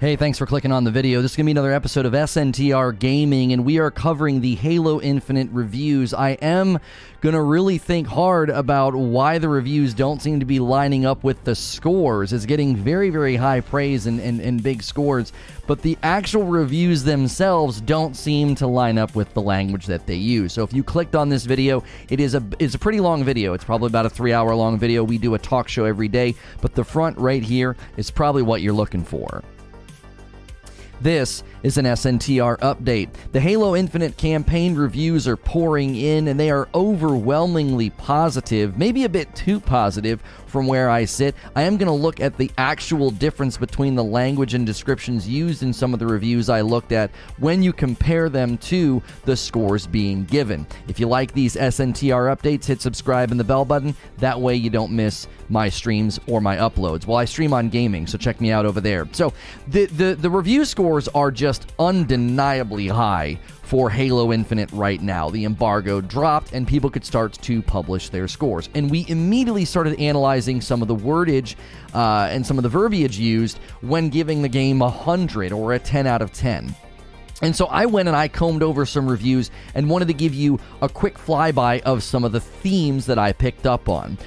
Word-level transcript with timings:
Hey, 0.00 0.16
thanks 0.16 0.38
for 0.38 0.46
clicking 0.46 0.72
on 0.72 0.82
the 0.82 0.90
video. 0.90 1.22
This 1.22 1.30
is 1.30 1.36
going 1.36 1.44
to 1.44 1.46
be 1.46 1.50
another 1.52 1.72
episode 1.72 2.04
of 2.04 2.14
SNTR 2.14 2.98
Gaming, 2.98 3.52
and 3.52 3.64
we 3.64 3.78
are 3.78 3.92
covering 3.92 4.40
the 4.40 4.56
Halo 4.56 5.00
Infinite 5.00 5.48
reviews. 5.52 6.12
I 6.12 6.30
am 6.30 6.80
going 7.20 7.34
to 7.36 7.40
really 7.40 7.78
think 7.78 8.08
hard 8.08 8.50
about 8.50 8.96
why 8.96 9.38
the 9.38 9.48
reviews 9.48 9.94
don't 9.94 10.20
seem 10.20 10.40
to 10.40 10.46
be 10.46 10.58
lining 10.58 11.06
up 11.06 11.22
with 11.22 11.44
the 11.44 11.54
scores. 11.54 12.32
It's 12.32 12.44
getting 12.44 12.74
very, 12.74 13.08
very 13.10 13.36
high 13.36 13.60
praise 13.60 14.06
and, 14.06 14.18
and, 14.18 14.40
and 14.40 14.60
big 14.60 14.82
scores, 14.82 15.32
but 15.68 15.80
the 15.82 15.96
actual 16.02 16.42
reviews 16.42 17.04
themselves 17.04 17.80
don't 17.80 18.16
seem 18.16 18.56
to 18.56 18.66
line 18.66 18.98
up 18.98 19.14
with 19.14 19.32
the 19.32 19.42
language 19.42 19.86
that 19.86 20.08
they 20.08 20.16
use. 20.16 20.52
So 20.52 20.64
if 20.64 20.72
you 20.72 20.82
clicked 20.82 21.14
on 21.14 21.28
this 21.28 21.44
video, 21.44 21.84
it 22.10 22.18
is 22.18 22.34
a 22.34 22.42
it's 22.58 22.74
a 22.74 22.80
pretty 22.80 22.98
long 22.98 23.22
video. 23.22 23.54
It's 23.54 23.64
probably 23.64 23.86
about 23.86 24.06
a 24.06 24.10
three 24.10 24.32
hour 24.32 24.56
long 24.56 24.76
video. 24.76 25.04
We 25.04 25.18
do 25.18 25.34
a 25.34 25.38
talk 25.38 25.68
show 25.68 25.84
every 25.84 26.08
day, 26.08 26.34
but 26.60 26.74
the 26.74 26.84
front 26.84 27.16
right 27.16 27.44
here 27.44 27.76
is 27.96 28.10
probably 28.10 28.42
what 28.42 28.60
you're 28.60 28.72
looking 28.72 29.04
for. 29.04 29.44
This 31.04 31.42
is 31.62 31.76
an 31.76 31.84
SNTR 31.84 32.58
update. 32.60 33.10
The 33.32 33.40
Halo 33.40 33.76
Infinite 33.76 34.16
campaign 34.16 34.74
reviews 34.74 35.28
are 35.28 35.36
pouring 35.36 35.96
in 35.96 36.28
and 36.28 36.40
they 36.40 36.50
are 36.50 36.66
overwhelmingly 36.74 37.90
positive, 37.90 38.78
maybe 38.78 39.04
a 39.04 39.08
bit 39.10 39.34
too 39.34 39.60
positive 39.60 40.22
from 40.46 40.66
where 40.66 40.88
I 40.88 41.04
sit. 41.04 41.34
I 41.54 41.62
am 41.64 41.76
going 41.76 41.88
to 41.88 41.92
look 41.92 42.20
at 42.20 42.38
the 42.38 42.50
actual 42.56 43.10
difference 43.10 43.58
between 43.58 43.96
the 43.96 44.04
language 44.04 44.54
and 44.54 44.64
descriptions 44.64 45.28
used 45.28 45.62
in 45.62 45.74
some 45.74 45.92
of 45.92 46.00
the 46.00 46.06
reviews 46.06 46.48
I 46.48 46.62
looked 46.62 46.92
at 46.92 47.10
when 47.38 47.62
you 47.62 47.74
compare 47.74 48.30
them 48.30 48.56
to 48.58 49.02
the 49.26 49.36
scores 49.36 49.86
being 49.86 50.24
given. 50.24 50.66
If 50.88 50.98
you 50.98 51.06
like 51.06 51.32
these 51.32 51.56
SNTR 51.56 52.34
updates, 52.34 52.64
hit 52.64 52.80
subscribe 52.80 53.30
and 53.30 53.38
the 53.38 53.44
bell 53.44 53.66
button. 53.66 53.94
That 54.18 54.40
way 54.40 54.54
you 54.54 54.70
don't 54.70 54.92
miss 54.92 55.28
my 55.48 55.68
streams 55.68 56.18
or 56.26 56.40
my 56.40 56.56
uploads. 56.56 57.06
Well, 57.06 57.16
I 57.16 57.24
stream 57.24 57.52
on 57.52 57.68
gaming, 57.68 58.06
so 58.06 58.18
check 58.18 58.40
me 58.40 58.50
out 58.50 58.66
over 58.66 58.80
there. 58.80 59.08
So 59.12 59.32
the 59.68 59.86
the, 59.86 60.14
the 60.14 60.30
review 60.30 60.64
scores 60.64 61.08
are 61.08 61.30
just 61.30 61.72
undeniably 61.78 62.88
high 62.88 63.38
for 63.62 63.90
Halo 63.90 64.32
Infinite 64.32 64.70
right 64.72 65.00
now. 65.00 65.30
The 65.30 65.44
embargo 65.44 66.00
dropped 66.00 66.52
and 66.52 66.68
people 66.68 66.90
could 66.90 67.04
start 67.04 67.32
to 67.42 67.62
publish 67.62 68.10
their 68.10 68.28
scores. 68.28 68.68
And 68.74 68.90
we 68.90 69.06
immediately 69.08 69.64
started 69.64 69.98
analyzing 69.98 70.60
some 70.60 70.82
of 70.82 70.88
the 70.88 70.96
wordage 70.96 71.56
uh, 71.94 72.28
and 72.30 72.46
some 72.46 72.58
of 72.58 72.62
the 72.62 72.68
verbiage 72.68 73.18
used 73.18 73.58
when 73.80 74.10
giving 74.10 74.42
the 74.42 74.48
game 74.48 74.82
a 74.82 74.86
100 74.86 75.52
or 75.52 75.72
a 75.72 75.78
10 75.78 76.06
out 76.06 76.22
of 76.22 76.32
10. 76.32 76.74
And 77.42 77.54
so 77.54 77.66
I 77.66 77.86
went 77.86 78.08
and 78.08 78.16
I 78.16 78.28
combed 78.28 78.62
over 78.62 78.86
some 78.86 79.08
reviews 79.08 79.50
and 79.74 79.90
wanted 79.90 80.08
to 80.08 80.14
give 80.14 80.34
you 80.34 80.60
a 80.80 80.88
quick 80.88 81.18
flyby 81.18 81.80
of 81.82 82.02
some 82.02 82.24
of 82.24 82.32
the 82.32 82.40
themes 82.40 83.06
that 83.06 83.18
I 83.18 83.32
picked 83.32 83.66
up 83.66 83.88
on. 83.88 84.18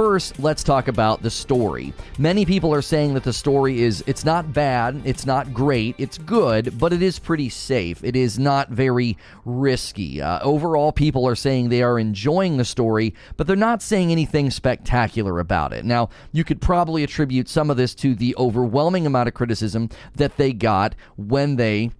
First, 0.00 0.38
let's 0.38 0.64
talk 0.64 0.88
about 0.88 1.20
the 1.20 1.28
story. 1.28 1.92
Many 2.16 2.46
people 2.46 2.72
are 2.72 2.80
saying 2.80 3.12
that 3.12 3.22
the 3.22 3.34
story 3.34 3.82
is 3.82 4.02
it's 4.06 4.24
not 4.24 4.50
bad, 4.50 5.02
it's 5.04 5.26
not 5.26 5.52
great, 5.52 5.94
it's 5.98 6.16
good, 6.16 6.78
but 6.78 6.94
it 6.94 7.02
is 7.02 7.18
pretty 7.18 7.50
safe. 7.50 8.02
It 8.02 8.16
is 8.16 8.38
not 8.38 8.70
very 8.70 9.18
risky. 9.44 10.22
Uh, 10.22 10.40
overall, 10.40 10.90
people 10.90 11.28
are 11.28 11.34
saying 11.34 11.68
they 11.68 11.82
are 11.82 11.98
enjoying 11.98 12.56
the 12.56 12.64
story, 12.64 13.14
but 13.36 13.46
they're 13.46 13.56
not 13.56 13.82
saying 13.82 14.10
anything 14.10 14.50
spectacular 14.50 15.38
about 15.38 15.74
it. 15.74 15.84
Now, 15.84 16.08
you 16.32 16.44
could 16.44 16.62
probably 16.62 17.04
attribute 17.04 17.50
some 17.50 17.68
of 17.68 17.76
this 17.76 17.94
to 17.96 18.14
the 18.14 18.34
overwhelming 18.38 19.04
amount 19.04 19.28
of 19.28 19.34
criticism 19.34 19.90
that 20.14 20.38
they 20.38 20.54
got 20.54 20.94
when 21.18 21.56
they 21.56 21.90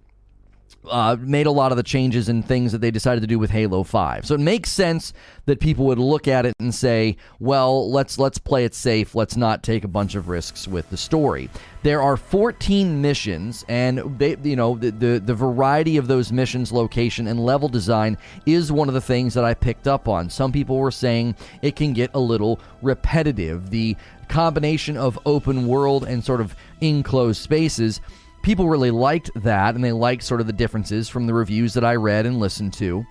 uh, 0.89 1.15
made 1.19 1.45
a 1.45 1.51
lot 1.51 1.71
of 1.71 1.77
the 1.77 1.83
changes 1.83 2.29
and 2.29 2.45
things 2.45 2.71
that 2.71 2.79
they 2.79 2.91
decided 2.91 3.21
to 3.21 3.27
do 3.27 3.39
with 3.39 3.49
Halo 3.49 3.83
5. 3.83 4.25
So 4.25 4.35
it 4.35 4.39
makes 4.39 4.69
sense 4.69 5.13
that 5.45 5.59
people 5.59 5.85
would 5.85 5.99
look 5.99 6.27
at 6.27 6.45
it 6.45 6.53
and 6.59 6.73
say, 6.73 7.17
"Well, 7.39 7.89
let's 7.91 8.17
let's 8.17 8.37
play 8.37 8.65
it 8.65 8.73
safe. 8.73 9.15
Let's 9.15 9.35
not 9.35 9.63
take 9.63 9.83
a 9.83 9.87
bunch 9.87 10.15
of 10.15 10.27
risks 10.27 10.67
with 10.67 10.89
the 10.89 10.97
story." 10.97 11.49
There 11.83 12.01
are 12.01 12.15
14 12.15 13.01
missions 13.01 13.65
and 13.67 13.99
they 14.19 14.37
you 14.43 14.55
know, 14.55 14.75
the, 14.75 14.91
the 14.91 15.19
the 15.19 15.33
variety 15.33 15.97
of 15.97 16.07
those 16.07 16.31
missions, 16.31 16.71
location 16.71 17.27
and 17.27 17.39
level 17.39 17.69
design 17.69 18.17
is 18.45 18.71
one 18.71 18.87
of 18.87 18.93
the 18.93 19.01
things 19.01 19.33
that 19.33 19.43
I 19.43 19.53
picked 19.53 19.87
up 19.87 20.07
on. 20.07 20.29
Some 20.29 20.51
people 20.51 20.77
were 20.77 20.91
saying 20.91 21.35
it 21.61 21.75
can 21.75 21.93
get 21.93 22.11
a 22.13 22.19
little 22.19 22.59
repetitive. 22.81 23.69
The 23.69 23.95
combination 24.31 24.95
of 24.95 25.19
open 25.25 25.67
world 25.67 26.05
and 26.05 26.23
sort 26.23 26.39
of 26.39 26.55
enclosed 26.79 27.41
spaces 27.41 27.99
people 28.41 28.69
really 28.69 28.91
liked 28.91 29.31
that 29.35 29.75
and 29.75 29.83
they 29.83 29.91
liked 29.91 30.23
sort 30.23 30.41
of 30.41 30.47
the 30.47 30.53
differences 30.53 31.09
from 31.09 31.27
the 31.27 31.33
reviews 31.33 31.73
that 31.73 31.83
I 31.83 31.95
read 31.95 32.25
and 32.25 32.39
listened 32.39 32.73
to. 32.73 33.05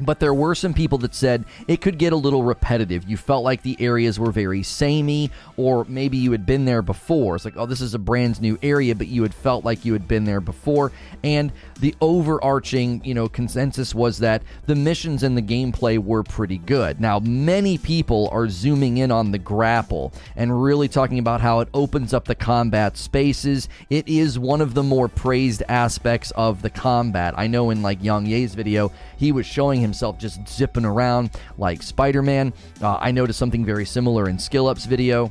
But 0.00 0.18
there 0.18 0.34
were 0.34 0.56
some 0.56 0.74
people 0.74 0.98
that 0.98 1.14
said 1.14 1.44
it 1.68 1.80
could 1.80 1.98
get 1.98 2.12
a 2.12 2.16
little 2.16 2.42
repetitive. 2.42 3.08
You 3.08 3.16
felt 3.16 3.44
like 3.44 3.62
the 3.62 3.76
areas 3.78 4.18
were 4.18 4.32
very 4.32 4.64
samey, 4.64 5.30
or 5.56 5.84
maybe 5.88 6.16
you 6.16 6.32
had 6.32 6.44
been 6.44 6.64
there 6.64 6.82
before. 6.82 7.36
It's 7.36 7.44
like, 7.44 7.56
oh, 7.56 7.66
this 7.66 7.80
is 7.80 7.94
a 7.94 7.98
brand 7.98 8.40
new 8.40 8.58
area, 8.60 8.96
but 8.96 9.06
you 9.06 9.22
had 9.22 9.32
felt 9.32 9.64
like 9.64 9.84
you 9.84 9.92
had 9.92 10.08
been 10.08 10.24
there 10.24 10.40
before. 10.40 10.90
And 11.22 11.52
the 11.78 11.94
overarching, 12.00 13.04
you 13.04 13.14
know, 13.14 13.28
consensus 13.28 13.94
was 13.94 14.18
that 14.18 14.42
the 14.66 14.74
missions 14.74 15.22
and 15.22 15.36
the 15.36 15.42
gameplay 15.42 15.98
were 15.98 16.24
pretty 16.24 16.58
good. 16.58 17.00
Now, 17.00 17.20
many 17.20 17.78
people 17.78 18.28
are 18.32 18.48
zooming 18.48 18.98
in 18.98 19.12
on 19.12 19.30
the 19.30 19.38
grapple 19.38 20.12
and 20.34 20.62
really 20.62 20.88
talking 20.88 21.20
about 21.20 21.40
how 21.40 21.60
it 21.60 21.68
opens 21.72 22.12
up 22.12 22.24
the 22.24 22.34
combat 22.34 22.96
spaces. 22.96 23.68
It 23.90 24.08
is 24.08 24.40
one 24.40 24.60
of 24.60 24.74
the 24.74 24.82
more 24.82 25.06
praised 25.08 25.62
aspects 25.68 26.32
of 26.32 26.62
the 26.62 26.70
combat. 26.70 27.34
I 27.36 27.46
know 27.46 27.70
in 27.70 27.82
like 27.82 28.02
YongYea's 28.02 28.56
video, 28.56 28.90
he 29.16 29.30
was 29.30 29.46
showing 29.46 29.83
himself 29.84 30.18
just 30.18 30.48
zipping 30.48 30.84
around 30.84 31.30
like 31.58 31.82
Spider 31.82 32.22
Man. 32.22 32.52
Uh, 32.82 32.96
I 33.00 33.12
noticed 33.12 33.38
something 33.38 33.64
very 33.64 33.84
similar 33.86 34.28
in 34.28 34.38
Skill 34.38 34.66
Up's 34.66 34.86
video 34.86 35.30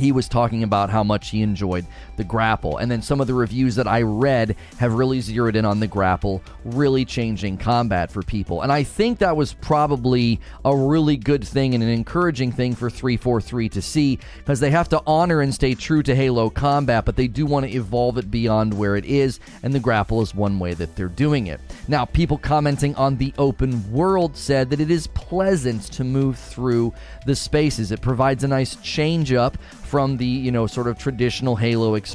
he 0.00 0.12
was 0.12 0.28
talking 0.28 0.62
about 0.62 0.90
how 0.90 1.04
much 1.04 1.28
he 1.28 1.42
enjoyed 1.42 1.86
the 2.20 2.24
grapple. 2.24 2.76
And 2.76 2.90
then 2.90 3.00
some 3.00 3.18
of 3.22 3.26
the 3.26 3.32
reviews 3.32 3.76
that 3.76 3.88
I 3.88 4.02
read 4.02 4.54
have 4.76 4.92
really 4.92 5.22
zeroed 5.22 5.56
in 5.56 5.64
on 5.64 5.80
the 5.80 5.86
grapple, 5.86 6.42
really 6.66 7.06
changing 7.06 7.56
combat 7.56 8.12
for 8.12 8.22
people. 8.22 8.60
And 8.60 8.70
I 8.70 8.82
think 8.82 9.20
that 9.20 9.38
was 9.38 9.54
probably 9.54 10.38
a 10.62 10.76
really 10.76 11.16
good 11.16 11.42
thing 11.42 11.74
and 11.74 11.82
an 11.82 11.88
encouraging 11.88 12.52
thing 12.52 12.74
for 12.74 12.90
343 12.90 13.70
to 13.70 13.80
see 13.80 14.18
because 14.36 14.60
they 14.60 14.70
have 14.70 14.90
to 14.90 15.02
honor 15.06 15.40
and 15.40 15.54
stay 15.54 15.74
true 15.74 16.02
to 16.02 16.14
Halo 16.14 16.50
combat, 16.50 17.06
but 17.06 17.16
they 17.16 17.26
do 17.26 17.46
want 17.46 17.64
to 17.64 17.72
evolve 17.72 18.18
it 18.18 18.30
beyond 18.30 18.74
where 18.74 18.96
it 18.96 19.06
is. 19.06 19.40
And 19.62 19.72
the 19.72 19.80
grapple 19.80 20.20
is 20.20 20.34
one 20.34 20.58
way 20.58 20.74
that 20.74 20.96
they're 20.96 21.08
doing 21.08 21.46
it. 21.46 21.58
Now, 21.88 22.04
people 22.04 22.36
commenting 22.36 22.94
on 22.96 23.16
the 23.16 23.32
open 23.38 23.90
world 23.90 24.36
said 24.36 24.68
that 24.68 24.80
it 24.80 24.90
is 24.90 25.06
pleasant 25.06 25.84
to 25.92 26.04
move 26.04 26.38
through 26.38 26.92
the 27.24 27.34
spaces. 27.34 27.92
It 27.92 28.02
provides 28.02 28.44
a 28.44 28.48
nice 28.48 28.76
change 28.76 29.32
up 29.32 29.56
from 29.90 30.18
the, 30.18 30.26
you 30.26 30.52
know, 30.52 30.66
sort 30.68 30.86
of 30.86 30.98
traditional 30.98 31.56
Halo 31.56 31.94
experience, 31.94 32.09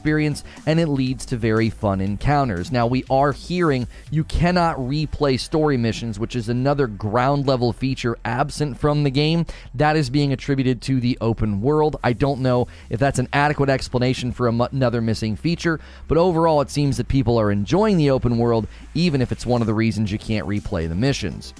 and 0.66 0.79
it 0.79 0.88
leads 0.88 1.25
to 1.28 1.38
very 1.38 1.69
fun 1.69 2.01
encounters. 2.01 2.72
Now, 2.72 2.88
we 2.88 3.03
are 3.09 3.31
hearing 3.31 3.88
you 4.11 4.23
cannot 4.23 4.78
replay 4.78 5.39
story 5.39 5.78
missions, 5.78 6.19
which 6.19 6.35
is 6.35 6.50
another 6.50 6.88
ground 6.88 7.47
level 7.47 7.73
feature 7.73 8.17
absent 8.25 8.79
from 8.79 9.03
the 9.03 9.09
game. 9.09 9.45
That 9.73 9.95
is 9.95 10.09
being 10.09 10.34
attributed 10.34 10.81
to 10.84 11.00
the 11.00 11.17
open 11.22 11.61
world. 11.61 11.97
I 12.03 12.13
don't 12.13 12.41
know 12.41 12.67
if 12.89 13.00
that's 13.00 13.19
an 13.19 13.29
adequate 13.34 13.69
explanation 13.69 14.31
for 14.31 14.47
another 14.47 15.01
missing 15.01 15.35
feature, 15.35 15.79
but 16.07 16.17
overall, 16.17 16.61
it 16.61 16.69
seems 16.69 16.97
that 16.97 17.07
people 17.07 17.39
are 17.39 17.51
enjoying 17.51 17.97
the 17.97 18.11
open 18.11 18.38
world, 18.38 18.67
even 18.94 19.22
if 19.22 19.31
it's 19.31 19.45
one 19.45 19.61
of 19.61 19.67
the 19.67 19.73
reasons 19.73 20.11
you 20.11 20.19
can't 20.19 20.47
replay 20.47 20.88
the 20.88 20.95
missions. 20.95 21.53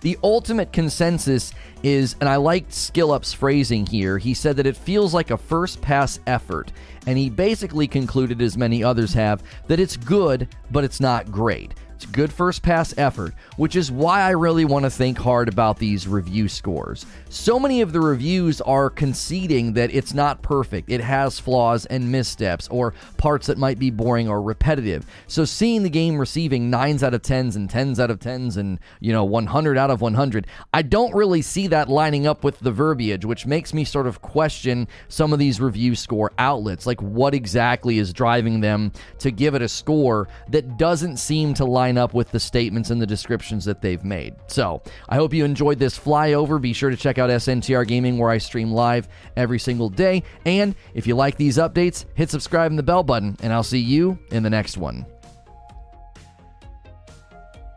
The 0.00 0.18
ultimate 0.22 0.72
consensus 0.72 1.52
is, 1.82 2.16
and 2.20 2.28
I 2.28 2.36
liked 2.36 2.70
SkillUp's 2.70 3.34
phrasing 3.34 3.84
here, 3.84 4.16
he 4.16 4.32
said 4.32 4.56
that 4.56 4.66
it 4.66 4.76
feels 4.76 5.12
like 5.12 5.30
a 5.30 5.36
first 5.36 5.82
pass 5.82 6.18
effort, 6.26 6.72
and 7.06 7.18
he 7.18 7.28
basically 7.28 7.86
concluded, 7.86 8.40
as 8.40 8.56
many 8.56 8.82
others 8.82 9.12
have, 9.12 9.42
that 9.66 9.80
it's 9.80 9.96
good, 9.96 10.48
but 10.70 10.84
it's 10.84 11.00
not 11.00 11.30
great. 11.30 11.74
Good 12.06 12.32
first 12.32 12.62
pass 12.62 12.96
effort, 12.96 13.34
which 13.56 13.76
is 13.76 13.90
why 13.90 14.22
I 14.22 14.30
really 14.30 14.64
want 14.64 14.84
to 14.84 14.90
think 14.90 15.18
hard 15.18 15.48
about 15.48 15.78
these 15.78 16.08
review 16.08 16.48
scores. 16.48 17.06
So 17.28 17.60
many 17.60 17.80
of 17.80 17.92
the 17.92 18.00
reviews 18.00 18.60
are 18.60 18.90
conceding 18.90 19.74
that 19.74 19.94
it's 19.94 20.14
not 20.14 20.42
perfect, 20.42 20.90
it 20.90 21.00
has 21.00 21.38
flaws 21.38 21.86
and 21.86 22.10
missteps, 22.10 22.68
or 22.68 22.94
parts 23.16 23.46
that 23.46 23.58
might 23.58 23.78
be 23.78 23.90
boring 23.90 24.28
or 24.28 24.42
repetitive. 24.42 25.06
So 25.26 25.44
seeing 25.44 25.82
the 25.82 25.90
game 25.90 26.18
receiving 26.18 26.70
9s 26.70 27.02
out 27.02 27.14
of 27.14 27.22
10s 27.22 27.56
and 27.56 27.70
10s 27.70 27.98
out 27.98 28.10
of 28.10 28.18
10s 28.18 28.56
and, 28.56 28.80
you 28.98 29.12
know, 29.12 29.24
100 29.24 29.78
out 29.78 29.90
of 29.90 30.00
100, 30.00 30.46
I 30.72 30.82
don't 30.82 31.14
really 31.14 31.42
see 31.42 31.66
that 31.68 31.88
lining 31.88 32.26
up 32.26 32.42
with 32.42 32.60
the 32.60 32.72
verbiage, 32.72 33.24
which 33.24 33.46
makes 33.46 33.72
me 33.72 33.84
sort 33.84 34.06
of 34.06 34.22
question 34.22 34.88
some 35.08 35.32
of 35.32 35.38
these 35.38 35.60
review 35.60 35.94
score 35.94 36.32
outlets. 36.38 36.86
Like, 36.86 37.00
what 37.00 37.34
exactly 37.34 37.98
is 37.98 38.12
driving 38.12 38.60
them 38.60 38.92
to 39.18 39.30
give 39.30 39.54
it 39.54 39.62
a 39.62 39.68
score 39.68 40.28
that 40.48 40.76
doesn't 40.76 41.18
seem 41.18 41.54
to 41.54 41.64
line 41.64 41.89
line 41.90 41.98
up 41.98 42.14
with 42.14 42.30
the 42.30 42.38
statements 42.38 42.90
and 42.90 43.02
the 43.02 43.06
descriptions 43.06 43.64
that 43.64 43.82
they've 43.82 44.04
made. 44.04 44.34
So, 44.46 44.82
I 45.08 45.16
hope 45.16 45.34
you 45.34 45.44
enjoyed 45.44 45.78
this 45.78 45.98
flyover. 45.98 46.60
Be 46.60 46.72
sure 46.72 46.90
to 46.90 46.96
check 46.96 47.18
out 47.18 47.30
SNTR 47.30 47.86
Gaming, 47.86 48.16
where 48.16 48.30
I 48.30 48.38
stream 48.38 48.72
live 48.72 49.08
every 49.36 49.58
single 49.58 49.88
day. 49.88 50.22
And 50.46 50.74
if 50.94 51.06
you 51.06 51.16
like 51.16 51.36
these 51.36 51.58
updates, 51.58 52.04
hit 52.14 52.30
subscribe 52.30 52.70
and 52.70 52.78
the 52.78 52.84
bell 52.84 53.02
button, 53.02 53.36
and 53.42 53.52
I'll 53.52 53.64
see 53.64 53.80
you 53.80 54.18
in 54.30 54.42
the 54.42 54.50
next 54.50 54.76
one. 54.76 55.04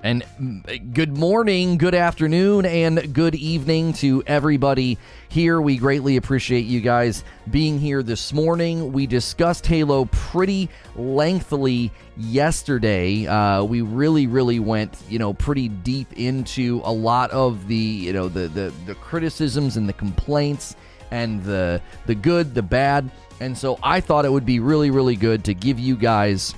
And 0.03 0.21
mm, 0.37 0.93
good 0.93 1.17
morning, 1.17 1.77
good 1.77 1.95
afternoon, 1.95 2.65
and 2.65 3.13
good 3.13 3.35
evening 3.35 3.93
to 3.93 4.21
everybody 4.27 4.97
here. 5.29 5.61
We 5.61 5.77
greatly 5.77 6.17
appreciate 6.17 6.65
you 6.65 6.81
guys 6.81 7.23
being 7.49 7.79
here 7.79 8.03
this 8.03 8.33
morning. 8.33 8.91
We 8.91 9.07
discussed 9.07 9.65
Halo 9.65 10.03
pretty 10.11 10.69
lengthily 10.97 11.89
yesterday. 12.17 13.25
Uh, 13.25 13.63
we 13.63 13.79
really, 13.79 14.27
really 14.27 14.59
went, 14.59 14.97
you 15.07 15.19
know, 15.19 15.33
pretty 15.33 15.69
deep 15.69 16.11
into 16.19 16.81
a 16.83 16.91
lot 16.91 17.31
of 17.31 17.65
the, 17.69 17.75
you 17.75 18.11
know, 18.11 18.27
the 18.27 18.49
the, 18.49 18.73
the 18.85 18.95
criticisms 18.95 19.77
and 19.77 19.87
the 19.87 19.93
complaints 19.93 20.75
and 21.11 21.41
the 21.45 21.81
the 22.07 22.15
good, 22.15 22.53
the 22.53 22.61
bad. 22.61 23.09
And 23.39 23.57
so 23.57 23.79
I 23.81 24.01
thought 24.01 24.25
it 24.25 24.31
would 24.33 24.45
be 24.45 24.59
really, 24.59 24.91
really 24.91 25.15
good 25.15 25.45
to 25.45 25.53
give 25.53 25.79
you 25.79 25.95
guys 25.95 26.55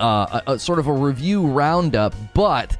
uh, 0.00 0.40
a, 0.46 0.52
a 0.52 0.58
sort 0.58 0.78
of 0.78 0.86
a 0.86 0.92
review 0.92 1.46
roundup, 1.46 2.14
but. 2.34 2.76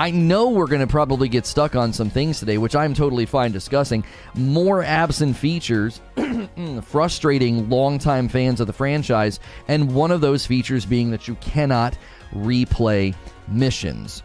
I 0.00 0.12
know 0.12 0.50
we're 0.50 0.68
going 0.68 0.80
to 0.80 0.86
probably 0.86 1.28
get 1.28 1.44
stuck 1.44 1.74
on 1.74 1.92
some 1.92 2.08
things 2.08 2.38
today, 2.38 2.56
which 2.56 2.76
I'm 2.76 2.94
totally 2.94 3.26
fine 3.26 3.50
discussing. 3.50 4.04
More 4.36 4.84
absent 4.84 5.36
features, 5.36 6.00
frustrating 6.82 7.68
longtime 7.68 8.28
fans 8.28 8.60
of 8.60 8.68
the 8.68 8.72
franchise, 8.72 9.40
and 9.66 9.92
one 9.92 10.12
of 10.12 10.20
those 10.20 10.46
features 10.46 10.86
being 10.86 11.10
that 11.10 11.26
you 11.26 11.34
cannot 11.40 11.98
replay 12.32 13.12
missions. 13.48 14.22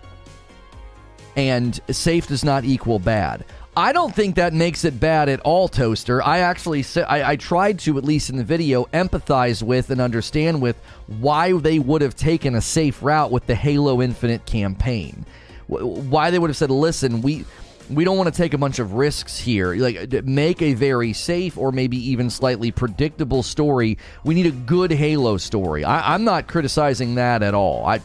And 1.36 1.80
safe 1.90 2.28
does 2.28 2.44
not 2.44 2.66
equal 2.66 3.00
bad. 3.00 3.44
I 3.76 3.92
don't 3.92 4.14
think 4.16 4.36
that 4.36 4.54
makes 4.54 4.86
it 4.86 5.00
bad 5.00 5.30
at 5.30 5.40
all, 5.40 5.68
Toaster. 5.68 6.22
I 6.22 6.40
actually, 6.40 6.86
I, 7.08 7.32
I 7.32 7.36
tried 7.38 7.80
to, 7.80 7.98
at 7.98 8.04
least 8.04 8.30
in 8.30 8.38
the 8.38 8.44
video, 8.44 8.86
empathize 8.86 9.64
with 9.64 9.90
and 9.90 10.00
understand 10.00 10.62
with 10.62 10.76
why 11.08 11.54
they 11.54 11.80
would 11.80 12.04
have 12.04 12.16
taken 12.16 12.54
a 12.54 12.62
safe 12.62 13.02
route 13.02 13.32
with 13.32 13.48
the 13.48 13.56
Halo 13.56 14.02
Infinite 14.02 14.46
campaign. 14.46 15.26
Why 15.68 16.30
they 16.30 16.38
would 16.38 16.52
have 16.52 16.58
said, 16.58 16.70
listen, 16.70 17.22
we 17.22 17.46
we 17.90 18.04
don't 18.04 18.18
want 18.18 18.34
to 18.34 18.38
take 18.38 18.54
a 18.54 18.58
bunch 18.58 18.80
of 18.80 18.94
risks 18.94 19.40
here. 19.40 19.74
Like 19.76 20.24
make 20.24 20.62
a 20.62 20.74
very 20.74 21.14
safe 21.14 21.58
or 21.58 21.72
maybe 21.72 21.98
even 22.12 22.30
slightly 22.30 22.72
predictable 22.72 23.44
story. 23.44 23.98
We 24.24 24.36
need 24.36 24.46
a 24.46 24.52
good 24.52 24.92
Halo 24.92 25.38
story. 25.38 25.84
I, 25.84 26.16
am 26.16 26.24
not 26.24 26.48
criticizing 26.48 27.16
that 27.16 27.44
at 27.44 27.54
all. 27.54 27.86
I 27.86 28.02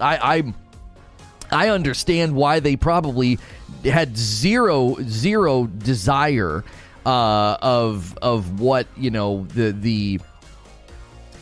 I 0.00 0.38
I 0.38 0.54
I 1.52 1.68
understand 1.68 2.34
why 2.34 2.60
they 2.60 2.76
probably 2.76 3.38
had 3.84 4.16
zero 4.16 4.96
zero 5.02 5.66
desire 5.66 6.64
uh, 7.04 7.56
of 7.60 8.16
of 8.18 8.60
what 8.60 8.86
you 8.96 9.10
know 9.10 9.46
the 9.54 9.72
the 9.72 10.20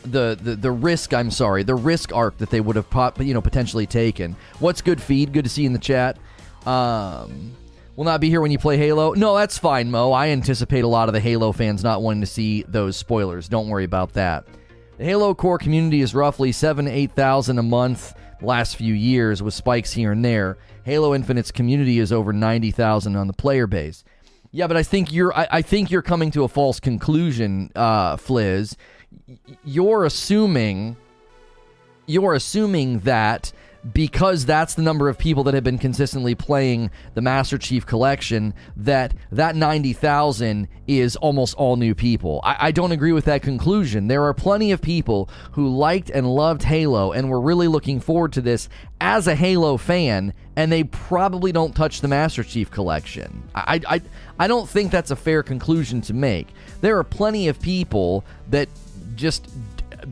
the, 0.03 0.39
the 0.41 0.57
the 0.57 0.71
risk 0.71 1.13
I'm 1.13 1.31
sorry 1.31 1.63
the 1.63 1.75
risk 1.75 2.15
arc 2.15 2.39
that 2.39 2.51
they 2.51 2.61
would 2.61 2.77
have 2.77 2.89
pop, 2.91 3.21
you 3.21 3.35
know 3.35 3.43
potentially 3.43 3.87
taken. 3.87 4.37
What's 4.59 4.81
good 4.81 5.01
feed? 5.01 5.33
Good 5.33 5.45
to 5.45 5.51
see 5.51 5.63
you 5.63 5.67
in 5.67 5.73
the 5.73 5.79
chat. 5.79 6.19
Um, 6.67 7.55
will 7.97 8.05
not 8.05 8.21
be 8.21 8.29
here 8.31 8.41
when 8.41 8.51
you 8.51 8.59
play 8.59 8.77
Halo. 8.77 9.13
No, 9.13 9.37
that's 9.37 9.59
fine, 9.59 9.91
Mo. 9.91 10.13
I 10.13 10.29
anticipate 10.29 10.85
a 10.85 10.89
lot 10.89 11.09
of 11.09 11.13
the 11.13 11.21
Halo 11.21 11.53
fans 11.53 11.83
not 11.83 12.03
wanting 12.03 12.23
to 12.23 12.27
see 12.27 12.65
those 12.67 12.97
spoilers. 12.97 13.49
Don't 13.49 13.69
worry 13.69 13.85
about 13.85 14.15
that. 14.15 14.47
The 14.97 15.05
Halo 15.05 15.35
core 15.35 15.59
community 15.59 16.01
is 16.01 16.15
roughly 16.15 16.53
seven 16.53 16.89
eight 16.89 17.13
thousand 17.13 17.59
a 17.59 17.63
month 17.63 18.15
last 18.43 18.77
few 18.77 18.95
years 18.95 19.43
with 19.43 19.55
spikes 19.55 19.93
here 19.93 20.13
and 20.13 20.25
there. 20.25 20.59
Halo 20.85 21.15
Infinite's 21.15 21.51
community 21.51 21.99
is 21.99 22.13
over 22.13 22.33
90,000 22.33 23.17
on 23.17 23.27
the 23.27 23.33
player 23.33 23.67
base. 23.67 24.05
Yeah, 24.53 24.67
but 24.67 24.77
I 24.77 24.83
think 24.83 25.13
you're 25.13 25.37
I, 25.37 25.47
I 25.51 25.63
think 25.63 25.91
you're 25.91 26.03
coming 26.03 26.31
to 26.33 26.43
a 26.43 26.49
false 26.49 26.81
conclusion, 26.81 27.71
uh, 27.77 28.17
Fliz. 28.17 28.77
You're 29.65 30.05
assuming 30.05 30.97
you're 32.07 32.35
assuming 32.35 33.01
that 33.01 33.53
because 33.93 34.45
that's 34.45 34.75
the 34.75 34.83
number 34.83 35.09
of 35.09 35.17
people 35.17 35.45
that 35.45 35.55
have 35.55 35.65
been 35.65 35.79
consistently 35.79 36.35
playing 36.35 36.91
the 37.15 37.21
Master 37.21 37.57
Chief 37.57 37.87
Collection, 37.87 38.55
that 38.77 39.15
that 39.33 39.57
90,000 39.57 40.69
is 40.87 41.17
almost 41.17 41.55
all 41.55 41.77
new 41.77 41.95
people. 41.95 42.41
I, 42.45 42.57
I, 42.69 42.71
don't 42.73 42.93
agree 42.93 43.13
with 43.13 43.25
that 43.25 43.43
conclusion. 43.43 44.09
There 44.09 44.25
are 44.25 44.35
plenty 44.35 44.73
of 44.73 44.83
people 44.83 45.31
who 45.53 45.69
liked 45.69 46.11
and 46.11 46.27
loved 46.27 46.63
Halo 46.63 47.13
and 47.13 47.31
were 47.31 47.41
really 47.41 47.69
looking 47.69 48.01
forward 48.01 48.33
to 48.35 48.41
this 48.41 48.69
as 49.01 49.27
a 49.27 49.35
Halo 49.35 49.77
fan, 49.77 50.35
and 50.57 50.71
they 50.71 50.85
probably 50.85 51.53
don't 51.53 51.75
touch 51.75 52.01
the 52.01 52.09
Master 52.09 52.43
Chief 52.43 52.71
Collection. 52.71 53.43
I, 53.55 53.81
I, 53.89 54.03
I 54.39 54.47
don't 54.47 54.69
think 54.69 54.91
that's 54.91 55.11
a 55.11 55.17
fair 55.17 55.43
conclusion 55.43 56.01
to 56.03 56.15
make. 56.15 56.49
There 56.81 56.99
are 56.99 57.05
plenty 57.05 57.49
of 57.49 57.61
people 57.61 58.25
that 58.51 58.69
just 59.15 59.49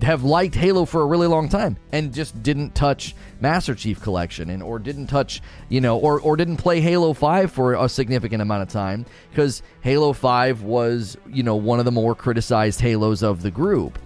have 0.03 0.25
liked 0.25 0.55
Halo 0.55 0.85
for 0.85 1.03
a 1.03 1.07
really 1.07 1.27
long 1.27 1.49
time 1.49 1.77
and 1.93 2.13
just 2.13 2.43
didn't 2.43 2.75
touch 2.75 3.15
Master 3.41 3.75
Chief 3.75 4.01
Collection 4.01 4.51
and 4.51 4.63
or 4.63 4.79
didn't 4.79 5.07
touch, 5.07 5.41
you 5.69 5.81
know, 5.81 5.99
or 5.99 6.21
or 6.21 6.37
didn't 6.37 6.57
play 6.57 6.81
Halo 6.81 7.13
5 7.13 7.53
for 7.53 7.75
a 7.75 7.89
significant 7.89 8.43
amount 8.43 8.63
of 8.63 8.69
time 8.69 9.07
because 9.31 9.63
Halo 9.81 10.13
5 10.13 10.63
was, 10.63 11.17
you 11.29 11.43
know, 11.43 11.57
one 11.57 11.79
of 11.79 11.85
the 11.85 11.93
more 11.93 12.15
criticized 12.15 12.81
Halos 12.81 13.23
of 13.23 13.43
the 13.43 13.51
group. 13.51 13.99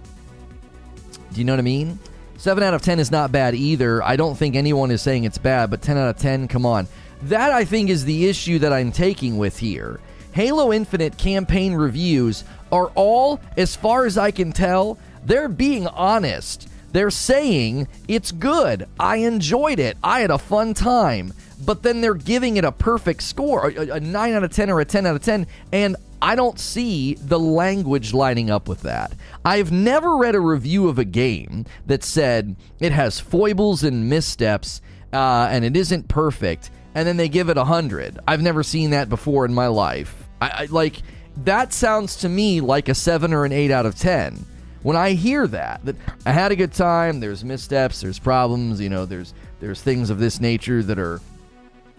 Do 1.33 1.39
you 1.39 1.45
know 1.45 1.53
what 1.53 1.59
I 1.59 1.63
mean? 1.63 1.99
7 2.37 2.61
out 2.61 2.73
of 2.73 2.81
10 2.81 2.99
is 2.99 3.09
not 3.09 3.31
bad 3.31 3.55
either. 3.55 4.03
I 4.03 4.15
don't 4.15 4.35
think 4.35 4.55
anyone 4.55 4.91
is 4.91 5.01
saying 5.01 5.23
it's 5.23 5.37
bad, 5.37 5.69
but 5.69 5.81
10 5.81 5.97
out 5.97 6.09
of 6.09 6.17
10, 6.17 6.47
come 6.47 6.65
on. 6.65 6.87
That 7.23 7.51
I 7.51 7.63
think 7.63 7.89
is 7.89 8.03
the 8.03 8.27
issue 8.27 8.59
that 8.59 8.73
I'm 8.73 8.91
taking 8.91 9.37
with 9.37 9.57
here. 9.57 10.01
Halo 10.33 10.73
Infinite 10.73 11.17
campaign 11.17 11.73
reviews 11.73 12.43
are 12.71 12.87
all, 12.95 13.39
as 13.55 13.75
far 13.75 14.05
as 14.05 14.17
I 14.17 14.31
can 14.31 14.51
tell, 14.51 14.97
they're 15.25 15.49
being 15.49 15.87
honest. 15.87 16.69
They're 16.91 17.11
saying 17.11 17.87
it's 18.07 18.31
good. 18.31 18.87
I 18.99 19.17
enjoyed 19.17 19.79
it. 19.79 19.97
I 20.03 20.19
had 20.19 20.31
a 20.31 20.37
fun 20.37 20.73
time. 20.73 21.33
But 21.65 21.81
then 21.81 22.01
they're 22.01 22.13
giving 22.13 22.57
it 22.57 22.65
a 22.65 22.71
perfect 22.71 23.23
score, 23.23 23.69
a, 23.69 23.95
a 23.95 23.99
9 23.99 24.33
out 24.33 24.43
of 24.43 24.51
10 24.51 24.69
or 24.69 24.79
a 24.79 24.85
10 24.85 25.05
out 25.05 25.15
of 25.15 25.23
10. 25.23 25.47
And 25.71 25.95
I 26.21 26.35
don't 26.35 26.59
see 26.59 27.15
the 27.15 27.39
language 27.39 28.13
lining 28.13 28.49
up 28.49 28.67
with 28.67 28.81
that. 28.81 29.13
I've 29.43 29.71
never 29.71 30.17
read 30.17 30.35
a 30.35 30.39
review 30.39 30.87
of 30.87 30.99
a 30.99 31.05
game 31.05 31.65
that 31.85 32.03
said 32.03 32.55
it 32.79 32.91
has 32.91 33.19
foibles 33.19 33.83
and 33.83 34.09
missteps 34.09 34.81
uh, 35.13 35.47
and 35.51 35.63
it 35.63 35.77
isn't 35.77 36.07
perfect, 36.07 36.71
and 36.95 37.07
then 37.07 37.17
they 37.17 37.29
give 37.29 37.49
it 37.49 37.57
a 37.57 37.61
100. 37.61 38.19
I've 38.27 38.41
never 38.41 38.63
seen 38.63 38.89
that 38.89 39.09
before 39.09 39.45
in 39.45 39.53
my 39.53 39.67
life. 39.67 40.27
I, 40.41 40.49
I 40.49 40.65
like 40.65 41.01
that 41.43 41.73
sounds 41.73 42.17
to 42.17 42.29
me 42.29 42.61
like 42.61 42.89
a 42.89 42.95
7 42.95 43.33
or 43.33 43.45
an 43.45 43.51
8 43.51 43.71
out 43.71 43.85
of 43.85 43.95
10 43.95 44.45
when 44.83 44.95
I 44.95 45.13
hear 45.13 45.47
that, 45.47 45.83
that 45.85 45.95
I 46.25 46.31
had 46.31 46.51
a 46.51 46.55
good 46.55 46.73
time, 46.73 47.19
there's 47.19 47.43
missteps, 47.43 48.01
there's 48.01 48.19
problems, 48.19 48.79
you 48.79 48.89
know, 48.89 49.05
there's 49.05 49.33
there's 49.59 49.81
things 49.81 50.09
of 50.09 50.19
this 50.19 50.39
nature 50.39 50.83
that 50.83 50.99
are 50.99 51.21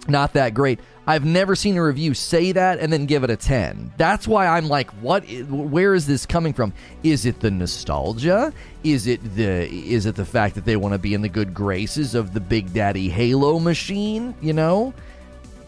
not 0.06 0.34
that 0.34 0.54
great. 0.54 0.80
I've 1.06 1.24
never 1.24 1.54
seen 1.54 1.76
a 1.76 1.84
review 1.84 2.14
say 2.14 2.52
that 2.52 2.78
and 2.78 2.92
then 2.92 3.06
give 3.06 3.24
it 3.24 3.30
a 3.30 3.36
10. 3.36 3.92
That's 3.96 4.26
why 4.26 4.46
I'm 4.46 4.68
like, 4.68 4.90
what 5.02 5.24
where 5.48 5.94
is 5.94 6.06
this 6.06 6.24
coming 6.26 6.52
from? 6.52 6.72
Is 7.02 7.26
it 7.26 7.40
the 7.40 7.50
nostalgia? 7.50 8.52
Is 8.82 9.06
it 9.06 9.22
the 9.34 9.68
is 9.70 10.06
it 10.06 10.14
the 10.14 10.24
fact 10.24 10.54
that 10.54 10.64
they 10.64 10.76
want 10.76 10.92
to 10.92 10.98
be 10.98 11.14
in 11.14 11.22
the 11.22 11.28
good 11.28 11.52
graces 11.52 12.14
of 12.14 12.32
the 12.32 12.40
Big 12.40 12.72
Daddy 12.72 13.08
Halo 13.08 13.58
machine, 13.58 14.34
you 14.40 14.52
know? 14.52 14.94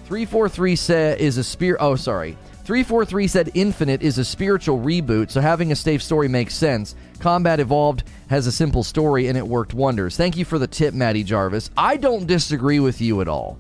343 0.04 0.76
say 0.76 1.16
is 1.18 1.36
a 1.36 1.44
spear 1.44 1.76
Oh, 1.80 1.96
sorry. 1.96 2.36
343 2.66 3.28
said 3.28 3.50
Infinite 3.54 4.02
is 4.02 4.18
a 4.18 4.24
spiritual 4.24 4.80
reboot, 4.80 5.30
so 5.30 5.40
having 5.40 5.70
a 5.70 5.76
safe 5.76 6.02
story 6.02 6.26
makes 6.26 6.52
sense. 6.52 6.96
Combat 7.20 7.60
Evolved 7.60 8.02
has 8.28 8.48
a 8.48 8.52
simple 8.52 8.82
story 8.82 9.28
and 9.28 9.38
it 9.38 9.46
worked 9.46 9.72
wonders. 9.72 10.16
Thank 10.16 10.36
you 10.36 10.44
for 10.44 10.58
the 10.58 10.66
tip, 10.66 10.92
Maddie 10.92 11.22
Jarvis. 11.22 11.70
I 11.76 11.96
don't 11.96 12.26
disagree 12.26 12.80
with 12.80 13.00
you 13.00 13.20
at 13.20 13.28
all. 13.28 13.56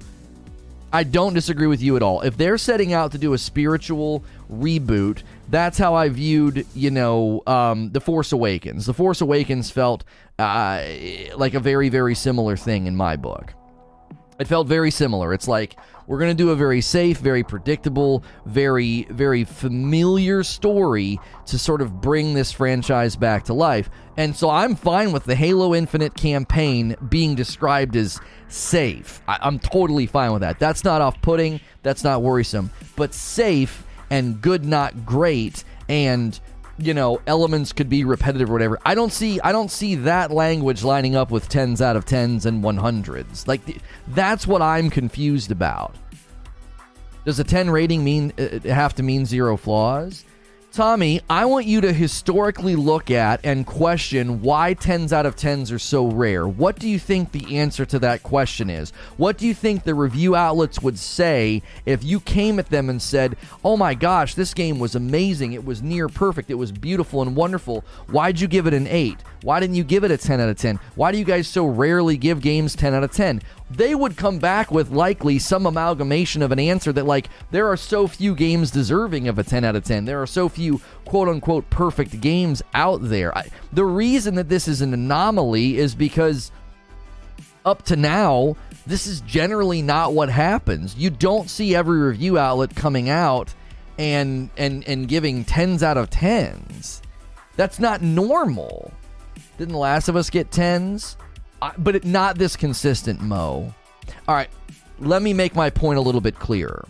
I 0.92 1.04
don't 1.04 1.34
disagree 1.34 1.68
with 1.68 1.80
you 1.80 1.94
at 1.94 2.02
all. 2.02 2.22
If 2.22 2.36
they're 2.36 2.58
setting 2.58 2.92
out 2.92 3.12
to 3.12 3.18
do 3.18 3.32
a 3.32 3.38
spiritual 3.38 4.24
reboot, 4.52 5.22
that's 5.50 5.78
how 5.78 5.94
I 5.94 6.08
viewed, 6.08 6.66
you 6.74 6.90
know, 6.90 7.44
um, 7.46 7.92
The 7.92 8.00
Force 8.00 8.32
Awakens. 8.32 8.86
The 8.86 8.94
Force 8.94 9.20
Awakens 9.20 9.70
felt 9.70 10.02
uh, 10.36 10.82
like 11.36 11.54
a 11.54 11.60
very, 11.60 11.90
very 11.90 12.16
similar 12.16 12.56
thing 12.56 12.88
in 12.88 12.96
my 12.96 13.14
book. 13.14 13.54
It 14.38 14.46
felt 14.46 14.66
very 14.66 14.90
similar. 14.90 15.32
It's 15.32 15.48
like 15.48 15.76
we're 16.06 16.18
going 16.18 16.30
to 16.30 16.42
do 16.42 16.50
a 16.50 16.56
very 16.56 16.80
safe, 16.80 17.18
very 17.18 17.42
predictable, 17.42 18.22
very, 18.44 19.04
very 19.10 19.44
familiar 19.44 20.42
story 20.42 21.18
to 21.46 21.58
sort 21.58 21.80
of 21.80 22.00
bring 22.00 22.34
this 22.34 22.52
franchise 22.52 23.16
back 23.16 23.44
to 23.44 23.54
life. 23.54 23.88
And 24.16 24.36
so 24.36 24.50
I'm 24.50 24.76
fine 24.76 25.12
with 25.12 25.24
the 25.24 25.34
Halo 25.34 25.74
Infinite 25.74 26.14
campaign 26.14 26.96
being 27.08 27.34
described 27.34 27.96
as 27.96 28.20
safe. 28.48 29.22
I- 29.26 29.46
am 29.46 29.58
totally 29.58 30.06
fine 30.06 30.32
with 30.32 30.42
that. 30.42 30.58
That's 30.58 30.84
not 30.84 31.00
off 31.00 31.20
putting, 31.22 31.60
that's 31.82 32.04
not 32.04 32.22
worrisome. 32.22 32.70
But 32.94 33.14
safe 33.14 33.84
and 34.10 34.40
good, 34.40 34.64
not 34.64 35.04
great, 35.04 35.64
and 35.88 36.38
you 36.78 36.92
know 36.94 37.20
elements 37.26 37.72
could 37.72 37.88
be 37.88 38.04
repetitive 38.04 38.50
or 38.50 38.52
whatever. 38.52 38.78
I 38.84 38.94
don't 38.94 39.12
see 39.12 39.40
i 39.40 39.52
don't 39.52 39.70
see 39.70 39.94
that 39.96 40.30
language 40.30 40.84
lining 40.84 41.16
up 41.16 41.30
with 41.30 41.48
10s 41.48 41.80
out 41.80 41.96
of 41.96 42.04
10s 42.04 42.46
and 42.46 42.62
100s 42.62 43.46
like 43.46 43.60
that's 44.08 44.46
what 44.46 44.62
i'm 44.62 44.90
confused 44.90 45.50
about. 45.50 45.96
Does 47.24 47.40
a 47.40 47.44
10 47.44 47.70
rating 47.70 48.04
mean 48.04 48.32
uh, 48.38 48.42
uh, 48.42 48.60
have 48.68 48.94
to 48.96 49.02
mean 49.02 49.26
zero 49.26 49.56
flaws 49.56 50.24
Tommy, 50.76 51.22
I 51.30 51.46
want 51.46 51.64
you 51.64 51.80
to 51.80 51.90
historically 51.90 52.76
look 52.76 53.10
at 53.10 53.40
and 53.42 53.66
question 53.66 54.42
why 54.42 54.74
10s 54.74 55.10
out 55.10 55.24
of 55.24 55.34
10s 55.34 55.72
are 55.72 55.78
so 55.78 56.06
rare. 56.06 56.46
What 56.46 56.78
do 56.78 56.86
you 56.86 56.98
think 56.98 57.32
the 57.32 57.56
answer 57.56 57.86
to 57.86 57.98
that 58.00 58.22
question 58.22 58.68
is? 58.68 58.90
What 59.16 59.38
do 59.38 59.46
you 59.46 59.54
think 59.54 59.84
the 59.84 59.94
review 59.94 60.36
outlets 60.36 60.82
would 60.82 60.98
say 60.98 61.62
if 61.86 62.04
you 62.04 62.20
came 62.20 62.58
at 62.58 62.68
them 62.68 62.90
and 62.90 63.00
said, 63.00 63.38
Oh 63.64 63.78
my 63.78 63.94
gosh, 63.94 64.34
this 64.34 64.52
game 64.52 64.78
was 64.78 64.94
amazing. 64.94 65.54
It 65.54 65.64
was 65.64 65.80
near 65.80 66.10
perfect. 66.10 66.50
It 66.50 66.56
was 66.56 66.72
beautiful 66.72 67.22
and 67.22 67.34
wonderful. 67.34 67.82
Why'd 68.08 68.38
you 68.38 68.46
give 68.46 68.66
it 68.66 68.74
an 68.74 68.86
8? 68.86 69.16
Why 69.44 69.60
didn't 69.60 69.76
you 69.76 69.84
give 69.84 70.04
it 70.04 70.10
a 70.10 70.18
10 70.18 70.40
out 70.40 70.50
of 70.50 70.58
10? 70.58 70.78
Why 70.94 71.10
do 71.10 71.16
you 71.16 71.24
guys 71.24 71.48
so 71.48 71.64
rarely 71.64 72.18
give 72.18 72.42
games 72.42 72.76
10 72.76 72.92
out 72.92 73.02
of 73.02 73.12
10? 73.12 73.40
They 73.70 73.94
would 73.94 74.16
come 74.16 74.38
back 74.38 74.70
with 74.70 74.90
likely 74.90 75.38
some 75.38 75.66
amalgamation 75.66 76.42
of 76.42 76.52
an 76.52 76.58
answer 76.58 76.92
that, 76.92 77.06
like, 77.06 77.28
there 77.50 77.66
are 77.66 77.76
so 77.76 78.06
few 78.06 78.34
games 78.34 78.70
deserving 78.70 79.26
of 79.26 79.38
a 79.38 79.44
10 79.44 79.64
out 79.64 79.74
of 79.74 79.84
10. 79.84 80.04
There 80.04 80.22
are 80.22 80.26
so 80.26 80.48
few 80.48 80.80
quote 81.04 81.28
unquote 81.28 81.68
perfect 81.68 82.20
games 82.20 82.62
out 82.74 83.00
there. 83.02 83.36
I, 83.36 83.48
the 83.72 83.84
reason 83.84 84.36
that 84.36 84.48
this 84.48 84.68
is 84.68 84.82
an 84.82 84.94
anomaly 84.94 85.78
is 85.78 85.94
because 85.94 86.52
up 87.64 87.82
to 87.82 87.96
now, 87.96 88.56
this 88.86 89.08
is 89.08 89.20
generally 89.22 89.82
not 89.82 90.12
what 90.12 90.28
happens. 90.28 90.94
You 90.96 91.10
don't 91.10 91.50
see 91.50 91.74
every 91.74 91.98
review 91.98 92.38
outlet 92.38 92.76
coming 92.76 93.08
out 93.08 93.52
and 93.98 94.50
and 94.56 94.86
and 94.86 95.08
giving 95.08 95.44
10s 95.44 95.82
out 95.82 95.96
of 95.96 96.08
10s. 96.10 97.00
That's 97.56 97.80
not 97.80 98.02
normal. 98.02 98.92
Didn't 99.58 99.72
The 99.72 99.78
Last 99.78 100.08
of 100.08 100.16
Us 100.16 100.30
get 100.30 100.50
10s? 100.50 101.16
But 101.78 102.04
not 102.04 102.38
this 102.38 102.56
consistent, 102.56 103.20
Mo. 103.20 103.74
All 104.28 104.34
right, 104.34 104.50
let 104.98 105.22
me 105.22 105.32
make 105.32 105.54
my 105.54 105.70
point 105.70 105.98
a 105.98 106.02
little 106.02 106.20
bit 106.20 106.38
clearer. 106.38 106.86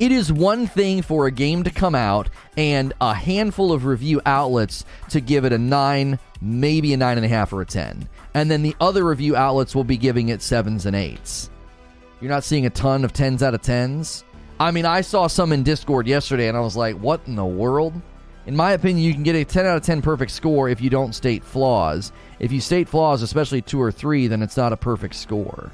It 0.00 0.10
is 0.10 0.32
one 0.32 0.66
thing 0.66 1.02
for 1.02 1.26
a 1.26 1.30
game 1.30 1.62
to 1.62 1.70
come 1.70 1.94
out 1.94 2.28
and 2.56 2.92
a 3.00 3.14
handful 3.14 3.72
of 3.72 3.84
review 3.84 4.20
outlets 4.26 4.84
to 5.10 5.20
give 5.20 5.44
it 5.44 5.52
a 5.52 5.58
9, 5.58 6.18
maybe 6.40 6.92
a 6.94 6.96
9.5 6.96 7.52
or 7.52 7.62
a 7.62 7.66
10. 7.66 8.08
And 8.34 8.50
then 8.50 8.62
the 8.62 8.74
other 8.80 9.04
review 9.04 9.36
outlets 9.36 9.74
will 9.74 9.84
be 9.84 9.96
giving 9.96 10.30
it 10.30 10.40
7s 10.40 10.86
and 10.86 10.96
8s. 10.96 11.48
You're 12.20 12.30
not 12.30 12.42
seeing 12.42 12.66
a 12.66 12.70
ton 12.70 13.04
of 13.04 13.12
10s 13.12 13.42
out 13.42 13.54
of 13.54 13.62
10s? 13.62 14.24
I 14.58 14.72
mean, 14.72 14.84
I 14.84 15.00
saw 15.00 15.28
some 15.28 15.52
in 15.52 15.62
Discord 15.62 16.08
yesterday 16.08 16.48
and 16.48 16.56
I 16.56 16.60
was 16.60 16.76
like, 16.76 16.96
what 16.96 17.20
in 17.26 17.36
the 17.36 17.44
world? 17.44 17.94
In 18.46 18.54
my 18.54 18.72
opinion, 18.72 19.04
you 19.04 19.14
can 19.14 19.22
get 19.22 19.34
a 19.34 19.44
10 19.44 19.64
out 19.64 19.76
of 19.76 19.82
10 19.82 20.02
perfect 20.02 20.30
score 20.30 20.68
if 20.68 20.80
you 20.80 20.90
don't 20.90 21.14
state 21.14 21.42
flaws. 21.42 22.12
If 22.38 22.52
you 22.52 22.60
state 22.60 22.88
flaws, 22.88 23.22
especially 23.22 23.62
two 23.62 23.80
or 23.80 23.90
three, 23.90 24.26
then 24.26 24.42
it's 24.42 24.56
not 24.56 24.72
a 24.72 24.76
perfect 24.76 25.14
score. 25.14 25.70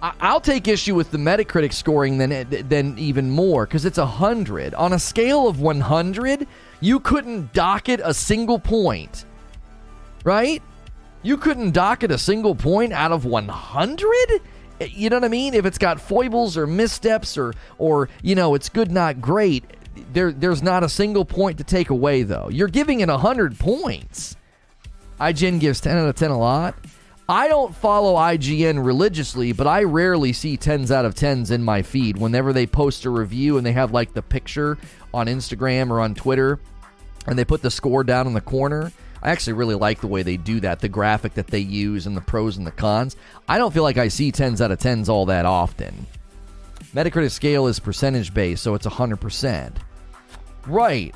I- 0.00 0.32
will 0.32 0.40
take 0.40 0.68
issue 0.68 0.94
with 0.94 1.10
the 1.10 1.18
Metacritic 1.18 1.72
scoring 1.72 2.18
than 2.18 2.46
than 2.68 2.96
even 2.98 3.30
more 3.30 3.66
because 3.66 3.84
it's 3.84 3.98
a 3.98 4.06
hundred 4.06 4.72
on 4.74 4.92
a 4.92 4.98
scale 4.98 5.48
of 5.48 5.60
100. 5.60 6.46
You 6.80 7.00
couldn't 7.00 7.52
dock 7.52 7.88
it 7.88 8.00
a 8.04 8.14
single 8.14 8.60
point, 8.60 9.24
right? 10.24 10.62
You 11.22 11.36
couldn't 11.36 11.72
dock 11.72 12.04
it 12.04 12.12
a 12.12 12.18
single 12.18 12.54
point 12.54 12.92
out 12.92 13.10
of 13.10 13.24
100. 13.24 14.40
You 14.80 15.10
know 15.10 15.16
what 15.16 15.24
I 15.24 15.28
mean? 15.28 15.54
If 15.54 15.66
it's 15.66 15.78
got 15.78 16.00
foibles 16.00 16.56
or 16.56 16.68
missteps 16.68 17.36
or 17.36 17.54
or 17.78 18.08
you 18.22 18.36
know 18.36 18.54
it's 18.54 18.68
good 18.68 18.92
not 18.92 19.20
great, 19.20 19.64
there 20.12 20.32
there's 20.32 20.62
not 20.62 20.82
a 20.82 20.88
single 20.88 21.24
point 21.24 21.58
to 21.58 21.64
take 21.64 21.90
away 21.90 22.22
though. 22.22 22.48
You're 22.50 22.68
giving 22.68 23.00
it 23.00 23.08
100 23.08 23.58
points. 23.58 24.36
IGN 25.20 25.60
gives 25.60 25.80
10 25.80 25.96
out 25.96 26.08
of 26.08 26.14
10 26.14 26.30
a 26.30 26.38
lot. 26.38 26.74
I 27.30 27.48
don't 27.48 27.74
follow 27.74 28.14
IGN 28.14 28.82
religiously, 28.82 29.52
but 29.52 29.66
I 29.66 29.82
rarely 29.82 30.32
see 30.32 30.56
10s 30.56 30.90
out 30.90 31.04
of 31.04 31.14
10s 31.14 31.50
in 31.50 31.62
my 31.62 31.82
feed. 31.82 32.16
Whenever 32.16 32.54
they 32.54 32.66
post 32.66 33.04
a 33.04 33.10
review 33.10 33.58
and 33.58 33.66
they 33.66 33.72
have 33.72 33.92
like 33.92 34.14
the 34.14 34.22
picture 34.22 34.78
on 35.12 35.26
Instagram 35.26 35.90
or 35.90 36.00
on 36.00 36.14
Twitter 36.14 36.58
and 37.26 37.38
they 37.38 37.44
put 37.44 37.60
the 37.60 37.70
score 37.70 38.02
down 38.02 38.26
in 38.26 38.32
the 38.32 38.40
corner, 38.40 38.90
I 39.22 39.30
actually 39.30 39.54
really 39.54 39.74
like 39.74 40.00
the 40.00 40.06
way 40.06 40.22
they 40.22 40.38
do 40.38 40.60
that, 40.60 40.80
the 40.80 40.88
graphic 40.88 41.34
that 41.34 41.48
they 41.48 41.58
use 41.58 42.06
and 42.06 42.16
the 42.16 42.22
pros 42.22 42.56
and 42.56 42.66
the 42.66 42.70
cons. 42.70 43.14
I 43.46 43.58
don't 43.58 43.74
feel 43.74 43.82
like 43.82 43.98
I 43.98 44.08
see 44.08 44.32
10s 44.32 44.62
out 44.62 44.70
of 44.70 44.78
10s 44.78 45.10
all 45.10 45.26
that 45.26 45.44
often. 45.44 46.06
Metacritic 46.94 47.32
scale 47.32 47.66
is 47.66 47.78
percentage 47.78 48.32
based, 48.32 48.62
so 48.62 48.74
it's 48.74 48.86
100%. 48.86 49.72
Right. 50.68 51.14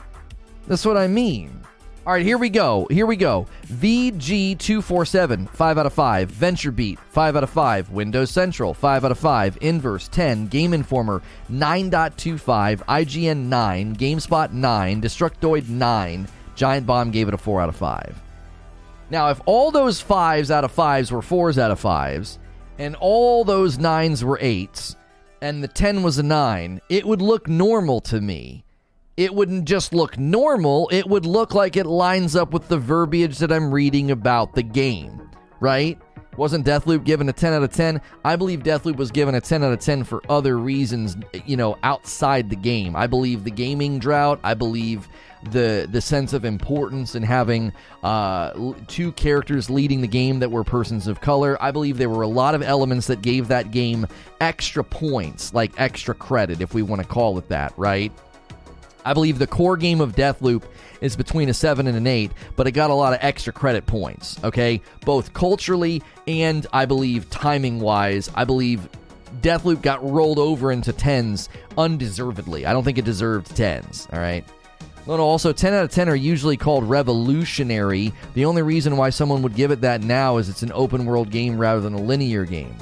That's 0.67 0.87
what 0.87 0.97
I 0.97 1.07
mean. 1.07 1.63
All 2.05 2.13
right, 2.13 2.25
here 2.25 2.39
we 2.39 2.49
go. 2.51 2.89
Here 2.91 3.07
we 3.07 3.15
go. 3.15 3.47
VG247, 3.69 5.49
5 5.51 5.79
out 5.79 5.87
of 5.87 5.93
5. 5.93 6.33
VentureBeat, 6.33 6.99
5 6.99 7.37
out 7.37 7.45
of 7.45 7.51
5. 7.51 7.91
Windows 7.91 8.31
Central, 8.31 8.75
5 8.75 9.05
out 9.05 9.13
of 9.13 9.19
5. 9.19 9.59
Inverse, 9.61 10.09
10. 10.09 10.49
Game 10.49 10.75
Informer, 10.75 11.23
9.25. 11.49 12.83
IGN, 12.87 13.37
9. 13.45 13.97
GameSpot, 13.97 14.53
9. 14.53 15.03
Destructoid, 15.03 15.69
9. 15.69 16.29
Giant 16.57 16.87
Bomb 16.87 17.13
gave 17.13 17.29
it 17.29 17.35
a 17.35 17.39
4 17.39 17.61
out 17.61 17.69
of 17.69 17.77
5. 17.77 18.21
Now, 19.11 19.29
if 19.29 19.41
all 19.45 19.71
those 19.71 20.03
5s 20.03 20.51
out 20.51 20.65
of 20.65 20.75
5s 20.75 21.13
were 21.13 21.21
4s 21.21 21.59
out 21.59 21.71
of 21.71 21.81
5s, 21.81 22.39
and 22.79 22.97
all 22.97 23.45
those 23.45 23.79
9s 23.79 24.25
were 24.25 24.39
8s, 24.39 24.97
and 25.41 25.63
the 25.63 25.69
10 25.69 26.03
was 26.03 26.19
a 26.19 26.23
9, 26.23 26.81
it 26.89 27.07
would 27.07 27.23
look 27.23 27.47
normal 27.47 28.01
to 28.01 28.21
me 28.21 28.65
it 29.17 29.35
wouldn't 29.35 29.67
just 29.67 29.93
look 29.93 30.19
normal, 30.19 30.89
it 30.93 31.07
would 31.07 31.27
look 31.27 31.55
like 31.55 31.77
it 31.77 31.87
lines 31.87 32.35
up 32.35 32.53
with 32.53 32.69
the 32.69 32.79
verbiage 32.79 33.39
that 33.39 33.53
I'm 33.53 33.73
reading 33.73 34.11
about 34.11 34.55
the 34.55 34.63
game, 34.63 35.31
right? 35.61 35.99
Wasn't 36.39 36.65
Deathloop 36.65 37.05
given 37.05 37.29
a 37.29 37.33
10 37.33 37.53
out 37.53 37.63
of 37.63 37.73
10? 37.73 38.01
I 38.25 38.37
believe 38.37 38.63
Deathloop 38.63 38.97
was 38.97 39.11
given 39.11 39.35
a 39.35 39.41
10 39.41 39.63
out 39.63 39.73
of 39.73 39.81
10 39.81 40.05
for 40.05 40.23
other 40.31 40.59
reasons, 40.59 41.17
you 41.45 41.59
know, 41.59 41.77
outside 41.83 42.49
the 42.49 42.57
game. 42.57 42.97
I 42.97 43.07
believe 43.07 43.45
the 43.45 43.51
gaming 43.51 43.99
drought, 43.99 44.41
I 44.43 44.55
believe 44.55 45.09
the 45.51 45.89
the 45.91 46.01
sense 46.01 46.33
of 46.33 46.45
importance 46.45 47.17
in 47.17 47.23
having 47.23 47.73
uh, 48.05 48.73
two 48.87 49.11
characters 49.13 49.69
leading 49.69 50.01
the 50.01 50.07
game 50.07 50.39
that 50.39 50.51
were 50.51 50.65
persons 50.65 51.07
of 51.07 51.21
color. 51.21 51.61
I 51.61 51.71
believe 51.71 51.99
there 51.99 52.09
were 52.09 52.23
a 52.23 52.29
lot 52.29 52.55
of 52.55 52.63
elements 52.63 53.09
that 53.09 53.23
gave 53.23 53.49
that 53.49 53.71
game 53.71 54.07
extra 54.41 54.85
points, 54.85 55.53
like 55.53 55.73
extra 55.79 56.15
credit, 56.15 56.61
if 56.61 56.75
we 56.75 56.83
want 56.83 57.03
to 57.03 57.09
call 57.09 57.39
it 57.39 57.49
that, 57.49 57.75
right? 57.77 58.13
I 59.05 59.15
believe 59.15 59.39
the 59.39 59.47
core 59.47 59.77
game 59.77 60.01
of 60.01 60.15
Deathloop 60.15 60.63
is 61.01 61.17
between 61.17 61.49
a 61.49 61.55
7 61.55 61.87
and 61.87 61.97
an 61.97 62.07
8, 62.07 62.31
but 62.57 62.67
it 62.67 62.73
got 62.73 62.91
a 62.91 62.95
lot 62.95 63.13
of 63.13 63.19
extra 63.23 63.53
credit 63.53 63.87
points, 63.87 64.43
okay? 64.45 64.81
Both 65.05 65.33
culturally 65.33 66.03
and 66.27 66.67
I 66.73 66.87
believe 66.87 67.29
timing 67.31 67.81
wise. 67.81 68.31
I 68.35 68.45
believe 68.45 68.89
Deathloop 69.41 69.83
got 69.83 70.09
rolled 70.09 70.39
over 70.39 70.71
into 70.71 70.93
10s 70.93 71.49
undeservedly. 71.77 72.67
I 72.67 72.73
don't 72.73 72.85
think 72.85 72.99
it 72.99 73.05
deserved 73.05 73.49
10s, 73.49 74.13
all 74.13 74.21
right? 74.21 74.45
Also 75.09 75.53
10 75.53 75.75
out 75.75 75.85
of 75.85 75.91
10 75.91 76.09
are 76.09 76.15
usually 76.15 76.57
called 76.57 76.85
revolutionary. 76.85 78.13
The 78.35 78.45
only 78.45 78.63
reason 78.63 78.97
why 78.97 79.11
someone 79.11 79.43
would 79.43 79.57
give 79.57 79.73
it 79.73 79.81
that 79.81 80.03
now 80.03 80.37
is 80.37 80.49
it's 80.49 80.63
an 80.63 80.71
open 80.73 81.05
world 81.07 81.31
game 81.31 81.59
rather 81.59 81.81
than 81.81 81.95
a 81.95 82.01
linear 82.01 82.45
game. 82.45 82.77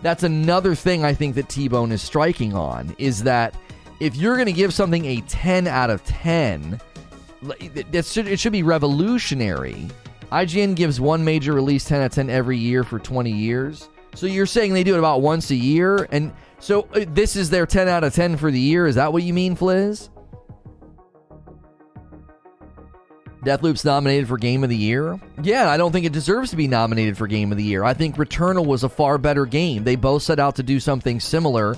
That's 0.00 0.22
another 0.22 0.74
thing 0.74 1.04
I 1.04 1.12
think 1.14 1.34
that 1.34 1.48
T 1.48 1.68
Bone 1.68 1.92
is 1.92 2.02
striking 2.02 2.54
on 2.54 2.96
is 2.98 3.22
that 3.24 3.54
if 4.02 4.16
you're 4.16 4.34
going 4.34 4.46
to 4.46 4.52
give 4.52 4.74
something 4.74 5.04
a 5.04 5.20
10 5.20 5.68
out 5.68 5.88
of 5.88 6.04
10, 6.04 6.80
it 7.60 8.38
should, 8.38 8.52
be 8.52 8.64
revolutionary. 8.64 9.88
IGN 10.32 10.74
gives 10.74 11.00
one 11.00 11.24
major 11.24 11.52
release 11.52 11.84
10 11.84 12.00
out 12.00 12.06
of 12.06 12.12
10 12.12 12.28
every 12.28 12.58
year 12.58 12.82
for 12.82 12.98
20 12.98 13.30
years. 13.30 13.88
So 14.16 14.26
you're 14.26 14.46
saying 14.46 14.72
they 14.74 14.82
do 14.82 14.96
it 14.96 14.98
about 14.98 15.20
once 15.22 15.50
a 15.50 15.54
year? 15.54 16.08
And 16.10 16.32
so 16.58 16.88
uh, 16.94 17.04
this 17.08 17.36
is 17.36 17.48
their 17.48 17.64
10 17.64 17.86
out 17.86 18.02
of 18.02 18.12
10 18.12 18.38
for 18.38 18.50
the 18.50 18.58
year? 18.58 18.88
Is 18.88 18.96
that 18.96 19.12
what 19.12 19.22
you 19.22 19.32
mean, 19.32 19.54
Fliz? 19.54 20.10
Deathloop's 23.44 23.84
nominated 23.84 24.26
for 24.26 24.36
Game 24.36 24.64
of 24.64 24.70
the 24.70 24.76
Year? 24.76 25.18
Yeah, 25.42 25.70
I 25.70 25.76
don't 25.76 25.92
think 25.92 26.06
it 26.06 26.12
deserves 26.12 26.50
to 26.50 26.56
be 26.56 26.66
nominated 26.66 27.16
for 27.16 27.28
Game 27.28 27.52
of 27.52 27.58
the 27.58 27.64
Year. 27.64 27.84
I 27.84 27.94
think 27.94 28.16
Returnal 28.16 28.66
was 28.66 28.82
a 28.82 28.88
far 28.88 29.16
better 29.18 29.46
game. 29.46 29.84
They 29.84 29.96
both 29.96 30.22
set 30.22 30.40
out 30.40 30.56
to 30.56 30.62
do 30.64 30.78
something 30.80 31.18
similar 31.20 31.76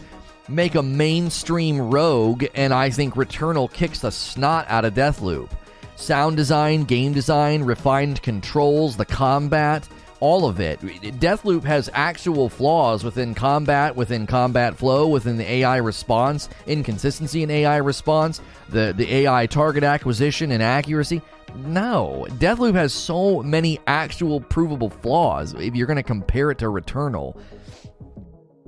make 0.49 0.75
a 0.75 0.83
mainstream 0.83 1.81
rogue, 1.81 2.45
and 2.55 2.73
I 2.73 2.91
think 2.91 3.15
Returnal 3.15 3.73
kicks 3.73 4.01
the 4.01 4.11
snot 4.11 4.67
out 4.69 4.85
of 4.85 4.95
Deathloop. 4.95 5.51
Sound 5.97 6.37
design, 6.37 6.85
game 6.85 7.13
design, 7.13 7.63
refined 7.63 8.21
controls, 8.23 8.97
the 8.97 9.05
combat, 9.05 9.89
all 10.21 10.47
of 10.47 10.59
it. 10.61 10.81
Deathloop 10.81 11.65
has 11.65 11.91
actual 11.93 12.49
flaws 12.49 13.05
within 13.05 13.35
combat, 13.35 13.95
within 13.95 14.27
combat 14.27 14.77
flow, 14.77 15.07
within 15.07 15.37
the 15.37 15.51
AI 15.51 15.77
response, 15.77 16.49
inconsistency 16.67 17.43
in 17.43 17.51
AI 17.51 17.77
response, 17.77 18.41
the, 18.71 18.95
the 18.97 19.13
AI 19.15 19.47
target 19.47 19.85
acquisition 19.85 20.51
and 20.51 20.63
accuracy. 20.63 21.23
No, 21.55 22.27
Deathloop 22.31 22.75
has 22.75 22.93
so 22.93 23.43
many 23.43 23.79
actual 23.87 24.41
provable 24.41 24.91
flaws 24.91 25.55
if 25.55 25.75
you're 25.75 25.87
going 25.87 25.97
to 25.97 26.03
compare 26.03 26.51
it 26.51 26.59
to 26.59 26.67
Returnal. 26.67 27.37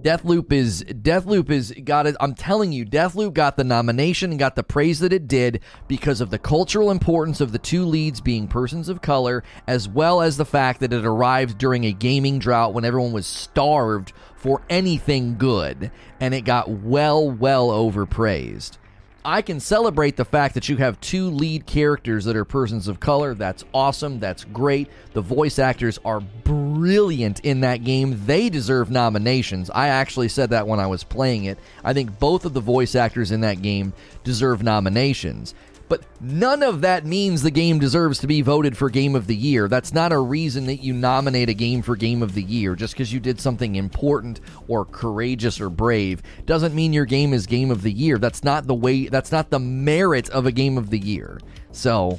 Deathloop 0.07 0.53
is 0.53 0.85
Deathloop 0.85 1.51
is 1.51 1.75
got 1.83 2.07
it. 2.07 2.15
I'm 2.21 2.37
telling 2.37 2.71
you, 2.71 2.87
Deathloop 2.87 3.35
got 3.35 3.57
the 3.57 3.65
nomination 3.65 4.31
and 4.31 4.39
got 4.39 4.55
the 4.55 4.63
praise 4.63 5.01
that 5.01 5.13
it 5.13 5.27
did 5.27 5.63
because 5.89 6.21
of 6.21 6.31
the 6.31 6.39
cultural 6.39 6.93
importance 6.93 7.41
of 7.41 7.51
the 7.51 7.59
two 7.59 7.85
leads 7.85 8.21
being 8.21 8.47
persons 8.47 8.89
of 8.89 9.03
color, 9.03 9.43
as 9.67 9.89
well 9.89 10.23
as 10.23 10.37
the 10.37 10.45
fact 10.45 10.79
that 10.79 10.93
it 10.93 11.05
arrived 11.05 11.59
during 11.59 11.83
a 11.83 11.93
gaming 11.93 12.39
drought 12.39 12.73
when 12.73 12.85
everyone 12.85 13.11
was 13.11 13.27
starved 13.27 14.13
for 14.37 14.63
anything 14.71 15.39
good, 15.39 15.91
and 16.21 16.35
it 16.35 16.43
got 16.43 16.71
well, 16.71 17.29
well 17.29 17.73
overpraised. 17.73 18.79
I 19.27 19.43
can 19.43 19.59
celebrate 19.59 20.17
the 20.17 20.25
fact 20.25 20.55
that 20.55 20.69
you 20.69 20.77
have 20.77 21.01
two 21.01 21.31
lead 21.31 21.67
characters 21.67 22.27
that 22.27 22.37
are 22.37 22.45
persons 22.45 22.87
of 22.87 23.01
color. 23.01 23.35
That's 23.35 23.65
awesome. 23.75 24.21
That's 24.21 24.45
great. 24.45 24.89
The 25.15 25.21
voice 25.21 25.59
actors 25.59 25.99
are 26.05 26.21
brilliant 26.21 27.41
in 27.41 27.63
that 27.63 27.83
game. 27.83 28.23
They 28.25 28.49
deserve 28.49 28.89
nominations. 28.89 29.69
I 29.69 29.89
actually 29.89 30.29
said 30.29 30.51
that 30.51 30.69
when 30.69 30.79
I 30.79 30.87
was 30.87 31.03
playing 31.03 31.47
it. 31.47 31.59
I 31.83 31.93
think 31.93 32.21
both 32.21 32.45
of 32.45 32.55
the 32.55 32.61
voice 32.61 32.95
actors 32.95 33.33
in 33.33 33.41
that 33.41 33.63
game 33.63 33.95
deserve 34.23 34.63
nominations. 34.63 35.57
But 35.89 36.03
none 36.21 36.63
of 36.63 36.81
that 36.81 37.07
means 37.07 37.43
the 37.43 37.51
game 37.51 37.79
deserves 37.79 38.19
to 38.19 38.27
be 38.27 38.43
voted 38.43 38.77
for 38.77 38.91
Game 38.91 39.15
of 39.15 39.27
the 39.27 39.37
Year. 39.37 39.69
That's 39.69 39.95
not 39.95 40.13
a 40.13 40.19
reason 40.19 40.67
that 40.67 40.83
you 40.83 40.93
nominate 40.93 41.49
a 41.49 41.55
game 41.55 41.83
for 41.83 41.95
Game 41.95 42.23
of 42.23 42.35
the 42.35 42.43
Year. 42.43 42.75
Just 42.75 42.95
because 42.95 43.13
you 43.13 43.21
did 43.21 43.41
something 43.41 43.77
important 43.77 44.41
or 44.67 44.85
courageous 44.85 45.61
or 45.61 45.71
brave 45.71 46.23
doesn't 46.45 46.75
mean 46.75 46.93
your 46.93 47.05
game 47.05 47.33
is 47.33 47.47
Game 47.47 47.71
of 47.71 47.83
the 47.83 47.93
Year. 47.93 48.19
That's 48.19 48.43
not 48.43 48.67
the 48.67 48.75
way, 48.75 49.07
that's 49.07 49.31
not 49.31 49.51
the 49.51 49.61
merit 49.61 50.29
of 50.31 50.47
a 50.47 50.53
Game 50.53 50.77
of 50.77 50.91
the 50.91 50.99
Year. 50.99 51.39
So, 51.71 52.19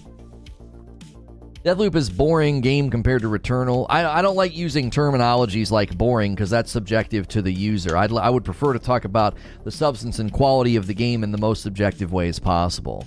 Deathloop 1.67 1.95
is 1.95 2.09
boring 2.09 2.61
game 2.61 2.89
compared 2.89 3.23
to 3.23 3.27
Returnal. 3.27 3.87
I, 3.89 4.05
I 4.05 4.21
don't 4.21 4.37
like 4.37 4.55
using 4.55 4.89
terminologies 4.89 5.69
like 5.69 5.97
boring 5.97 6.33
because 6.33 6.49
that's 6.49 6.71
subjective 6.71 7.27
to 7.29 7.41
the 7.41 7.51
user. 7.51 7.97
I'd, 7.97 8.13
I 8.13 8.29
would 8.29 8.45
prefer 8.45 8.71
to 8.71 8.79
talk 8.79 9.03
about 9.03 9.35
the 9.65 9.71
substance 9.71 10.19
and 10.19 10.31
quality 10.31 10.77
of 10.77 10.87
the 10.87 10.93
game 10.93 11.25
in 11.25 11.31
the 11.33 11.37
most 11.37 11.63
subjective 11.63 12.13
ways 12.13 12.39
possible. 12.39 13.05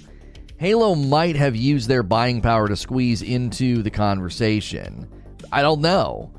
Halo 0.61 0.95
might 0.95 1.37
have 1.37 1.57
used 1.57 1.88
their 1.88 2.02
buying 2.02 2.43
power 2.43 2.69
to 2.69 2.76
squeeze 2.76 3.23
into 3.23 3.83
the 3.83 3.90
conversation. 3.90 5.09
I 5.50 5.62
don't 5.62 5.81
know. 5.81 6.33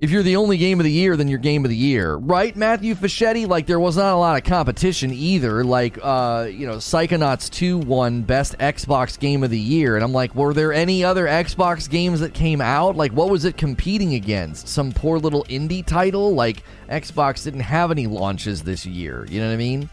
If 0.00 0.10
you're 0.10 0.24
the 0.24 0.34
only 0.34 0.58
game 0.58 0.80
of 0.80 0.84
the 0.84 0.90
year, 0.90 1.16
then 1.16 1.28
you're 1.28 1.38
game 1.38 1.64
of 1.64 1.68
the 1.68 1.76
year, 1.76 2.16
right, 2.16 2.56
Matthew 2.56 2.96
Fischetti? 2.96 3.46
Like 3.46 3.66
there 3.66 3.78
was 3.78 3.96
not 3.96 4.14
a 4.14 4.16
lot 4.16 4.36
of 4.36 4.42
competition 4.42 5.12
either. 5.12 5.62
Like, 5.62 5.96
uh, 6.02 6.48
you 6.50 6.66
know, 6.66 6.78
Psychonauts 6.78 7.48
2 7.50 7.78
won 7.78 8.22
Best 8.22 8.58
Xbox 8.58 9.16
Game 9.16 9.44
of 9.44 9.50
the 9.50 9.60
Year, 9.60 9.94
and 9.94 10.02
I'm 10.02 10.12
like, 10.12 10.34
were 10.34 10.52
there 10.52 10.72
any 10.72 11.04
other 11.04 11.26
Xbox 11.26 11.88
games 11.88 12.18
that 12.18 12.34
came 12.34 12.60
out? 12.60 12.96
Like, 12.96 13.12
what 13.12 13.30
was 13.30 13.44
it 13.44 13.56
competing 13.56 14.14
against? 14.14 14.66
Some 14.66 14.90
poor 14.90 15.20
little 15.20 15.44
indie 15.44 15.86
title? 15.86 16.34
Like, 16.34 16.64
Xbox 16.88 17.44
didn't 17.44 17.60
have 17.60 17.92
any 17.92 18.08
launches 18.08 18.64
this 18.64 18.84
year. 18.84 19.24
You 19.30 19.38
know 19.38 19.46
what 19.46 19.54
I 19.54 19.56
mean? 19.56 19.88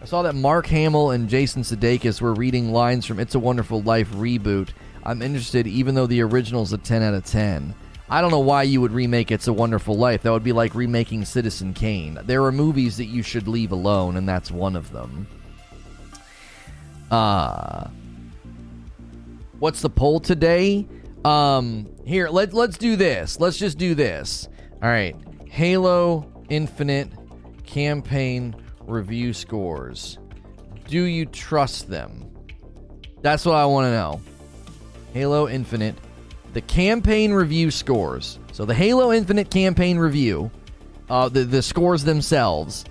I 0.00 0.04
saw 0.04 0.22
that 0.22 0.34
Mark 0.34 0.66
Hamill 0.66 1.10
and 1.10 1.28
Jason 1.28 1.62
Sudeikis 1.62 2.20
were 2.20 2.34
reading 2.34 2.72
lines 2.72 3.06
from 3.06 3.18
It's 3.18 3.34
a 3.34 3.38
Wonderful 3.38 3.82
Life 3.82 4.10
reboot. 4.12 4.68
I'm 5.04 5.22
interested, 5.22 5.66
even 5.66 5.94
though 5.94 6.06
the 6.06 6.22
original's 6.22 6.72
a 6.72 6.78
10 6.78 7.02
out 7.02 7.14
of 7.14 7.24
10. 7.24 7.74
I 8.08 8.20
don't 8.20 8.30
know 8.30 8.38
why 8.38 8.62
you 8.64 8.80
would 8.80 8.92
remake 8.92 9.30
It's 9.30 9.48
a 9.48 9.52
Wonderful 9.52 9.96
Life. 9.96 10.22
That 10.22 10.32
would 10.32 10.44
be 10.44 10.52
like 10.52 10.74
remaking 10.74 11.24
Citizen 11.24 11.72
Kane. 11.74 12.18
There 12.24 12.44
are 12.44 12.52
movies 12.52 12.96
that 12.98 13.06
you 13.06 13.22
should 13.22 13.48
leave 13.48 13.72
alone, 13.72 14.16
and 14.16 14.28
that's 14.28 14.50
one 14.50 14.76
of 14.76 14.92
them. 14.92 15.26
Uh, 17.10 17.88
what's 19.58 19.80
the 19.80 19.90
poll 19.90 20.20
today? 20.20 20.86
Um, 21.24 21.88
here, 22.04 22.28
let, 22.28 22.52
let's 22.52 22.78
do 22.78 22.96
this. 22.96 23.40
Let's 23.40 23.56
just 23.56 23.78
do 23.78 23.94
this. 23.94 24.48
All 24.82 24.88
right. 24.88 25.16
Halo 25.48 26.30
Infinite 26.48 27.10
campaign 27.64 28.54
review 28.86 29.32
scores. 29.32 30.18
Do 30.88 31.02
you 31.02 31.26
trust 31.26 31.88
them? 31.88 32.30
That's 33.22 33.44
what 33.44 33.56
I 33.56 33.66
want 33.66 33.86
to 33.86 33.90
know. 33.90 34.20
Halo 35.12 35.48
Infinite, 35.48 35.94
the 36.52 36.60
campaign 36.60 37.32
review 37.32 37.70
scores. 37.70 38.38
So 38.52 38.64
the 38.64 38.74
Halo 38.74 39.12
Infinite 39.12 39.50
campaign 39.50 39.98
review, 39.98 40.50
uh, 41.10 41.28
the 41.28 41.44
the 41.44 41.62
scores 41.62 42.04
themselves. 42.04 42.84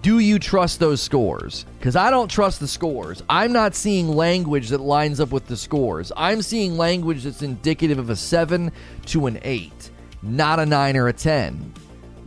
Do 0.00 0.20
you 0.20 0.38
trust 0.38 0.80
those 0.80 1.02
scores? 1.02 1.66
Because 1.78 1.96
I 1.96 2.10
don't 2.10 2.30
trust 2.30 2.60
the 2.60 2.68
scores. 2.68 3.22
I'm 3.28 3.52
not 3.52 3.74
seeing 3.74 4.08
language 4.08 4.70
that 4.70 4.80
lines 4.80 5.20
up 5.20 5.30
with 5.30 5.46
the 5.46 5.56
scores. 5.56 6.10
I'm 6.16 6.40
seeing 6.40 6.78
language 6.78 7.24
that's 7.24 7.42
indicative 7.42 7.98
of 7.98 8.08
a 8.08 8.16
7 8.16 8.72
to 9.06 9.26
an 9.26 9.38
8, 9.42 9.90
not 10.22 10.58
a 10.58 10.66
9 10.66 10.96
or 10.96 11.08
a 11.08 11.12
10. 11.12 11.74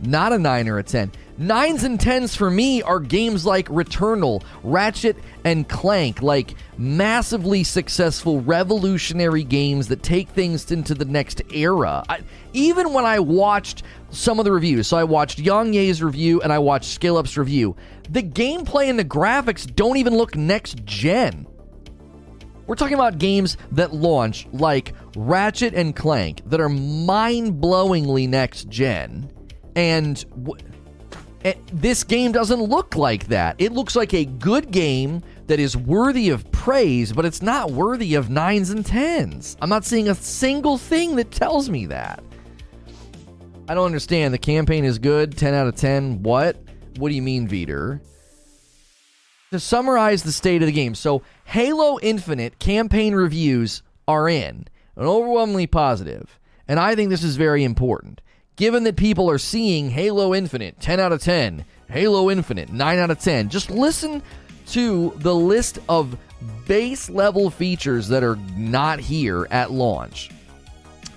Not 0.02 0.32
a 0.32 0.38
9 0.38 0.68
or 0.68 0.78
a 0.78 0.82
10. 0.82 1.10
Nines 1.38 1.84
and 1.84 2.00
tens 2.00 2.34
for 2.34 2.50
me 2.50 2.80
are 2.80 2.98
games 2.98 3.44
like 3.44 3.68
Returnal, 3.68 4.42
Ratchet, 4.62 5.18
and 5.44 5.68
Clank, 5.68 6.22
like 6.22 6.54
massively 6.78 7.62
successful, 7.62 8.40
revolutionary 8.40 9.44
games 9.44 9.88
that 9.88 10.02
take 10.02 10.30
things 10.30 10.70
into 10.72 10.94
the 10.94 11.04
next 11.04 11.42
era. 11.52 12.04
I, 12.08 12.20
even 12.54 12.94
when 12.94 13.04
I 13.04 13.18
watched 13.18 13.82
some 14.08 14.38
of 14.38 14.46
the 14.46 14.52
reviews, 14.52 14.88
so 14.88 14.96
I 14.96 15.04
watched 15.04 15.38
YongYea's 15.38 16.02
review 16.02 16.40
and 16.40 16.50
I 16.50 16.58
watched 16.58 16.98
SkillUp's 16.98 17.36
review, 17.36 17.76
the 18.08 18.22
gameplay 18.22 18.88
and 18.88 18.98
the 18.98 19.04
graphics 19.04 19.72
don't 19.74 19.98
even 19.98 20.16
look 20.16 20.36
next 20.36 20.86
gen. 20.86 21.46
We're 22.66 22.76
talking 22.76 22.94
about 22.94 23.18
games 23.18 23.58
that 23.72 23.92
launch 23.92 24.48
like 24.52 24.94
Ratchet 25.14 25.74
and 25.74 25.94
Clank 25.94 26.48
that 26.48 26.60
are 26.62 26.70
mind 26.70 27.62
blowingly 27.62 28.26
next 28.26 28.70
gen. 28.70 29.30
And. 29.74 30.24
W- 30.30 30.56
Eh, 31.46 31.54
this 31.72 32.02
game 32.02 32.32
doesn't 32.32 32.60
look 32.60 32.96
like 32.96 33.28
that. 33.28 33.54
It 33.58 33.70
looks 33.70 33.94
like 33.94 34.12
a 34.12 34.24
good 34.24 34.72
game 34.72 35.22
that 35.46 35.60
is 35.60 35.76
worthy 35.76 36.30
of 36.30 36.50
praise, 36.50 37.12
but 37.12 37.24
it's 37.24 37.40
not 37.40 37.70
worthy 37.70 38.16
of 38.16 38.28
nines 38.28 38.70
and 38.70 38.84
tens. 38.84 39.56
I'm 39.62 39.68
not 39.68 39.84
seeing 39.84 40.08
a 40.08 40.14
single 40.16 40.76
thing 40.76 41.14
that 41.14 41.30
tells 41.30 41.70
me 41.70 41.86
that. 41.86 42.20
I 43.68 43.74
don't 43.74 43.86
understand. 43.86 44.34
The 44.34 44.38
campaign 44.38 44.84
is 44.84 44.98
good, 44.98 45.38
10 45.38 45.54
out 45.54 45.68
of 45.68 45.76
10. 45.76 46.24
What? 46.24 46.56
What 46.96 47.10
do 47.10 47.14
you 47.14 47.22
mean, 47.22 47.46
Veter? 47.46 48.00
To 49.52 49.60
summarize 49.60 50.24
the 50.24 50.32
state 50.32 50.62
of 50.62 50.66
the 50.66 50.72
game, 50.72 50.96
so 50.96 51.22
Halo 51.44 52.00
Infinite 52.02 52.58
campaign 52.58 53.14
reviews 53.14 53.84
are 54.08 54.28
in, 54.28 54.66
and 54.96 55.06
overwhelmingly 55.06 55.68
positive, 55.68 56.40
and 56.66 56.80
I 56.80 56.96
think 56.96 57.10
this 57.10 57.22
is 57.22 57.36
very 57.36 57.62
important 57.62 58.20
given 58.56 58.84
that 58.84 58.96
people 58.96 59.30
are 59.30 59.38
seeing 59.38 59.90
Halo 59.90 60.34
Infinite 60.34 60.80
10 60.80 60.98
out 60.98 61.12
of 61.12 61.22
10, 61.22 61.64
Halo 61.88 62.30
Infinite 62.30 62.72
9 62.72 62.98
out 62.98 63.10
of 63.10 63.20
10, 63.20 63.48
just 63.48 63.70
listen 63.70 64.22
to 64.68 65.12
the 65.16 65.34
list 65.34 65.78
of 65.88 66.16
base 66.66 67.08
level 67.08 67.50
features 67.50 68.08
that 68.08 68.24
are 68.24 68.36
not 68.56 68.98
here 68.98 69.46
at 69.50 69.70
launch. 69.70 70.30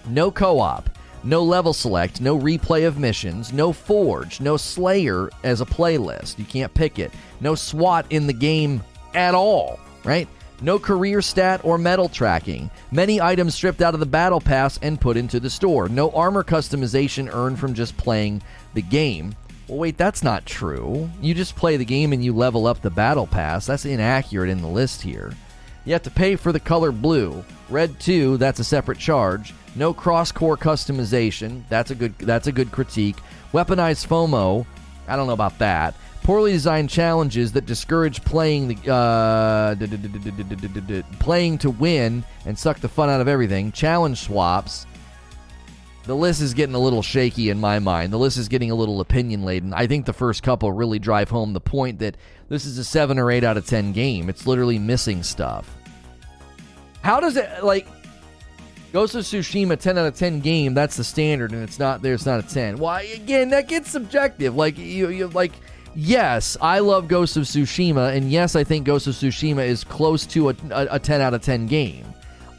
No 0.07 0.31
co 0.31 0.59
op, 0.59 0.89
no 1.23 1.43
level 1.43 1.73
select, 1.73 2.21
no 2.21 2.37
replay 2.37 2.87
of 2.87 2.97
missions, 2.97 3.51
no 3.51 3.73
Forge, 3.73 4.39
no 4.39 4.57
Slayer 4.57 5.29
as 5.43 5.61
a 5.61 5.65
playlist. 5.65 6.37
You 6.39 6.45
can't 6.45 6.73
pick 6.73 6.99
it. 6.99 7.11
No 7.41 7.55
SWAT 7.55 8.05
in 8.09 8.27
the 8.27 8.33
game 8.33 8.83
at 9.13 9.35
all, 9.35 9.79
right? 10.03 10.27
No 10.61 10.77
career 10.77 11.21
stat 11.21 11.61
or 11.63 11.77
medal 11.77 12.09
tracking. 12.09 12.69
Many 12.91 13.21
items 13.21 13.55
stripped 13.55 13.81
out 13.81 13.93
of 13.93 14.01
the 14.01 14.05
battle 14.05 14.41
pass 14.41 14.77
and 14.81 14.99
put 14.99 15.15
into 15.15 15.39
the 15.39 15.49
store. 15.49 15.87
No 15.87 16.11
armor 16.11 16.43
customization 16.43 17.33
earned 17.33 17.59
from 17.59 17.73
just 17.73 17.95
playing 17.95 18.41
the 18.73 18.81
game. 18.81 19.35
Well, 19.69 19.77
wait, 19.77 19.97
that's 19.97 20.21
not 20.21 20.45
true. 20.45 21.09
You 21.21 21.33
just 21.33 21.55
play 21.55 21.77
the 21.77 21.85
game 21.85 22.11
and 22.11 22.23
you 22.23 22.33
level 22.33 22.67
up 22.67 22.81
the 22.81 22.89
battle 22.89 23.27
pass. 23.27 23.67
That's 23.67 23.85
inaccurate 23.85 24.49
in 24.49 24.61
the 24.61 24.67
list 24.67 25.01
here. 25.01 25.33
You 25.85 25.93
have 25.93 26.03
to 26.03 26.11
pay 26.11 26.35
for 26.35 26.51
the 26.51 26.59
color 26.59 26.91
blue. 26.91 27.43
Red 27.69 27.97
2, 27.99 28.37
that's 28.37 28.59
a 28.59 28.63
separate 28.63 28.99
charge. 28.99 29.53
No 29.75 29.93
cross-core 29.93 30.57
customization. 30.57 31.63
That's 31.69 31.91
a 31.91 31.95
good 31.95 32.17
that's 32.17 32.47
a 32.47 32.51
good 32.51 32.71
critique. 32.71 33.17
Weaponized 33.53 34.07
FOMO. 34.07 34.65
I 35.07 35.15
don't 35.15 35.27
know 35.27 35.33
about 35.33 35.59
that 35.59 35.95
poorly 36.23 36.51
designed 36.51 36.89
challenges 36.89 37.51
that 37.53 37.65
discourage 37.65 38.23
playing 38.23 38.67
the 38.67 38.91
uh, 38.91 39.75
playing 41.19 41.57
to 41.59 41.69
win 41.69 42.23
and 42.45 42.57
suck 42.57 42.79
the 42.79 42.89
fun 42.89 43.09
out 43.09 43.21
of 43.21 43.27
everything. 43.27 43.71
Challenge 43.71 44.17
swaps. 44.17 44.85
The 46.03 46.15
list 46.15 46.41
is 46.41 46.55
getting 46.55 46.73
a 46.73 46.79
little 46.79 47.03
shaky 47.03 47.49
in 47.49 47.59
my 47.59 47.77
mind. 47.77 48.11
The 48.11 48.17
list 48.17 48.37
is 48.37 48.47
getting 48.47 48.71
a 48.71 48.75
little 48.75 48.99
opinion 48.99 49.43
laden. 49.43 49.73
I 49.73 49.85
think 49.85 50.05
the 50.05 50.13
first 50.13 50.41
couple 50.41 50.71
really 50.71 50.97
drive 50.97 51.29
home 51.29 51.53
the 51.53 51.59
point 51.59 51.99
that 51.99 52.17
this 52.47 52.65
is 52.65 52.79
a 52.79 52.83
7 52.83 53.19
or 53.19 53.29
8 53.29 53.43
out 53.43 53.57
of 53.57 53.67
10 53.67 53.91
game. 53.91 54.27
It's 54.27 54.47
literally 54.47 54.79
missing 54.79 55.21
stuff. 55.21 55.69
How 57.03 57.19
does 57.19 57.37
it 57.37 57.63
like 57.63 57.87
Ghost 58.91 59.13
of 59.13 59.23
Tsushima 59.23 59.79
10 59.79 59.97
out 59.99 60.07
of 60.07 60.15
10 60.15 60.39
game, 60.39 60.73
that's 60.73 60.97
the 60.97 61.03
standard 61.03 61.51
and 61.51 61.61
it's 61.61 61.77
not 61.77 62.01
there 62.01 62.15
it's 62.15 62.25
not 62.25 62.39
a 62.39 62.47
10. 62.47 62.77
Why 62.77 63.03
again, 63.03 63.49
that 63.49 63.67
gets 63.67 63.91
subjective. 63.91 64.55
Like 64.55 64.77
you 64.77 65.09
you 65.09 65.27
like 65.27 65.51
yes, 65.95 66.57
I 66.61 66.79
love 66.79 67.07
Ghost 67.07 67.37
of 67.37 67.43
Tsushima, 67.43 68.15
and 68.15 68.31
yes, 68.31 68.55
I 68.55 68.63
think 68.63 68.85
Ghost 68.85 69.07
of 69.07 69.13
Tsushima 69.15 69.65
is 69.65 69.83
close 69.83 70.25
to 70.27 70.49
a, 70.49 70.55
a, 70.71 70.87
a 70.91 70.99
10 70.99 71.21
out 71.21 71.33
of 71.33 71.41
10 71.41 71.67
game. 71.67 72.05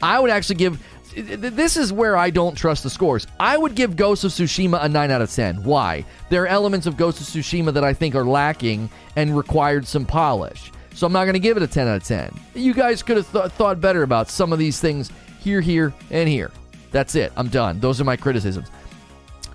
I 0.01 0.19
would 0.19 0.31
actually 0.31 0.55
give. 0.55 0.83
This 1.13 1.75
is 1.75 1.91
where 1.91 2.15
I 2.15 2.29
don't 2.29 2.55
trust 2.55 2.83
the 2.83 2.89
scores. 2.89 3.27
I 3.39 3.57
would 3.57 3.75
give 3.75 3.97
Ghost 3.97 4.23
of 4.23 4.31
Tsushima 4.31 4.81
a 4.81 4.87
9 4.87 5.11
out 5.11 5.21
of 5.21 5.29
10. 5.29 5.63
Why? 5.63 6.05
There 6.29 6.43
are 6.43 6.47
elements 6.47 6.87
of 6.87 6.95
Ghost 6.95 7.19
of 7.19 7.27
Tsushima 7.27 7.73
that 7.73 7.83
I 7.83 7.93
think 7.93 8.15
are 8.15 8.23
lacking 8.23 8.89
and 9.17 9.35
required 9.35 9.85
some 9.85 10.05
polish. 10.05 10.71
So 10.93 11.05
I'm 11.07 11.13
not 11.13 11.25
going 11.25 11.33
to 11.33 11.39
give 11.39 11.57
it 11.57 11.63
a 11.63 11.67
10 11.67 11.87
out 11.87 11.97
of 11.97 12.03
10. 12.03 12.33
You 12.55 12.73
guys 12.73 13.03
could 13.03 13.17
have 13.17 13.31
th- 13.31 13.51
thought 13.51 13.81
better 13.81 14.03
about 14.03 14.29
some 14.29 14.53
of 14.53 14.59
these 14.59 14.79
things 14.79 15.11
here, 15.39 15.59
here, 15.59 15.93
and 16.11 16.29
here. 16.29 16.51
That's 16.91 17.15
it. 17.15 17.33
I'm 17.35 17.47
done. 17.47 17.79
Those 17.79 17.99
are 17.99 18.03
my 18.05 18.15
criticisms. 18.15 18.69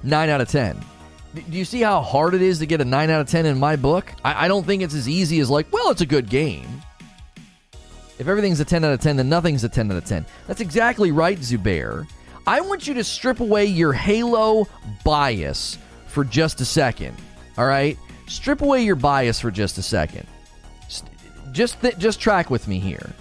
9 0.03 0.29
out 0.29 0.41
of 0.41 0.49
10. 0.49 0.79
Do 1.43 1.59
you 1.59 1.65
see 1.65 1.81
how 1.81 2.01
hard 2.01 2.35
it 2.35 2.43
is 2.43 2.59
to 2.61 2.67
get 2.67 2.81
a 2.81 2.85
9 2.85 3.11
out 3.11 3.21
of 3.21 3.29
10 3.29 3.47
in 3.47 3.59
my 3.59 3.77
book? 3.77 4.13
I, 4.25 4.45
I 4.45 4.49
don't 4.49 4.65
think 4.65 4.83
it's 4.83 4.95
as 4.95 5.09
easy 5.09 5.41
as, 5.41 5.51
like, 5.51 5.73
well, 5.73 5.91
it's 5.91 6.01
a 6.01 6.07
good 6.07 6.29
game. 6.29 6.83
If 8.19 8.29
everything's 8.29 8.61
a 8.61 8.65
10 8.65 8.85
out 8.85 8.93
of 8.93 9.01
10, 9.01 9.17
then 9.17 9.29
nothing's 9.29 9.63
a 9.65 9.69
10 9.69 9.91
out 9.91 9.99
of 9.99 10.05
10. 10.05 10.25
That's 10.47 10.61
exactly 10.61 11.13
right, 11.13 11.39
Zubair. 11.39 12.07
I 12.47 12.61
want 12.61 12.87
you 12.87 12.95
to 12.95 13.05
strip 13.05 13.41
away 13.41 13.67
your 13.67 13.93
Halo 13.93 14.67
bias 15.05 15.79
for 16.07 16.25
just 16.25 16.61
a 16.61 16.65
second. 16.65 17.17
All 17.59 17.67
right? 17.67 17.99
Strip 18.27 18.63
away 18.63 18.83
your 18.83 18.97
bias 18.97 19.41
for 19.41 19.51
just 19.51 19.79
a 19.79 19.83
second. 19.83 20.27
Just 21.53 21.81
th- 21.81 21.99
just 21.99 22.21
track 22.21 22.51
with 22.51 22.69
me 22.69 22.79
here. 22.79 23.13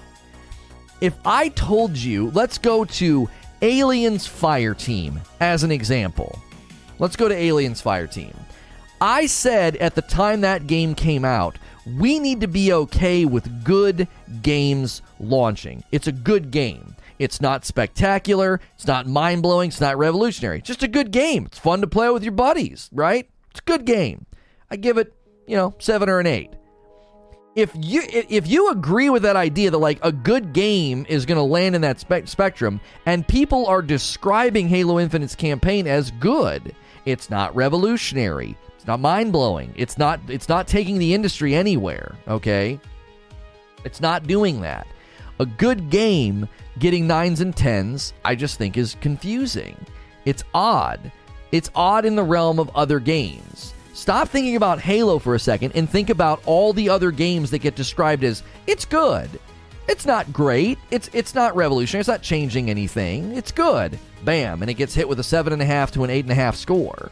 If 1.01 1.13
I 1.25 1.49
told 1.49 1.95
you, 1.95 2.31
let's 2.31 2.57
go 2.57 2.85
to 2.85 3.29
Aliens 3.61 4.27
Fire 4.27 4.73
Team 4.73 5.19
as 5.39 5.63
an 5.63 5.71
example. 5.71 6.39
Let's 6.99 7.15
go 7.15 7.27
to 7.27 7.35
Aliens 7.35 7.81
Fire 7.81 8.07
Team. 8.07 8.33
I 9.01 9.25
said 9.25 9.75
at 9.77 9.95
the 9.95 10.01
time 10.01 10.41
that 10.41 10.67
game 10.67 10.95
came 10.95 11.25
out, 11.25 11.57
we 11.97 12.19
need 12.19 12.41
to 12.41 12.47
be 12.47 12.73
okay 12.73 13.25
with 13.25 13.63
good 13.63 14.07
games 14.41 15.01
launching. 15.19 15.83
It's 15.91 16.07
a 16.07 16.11
good 16.11 16.51
game. 16.51 16.95
It's 17.19 17.39
not 17.39 17.65
spectacular, 17.65 18.59
it's 18.75 18.87
not 18.87 19.07
mind 19.07 19.41
blowing, 19.41 19.69
it's 19.69 19.79
not 19.79 19.97
revolutionary. 19.97 20.59
It's 20.59 20.67
just 20.67 20.83
a 20.83 20.87
good 20.87 21.11
game. 21.11 21.45
It's 21.45 21.59
fun 21.59 21.81
to 21.81 21.87
play 21.87 22.09
with 22.09 22.23
your 22.23 22.33
buddies, 22.33 22.89
right? 22.91 23.29
It's 23.51 23.61
a 23.61 23.63
good 23.63 23.85
game. 23.85 24.25
I 24.69 24.75
give 24.75 24.97
it, 24.97 25.13
you 25.47 25.55
know, 25.55 25.75
seven 25.79 26.09
or 26.09 26.19
an 26.19 26.27
eight. 26.27 26.51
If 27.55 27.71
you 27.79 28.01
if 28.11 28.47
you 28.47 28.69
agree 28.69 29.09
with 29.09 29.23
that 29.23 29.37
idea 29.37 29.71
that 29.71 29.77
like 29.77 29.99
a 30.01 30.11
good 30.11 30.51
game 30.51 31.05
is 31.07 31.25
going 31.25 31.37
to 31.37 31.43
land 31.43 31.73
in 31.73 31.81
that 31.81 32.01
spe- 32.01 32.25
spectrum, 32.27 32.81
and 33.05 33.25
people 33.25 33.65
are 33.67 33.81
describing 33.81 34.67
Halo 34.67 34.99
Infinite's 34.99 35.35
campaign 35.35 35.87
as 35.87 36.11
good, 36.11 36.75
it's 37.05 37.29
not 37.29 37.55
revolutionary. 37.55 38.57
It's 38.75 38.87
not 38.87 38.99
mind 38.99 39.31
blowing. 39.31 39.73
It's 39.75 39.97
not 39.97 40.19
it's 40.27 40.49
not 40.49 40.67
taking 40.67 40.97
the 40.97 41.13
industry 41.13 41.55
anywhere. 41.55 42.15
Okay, 42.27 42.79
it's 43.83 44.01
not 44.01 44.27
doing 44.27 44.61
that. 44.61 44.87
A 45.39 45.45
good 45.45 45.89
game 45.89 46.47
getting 46.79 47.07
nines 47.07 47.41
and 47.41 47.55
tens, 47.55 48.13
I 48.23 48.35
just 48.35 48.57
think 48.57 48.77
is 48.77 48.95
confusing. 49.01 49.75
It's 50.25 50.43
odd. 50.53 51.11
It's 51.51 51.69
odd 51.75 52.05
in 52.05 52.15
the 52.15 52.23
realm 52.23 52.59
of 52.59 52.71
other 52.75 52.99
games. 52.99 53.73
Stop 53.93 54.27
thinking 54.27 54.55
about 54.55 54.79
Halo 54.79 55.19
for 55.19 55.35
a 55.35 55.39
second 55.39 55.71
and 55.75 55.89
think 55.89 56.09
about 56.09 56.41
all 56.45 56.73
the 56.73 56.89
other 56.89 57.11
games 57.11 57.49
that 57.51 57.59
get 57.59 57.75
described 57.75 58.23
as 58.23 58.43
it's 58.67 58.83
good. 58.83 59.29
It's 59.87 60.05
not 60.05 60.33
great. 60.33 60.79
It's 60.91 61.09
it's 61.13 61.35
not 61.35 61.55
revolutionary. 61.55 62.01
It's 62.01 62.09
not 62.09 62.21
changing 62.21 62.69
anything. 62.69 63.35
It's 63.35 63.51
good. 63.51 63.97
Bam, 64.25 64.61
and 64.61 64.69
it 64.69 64.75
gets 64.75 64.93
hit 64.93 65.07
with 65.07 65.19
a 65.19 65.23
seven 65.23 65.53
and 65.53 65.61
a 65.61 65.65
half 65.65 65.91
to 65.91 66.03
an 66.03 66.09
eight 66.09 66.25
and 66.25 66.31
a 66.31 66.35
half 66.35 66.55
score. 66.55 67.11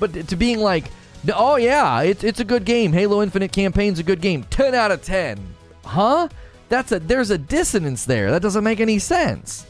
But 0.00 0.28
to 0.28 0.36
being 0.36 0.58
like, 0.58 0.90
oh 1.34 1.56
yeah, 1.56 2.02
it's 2.02 2.24
it's 2.24 2.40
a 2.40 2.44
good 2.44 2.64
game. 2.64 2.92
Halo 2.92 3.22
Infinite 3.22 3.52
campaign's 3.52 3.98
a 3.98 4.02
good 4.02 4.20
game. 4.20 4.44
Ten 4.44 4.74
out 4.74 4.90
of 4.90 5.02
ten. 5.02 5.38
Huh? 5.84 6.28
That's 6.68 6.92
a 6.92 6.98
there's 6.98 7.30
a 7.30 7.38
dissonance 7.38 8.04
there. 8.04 8.30
That 8.30 8.42
doesn't 8.42 8.64
make 8.64 8.80
any 8.80 8.98
sense. 8.98 9.66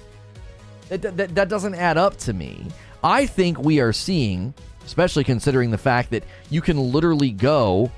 It, 0.90 1.02
that, 1.02 1.34
that 1.34 1.48
doesn't 1.48 1.74
add 1.74 1.96
up 1.96 2.16
to 2.18 2.32
me. 2.32 2.66
I 3.02 3.26
think 3.26 3.58
we 3.58 3.80
are 3.80 3.92
seeing, 3.92 4.54
especially 4.86 5.24
considering 5.24 5.70
the 5.70 5.78
fact 5.78 6.10
that 6.10 6.24
you 6.50 6.60
can 6.60 6.78
literally 6.78 7.30
go, 7.30 7.90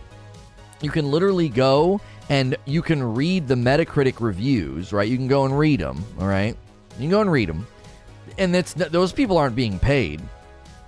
you 0.81 0.90
can 0.90 1.11
literally 1.11 1.48
go 1.48 2.00
and 2.29 2.57
you 2.64 2.83
can 2.83 3.02
read 3.14 3.46
the 3.46 3.55
Metacritic 3.55 4.20
reviews, 4.20 4.92
right? 4.92 5.09
You 5.09 5.16
can 5.16 5.29
go 5.29 5.44
and 5.44 5.57
read 5.57 5.81
them, 5.81 6.05
all 6.18 6.26
right? 6.26 6.57
You 6.94 7.02
can 7.02 7.11
go 7.11 7.20
and 7.20 7.31
read 7.31 7.48
them, 7.48 7.66
and 8.38 8.55
that's 8.55 8.75
those 8.75 9.12
people 9.12 9.38
aren't 9.38 9.57
being 9.57 9.79
paid, 9.79 10.20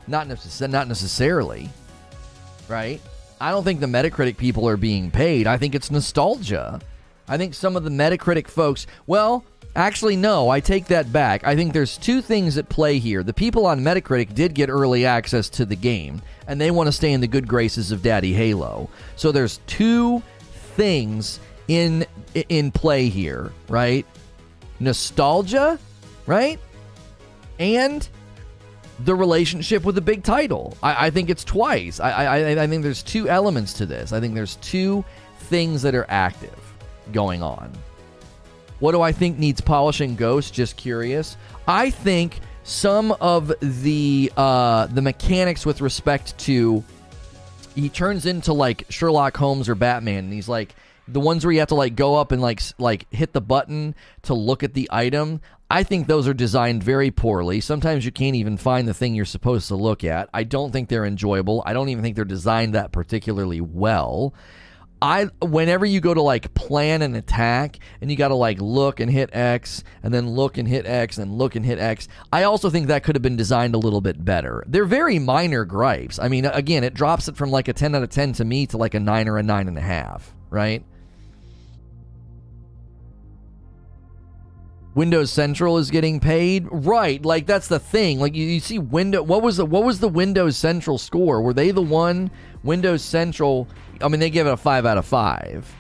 not 0.06 0.28
not 0.28 0.88
necessarily, 0.88 1.68
right? 2.68 3.00
I 3.40 3.50
don't 3.50 3.64
think 3.64 3.80
the 3.80 3.86
Metacritic 3.86 4.36
people 4.36 4.68
are 4.68 4.76
being 4.76 5.10
paid. 5.10 5.46
I 5.46 5.56
think 5.58 5.74
it's 5.74 5.90
nostalgia. 5.90 6.80
I 7.28 7.36
think 7.36 7.54
some 7.54 7.76
of 7.76 7.84
the 7.84 7.90
Metacritic 7.90 8.48
folks, 8.48 8.86
well, 9.06 9.44
actually, 9.76 10.16
no, 10.16 10.48
I 10.48 10.60
take 10.60 10.86
that 10.86 11.12
back. 11.12 11.46
I 11.46 11.54
think 11.54 11.72
there's 11.72 11.96
two 11.96 12.20
things 12.20 12.58
at 12.58 12.68
play 12.68 12.98
here. 12.98 13.22
The 13.22 13.34
people 13.34 13.66
on 13.66 13.80
Metacritic 13.80 14.34
did 14.34 14.54
get 14.54 14.70
early 14.70 15.06
access 15.06 15.48
to 15.50 15.64
the 15.64 15.76
game, 15.76 16.20
and 16.46 16.60
they 16.60 16.70
want 16.70 16.88
to 16.88 16.92
stay 16.92 17.12
in 17.12 17.20
the 17.20 17.28
good 17.28 17.46
graces 17.46 17.92
of 17.92 18.02
Daddy 18.02 18.32
Halo. 18.32 18.88
So 19.16 19.30
there's 19.30 19.60
two 19.66 20.22
things 20.76 21.38
in 21.68 22.06
in 22.48 22.72
play 22.72 23.08
here, 23.08 23.52
right? 23.68 24.06
Nostalgia, 24.80 25.78
right? 26.26 26.58
And 27.58 28.08
the 29.00 29.14
relationship 29.14 29.84
with 29.84 29.94
the 29.94 30.00
big 30.00 30.24
title. 30.24 30.76
I, 30.82 31.06
I 31.06 31.10
think 31.10 31.30
it's 31.30 31.44
twice. 31.44 32.00
I, 32.00 32.10
I 32.10 32.62
I 32.62 32.66
think 32.66 32.82
there's 32.82 33.02
two 33.02 33.28
elements 33.28 33.72
to 33.74 33.86
this. 33.86 34.12
I 34.12 34.20
think 34.20 34.34
there's 34.34 34.56
two 34.56 35.04
things 35.38 35.82
that 35.82 35.94
are 35.94 36.06
active 36.08 36.58
going 37.12 37.42
on. 37.42 37.72
What 38.80 38.92
do 38.92 39.00
I 39.00 39.12
think 39.12 39.38
needs 39.38 39.60
polishing 39.60 40.14
Ghost? 40.14 40.54
Just 40.54 40.76
curious. 40.76 41.36
I 41.66 41.90
think 41.90 42.40
some 42.64 43.12
of 43.12 43.52
the 43.60 44.32
uh, 44.36 44.86
the 44.86 45.02
mechanics 45.02 45.64
with 45.64 45.80
respect 45.80 46.36
to 46.38 46.84
he 47.74 47.88
turns 47.88 48.26
into 48.26 48.52
like 48.52 48.84
Sherlock 48.88 49.36
Holmes 49.36 49.68
or 49.68 49.74
Batman, 49.74 50.24
and 50.24 50.32
he's 50.32 50.48
like 50.48 50.74
the 51.06 51.20
ones 51.20 51.44
where 51.44 51.52
you 51.52 51.60
have 51.60 51.68
to 51.68 51.74
like 51.74 51.96
go 51.96 52.16
up 52.16 52.32
and 52.32 52.42
like 52.42 52.60
like 52.78 53.06
hit 53.12 53.32
the 53.32 53.40
button 53.40 53.94
to 54.22 54.34
look 54.34 54.62
at 54.62 54.74
the 54.74 54.88
item. 54.92 55.40
I 55.70 55.82
think 55.82 56.06
those 56.06 56.26
are 56.26 56.34
designed 56.34 56.82
very 56.82 57.10
poorly. 57.10 57.60
Sometimes 57.60 58.04
you 58.04 58.10
can't 58.10 58.36
even 58.36 58.56
find 58.56 58.88
the 58.88 58.94
thing 58.94 59.14
you're 59.14 59.26
supposed 59.26 59.68
to 59.68 59.76
look 59.76 60.02
at. 60.02 60.30
I 60.32 60.44
don't 60.44 60.72
think 60.72 60.88
they're 60.88 61.04
enjoyable. 61.04 61.62
I 61.66 61.74
don't 61.74 61.90
even 61.90 62.02
think 62.02 62.16
they're 62.16 62.24
designed 62.24 62.74
that 62.74 62.90
particularly 62.90 63.60
well. 63.60 64.34
I 65.00 65.26
whenever 65.40 65.86
you 65.86 66.00
go 66.00 66.12
to 66.12 66.22
like 66.22 66.54
plan 66.54 67.02
an 67.02 67.14
attack 67.14 67.78
and 68.00 68.10
you 68.10 68.16
got 68.16 68.28
to 68.28 68.34
like 68.34 68.60
look 68.60 68.98
and 68.98 69.10
hit 69.10 69.30
X 69.32 69.84
and 70.02 70.12
then 70.12 70.30
look 70.30 70.58
and 70.58 70.66
hit 70.66 70.86
X 70.86 71.18
and 71.18 71.36
look 71.38 71.54
and 71.54 71.64
hit 71.64 71.78
X, 71.78 72.08
I 72.32 72.44
also 72.44 72.68
think 72.70 72.88
that 72.88 73.04
could 73.04 73.14
have 73.14 73.22
been 73.22 73.36
designed 73.36 73.74
a 73.74 73.78
little 73.78 74.00
bit 74.00 74.24
better. 74.24 74.64
They're 74.66 74.84
very 74.86 75.18
minor 75.18 75.64
gripes. 75.64 76.18
I 76.18 76.28
mean, 76.28 76.46
again, 76.46 76.82
it 76.82 76.94
drops 76.94 77.28
it 77.28 77.36
from 77.36 77.50
like 77.50 77.68
a 77.68 77.72
ten 77.72 77.94
out 77.94 78.02
of 78.02 78.08
ten 78.08 78.32
to 78.34 78.44
me 78.44 78.66
to 78.68 78.76
like 78.76 78.94
a 78.94 79.00
nine 79.00 79.28
or 79.28 79.38
a 79.38 79.42
nine 79.42 79.68
and 79.68 79.78
a 79.78 79.82
half, 79.82 80.34
right? 80.50 80.82
Windows 84.98 85.30
Central 85.30 85.78
is 85.78 85.92
getting 85.92 86.18
paid, 86.18 86.66
right? 86.72 87.24
Like 87.24 87.46
that's 87.46 87.68
the 87.68 87.78
thing. 87.78 88.18
Like 88.18 88.34
you, 88.34 88.44
you 88.44 88.58
see, 88.58 88.80
window. 88.80 89.22
What 89.22 89.42
was 89.42 89.56
the 89.56 89.64
what 89.64 89.84
was 89.84 90.00
the 90.00 90.08
Windows 90.08 90.56
Central 90.56 90.98
score? 90.98 91.40
Were 91.40 91.52
they 91.52 91.70
the 91.70 91.80
one 91.80 92.32
Windows 92.64 93.04
Central? 93.04 93.68
I 94.02 94.08
mean, 94.08 94.18
they 94.18 94.28
give 94.28 94.48
it 94.48 94.50
a 94.50 94.56
five 94.56 94.86
out 94.86 94.98
of 94.98 95.06
five. 95.06 95.72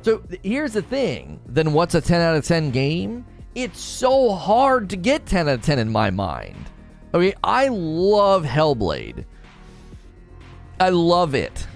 So 0.00 0.22
here's 0.42 0.72
the 0.72 0.80
thing. 0.80 1.38
Then 1.44 1.74
what's 1.74 1.94
a 1.94 2.00
ten 2.00 2.22
out 2.22 2.34
of 2.34 2.46
ten 2.46 2.70
game? 2.70 3.26
It's 3.54 3.78
so 3.78 4.32
hard 4.32 4.88
to 4.88 4.96
get 4.96 5.26
ten 5.26 5.46
out 5.46 5.56
of 5.56 5.62
ten 5.62 5.78
in 5.78 5.92
my 5.92 6.08
mind. 6.08 6.70
Okay, 7.12 7.34
I 7.44 7.68
love 7.68 8.42
Hellblade. 8.42 9.26
I 10.80 10.88
love 10.88 11.34
it. 11.34 11.66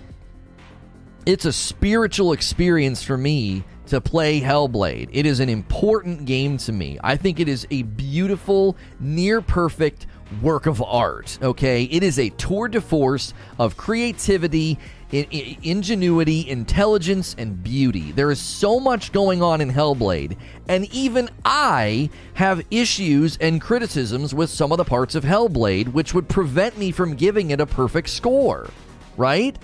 It's 1.26 1.44
a 1.44 1.52
spiritual 1.52 2.32
experience 2.32 3.02
for 3.02 3.18
me 3.18 3.64
to 3.92 4.00
play 4.00 4.40
Hellblade. 4.40 5.10
It 5.12 5.26
is 5.26 5.38
an 5.38 5.50
important 5.50 6.24
game 6.24 6.56
to 6.56 6.72
me. 6.72 6.98
I 7.04 7.14
think 7.14 7.38
it 7.38 7.46
is 7.46 7.66
a 7.70 7.82
beautiful, 7.82 8.74
near 8.98 9.42
perfect 9.42 10.06
work 10.40 10.64
of 10.64 10.80
art. 10.80 11.38
Okay, 11.42 11.84
it 11.84 12.02
is 12.02 12.18
a 12.18 12.30
tour 12.30 12.68
de 12.68 12.80
force 12.80 13.34
of 13.58 13.76
creativity, 13.76 14.78
ingenuity, 15.10 16.48
intelligence, 16.48 17.34
and 17.36 17.62
beauty. 17.62 18.12
There 18.12 18.30
is 18.30 18.40
so 18.40 18.80
much 18.80 19.12
going 19.12 19.42
on 19.42 19.60
in 19.60 19.70
Hellblade, 19.70 20.38
and 20.68 20.86
even 20.94 21.28
I 21.44 22.08
have 22.32 22.64
issues 22.70 23.36
and 23.42 23.60
criticisms 23.60 24.34
with 24.34 24.48
some 24.48 24.72
of 24.72 24.78
the 24.78 24.84
parts 24.84 25.14
of 25.14 25.22
Hellblade, 25.22 25.92
which 25.92 26.14
would 26.14 26.30
prevent 26.30 26.78
me 26.78 26.92
from 26.92 27.14
giving 27.14 27.50
it 27.50 27.60
a 27.60 27.66
perfect 27.66 28.08
score. 28.08 28.70
Right? 29.18 29.58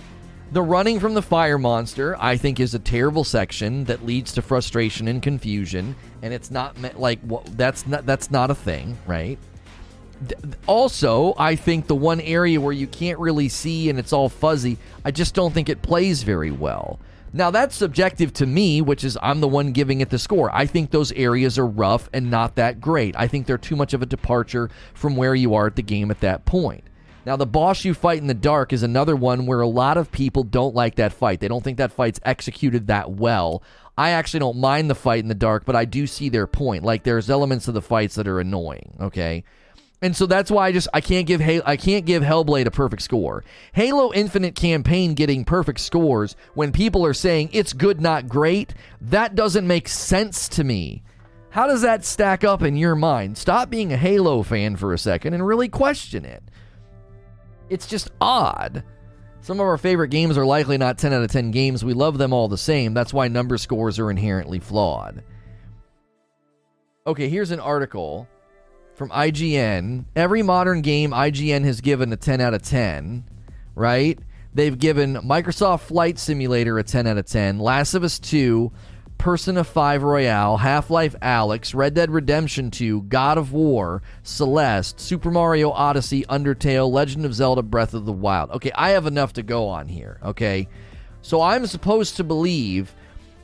The 0.51 0.61
running 0.61 0.99
from 0.99 1.13
the 1.13 1.21
fire 1.21 1.59
monster, 1.59 2.15
I 2.19 2.35
think, 2.35 2.59
is 2.59 2.73
a 2.73 2.79
terrible 2.79 3.23
section 3.23 3.83
that 3.85 4.05
leads 4.05 4.33
to 4.33 4.41
frustration 4.41 5.07
and 5.07 5.21
confusion, 5.21 5.95
and 6.23 6.33
it's 6.33 6.49
not 6.49 6.75
like 6.99 7.19
that's 7.55 7.85
not 7.85 8.05
that's 8.05 8.31
not 8.31 8.49
a 8.49 8.55
thing, 8.55 8.97
right? 9.05 9.37
also, 10.67 11.33
I 11.37 11.55
think 11.55 11.87
the 11.87 11.95
one 11.95 12.19
area 12.21 12.59
where 12.59 12.73
you 12.73 12.87
can't 12.87 13.19
really 13.19 13.49
see 13.49 13.89
and 13.89 13.97
it's 13.97 14.13
all 14.13 14.29
fuzzy, 14.29 14.77
I 15.05 15.11
just 15.11 15.33
don't 15.33 15.53
think 15.53 15.69
it 15.69 15.81
plays 15.81 16.23
very 16.23 16.51
well. 16.51 16.99
Now, 17.31 17.51
that's 17.51 17.75
subjective 17.75 18.33
to 18.33 18.45
me, 18.45 18.81
which 18.81 19.03
is 19.03 19.17
I'm 19.21 19.39
the 19.39 19.47
one 19.47 19.71
giving 19.71 20.01
it 20.01 20.09
the 20.09 20.17
score. 20.17 20.49
I 20.53 20.65
think 20.65 20.89
those 20.89 21.11
areas 21.11 21.59
are 21.59 21.65
rough 21.65 22.09
and 22.11 22.31
not 22.31 22.55
that 22.55 22.81
great. 22.81 23.15
I 23.17 23.27
think 23.27 23.45
they're 23.45 23.57
too 23.57 23.75
much 23.75 23.93
of 23.93 24.01
a 24.01 24.07
departure 24.07 24.69
from 24.95 25.15
where 25.15 25.35
you 25.35 25.53
are 25.53 25.67
at 25.67 25.75
the 25.75 25.83
game 25.83 26.09
at 26.09 26.21
that 26.21 26.45
point. 26.45 26.83
Now, 27.25 27.35
the 27.35 27.45
boss 27.45 27.85
you 27.85 27.93
fight 27.93 28.19
in 28.19 28.27
the 28.27 28.33
dark 28.33 28.73
is 28.73 28.83
another 28.83 29.15
one 29.15 29.45
where 29.45 29.61
a 29.61 29.67
lot 29.67 29.97
of 29.97 30.11
people 30.11 30.43
don't 30.43 30.75
like 30.75 30.95
that 30.95 31.13
fight. 31.13 31.39
They 31.39 31.47
don't 31.47 31.63
think 31.63 31.77
that 31.77 31.91
fight's 31.91 32.19
executed 32.23 32.87
that 32.87 33.11
well. 33.11 33.63
I 33.97 34.11
actually 34.11 34.39
don't 34.39 34.57
mind 34.57 34.89
the 34.89 34.95
fight 34.95 35.19
in 35.19 35.27
the 35.27 35.35
dark, 35.35 35.65
but 35.65 35.75
I 35.75 35.85
do 35.85 36.07
see 36.07 36.29
their 36.29 36.47
point. 36.47 36.83
Like, 36.83 37.03
there's 37.03 37.29
elements 37.29 37.67
of 37.67 37.73
the 37.73 37.81
fights 37.81 38.15
that 38.15 38.27
are 38.27 38.39
annoying, 38.39 38.95
okay? 39.01 39.43
And 40.01 40.15
so 40.15 40.25
that's 40.25 40.49
why 40.49 40.67
I 40.67 40.71
just 40.71 40.87
I 40.93 41.01
can't 41.01 41.27
give 41.27 41.41
Halo, 41.41 41.63
I 41.65 41.75
can't 41.75 42.05
give 42.05 42.23
Hellblade 42.23 42.65
a 42.65 42.71
perfect 42.71 43.01
score. 43.01 43.43
Halo 43.73 44.13
Infinite 44.13 44.55
campaign 44.55 45.13
getting 45.13 45.43
perfect 45.43 45.79
scores 45.79 46.35
when 46.53 46.71
people 46.71 47.05
are 47.05 47.13
saying 47.13 47.49
it's 47.51 47.73
good 47.73 47.99
not 47.99 48.29
great, 48.29 48.73
that 49.01 49.35
doesn't 49.35 49.67
make 49.67 49.89
sense 49.89 50.47
to 50.49 50.63
me. 50.63 51.03
How 51.49 51.67
does 51.67 51.81
that 51.81 52.05
stack 52.05 52.43
up 52.43 52.61
in 52.61 52.77
your 52.77 52.95
mind? 52.95 53.37
Stop 53.37 53.69
being 53.69 53.91
a 53.91 53.97
Halo 53.97 54.43
fan 54.43 54.75
for 54.75 54.93
a 54.93 54.97
second 54.97 55.33
and 55.33 55.45
really 55.45 55.67
question 55.67 56.23
it. 56.23 56.43
It's 57.69 57.87
just 57.87 58.09
odd. 58.19 58.83
Some 59.41 59.59
of 59.59 59.65
our 59.65 59.77
favorite 59.77 60.09
games 60.09 60.37
are 60.37 60.45
likely 60.45 60.77
not 60.77 60.97
10 60.97 61.13
out 61.13 61.23
of 61.23 61.31
10 61.31 61.51
games. 61.51 61.83
We 61.85 61.93
love 61.93 62.17
them 62.17 62.33
all 62.33 62.47
the 62.47 62.57
same. 62.57 62.93
That's 62.93 63.13
why 63.13 63.27
number 63.27 63.57
scores 63.57 63.97
are 63.99 64.11
inherently 64.11 64.59
flawed. 64.59 65.23
Okay, 67.07 67.29
here's 67.29 67.51
an 67.51 67.59
article 67.59 68.27
from 68.95 69.09
IGN. 69.09 70.05
Every 70.15 70.43
modern 70.43 70.81
game 70.81 71.11
IGN 71.11 71.63
has 71.63 71.79
given 71.79 72.11
a 72.11 72.17
10 72.17 72.41
out 72.41 72.53
of 72.53 72.61
10, 72.61 73.23
right? 73.75 74.19
They've 74.53 74.77
given 74.77 75.15
Microsoft 75.15 75.81
Flight 75.81 76.19
Simulator 76.19 76.77
a 76.77 76.83
10 76.83 77.07
out 77.07 77.17
of 77.17 77.25
10, 77.25 77.59
Last 77.59 77.93
of 77.93 78.03
Us 78.03 78.19
2, 78.19 78.71
Persona 79.19 79.65
5 79.65 80.01
Royal, 80.01 80.55
Half 80.55 80.89
Life 80.89 81.13
Alyx, 81.21 81.75
Red 81.75 81.93
Dead 81.93 82.09
Redemption 82.09 82.71
2, 82.71 83.01
God 83.01 83.37
of 83.37 83.51
War, 83.51 84.01
Celeste, 84.23 84.97
Super 84.97 85.29
Mario 85.29 85.71
Odyssey, 85.71 86.23
Undertale, 86.29 86.89
Legend 86.89 87.25
of 87.25 87.33
Zelda 87.33 87.61
Breath 87.61 87.93
of 87.93 88.05
the 88.05 88.13
Wild. 88.13 88.49
Okay, 88.51 88.71
I 88.73 88.91
have 88.91 89.05
enough 89.05 89.33
to 89.33 89.43
go 89.43 89.67
on 89.67 89.89
here, 89.89 90.21
okay? 90.23 90.69
So 91.21 91.41
I'm 91.41 91.67
supposed 91.67 92.15
to 92.15 92.23
believe 92.23 92.95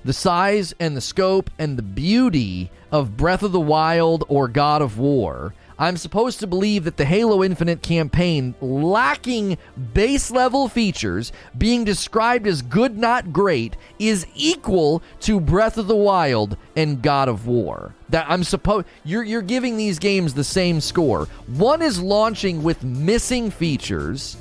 the 0.06 0.14
size 0.14 0.74
and 0.80 0.96
the 0.96 1.02
scope 1.02 1.50
and 1.60 1.78
the 1.78 1.84
beauty 1.84 2.72
of 2.94 3.18
Breath 3.18 3.44
of 3.44 3.52
the 3.52 3.60
Wild 3.60 4.24
or 4.30 4.48
God 4.48 4.82
of 4.82 4.98
War, 4.98 5.54
I'm 5.78 5.98
supposed 5.98 6.40
to 6.40 6.48
believe 6.48 6.86
that 6.86 6.98
the 6.98 7.06
Halo 7.06 7.44
Infinite 7.44 7.82
campaign, 7.82 8.56
lacking 8.62 9.58
base 9.94 10.32
level 10.32 10.70
features, 10.70 11.34
being 11.58 11.84
described 11.84 12.48
as 12.48 12.62
good, 12.62 12.98
not 12.98 13.34
great, 13.34 13.76
is 14.00 14.26
equal 14.36 15.04
to 15.22 15.40
Breath 15.40 15.78
of 15.78 15.88
the 15.88 15.96
Wild 15.96 16.56
and 16.78 17.02
God 17.02 17.28
of 17.28 17.46
War. 17.48 17.94
That 18.10 18.26
I'm 18.30 18.44
supposed 18.44 18.86
you're 19.04 19.24
you're 19.24 19.42
giving 19.42 19.78
these 19.78 20.00
games 20.00 20.34
the 20.34 20.44
same 20.44 20.80
score. 20.80 21.26
One 21.48 21.82
is 21.82 22.02
launching 22.02 22.64
with 22.64 22.84
missing 22.84 23.52
features 23.52 24.38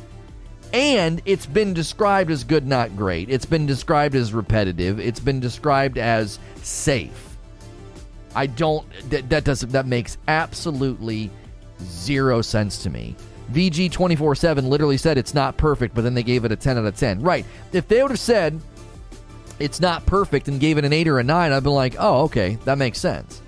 and 0.72 1.22
it's 1.24 1.46
been 1.46 1.72
described 1.72 2.32
as 2.32 2.42
good, 2.42 2.66
not 2.66 2.96
great. 2.96 3.30
It's 3.30 3.46
been 3.46 3.64
described 3.64 4.16
as 4.16 4.34
repetitive. 4.34 4.98
It's 4.98 5.20
been 5.20 5.38
described 5.38 5.98
as 5.98 6.40
safe. 6.62 7.33
I 8.34 8.46
don't. 8.46 8.86
That, 9.10 9.28
that 9.30 9.44
doesn't. 9.44 9.72
That 9.72 9.86
makes 9.86 10.18
absolutely 10.28 11.30
zero 11.82 12.42
sense 12.42 12.82
to 12.82 12.90
me. 12.90 13.16
VG 13.52 13.92
twenty 13.92 14.16
four 14.16 14.34
seven 14.34 14.68
literally 14.68 14.96
said 14.96 15.18
it's 15.18 15.34
not 15.34 15.56
perfect, 15.56 15.94
but 15.94 16.02
then 16.02 16.14
they 16.14 16.22
gave 16.22 16.44
it 16.44 16.52
a 16.52 16.56
ten 16.56 16.78
out 16.78 16.84
of 16.84 16.96
ten. 16.96 17.20
Right? 17.20 17.44
If 17.72 17.88
they 17.88 18.02
would 18.02 18.10
have 18.10 18.20
said 18.20 18.60
it's 19.58 19.80
not 19.80 20.04
perfect 20.06 20.48
and 20.48 20.58
gave 20.58 20.78
it 20.78 20.84
an 20.84 20.92
eight 20.92 21.08
or 21.08 21.18
a 21.18 21.22
nine, 21.24 21.52
I'd 21.52 21.62
be 21.62 21.70
like, 21.70 21.94
oh, 21.98 22.22
okay, 22.22 22.56
that 22.64 22.78
makes 22.78 22.98
sense. 22.98 23.40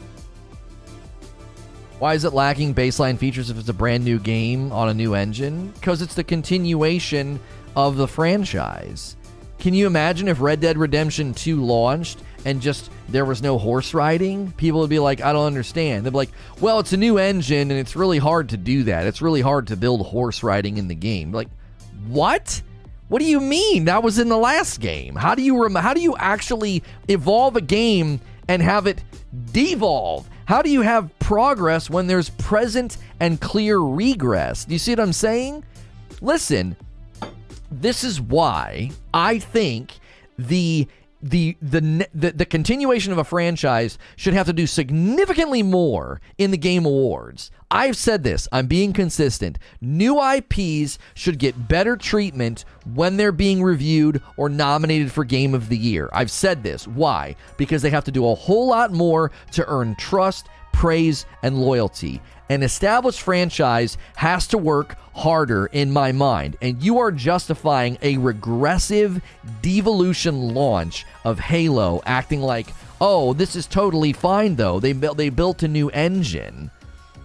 Why 1.98 2.12
is 2.14 2.24
it 2.24 2.34
lacking 2.34 2.74
baseline 2.74 3.16
features 3.16 3.48
if 3.48 3.58
it's 3.58 3.70
a 3.70 3.72
brand 3.74 4.04
new 4.04 4.18
game 4.18 4.70
on 4.70 4.90
a 4.90 4.94
new 4.94 5.14
engine? 5.14 5.68
Because 5.70 6.02
it's 6.02 6.14
the 6.14 6.24
continuation 6.24 7.40
of 7.74 7.96
the 7.96 8.06
franchise. 8.06 9.16
Can 9.58 9.74
you 9.74 9.86
imagine 9.86 10.28
if 10.28 10.40
Red 10.40 10.60
Dead 10.60 10.78
Redemption 10.78 11.34
2 11.34 11.62
launched 11.64 12.18
and 12.44 12.60
just 12.60 12.90
there 13.08 13.24
was 13.24 13.42
no 13.42 13.58
horse 13.58 13.94
riding? 13.94 14.52
People 14.52 14.80
would 14.80 14.90
be 14.90 14.98
like, 14.98 15.20
I 15.20 15.32
don't 15.32 15.46
understand. 15.46 16.04
They'd 16.04 16.10
be 16.10 16.16
like, 16.16 16.30
well, 16.60 16.78
it's 16.78 16.92
a 16.92 16.96
new 16.96 17.18
engine 17.18 17.70
and 17.70 17.80
it's 17.80 17.96
really 17.96 18.18
hard 18.18 18.50
to 18.50 18.56
do 18.56 18.84
that. 18.84 19.06
It's 19.06 19.22
really 19.22 19.40
hard 19.40 19.68
to 19.68 19.76
build 19.76 20.06
horse 20.06 20.42
riding 20.42 20.76
in 20.76 20.88
the 20.88 20.94
game. 20.94 21.32
Like, 21.32 21.48
what? 22.06 22.62
What 23.08 23.20
do 23.20 23.24
you 23.24 23.40
mean? 23.40 23.84
That 23.84 24.02
was 24.02 24.18
in 24.18 24.28
the 24.28 24.36
last 24.36 24.80
game. 24.80 25.14
How 25.14 25.34
do 25.34 25.42
you 25.42 25.62
rem- 25.62 25.74
how 25.74 25.94
do 25.94 26.00
you 26.00 26.16
actually 26.16 26.82
evolve 27.08 27.56
a 27.56 27.60
game 27.60 28.20
and 28.48 28.60
have 28.60 28.86
it 28.86 29.02
devolve? 29.52 30.28
How 30.44 30.62
do 30.62 30.70
you 30.70 30.82
have 30.82 31.16
progress 31.18 31.88
when 31.88 32.06
there's 32.06 32.30
present 32.30 32.98
and 33.20 33.40
clear 33.40 33.78
regress? 33.78 34.64
Do 34.64 34.72
you 34.74 34.78
see 34.78 34.92
what 34.92 35.00
I'm 35.00 35.12
saying? 35.12 35.64
Listen, 36.20 36.76
this 37.70 38.04
is 38.04 38.20
why 38.20 38.90
I 39.12 39.38
think 39.38 39.98
the 40.38 40.88
the, 41.22 41.56
the 41.62 42.06
the 42.14 42.30
the 42.32 42.44
continuation 42.44 43.10
of 43.10 43.18
a 43.18 43.24
franchise 43.24 43.98
should 44.16 44.34
have 44.34 44.46
to 44.46 44.52
do 44.52 44.66
significantly 44.66 45.62
more 45.62 46.20
in 46.38 46.50
the 46.50 46.58
game 46.58 46.84
awards. 46.84 47.50
I've 47.70 47.96
said 47.96 48.22
this, 48.22 48.46
I'm 48.52 48.66
being 48.66 48.92
consistent. 48.92 49.58
New 49.80 50.22
IPs 50.22 50.98
should 51.14 51.38
get 51.38 51.68
better 51.68 51.96
treatment 51.96 52.64
when 52.94 53.16
they're 53.16 53.32
being 53.32 53.62
reviewed 53.62 54.22
or 54.36 54.48
nominated 54.48 55.10
for 55.10 55.24
game 55.24 55.54
of 55.54 55.68
the 55.68 55.78
year. 55.78 56.08
I've 56.12 56.30
said 56.30 56.62
this. 56.62 56.86
Why? 56.86 57.34
Because 57.56 57.82
they 57.82 57.90
have 57.90 58.04
to 58.04 58.12
do 58.12 58.28
a 58.28 58.34
whole 58.34 58.68
lot 58.68 58.92
more 58.92 59.32
to 59.52 59.66
earn 59.68 59.96
trust, 59.96 60.46
praise, 60.72 61.26
and 61.42 61.60
loyalty. 61.60 62.20
An 62.48 62.62
established 62.62 63.20
franchise 63.22 63.98
has 64.16 64.46
to 64.48 64.58
work 64.58 64.96
harder 65.14 65.66
in 65.66 65.90
my 65.90 66.12
mind, 66.12 66.56
and 66.62 66.80
you 66.82 66.98
are 66.98 67.10
justifying 67.10 67.98
a 68.02 68.18
regressive 68.18 69.20
devolution 69.62 70.54
launch 70.54 71.06
of 71.24 71.40
Halo, 71.40 72.02
acting 72.06 72.42
like, 72.42 72.68
oh, 73.00 73.32
this 73.32 73.56
is 73.56 73.66
totally 73.66 74.12
fine 74.12 74.56
though. 74.56 74.78
They 74.78 74.92
built 74.92 75.16
they 75.16 75.28
built 75.28 75.62
a 75.62 75.68
new 75.68 75.88
engine. 75.90 76.70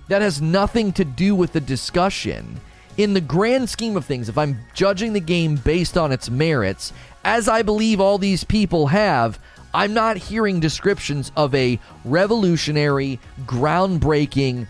That 0.08 0.22
has 0.22 0.42
nothing 0.42 0.92
to 0.94 1.06
do 1.06 1.36
with 1.36 1.54
the 1.54 1.62
discussion. 1.62 2.60
In 2.98 3.14
the 3.14 3.22
grand 3.22 3.70
scheme 3.70 3.96
of 3.96 4.06
things, 4.06 4.28
if 4.28 4.38
I'm 4.38 4.60
judging 4.74 5.14
the 5.14 5.20
game 5.20 5.56
based 5.56 5.98
on 5.98 6.12
its 6.12 6.30
merits, 6.30 6.92
as 7.24 7.48
I 7.48 7.62
believe 7.62 8.02
all 8.02 8.18
these 8.18 8.44
people 8.44 8.88
have, 8.88 9.40
I'm 9.74 9.94
not 9.94 10.18
hearing 10.18 10.60
descriptions 10.60 11.32
of 11.38 11.56
a 11.56 11.80
revolutionary, 12.04 13.20
groundbreaking 13.46 14.68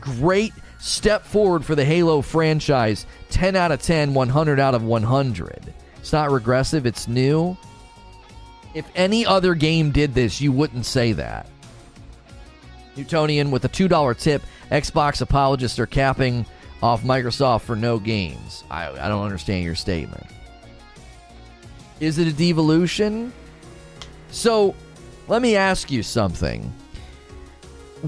great 0.00 0.52
step 0.78 1.24
forward 1.24 1.64
for 1.64 1.74
the 1.74 1.84
Halo 1.84 2.22
franchise. 2.22 3.06
10 3.30 3.56
out 3.56 3.72
of 3.72 3.82
10, 3.82 4.14
100 4.14 4.60
out 4.60 4.74
of 4.74 4.82
100. 4.82 5.74
It's 5.98 6.12
not 6.12 6.30
regressive, 6.30 6.86
it's 6.86 7.08
new. 7.08 7.56
If 8.74 8.86
any 8.94 9.24
other 9.24 9.54
game 9.54 9.92
did 9.92 10.14
this, 10.14 10.40
you 10.40 10.52
wouldn't 10.52 10.84
say 10.84 11.12
that. 11.12 11.48
Newtonian 12.96 13.50
with 13.50 13.64
a 13.64 13.68
$2 13.68 14.18
tip. 14.18 14.42
Xbox 14.70 15.20
apologists 15.20 15.78
are 15.78 15.86
capping 15.86 16.46
off 16.82 17.02
Microsoft 17.02 17.62
for 17.62 17.76
no 17.76 17.98
games. 17.98 18.64
I, 18.70 18.88
I 18.88 19.08
don't 19.08 19.24
understand 19.24 19.64
your 19.64 19.74
statement. 19.74 20.26
Is 22.00 22.18
it 22.18 22.28
a 22.28 22.32
devolution? 22.32 23.32
So, 24.30 24.74
let 25.28 25.40
me 25.40 25.56
ask 25.56 25.90
you 25.90 26.02
something 26.02 26.72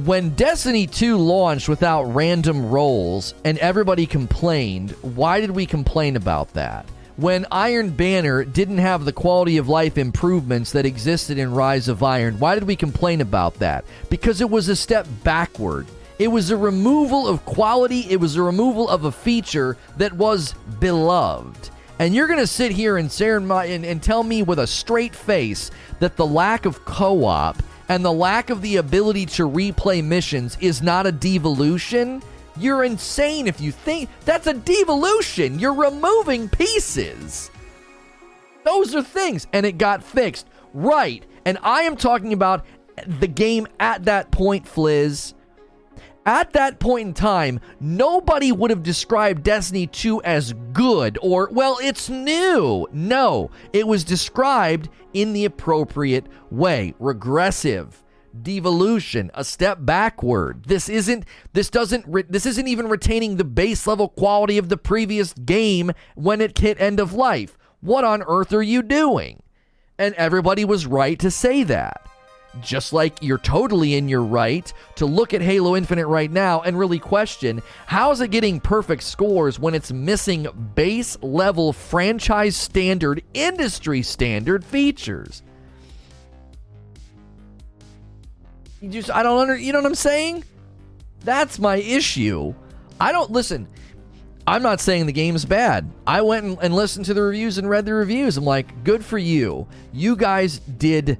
when 0.05 0.35
Destiny 0.35 0.87
2 0.87 1.17
launched 1.17 1.71
without 1.71 2.05
random 2.05 2.69
rolls 2.69 3.33
and 3.47 3.57
everybody 3.59 4.05
complained, 4.05 4.91
why 5.01 5.41
did 5.41 5.51
we 5.51 5.65
complain 5.65 6.17
about 6.17 6.53
that? 6.53 6.85
When 7.17 7.47
Iron 7.51 7.89
Banner 7.89 8.45
didn't 8.45 8.77
have 8.77 9.07
the 9.07 9.13
quality 9.15 9.57
of 9.57 9.71
life 9.71 9.97
improvements 9.97 10.71
that 10.73 10.85
existed 10.85 11.39
in 11.39 11.51
Rise 11.51 11.89
of 11.89 12.03
Iron, 12.03 12.39
why 12.39 12.57
did 12.57 12.65
we 12.65 12.77
complain 12.77 13.23
about 13.23 13.55
that? 13.55 13.87
Because 14.11 14.43
it 14.43 14.51
was 14.51 14.69
a 14.69 14.77
step 14.77 15.07
backward. 15.25 15.87
It 16.19 16.29
was 16.29 16.51
a 16.51 16.59
removal 16.59 17.27
of 17.27 17.47
quality, 17.47 18.01
it 18.11 18.21
was 18.21 18.37
a 18.37 18.43
removal 18.43 18.91
of 18.91 19.05
a 19.05 19.13
feature 19.13 19.79
that 19.97 20.13
was 20.13 20.53
beloved. 20.79 21.71
And 21.99 22.15
you're 22.15 22.27
going 22.27 22.39
to 22.39 22.47
sit 22.47 22.71
here 22.71 22.99
and, 22.99 23.11
and, 23.19 23.87
and 23.87 24.03
tell 24.03 24.23
me 24.23 24.43
with 24.43 24.59
a 24.59 24.67
straight 24.67 25.15
face 25.15 25.71
that 26.01 26.17
the 26.17 26.27
lack 26.27 26.67
of 26.67 26.85
co 26.85 27.25
op 27.25 27.63
and 27.89 28.05
the 28.05 28.13
lack 28.13 28.51
of 28.51 28.63
the 28.63 28.77
ability 28.77 29.27
to 29.27 29.49
replay 29.49 30.03
missions 30.03 30.57
is 30.61 30.83
not 30.83 31.07
a 31.07 31.13
devolution, 31.13 32.23
you're 32.59 32.85
insane 32.85 33.47
if 33.47 33.61
you 33.61 33.71
think 33.71 34.09
that's 34.25 34.47
a 34.47 34.55
devolution. 34.55 35.59
You're 35.59 35.75
removing 35.75 36.49
pieces. 36.49 37.51
Those 38.65 38.95
are 38.95 39.03
things, 39.03 39.47
and 39.53 39.65
it 39.67 39.79
got 39.79 40.03
fixed. 40.03 40.49
Right. 40.73 41.25
And 41.45 41.59
I 41.63 41.83
am 41.83 41.97
talking 41.97 42.33
about 42.33 42.65
the 43.07 43.29
game 43.29 43.69
at 43.79 44.05
that 44.05 44.31
point, 44.31 44.67
Fliz. 44.67 45.35
At 46.27 46.55
that 46.55 46.81
point 46.81 47.07
in 47.07 47.15
time, 47.15 47.61
nobody 47.79 48.51
would 48.51 48.71
have 48.71 48.83
described 48.83 49.45
Destiny 49.45 49.87
2 49.87 50.25
as 50.25 50.53
good 50.73 51.19
or, 51.23 51.49
well, 51.53 51.79
it's 51.81 52.11
new. 52.11 52.89
No, 52.93 53.53
it 53.73 53.87
was 53.87 54.03
described 54.03 54.89
in 55.15 55.33
the 55.33 55.45
appropriate 55.45 56.27
way. 56.51 56.95
Regressive 56.99 58.03
devolution 58.43 59.31
a 59.35 59.45
step 59.45 59.79
backward. 59.81 60.65
This 60.67 60.91
isn't 60.91 61.25
this 61.55 61.71
doesn't 61.71 62.05
re- 62.07 62.25
this 62.29 62.45
isn't 62.45 62.69
even 62.69 62.89
retaining 62.89 63.37
the 63.37 63.45
base 63.45 63.87
level 63.87 64.09
quality 64.09 64.59
of 64.59 64.69
the 64.69 64.77
previous 64.77 65.33
game 65.33 65.93
when 66.17 66.43
it 66.43 66.59
hit 66.59 66.79
end 66.79 67.01
of 67.01 67.15
life. 67.15 67.57
What 67.81 68.05
on 68.05 68.23
earth 68.27 68.53
are 68.53 68.63
you 68.63 68.83
doing? 68.83 69.43
And 69.99 70.15
everybody 70.17 70.67
was 70.67 70.87
right 70.87 71.19
to 71.21 71.31
say 71.31 71.63
that 71.63 72.07
just 72.61 72.93
like 72.93 73.23
you're 73.23 73.39
totally 73.39 73.95
in 73.95 74.09
your 74.09 74.23
right 74.23 74.73
to 74.97 75.07
look 75.07 75.35
at 75.35 75.41
Halo 75.41 75.77
Infinite 75.77 76.07
right 76.07 76.31
now 76.31 76.63
and 76.63 76.79
really 76.79 76.99
question 76.99 77.63
how 77.87 78.11
is 78.11 78.21
it 78.21 78.31
getting 78.31 78.61
perfect 78.61 79.03
scores 79.03 79.59
when 79.59 79.75
it's 79.75 79.93
missing 79.93 80.47
base 80.75 81.21
level 81.23 81.73
franchise 81.73 82.57
standard 82.57 83.23
industry 83.35 84.03
standard 84.03 84.65
features. 84.65 85.43
You 88.81 88.91
just 88.91 89.11
I 89.11 89.23
don't 89.23 89.41
under 89.41 89.57
you 89.57 89.73
know 89.73 89.79
what 89.79 89.87
I'm 89.87 89.95
saying? 89.95 90.45
That's 91.21 91.59
my 91.59 91.77
issue. 91.77 92.55
I 93.01 93.13
don't 93.13 93.31
listen. 93.31 93.69
I'm 94.47 94.63
not 94.63 94.81
saying 94.81 95.07
the 95.07 95.13
game's 95.13 95.45
bad. 95.45 95.91
I 96.07 96.23
went 96.23 96.45
and, 96.45 96.59
and, 96.63 96.75
listened 96.75 97.07
to 97.07 97.15
the 97.15 97.23
reviews 97.23 97.59
and 97.59 97.69
read 97.69 97.85
the 97.85 97.95
reviews. 97.95 98.37
I'm 98.37 98.45
like, 98.45 98.85
good 98.85 99.05
for 99.05 99.19
you. 99.19 99.67
You 99.93 100.15
guys 100.15 100.61
did 100.61 101.19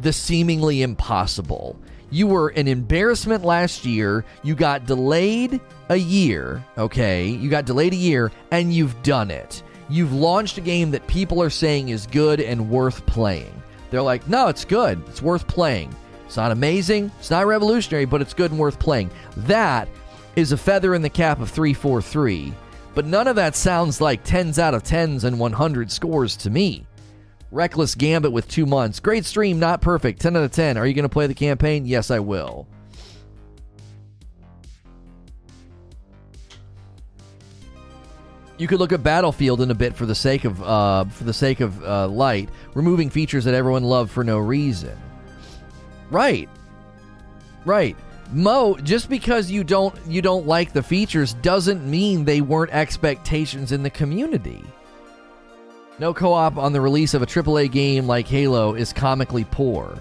the 0.00 0.12
seemingly 0.12 0.82
impossible. 0.82 1.76
You 2.10 2.26
were 2.26 2.48
an 2.50 2.68
embarrassment 2.68 3.44
last 3.44 3.84
year. 3.84 4.24
You 4.42 4.54
got 4.54 4.86
delayed 4.86 5.60
a 5.90 5.96
year, 5.96 6.64
okay? 6.78 7.28
You 7.28 7.50
got 7.50 7.66
delayed 7.66 7.92
a 7.92 7.96
year, 7.96 8.32
and 8.50 8.72
you've 8.72 9.02
done 9.02 9.30
it. 9.30 9.62
You've 9.90 10.12
launched 10.12 10.58
a 10.58 10.62
game 10.62 10.90
that 10.92 11.06
people 11.06 11.42
are 11.42 11.50
saying 11.50 11.90
is 11.90 12.06
good 12.06 12.40
and 12.40 12.70
worth 12.70 13.04
playing. 13.06 13.52
They're 13.90 14.02
like, 14.02 14.28
no, 14.28 14.48
it's 14.48 14.64
good. 14.64 15.02
It's 15.08 15.22
worth 15.22 15.46
playing. 15.46 15.94
It's 16.26 16.36
not 16.36 16.52
amazing. 16.52 17.10
It's 17.18 17.30
not 17.30 17.46
revolutionary, 17.46 18.04
but 18.04 18.20
it's 18.20 18.34
good 18.34 18.50
and 18.50 18.60
worth 18.60 18.78
playing. 18.78 19.10
That 19.36 19.88
is 20.36 20.52
a 20.52 20.58
feather 20.58 20.94
in 20.94 21.02
the 21.02 21.10
cap 21.10 21.40
of 21.40 21.50
343 21.50 22.54
but 22.98 23.06
none 23.06 23.28
of 23.28 23.36
that 23.36 23.54
sounds 23.54 24.00
like 24.00 24.24
10s 24.24 24.58
out 24.58 24.74
of 24.74 24.82
10s 24.82 25.22
and 25.22 25.38
100 25.38 25.92
scores 25.92 26.36
to 26.38 26.50
me. 26.50 26.84
Reckless 27.50 27.94
Gambit 27.94 28.32
with 28.32 28.48
two 28.48 28.66
months. 28.66 29.00
Great 29.00 29.24
stream, 29.24 29.58
not 29.58 29.80
perfect. 29.80 30.20
10 30.20 30.36
out 30.36 30.42
of 30.42 30.52
10. 30.52 30.76
Are 30.76 30.86
you 30.86 30.94
going 30.94 31.04
to 31.04 31.08
play 31.08 31.26
the 31.26 31.34
campaign? 31.34 31.86
Yes, 31.86 32.10
I 32.10 32.18
will. 32.18 32.66
You 38.58 38.66
could 38.66 38.80
look 38.80 38.92
at 38.92 39.04
Battlefield 39.04 39.60
in 39.60 39.70
a 39.70 39.74
bit 39.74 39.94
for 39.94 40.04
the 40.04 40.16
sake 40.16 40.44
of 40.44 40.60
uh, 40.60 41.04
for 41.04 41.22
the 41.22 41.32
sake 41.32 41.60
of 41.60 41.82
uh, 41.84 42.08
light, 42.08 42.48
removing 42.74 43.08
features 43.08 43.44
that 43.44 43.54
everyone 43.54 43.84
loved 43.84 44.10
for 44.10 44.24
no 44.24 44.38
reason. 44.38 44.98
Right, 46.10 46.48
right. 47.64 47.96
Mo, 48.32 48.76
just 48.82 49.08
because 49.08 49.48
you 49.48 49.62
don't 49.62 49.94
you 50.08 50.20
don't 50.20 50.46
like 50.46 50.72
the 50.72 50.82
features 50.82 51.34
doesn't 51.34 51.88
mean 51.88 52.24
they 52.24 52.40
weren't 52.40 52.72
expectations 52.72 53.70
in 53.70 53.84
the 53.84 53.90
community. 53.90 54.64
No 55.98 56.14
co-op 56.14 56.56
on 56.56 56.72
the 56.72 56.80
release 56.80 57.14
of 57.14 57.22
a 57.22 57.26
AAA 57.26 57.72
game 57.72 58.06
like 58.06 58.28
Halo 58.28 58.74
is 58.74 58.92
comically 58.92 59.44
poor. 59.44 59.98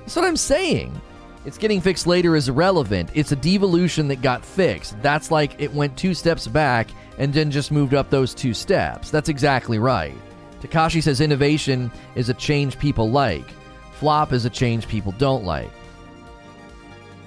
That's 0.00 0.14
what 0.14 0.26
I'm 0.26 0.36
saying. 0.36 1.00
It's 1.46 1.56
getting 1.56 1.80
fixed 1.80 2.06
later 2.06 2.36
is 2.36 2.50
irrelevant. 2.50 3.10
It's 3.14 3.32
a 3.32 3.36
devolution 3.36 4.08
that 4.08 4.20
got 4.20 4.44
fixed. 4.44 5.00
That's 5.00 5.30
like 5.30 5.58
it 5.58 5.72
went 5.72 5.96
two 5.96 6.12
steps 6.12 6.46
back 6.46 6.88
and 7.16 7.32
then 7.32 7.50
just 7.50 7.72
moved 7.72 7.94
up 7.94 8.10
those 8.10 8.34
two 8.34 8.52
steps. 8.52 9.10
That's 9.10 9.30
exactly 9.30 9.78
right. 9.78 10.14
Takashi 10.60 11.02
says 11.02 11.22
innovation 11.22 11.90
is 12.14 12.28
a 12.28 12.34
change 12.34 12.78
people 12.78 13.10
like. 13.10 13.48
Flop 13.92 14.32
is 14.34 14.44
a 14.44 14.50
change 14.50 14.86
people 14.86 15.12
don't 15.12 15.44
like. 15.44 15.70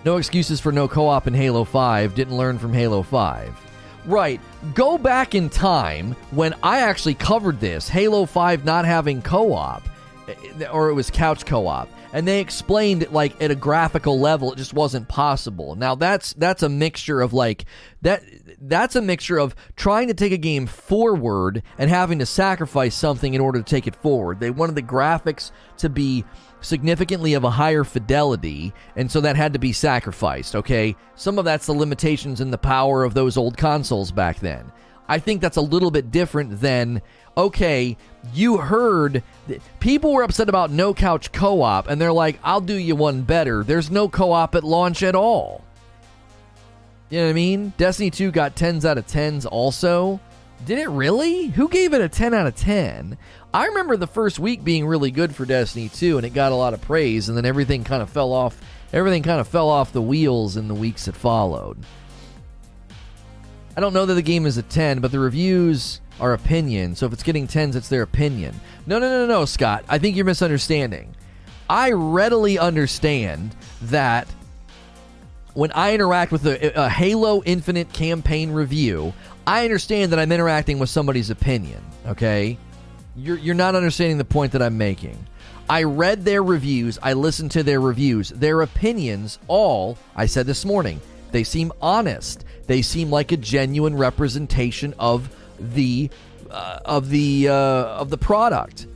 No 0.05 0.17
excuses 0.17 0.59
for 0.59 0.71
no 0.71 0.87
co 0.87 1.07
op 1.07 1.25
in 1.25 1.33
Halo 1.33 1.63
5. 1.63 2.13
Didn't 2.13 2.37
learn 2.37 2.59
from 2.59 2.73
Halo 2.73 3.01
5. 3.01 3.70
Right. 4.05 4.41
Go 4.73 4.97
back 4.97 5.35
in 5.35 5.49
time 5.49 6.15
when 6.31 6.55
I 6.63 6.79
actually 6.79 7.13
covered 7.13 7.59
this 7.59 7.87
Halo 7.87 8.25
5 8.25 8.65
not 8.65 8.85
having 8.85 9.21
co 9.21 9.53
op, 9.53 9.83
or 10.71 10.89
it 10.89 10.93
was 10.93 11.09
couch 11.11 11.45
co 11.45 11.67
op. 11.67 11.89
And 12.13 12.27
they 12.27 12.41
explained 12.41 13.09
like 13.11 13.41
at 13.41 13.51
a 13.51 13.55
graphical 13.55 14.19
level, 14.19 14.51
it 14.51 14.57
just 14.57 14.73
wasn't 14.73 15.07
possible. 15.07 15.75
Now 15.75 15.95
that's 15.95 16.33
that's 16.33 16.63
a 16.63 16.67
mixture 16.67 17.21
of 17.21 17.31
like 17.31 17.65
that 18.01 18.23
that's 18.59 18.95
a 18.95 19.01
mixture 19.01 19.37
of 19.37 19.55
trying 19.75 20.07
to 20.09 20.13
take 20.13 20.33
a 20.33 20.37
game 20.37 20.67
forward 20.67 21.63
and 21.77 21.89
having 21.89 22.19
to 22.19 22.25
sacrifice 22.25 22.95
something 22.95 23.33
in 23.33 23.39
order 23.39 23.59
to 23.59 23.65
take 23.65 23.87
it 23.87 23.95
forward. 23.95 24.39
They 24.39 24.49
wanted 24.49 24.75
the 24.75 24.81
graphics 24.81 25.51
to 25.77 25.89
be 25.89 26.25
significantly 26.61 27.33
of 27.33 27.43
a 27.43 27.49
higher 27.49 27.83
fidelity, 27.83 28.73
and 28.95 29.11
so 29.11 29.21
that 29.21 29.35
had 29.35 29.53
to 29.53 29.59
be 29.59 29.73
sacrificed, 29.73 30.55
okay? 30.55 30.95
Some 31.15 31.37
of 31.37 31.45
that's 31.45 31.65
the 31.65 31.73
limitations 31.73 32.41
and 32.41 32.53
the 32.53 32.57
power 32.57 33.03
of 33.03 33.13
those 33.13 33.37
old 33.37 33.57
consoles 33.57 34.11
back 34.11 34.39
then. 34.39 34.71
I 35.07 35.19
think 35.19 35.41
that's 35.41 35.57
a 35.57 35.61
little 35.61 35.91
bit 35.91 36.11
different 36.11 36.61
than, 36.61 37.01
okay, 37.35 37.97
you 38.33 38.57
heard 38.57 39.23
people 39.79 40.13
were 40.13 40.23
upset 40.23 40.47
about 40.47 40.71
no 40.71 40.93
couch 40.93 41.31
co 41.31 41.61
op, 41.61 41.89
and 41.89 41.99
they're 41.99 42.13
like, 42.13 42.39
I'll 42.43 42.61
do 42.61 42.75
you 42.75 42.95
one 42.95 43.23
better. 43.23 43.63
There's 43.63 43.91
no 43.91 44.07
co 44.07 44.31
op 44.31 44.55
at 44.55 44.63
launch 44.63 45.03
at 45.03 45.15
all. 45.15 45.63
You 47.09 47.19
know 47.19 47.25
what 47.25 47.31
I 47.31 47.33
mean? 47.33 47.73
Destiny 47.77 48.09
2 48.09 48.31
got 48.31 48.55
10s 48.55 48.85
out 48.85 48.97
of 48.97 49.05
10s 49.05 49.45
also. 49.45 50.21
Did 50.65 50.79
it 50.79 50.89
really? 50.89 51.47
Who 51.47 51.67
gave 51.67 51.93
it 51.93 51.99
a 51.99 52.07
10 52.07 52.33
out 52.33 52.47
of 52.47 52.55
10? 52.55 53.17
I 53.53 53.65
remember 53.65 53.97
the 53.97 54.07
first 54.07 54.39
week 54.39 54.63
being 54.63 54.85
really 54.85 55.11
good 55.11 55.35
for 55.35 55.45
Destiny 55.45 55.89
2 55.89 56.17
and 56.17 56.25
it 56.25 56.33
got 56.33 56.51
a 56.51 56.55
lot 56.55 56.73
of 56.73 56.81
praise 56.81 57.27
and 57.27 57.37
then 57.37 57.45
everything 57.45 57.83
kind 57.83 58.01
of 58.01 58.09
fell 58.09 58.31
off 58.31 58.57
everything 58.93 59.23
kind 59.23 59.41
of 59.41 59.47
fell 59.47 59.69
off 59.69 59.91
the 59.91 60.01
wheels 60.01 60.57
in 60.57 60.67
the 60.67 60.75
weeks 60.75 61.05
that 61.05 61.15
followed. 61.15 61.77
I 63.75 63.81
don't 63.81 63.93
know 63.93 64.05
that 64.05 64.13
the 64.15 64.21
game 64.21 64.45
is 64.45 64.57
a 64.57 64.63
10, 64.63 64.99
but 64.99 65.11
the 65.11 65.19
reviews 65.19 66.01
are 66.19 66.33
opinion. 66.33 66.95
So 66.95 67.05
if 67.05 67.13
it's 67.13 67.23
getting 67.23 67.47
10s, 67.47 67.75
it's 67.75 67.87
their 67.87 68.01
opinion. 68.01 68.59
No, 68.85 68.99
no, 68.99 69.09
no, 69.09 69.25
no, 69.25 69.45
Scott. 69.45 69.85
I 69.87 69.97
think 69.97 70.15
you're 70.15 70.25
misunderstanding. 70.25 71.15
I 71.69 71.91
readily 71.91 72.59
understand 72.59 73.55
that 73.83 74.27
when 75.53 75.71
I 75.71 75.93
interact 75.93 76.31
with 76.31 76.45
a, 76.45 76.73
a 76.79 76.89
Halo 76.89 77.41
Infinite 77.43 77.91
campaign 77.93 78.51
review, 78.51 79.13
I 79.47 79.63
understand 79.63 80.11
that 80.11 80.19
I'm 80.19 80.31
interacting 80.31 80.79
with 80.79 80.89
somebody's 80.89 81.29
opinion, 81.29 81.81
okay? 82.07 82.57
You're, 83.15 83.37
you're 83.37 83.55
not 83.55 83.75
understanding 83.75 84.17
the 84.17 84.25
point 84.25 84.53
that 84.53 84.61
I'm 84.61 84.77
making. 84.77 85.17
I 85.69 85.83
read 85.83 86.25
their 86.25 86.43
reviews, 86.43 86.99
I 87.01 87.13
listened 87.13 87.51
to 87.51 87.63
their 87.63 87.79
reviews, 87.79 88.29
their 88.29 88.61
opinions, 88.61 89.39
all, 89.47 89.97
I 90.15 90.25
said 90.25 90.45
this 90.45 90.65
morning, 90.65 90.99
they 91.31 91.43
seem 91.43 91.71
honest. 91.81 92.43
They 92.67 92.81
seem 92.81 93.09
like 93.09 93.31
a 93.31 93.37
genuine 93.37 93.95
representation 93.95 94.93
of 94.99 95.29
the 95.59 96.09
uh, 96.49 96.79
of 96.83 97.09
the 97.09 97.47
uh, 97.47 97.53
of 97.53 98.09
the 98.09 98.17
product. 98.17 98.87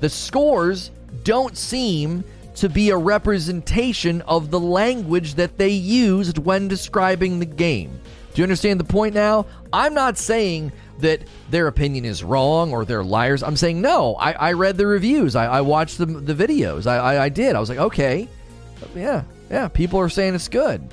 The 0.00 0.08
scores 0.08 0.90
don't 1.24 1.56
seem 1.56 2.24
to 2.56 2.68
be 2.68 2.90
a 2.90 2.96
representation 2.96 4.22
of 4.22 4.50
the 4.50 4.60
language 4.60 5.34
that 5.34 5.58
they 5.58 5.68
used 5.70 6.38
when 6.38 6.68
describing 6.68 7.38
the 7.38 7.46
game. 7.46 8.00
Do 8.34 8.40
you 8.40 8.44
understand 8.44 8.80
the 8.80 8.84
point 8.84 9.14
now? 9.14 9.46
I'm 9.72 9.94
not 9.94 10.18
saying 10.18 10.72
that 11.00 11.22
their 11.50 11.66
opinion 11.66 12.04
is 12.04 12.24
wrong 12.24 12.72
or 12.72 12.84
they're 12.84 13.04
liars. 13.04 13.42
I'm 13.42 13.56
saying 13.56 13.80
no. 13.80 14.14
I, 14.16 14.32
I 14.32 14.52
read 14.52 14.76
the 14.76 14.86
reviews. 14.86 15.36
I, 15.36 15.46
I 15.46 15.60
watched 15.60 15.98
the, 15.98 16.06
the 16.06 16.34
videos. 16.34 16.86
I, 16.86 16.96
I, 16.96 17.24
I 17.24 17.28
did. 17.28 17.54
I 17.54 17.60
was 17.60 17.68
like, 17.68 17.78
okay, 17.78 18.28
yeah, 18.94 19.24
yeah. 19.50 19.68
People 19.68 20.00
are 20.00 20.08
saying 20.08 20.34
it's 20.34 20.48
good. 20.48 20.88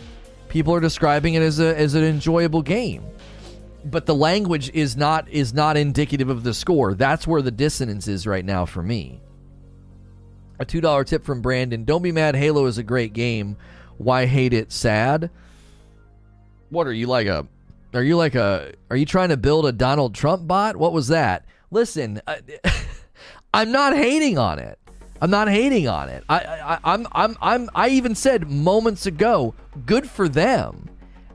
People 0.49 0.73
are 0.75 0.79
describing 0.79 1.33
it 1.33 1.41
as 1.41 1.59
a 1.59 1.77
as 1.77 1.95
an 1.95 2.03
enjoyable 2.03 2.61
game. 2.61 3.03
But 3.85 4.05
the 4.05 4.15
language 4.15 4.69
is 4.73 4.95
not 4.95 5.27
is 5.29 5.53
not 5.53 5.77
indicative 5.77 6.29
of 6.29 6.43
the 6.43 6.53
score. 6.53 6.93
That's 6.93 7.27
where 7.27 7.41
the 7.41 7.51
dissonance 7.51 8.07
is 8.07 8.27
right 8.27 8.45
now 8.45 8.65
for 8.65 8.81
me. 8.81 9.21
A 10.59 10.65
two 10.65 10.79
dollar 10.79 11.03
tip 11.03 11.23
from 11.23 11.41
Brandon. 11.41 11.83
Don't 11.83 12.03
be 12.03 12.11
mad. 12.11 12.35
Halo 12.35 12.65
is 12.67 12.77
a 12.77 12.83
great 12.83 13.13
game. 13.13 13.57
Why 13.97 14.25
hate 14.25 14.53
it? 14.53 14.71
Sad. 14.71 15.31
What 16.69 16.87
are 16.87 16.93
you 16.93 17.07
like 17.07 17.27
a 17.27 17.47
are 17.93 18.03
you 18.03 18.17
like 18.17 18.35
a? 18.35 18.73
Are 18.89 18.97
you 18.97 19.05
trying 19.05 19.29
to 19.29 19.37
build 19.37 19.65
a 19.65 19.71
Donald 19.71 20.15
Trump 20.15 20.47
bot? 20.47 20.75
What 20.75 20.93
was 20.93 21.09
that? 21.09 21.45
Listen, 21.71 22.21
I, 22.27 22.39
uh, 22.63 22.69
I'm 23.53 23.71
not 23.71 23.95
hating 23.95 24.37
on 24.37 24.59
it. 24.59 24.79
I'm 25.21 25.29
not 25.29 25.47
hating 25.47 25.87
on 25.87 26.09
it. 26.09 26.23
I, 26.27 26.39
I, 26.39 26.79
I'm, 26.83 27.07
I'm, 27.13 27.37
I'm. 27.41 27.69
I 27.75 27.89
even 27.89 28.15
said 28.15 28.49
moments 28.49 29.05
ago, 29.05 29.55
good 29.85 30.09
for 30.09 30.27
them. 30.27 30.89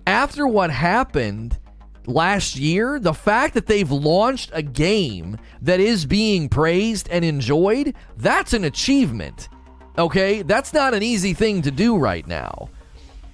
After 0.07 0.47
what 0.47 0.71
happened 0.71 1.59
last 2.07 2.57
year, 2.57 2.99
the 2.99 3.15
fact 3.15 3.55
that 3.55 3.67
they've 3.67 3.91
launched 3.91 4.51
a 4.53 4.63
game 4.63 5.39
that 5.63 5.81
is 5.81 6.07
being 6.07 6.49
praised 6.49 7.09
and 7.11 7.25
enjoyed, 7.25 7.95
that's 8.17 8.53
an 8.53 8.65
achievement. 8.65 9.49
Okay, 9.97 10.43
that's 10.43 10.73
not 10.73 10.95
an 10.95 11.03
easy 11.03 11.35
thing 11.35 11.63
to 11.63 11.71
do 11.71 11.97
right 11.97 12.27
now. 12.27 12.69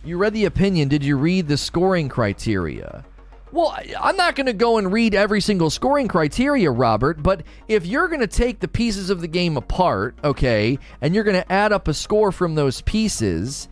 You 0.05 0.19
read 0.19 0.35
the 0.35 0.45
opinion. 0.45 0.89
Did 0.89 1.05
you 1.05 1.17
read 1.17 1.49
the 1.49 1.57
scoring 1.57 2.09
criteria? 2.09 3.05
Well, 3.55 3.73
I'm 4.01 4.17
not 4.17 4.35
going 4.35 4.47
to 4.47 4.53
go 4.53 4.79
and 4.79 4.93
read 4.93 5.14
every 5.14 5.40
single 5.40 5.71
scoring 5.71 6.09
criteria, 6.09 6.73
Robert, 6.73 7.22
but 7.22 7.45
if 7.68 7.87
you're 7.87 8.09
going 8.09 8.18
to 8.18 8.26
take 8.26 8.59
the 8.59 8.66
pieces 8.66 9.11
of 9.11 9.20
the 9.20 9.28
game 9.28 9.57
apart, 9.57 10.16
okay, 10.24 10.76
and 11.01 11.14
you're 11.14 11.22
going 11.22 11.41
to 11.41 11.53
add 11.53 11.70
up 11.70 11.87
a 11.87 11.95
score 11.95 12.33
from 12.33 12.57
those 12.57 12.81
pieces, 12.81 13.68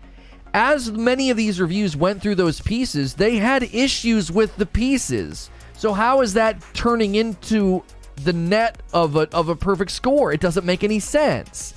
as 0.54 0.92
many 0.92 1.30
of 1.30 1.36
these 1.36 1.61
reviews 1.61 1.96
went 1.96 2.22
through 2.22 2.36
those 2.36 2.61
pieces, 2.61 3.14
they 3.14 3.38
had 3.38 3.64
issues 3.74 4.30
with 4.30 4.54
the 4.54 4.66
pieces. 4.66 5.50
So 5.76 5.92
how 5.92 6.20
is 6.20 6.34
that 6.34 6.62
turning 6.74 7.16
into 7.16 7.82
the 8.22 8.32
net 8.32 8.80
of 8.92 9.16
a, 9.16 9.28
of 9.34 9.48
a 9.48 9.56
perfect 9.56 9.90
score? 9.90 10.32
It 10.32 10.40
doesn't 10.40 10.64
make 10.64 10.84
any 10.84 11.00
sense. 11.00 11.74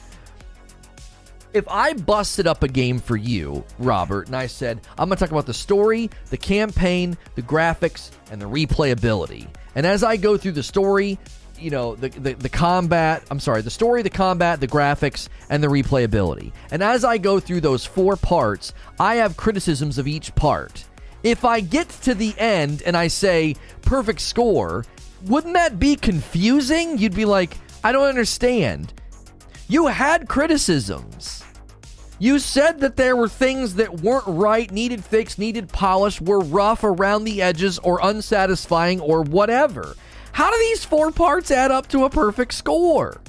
If 1.55 1.65
I 1.69 1.93
busted 1.93 2.47
up 2.47 2.63
a 2.63 2.67
game 2.67 2.99
for 2.99 3.15
you, 3.15 3.63
Robert, 3.79 4.27
and 4.27 4.35
I 4.35 4.47
said, 4.47 4.81
I'm 4.97 5.07
going 5.07 5.15
to 5.15 5.23
talk 5.23 5.31
about 5.31 5.45
the 5.45 5.53
story, 5.53 6.09
the 6.29 6.35
campaign, 6.37 7.17
the 7.35 7.41
graphics, 7.41 8.11
and 8.29 8.41
the 8.41 8.45
replayability. 8.45 9.47
And 9.73 9.85
as 9.87 10.03
I 10.03 10.17
go 10.17 10.35
through 10.35 10.51
the 10.51 10.63
story, 10.63 11.17
you 11.57 11.69
know, 11.69 11.95
the, 11.95 12.09
the, 12.09 12.33
the 12.33 12.49
combat, 12.49 13.23
I'm 13.31 13.39
sorry, 13.39 13.61
the 13.61 13.69
story, 13.69 14.01
the 14.01 14.09
combat, 14.09 14.59
the 14.59 14.67
graphics, 14.67 15.29
and 15.49 15.63
the 15.63 15.69
replayability. 15.69 16.51
And 16.71 16.83
as 16.83 17.05
I 17.05 17.17
go 17.17 17.39
through 17.39 17.61
those 17.61 17.85
four 17.85 18.17
parts, 18.17 18.73
I 18.99 19.15
have 19.15 19.37
criticisms 19.37 19.97
of 19.97 20.09
each 20.09 20.35
part. 20.35 20.83
If 21.23 21.45
I 21.45 21.61
get 21.61 21.87
to 22.01 22.13
the 22.13 22.35
end 22.37 22.83
and 22.85 22.97
I 22.97 23.07
say 23.07 23.55
perfect 23.81 24.19
score, 24.19 24.83
wouldn't 25.23 25.53
that 25.53 25.79
be 25.79 25.95
confusing? 25.95 26.97
You'd 26.97 27.15
be 27.15 27.23
like, 27.23 27.55
I 27.81 27.93
don't 27.93 28.09
understand. 28.09 28.93
You 29.69 29.87
had 29.87 30.27
criticisms. 30.27 31.44
You 32.18 32.39
said 32.39 32.80
that 32.80 32.95
there 32.95 33.16
were 33.16 33.28
things 33.28 33.76
that 33.76 34.01
weren't 34.01 34.28
right, 34.28 34.72
needed 34.72 35.03
fixed, 35.03 35.38
needed 35.38 35.70
polished, 35.70 36.22
were 36.22 36.39
rough 36.39 36.84
around 36.84 37.26
the 37.26 37.41
edges, 37.41 37.78
or 37.80 37.99
unsatisfying, 38.01 39.01
or 39.01 39.22
whatever. 39.22 39.95
How 40.32 40.49
do 40.49 40.57
these 40.57 40.86
four 40.86 41.11
parts 41.11 41.51
add 41.51 41.72
up 41.72 41.88
to 41.89 42.05
a 42.05 42.09
perfect 42.09 42.53
score? 42.53 43.22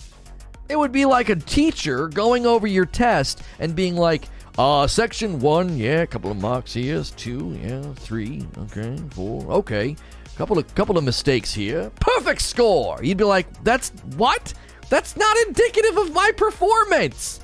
It 0.68 0.76
would 0.76 0.92
be 0.92 1.04
like 1.04 1.28
a 1.28 1.36
teacher 1.36 2.08
going 2.08 2.46
over 2.46 2.66
your 2.66 2.86
test 2.86 3.42
and 3.58 3.74
being 3.74 3.96
like, 3.96 4.28
uh, 4.58 4.86
section 4.86 5.40
one, 5.40 5.76
yeah, 5.76 6.02
a 6.02 6.06
couple 6.06 6.30
of 6.30 6.36
marks 6.38 6.72
here, 6.72 7.02
two, 7.16 7.58
yeah, 7.62 7.82
three, 7.94 8.46
okay, 8.58 8.96
four, 9.10 9.42
okay, 9.50 9.96
couple 10.36 10.58
of 10.58 10.74
couple 10.74 10.98
of 10.98 11.04
mistakes 11.04 11.52
here, 11.52 11.90
perfect 12.00 12.42
score. 12.42 13.02
You'd 13.02 13.18
be 13.18 13.24
like, 13.24 13.46
that's 13.64 13.90
what? 14.16 14.54
That's 14.88 15.16
not 15.16 15.36
indicative 15.46 15.96
of 15.96 16.12
my 16.12 16.30
performance. 16.36 17.40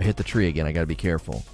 I 0.00 0.02
hit 0.02 0.16
the 0.16 0.24
tree 0.24 0.48
again. 0.48 0.66
I 0.66 0.72
got 0.72 0.80
to 0.80 0.86
be 0.86 0.94
careful. 0.94 1.44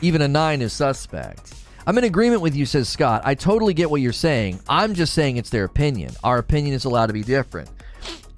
Even 0.00 0.20
a 0.20 0.28
nine 0.28 0.60
is 0.60 0.72
suspect. 0.72 1.54
I'm 1.86 1.96
in 1.98 2.04
agreement 2.04 2.42
with 2.42 2.56
you, 2.56 2.66
says 2.66 2.88
Scott. 2.88 3.22
I 3.24 3.34
totally 3.34 3.72
get 3.72 3.88
what 3.88 4.00
you're 4.00 4.12
saying. 4.12 4.60
I'm 4.68 4.94
just 4.94 5.14
saying 5.14 5.36
it's 5.36 5.50
their 5.50 5.64
opinion. 5.64 6.12
Our 6.24 6.38
opinion 6.38 6.74
is 6.74 6.84
allowed 6.84 7.06
to 7.06 7.12
be 7.12 7.22
different. 7.22 7.70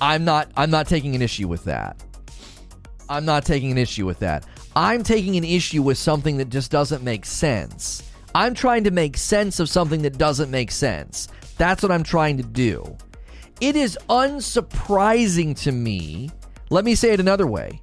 I'm 0.00 0.24
not. 0.24 0.50
I'm 0.56 0.70
not 0.70 0.86
taking 0.86 1.14
an 1.14 1.22
issue 1.22 1.48
with 1.48 1.64
that. 1.64 2.02
I'm 3.08 3.24
not 3.24 3.44
taking 3.44 3.70
an 3.70 3.78
issue 3.78 4.06
with 4.06 4.18
that. 4.20 4.46
I'm 4.76 5.02
taking 5.02 5.36
an 5.36 5.44
issue 5.44 5.82
with 5.82 5.98
something 5.98 6.36
that 6.38 6.48
just 6.48 6.70
doesn't 6.70 7.02
make 7.02 7.24
sense. 7.24 8.10
I'm 8.34 8.54
trying 8.54 8.84
to 8.84 8.90
make 8.90 9.16
sense 9.16 9.60
of 9.60 9.68
something 9.68 10.02
that 10.02 10.18
doesn't 10.18 10.50
make 10.50 10.70
sense. 10.70 11.28
That's 11.56 11.82
what 11.82 11.92
I'm 11.92 12.02
trying 12.02 12.36
to 12.38 12.42
do. 12.42 12.96
It 13.60 13.76
is 13.76 13.96
unsurprising 14.08 15.56
to 15.62 15.72
me 15.72 16.30
let 16.70 16.84
me 16.84 16.94
say 16.94 17.12
it 17.12 17.20
another 17.20 17.46
way. 17.46 17.80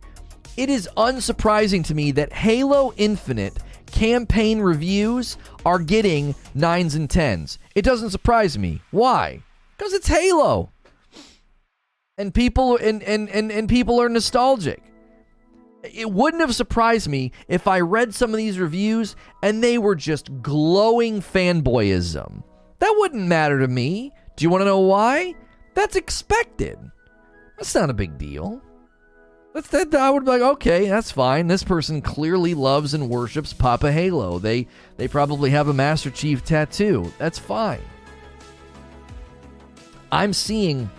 It 0.58 0.70
is 0.70 0.90
unsurprising 0.98 1.86
to 1.86 1.96
me 1.96 2.12
that 2.12 2.34
Halo 2.34 2.94
Infinite 2.98 3.58
campaign 3.92 4.60
reviews 4.60 5.38
are 5.66 5.80
getting 5.80 6.36
nines 6.54 6.96
and 6.96 7.10
tens. 7.10 7.60
It 7.76 7.84
doesn't 7.84 8.10
surprise 8.10 8.58
me. 8.58 8.82
Why? 8.92 9.44
Because 9.78 9.94
it's 9.94 10.08
Halo. 10.08 10.72
And 12.18 12.34
people 12.34 12.78
and, 12.78 13.02
and, 13.04 13.30
and, 13.30 13.52
and 13.52 13.70
people 13.70 14.02
are 14.02 14.10
nostalgic. 14.10 14.82
It 15.84 16.12
wouldn't 16.12 16.42
have 16.42 16.54
surprised 16.54 17.08
me 17.08 17.32
if 17.48 17.68
I 17.68 17.80
read 17.80 18.14
some 18.14 18.32
of 18.32 18.38
these 18.38 18.60
reviews 18.60 19.16
and 19.42 19.64
they 19.64 19.78
were 19.78 19.96
just 19.96 20.42
glowing 20.42 21.22
fanboyism. 21.22 22.44
That 22.80 22.96
wouldn't 22.98 23.26
matter 23.28 23.60
to 23.60 23.68
me. 23.68 24.12
Do 24.36 24.44
you 24.44 24.50
want 24.50 24.62
to 24.62 24.66
know 24.66 24.80
why? 24.80 25.36
That's 25.74 25.96
expected. 25.96 26.78
That's 27.58 27.74
not 27.74 27.90
a 27.90 27.94
big 27.94 28.18
deal. 28.18 28.62
That's 29.54 29.68
that. 29.70 29.94
I 29.94 30.10
would 30.10 30.24
be 30.24 30.32
like, 30.32 30.42
okay, 30.42 30.88
that's 30.88 31.12
fine. 31.12 31.48
This 31.48 31.64
person 31.64 32.02
clearly 32.02 32.54
loves 32.54 32.94
and 32.94 33.10
worships 33.10 33.52
Papa 33.52 33.92
Halo. 33.92 34.40
They 34.40 34.68
they 34.98 35.08
probably 35.08 35.50
have 35.50 35.68
a 35.68 35.74
Master 35.74 36.10
Chief 36.10 36.44
tattoo. 36.44 37.12
That's 37.18 37.38
fine. 37.38 37.82
I'm 40.12 40.34
seeing 40.34 40.90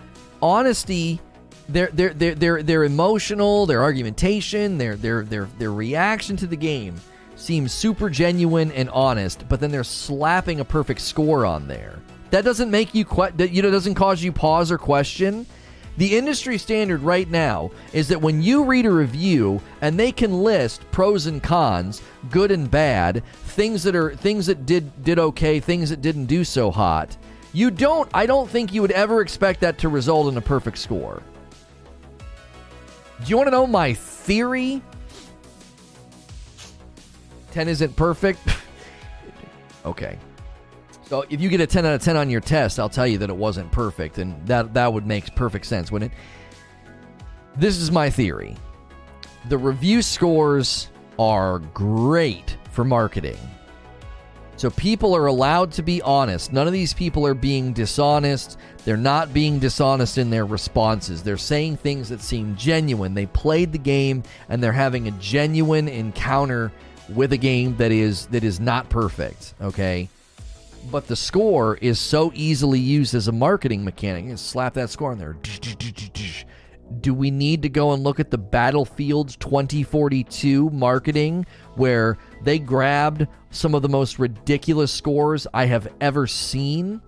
honesty. 0.41 1.19
Their 1.67 1.87
their 1.87 2.13
their 2.13 2.35
their 2.35 2.61
their 2.61 2.83
emotional, 2.83 3.65
their 3.65 3.81
argumentation, 3.81 4.77
their 4.77 4.95
their 4.95 5.23
their 5.23 5.45
their 5.57 5.71
reaction 5.71 6.35
to 6.37 6.47
the 6.47 6.57
game 6.57 6.95
seems 7.35 7.71
super 7.71 8.09
genuine 8.09 8.71
and 8.73 8.89
honest. 8.91 9.47
But 9.49 9.59
then 9.59 9.71
they're 9.71 9.83
slapping 9.83 10.59
a 10.59 10.65
perfect 10.65 11.01
score 11.01 11.45
on 11.45 11.67
there. 11.67 11.99
That 12.29 12.43
doesn't 12.45 12.69
make 12.69 12.93
you 12.93 13.05
que- 13.05 13.31
that 13.37 13.51
you 13.51 13.61
know 13.61 13.71
doesn't 13.71 13.95
cause 13.95 14.21
you 14.21 14.31
pause 14.31 14.71
or 14.71 14.77
question 14.77 15.47
the 15.97 16.17
industry 16.17 16.57
standard 16.57 17.01
right 17.01 17.29
now 17.29 17.71
is 17.91 18.07
that 18.07 18.21
when 18.21 18.41
you 18.41 18.63
read 18.63 18.85
a 18.85 18.91
review 18.91 19.61
and 19.81 19.99
they 19.99 20.11
can 20.11 20.43
list 20.43 20.89
pros 20.91 21.27
and 21.27 21.41
cons, 21.41 22.01
good 22.31 22.51
and 22.51 22.69
bad, 22.69 23.23
things 23.33 23.83
that 23.83 23.95
are 23.95 24.15
things 24.15 24.47
that 24.47 24.65
did 24.65 25.03
did 25.03 25.19
okay, 25.19 25.59
things 25.59 25.89
that 25.89 26.01
didn't 26.01 26.25
do 26.25 26.43
so 26.43 26.71
hot, 26.71 27.15
you 27.53 27.69
don't 27.69 28.09
I 28.13 28.25
don't 28.25 28.49
think 28.49 28.73
you 28.73 28.81
would 28.81 28.91
ever 28.91 29.21
expect 29.21 29.59
that 29.61 29.77
to 29.79 29.89
result 29.89 30.31
in 30.31 30.37
a 30.37 30.41
perfect 30.41 30.79
score. 30.79 31.21
Do 33.23 33.29
you 33.29 33.37
want 33.37 33.47
to 33.47 33.51
know 33.51 33.67
my 33.67 33.93
theory? 33.93 34.81
10 37.51 37.67
isn't 37.67 37.95
perfect. 37.95 38.39
okay. 39.85 40.17
So 41.05 41.25
if 41.29 41.41
you 41.41 41.49
get 41.49 41.61
a 41.61 41.67
10 41.67 41.85
out 41.85 41.93
of 41.93 42.01
10 42.01 42.17
on 42.17 42.29
your 42.29 42.41
test, 42.41 42.79
I'll 42.79 42.89
tell 42.89 43.07
you 43.07 43.17
that 43.19 43.29
it 43.29 43.35
wasn't 43.35 43.71
perfect, 43.71 44.17
and 44.17 44.45
that 44.47 44.73
that 44.73 44.91
would 44.91 45.05
make 45.05 45.35
perfect 45.35 45.65
sense, 45.65 45.91
wouldn't 45.91 46.11
it? 46.11 46.17
This 47.55 47.77
is 47.77 47.91
my 47.91 48.09
theory. 48.09 48.55
The 49.49 49.57
review 49.57 50.01
scores 50.01 50.87
are 51.19 51.59
great 51.59 52.57
for 52.71 52.83
marketing. 52.83 53.37
So 54.55 54.69
people 54.69 55.15
are 55.15 55.25
allowed 55.25 55.71
to 55.73 55.83
be 55.83 56.01
honest. 56.01 56.53
None 56.53 56.67
of 56.67 56.73
these 56.73 56.93
people 56.93 57.25
are 57.25 57.33
being 57.33 57.73
dishonest. 57.73 58.57
They're 58.85 58.97
not 58.97 59.33
being 59.33 59.59
dishonest 59.59 60.17
in 60.17 60.29
their 60.29 60.45
responses. 60.45 61.23
They're 61.23 61.37
saying 61.37 61.77
things 61.77 62.09
that 62.09 62.21
seem 62.21 62.55
genuine. 62.55 63.13
They 63.13 63.25
played 63.25 63.71
the 63.71 63.77
game 63.77 64.23
and 64.49 64.63
they're 64.63 64.71
having 64.71 65.07
a 65.07 65.11
genuine 65.11 65.87
encounter 65.87 66.71
with 67.09 67.33
a 67.33 67.37
game 67.37 67.75
that 67.77 67.91
is 67.91 68.27
that 68.27 68.43
is 68.43 68.59
not 68.59 68.89
perfect, 68.89 69.53
okay? 69.59 70.07
But 70.91 71.07
the 71.07 71.15
score 71.15 71.77
is 71.77 71.99
so 71.99 72.31
easily 72.35 72.79
used 72.79 73.15
as 73.15 73.27
a 73.27 73.31
marketing 73.31 73.83
mechanic. 73.83 74.25
You 74.25 74.37
slap 74.37 74.73
that 74.75 74.89
score 74.89 75.11
in 75.11 75.17
there. 75.17 75.35
Do 77.01 77.13
we 77.13 77.31
need 77.31 77.61
to 77.63 77.69
go 77.69 77.93
and 77.93 78.03
look 78.03 78.19
at 78.19 78.29
the 78.29 78.37
Battlefield 78.37 79.39
2042 79.39 80.69
marketing 80.69 81.45
where 81.75 82.17
they 82.43 82.59
grabbed 82.59 83.27
some 83.49 83.73
of 83.73 83.81
the 83.81 83.89
most 83.89 84.19
ridiculous 84.19 84.91
scores 84.91 85.47
I 85.53 85.65
have 85.65 85.91
ever 86.01 86.27
seen 86.27 87.01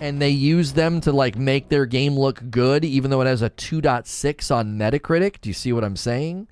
and 0.00 0.20
they 0.20 0.30
use 0.30 0.72
them 0.72 1.00
to 1.02 1.12
like 1.12 1.36
make 1.36 1.68
their 1.68 1.86
game 1.86 2.18
look 2.18 2.42
good 2.50 2.84
even 2.84 3.10
though 3.10 3.22
it 3.22 3.26
has 3.26 3.42
a 3.42 3.50
2.6 3.50 4.54
on 4.54 4.78
Metacritic? 4.78 5.40
Do 5.40 5.48
you 5.48 5.54
see 5.54 5.72
what 5.72 5.84
I'm 5.84 5.96
saying? 5.96 6.48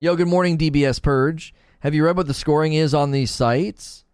Yo, 0.00 0.14
good 0.14 0.28
morning 0.28 0.56
DBS 0.56 1.02
Purge. 1.02 1.54
Have 1.80 1.94
you 1.94 2.04
read 2.04 2.16
what 2.16 2.26
the 2.26 2.34
scoring 2.34 2.72
is 2.72 2.94
on 2.94 3.10
these 3.10 3.30
sites? 3.30 4.04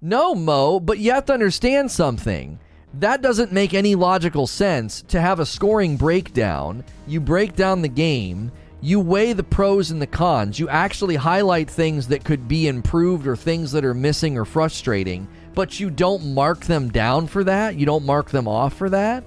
No, 0.00 0.34
Mo, 0.34 0.78
but 0.78 0.98
you 0.98 1.12
have 1.12 1.24
to 1.26 1.32
understand 1.32 1.90
something. 1.90 2.60
That 2.94 3.20
doesn't 3.20 3.52
make 3.52 3.74
any 3.74 3.94
logical 3.94 4.46
sense 4.46 5.02
to 5.08 5.20
have 5.20 5.40
a 5.40 5.46
scoring 5.46 5.96
breakdown. 5.96 6.84
You 7.06 7.20
break 7.20 7.56
down 7.56 7.82
the 7.82 7.88
game, 7.88 8.52
you 8.80 9.00
weigh 9.00 9.32
the 9.32 9.42
pros 9.42 9.90
and 9.90 10.00
the 10.00 10.06
cons, 10.06 10.58
you 10.58 10.68
actually 10.68 11.16
highlight 11.16 11.68
things 11.68 12.06
that 12.08 12.24
could 12.24 12.46
be 12.46 12.68
improved 12.68 13.26
or 13.26 13.36
things 13.36 13.72
that 13.72 13.84
are 13.84 13.94
missing 13.94 14.38
or 14.38 14.44
frustrating, 14.44 15.26
but 15.54 15.80
you 15.80 15.90
don't 15.90 16.32
mark 16.32 16.60
them 16.60 16.88
down 16.88 17.26
for 17.26 17.42
that. 17.44 17.74
You 17.74 17.84
don't 17.84 18.06
mark 18.06 18.30
them 18.30 18.46
off 18.46 18.74
for 18.74 18.88
that. 18.90 19.24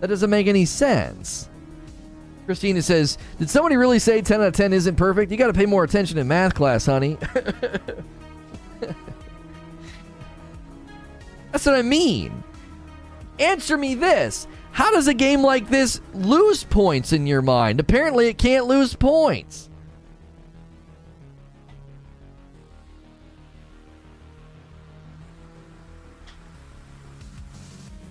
That 0.00 0.08
doesn't 0.08 0.30
make 0.30 0.48
any 0.48 0.64
sense. 0.64 1.48
Christina 2.48 2.80
says, 2.80 3.18
Did 3.38 3.50
somebody 3.50 3.76
really 3.76 3.98
say 3.98 4.22
10 4.22 4.40
out 4.40 4.46
of 4.46 4.54
10 4.54 4.72
isn't 4.72 4.96
perfect? 4.96 5.30
You 5.30 5.36
got 5.36 5.48
to 5.48 5.52
pay 5.52 5.66
more 5.66 5.84
attention 5.84 6.16
in 6.16 6.26
math 6.26 6.54
class, 6.54 6.86
honey. 6.86 7.18
That's 11.52 11.66
what 11.66 11.74
I 11.74 11.82
mean. 11.82 12.42
Answer 13.38 13.76
me 13.76 13.94
this. 13.94 14.46
How 14.72 14.90
does 14.90 15.08
a 15.08 15.12
game 15.12 15.42
like 15.42 15.68
this 15.68 16.00
lose 16.14 16.64
points 16.64 17.12
in 17.12 17.26
your 17.26 17.42
mind? 17.42 17.80
Apparently, 17.80 18.28
it 18.28 18.38
can't 18.38 18.64
lose 18.64 18.94
points. 18.94 19.68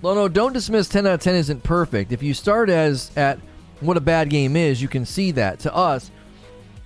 Lono, 0.03 0.27
don't 0.27 0.53
dismiss 0.53 0.87
10 0.89 1.07
out 1.07 1.13
of 1.15 1.21
10 1.21 1.33
isn't 1.33 1.63
perfect. 1.63 2.11
If 2.11 2.21
you 2.21 2.35
start 2.35 2.69
as 2.69 3.09
at 3.17 3.39
what 3.79 3.97
a 3.97 4.01
bad 4.01 4.29
game 4.29 4.55
is, 4.55 4.81
you 4.81 4.87
can 4.87 5.05
see 5.05 5.31
that. 5.31 5.59
To 5.59 5.75
us, 5.75 6.11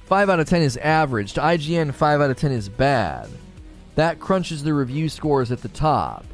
5 0.06 0.30
out 0.30 0.40
of 0.40 0.48
10 0.48 0.62
is 0.62 0.78
average. 0.78 1.34
To 1.34 1.42
IGN, 1.42 1.94
5 1.94 2.22
out 2.22 2.30
of 2.30 2.38
10 2.38 2.52
is 2.52 2.70
bad. 2.70 3.30
That 3.96 4.20
crunches 4.20 4.64
the 4.64 4.74
review 4.74 5.10
scores 5.10 5.52
at 5.52 5.62
the 5.62 5.70
top. 5.70 6.26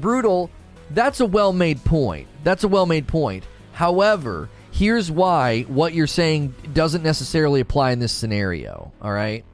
Brutal, 0.00 0.50
that's 0.90 1.20
a 1.20 1.26
well 1.26 1.52
made 1.52 1.84
point. 1.84 2.28
That's 2.44 2.64
a 2.64 2.68
well 2.68 2.86
made 2.86 3.06
point. 3.06 3.44
However, 3.72 4.48
here's 4.72 5.10
why 5.10 5.62
what 5.62 5.94
you're 5.94 6.06
saying 6.06 6.54
doesn't 6.72 7.02
necessarily 7.02 7.60
apply 7.60 7.92
in 7.92 7.98
this 7.98 8.12
scenario. 8.12 8.92
All 9.00 9.12
right. 9.12 9.44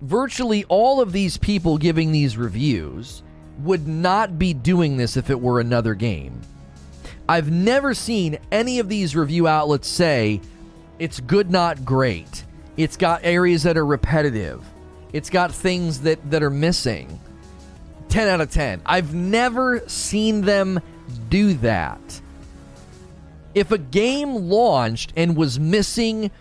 Virtually 0.00 0.64
all 0.64 1.00
of 1.00 1.12
these 1.12 1.36
people 1.36 1.78
giving 1.78 2.12
these 2.12 2.36
reviews 2.36 3.22
would 3.58 3.86
not 3.86 4.38
be 4.38 4.54
doing 4.54 4.96
this 4.96 5.16
if 5.16 5.30
it 5.30 5.40
were 5.40 5.60
another 5.60 5.94
game. 5.94 6.40
I've 7.30 7.48
never 7.48 7.94
seen 7.94 8.40
any 8.50 8.80
of 8.80 8.88
these 8.88 9.14
review 9.14 9.46
outlets 9.46 9.86
say 9.86 10.40
it's 10.98 11.20
good, 11.20 11.48
not 11.48 11.84
great. 11.84 12.42
It's 12.76 12.96
got 12.96 13.20
areas 13.22 13.62
that 13.62 13.76
are 13.76 13.86
repetitive. 13.86 14.64
It's 15.12 15.30
got 15.30 15.52
things 15.52 16.00
that, 16.00 16.28
that 16.32 16.42
are 16.42 16.50
missing. 16.50 17.20
10 18.08 18.26
out 18.26 18.40
of 18.40 18.50
10. 18.50 18.82
I've 18.84 19.14
never 19.14 19.78
seen 19.86 20.40
them 20.40 20.80
do 21.28 21.54
that. 21.58 22.20
If 23.54 23.70
a 23.70 23.78
game 23.78 24.34
launched 24.34 25.12
and 25.16 25.36
was 25.36 25.60
missing 25.60 26.32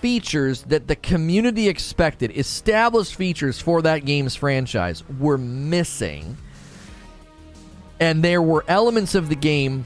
features 0.00 0.62
that 0.62 0.88
the 0.88 0.96
community 0.96 1.68
expected, 1.68 2.36
established 2.36 3.14
features 3.14 3.60
for 3.60 3.80
that 3.82 4.04
game's 4.04 4.34
franchise, 4.34 5.04
were 5.20 5.38
missing, 5.38 6.36
and 8.00 8.24
there 8.24 8.42
were 8.42 8.64
elements 8.66 9.14
of 9.14 9.28
the 9.28 9.36
game 9.36 9.84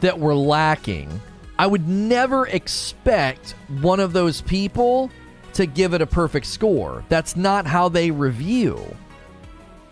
that 0.00 0.18
were 0.18 0.34
lacking, 0.34 1.20
I 1.58 1.66
would 1.66 1.88
never 1.88 2.46
expect 2.46 3.54
one 3.80 4.00
of 4.00 4.12
those 4.12 4.40
people 4.40 5.10
to 5.54 5.66
give 5.66 5.94
it 5.94 6.02
a 6.02 6.06
perfect 6.06 6.46
score. 6.46 7.04
That's 7.08 7.36
not 7.36 7.66
how 7.66 7.88
they 7.88 8.10
review. 8.10 8.96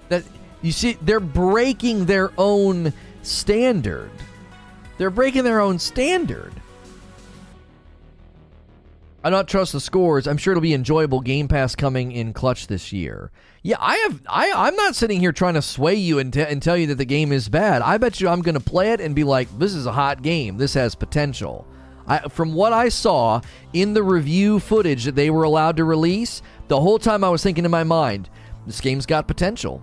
That 0.08 0.24
you 0.60 0.72
see 0.72 0.98
they're 1.02 1.20
breaking 1.20 2.06
their 2.06 2.32
own 2.36 2.92
standard. 3.22 4.10
They're 4.98 5.10
breaking 5.10 5.44
their 5.44 5.60
own 5.60 5.78
standard. 5.78 6.52
I 9.24 9.30
don't 9.30 9.46
trust 9.48 9.72
the 9.72 9.80
scores. 9.80 10.26
I'm 10.26 10.36
sure 10.36 10.52
it'll 10.52 10.60
be 10.60 10.74
enjoyable 10.74 11.20
Game 11.20 11.46
Pass 11.46 11.76
coming 11.76 12.10
in 12.10 12.32
clutch 12.32 12.66
this 12.66 12.92
year. 12.92 13.30
Yeah, 13.62 13.76
I 13.78 13.96
have. 13.98 14.20
I 14.28 14.50
I'm 14.52 14.74
not 14.74 14.96
sitting 14.96 15.20
here 15.20 15.32
trying 15.32 15.54
to 15.54 15.62
sway 15.62 15.94
you 15.94 16.18
and, 16.18 16.32
t- 16.32 16.40
and 16.40 16.60
tell 16.60 16.76
you 16.76 16.88
that 16.88 16.96
the 16.96 17.04
game 17.04 17.30
is 17.30 17.48
bad. 17.48 17.82
I 17.82 17.98
bet 17.98 18.20
you 18.20 18.28
I'm 18.28 18.42
going 18.42 18.54
to 18.54 18.60
play 18.60 18.92
it 18.92 19.00
and 19.00 19.14
be 19.14 19.22
like, 19.22 19.48
this 19.58 19.74
is 19.74 19.86
a 19.86 19.92
hot 19.92 20.22
game. 20.22 20.56
This 20.56 20.74
has 20.74 20.94
potential. 20.96 21.66
I, 22.06 22.28
from 22.28 22.54
what 22.54 22.72
I 22.72 22.88
saw 22.88 23.40
in 23.72 23.94
the 23.94 24.02
review 24.02 24.58
footage 24.58 25.04
that 25.04 25.14
they 25.14 25.30
were 25.30 25.44
allowed 25.44 25.76
to 25.76 25.84
release, 25.84 26.42
the 26.66 26.80
whole 26.80 26.98
time 26.98 27.22
I 27.22 27.28
was 27.28 27.44
thinking 27.44 27.64
in 27.64 27.70
my 27.70 27.84
mind, 27.84 28.28
this 28.66 28.80
game's 28.80 29.06
got 29.06 29.28
potential. 29.28 29.82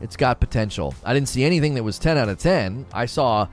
It's 0.00 0.16
got 0.16 0.40
potential. 0.40 0.94
I 1.04 1.12
didn't 1.12 1.28
see 1.28 1.44
anything 1.44 1.74
that 1.74 1.82
was 1.82 1.98
10 1.98 2.16
out 2.16 2.28
of 2.28 2.38
10. 2.38 2.86
I 2.92 3.06
saw 3.06 3.48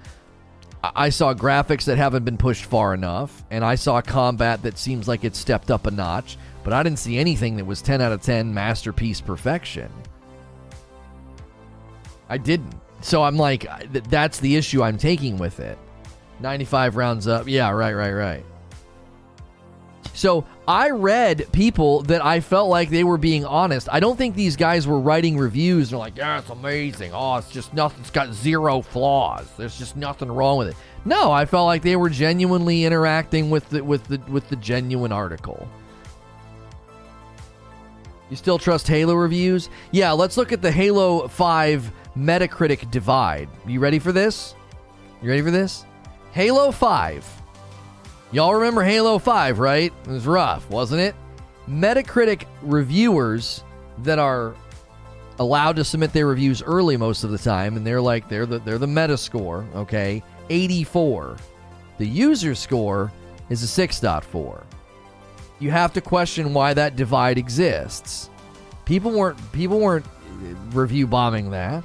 I 0.95 1.09
saw 1.09 1.33
graphics 1.33 1.85
that 1.85 1.97
haven't 1.97 2.23
been 2.23 2.37
pushed 2.37 2.65
far 2.65 2.93
enough, 2.93 3.43
and 3.51 3.63
I 3.63 3.75
saw 3.75 4.01
combat 4.01 4.61
that 4.63 4.77
seems 4.77 5.07
like 5.07 5.23
it's 5.23 5.39
stepped 5.39 5.71
up 5.71 5.87
a 5.87 5.91
notch, 5.91 6.37
but 6.63 6.73
I 6.73 6.83
didn't 6.83 6.99
see 6.99 7.17
anything 7.17 7.57
that 7.57 7.65
was 7.65 7.81
10 7.81 8.01
out 8.01 8.11
of 8.11 8.21
10 8.21 8.53
masterpiece 8.53 9.21
perfection. 9.21 9.91
I 12.29 12.37
didn't. 12.37 12.75
So 13.01 13.23
I'm 13.23 13.37
like, 13.37 13.67
that's 14.09 14.39
the 14.39 14.55
issue 14.55 14.83
I'm 14.83 14.97
taking 14.97 15.37
with 15.37 15.59
it. 15.59 15.77
95 16.39 16.95
rounds 16.95 17.27
up. 17.27 17.47
Yeah, 17.47 17.69
right, 17.71 17.93
right, 17.93 18.13
right. 18.13 18.45
So 20.17 20.45
I 20.67 20.89
read 20.89 21.45
people 21.51 22.01
that 22.03 22.25
I 22.25 22.39
felt 22.39 22.69
like 22.69 22.89
they 22.89 23.03
were 23.03 23.19
being 23.19 23.45
honest. 23.45 23.87
I 23.91 23.99
don't 23.99 24.17
think 24.17 24.33
these 24.33 24.55
guys 24.55 24.87
were 24.87 24.99
writing 24.99 25.37
reviews. 25.37 25.91
They're 25.91 25.99
like, 25.99 26.17
yeah, 26.17 26.39
it's 26.39 26.49
amazing. 26.49 27.11
Oh, 27.13 27.35
it's 27.35 27.51
just 27.51 27.71
nothing. 27.75 27.99
It's 27.99 28.09
got 28.09 28.33
zero 28.33 28.81
flaws. 28.81 29.47
There's 29.59 29.77
just 29.77 29.95
nothing 29.95 30.31
wrong 30.31 30.57
with 30.57 30.69
it. 30.69 30.75
No, 31.05 31.31
I 31.31 31.45
felt 31.45 31.67
like 31.67 31.83
they 31.83 31.95
were 31.95 32.09
genuinely 32.09 32.83
interacting 32.83 33.51
with 33.51 33.69
the 33.69 33.83
with 33.83 34.07
the 34.07 34.19
with 34.27 34.49
the 34.49 34.55
genuine 34.55 35.11
article. 35.11 35.67
You 38.31 38.37
still 38.37 38.57
trust 38.57 38.87
Halo 38.87 39.13
reviews? 39.13 39.69
Yeah, 39.91 40.13
let's 40.13 40.35
look 40.35 40.51
at 40.51 40.63
the 40.63 40.71
Halo 40.71 41.27
5 41.27 41.91
Metacritic 42.17 42.89
divide. 42.89 43.49
You 43.67 43.79
ready 43.79 43.99
for 43.99 44.11
this? 44.11 44.55
You 45.21 45.29
ready 45.29 45.43
for 45.43 45.51
this? 45.51 45.85
Halo 46.31 46.71
5 46.71 47.36
Y'all 48.31 48.53
remember 48.53 48.83
Halo 48.83 49.19
5, 49.19 49.59
right? 49.59 49.93
It 50.03 50.09
was 50.09 50.27
rough, 50.27 50.69
wasn't 50.69 50.99
it? 51.01 51.15
Metacritic 51.69 52.43
reviewers 52.61 53.63
that 53.99 54.19
are 54.19 54.53
allowed 55.39 55.77
to 55.77 55.85
submit 55.85 56.11
their 56.11 56.27
reviews 56.27 56.61
early 56.61 56.97
most 56.97 57.23
of 57.23 57.31
the 57.31 57.37
time, 57.37 57.77
and 57.77 57.87
they're 57.87 58.01
like 58.01 58.27
they're 58.27 58.45
the 58.45 58.59
they're 58.59 58.77
the 58.77 58.87
meta 58.87 59.17
score, 59.17 59.65
okay? 59.75 60.21
84. 60.49 61.37
The 61.97 62.07
user 62.07 62.53
score 62.53 63.11
is 63.49 63.63
a 63.63 63.87
6.4. 63.87 64.63
You 65.59 65.71
have 65.71 65.93
to 65.93 66.01
question 66.01 66.53
why 66.53 66.73
that 66.73 66.95
divide 66.95 67.37
exists. 67.37 68.29
People 68.83 69.11
weren't 69.11 69.51
people 69.53 69.79
weren't 69.79 70.05
uh, 70.05 70.53
review 70.71 71.07
bombing 71.07 71.49
that. 71.51 71.83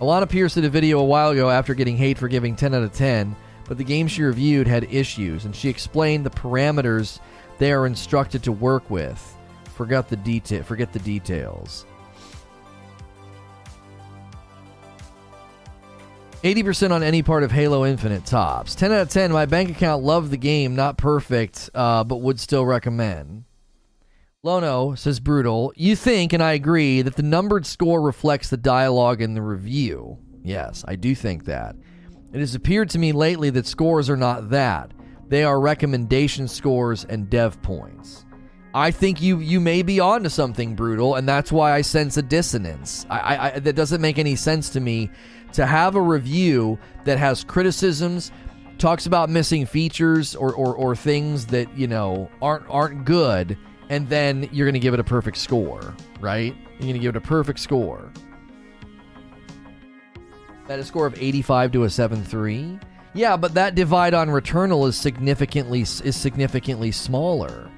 Alana 0.00 0.28
Pierce 0.28 0.54
did 0.54 0.64
a 0.64 0.70
video 0.70 1.00
a 1.00 1.04
while 1.04 1.30
ago 1.30 1.50
after 1.50 1.74
getting 1.74 1.96
hate 1.96 2.18
for 2.18 2.28
giving 2.28 2.54
10 2.54 2.74
out 2.74 2.82
of 2.82 2.92
10 2.92 3.34
but 3.68 3.78
the 3.78 3.84
game 3.84 4.08
she 4.08 4.22
reviewed 4.22 4.66
had 4.66 4.92
issues, 4.92 5.44
and 5.44 5.54
she 5.54 5.68
explained 5.68 6.24
the 6.26 6.30
parameters 6.30 7.20
they 7.58 7.72
are 7.72 7.86
instructed 7.86 8.42
to 8.44 8.52
work 8.52 8.88
with. 8.90 9.36
Forgot 9.74 10.08
the 10.08 10.16
detail. 10.16 10.62
Forget 10.64 10.92
the 10.92 10.98
details. 11.00 11.86
80% 16.42 16.92
on 16.92 17.02
any 17.02 17.22
part 17.22 17.42
of 17.42 17.50
Halo 17.50 17.84
Infinite 17.84 18.24
tops. 18.24 18.74
10 18.76 18.92
out 18.92 19.02
of 19.02 19.08
10. 19.08 19.32
My 19.32 19.44
bank 19.44 19.70
account 19.70 20.04
loved 20.04 20.30
the 20.30 20.36
game. 20.36 20.76
Not 20.76 20.96
perfect, 20.96 21.68
uh, 21.74 22.04
but 22.04 22.20
would 22.20 22.38
still 22.38 22.64
recommend. 22.64 23.44
Lono 24.44 24.94
says 24.94 25.18
brutal. 25.18 25.72
You 25.74 25.96
think, 25.96 26.32
and 26.32 26.42
I 26.42 26.52
agree, 26.52 27.02
that 27.02 27.16
the 27.16 27.24
numbered 27.24 27.66
score 27.66 28.00
reflects 28.00 28.50
the 28.50 28.56
dialogue 28.56 29.20
in 29.20 29.34
the 29.34 29.42
review. 29.42 30.18
Yes, 30.44 30.84
I 30.86 30.94
do 30.94 31.14
think 31.16 31.44
that. 31.46 31.74
It 32.32 32.40
has 32.40 32.54
appeared 32.54 32.90
to 32.90 32.98
me 32.98 33.12
lately 33.12 33.50
that 33.50 33.66
scores 33.66 34.10
are 34.10 34.16
not 34.16 34.50
that. 34.50 34.92
They 35.28 35.44
are 35.44 35.60
recommendation 35.60 36.48
scores 36.48 37.04
and 37.04 37.28
dev 37.30 37.60
points. 37.62 38.24
I 38.74 38.90
think 38.90 39.22
you 39.22 39.38
you 39.38 39.60
may 39.60 39.82
be 39.82 39.98
onto 39.98 40.28
something 40.28 40.74
brutal, 40.74 41.14
and 41.14 41.28
that's 41.28 41.50
why 41.50 41.72
I 41.72 41.80
sense 41.80 42.16
a 42.16 42.22
dissonance. 42.22 43.06
I, 43.08 43.50
I, 43.54 43.58
that 43.58 43.74
doesn't 43.74 44.00
make 44.00 44.18
any 44.18 44.36
sense 44.36 44.68
to 44.70 44.80
me 44.80 45.10
to 45.52 45.64
have 45.64 45.96
a 45.96 46.02
review 46.02 46.78
that 47.04 47.18
has 47.18 47.44
criticisms, 47.44 48.30
talks 48.76 49.06
about 49.06 49.30
missing 49.30 49.64
features 49.64 50.36
or, 50.36 50.52
or, 50.52 50.74
or 50.74 50.94
things 50.94 51.46
that 51.46 51.76
you 51.76 51.86
know 51.86 52.30
aren't 52.42 52.68
aren't 52.68 53.04
good, 53.06 53.56
and 53.88 54.08
then 54.08 54.48
you're 54.52 54.66
going 54.66 54.74
to 54.74 54.80
give 54.80 54.94
it 54.94 55.00
a 55.00 55.04
perfect 55.04 55.38
score, 55.38 55.94
right? 56.20 56.54
You're 56.72 56.80
going 56.80 56.92
to 56.92 56.98
give 56.98 57.16
it 57.16 57.18
a 57.18 57.22
perfect 57.22 57.58
score. 57.60 58.12
Metascore 60.68 61.06
of 61.06 61.20
85 61.20 61.72
to 61.72 61.84
a 61.84 61.86
7.3. 61.86 62.80
Yeah, 63.14 63.36
but 63.36 63.54
that 63.54 63.74
divide 63.74 64.14
on 64.14 64.28
Returnal 64.28 64.86
is 64.86 64.96
significantly 64.96 65.80
is 65.80 66.16
significantly 66.16 66.92
smaller. 66.92 67.70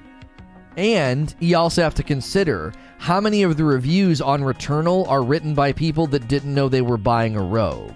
And 0.77 1.33
you 1.39 1.57
also 1.57 1.81
have 1.81 1.95
to 1.95 2.03
consider 2.03 2.73
how 2.97 3.19
many 3.19 3.43
of 3.43 3.57
the 3.57 3.63
reviews 3.63 4.21
on 4.21 4.41
Returnal 4.41 5.07
are 5.09 5.23
written 5.23 5.55
by 5.55 5.73
people 5.73 6.07
that 6.07 6.27
didn't 6.27 6.53
know 6.53 6.69
they 6.69 6.81
were 6.81 6.97
buying 6.97 7.35
a 7.35 7.41
rogue. 7.41 7.95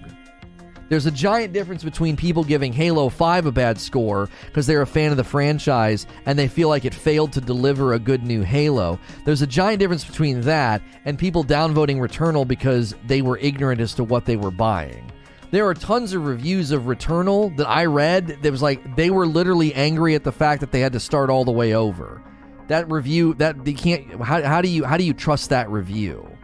There's 0.88 1.07
a 1.07 1.11
giant 1.11 1.51
difference 1.51 1.83
between 1.83 2.15
people 2.15 2.43
giving 2.43 2.71
Halo 2.71 3.09
5 3.09 3.47
a 3.47 3.51
bad 3.51 3.79
score 3.79 4.29
because 4.45 4.67
they're 4.67 4.83
a 4.83 4.88
fan 4.88 5.09
of 5.09 5.17
the 5.17 5.23
franchise 5.23 6.05
and 6.27 6.38
they 6.38 6.47
feel 6.47 6.69
like 6.69 6.86
it 6.86 6.93
failed 6.93 7.33
to 7.33 7.41
deliver 7.41 7.93
a 7.93 7.99
good 7.99 8.23
new 8.23 8.43
Halo. 8.43 8.99
There's 9.25 9.41
a 9.41 9.47
giant 9.47 9.79
difference 9.79 10.05
between 10.05 10.41
that 10.41 10.83
and 11.05 11.17
people 11.17 11.43
downvoting 11.43 11.97
Returnal 11.97 12.47
because 12.47 12.93
they 13.07 13.23
were 13.23 13.39
ignorant 13.39 13.81
as 13.81 13.95
to 13.95 14.03
what 14.03 14.25
they 14.25 14.36
were 14.36 14.51
buying. 14.51 15.11
There 15.49 15.67
are 15.67 15.73
tons 15.73 16.13
of 16.13 16.25
reviews 16.25 16.71
of 16.71 16.83
Returnal 16.83 17.55
that 17.57 17.67
I 17.67 17.86
read 17.86 18.39
that 18.41 18.51
was 18.51 18.61
like 18.61 18.95
they 18.95 19.09
were 19.09 19.25
literally 19.25 19.73
angry 19.73 20.13
at 20.13 20.23
the 20.23 20.31
fact 20.31 20.59
that 20.61 20.71
they 20.71 20.81
had 20.81 20.93
to 20.93 20.99
start 20.99 21.29
all 21.31 21.45
the 21.45 21.51
way 21.51 21.73
over. 21.73 22.21
That 22.67 22.91
review 22.91 23.36
that 23.36 23.63
they 23.63 23.73
can't 23.73 24.21
how, 24.21 24.41
how 24.43 24.61
do 24.61 24.67
you 24.67 24.83
how 24.83 24.97
do 24.97 25.03
you 25.03 25.13
trust 25.13 25.49
that 25.49 25.69
review? 25.69 26.34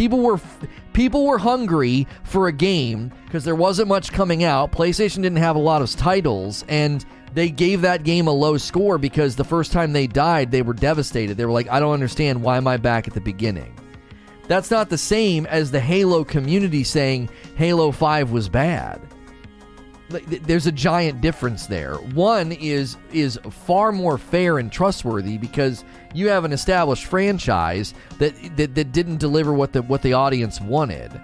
People 0.00 0.20
were 0.20 0.40
people 0.94 1.26
were 1.26 1.36
hungry 1.36 2.06
for 2.24 2.48
a 2.48 2.52
game 2.52 3.12
because 3.26 3.44
there 3.44 3.54
wasn't 3.54 3.86
much 3.86 4.12
coming 4.12 4.44
out. 4.44 4.72
PlayStation 4.72 5.16
didn't 5.16 5.36
have 5.36 5.56
a 5.56 5.58
lot 5.58 5.82
of 5.82 5.94
titles 5.94 6.64
and 6.70 7.04
they 7.34 7.50
gave 7.50 7.82
that 7.82 8.02
game 8.02 8.26
a 8.26 8.30
low 8.30 8.56
score 8.56 8.96
because 8.96 9.36
the 9.36 9.44
first 9.44 9.72
time 9.72 9.92
they 9.92 10.06
died, 10.06 10.50
they 10.50 10.62
were 10.62 10.72
devastated. 10.72 11.36
They 11.36 11.44
were 11.44 11.52
like, 11.52 11.68
"I 11.68 11.80
don't 11.80 11.92
understand 11.92 12.40
why 12.40 12.56
am 12.56 12.66
I 12.66 12.78
back 12.78 13.08
at 13.08 13.12
the 13.12 13.20
beginning?" 13.20 13.74
That's 14.48 14.70
not 14.70 14.88
the 14.88 14.96
same 14.96 15.44
as 15.44 15.70
the 15.70 15.80
Halo 15.80 16.24
community 16.24 16.82
saying 16.82 17.28
Halo 17.56 17.92
5 17.92 18.30
was 18.30 18.48
bad. 18.48 19.02
There's 20.10 20.66
a 20.66 20.72
giant 20.72 21.20
difference 21.20 21.66
there. 21.66 21.94
One 21.94 22.52
is 22.52 22.96
is 23.12 23.38
far 23.50 23.92
more 23.92 24.18
fair 24.18 24.58
and 24.58 24.70
trustworthy 24.70 25.38
because 25.38 25.84
you 26.14 26.28
have 26.28 26.44
an 26.44 26.52
established 26.52 27.06
franchise 27.06 27.94
that 28.18 28.34
that, 28.56 28.74
that 28.74 28.92
didn't 28.92 29.18
deliver 29.18 29.52
what 29.52 29.72
the 29.72 29.82
what 29.82 30.02
the 30.02 30.12
audience 30.12 30.60
wanted. 30.60 31.20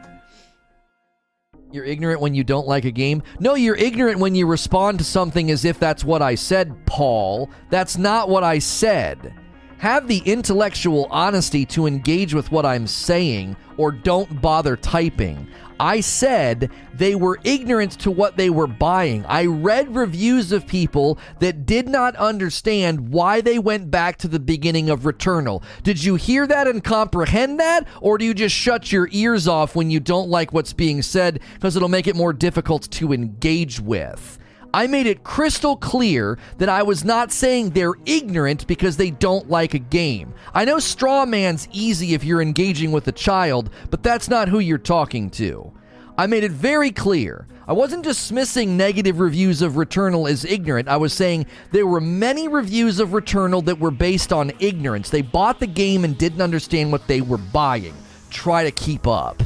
You're 1.73 1.85
ignorant 1.85 2.21
when 2.21 2.35
you 2.35 2.45
don't 2.45 2.69
like 2.69 2.85
a 2.85 2.93
game? 2.93 3.23
No, 3.41 3.55
you're 3.55 3.77
ignorant 3.77 4.21
when 4.21 4.35
you 4.35 4.47
respond 4.47 4.99
to 4.99 5.05
something 5.05 5.51
as 5.51 5.65
if 5.65 5.81
that's 5.81 6.05
what 6.05 6.23
I 6.23 6.37
said, 6.37 6.87
Paul. 6.87 7.51
That's 7.71 7.99
not 7.99 8.29
what 8.29 8.45
I 8.45 8.61
said. 8.61 9.35
Have 9.79 10.09
the 10.09 10.23
intellectual 10.25 11.07
honesty 11.11 11.67
to 11.67 11.87
engage 11.87 12.33
with 12.33 12.51
what 12.51 12.65
I'm 12.65 12.87
saying 12.87 13.57
or 13.77 13.93
don't 13.93 14.41
bother 14.41 14.77
typing. 14.77 15.49
I 15.79 16.01
said 16.01 16.71
they 16.95 17.15
were 17.15 17.39
ignorant 17.45 17.93
to 18.01 18.11
what 18.11 18.37
they 18.37 18.51
were 18.51 18.67
buying. 18.67 19.25
I 19.27 19.47
read 19.47 19.95
reviews 19.95 20.53
of 20.53 20.67
people 20.67 21.19
that 21.41 21.67
did 21.67 21.89
not 21.89 22.17
understand 22.17 23.11
why 23.11 23.41
they 23.41 23.59
went 23.59 23.91
back 23.91 24.17
to 24.19 24.29
the 24.29 24.41
beginning 24.41 24.89
of 24.89 25.01
Returnal. 25.01 25.63
Did 25.83 26.03
you 26.03 26.15
hear 26.15 26.47
that 26.47 26.67
and 26.67 26.83
comprehend 26.83 27.61
that? 27.61 27.87
Or 28.01 28.17
do 28.19 28.25
you 28.25 28.35
just 28.35 28.55
shut 28.55 28.91
your 28.91 29.09
ears 29.13 29.47
off 29.47 29.77
when 29.77 29.91
you 29.91 30.01
don't 30.01 30.31
like 30.31 30.53
what's 30.53 30.73
being 30.73 31.03
said 31.03 31.41
because 31.55 31.77
it'll 31.77 31.89
make 31.89 32.07
it 32.07 32.17
more 32.17 32.33
difficult 32.33 32.91
to 32.93 33.13
engage 33.13 33.81
with? 33.81 34.39
I 34.77 34.89
made 34.89 35.07
it 35.07 35.25
crystal 35.25 35.75
clear 35.75 36.39
that 36.59 36.69
I 36.69 36.83
was 36.83 37.03
not 37.03 37.33
saying 37.33 37.71
they're 37.71 37.95
ignorant 38.05 38.67
because 38.67 38.99
they 38.99 39.11
don't 39.11 39.49
like 39.49 39.73
a 39.73 39.79
game. 39.79 40.35
I 40.53 40.67
know 40.67 40.79
straw 40.81 41.25
man's 41.25 41.67
easy 41.73 42.13
if 42.13 42.23
you're 42.23 42.43
engaging 42.43 42.93
with 42.93 43.09
a 43.09 43.13
child, 43.13 43.71
but 43.89 44.03
that's 44.03 44.29
not 44.29 44.49
who 44.49 44.59
you're 44.59 44.77
talking 44.77 45.31
to. 45.31 45.73
I 46.19 46.27
made 46.27 46.45
it 46.45 46.53
very 46.53 46.91
clear. 46.91 47.47
I 47.67 47.73
wasn't 47.73 48.05
dismissing 48.05 48.77
negative 48.77 49.19
reviews 49.19 49.63
of 49.63 49.77
Returnal 49.77 50.29
as 50.29 50.45
ignorant. 50.45 50.89
I 50.89 50.99
was 50.99 51.15
saying 51.15 51.47
there 51.73 51.87
were 51.87 51.99
many 51.99 52.47
reviews 52.47 53.01
of 53.01 53.15
Returnal 53.15 53.65
that 53.65 53.81
were 53.81 53.91
based 53.91 54.31
on 54.31 54.53
ignorance. 54.59 55.09
They 55.09 55.23
bought 55.23 55.59
the 55.59 55.67
game 55.67 56.05
and 56.05 56.19
didn't 56.19 56.43
understand 56.43 56.93
what 56.93 57.07
they 57.07 57.23
were 57.23 57.39
buying. 57.39 57.95
Try 58.29 58.65
to 58.65 58.71
keep 58.71 59.07
up. 59.07 59.43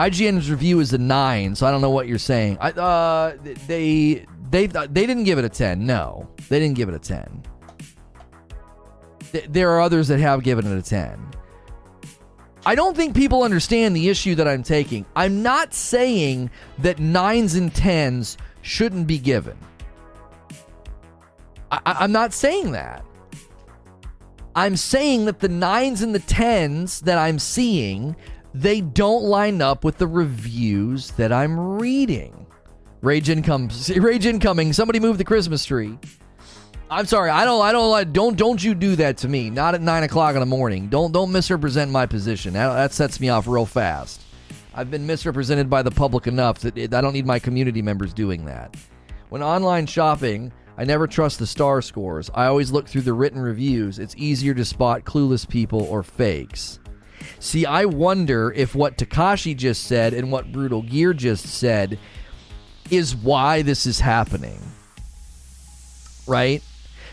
IGN's 0.00 0.50
review 0.50 0.80
is 0.80 0.94
a 0.94 0.98
nine, 0.98 1.54
so 1.54 1.66
I 1.66 1.70
don't 1.70 1.82
know 1.82 1.90
what 1.90 2.08
you're 2.08 2.16
saying. 2.16 2.56
I, 2.58 2.70
uh, 2.70 3.36
they 3.66 4.24
they 4.50 4.66
they 4.66 5.06
didn't 5.06 5.24
give 5.24 5.38
it 5.38 5.44
a 5.44 5.48
ten. 5.50 5.84
No, 5.84 6.26
they 6.48 6.58
didn't 6.58 6.76
give 6.76 6.88
it 6.88 6.94
a 6.94 6.98
ten. 6.98 7.42
There 9.48 9.70
are 9.72 9.80
others 9.80 10.08
that 10.08 10.18
have 10.18 10.42
given 10.42 10.66
it 10.66 10.78
a 10.78 10.82
ten. 10.82 11.20
I 12.64 12.74
don't 12.74 12.96
think 12.96 13.14
people 13.14 13.42
understand 13.42 13.94
the 13.94 14.08
issue 14.08 14.34
that 14.36 14.48
I'm 14.48 14.62
taking. 14.62 15.04
I'm 15.16 15.42
not 15.42 15.74
saying 15.74 16.50
that 16.78 16.98
nines 16.98 17.54
and 17.54 17.74
tens 17.74 18.38
shouldn't 18.62 19.06
be 19.06 19.18
given. 19.18 19.58
I, 21.70 21.80
I'm 21.84 22.12
not 22.12 22.32
saying 22.32 22.72
that. 22.72 23.04
I'm 24.54 24.76
saying 24.76 25.26
that 25.26 25.40
the 25.40 25.48
nines 25.48 26.00
and 26.00 26.14
the 26.14 26.20
tens 26.20 27.02
that 27.02 27.18
I'm 27.18 27.38
seeing 27.38 28.16
they 28.54 28.80
don't 28.80 29.24
line 29.24 29.62
up 29.62 29.84
with 29.84 29.98
the 29.98 30.06
reviews 30.06 31.12
that 31.12 31.32
I'm 31.32 31.78
reading. 31.78 32.46
Rage 33.00 33.30
incoming. 33.30 33.70
Rage 33.96 34.26
incoming. 34.26 34.72
Somebody 34.72 35.00
move 35.00 35.18
the 35.18 35.24
Christmas 35.24 35.64
tree. 35.64 35.98
I'm 36.90 37.06
sorry. 37.06 37.30
I 37.30 37.44
don't. 37.44 37.62
I 37.62 37.72
don't 37.72 37.90
like. 37.90 38.12
Don't. 38.12 38.36
Don't 38.36 38.62
you 38.62 38.74
do 38.74 38.96
that 38.96 39.18
to 39.18 39.28
me. 39.28 39.48
Not 39.48 39.74
at 39.74 39.80
nine 39.80 40.02
o'clock 40.02 40.34
in 40.34 40.40
the 40.40 40.46
morning. 40.46 40.88
Don't. 40.88 41.12
Don't 41.12 41.30
misrepresent 41.30 41.90
my 41.90 42.04
position. 42.04 42.52
That, 42.54 42.74
that 42.74 42.92
sets 42.92 43.20
me 43.20 43.28
off 43.28 43.46
real 43.46 43.64
fast. 43.64 44.20
I've 44.74 44.90
been 44.90 45.06
misrepresented 45.06 45.70
by 45.70 45.82
the 45.82 45.90
public 45.90 46.26
enough 46.26 46.58
that 46.60 46.76
it, 46.76 46.92
I 46.92 47.00
don't 47.00 47.12
need 47.12 47.26
my 47.26 47.38
community 47.38 47.80
members 47.80 48.12
doing 48.12 48.44
that. 48.46 48.76
When 49.28 49.42
online 49.42 49.86
shopping, 49.86 50.52
I 50.76 50.84
never 50.84 51.06
trust 51.06 51.38
the 51.38 51.46
star 51.46 51.80
scores. 51.80 52.30
I 52.34 52.46
always 52.46 52.72
look 52.72 52.88
through 52.88 53.02
the 53.02 53.12
written 53.12 53.40
reviews. 53.40 54.00
It's 54.00 54.16
easier 54.16 54.54
to 54.54 54.64
spot 54.64 55.04
clueless 55.04 55.48
people 55.48 55.82
or 55.82 56.02
fakes. 56.02 56.79
See, 57.38 57.66
I 57.66 57.84
wonder 57.84 58.52
if 58.54 58.74
what 58.74 58.96
Takashi 58.98 59.56
just 59.56 59.84
said 59.84 60.14
and 60.14 60.30
what 60.30 60.52
Brutal 60.52 60.82
Gear 60.82 61.12
just 61.12 61.46
said 61.46 61.98
is 62.90 63.14
why 63.14 63.62
this 63.62 63.86
is 63.86 64.00
happening. 64.00 64.60
Right? 66.26 66.62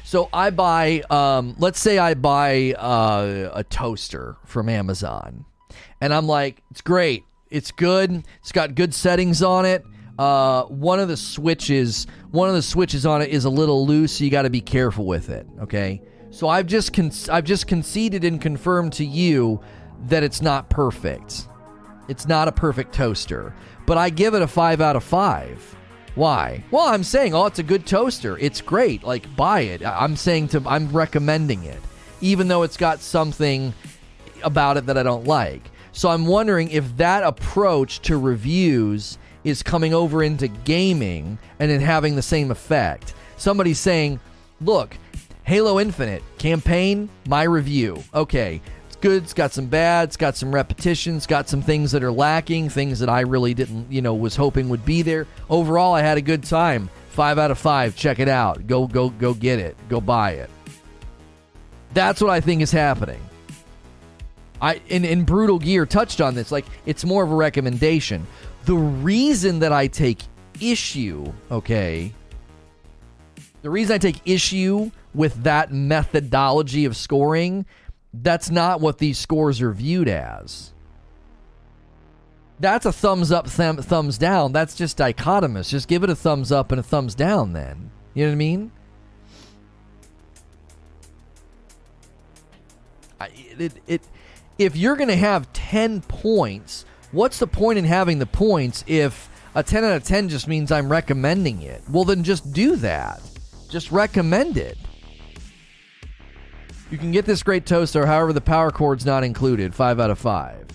So 0.07 0.29
I 0.31 0.51
buy, 0.51 1.01
um, 1.09 1.55
let's 1.59 1.81
say 1.81 1.97
I 1.97 2.13
buy 2.13 2.73
uh, 2.73 3.51
a 3.53 3.63
toaster 3.65 4.37
from 4.45 4.69
Amazon, 4.69 5.43
and 5.99 6.13
I'm 6.13 6.27
like, 6.27 6.63
it's 6.71 6.79
great, 6.79 7.25
it's 7.49 7.71
good, 7.71 8.23
it's 8.39 8.53
got 8.53 8.73
good 8.73 8.93
settings 8.93 9.43
on 9.43 9.65
it. 9.65 9.83
Uh, 10.17 10.63
one 10.63 11.01
of 11.01 11.09
the 11.09 11.17
switches, 11.17 12.07
one 12.31 12.47
of 12.47 12.55
the 12.55 12.61
switches 12.61 13.05
on 13.05 13.21
it 13.21 13.31
is 13.31 13.43
a 13.43 13.49
little 13.49 13.85
loose, 13.85 14.17
so 14.17 14.23
you 14.23 14.31
got 14.31 14.43
to 14.43 14.49
be 14.49 14.61
careful 14.61 15.05
with 15.05 15.29
it. 15.29 15.45
Okay, 15.63 16.01
so 16.29 16.47
I've 16.47 16.67
just 16.67 16.93
con- 16.93 17.11
I've 17.29 17.43
just 17.43 17.67
conceded 17.67 18.23
and 18.23 18.39
confirmed 18.39 18.93
to 18.93 19.05
you 19.05 19.59
that 20.05 20.23
it's 20.23 20.41
not 20.41 20.69
perfect. 20.69 21.47
It's 22.07 22.27
not 22.27 22.47
a 22.47 22.51
perfect 22.51 22.93
toaster, 22.93 23.53
but 23.85 23.97
I 23.97 24.09
give 24.09 24.33
it 24.33 24.41
a 24.41 24.47
5 24.47 24.81
out 24.81 24.95
of 24.95 25.03
5. 25.03 25.75
Why? 26.15 26.63
Well, 26.71 26.87
I'm 26.87 27.03
saying, 27.03 27.33
oh, 27.35 27.45
it's 27.45 27.59
a 27.59 27.63
good 27.63 27.85
toaster. 27.85 28.37
It's 28.39 28.61
great. 28.61 29.03
Like, 29.03 29.35
buy 29.35 29.61
it. 29.61 29.85
I'm 29.85 30.15
saying 30.15 30.47
to, 30.49 30.63
I'm 30.65 30.89
recommending 30.89 31.63
it, 31.63 31.79
even 32.21 32.47
though 32.47 32.63
it's 32.63 32.77
got 32.77 33.01
something 33.01 33.73
about 34.43 34.77
it 34.77 34.85
that 34.87 34.97
I 34.97 35.03
don't 35.03 35.25
like. 35.25 35.69
So 35.91 36.09
I'm 36.09 36.25
wondering 36.25 36.69
if 36.71 36.97
that 36.97 37.23
approach 37.23 37.99
to 38.01 38.17
reviews 38.17 39.17
is 39.43 39.63
coming 39.63 39.93
over 39.93 40.23
into 40.23 40.47
gaming 40.47 41.37
and 41.59 41.69
then 41.69 41.81
having 41.81 42.15
the 42.15 42.21
same 42.21 42.51
effect. 42.51 43.13
Somebody's 43.37 43.79
saying, 43.79 44.19
look, 44.61 44.95
Halo 45.43 45.79
Infinite 45.79 46.23
campaign, 46.37 47.09
my 47.27 47.43
review. 47.43 48.03
Okay, 48.13 48.61
good, 49.01 49.23
it's 49.23 49.33
got 49.33 49.51
some 49.51 49.67
bad, 49.67 50.09
it's 50.09 50.17
got 50.17 50.35
some 50.35 50.53
repetitions, 50.53 51.25
got 51.25 51.49
some 51.49 51.61
things 51.61 51.91
that 51.91 52.03
are 52.03 52.11
lacking, 52.11 52.69
things 52.69 52.99
that 52.99 53.09
I 53.09 53.21
really 53.21 53.53
didn't, 53.53 53.91
you 53.91 54.01
know, 54.01 54.13
was 54.13 54.35
hoping 54.35 54.69
would 54.69 54.85
be 54.85 55.01
there. 55.01 55.27
Overall, 55.49 55.93
I 55.93 56.01
had 56.01 56.17
a 56.17 56.21
good 56.21 56.43
time. 56.43 56.89
Five 57.09 57.39
out 57.39 57.49
of 57.51 57.57
five. 57.57 57.95
Check 57.95 58.19
it 58.19 58.29
out. 58.29 58.67
Go, 58.67 58.87
go, 58.87 59.09
go 59.09 59.33
get 59.33 59.59
it. 59.59 59.75
Go 59.89 59.99
buy 59.99 60.31
it. 60.31 60.49
That's 61.93 62.21
what 62.21 62.29
I 62.29 62.41
think 62.41 62.61
is 62.61 62.71
happening. 62.71 63.19
I 64.61 64.81
in, 64.87 65.05
in 65.05 65.23
Brutal 65.23 65.59
Gear 65.59 65.85
touched 65.85 66.21
on 66.21 66.35
this. 66.35 66.51
Like 66.51 66.65
it's 66.85 67.05
more 67.05 67.23
of 67.23 67.31
a 67.31 67.35
recommendation. 67.35 68.25
The 68.65 68.75
reason 68.75 69.59
that 69.59 69.71
I 69.71 69.87
take 69.87 70.21
issue, 70.59 71.31
okay, 71.51 72.13
the 73.61 73.69
reason 73.69 73.95
I 73.95 73.97
take 73.97 74.21
issue 74.25 74.91
with 75.13 75.43
that 75.43 75.71
methodology 75.71 76.85
of 76.85 76.95
scoring 76.95 77.65
that's 78.23 78.49
not 78.49 78.81
what 78.81 78.97
these 78.97 79.17
scores 79.17 79.61
are 79.61 79.71
viewed 79.71 80.07
as. 80.07 80.73
That's 82.59 82.85
a 82.85 82.91
thumbs 82.91 83.31
up, 83.31 83.49
th- 83.49 83.79
thumbs 83.79 84.17
down. 84.17 84.51
That's 84.51 84.75
just 84.75 84.97
dichotomous. 84.97 85.69
Just 85.69 85.87
give 85.87 86.03
it 86.03 86.09
a 86.09 86.15
thumbs 86.15 86.51
up 86.51 86.71
and 86.71 86.79
a 86.79 86.83
thumbs 86.83 87.13
down, 87.13 87.53
then. 87.53 87.91
You 88.13 88.25
know 88.25 88.31
what 88.31 88.33
I 88.33 88.37
mean? 88.37 88.71
I, 93.19 93.29
it, 93.59 93.73
it, 93.85 94.01
if 94.57 94.75
you're 94.75 94.95
going 94.95 95.09
to 95.09 95.15
have 95.15 95.51
10 95.53 96.01
points, 96.01 96.85
what's 97.11 97.37
the 97.37 97.47
point 97.47 97.77
in 97.77 97.85
having 97.85 98.17
the 98.17 98.25
points 98.25 98.83
if 98.87 99.29
a 99.53 99.61
10 99.61 99.83
out 99.83 99.95
of 99.95 100.03
10 100.03 100.29
just 100.29 100.47
means 100.47 100.71
I'm 100.71 100.91
recommending 100.91 101.61
it? 101.61 101.83
Well, 101.89 102.05
then 102.05 102.23
just 102.23 102.51
do 102.53 102.75
that. 102.77 103.21
Just 103.69 103.91
recommend 103.91 104.57
it. 104.57 104.77
You 106.89 106.97
can 106.97 107.11
get 107.11 107.25
this 107.25 107.43
great 107.43 107.65
toaster, 107.65 108.05
however, 108.05 108.31
the 108.31 108.41
power 108.41 108.71
cord's 108.71 109.05
not 109.05 109.23
included. 109.23 109.75
Five 109.75 109.99
out 109.99 110.09
of 110.09 110.19
five. 110.19 110.65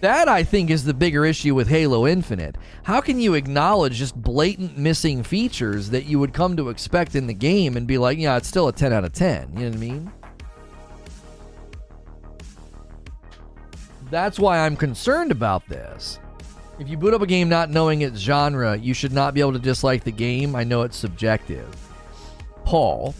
That, 0.00 0.28
I 0.28 0.44
think, 0.44 0.68
is 0.68 0.84
the 0.84 0.92
bigger 0.92 1.24
issue 1.24 1.54
with 1.54 1.68
Halo 1.68 2.06
Infinite. 2.06 2.56
How 2.82 3.00
can 3.00 3.18
you 3.18 3.32
acknowledge 3.32 3.94
just 3.94 4.14
blatant 4.14 4.76
missing 4.76 5.22
features 5.22 5.88
that 5.90 6.04
you 6.04 6.18
would 6.18 6.34
come 6.34 6.58
to 6.58 6.68
expect 6.68 7.14
in 7.14 7.26
the 7.26 7.32
game 7.32 7.78
and 7.78 7.86
be 7.86 7.96
like, 7.96 8.18
yeah, 8.18 8.36
it's 8.36 8.48
still 8.48 8.68
a 8.68 8.72
10 8.72 8.92
out 8.92 9.04
of 9.04 9.14
10? 9.14 9.54
You 9.54 9.60
know 9.60 9.64
what 9.68 9.76
I 9.76 9.78
mean? 9.78 10.12
That's 14.10 14.38
why 14.38 14.58
I'm 14.58 14.76
concerned 14.76 15.32
about 15.32 15.66
this. 15.70 16.18
If 16.78 16.90
you 16.90 16.98
boot 16.98 17.14
up 17.14 17.22
a 17.22 17.26
game 17.26 17.48
not 17.48 17.70
knowing 17.70 18.02
its 18.02 18.18
genre, 18.18 18.76
you 18.76 18.92
should 18.92 19.12
not 19.12 19.32
be 19.32 19.40
able 19.40 19.54
to 19.54 19.58
dislike 19.58 20.04
the 20.04 20.12
game. 20.12 20.54
I 20.54 20.64
know 20.64 20.82
it's 20.82 20.98
subjective. 20.98 21.74
Paul, 22.66 23.14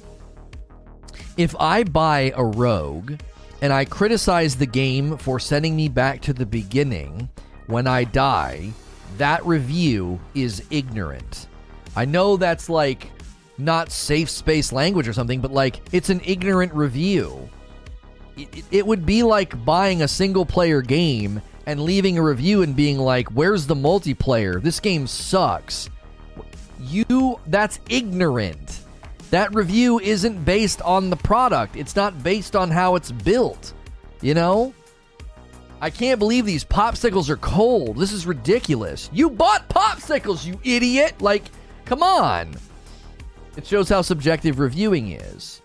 if 1.37 1.55
I 1.59 1.85
buy 1.85 2.33
a 2.37 2.45
rogue 2.45 3.15
and 3.63 3.73
I 3.73 3.85
criticize 3.85 4.57
the 4.57 4.67
game 4.67 5.17
for 5.17 5.41
sending 5.41 5.75
me 5.77 5.89
back 5.89 6.21
to 6.23 6.33
the 6.33 6.47
beginning 6.47 7.29
when 7.67 7.87
I 7.87 8.05
die, 8.05 8.73
that 9.19 9.45
review 9.47 10.21
is 10.35 10.63
ignorant. 10.71 11.47
I 11.97 12.05
know 12.05 12.37
that's 12.37 12.69
like 12.69 13.11
not 13.59 13.91
safe 13.91 14.29
space 14.29 14.73
language 14.73 15.09
or 15.09 15.13
something, 15.13 15.41
but 15.41 15.53
like 15.53 15.81
it's 15.93 16.11
an 16.11 16.21
ignorant 16.25 16.75
review. 16.75 17.49
It, 18.37 18.65
it 18.71 18.87
would 18.87 19.07
be 19.07 19.23
like 19.23 19.65
buying 19.65 20.03
a 20.03 20.09
single 20.09 20.45
player 20.45 20.83
game 20.83 21.41
and 21.67 21.81
leaving 21.81 22.19
a 22.19 22.23
review 22.23 22.63
and 22.63 22.75
being 22.75 22.99
like, 22.99 23.29
"Where's 23.29 23.67
the 23.67 23.77
multiplayer? 23.77 24.61
This 24.61 24.81
game 24.81 25.07
sucks." 25.07 25.89
You 26.81 27.39
that's 27.47 27.81
ignorant. 27.89 28.81
That 29.31 29.55
review 29.55 29.99
isn't 30.01 30.45
based 30.45 30.81
on 30.83 31.11
the 31.11 31.17
product. 31.17 31.77
It's 31.77 31.97
not 31.97 32.23
based 32.23 32.55
on 32.55 32.71
how 32.71 32.95
it's 32.95 33.11
built. 33.11 33.73
You 34.21 34.35
know? 34.35 34.75
I 35.81 35.91
can't 35.91 36.19
believe 36.19 36.47
these 36.47 36.65
popsicles 36.65 37.29
are 37.29 37.37
cold. 37.37 37.99
This 37.99 38.13
is 38.13 38.27
ridiculous. 38.27 39.11
You 39.13 39.29
bought 39.29 39.69
popsicles, 39.69 40.47
you 40.47 40.59
idiot. 40.65 41.21
Like, 41.21 41.45
come 41.85 42.03
on. 42.03 42.55
It 43.57 43.67
shows 43.67 43.89
how 43.89 44.03
subjective 44.03 44.59
reviewing 44.59 45.13
is. 45.13 45.61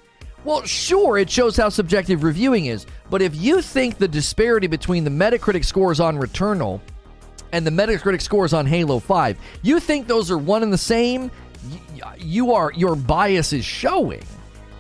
Well, 0.46 0.64
sure, 0.64 1.18
it 1.18 1.30
shows 1.30 1.58
how 1.58 1.70
subjective 1.70 2.24
reviewing 2.24 2.68
is, 2.68 2.86
but 3.10 3.22
if 3.22 3.36
you 3.36 3.62
think 3.62 3.98
the 3.98 4.08
disparity 4.08 4.68
between 4.68 5.04
the 5.04 5.10
Metacritic 5.10 5.66
scores 5.66 6.00
on 6.00 6.18
Returnal 6.18 6.80
and 7.52 7.68
the 7.68 7.72
Metacritic 7.72 8.22
scores 8.22 8.54
on 8.54 8.66
Halo 8.66 9.00
5, 9.00 9.38
you 9.64 9.82
think 9.82 10.08
those 10.08 10.32
are 10.32 10.38
one 10.38 10.64
and 10.64 10.72
the 10.72 10.78
same, 10.78 11.30
you 12.18 12.54
are 12.54 12.72
your 12.76 12.96
bias 12.96 13.54
is 13.54 13.66
showing. 13.66 14.24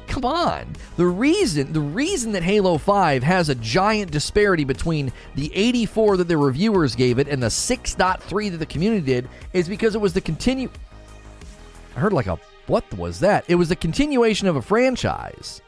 Come 0.07 0.25
on. 0.25 0.65
The 0.97 1.05
reason 1.05 1.71
the 1.71 1.79
reason 1.79 2.31
that 2.31 2.43
Halo 2.43 2.77
5 2.77 3.23
has 3.23 3.49
a 3.49 3.55
giant 3.55 4.11
disparity 4.11 4.63
between 4.63 5.13
the 5.35 5.51
84 5.53 6.17
that 6.17 6.27
the 6.27 6.37
reviewers 6.37 6.95
gave 6.95 7.19
it 7.19 7.27
and 7.27 7.41
the 7.41 7.47
6.3 7.47 8.51
that 8.51 8.57
the 8.57 8.65
community 8.65 9.05
did 9.05 9.29
is 9.53 9.69
because 9.69 9.93
it 9.95 10.01
was 10.01 10.13
the 10.13 10.21
continue 10.21 10.69
I 11.95 11.99
heard 11.99 12.13
like 12.13 12.27
a 12.27 12.39
what 12.65 12.91
was 12.93 13.19
that? 13.21 13.45
It 13.47 13.55
was 13.55 13.69
the 13.69 13.75
continuation 13.75 14.47
of 14.47 14.55
a 14.55 14.61
franchise. 14.61 15.61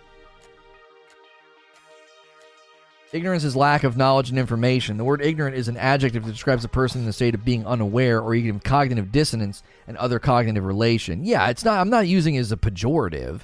Ignorance 3.14 3.44
is 3.44 3.58
lack 3.58 3.84
of 3.84 3.98
knowledge 3.98 4.30
and 4.30 4.40
information. 4.40 4.96
The 4.96 5.04
word 5.04 5.22
ignorant 5.22 5.58
is 5.58 5.68
an 5.68 5.76
adjective 5.76 6.24
that 6.24 6.32
describes 6.32 6.64
a 6.64 6.70
person 6.70 7.02
in 7.02 7.08
the 7.08 7.14
state 7.14 7.36
of 7.36 7.44
being 7.44 7.68
unaware 7.68 8.22
or 8.22 8.34
even 8.34 8.62
cognitive 8.62 9.12
dissonance 9.12 9.64
and 9.86 9.98
other 9.98 10.18
cognitive 10.18 10.64
relation. 10.64 11.26
Yeah, 11.26 11.50
it's 11.50 11.66
not 11.66 11.82
I'm 11.82 11.90
not 11.90 12.08
using 12.08 12.36
it 12.36 12.40
as 12.40 12.54
a 12.54 12.58
pejorative. 12.58 13.42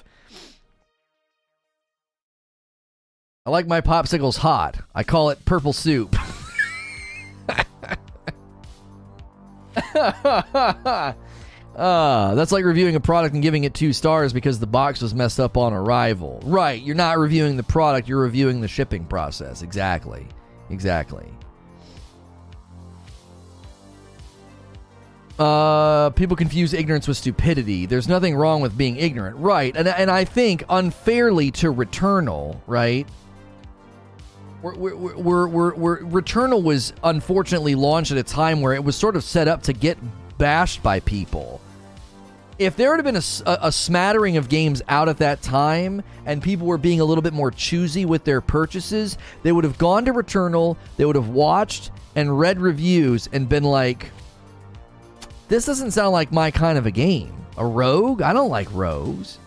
I 3.44 3.50
like 3.50 3.66
my 3.66 3.82
popsicles 3.82 4.38
hot. 4.38 4.78
I 4.94 5.02
call 5.02 5.28
it 5.28 5.44
purple 5.44 5.74
soup. 5.74 6.16
Uh, 11.78 12.34
that's 12.34 12.50
like 12.50 12.64
reviewing 12.64 12.96
a 12.96 13.00
product 13.00 13.34
and 13.34 13.42
giving 13.42 13.62
it 13.62 13.72
two 13.72 13.92
stars 13.92 14.32
because 14.32 14.58
the 14.58 14.66
box 14.66 15.00
was 15.00 15.14
messed 15.14 15.38
up 15.38 15.56
on 15.56 15.72
arrival. 15.72 16.42
Right, 16.44 16.82
you're 16.82 16.96
not 16.96 17.18
reviewing 17.18 17.56
the 17.56 17.62
product, 17.62 18.08
you're 18.08 18.20
reviewing 18.20 18.60
the 18.60 18.66
shipping 18.66 19.04
process. 19.04 19.62
Exactly. 19.62 20.26
Exactly. 20.70 21.26
Uh, 25.38 26.10
people 26.10 26.36
confuse 26.36 26.74
ignorance 26.74 27.06
with 27.06 27.16
stupidity. 27.16 27.86
There's 27.86 28.08
nothing 28.08 28.34
wrong 28.34 28.60
with 28.60 28.76
being 28.76 28.96
ignorant, 28.96 29.36
right? 29.36 29.74
And 29.76 29.86
and 29.86 30.10
I 30.10 30.24
think 30.24 30.64
unfairly 30.68 31.52
to 31.52 31.72
Returnal, 31.72 32.60
right? 32.66 33.06
We're, 34.62 34.74
we're, 34.74 35.46
we're, 35.46 35.74
we're, 35.76 36.00
Returnal 36.00 36.64
was 36.64 36.92
unfortunately 37.04 37.76
launched 37.76 38.10
at 38.10 38.18
a 38.18 38.24
time 38.24 38.60
where 38.60 38.74
it 38.74 38.82
was 38.82 38.96
sort 38.96 39.14
of 39.14 39.22
set 39.22 39.46
up 39.46 39.62
to 39.62 39.72
get 39.72 39.96
bashed 40.36 40.82
by 40.82 40.98
people 40.98 41.60
if 42.58 42.76
there 42.76 42.90
would 42.90 42.98
have 42.98 43.04
been 43.04 43.16
a, 43.16 43.58
a, 43.66 43.72
smattering 43.72 44.36
of 44.36 44.48
games 44.48 44.82
out 44.88 45.08
at 45.08 45.18
that 45.18 45.42
time 45.42 46.02
and 46.26 46.42
people 46.42 46.66
were 46.66 46.78
being 46.78 47.00
a 47.00 47.04
little 47.04 47.22
bit 47.22 47.32
more 47.32 47.50
choosy 47.50 48.04
with 48.04 48.24
their 48.24 48.40
purchases, 48.40 49.16
they 49.42 49.52
would 49.52 49.64
have 49.64 49.78
gone 49.78 50.04
to 50.06 50.12
Returnal, 50.12 50.76
they 50.96 51.04
would 51.04 51.16
have 51.16 51.28
watched 51.28 51.92
and 52.16 52.38
read 52.38 52.60
reviews 52.60 53.28
and 53.32 53.48
been 53.48 53.62
like, 53.62 54.10
this 55.48 55.66
doesn't 55.66 55.92
sound 55.92 56.12
like 56.12 56.32
my 56.32 56.50
kind 56.50 56.76
of 56.76 56.86
a 56.86 56.90
game. 56.90 57.32
A 57.56 57.64
rogue? 57.64 58.22
I 58.22 58.32
don't 58.32 58.50
like 58.50 58.68
rogues. 58.72 59.38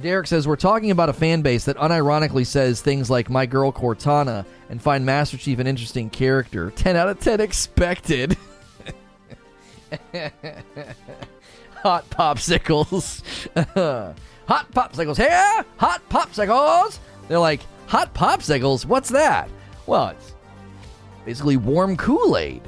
Derek 0.00 0.26
says, 0.26 0.46
We're 0.46 0.56
talking 0.56 0.90
about 0.90 1.08
a 1.08 1.14
fan 1.14 1.42
base 1.42 1.64
that 1.66 1.76
unironically 1.76 2.46
says 2.46 2.82
things 2.82 3.08
like 3.08 3.30
My 3.30 3.46
Girl 3.46 3.72
Cortana 3.72 4.44
and 4.68 4.82
find 4.82 5.06
Master 5.06 5.36
Chief 5.36 5.58
an 5.58 5.66
interesting 5.66 6.10
character. 6.10 6.70
10 6.70 6.96
out 6.96 7.08
of 7.08 7.18
10 7.20 7.40
expected. 7.40 8.36
hot 11.82 12.08
popsicles. 12.10 13.22
hot 14.48 14.70
popsicles 14.72 15.16
here, 15.16 15.64
hot 15.76 16.02
popsicles. 16.08 16.98
They're 17.28 17.38
like, 17.38 17.60
hot 17.86 18.14
popsicles? 18.14 18.84
What's 18.84 19.08
that? 19.10 19.48
Well, 19.86 20.08
it's 20.08 20.34
basically 21.24 21.56
warm 21.56 21.96
Kool 21.96 22.36
Aid. 22.36 22.62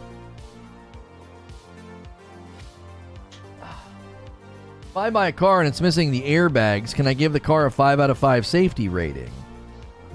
Buy 4.93 5.29
a 5.29 5.33
car 5.33 5.61
and 5.61 5.69
it's 5.69 5.81
missing 5.81 6.11
the 6.11 6.23
airbags, 6.23 6.95
can 6.95 7.07
I 7.07 7.15
give 7.15 7.33
the 7.33 7.41
car 7.41 7.67
a 7.67 7.71
5 7.71 8.01
out 8.01 8.11
of 8.11 8.19
5 8.19 8.47
safety 8.47 8.89
rating? 8.89 9.31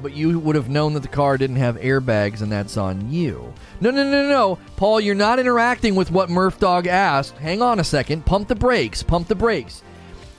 But 0.03 0.13
you 0.13 0.37
would 0.37 0.55
have 0.55 0.69
known 0.69 0.93
that 0.93 0.99
the 0.99 1.07
car 1.07 1.37
didn't 1.37 1.55
have 1.55 1.77
airbags, 1.77 2.41
and 2.41 2.51
that's 2.51 2.77
on 2.77 3.11
you. 3.11 3.53
No, 3.81 3.89
no, 3.89 4.03
no, 4.03 4.29
no, 4.29 4.59
Paul, 4.75 4.99
you're 4.99 5.15
not 5.15 5.39
interacting 5.39 5.95
with 5.95 6.11
what 6.11 6.29
Murph 6.29 6.59
Dog 6.59 6.85
asked. 6.85 7.37
Hang 7.37 7.61
on 7.61 7.79
a 7.79 7.83
second. 7.83 8.25
Pump 8.25 8.49
the 8.49 8.55
brakes. 8.55 9.01
Pump 9.01 9.27
the 9.27 9.35
brakes. 9.35 9.81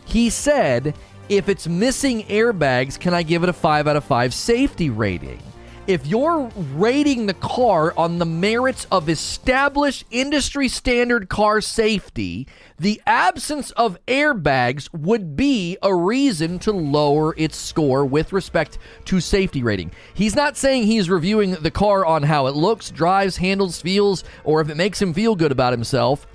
He 0.04 0.30
said, 0.30 0.94
if 1.28 1.48
it's 1.48 1.66
missing 1.66 2.24
airbags, 2.24 3.00
can 3.00 3.14
I 3.14 3.22
give 3.22 3.42
it 3.42 3.48
a 3.48 3.54
5 3.54 3.88
out 3.88 3.96
of 3.96 4.04
5 4.04 4.34
safety 4.34 4.90
rating? 4.90 5.40
If 5.86 6.06
you're 6.06 6.50
rating 6.74 7.26
the 7.26 7.34
car 7.34 7.92
on 7.96 8.18
the 8.18 8.24
merits 8.24 8.86
of 8.90 9.08
established 9.08 10.04
industry 10.10 10.68
standard 10.68 11.28
car 11.28 11.60
safety, 11.60 12.46
the 12.78 13.02
absence 13.06 13.70
of 13.72 13.98
airbags 14.06 14.88
would 14.94 15.36
be 15.36 15.76
a 15.82 15.94
reason 15.94 16.58
to 16.60 16.72
lower 16.72 17.34
its 17.36 17.56
score 17.56 18.04
with 18.06 18.32
respect 18.32 18.78
to 19.04 19.20
safety 19.20 19.62
rating. 19.62 19.90
He's 20.14 20.34
not 20.34 20.56
saying 20.56 20.84
he's 20.84 21.10
reviewing 21.10 21.52
the 21.52 21.70
car 21.70 22.06
on 22.06 22.22
how 22.22 22.46
it 22.46 22.54
looks, 22.54 22.90
drives, 22.90 23.36
handles, 23.36 23.82
feels, 23.82 24.24
or 24.42 24.62
if 24.62 24.70
it 24.70 24.76
makes 24.76 25.02
him 25.02 25.12
feel 25.12 25.36
good 25.36 25.52
about 25.52 25.74
himself. 25.74 26.26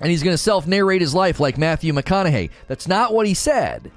And 0.00 0.10
he's 0.10 0.22
going 0.22 0.34
to 0.34 0.38
self 0.38 0.66
narrate 0.66 1.00
his 1.00 1.14
life 1.14 1.40
like 1.40 1.58
Matthew 1.58 1.92
McConaughey. 1.92 2.50
That's 2.68 2.88
not 2.88 3.12
what 3.12 3.26
he 3.26 3.34
said. 3.34 3.90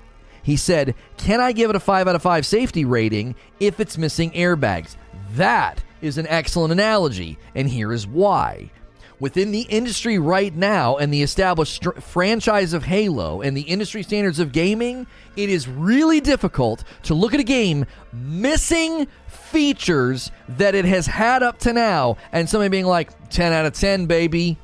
He 0.44 0.58
said, 0.58 0.96
Can 1.18 1.40
I 1.40 1.52
give 1.52 1.70
it 1.70 1.76
a 1.76 1.80
5 1.80 2.08
out 2.08 2.16
of 2.16 2.22
5 2.22 2.46
safety 2.46 2.86
rating 2.86 3.36
if 3.60 3.80
it's 3.80 3.98
missing 3.98 4.32
airbags? 4.32 4.96
That 5.34 5.84
is 6.02 6.18
an 6.18 6.28
excellent 6.28 6.72
analogy, 6.72 7.38
and 7.56 7.70
here 7.70 7.94
is 7.94 8.08
why. 8.08 8.72
Within 9.20 9.52
the 9.52 9.62
industry 9.70 10.18
right 10.18 10.54
now 10.56 10.98
and 10.98 11.14
the 11.14 11.22
established 11.22 11.84
st- 11.84 12.02
franchise 12.02 12.74
of 12.74 12.86
Halo 12.86 13.42
and 13.42 13.56
the 13.56 13.62
industry 13.62 14.02
standards 14.02 14.40
of 14.40 14.52
gaming, 14.52 15.06
it 15.36 15.48
is 15.48 15.68
really 15.68 16.20
difficult 16.20 16.84
to 17.04 17.14
look 17.14 17.36
at 17.36 17.40
a 17.40 17.44
game 17.44 17.86
missing 18.12 19.06
features 19.28 20.32
that 20.50 20.74
it 20.74 20.86
has 20.86 21.06
had 21.06 21.44
up 21.44 21.60
to 21.60 21.72
now 21.72 22.18
and 22.32 22.50
somebody 22.50 22.70
being 22.70 22.88
like, 22.88 23.12
10 23.30 23.54
out 23.54 23.68
of 23.68 23.74
10, 23.74 24.08
baby. 24.08 24.58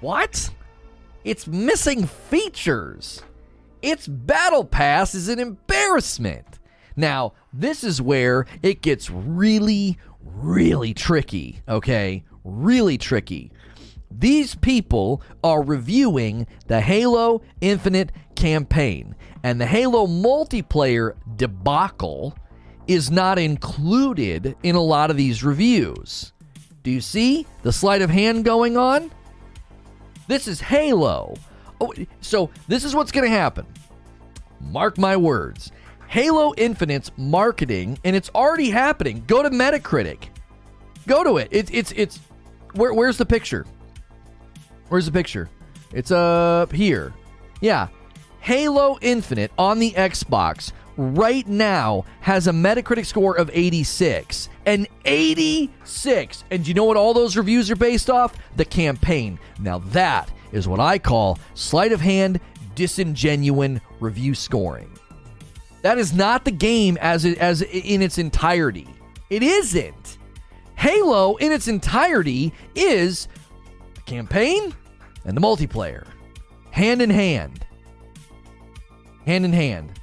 What? 0.00 0.50
It's 1.22 1.46
missing 1.46 2.06
features. 2.06 3.22
Its 3.82 4.06
battle 4.06 4.64
pass 4.64 5.14
is 5.14 5.28
an 5.28 5.38
embarrassment. 5.38 6.60
Now, 6.96 7.32
this 7.52 7.82
is 7.82 8.00
where 8.00 8.46
it 8.62 8.80
gets 8.80 9.10
really, 9.10 9.98
really 10.20 10.94
tricky, 10.94 11.62
okay? 11.68 12.24
Really 12.44 12.96
tricky. 12.96 13.50
These 14.10 14.54
people 14.54 15.22
are 15.42 15.62
reviewing 15.62 16.46
the 16.68 16.80
Halo 16.80 17.42
Infinite 17.60 18.12
campaign, 18.36 19.16
and 19.42 19.60
the 19.60 19.66
Halo 19.66 20.06
multiplayer 20.06 21.14
debacle 21.36 22.36
is 22.86 23.10
not 23.10 23.38
included 23.38 24.56
in 24.62 24.74
a 24.76 24.82
lot 24.82 25.10
of 25.10 25.16
these 25.16 25.42
reviews. 25.42 26.32
Do 26.82 26.90
you 26.90 27.00
see 27.00 27.46
the 27.62 27.72
sleight 27.72 28.02
of 28.02 28.10
hand 28.10 28.44
going 28.44 28.76
on? 28.76 29.10
This 30.28 30.46
is 30.46 30.60
Halo. 30.60 31.34
Oh, 31.82 31.92
so 32.20 32.48
this 32.68 32.84
is 32.84 32.94
what's 32.94 33.10
going 33.10 33.28
to 33.28 33.36
happen. 33.36 33.66
Mark 34.60 34.98
my 34.98 35.16
words. 35.16 35.72
Halo 36.06 36.54
Infinite's 36.56 37.10
marketing, 37.16 37.98
and 38.04 38.14
it's 38.14 38.30
already 38.34 38.70
happening. 38.70 39.24
Go 39.26 39.42
to 39.42 39.50
Metacritic. 39.50 40.28
Go 41.08 41.24
to 41.24 41.38
it. 41.38 41.48
It's 41.50 41.70
it's 41.72 41.90
it's 41.92 42.20
where, 42.74 42.94
where's 42.94 43.16
the 43.16 43.26
picture? 43.26 43.66
Where's 44.90 45.06
the 45.06 45.12
picture? 45.12 45.50
It's 45.92 46.12
up 46.12 46.70
here. 46.70 47.12
Yeah. 47.60 47.88
Halo 48.40 48.98
Infinite 49.00 49.50
on 49.58 49.78
the 49.78 49.92
Xbox 49.92 50.72
right 50.96 51.46
now 51.48 52.04
has 52.20 52.46
a 52.46 52.52
Metacritic 52.52 53.06
score 53.06 53.36
of 53.36 53.50
86. 53.52 54.48
An 54.66 54.86
86. 55.04 56.44
And 56.50 56.68
you 56.68 56.74
know 56.74 56.84
what 56.84 56.96
all 56.96 57.14
those 57.14 57.36
reviews 57.36 57.70
are 57.70 57.76
based 57.76 58.10
off? 58.10 58.34
The 58.56 58.64
campaign. 58.64 59.38
Now 59.58 59.78
that 59.78 60.30
is 60.52 60.68
what 60.68 60.80
I 60.80 60.98
call 60.98 61.38
sleight 61.54 61.92
of 61.92 62.00
hand 62.00 62.40
disingenuine 62.74 63.80
review 64.00 64.34
scoring. 64.34 64.96
That 65.82 65.98
is 65.98 66.12
not 66.12 66.44
the 66.44 66.50
game 66.50 66.96
as 67.00 67.24
it, 67.24 67.38
as 67.38 67.62
in 67.62 68.02
its 68.02 68.18
entirety. 68.18 68.86
It 69.30 69.42
isn't. 69.42 70.18
Halo 70.76 71.36
in 71.36 71.52
its 71.52 71.68
entirety 71.68 72.52
is 72.74 73.28
the 73.94 74.00
campaign 74.02 74.74
and 75.24 75.36
the 75.36 75.40
multiplayer, 75.40 76.06
hand 76.70 77.02
in 77.02 77.10
hand, 77.10 77.66
hand 79.26 79.44
in 79.44 79.52
hand. 79.52 80.00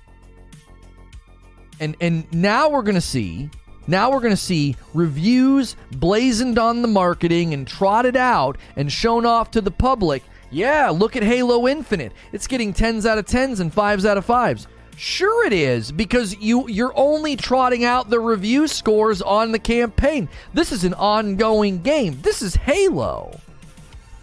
And 1.79 1.95
and 2.01 2.31
now 2.33 2.69
we're 2.69 2.83
gonna 2.83 3.01
see 3.01 3.49
now 3.89 4.11
we're 4.11 4.19
going 4.19 4.33
to 4.33 4.37
see 4.37 4.75
reviews 4.93 5.75
blazoned 5.93 6.59
on 6.59 6.83
the 6.83 6.87
marketing 6.87 7.55
and 7.55 7.67
trotted 7.67 8.15
out 8.15 8.59
and 8.75 8.91
shown 8.91 9.25
off 9.25 9.49
to 9.51 9.61
the 9.61 9.71
public. 9.71 10.21
Yeah, 10.51 10.89
look 10.89 11.15
at 11.15 11.23
Halo 11.23 11.67
Infinite. 11.67 12.11
It's 12.31 12.47
getting 12.47 12.73
10s 12.73 13.05
out 13.05 13.17
of 13.17 13.25
10s 13.25 13.59
and 13.59 13.73
5s 13.73 14.05
out 14.05 14.17
of 14.17 14.25
5s. 14.25 14.67
Sure 14.95 15.45
it 15.45 15.53
is 15.53 15.93
because 15.93 16.35
you 16.39 16.67
you're 16.67 16.91
only 16.93 17.37
trotting 17.37 17.85
out 17.85 18.09
the 18.09 18.19
review 18.19 18.67
scores 18.67 19.21
on 19.21 19.53
the 19.53 19.59
campaign. 19.59 20.27
This 20.53 20.73
is 20.73 20.83
an 20.83 20.93
ongoing 20.93 21.81
game. 21.81 22.19
This 22.21 22.41
is 22.41 22.55
Halo. 22.55 23.39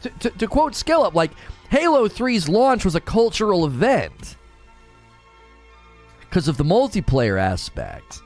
To, 0.03 0.11
to, 0.11 0.31
to 0.31 0.47
quote 0.47 0.75
SkillUp, 0.75 1.15
like 1.15 1.31
Halo 1.71 2.09
3's 2.09 2.47
launch 2.47 2.85
was 2.85 2.95
a 2.95 3.01
cultural 3.01 3.65
event 3.65 4.37
because 6.21 6.47
of 6.47 6.59
the 6.59 6.65
multiplayer 6.65 7.41
aspect. 7.41 8.21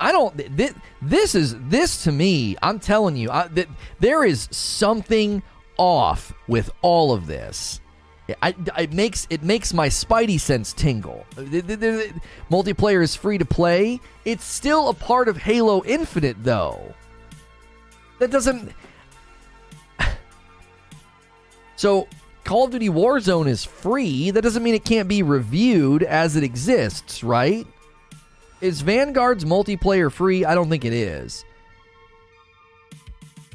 I 0.00 0.10
don't. 0.10 0.36
This, 0.56 0.74
this 1.00 1.34
is 1.36 1.54
this 1.68 2.02
to 2.02 2.10
me. 2.10 2.56
I'm 2.62 2.80
telling 2.80 3.16
you, 3.16 3.30
I, 3.30 3.46
th- 3.46 3.68
there 4.00 4.24
is 4.24 4.48
something 4.50 5.42
off 5.78 6.34
with 6.46 6.70
all 6.82 7.12
of 7.12 7.26
this. 7.26 7.80
I, 8.42 8.54
it 8.76 8.92
makes 8.92 9.26
it 9.30 9.42
makes 9.42 9.72
my 9.72 9.88
spidey 9.88 10.38
sense 10.38 10.74
tingle. 10.74 11.24
The, 11.34 11.60
the, 11.62 11.76
the, 11.76 12.12
multiplayer 12.50 13.02
is 13.02 13.16
free 13.16 13.38
to 13.38 13.46
play. 13.46 14.00
It's 14.26 14.44
still 14.44 14.90
a 14.90 14.94
part 14.94 15.28
of 15.28 15.38
Halo 15.38 15.82
Infinite, 15.84 16.36
though. 16.44 16.94
That 18.18 18.30
doesn't. 18.30 18.72
So, 21.76 22.08
Call 22.42 22.64
of 22.64 22.72
Duty 22.72 22.88
Warzone 22.88 23.46
is 23.46 23.64
free. 23.64 24.32
That 24.32 24.42
doesn't 24.42 24.64
mean 24.64 24.74
it 24.74 24.84
can't 24.84 25.08
be 25.08 25.22
reviewed 25.22 26.02
as 26.02 26.34
it 26.34 26.42
exists, 26.42 27.22
right? 27.22 27.64
Is 28.60 28.80
Vanguard's 28.80 29.44
multiplayer 29.44 30.10
free? 30.10 30.44
I 30.44 30.56
don't 30.56 30.68
think 30.68 30.84
it 30.84 30.92
is. 30.92 31.44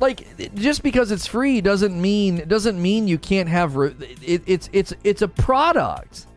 Like 0.04 0.54
just 0.56 0.84
because 0.84 1.12
it's 1.12 1.26
free 1.26 1.62
doesn't 1.62 2.00
mean 2.00 2.46
doesn't 2.50 2.82
mean 2.82 3.08
you 3.08 3.18
can't 3.18 3.48
have 3.48 3.78
re- 3.78 3.96
it, 4.22 4.42
it's 4.46 4.70
it's 4.74 4.94
it's 5.06 5.22
a 5.22 5.30
product. 5.30 6.28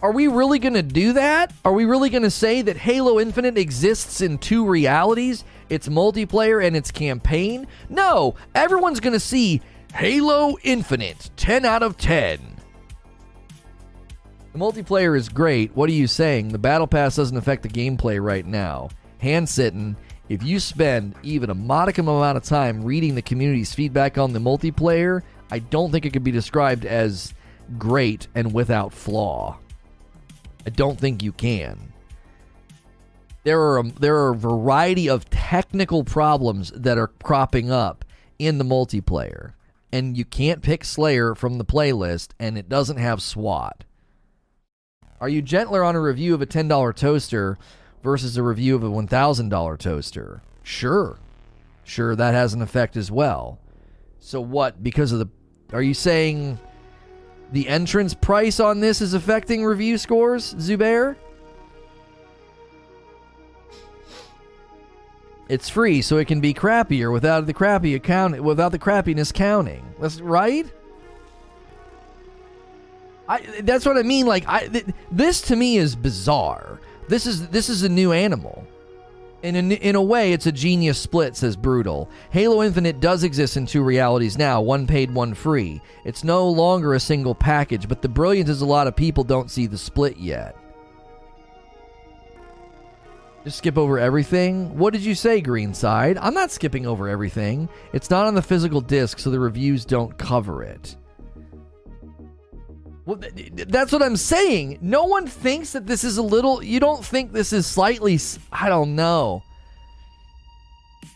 Are 0.00 0.10
we 0.10 0.26
really 0.28 0.58
going 0.58 0.72
to 0.72 0.82
do 0.82 1.12
that? 1.12 1.52
Are 1.66 1.72
we 1.74 1.84
really 1.84 2.08
going 2.08 2.22
to 2.22 2.30
say 2.30 2.62
that 2.62 2.78
Halo 2.78 3.20
Infinite 3.20 3.58
exists 3.58 4.22
in 4.22 4.38
two 4.38 4.64
realities? 4.64 5.44
It's 5.68 5.86
multiplayer 5.88 6.64
and 6.64 6.74
it's 6.74 6.90
campaign? 6.90 7.66
No, 7.90 8.36
everyone's 8.54 9.00
going 9.00 9.12
to 9.12 9.20
see 9.20 9.60
Halo 9.92 10.56
Infinite 10.62 11.28
10 11.36 11.66
out 11.66 11.82
of 11.82 11.98
10. 11.98 12.40
The 14.54 14.58
multiplayer 14.58 15.14
is 15.14 15.28
great. 15.28 15.76
What 15.76 15.90
are 15.90 15.94
you 15.94 16.06
saying? 16.06 16.48
The 16.48 16.58
battle 16.58 16.86
pass 16.86 17.16
doesn't 17.16 17.36
affect 17.36 17.64
the 17.64 17.68
gameplay 17.68 18.18
right 18.18 18.46
now. 18.46 18.88
Hand 19.18 19.46
sitting. 19.46 19.96
If 20.28 20.42
you 20.42 20.58
spend 20.58 21.14
even 21.22 21.50
a 21.50 21.54
modicum 21.54 22.08
amount 22.08 22.36
of 22.36 22.42
time 22.42 22.82
reading 22.82 23.14
the 23.14 23.22
community's 23.22 23.74
feedback 23.74 24.18
on 24.18 24.32
the 24.32 24.40
multiplayer, 24.40 25.22
I 25.50 25.60
don't 25.60 25.92
think 25.92 26.04
it 26.04 26.12
could 26.12 26.24
be 26.24 26.32
described 26.32 26.84
as 26.84 27.32
great 27.78 28.26
and 28.34 28.52
without 28.52 28.92
flaw. 28.92 29.58
I 30.66 30.70
don't 30.70 30.98
think 30.98 31.22
you 31.22 31.30
can. 31.30 31.92
There 33.44 33.60
are 33.60 33.78
a, 33.78 33.82
there 33.84 34.16
are 34.16 34.32
a 34.32 34.36
variety 34.36 35.08
of 35.08 35.30
technical 35.30 36.02
problems 36.02 36.72
that 36.72 36.98
are 36.98 37.06
cropping 37.06 37.70
up 37.70 38.04
in 38.40 38.58
the 38.58 38.64
multiplayer, 38.64 39.52
and 39.92 40.18
you 40.18 40.24
can't 40.24 40.60
pick 40.60 40.84
Slayer 40.84 41.36
from 41.36 41.58
the 41.58 41.64
playlist, 41.64 42.30
and 42.40 42.58
it 42.58 42.68
doesn't 42.68 42.96
have 42.96 43.22
SWAT. 43.22 43.84
Are 45.20 45.28
you 45.28 45.40
gentler 45.40 45.84
on 45.84 45.94
a 45.94 46.00
review 46.00 46.34
of 46.34 46.42
a 46.42 46.46
$10 46.46 46.96
toaster 46.96 47.56
versus 48.06 48.36
a 48.36 48.42
review 48.42 48.76
of 48.76 48.84
a 48.84 48.88
$1,000 48.88 49.78
toaster? 49.78 50.40
Sure. 50.62 51.18
Sure, 51.82 52.14
that 52.14 52.34
has 52.34 52.54
an 52.54 52.62
effect 52.62 52.96
as 52.96 53.10
well. 53.10 53.58
So, 54.20 54.40
what? 54.40 54.82
Because 54.82 55.10
of 55.10 55.18
the. 55.18 55.28
Are 55.72 55.82
you 55.82 55.92
saying 55.92 56.58
the 57.50 57.68
entrance 57.68 58.14
price 58.14 58.60
on 58.60 58.78
this 58.78 59.00
is 59.00 59.12
affecting 59.12 59.64
review 59.64 59.98
scores, 59.98 60.54
Zubair? 60.54 61.16
It's 65.48 65.68
free, 65.68 66.00
so 66.00 66.18
it 66.18 66.26
can 66.26 66.40
be 66.40 66.54
crappier 66.54 67.12
without 67.12 67.46
the 67.46 67.52
crappy 67.52 67.94
account 67.94 68.40
without 68.40 68.70
the 68.70 68.78
crappiness 68.78 69.32
counting. 69.32 69.84
That's 70.00 70.20
right. 70.20 70.66
I, 73.28 73.40
that's 73.62 73.84
what 73.84 73.96
I 73.96 74.02
mean. 74.02 74.26
Like, 74.26 74.48
I, 74.48 74.68
th- 74.68 74.86
this 75.10 75.40
to 75.42 75.56
me 75.56 75.76
is 75.76 75.96
bizarre. 75.96 76.80
This 77.08 77.26
is 77.26 77.48
this 77.48 77.68
is 77.68 77.82
a 77.82 77.88
new 77.88 78.12
animal. 78.12 78.66
In 79.42 79.54
a, 79.54 79.74
in 79.74 79.94
a 79.94 80.02
way, 80.02 80.32
it's 80.32 80.46
a 80.46 80.52
genius 80.52 80.98
split, 80.98 81.36
says 81.36 81.56
Brutal. 81.56 82.08
Halo 82.30 82.62
Infinite 82.62 83.00
does 83.00 83.22
exist 83.22 83.56
in 83.56 83.66
two 83.66 83.82
realities 83.82 84.38
now, 84.38 84.60
one 84.60 84.86
paid, 84.86 85.12
one 85.12 85.34
free. 85.34 85.80
It's 86.04 86.24
no 86.24 86.48
longer 86.48 86.94
a 86.94 87.00
single 87.00 87.34
package, 87.34 87.86
but 87.86 88.02
the 88.02 88.08
brilliance 88.08 88.48
is 88.48 88.62
a 88.62 88.66
lot 88.66 88.88
of 88.88 88.96
people 88.96 89.22
don't 89.22 89.50
see 89.50 89.66
the 89.66 89.78
split 89.78 90.16
yet. 90.16 90.56
Just 93.44 93.58
skip 93.58 93.78
over 93.78 94.00
everything? 94.00 94.76
What 94.76 94.92
did 94.92 95.02
you 95.02 95.14
say, 95.14 95.40
Greenside? 95.40 96.18
I'm 96.20 96.34
not 96.34 96.50
skipping 96.50 96.84
over 96.84 97.08
everything. 97.08 97.68
It's 97.92 98.10
not 98.10 98.26
on 98.26 98.34
the 98.34 98.42
physical 98.42 98.80
disc, 98.80 99.20
so 99.20 99.30
the 99.30 99.38
reviews 99.38 99.84
don't 99.84 100.18
cover 100.18 100.64
it. 100.64 100.96
Well, 103.06 103.20
that's 103.54 103.92
what 103.92 104.02
I'm 104.02 104.16
saying. 104.16 104.78
No 104.82 105.04
one 105.04 105.28
thinks 105.28 105.72
that 105.72 105.86
this 105.86 106.02
is 106.02 106.18
a 106.18 106.22
little. 106.22 106.60
You 106.60 106.80
don't 106.80 107.04
think 107.04 107.32
this 107.32 107.52
is 107.52 107.64
slightly. 107.64 108.18
I 108.50 108.68
don't 108.68 108.96
know. 108.96 109.44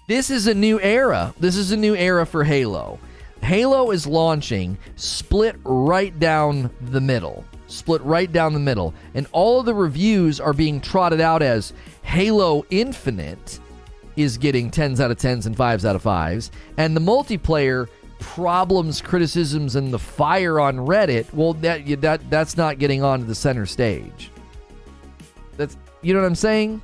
This 0.07 0.31
is 0.31 0.47
a 0.47 0.55
new 0.55 0.81
era. 0.81 1.35
This 1.41 1.57
is 1.57 1.73
a 1.73 1.77
new 1.77 1.97
era 1.97 2.25
for 2.27 2.45
Halo. 2.45 3.01
Halo 3.43 3.91
is 3.91 4.07
launching 4.07 4.79
split 4.95 5.57
right 5.65 6.17
down 6.19 6.71
the 6.81 7.01
middle. 7.01 7.45
Split 7.67 8.03
right 8.03 8.31
down 8.31 8.53
the 8.53 8.61
middle. 8.61 8.95
And 9.15 9.27
all 9.33 9.59
of 9.59 9.67
the 9.67 9.75
reviews 9.75 10.39
are 10.39 10.53
being 10.53 10.81
trotted 10.81 11.21
out 11.21 11.43
as 11.43 11.73
Halo 12.03 12.65
Infinite 12.71 13.59
is 14.17 14.39
getting 14.39 14.71
10s 14.71 15.01
out 15.01 15.11
of 15.11 15.17
10s 15.17 15.47
and 15.47 15.57
5s 15.57 15.85
out 15.85 15.97
of 15.97 16.03
5s. 16.03 16.51
And 16.77 16.97
the 16.97 17.01
multiplayer 17.01 17.89
problems, 18.21 19.01
criticisms, 19.01 19.75
and 19.77 19.93
the 19.93 19.99
fire 19.99 20.61
on 20.61 20.77
Reddit, 20.77 21.33
well, 21.33 21.55
that 21.55 21.87
that 22.01 22.31
that's 22.31 22.57
not 22.57 22.79
getting 22.79 23.03
onto 23.03 23.27
the 23.27 23.35
center 23.35 23.67
stage. 23.67 24.31
That's 25.57 25.77
you 26.03 26.15
know 26.15 26.21
what 26.21 26.27
I'm 26.27 26.35
saying. 26.35 26.81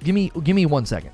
Give 0.00 0.14
me 0.14 0.32
give 0.42 0.56
me 0.56 0.66
one 0.66 0.86
second. 0.86 1.12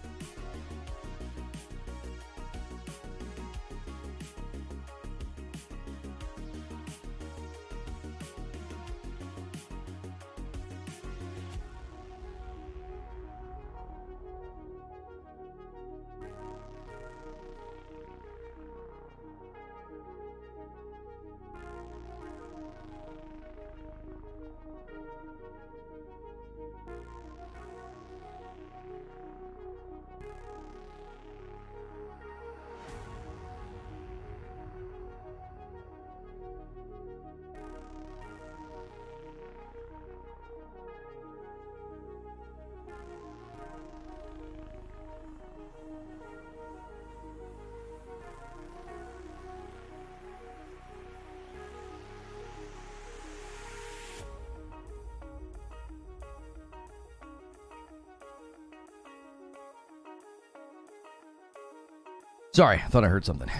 Sorry, 62.55 62.76
I 62.76 62.88
thought 62.88 63.02
I 63.02 63.09
heard 63.09 63.24
something. 63.24 63.50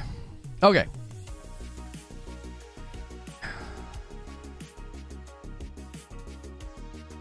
Okay. 0.63 0.87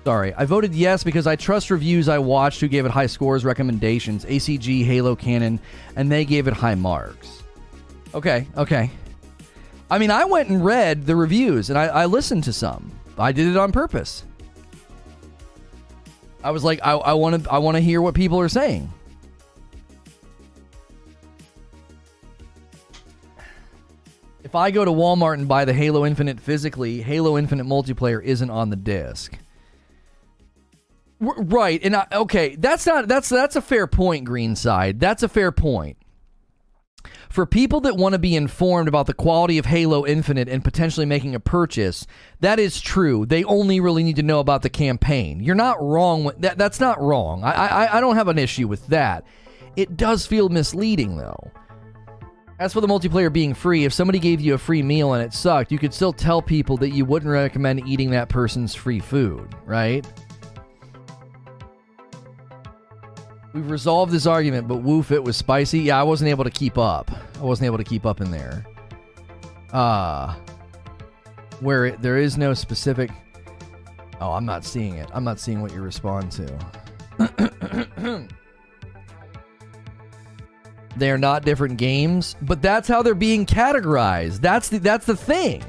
Sorry, 0.04 0.36
I 0.36 0.46
voted 0.46 0.76
yes 0.76 1.04
because 1.04 1.26
I 1.26 1.36
trust 1.36 1.72
reviews 1.72 2.08
I 2.08 2.20
watched 2.20 2.62
who 2.62 2.68
gave 2.68 2.86
it 2.86 2.92
high 2.92 3.08
scores, 3.08 3.44
recommendations, 3.44 4.24
ACG, 4.26 4.86
Halo 4.86 5.16
Canon, 5.16 5.60
and 5.96 6.12
they 6.12 6.26
gave 6.26 6.48
it 6.48 6.54
high 6.54 6.76
marks. 6.76 7.42
Okay, 8.14 8.48
okay. 8.56 8.92
I 9.90 9.98
mean, 9.98 10.12
I 10.12 10.26
went 10.26 10.50
and 10.50 10.64
read 10.64 11.08
the 11.08 11.16
reviews 11.16 11.72
and 11.72 11.80
I, 11.80 11.86
I 11.86 12.06
listened 12.06 12.44
to 12.44 12.54
some. 12.54 12.92
I 13.18 13.32
did 13.32 13.48
it 13.48 13.58
on 13.58 13.72
purpose. 13.72 14.24
I 16.44 16.52
was 16.52 16.64
like, 16.64 16.82
I 16.84 17.14
want 17.14 17.46
to, 17.46 17.52
I 17.52 17.58
want 17.58 17.78
to 17.78 17.82
hear 17.82 18.00
what 18.00 18.14
people 18.14 18.40
are 18.40 18.50
saying. 18.50 18.94
If 24.54 24.58
I 24.58 24.70
go 24.70 24.86
to 24.86 24.92
Walmart 24.92 25.34
and 25.34 25.48
buy 25.48 25.66
the 25.66 25.74
Halo 25.74 26.06
Infinite 26.06 26.40
physically, 26.40 27.02
Halo 27.02 27.40
Infinite 27.40 27.66
multiplayer 27.66 28.24
isn't 28.24 28.52
on 28.52 28.70
the 28.70 28.76
disc. 28.76 29.36
Right, 31.20 31.84
and 31.84 31.96
I, 31.96 32.06
okay, 32.12 32.56
that's 32.56 32.86
not 32.86 33.08
that's 33.08 33.30
that's 33.30 33.56
a 33.56 33.64
fair 33.64 33.88
point, 33.88 34.28
Greenside. 34.28 35.00
That's 35.00 35.24
a 35.24 35.28
fair 35.28 35.52
point. 35.52 35.98
For 37.32 37.48
people 37.48 37.82
that 37.82 37.98
want 37.98 38.14
to 38.14 38.20
be 38.20 38.36
informed 38.36 38.88
about 38.88 39.08
the 39.08 39.16
quality 39.16 39.58
of 39.58 39.66
Halo 39.66 40.06
Infinite 40.06 40.48
and 40.48 40.64
potentially 40.64 41.08
making 41.08 41.34
a 41.34 41.40
purchase, 41.40 42.06
that 42.42 42.60
is 42.60 42.80
true. 42.80 43.26
They 43.26 43.44
only 43.46 43.80
really 43.80 44.04
need 44.04 44.18
to 44.18 44.22
know 44.22 44.40
about 44.40 44.62
the 44.62 44.70
campaign. 44.70 45.40
You're 45.40 45.56
not 45.56 45.82
wrong. 45.82 46.32
That 46.38 46.60
that's 46.60 46.80
not 46.80 47.02
wrong. 47.02 47.44
I, 47.44 47.54
I 47.54 47.98
I 47.98 48.00
don't 48.02 48.18
have 48.18 48.28
an 48.28 48.38
issue 48.38 48.68
with 48.68 48.86
that. 48.90 49.26
It 49.76 49.98
does 49.98 50.28
feel 50.28 50.50
misleading 50.50 51.18
though. 51.18 51.52
As 52.60 52.72
for 52.72 52.82
the 52.82 52.88
multiplayer 52.88 53.34
being 53.34 53.54
free, 53.54 53.84
if 53.84 53.94
somebody 53.94 54.20
gave 54.20 54.40
you 54.40 54.54
a 54.54 54.58
free 54.58 54.84
meal 54.84 55.14
and 55.14 55.24
it 55.24 55.34
sucked, 55.34 55.72
you 55.72 55.80
could 55.80 55.94
still 55.94 56.14
tell 56.14 56.42
people 56.42 56.78
that 56.78 56.90
you 56.90 57.04
wouldn't 57.04 57.32
recommend 57.32 57.88
eating 57.88 58.12
that 58.12 58.30
person's 58.30 58.76
free 58.76 59.00
food, 59.00 59.56
right? 59.66 60.06
We've 63.54 63.70
resolved 63.70 64.12
this 64.12 64.26
argument, 64.26 64.68
but 64.68 64.78
woof, 64.78 65.12
it 65.12 65.24
was 65.24 65.36
spicy. 65.36 65.80
Yeah, 65.80 66.00
I 66.00 66.04
wasn't 66.04 66.30
able 66.30 66.44
to 66.44 66.52
keep 66.52 66.78
up. 66.78 67.12
I 67.40 67.44
wasn't 67.44 67.66
able 67.66 67.78
to 67.78 67.84
keep 67.84 68.06
up 68.06 68.22
in 68.22 68.32
there. 68.32 68.66
Uh 69.72 70.36
where 71.60 71.86
it, 71.86 72.02
there 72.02 72.18
is 72.18 72.38
no 72.38 72.54
specific 72.54 73.10
Oh, 74.22 74.32
I'm 74.32 74.46
not 74.46 74.64
seeing 74.64 74.96
it. 74.96 75.10
I'm 75.14 75.26
not 75.26 75.38
seeing 75.38 75.62
what 75.62 75.74
you 75.74 75.82
respond 75.82 76.32
to. 76.32 78.28
they're 80.98 81.18
not 81.18 81.44
different 81.44 81.78
games, 81.78 82.36
but 82.42 82.62
that's 82.62 82.88
how 82.88 83.02
they're 83.02 83.16
being 83.16 83.46
categorized. 83.46 84.42
That's 84.42 84.70
the 84.70 84.80
that's 84.80 85.06
the 85.06 85.16
thing. 85.16 85.64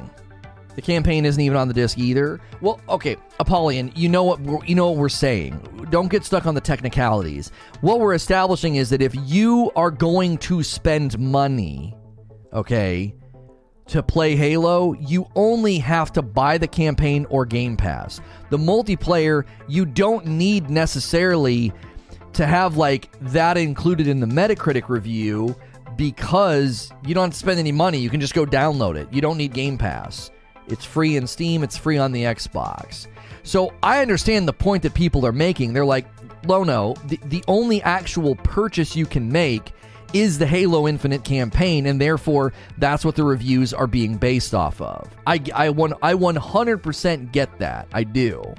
The 0.74 0.82
campaign 0.82 1.24
isn't 1.24 1.40
even 1.40 1.56
on 1.56 1.68
the 1.68 1.74
disc 1.74 1.98
either. 1.98 2.40
Well, 2.60 2.80
okay, 2.88 3.16
Apollyon, 3.38 3.92
you 3.94 4.08
know 4.08 4.24
what 4.24 4.68
you 4.68 4.74
know 4.74 4.90
what 4.90 4.98
we're 4.98 5.08
saying. 5.08 5.86
Don't 5.90 6.08
get 6.08 6.24
stuck 6.24 6.46
on 6.46 6.54
the 6.54 6.60
technicalities. 6.60 7.52
What 7.80 8.00
we're 8.00 8.14
establishing 8.14 8.76
is 8.76 8.90
that 8.90 9.00
if 9.00 9.14
you 9.14 9.70
are 9.76 9.90
going 9.90 10.38
to 10.38 10.62
spend 10.62 11.18
money, 11.18 11.96
okay, 12.52 13.14
to 13.86 14.02
play 14.02 14.34
Halo, 14.34 14.94
you 14.94 15.28
only 15.34 15.78
have 15.78 16.12
to 16.14 16.22
buy 16.22 16.58
the 16.58 16.66
campaign 16.66 17.26
or 17.28 17.44
Game 17.44 17.76
Pass. 17.76 18.20
The 18.50 18.56
multiplayer, 18.58 19.44
you 19.68 19.84
don't 19.84 20.26
need 20.26 20.70
necessarily 20.70 21.72
to 22.34 22.46
have 22.46 22.76
like 22.76 23.08
that 23.20 23.56
included 23.56 24.06
in 24.06 24.20
the 24.20 24.26
Metacritic 24.26 24.88
review 24.88 25.56
because 25.96 26.90
you 27.06 27.14
don't 27.14 27.34
spend 27.34 27.58
any 27.58 27.72
money. 27.72 27.98
You 27.98 28.10
can 28.10 28.20
just 28.20 28.34
go 28.34 28.44
download 28.44 28.96
it. 28.96 29.12
You 29.12 29.20
don't 29.20 29.36
need 29.36 29.52
Game 29.52 29.78
Pass. 29.78 30.30
It's 30.66 30.84
free 30.84 31.16
in 31.16 31.26
Steam, 31.26 31.62
it's 31.62 31.76
free 31.76 31.98
on 31.98 32.12
the 32.12 32.22
Xbox. 32.24 33.06
So 33.42 33.74
I 33.82 34.00
understand 34.00 34.48
the 34.48 34.52
point 34.52 34.82
that 34.84 34.94
people 34.94 35.26
are 35.26 35.32
making. 35.32 35.72
They're 35.72 35.84
like, 35.84 36.06
Lono, 36.46 36.94
the, 37.06 37.18
the 37.24 37.44
only 37.48 37.82
actual 37.82 38.36
purchase 38.36 38.96
you 38.96 39.06
can 39.06 39.30
make 39.30 39.72
is 40.14 40.38
the 40.38 40.46
Halo 40.46 40.86
Infinite 40.86 41.24
campaign, 41.24 41.86
and 41.86 42.00
therefore 42.00 42.52
that's 42.78 43.04
what 43.04 43.16
the 43.16 43.24
reviews 43.24 43.74
are 43.74 43.86
being 43.88 44.16
based 44.16 44.54
off 44.54 44.80
of. 44.80 45.10
I, 45.26 45.42
I, 45.54 45.70
one, 45.70 45.94
I 46.02 46.14
100% 46.14 47.32
get 47.32 47.58
that. 47.58 47.88
I 47.92 48.04
do. 48.04 48.54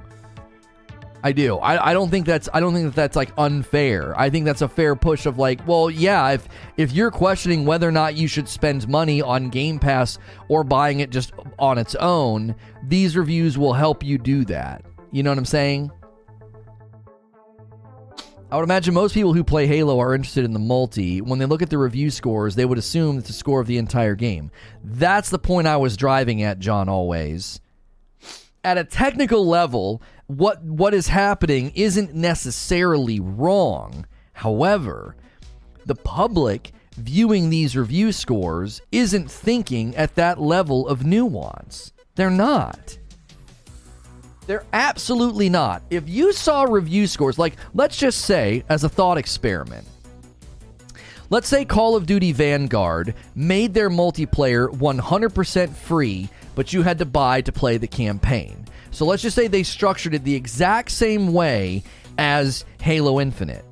I 1.25 1.31
do. 1.31 1.57
I, 1.57 1.89
I 1.89 1.93
don't 1.93 2.11
think 2.11 2.27
that's 2.27 2.47
I 2.53 2.59
don't 2.59 2.71
think 2.75 2.85
that 2.85 2.95
that's 2.95 3.15
like 3.15 3.31
unfair. 3.35 4.13
I 4.15 4.29
think 4.29 4.45
that's 4.45 4.61
a 4.61 4.69
fair 4.69 4.95
push 4.95 5.25
of 5.25 5.39
like, 5.39 5.67
well, 5.67 5.89
yeah, 5.89 6.29
if 6.29 6.47
if 6.77 6.91
you're 6.91 7.09
questioning 7.09 7.65
whether 7.65 7.89
or 7.89 7.91
not 7.91 8.13
you 8.13 8.27
should 8.27 8.47
spend 8.47 8.87
money 8.87 9.23
on 9.23 9.49
Game 9.49 9.79
Pass 9.79 10.19
or 10.49 10.63
buying 10.63 10.99
it 10.99 11.09
just 11.09 11.33
on 11.57 11.79
its 11.79 11.95
own, 11.95 12.53
these 12.83 13.17
reviews 13.17 13.57
will 13.57 13.73
help 13.73 14.03
you 14.03 14.19
do 14.19 14.45
that. 14.45 14.85
You 15.11 15.23
know 15.23 15.31
what 15.31 15.39
I'm 15.39 15.45
saying? 15.45 15.89
I 18.51 18.57
would 18.57 18.63
imagine 18.63 18.93
most 18.93 19.15
people 19.15 19.33
who 19.33 19.43
play 19.43 19.65
Halo 19.65 19.99
are 19.99 20.13
interested 20.13 20.45
in 20.45 20.53
the 20.53 20.59
multi. 20.59 21.21
When 21.21 21.39
they 21.39 21.47
look 21.47 21.63
at 21.63 21.71
the 21.71 21.79
review 21.79 22.11
scores, 22.11 22.53
they 22.53 22.65
would 22.65 22.77
assume 22.77 23.17
it's 23.17 23.29
the 23.29 23.33
score 23.33 23.59
of 23.59 23.65
the 23.65 23.79
entire 23.79 24.13
game. 24.13 24.51
That's 24.83 25.31
the 25.31 25.39
point 25.39 25.65
I 25.65 25.77
was 25.77 25.97
driving 25.97 26.43
at, 26.43 26.59
John, 26.59 26.87
always. 26.87 27.61
At 28.65 28.79
a 28.79 28.83
technical 28.83 29.45
level, 29.45 30.01
what 30.25 30.63
what 30.63 30.95
is 30.95 31.07
happening 31.07 31.71
isn't 31.75 32.15
necessarily 32.15 33.19
wrong. 33.19 34.07
However, 34.33 35.15
the 35.85 35.93
public 35.93 36.71
viewing 36.97 37.51
these 37.51 37.77
review 37.77 38.11
scores 38.11 38.81
isn't 38.91 39.29
thinking 39.29 39.95
at 39.95 40.15
that 40.15 40.41
level 40.41 40.87
of 40.87 41.05
nuance. 41.05 41.93
They're 42.15 42.31
not. 42.31 42.97
They're 44.47 44.65
absolutely 44.73 45.47
not. 45.47 45.83
If 45.91 46.09
you 46.09 46.33
saw 46.33 46.63
review 46.63 47.05
scores, 47.05 47.37
like 47.37 47.57
let's 47.75 47.97
just 47.97 48.21
say, 48.21 48.63
as 48.67 48.83
a 48.83 48.89
thought 48.89 49.19
experiment, 49.19 49.85
let's 51.29 51.47
say 51.47 51.65
Call 51.65 51.95
of 51.95 52.05
Duty 52.05 52.31
Vanguard 52.31 53.15
made 53.35 53.73
their 53.73 53.89
multiplayer 53.89 54.69
100% 54.69 55.69
free, 55.73 56.29
but 56.55 56.73
you 56.73 56.83
had 56.83 56.99
to 56.99 57.05
buy 57.05 57.41
to 57.41 57.51
play 57.51 57.77
the 57.77 57.87
campaign. 57.87 58.65
So 58.91 59.05
let's 59.05 59.21
just 59.21 59.35
say 59.35 59.47
they 59.47 59.63
structured 59.63 60.13
it 60.13 60.23
the 60.23 60.35
exact 60.35 60.91
same 60.91 61.33
way 61.33 61.83
as 62.17 62.65
Halo 62.81 63.19
Infinite. 63.19 63.65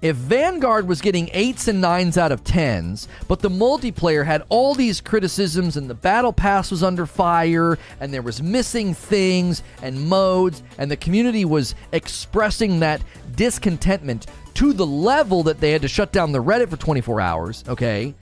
If 0.00 0.14
Vanguard 0.14 0.86
was 0.86 1.00
getting 1.00 1.26
8s 1.28 1.66
and 1.66 1.82
9s 1.82 2.16
out 2.16 2.30
of 2.30 2.44
10s, 2.44 3.08
but 3.26 3.40
the 3.40 3.48
multiplayer 3.48 4.24
had 4.24 4.44
all 4.48 4.72
these 4.74 5.00
criticisms 5.00 5.76
and 5.76 5.90
the 5.90 5.94
battle 5.94 6.32
pass 6.32 6.70
was 6.70 6.84
under 6.84 7.04
fire 7.04 7.78
and 7.98 8.14
there 8.14 8.22
was 8.22 8.40
missing 8.40 8.94
things 8.94 9.64
and 9.82 10.00
modes 10.00 10.62
and 10.78 10.88
the 10.88 10.96
community 10.96 11.44
was 11.44 11.74
expressing 11.90 12.78
that 12.78 13.02
discontentment 13.34 14.28
to 14.58 14.72
the 14.72 14.84
level 14.84 15.44
that 15.44 15.60
they 15.60 15.70
had 15.70 15.82
to 15.82 15.86
shut 15.86 16.10
down 16.10 16.32
the 16.32 16.42
Reddit 16.42 16.68
for 16.68 16.76
24 16.76 17.20
hours, 17.20 17.62
okay? 17.68 18.12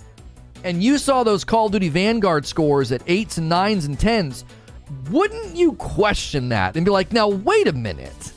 And 0.65 0.85
you 0.85 0.99
saw 0.99 1.25
those 1.25 1.45
Call 1.45 1.67
of 1.67 1.73
Duty 1.73 1.89
Vanguard 1.89 2.45
scores 2.45 2.93
at 2.93 3.03
8s 3.07 3.39
and 3.39 3.51
9s 3.51 3.87
and 3.87 3.99
10s, 3.99 4.45
wouldn't 5.11 5.57
you 5.57 5.73
question 5.73 6.51
that 6.51 6.77
and 6.77 6.85
be 6.85 6.91
like, 6.91 7.11
now, 7.11 7.29
wait 7.29 7.69
a 7.69 7.73
minute? 7.73 8.33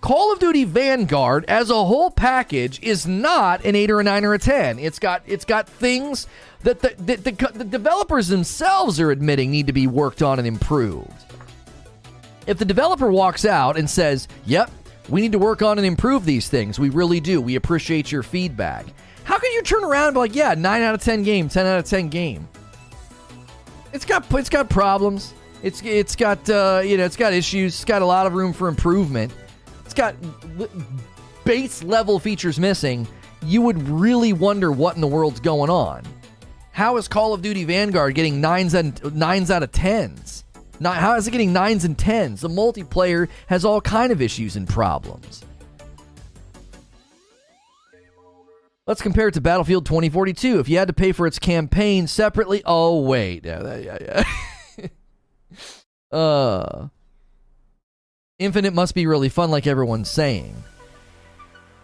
Call 0.00 0.32
of 0.32 0.40
Duty 0.40 0.64
Vanguard 0.64 1.44
as 1.46 1.70
a 1.70 1.84
whole 1.84 2.10
package 2.10 2.82
is 2.82 3.06
not 3.06 3.64
an 3.64 3.76
8 3.76 3.92
or 3.92 4.00
a 4.00 4.04
9 4.04 4.24
or 4.24 4.34
a 4.34 4.38
10. 4.38 4.80
It's 4.80 4.98
got 4.98 5.22
it's 5.26 5.44
got 5.44 5.68
things 5.68 6.26
that 6.64 6.80
the, 6.80 6.94
the, 6.98 7.16
the, 7.16 7.52
the 7.54 7.64
developers 7.64 8.26
themselves 8.26 8.98
are 8.98 9.12
admitting 9.12 9.52
need 9.52 9.68
to 9.68 9.72
be 9.72 9.86
worked 9.86 10.22
on 10.22 10.38
and 10.38 10.46
improved. 10.46 11.12
If 12.48 12.58
the 12.58 12.64
developer 12.64 13.10
walks 13.10 13.44
out 13.44 13.78
and 13.78 13.88
says, 13.88 14.28
"Yep, 14.44 14.70
we 15.08 15.20
need 15.20 15.32
to 15.32 15.38
work 15.38 15.62
on 15.62 15.78
and 15.78 15.86
improve 15.86 16.24
these 16.24 16.48
things. 16.48 16.78
We 16.78 16.90
really 16.90 17.20
do. 17.20 17.40
We 17.40 17.56
appreciate 17.56 18.12
your 18.12 18.22
feedback." 18.22 18.86
How 19.24 19.38
can 19.38 19.52
you 19.52 19.62
turn 19.62 19.84
around 19.84 20.08
and 20.08 20.14
be 20.14 20.20
like, 20.20 20.34
"Yeah, 20.34 20.54
9 20.54 20.82
out 20.82 20.94
of 20.94 21.02
10 21.02 21.22
game, 21.22 21.48
10 21.48 21.66
out 21.66 21.78
of 21.78 21.84
10 21.84 22.08
game." 22.08 22.48
It's 23.92 24.04
got 24.04 24.24
it's 24.32 24.48
got 24.48 24.68
problems. 24.68 25.34
It's 25.62 25.82
it's 25.82 26.16
got 26.16 26.48
uh, 26.48 26.82
you 26.84 26.96
know 26.96 27.04
it's 27.04 27.16
got 27.16 27.32
issues. 27.32 27.74
It's 27.74 27.84
got 27.84 28.02
a 28.02 28.06
lot 28.06 28.26
of 28.26 28.34
room 28.34 28.52
for 28.52 28.68
improvement. 28.68 29.32
It's 29.84 29.94
got 29.94 30.14
base 31.44 31.82
level 31.82 32.18
features 32.18 32.58
missing. 32.58 33.06
You 33.44 33.62
would 33.62 33.88
really 33.88 34.32
wonder 34.32 34.70
what 34.70 34.94
in 34.94 35.00
the 35.00 35.08
world's 35.08 35.40
going 35.40 35.70
on. 35.70 36.02
How 36.72 36.96
is 36.96 37.08
Call 37.08 37.34
of 37.34 37.42
Duty 37.42 37.64
Vanguard 37.64 38.14
getting 38.14 38.40
nines 38.40 38.74
and 38.74 39.14
nines 39.14 39.50
out 39.50 39.62
of 39.62 39.72
tens? 39.72 40.44
Not, 40.80 40.96
how 40.96 41.14
is 41.16 41.28
it 41.28 41.30
getting 41.30 41.52
nines 41.52 41.84
and 41.84 41.96
tens? 41.96 42.40
The 42.40 42.48
multiplayer 42.48 43.28
has 43.48 43.66
all 43.66 43.82
kind 43.82 44.10
of 44.10 44.22
issues 44.22 44.56
and 44.56 44.66
problems. 44.66 45.44
Let's 48.86 49.02
compare 49.02 49.28
it 49.28 49.34
to 49.34 49.42
Battlefield 49.42 49.86
2042. 49.86 50.58
If 50.58 50.68
you 50.68 50.78
had 50.78 50.88
to 50.88 50.94
pay 50.94 51.12
for 51.12 51.26
its 51.26 51.38
campaign 51.38 52.06
separately, 52.06 52.62
oh 52.64 53.02
wait, 53.02 53.46
uh, 56.10 56.88
Infinite 58.38 58.72
must 58.72 58.94
be 58.94 59.06
really 59.06 59.28
fun, 59.28 59.50
like 59.50 59.66
everyone's 59.66 60.10
saying. 60.10 60.64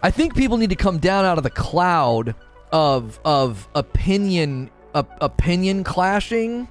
I 0.03 0.11
think 0.11 0.34
people 0.34 0.57
need 0.57 0.70
to 0.70 0.76
come 0.76 0.99
down 0.99 1.26
out 1.26 1.36
of 1.36 1.44
the 1.44 1.51
cloud 1.51 2.34
of 2.72 3.20
of 3.24 3.68
opinion 3.74 4.70
uh, 4.94 5.05
opinion 5.20 5.84
clashing 5.84 6.66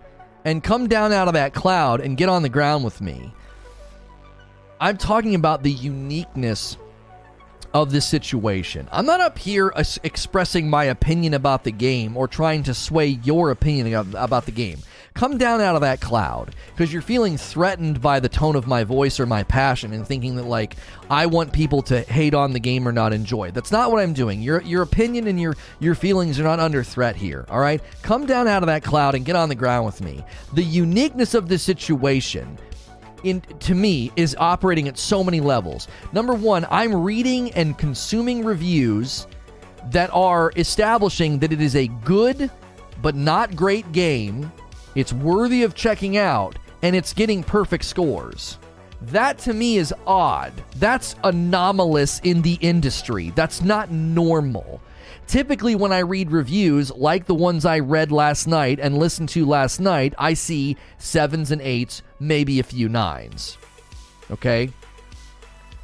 and 0.45 0.63
come 0.63 0.87
down 0.87 1.11
out 1.11 1.27
of 1.27 1.33
that 1.33 1.53
cloud 1.53 1.99
and 1.99 2.15
get 2.15 2.29
on 2.29 2.43
the 2.43 2.49
ground 2.49 2.85
with 2.85 3.01
me. 3.01 3.33
I'm 4.79 4.97
talking 4.97 5.35
about 5.35 5.63
the 5.63 5.71
uniqueness 5.71 6.77
of 7.73 7.91
this 7.91 8.05
situation. 8.05 8.87
I'm 8.91 9.05
not 9.05 9.19
up 9.19 9.37
here 9.37 9.73
expressing 10.03 10.69
my 10.69 10.85
opinion 10.85 11.33
about 11.33 11.65
the 11.65 11.71
game 11.71 12.15
or 12.15 12.27
trying 12.27 12.63
to 12.63 12.73
sway 12.73 13.07
your 13.07 13.51
opinion 13.51 14.13
about 14.15 14.45
the 14.45 14.51
game. 14.51 14.79
Come 15.15 15.37
down 15.37 15.61
out 15.61 15.75
of 15.75 15.81
that 15.81 16.01
cloud 16.01 16.53
because 16.73 16.91
you're 16.91 17.01
feeling 17.01 17.37
threatened 17.37 18.01
by 18.01 18.19
the 18.19 18.27
tone 18.27 18.57
of 18.57 18.67
my 18.67 18.83
voice 18.83 19.17
or 19.17 19.25
my 19.25 19.43
passion 19.43 19.93
and 19.93 20.05
thinking 20.05 20.35
that 20.35 20.43
like 20.43 20.75
I 21.09 21.25
want 21.25 21.53
people 21.53 21.81
to 21.83 22.01
hate 22.01 22.33
on 22.33 22.51
the 22.51 22.59
game 22.59 22.85
or 22.85 22.91
not 22.91 23.13
enjoy. 23.13 23.51
That's 23.51 23.71
not 23.71 23.93
what 23.93 24.01
I'm 24.01 24.11
doing. 24.11 24.41
Your 24.41 24.61
your 24.63 24.81
opinion 24.81 25.27
and 25.27 25.39
your 25.39 25.55
your 25.79 25.95
feelings 25.95 26.37
are 26.37 26.43
not 26.43 26.59
under 26.59 26.83
threat 26.83 27.15
here, 27.15 27.45
all 27.47 27.61
right? 27.61 27.81
Come 28.01 28.25
down 28.25 28.49
out 28.49 28.61
of 28.61 28.67
that 28.67 28.83
cloud 28.83 29.15
and 29.15 29.23
get 29.23 29.37
on 29.37 29.47
the 29.47 29.55
ground 29.55 29.85
with 29.85 30.01
me. 30.01 30.21
The 30.51 30.63
uniqueness 30.63 31.33
of 31.33 31.47
this 31.47 31.63
situation 31.63 32.57
in 33.23 33.39
to 33.39 33.73
me 33.73 34.11
is 34.17 34.35
operating 34.37 34.89
at 34.89 34.97
so 34.97 35.23
many 35.23 35.39
levels. 35.39 35.87
Number 36.11 36.33
1, 36.33 36.67
I'm 36.69 36.93
reading 36.93 37.51
and 37.53 37.77
consuming 37.77 38.43
reviews 38.43 39.27
that 39.91 40.09
are 40.13 40.51
establishing 40.57 41.39
that 41.39 41.53
it 41.53 41.61
is 41.61 41.77
a 41.77 41.87
good 42.03 42.51
but 43.01 43.15
not 43.15 43.55
great 43.55 43.89
game. 43.93 44.51
It's 44.95 45.13
worthy 45.13 45.63
of 45.63 45.75
checking 45.75 46.17
out 46.17 46.57
and 46.81 46.95
it's 46.95 47.13
getting 47.13 47.43
perfect 47.43 47.85
scores. 47.85 48.57
That 49.01 49.37
to 49.39 49.53
me 49.53 49.77
is 49.77 49.93
odd. 50.07 50.53
That's 50.77 51.15
anomalous 51.23 52.19
in 52.23 52.41
the 52.41 52.57
industry. 52.61 53.31
That's 53.35 53.61
not 53.61 53.91
normal. 53.91 54.81
Typically, 55.27 55.75
when 55.75 55.91
I 55.91 55.99
read 55.99 56.31
reviews 56.31 56.91
like 56.91 57.25
the 57.25 57.35
ones 57.35 57.65
I 57.65 57.79
read 57.79 58.11
last 58.11 58.47
night 58.47 58.79
and 58.79 58.97
listened 58.97 59.29
to 59.29 59.45
last 59.45 59.79
night, 59.79 60.13
I 60.17 60.33
see 60.33 60.77
sevens 60.97 61.51
and 61.51 61.61
eights, 61.61 62.03
maybe 62.19 62.59
a 62.59 62.63
few 62.63 62.87
nines. 62.89 63.57
Okay? 64.31 64.69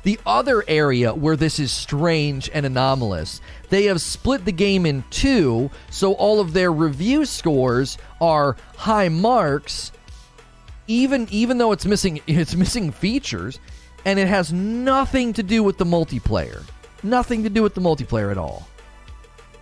The 0.04 0.20
other 0.26 0.64
area 0.68 1.14
where 1.14 1.36
this 1.36 1.60
is 1.60 1.72
strange 1.72 2.50
and 2.54 2.66
anomalous, 2.66 3.40
they 3.70 3.86
have 3.86 4.02
split 4.02 4.46
the 4.46 4.52
game 4.52 4.86
in 4.86 5.04
two, 5.12 5.70
so 5.92 6.14
all 6.14 6.40
of 6.40 6.54
their 6.54 6.72
review 6.72 7.26
scores 7.26 7.98
are 8.20 8.58
high 8.78 9.10
marks, 9.10 9.92
even 10.88 11.28
even 11.30 11.58
though 11.60 11.72
it's 11.72 11.86
missing 11.86 12.20
it's 12.28 12.56
missing 12.56 12.92
features, 12.92 13.60
and 14.06 14.18
it 14.18 14.28
has 14.28 14.52
nothing 14.52 15.34
to 15.34 15.44
do 15.44 15.64
with 15.64 15.78
the 15.78 15.86
multiplayer. 15.86 16.64
Nothing 17.04 17.44
to 17.44 17.50
do 17.50 17.64
with 17.64 17.76
the 17.76 17.82
multiplayer 17.82 18.32
at 18.32 18.38
all. 18.38 18.68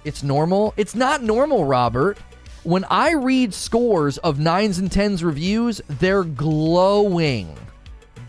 It's 0.06 0.24
normal. 0.24 0.74
It's 0.78 0.96
not 0.96 1.22
normal, 1.22 1.66
Robert. 1.66 2.18
When 2.64 2.86
I 2.86 3.12
read 3.14 3.54
scores 3.54 4.18
of 4.20 4.40
nines 4.40 4.80
and 4.80 4.92
tens 4.92 5.24
reviews, 5.24 5.82
they're 5.88 6.24
glowing. 6.24 7.56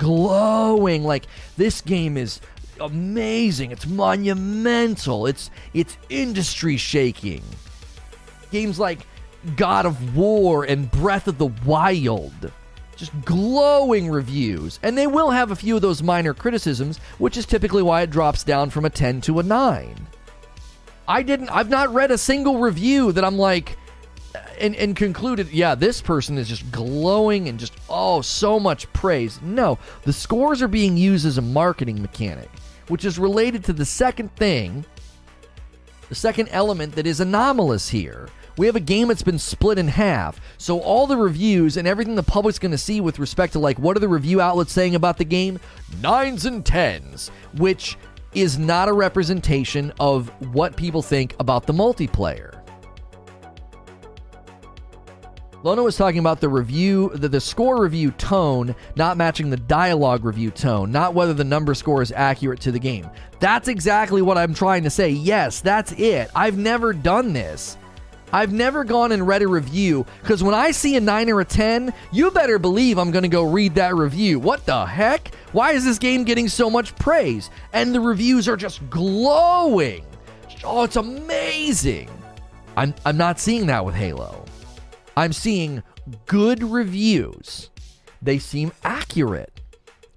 Glowing. 0.01 1.05
Like 1.05 1.27
this 1.57 1.81
game 1.81 2.17
is 2.17 2.41
amazing. 2.81 3.71
It's 3.71 3.87
monumental. 3.87 5.27
It's 5.27 5.51
it's 5.75 5.97
industry 6.09 6.77
shaking. 6.77 7.43
Games 8.51 8.81
like 8.81 9.07
God 9.57 9.87
of 9.87 10.17
War 10.17 10.65
and 10.65 10.91
Breath 10.91 11.29
of 11.29 11.39
the 11.39 11.53
Wild. 11.65 12.51
Just 12.97 13.13
glowing 13.25 14.11
reviews. 14.11 14.79
And 14.83 14.99
they 14.99 15.07
will 15.07 15.31
have 15.31 15.51
a 15.51 15.57
few 15.57 15.77
of 15.77 15.83
those 15.83 16.03
minor 16.03 16.35
criticisms, 16.35 16.99
which 17.19 17.37
is 17.37 17.47
typically 17.47 17.83
why 17.83 18.03
it 18.03 18.11
drops 18.11 18.45
down 18.45 18.71
from 18.71 18.85
a 18.85 18.91
10 18.91 19.23
to 19.23 19.39
a 19.39 19.43
9. 19.43 20.07
I 21.09 21.23
didn't. 21.23 21.49
I've 21.49 21.71
not 21.71 21.95
read 21.95 22.11
a 22.11 22.19
single 22.19 22.59
review 22.59 23.13
that 23.13 23.25
I'm 23.25 23.39
like, 23.39 23.77
and 24.59 24.75
and 24.77 24.97
concluded. 24.97 25.51
Yeah, 25.51 25.75
this 25.75 26.01
person 26.01 26.39
is 26.39 26.49
just 26.49 26.71
glowing 26.71 27.49
and 27.49 27.59
just 27.59 27.73
oh, 27.89 28.21
so 28.21 28.61
much 28.61 28.93
praise. 28.93 29.41
No, 29.43 29.79
the 30.05 30.13
scores 30.13 30.63
are 30.63 30.69
being 30.69 30.97
used 30.97 31.27
as 31.27 31.39
a 31.39 31.43
marketing 31.43 32.01
mechanic, 32.01 32.51
which 32.89 33.05
is 33.05 33.19
related 33.19 33.65
to 33.65 33.73
the 33.73 33.85
second 33.85 34.35
thing, 34.37 34.85
the 36.09 36.15
second 36.15 36.49
element 36.49 36.95
that 36.95 37.07
is 37.07 37.21
anomalous 37.21 37.89
here. 37.89 38.29
We 38.57 38.67
have 38.67 38.77
a 38.77 38.81
game 38.81 39.09
that's 39.09 39.23
been 39.23 39.39
split 39.39 39.79
in 39.79 39.89
half. 39.89 40.39
So 40.59 40.81
all 40.81 41.07
the 41.07 41.17
reviews 41.17 41.79
and 41.79 41.89
everything 41.89 42.15
the 42.15 42.23
public's 42.23 42.59
going 42.59 42.73
to 42.73 42.79
see 42.79 43.01
with 43.01 43.19
respect 43.19 43.55
to 43.55 43.59
like 43.59 43.79
what 43.79 43.97
are 43.97 44.01
the 44.01 44.09
review 44.09 44.41
outlets 44.41 44.73
saying 44.73 44.95
about 44.95 45.17
the 45.17 45.25
game? 45.25 45.59
Nines 46.03 46.45
and 46.45 46.65
tens, 46.65 47.31
which 47.57 47.97
is 48.35 48.59
not 48.59 48.89
a 48.89 48.93
representation 48.93 49.93
of 49.99 50.29
what 50.53 50.77
people 50.77 51.03
think 51.03 51.35
about 51.41 51.67
the 51.67 51.73
multiplayer. 51.73 52.60
Lono 55.63 55.83
was 55.83 55.97
talking 55.97 56.21
about 56.21 56.41
the 56.41 56.49
review, 56.49 57.11
the, 57.15 57.29
the 57.29 57.41
score 57.41 57.83
review 57.83 58.13
tone 58.13 58.75
not 58.97 59.19
matching 59.19 59.51
the 59.51 59.59
dialogue 59.59 60.25
review 60.25 60.51
tone, 60.51 60.91
not 60.91 61.13
whether 61.13 61.35
the 61.35 61.45
number 61.45 61.75
score 61.75 62.01
is 62.01 62.13
accurate 62.13 62.61
to 62.61 62.73
the 62.73 62.79
game. 62.79 63.09
That's 63.41 63.69
exactly 63.69 64.23
what 64.23 64.39
I'm 64.39 64.55
trying 64.55 64.85
to 64.85 64.91
say. 64.91 65.11
Yes, 65.11 65.61
that's 65.61 65.93
it. 65.93 66.31
I've 66.35 66.57
never 66.57 66.95
done 66.95 67.35
this. 67.35 67.77
I've 68.33 68.53
never 68.53 68.85
gone 68.85 69.13
and 69.13 69.27
read 69.27 69.43
a 69.43 69.49
review 69.49 70.07
because 70.23 70.43
when 70.43 70.55
I 70.55 70.71
see 70.71 70.97
a 70.97 71.01
9 71.01 71.29
or 71.31 71.41
a 71.41 71.45
10, 71.45 71.93
you 72.13 72.31
better 72.31 72.59
believe 72.59 72.97
I'm 72.97 73.11
going 73.11 73.25
to 73.25 73.29
go 73.29 73.43
read 73.43 73.75
that 73.75 73.97
review. 73.97 74.39
What 74.39 74.65
the 74.65 74.87
heck? 74.87 75.35
Why 75.53 75.73
is 75.73 75.85
this 75.85 75.99
game 75.99 76.25
getting 76.25 76.49
so 76.49 76.71
much 76.71 76.95
praise? 76.97 77.51
And 77.73 77.95
the 77.95 78.01
reviews 78.01 78.49
are 78.49 78.57
just 78.57 78.89
glowing. 78.89 80.07
Oh, 80.63 80.85
it's 80.85 80.97
amazing. 80.97 82.09
I'm, 82.77 82.95
I'm 83.05 83.17
not 83.17 83.41
seeing 83.41 83.67
that 83.67 83.85
with 83.85 83.95
Halo. 83.95 84.45
I'm 85.21 85.33
seeing 85.35 85.83
good 86.25 86.63
reviews. 86.63 87.69
They 88.23 88.39
seem 88.39 88.73
accurate. 88.83 89.61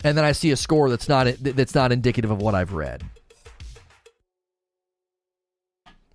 And 0.01 0.17
then 0.17 0.23
I 0.23 0.31
see 0.31 0.51
a 0.51 0.55
score 0.55 0.89
that's 0.89 1.09
not 1.09 1.27
that's 1.41 1.75
not 1.75 1.91
indicative 1.91 2.31
of 2.31 2.41
what 2.41 2.55
I've 2.55 2.71
read. 2.71 3.03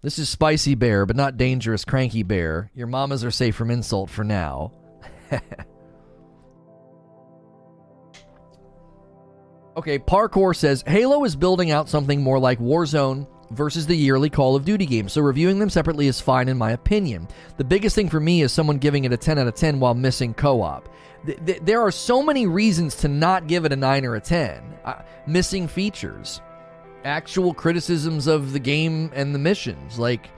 This 0.00 0.18
is 0.18 0.30
Spicy 0.30 0.74
Bear, 0.74 1.04
but 1.04 1.16
not 1.16 1.36
Dangerous 1.36 1.84
Cranky 1.84 2.22
Bear. 2.22 2.70
Your 2.74 2.86
mamas 2.86 3.22
are 3.24 3.30
safe 3.30 3.54
from 3.54 3.70
insult 3.70 4.08
for 4.08 4.24
now. 4.24 4.72
okay, 9.76 9.98
Parkour 9.98 10.56
says 10.56 10.82
Halo 10.86 11.24
is 11.24 11.36
building 11.36 11.70
out 11.70 11.90
something 11.90 12.22
more 12.22 12.38
like 12.38 12.58
Warzone 12.58 13.26
versus 13.50 13.86
the 13.86 13.94
yearly 13.94 14.30
Call 14.30 14.56
of 14.56 14.64
Duty 14.64 14.86
game, 14.86 15.08
so 15.08 15.20
reviewing 15.20 15.58
them 15.58 15.70
separately 15.70 16.06
is 16.06 16.20
fine 16.20 16.48
in 16.48 16.58
my 16.58 16.72
opinion. 16.72 17.28
The 17.56 17.64
biggest 17.64 17.94
thing 17.94 18.08
for 18.08 18.20
me 18.20 18.42
is 18.42 18.52
someone 18.52 18.78
giving 18.78 19.04
it 19.04 19.12
a 19.12 19.16
10 19.16 19.38
out 19.38 19.46
of 19.46 19.54
10 19.54 19.80
while 19.80 19.94
missing 19.94 20.34
co 20.34 20.62
op. 20.62 20.88
Th- 21.26 21.38
th- 21.44 21.60
there 21.62 21.80
are 21.80 21.90
so 21.90 22.22
many 22.22 22.46
reasons 22.46 22.94
to 22.96 23.08
not 23.08 23.46
give 23.46 23.64
it 23.64 23.72
a 23.72 23.76
9 23.76 24.04
or 24.04 24.16
a 24.16 24.20
10. 24.20 24.62
Uh, 24.84 25.02
missing 25.26 25.66
features 25.66 26.40
actual 27.04 27.54
criticisms 27.54 28.26
of 28.26 28.52
the 28.52 28.58
game 28.58 29.10
and 29.14 29.34
the 29.34 29.38
missions, 29.38 29.98
like 29.98 30.30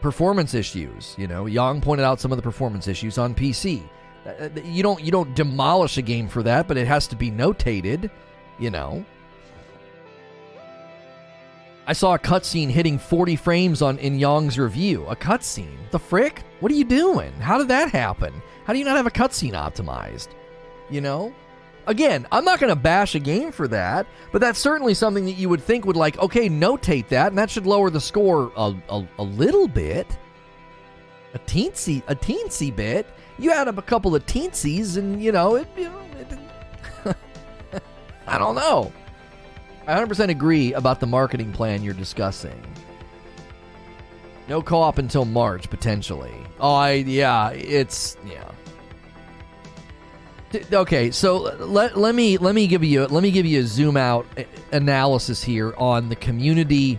performance 0.00 0.54
issues. 0.54 1.14
You 1.18 1.26
know, 1.26 1.46
Yong 1.46 1.80
pointed 1.80 2.04
out 2.04 2.20
some 2.20 2.32
of 2.32 2.36
the 2.36 2.42
performance 2.42 2.88
issues 2.88 3.18
on 3.18 3.34
PC. 3.34 3.88
Uh, 4.26 4.48
you 4.64 4.82
don't 4.82 5.02
you 5.02 5.12
don't 5.12 5.34
demolish 5.34 5.98
a 5.98 6.02
game 6.02 6.28
for 6.28 6.42
that, 6.42 6.66
but 6.66 6.76
it 6.76 6.86
has 6.86 7.06
to 7.08 7.16
be 7.16 7.30
notated. 7.30 8.10
You 8.58 8.70
know. 8.70 9.04
I 11.88 11.92
saw 11.92 12.14
a 12.14 12.18
cutscene 12.18 12.68
hitting 12.68 12.98
40 12.98 13.36
frames 13.36 13.80
on 13.80 13.98
in 13.98 14.18
Yong's 14.18 14.58
review. 14.58 15.06
A 15.06 15.14
cutscene? 15.14 15.78
The 15.92 16.00
frick? 16.00 16.42
What 16.58 16.72
are 16.72 16.74
you 16.74 16.84
doing? 16.84 17.32
How 17.34 17.58
did 17.58 17.68
that 17.68 17.90
happen? 17.90 18.42
How 18.64 18.72
do 18.72 18.80
you 18.80 18.84
not 18.84 18.96
have 18.96 19.06
a 19.06 19.10
cutscene 19.10 19.52
optimized? 19.52 20.28
You 20.90 21.00
know? 21.00 21.32
Again, 21.86 22.26
I'm 22.32 22.44
not 22.44 22.58
going 22.58 22.74
to 22.74 22.80
bash 22.80 23.14
a 23.14 23.20
game 23.20 23.52
for 23.52 23.68
that, 23.68 24.08
but 24.32 24.40
that's 24.40 24.58
certainly 24.58 24.94
something 24.94 25.24
that 25.26 25.36
you 25.36 25.48
would 25.48 25.62
think 25.62 25.84
would 25.84 25.94
like, 25.94 26.18
okay, 26.18 26.48
notate 26.48 27.06
that, 27.08 27.28
and 27.28 27.38
that 27.38 27.48
should 27.48 27.66
lower 27.66 27.90
the 27.90 28.00
score 28.00 28.50
a, 28.56 28.74
a, 28.88 29.06
a 29.20 29.22
little 29.22 29.68
bit. 29.68 30.18
A 31.34 31.38
teensy, 31.38 32.02
a 32.08 32.16
teensy 32.16 32.74
bit. 32.74 33.06
You 33.38 33.52
add 33.52 33.68
up 33.68 33.78
a 33.78 33.82
couple 33.82 34.16
of 34.16 34.26
teensies, 34.26 34.96
and 34.96 35.22
you 35.22 35.30
know, 35.30 35.54
it, 35.54 35.68
you 35.76 35.84
know, 35.84 36.02
it, 37.04 37.16
I 38.26 38.38
don't 38.38 38.56
know. 38.56 38.92
I 39.86 39.94
100% 39.94 40.28
agree 40.28 40.72
about 40.74 41.00
the 41.00 41.06
marketing 41.06 41.52
plan 41.52 41.82
you're 41.82 41.94
discussing. 41.94 42.60
No 44.48 44.62
co-op 44.62 44.98
until 44.98 45.24
March 45.24 45.68
potentially. 45.70 46.34
Oh, 46.60 46.74
I 46.74 46.92
yeah, 46.92 47.50
it's 47.50 48.16
yeah 48.26 48.52
okay 50.72 51.10
so 51.10 51.38
let, 51.58 51.98
let 51.98 52.14
me 52.14 52.38
let 52.38 52.54
me 52.54 52.66
give 52.66 52.82
you 52.84 53.06
let 53.06 53.22
me 53.22 53.30
give 53.30 53.46
you 53.46 53.60
a 53.60 53.64
zoom 53.64 53.96
out 53.96 54.26
analysis 54.72 55.42
here 55.42 55.74
on 55.76 56.08
the 56.08 56.16
community 56.16 56.98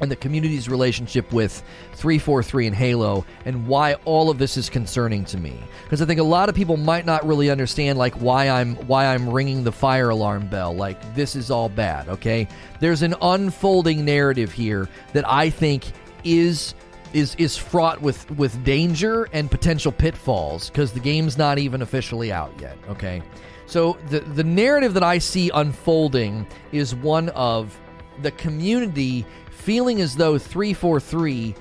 and 0.00 0.10
the 0.10 0.16
community's 0.16 0.68
relationship 0.68 1.32
with 1.32 1.62
343 1.94 2.66
and 2.66 2.76
Halo 2.76 3.24
and 3.44 3.66
why 3.66 3.94
all 4.04 4.30
of 4.30 4.38
this 4.38 4.56
is 4.56 4.68
concerning 4.68 5.24
to 5.26 5.38
me. 5.38 5.58
Because 5.84 6.02
I 6.02 6.04
think 6.04 6.20
a 6.20 6.24
lot 6.24 6.48
of 6.48 6.54
people 6.54 6.76
might 6.76 7.06
not 7.06 7.26
really 7.26 7.50
understand 7.50 7.98
like 7.98 8.14
why 8.14 8.48
I'm 8.48 8.76
why 8.86 9.06
I'm 9.06 9.28
ringing 9.28 9.64
the 9.64 9.72
fire 9.72 10.10
alarm 10.10 10.48
bell. 10.48 10.74
Like 10.74 11.14
this 11.14 11.36
is 11.36 11.50
all 11.50 11.68
bad 11.68 12.08
okay? 12.08 12.48
There's 12.80 13.02
an 13.02 13.14
unfolding 13.22 14.04
narrative 14.04 14.52
here 14.52 14.88
that 15.12 15.28
I 15.28 15.50
think 15.50 15.84
is 16.24 16.74
is 17.12 17.34
is 17.36 17.56
fraught 17.56 18.02
with 18.02 18.30
with 18.32 18.62
danger 18.64 19.28
and 19.32 19.50
potential 19.50 19.92
pitfalls 19.92 20.68
because 20.70 20.92
the 20.92 21.00
game's 21.00 21.38
not 21.38 21.58
even 21.58 21.82
officially 21.82 22.32
out 22.32 22.52
yet. 22.60 22.76
Okay, 22.88 23.22
So 23.66 23.96
the 24.10 24.20
the 24.20 24.44
narrative 24.44 24.94
that 24.94 25.02
I 25.02 25.18
see 25.18 25.50
unfolding 25.54 26.46
is 26.72 26.94
one 26.94 27.28
of 27.30 27.78
the 28.22 28.30
community 28.32 29.26
feeling 29.66 30.00
as 30.00 30.14
though 30.14 30.38
343 30.38 31.52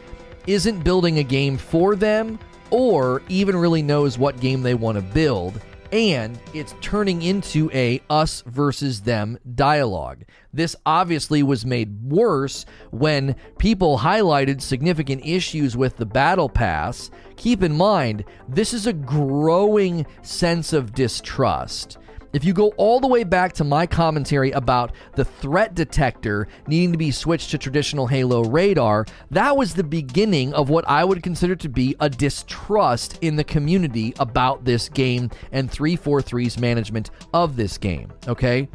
isn't 0.46 0.84
building 0.84 1.18
a 1.18 1.24
game 1.24 1.58
for 1.58 1.96
them 1.96 2.38
or 2.70 3.24
even 3.30 3.56
really 3.56 3.82
knows 3.82 4.20
what 4.20 4.40
game 4.40 4.62
they 4.62 4.76
want 4.76 4.96
to 4.96 5.02
build 5.02 5.60
and 5.92 6.38
it's 6.54 6.76
turning 6.82 7.24
into 7.24 7.72
a 7.74 8.00
us 8.12 8.44
versus 8.46 9.02
them 9.02 9.40
dialogue. 9.56 10.24
This 10.54 10.76
obviously 10.86 11.42
was 11.42 11.66
made 11.66 12.00
worse 12.04 12.68
when 12.92 13.36
people 13.58 13.98
highlighted 13.98 14.62
significant 14.62 15.26
issues 15.26 15.76
with 15.76 15.98
the 15.98 16.06
battle 16.06 16.50
pass. 16.50 17.10
Keep 17.38 17.64
in 17.64 17.76
mind, 17.76 18.24
this 18.48 18.72
is 18.72 18.86
a 18.86 18.94
growing 18.94 20.06
sense 20.22 20.74
of 20.74 20.94
distrust. 20.94 21.98
If 22.36 22.44
you 22.44 22.52
go 22.52 22.74
all 22.76 23.00
the 23.00 23.08
way 23.08 23.24
back 23.24 23.54
to 23.54 23.64
my 23.64 23.88
commentary 23.88 24.52
about 24.52 24.92
the 25.14 25.24
threat 25.24 25.74
detector 25.74 26.50
needing 26.68 26.92
to 26.92 26.98
be 26.98 27.10
switched 27.10 27.52
to 27.52 27.58
traditional 27.58 28.08
Halo 28.08 28.44
radar, 28.44 29.06
that 29.32 29.56
was 29.56 29.74
the 29.74 29.86
beginning 29.86 30.54
of 30.54 30.68
what 30.68 30.84
I 30.86 31.06
would 31.06 31.24
consider 31.24 31.56
to 31.56 31.70
be 31.70 31.96
a 32.02 32.10
distrust 32.10 33.20
in 33.22 33.38
the 33.38 33.44
community 33.46 34.14
about 34.20 34.66
this 34.66 34.90
game 34.90 35.32
and 35.54 35.72
343's 35.72 36.60
management 36.60 37.10
of 37.34 37.56
this 37.56 37.78
game. 37.78 38.12
Okay? 38.28 38.68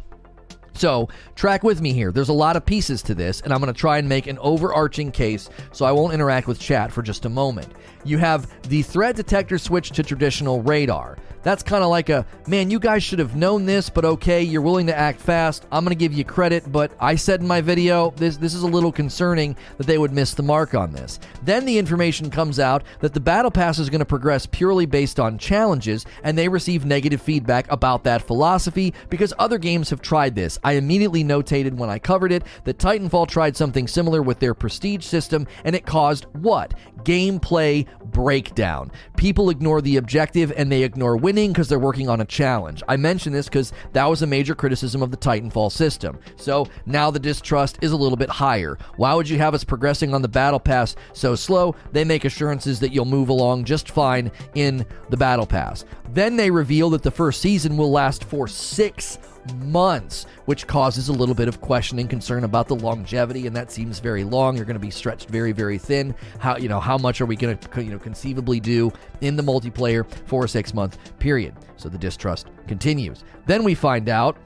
So, 0.73 1.09
track 1.35 1.61
with 1.61 1.81
me 1.81 1.93
here. 1.93 2.11
There's 2.11 2.29
a 2.29 2.33
lot 2.33 2.55
of 2.55 2.65
pieces 2.65 3.03
to 3.03 3.13
this, 3.13 3.41
and 3.41 3.53
I'm 3.53 3.59
going 3.59 3.71
to 3.71 3.79
try 3.79 3.99
and 3.99 4.09
make 4.09 4.25
an 4.25 4.39
overarching 4.39 5.11
case 5.11 5.49
so 5.71 5.85
I 5.85 5.91
won't 5.91 6.15
interact 6.15 6.47
with 6.47 6.59
chat 6.59 6.91
for 6.91 7.03
just 7.03 7.25
a 7.25 7.29
moment. 7.29 7.67
You 8.05 8.17
have 8.17 8.51
the 8.69 8.81
threat 8.81 9.15
detector 9.15 9.59
switch 9.59 9.91
to 9.91 10.01
traditional 10.01 10.63
radar. 10.63 11.19
That's 11.43 11.63
kind 11.63 11.83
of 11.83 11.89
like 11.89 12.09
a 12.09 12.25
man, 12.47 12.69
you 12.69 12.79
guys 12.79 13.03
should 13.03 13.19
have 13.19 13.35
known 13.35 13.65
this, 13.65 13.89
but 13.89 14.05
okay, 14.05 14.41
you're 14.41 14.61
willing 14.61 14.87
to 14.87 14.97
act 14.97 15.19
fast. 15.19 15.65
I'm 15.71 15.83
going 15.83 15.95
to 15.95 15.99
give 15.99 16.13
you 16.13 16.23
credit, 16.23 16.71
but 16.71 16.91
I 16.99 17.15
said 17.15 17.41
in 17.41 17.47
my 17.47 17.61
video, 17.61 18.11
this 18.11 18.37
this 18.37 18.53
is 18.53 18.63
a 18.63 18.67
little 18.67 18.91
concerning 18.91 19.55
that 19.77 19.87
they 19.87 19.97
would 19.97 20.11
miss 20.11 20.33
the 20.33 20.43
mark 20.43 20.75
on 20.75 20.91
this. 20.91 21.19
Then 21.43 21.65
the 21.65 21.77
information 21.77 22.29
comes 22.29 22.59
out 22.59 22.83
that 22.99 23.13
the 23.13 23.19
battle 23.19 23.51
pass 23.51 23.79
is 23.79 23.89
going 23.89 23.99
to 23.99 24.05
progress 24.05 24.45
purely 24.45 24.85
based 24.85 25.19
on 25.19 25.37
challenges, 25.37 26.05
and 26.23 26.37
they 26.37 26.47
receive 26.47 26.85
negative 26.85 27.21
feedback 27.21 27.71
about 27.71 28.03
that 28.03 28.21
philosophy 28.21 28.93
because 29.09 29.33
other 29.39 29.57
games 29.57 29.89
have 29.89 30.01
tried 30.01 30.35
this. 30.35 30.59
I 30.63 30.73
immediately 30.73 31.23
notated 31.23 31.73
when 31.73 31.89
I 31.89 31.99
covered 31.99 32.31
it 32.31 32.43
that 32.65 32.77
Titanfall 32.77 33.27
tried 33.27 33.57
something 33.57 33.87
similar 33.87 34.21
with 34.21 34.39
their 34.39 34.53
prestige 34.53 35.05
system, 35.05 35.47
and 35.63 35.75
it 35.75 35.85
caused 35.85 36.25
what? 36.33 36.73
Gameplay 37.03 37.87
breakdown. 38.11 38.91
People 39.17 39.49
ignore 39.49 39.81
the 39.81 39.97
objective 39.97 40.51
and 40.55 40.71
they 40.71 40.83
ignore 40.83 41.17
winning 41.31 41.53
because 41.53 41.69
they're 41.69 41.79
working 41.79 42.09
on 42.09 42.19
a 42.19 42.25
challenge. 42.25 42.83
I 42.89 42.97
mention 42.97 43.31
this 43.31 43.45
because 43.45 43.71
that 43.93 44.03
was 44.03 44.21
a 44.21 44.27
major 44.27 44.53
criticism 44.53 45.01
of 45.01 45.11
the 45.11 45.17
Titanfall 45.17 45.71
system. 45.71 46.19
So 46.35 46.67
now 46.85 47.09
the 47.09 47.19
distrust 47.19 47.77
is 47.81 47.93
a 47.93 47.95
little 47.95 48.17
bit 48.17 48.29
higher. 48.29 48.77
Why 48.97 49.13
would 49.13 49.29
you 49.29 49.37
have 49.37 49.53
us 49.53 49.63
progressing 49.63 50.13
on 50.13 50.21
the 50.21 50.27
battle 50.27 50.59
pass 50.59 50.97
so 51.13 51.35
slow? 51.35 51.73
They 51.93 52.03
make 52.03 52.25
assurances 52.25 52.81
that 52.81 52.91
you'll 52.91 53.05
move 53.05 53.29
along 53.29 53.63
just 53.63 53.91
fine 53.91 54.29
in 54.55 54.85
the 55.09 55.15
battle 55.15 55.45
pass. 55.45 55.85
Then 56.09 56.35
they 56.35 56.51
reveal 56.51 56.89
that 56.89 57.01
the 57.01 57.11
first 57.11 57.39
season 57.39 57.77
will 57.77 57.91
last 57.91 58.25
for 58.25 58.45
six 58.45 59.17
months, 59.65 60.25
which 60.45 60.67
causes 60.67 61.09
a 61.09 61.13
little 61.13 61.35
bit 61.35 61.47
of 61.47 61.61
questioning 61.61 62.07
concern 62.07 62.43
about 62.43 62.67
the 62.67 62.75
longevity, 62.75 63.47
and 63.47 63.55
that 63.55 63.71
seems 63.71 63.99
very 63.99 64.23
long. 64.23 64.55
You're 64.55 64.65
going 64.65 64.75
to 64.75 64.79
be 64.79 64.91
stretched 64.91 65.29
very, 65.29 65.51
very 65.51 65.77
thin. 65.77 66.15
How 66.39 66.57
you 66.57 66.69
know 66.69 66.79
how 66.79 66.97
much 66.97 67.21
are 67.21 67.25
we 67.25 67.35
going 67.35 67.57
to 67.57 67.83
you 67.83 67.91
know 67.91 67.99
conceivably 67.99 68.59
do 68.59 68.91
in 69.21 69.35
the 69.35 69.43
multiplayer 69.43 70.09
for 70.25 70.45
a 70.45 70.47
six 70.47 70.73
month 70.73 70.97
period? 71.19 71.55
So 71.77 71.89
the 71.89 71.97
distrust 71.97 72.47
continues. 72.67 73.23
Then 73.45 73.63
we 73.63 73.75
find 73.75 74.09
out 74.09 74.37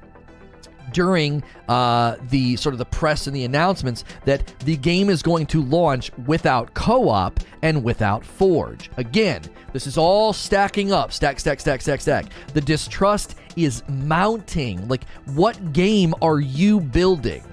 during 0.96 1.44
uh, 1.68 2.16
the 2.30 2.56
sort 2.56 2.74
of 2.74 2.80
the 2.80 2.86
press 2.86 3.28
and 3.28 3.36
the 3.36 3.44
announcements 3.44 4.06
that 4.24 4.48
the 4.60 4.78
game 4.78 5.10
is 5.10 5.22
going 5.22 5.46
to 5.46 5.62
launch 5.62 6.10
without 6.26 6.74
co-op 6.74 7.38
and 7.62 7.84
without 7.84 8.26
Forge. 8.26 8.90
Again, 8.96 9.42
this 9.74 9.88
is 9.88 9.98
all 9.98 10.32
stacking 10.32 10.94
up, 10.94 11.12
stack, 11.12 11.38
stack, 11.38 11.60
stack, 11.60 11.82
stack, 11.82 12.00
stack. 12.00 12.28
The 12.54 12.62
distrust 12.62 13.36
is 13.58 13.84
mounting. 13.90 14.88
Like, 14.88 15.04
what 15.34 15.74
game 15.74 16.16
are 16.22 16.40
you 16.40 16.80
building? 16.80 17.44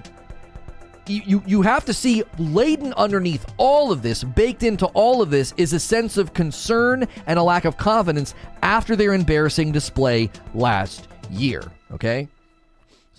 You, 1.05 1.21
you, 1.25 1.43
you 1.45 1.61
have 1.63 1.83
to 1.83 1.93
see 1.93 2.23
laden 2.39 2.93
underneath 2.93 3.45
all 3.57 3.91
of 3.91 4.01
this, 4.01 4.23
baked 4.23 4.63
into 4.63 4.85
all 4.93 5.21
of 5.21 5.31
this, 5.31 5.53
is 5.57 5.73
a 5.73 5.79
sense 5.81 6.15
of 6.15 6.33
concern 6.33 7.05
and 7.27 7.37
a 7.37 7.43
lack 7.43 7.65
of 7.65 7.75
confidence 7.75 8.35
after 8.61 8.95
their 8.95 9.13
embarrassing 9.13 9.73
display 9.73 10.29
last 10.53 11.09
year. 11.29 11.61
Okay? 11.91 12.29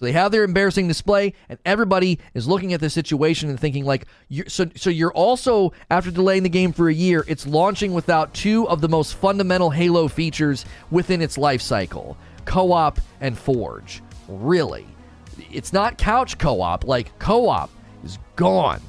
They 0.04 0.12
have 0.12 0.30
their 0.30 0.44
embarrassing 0.44 0.86
display, 0.86 1.34
and 1.48 1.58
everybody 1.64 2.20
is 2.34 2.46
looking 2.46 2.72
at 2.72 2.80
the 2.80 2.88
situation 2.88 3.50
and 3.50 3.58
thinking 3.58 3.84
like, 3.84 4.06
you're, 4.28 4.48
so 4.48 4.66
so 4.76 4.90
you're 4.90 5.12
also 5.12 5.72
after 5.90 6.10
delaying 6.10 6.44
the 6.44 6.48
game 6.48 6.72
for 6.72 6.88
a 6.88 6.94
year, 6.94 7.24
it's 7.26 7.46
launching 7.46 7.92
without 7.92 8.32
two 8.34 8.68
of 8.68 8.80
the 8.80 8.88
most 8.88 9.16
fundamental 9.16 9.70
Halo 9.70 10.06
features 10.08 10.64
within 10.90 11.20
its 11.20 11.36
life 11.36 11.62
cycle: 11.62 12.16
co-op 12.44 13.00
and 13.20 13.36
Forge. 13.36 14.02
Really, 14.28 14.86
it's 15.50 15.72
not 15.72 15.98
couch 15.98 16.38
co-op. 16.38 16.84
Like 16.84 17.18
co-op 17.18 17.70
is 18.04 18.18
gone. 18.36 18.80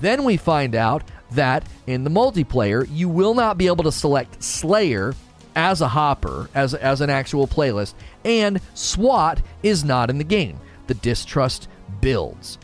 Then 0.00 0.24
we 0.24 0.36
find 0.36 0.74
out 0.74 1.04
that 1.32 1.66
in 1.86 2.04
the 2.04 2.10
multiplayer, 2.10 2.86
you 2.90 3.08
will 3.08 3.34
not 3.34 3.56
be 3.56 3.66
able 3.66 3.84
to 3.84 3.92
select 3.92 4.42
Slayer 4.42 5.14
as 5.56 5.80
a 5.80 5.88
hopper, 5.88 6.48
as, 6.54 6.74
as 6.74 7.00
an 7.00 7.10
actual 7.10 7.48
playlist, 7.48 7.94
and 8.24 8.60
SWAT 8.74 9.42
is 9.62 9.84
not 9.84 10.10
in 10.10 10.18
the 10.18 10.24
game. 10.24 10.60
The 10.86 10.94
distrust 10.94 11.66
builds. 12.00 12.58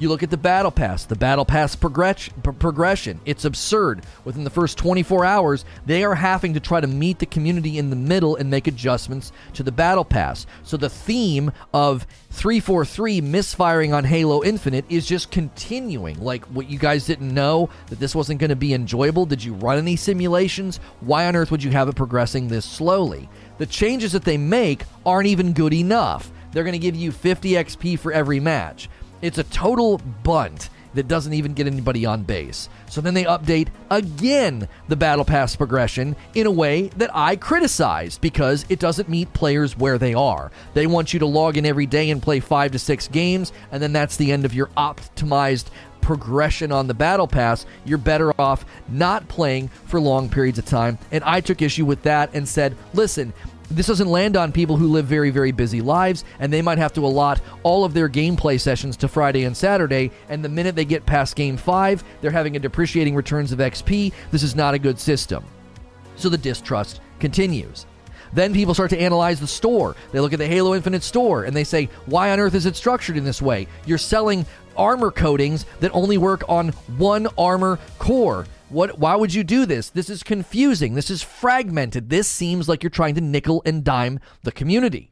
You 0.00 0.08
look 0.08 0.22
at 0.22 0.30
the 0.30 0.36
battle 0.36 0.70
pass, 0.70 1.04
the 1.04 1.16
battle 1.16 1.44
pass 1.44 1.74
progress- 1.74 2.30
progression. 2.42 3.20
It's 3.24 3.44
absurd. 3.44 4.04
Within 4.24 4.44
the 4.44 4.50
first 4.50 4.78
24 4.78 5.24
hours, 5.24 5.64
they 5.86 6.04
are 6.04 6.14
having 6.14 6.54
to 6.54 6.60
try 6.60 6.80
to 6.80 6.86
meet 6.86 7.18
the 7.18 7.26
community 7.26 7.78
in 7.78 7.90
the 7.90 7.96
middle 7.96 8.36
and 8.36 8.48
make 8.48 8.68
adjustments 8.68 9.32
to 9.54 9.64
the 9.64 9.72
battle 9.72 10.04
pass. 10.04 10.46
So 10.62 10.76
the 10.76 10.88
theme 10.88 11.50
of 11.74 12.06
343 12.30 13.20
misfiring 13.20 13.92
on 13.92 14.04
Halo 14.04 14.44
Infinite 14.44 14.84
is 14.88 15.04
just 15.04 15.32
continuing. 15.32 16.22
Like 16.22 16.44
what 16.46 16.70
you 16.70 16.78
guys 16.78 17.06
didn't 17.06 17.34
know 17.34 17.68
that 17.88 17.98
this 17.98 18.14
wasn't 18.14 18.38
going 18.38 18.50
to 18.50 18.56
be 18.56 18.74
enjoyable. 18.74 19.26
Did 19.26 19.42
you 19.42 19.54
run 19.54 19.78
any 19.78 19.96
simulations? 19.96 20.78
Why 21.00 21.26
on 21.26 21.34
earth 21.34 21.50
would 21.50 21.64
you 21.64 21.72
have 21.72 21.88
it 21.88 21.96
progressing 21.96 22.46
this 22.46 22.64
slowly? 22.64 23.28
The 23.58 23.66
changes 23.66 24.12
that 24.12 24.22
they 24.24 24.38
make 24.38 24.84
aren't 25.04 25.26
even 25.26 25.52
good 25.52 25.74
enough. 25.74 26.30
They're 26.52 26.64
going 26.64 26.72
to 26.72 26.78
give 26.78 26.96
you 26.96 27.12
50 27.12 27.50
XP 27.50 27.98
for 27.98 28.12
every 28.12 28.40
match. 28.40 28.88
It's 29.22 29.38
a 29.38 29.44
total 29.44 29.98
bunt 30.22 30.70
that 30.94 31.08
doesn't 31.08 31.34
even 31.34 31.52
get 31.52 31.66
anybody 31.66 32.06
on 32.06 32.22
base. 32.22 32.68
So 32.88 33.00
then 33.00 33.14
they 33.14 33.24
update 33.24 33.68
again 33.90 34.68
the 34.88 34.96
Battle 34.96 35.24
Pass 35.24 35.54
progression 35.54 36.16
in 36.34 36.46
a 36.46 36.50
way 36.50 36.88
that 36.96 37.10
I 37.14 37.36
criticized 37.36 38.20
because 38.20 38.64
it 38.68 38.78
doesn't 38.78 39.08
meet 39.08 39.32
players 39.32 39.76
where 39.76 39.98
they 39.98 40.14
are. 40.14 40.50
They 40.74 40.86
want 40.86 41.12
you 41.12 41.20
to 41.20 41.26
log 41.26 41.56
in 41.56 41.66
every 41.66 41.86
day 41.86 42.10
and 42.10 42.22
play 42.22 42.40
five 42.40 42.72
to 42.72 42.78
six 42.78 43.06
games, 43.06 43.52
and 43.70 43.82
then 43.82 43.92
that's 43.92 44.16
the 44.16 44.32
end 44.32 44.44
of 44.44 44.54
your 44.54 44.68
optimized 44.76 45.66
progression 46.00 46.72
on 46.72 46.86
the 46.86 46.94
battle 46.94 47.28
pass, 47.28 47.66
you're 47.84 47.98
better 47.98 48.32
off 48.40 48.64
not 48.88 49.28
playing 49.28 49.68
for 49.68 50.00
long 50.00 50.28
periods 50.28 50.58
of 50.58 50.64
time. 50.64 50.96
And 51.12 51.22
I 51.22 51.42
took 51.42 51.60
issue 51.60 51.84
with 51.84 52.02
that 52.04 52.30
and 52.32 52.48
said, 52.48 52.74
listen, 52.94 53.34
this 53.70 53.86
doesn't 53.86 54.08
land 54.08 54.36
on 54.36 54.52
people 54.52 54.76
who 54.76 54.88
live 54.88 55.06
very, 55.06 55.30
very 55.30 55.52
busy 55.52 55.80
lives, 55.80 56.24
and 56.38 56.52
they 56.52 56.62
might 56.62 56.78
have 56.78 56.92
to 56.94 57.04
allot 57.04 57.40
all 57.62 57.84
of 57.84 57.94
their 57.94 58.08
gameplay 58.08 58.58
sessions 58.58 58.96
to 58.98 59.08
Friday 59.08 59.44
and 59.44 59.56
Saturday. 59.56 60.10
And 60.28 60.44
the 60.44 60.48
minute 60.48 60.74
they 60.74 60.84
get 60.84 61.04
past 61.04 61.36
game 61.36 61.56
five, 61.56 62.02
they're 62.20 62.30
having 62.30 62.56
a 62.56 62.60
depreciating 62.60 63.14
returns 63.14 63.52
of 63.52 63.58
XP. 63.58 64.12
This 64.30 64.42
is 64.42 64.56
not 64.56 64.74
a 64.74 64.78
good 64.78 64.98
system. 64.98 65.44
So 66.16 66.28
the 66.28 66.38
distrust 66.38 67.00
continues. 67.20 67.86
Then 68.32 68.52
people 68.52 68.74
start 68.74 68.90
to 68.90 69.00
analyze 69.00 69.40
the 69.40 69.46
store. 69.46 69.96
They 70.12 70.20
look 70.20 70.32
at 70.32 70.38
the 70.38 70.46
Halo 70.46 70.74
Infinite 70.74 71.02
store 71.02 71.44
and 71.44 71.56
they 71.56 71.64
say, 71.64 71.88
why 72.06 72.30
on 72.30 72.40
earth 72.40 72.54
is 72.54 72.66
it 72.66 72.76
structured 72.76 73.16
in 73.16 73.24
this 73.24 73.40
way? 73.40 73.66
You're 73.86 73.98
selling 73.98 74.44
armor 74.76 75.10
coatings 75.10 75.64
that 75.80 75.94
only 75.94 76.18
work 76.18 76.42
on 76.48 76.68
one 76.98 77.26
armor 77.38 77.78
core. 77.98 78.46
What 78.68 78.98
why 78.98 79.16
would 79.16 79.32
you 79.32 79.44
do 79.44 79.64
this? 79.66 79.90
This 79.90 80.10
is 80.10 80.22
confusing. 80.22 80.94
This 80.94 81.10
is 81.10 81.22
fragmented. 81.22 82.10
This 82.10 82.28
seems 82.28 82.68
like 82.68 82.82
you're 82.82 82.90
trying 82.90 83.14
to 83.14 83.20
nickel 83.20 83.62
and 83.64 83.82
dime 83.82 84.20
the 84.42 84.52
community. 84.52 85.10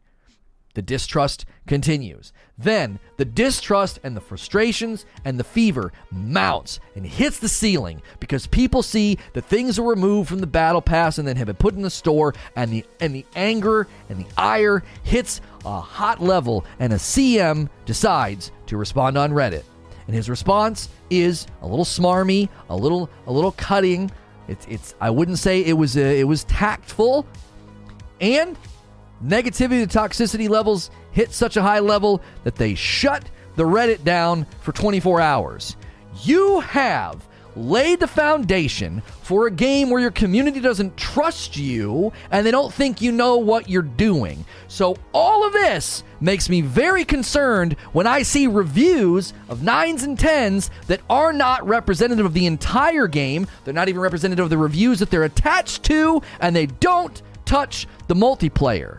The 0.75 0.83
distrust 0.83 1.47
continues. 1.67 2.35
Then 2.59 2.99
the 3.17 3.25
distrust 3.25 3.99
and 4.03 4.15
the 4.15 4.21
frustrations 4.21 5.07
and 5.25 5.41
the 5.41 5.45
fever 5.45 5.91
mounts 6.11 6.81
and 6.95 7.07
hits 7.07 7.39
the 7.39 7.49
ceiling 7.49 8.03
because 8.21 8.47
people 8.47 8.83
see 8.83 9.17
that 9.33 9.47
things 9.47 9.79
are 9.79 9.89
removed 9.89 10.29
from 10.29 10.41
the 10.41 10.47
battle 10.47 10.83
pass 10.83 11.17
and 11.17 11.27
then 11.27 11.37
have 11.37 11.47
been 11.47 11.57
put 11.57 11.73
in 11.73 11.81
the 11.81 11.89
store 11.89 12.35
and 12.57 12.71
the 12.71 12.85
and 13.01 13.15
the 13.15 13.25
anger 13.35 13.89
and 14.11 14.19
the 14.19 14.27
ire 14.37 14.83
hits 15.03 15.41
a 15.65 15.81
hot 15.81 16.23
level 16.23 16.67
and 16.79 16.93
a 16.93 16.97
CM 16.97 17.71
decides 17.87 18.53
to 18.67 18.77
respond 18.77 19.17
on 19.17 19.33
Reddit. 19.33 19.65
And 20.07 20.15
his 20.15 20.31
response 20.31 20.89
is 21.11 21.47
a 21.63 21.67
little 21.67 21.85
smarmy, 21.85 22.49
a 22.69 22.77
little 22.77 23.11
a 23.27 23.33
little 23.33 23.53
cutting. 23.53 24.11
It's 24.49 24.67
it's 24.69 24.95
I 25.01 25.11
wouldn't 25.11 25.39
say 25.39 25.65
it 25.65 25.75
was 25.75 25.97
uh, 25.97 26.01
it 26.01 26.25
was 26.25 26.45
tactful, 26.45 27.27
and 28.21 28.57
Negativity 29.25 29.89
to 29.89 29.99
toxicity 29.99 30.49
levels 30.49 30.91
hit 31.13 31.33
such 31.33 31.57
a 31.57 31.63
high 31.63 31.79
level 31.79 32.21
that 32.45 32.57
they 32.57 32.75
shut 32.75 33.25
the 33.57 33.65
Reddit 33.65 34.05
down 34.05 34.47
for 34.61 34.73
24 34.73 35.21
hours. 35.21 35.77
You 36.23 36.61
have 36.61 37.27
laid 37.57 38.01
the 38.01 38.07
foundation 38.07 39.03
for 39.23 39.47
a 39.47 39.51
game 39.51 39.91
where 39.91 40.01
your 40.01 40.11
community 40.11 40.61
doesn't 40.61 40.97
trust 40.97 41.57
you 41.57 42.13
and 42.31 42.47
they 42.47 42.51
don't 42.51 42.73
think 42.73 43.01
you 43.01 43.11
know 43.11 43.39
what 43.39 43.69
you're 43.69 43.83
doing. 43.83 44.45
So, 44.69 44.97
all 45.13 45.47
of 45.47 45.53
this 45.53 46.05
makes 46.21 46.49
me 46.49 46.61
very 46.61 47.05
concerned 47.05 47.75
when 47.93 48.07
I 48.07 48.23
see 48.23 48.47
reviews 48.47 49.33
of 49.49 49.63
nines 49.63 50.03
and 50.03 50.19
tens 50.19 50.71
that 50.87 51.01
are 51.09 51.33
not 51.33 51.67
representative 51.67 52.27
of 52.27 52.35
the 52.35 52.47
entire 52.47 53.07
game. 53.07 53.47
They're 53.65 53.75
not 53.75 53.89
even 53.89 54.01
representative 54.01 54.45
of 54.45 54.51
the 54.51 54.59
reviews 54.59 54.99
that 54.99 55.11
they're 55.11 55.25
attached 55.25 55.83
to, 55.85 56.23
and 56.41 56.55
they 56.55 56.67
don't 56.67 57.23
touch 57.45 57.87
the 58.09 58.15
multiplayer. 58.15 58.99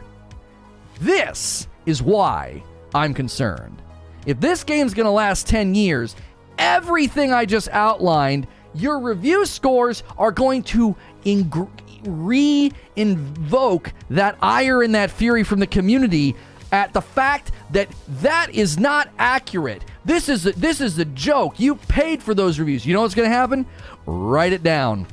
This 1.00 1.68
is 1.86 2.02
why 2.02 2.64
I'm 2.96 3.14
concerned. 3.14 3.82
If 4.26 4.42
this 4.42 4.64
game's 4.64 4.94
going 4.94 5.06
to 5.06 5.12
last 5.12 5.48
10 5.48 5.74
years, 5.74 6.16
everything 6.58 7.34
I 7.34 7.46
just 7.46 7.70
outlined, 7.70 8.48
your 8.74 9.00
review 9.00 9.46
scores 9.46 10.04
are 10.18 10.32
going 10.32 10.64
to 10.64 10.96
ing- 11.26 11.70
re 12.04 12.72
invoke 12.96 13.92
that 14.10 14.38
ire 14.42 14.84
and 14.84 14.96
that 14.96 15.12
fury 15.12 15.44
from 15.44 15.60
the 15.60 15.68
community 15.68 16.36
at 16.72 16.94
the 16.94 17.02
fact 17.02 17.52
that 17.72 17.90
that 18.22 18.54
is 18.54 18.78
not 18.78 19.10
accurate. 19.18 19.84
This 20.06 20.30
is 20.30 20.46
a, 20.46 20.52
this 20.54 20.82
is 20.82 20.98
a 21.00 21.06
joke. 21.06 21.60
You 21.60 21.76
paid 21.76 22.22
for 22.22 22.34
those 22.34 22.60
reviews. 22.60 22.86
You 22.86 22.94
know 22.94 23.02
what's 23.02 23.16
going 23.16 23.30
to 23.30 23.36
happen? 23.36 23.66
Write 24.06 24.54
it 24.54 24.64
down. 24.64 25.08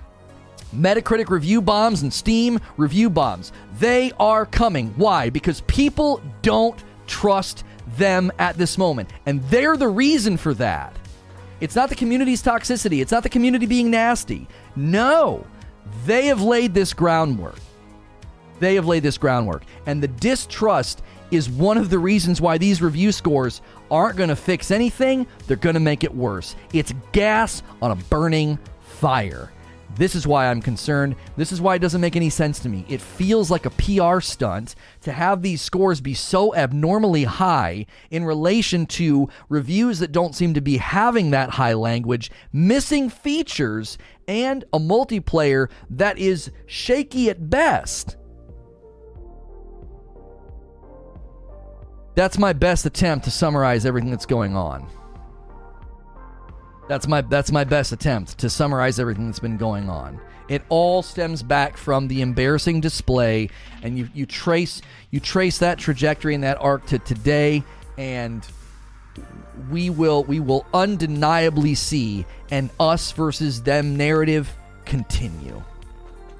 Metacritic 0.74 1.30
review 1.30 1.62
bombs 1.62 2.02
and 2.02 2.12
Steam 2.12 2.58
review 2.76 3.08
bombs. 3.08 3.52
They 3.78 4.12
are 4.18 4.44
coming. 4.46 4.88
Why? 4.96 5.30
Because 5.30 5.60
people 5.62 6.20
don't 6.42 6.82
trust 7.06 7.64
them 7.96 8.32
at 8.38 8.56
this 8.56 8.76
moment. 8.76 9.10
And 9.26 9.42
they're 9.44 9.76
the 9.76 9.88
reason 9.88 10.36
for 10.36 10.54
that. 10.54 10.96
It's 11.60 11.76
not 11.76 11.88
the 11.88 11.94
community's 11.94 12.42
toxicity, 12.42 13.00
it's 13.00 13.12
not 13.12 13.22
the 13.22 13.28
community 13.28 13.66
being 13.66 13.90
nasty. 13.90 14.46
No, 14.76 15.46
they 16.06 16.26
have 16.26 16.40
laid 16.40 16.74
this 16.74 16.92
groundwork. 16.92 17.58
They 18.60 18.74
have 18.76 18.86
laid 18.86 19.02
this 19.02 19.18
groundwork. 19.18 19.64
And 19.86 20.02
the 20.02 20.08
distrust 20.08 21.02
is 21.30 21.48
one 21.50 21.76
of 21.76 21.90
the 21.90 21.98
reasons 21.98 22.40
why 22.40 22.58
these 22.58 22.80
review 22.80 23.12
scores 23.12 23.60
aren't 23.90 24.16
going 24.16 24.28
to 24.28 24.36
fix 24.36 24.70
anything. 24.70 25.26
They're 25.46 25.56
going 25.56 25.74
to 25.74 25.80
make 25.80 26.04
it 26.04 26.14
worse. 26.14 26.56
It's 26.72 26.92
gas 27.12 27.62
on 27.82 27.90
a 27.90 27.96
burning 27.96 28.58
fire. 28.80 29.50
This 29.96 30.16
is 30.16 30.26
why 30.26 30.46
I'm 30.46 30.60
concerned. 30.60 31.14
This 31.36 31.52
is 31.52 31.60
why 31.60 31.76
it 31.76 31.78
doesn't 31.78 32.00
make 32.00 32.16
any 32.16 32.30
sense 32.30 32.58
to 32.60 32.68
me. 32.68 32.84
It 32.88 33.00
feels 33.00 33.50
like 33.50 33.64
a 33.64 33.70
PR 33.70 34.20
stunt 34.20 34.74
to 35.02 35.12
have 35.12 35.42
these 35.42 35.62
scores 35.62 36.00
be 36.00 36.14
so 36.14 36.54
abnormally 36.54 37.24
high 37.24 37.86
in 38.10 38.24
relation 38.24 38.86
to 38.86 39.28
reviews 39.48 40.00
that 40.00 40.10
don't 40.10 40.34
seem 40.34 40.54
to 40.54 40.60
be 40.60 40.78
having 40.78 41.30
that 41.30 41.50
high 41.50 41.74
language, 41.74 42.30
missing 42.52 43.08
features, 43.08 43.96
and 44.26 44.64
a 44.72 44.78
multiplayer 44.78 45.70
that 45.90 46.18
is 46.18 46.50
shaky 46.66 47.30
at 47.30 47.48
best. 47.48 48.16
That's 52.16 52.38
my 52.38 52.52
best 52.52 52.86
attempt 52.86 53.24
to 53.26 53.30
summarize 53.30 53.86
everything 53.86 54.10
that's 54.10 54.26
going 54.26 54.56
on. 54.56 54.88
That's 56.88 57.06
my 57.08 57.22
that's 57.22 57.50
my 57.50 57.64
best 57.64 57.92
attempt 57.92 58.38
to 58.38 58.50
summarize 58.50 58.98
everything 58.98 59.26
that's 59.26 59.38
been 59.38 59.56
going 59.56 59.88
on. 59.88 60.20
It 60.48 60.62
all 60.68 61.02
stems 61.02 61.42
back 61.42 61.78
from 61.78 62.08
the 62.08 62.20
embarrassing 62.20 62.80
display, 62.80 63.48
and 63.82 63.96
you 63.96 64.08
you 64.12 64.26
trace 64.26 64.82
you 65.10 65.20
trace 65.20 65.58
that 65.58 65.78
trajectory 65.78 66.34
and 66.34 66.44
that 66.44 66.60
arc 66.60 66.84
to 66.86 66.98
today, 66.98 67.62
and 67.96 68.46
we 69.70 69.88
will 69.88 70.24
we 70.24 70.40
will 70.40 70.66
undeniably 70.74 71.74
see 71.74 72.26
an 72.50 72.68
us 72.78 73.12
versus 73.12 73.62
them 73.62 73.96
narrative 73.96 74.54
continue. 74.84 75.62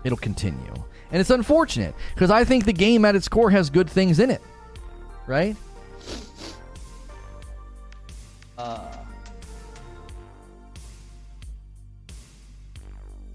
It'll 0.05 0.19
continue, 0.19 0.75
and 1.11 1.21
it's 1.21 1.31
unfortunate 1.31 1.95
because 2.15 2.31
I 2.31 2.45
think 2.45 2.67
the 2.67 2.75
game 2.75 3.07
at 3.07 3.17
its 3.17 3.29
core 3.29 3.51
has 3.51 3.71
good 3.71 3.89
things 3.89 4.19
in 4.19 4.31
it, 4.31 4.43
right? 5.27 5.57
Uh, 8.59 9.04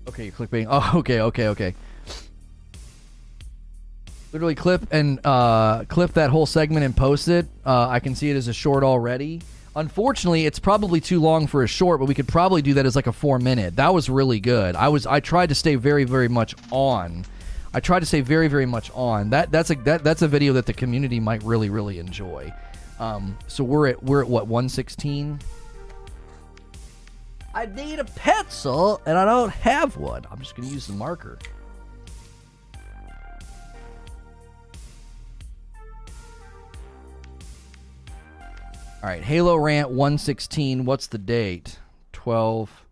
Okay, 0.09 0.25
you're 0.25 0.33
clickbaiting. 0.33 0.67
Oh, 0.71 0.99
okay, 0.99 1.21
okay, 1.21 1.47
okay. 1.49 1.75
Literally 4.33 4.55
clip 4.55 4.87
and 4.91 5.19
uh, 5.23 5.85
clip 5.85 6.13
that 6.13 6.29
whole 6.31 6.45
segment 6.45 6.83
and 6.83 6.95
post 6.95 7.27
it. 7.27 7.45
Uh, 7.65 7.87
I 7.87 7.99
can 7.99 8.15
see 8.15 8.29
it 8.29 8.35
as 8.35 8.47
a 8.47 8.53
short 8.53 8.83
already. 8.83 9.41
Unfortunately, 9.75 10.45
it's 10.45 10.59
probably 10.59 10.99
too 10.99 11.19
long 11.19 11.45
for 11.47 11.63
a 11.63 11.67
short, 11.67 11.99
but 11.99 12.07
we 12.07 12.15
could 12.15 12.27
probably 12.27 12.61
do 12.61 12.73
that 12.75 12.85
as 12.85 12.95
like 12.95 13.07
a 13.07 13.11
four 13.11 13.37
minute. 13.39 13.75
That 13.75 13.93
was 13.93 14.09
really 14.09 14.39
good. 14.39 14.75
I 14.75 14.89
was 14.89 15.05
I 15.05 15.19
tried 15.19 15.49
to 15.49 15.55
stay 15.55 15.75
very 15.75 16.03
very 16.05 16.27
much 16.27 16.55
on. 16.71 17.23
I 17.71 17.79
tried 17.79 17.99
to 17.99 18.05
stay 18.07 18.21
very 18.21 18.47
very 18.47 18.65
much 18.65 18.91
on. 18.95 19.29
That 19.29 19.51
that's 19.51 19.69
a 19.69 19.75
that 19.75 20.03
that's 20.03 20.23
a 20.23 20.27
video 20.27 20.53
that 20.53 20.65
the 20.65 20.73
community 20.73 21.19
might 21.19 21.43
really 21.43 21.69
really 21.69 21.99
enjoy. 21.99 22.51
Um, 22.99 23.37
so 23.47 23.63
we're 23.63 23.89
at 23.89 24.03
we're 24.03 24.21
at 24.21 24.27
what 24.27 24.47
116. 24.47 25.39
I 27.53 27.65
need 27.65 27.99
a 27.99 28.05
pencil 28.05 29.01
and 29.05 29.17
I 29.17 29.25
don't 29.25 29.51
have 29.51 29.97
one. 29.97 30.25
I'm 30.31 30.39
just 30.39 30.55
going 30.55 30.67
to 30.67 30.73
use 30.73 30.87
the 30.87 30.93
marker. 30.93 31.37
All 39.01 39.09
right, 39.09 39.23
Halo 39.23 39.55
Rant 39.55 39.89
116. 39.89 40.83
What's 40.83 41.07
the 41.07 41.17
date? 41.17 41.79
12 42.11 42.85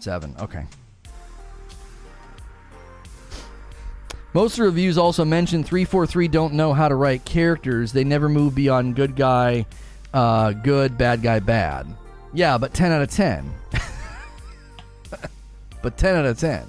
7. 0.00 0.34
Okay. 0.40 0.66
Most 4.32 4.58
reviews 4.58 4.96
also 4.98 5.24
mention 5.24 5.62
343 5.64 6.28
don't 6.28 6.54
know 6.54 6.72
how 6.72 6.88
to 6.88 6.94
write 6.94 7.24
characters. 7.24 7.92
They 7.92 8.04
never 8.04 8.28
move 8.28 8.54
beyond 8.54 8.96
good 8.96 9.16
guy, 9.16 9.66
uh, 10.14 10.52
good, 10.52 10.96
bad 10.96 11.22
guy, 11.22 11.40
bad. 11.40 11.86
Yeah, 12.32 12.56
but 12.58 12.72
10 12.72 12.92
out 12.92 13.02
of 13.02 13.10
10. 13.10 13.52
But 15.82 15.96
10 15.96 16.16
out 16.16 16.26
of 16.26 16.38
10. 16.38 16.66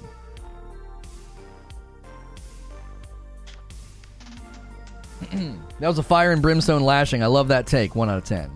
that 5.80 5.88
was 5.88 5.98
a 5.98 6.02
fire 6.02 6.32
and 6.32 6.42
brimstone 6.42 6.82
lashing. 6.82 7.22
I 7.22 7.26
love 7.26 7.48
that 7.48 7.66
take. 7.66 7.94
1 7.94 8.10
out 8.10 8.18
of 8.18 8.24
10. 8.24 8.50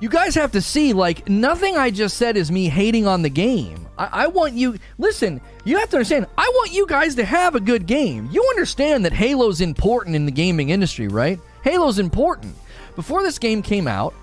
You 0.00 0.08
guys 0.08 0.36
have 0.36 0.52
to 0.52 0.60
see, 0.60 0.92
like, 0.92 1.28
nothing 1.28 1.76
I 1.76 1.90
just 1.90 2.16
said 2.16 2.36
is 2.36 2.52
me 2.52 2.68
hating 2.68 3.08
on 3.08 3.22
the 3.22 3.28
game. 3.28 3.88
I, 3.98 4.08
I, 4.12 4.26
want 4.28 4.54
you, 4.54 4.78
listen, 4.96 5.40
you 5.64 5.76
have 5.78 5.90
to 5.90 5.96
understand, 5.96 6.26
I 6.38 6.48
want 6.54 6.72
you 6.72 6.86
guys 6.86 7.16
to 7.16 7.24
have 7.24 7.56
a 7.56 7.60
good 7.60 7.86
game. 7.86 8.28
You 8.30 8.46
understand 8.50 9.04
that 9.04 9.12
Halo's 9.12 9.60
important 9.60 10.14
in 10.14 10.24
the 10.24 10.30
gaming 10.30 10.70
industry, 10.70 11.08
right? 11.08 11.40
Halo's 11.64 11.98
important. 11.98 12.54
Before 12.94 13.24
this 13.24 13.40
game 13.40 13.60
came 13.60 13.88
out, 13.88 14.14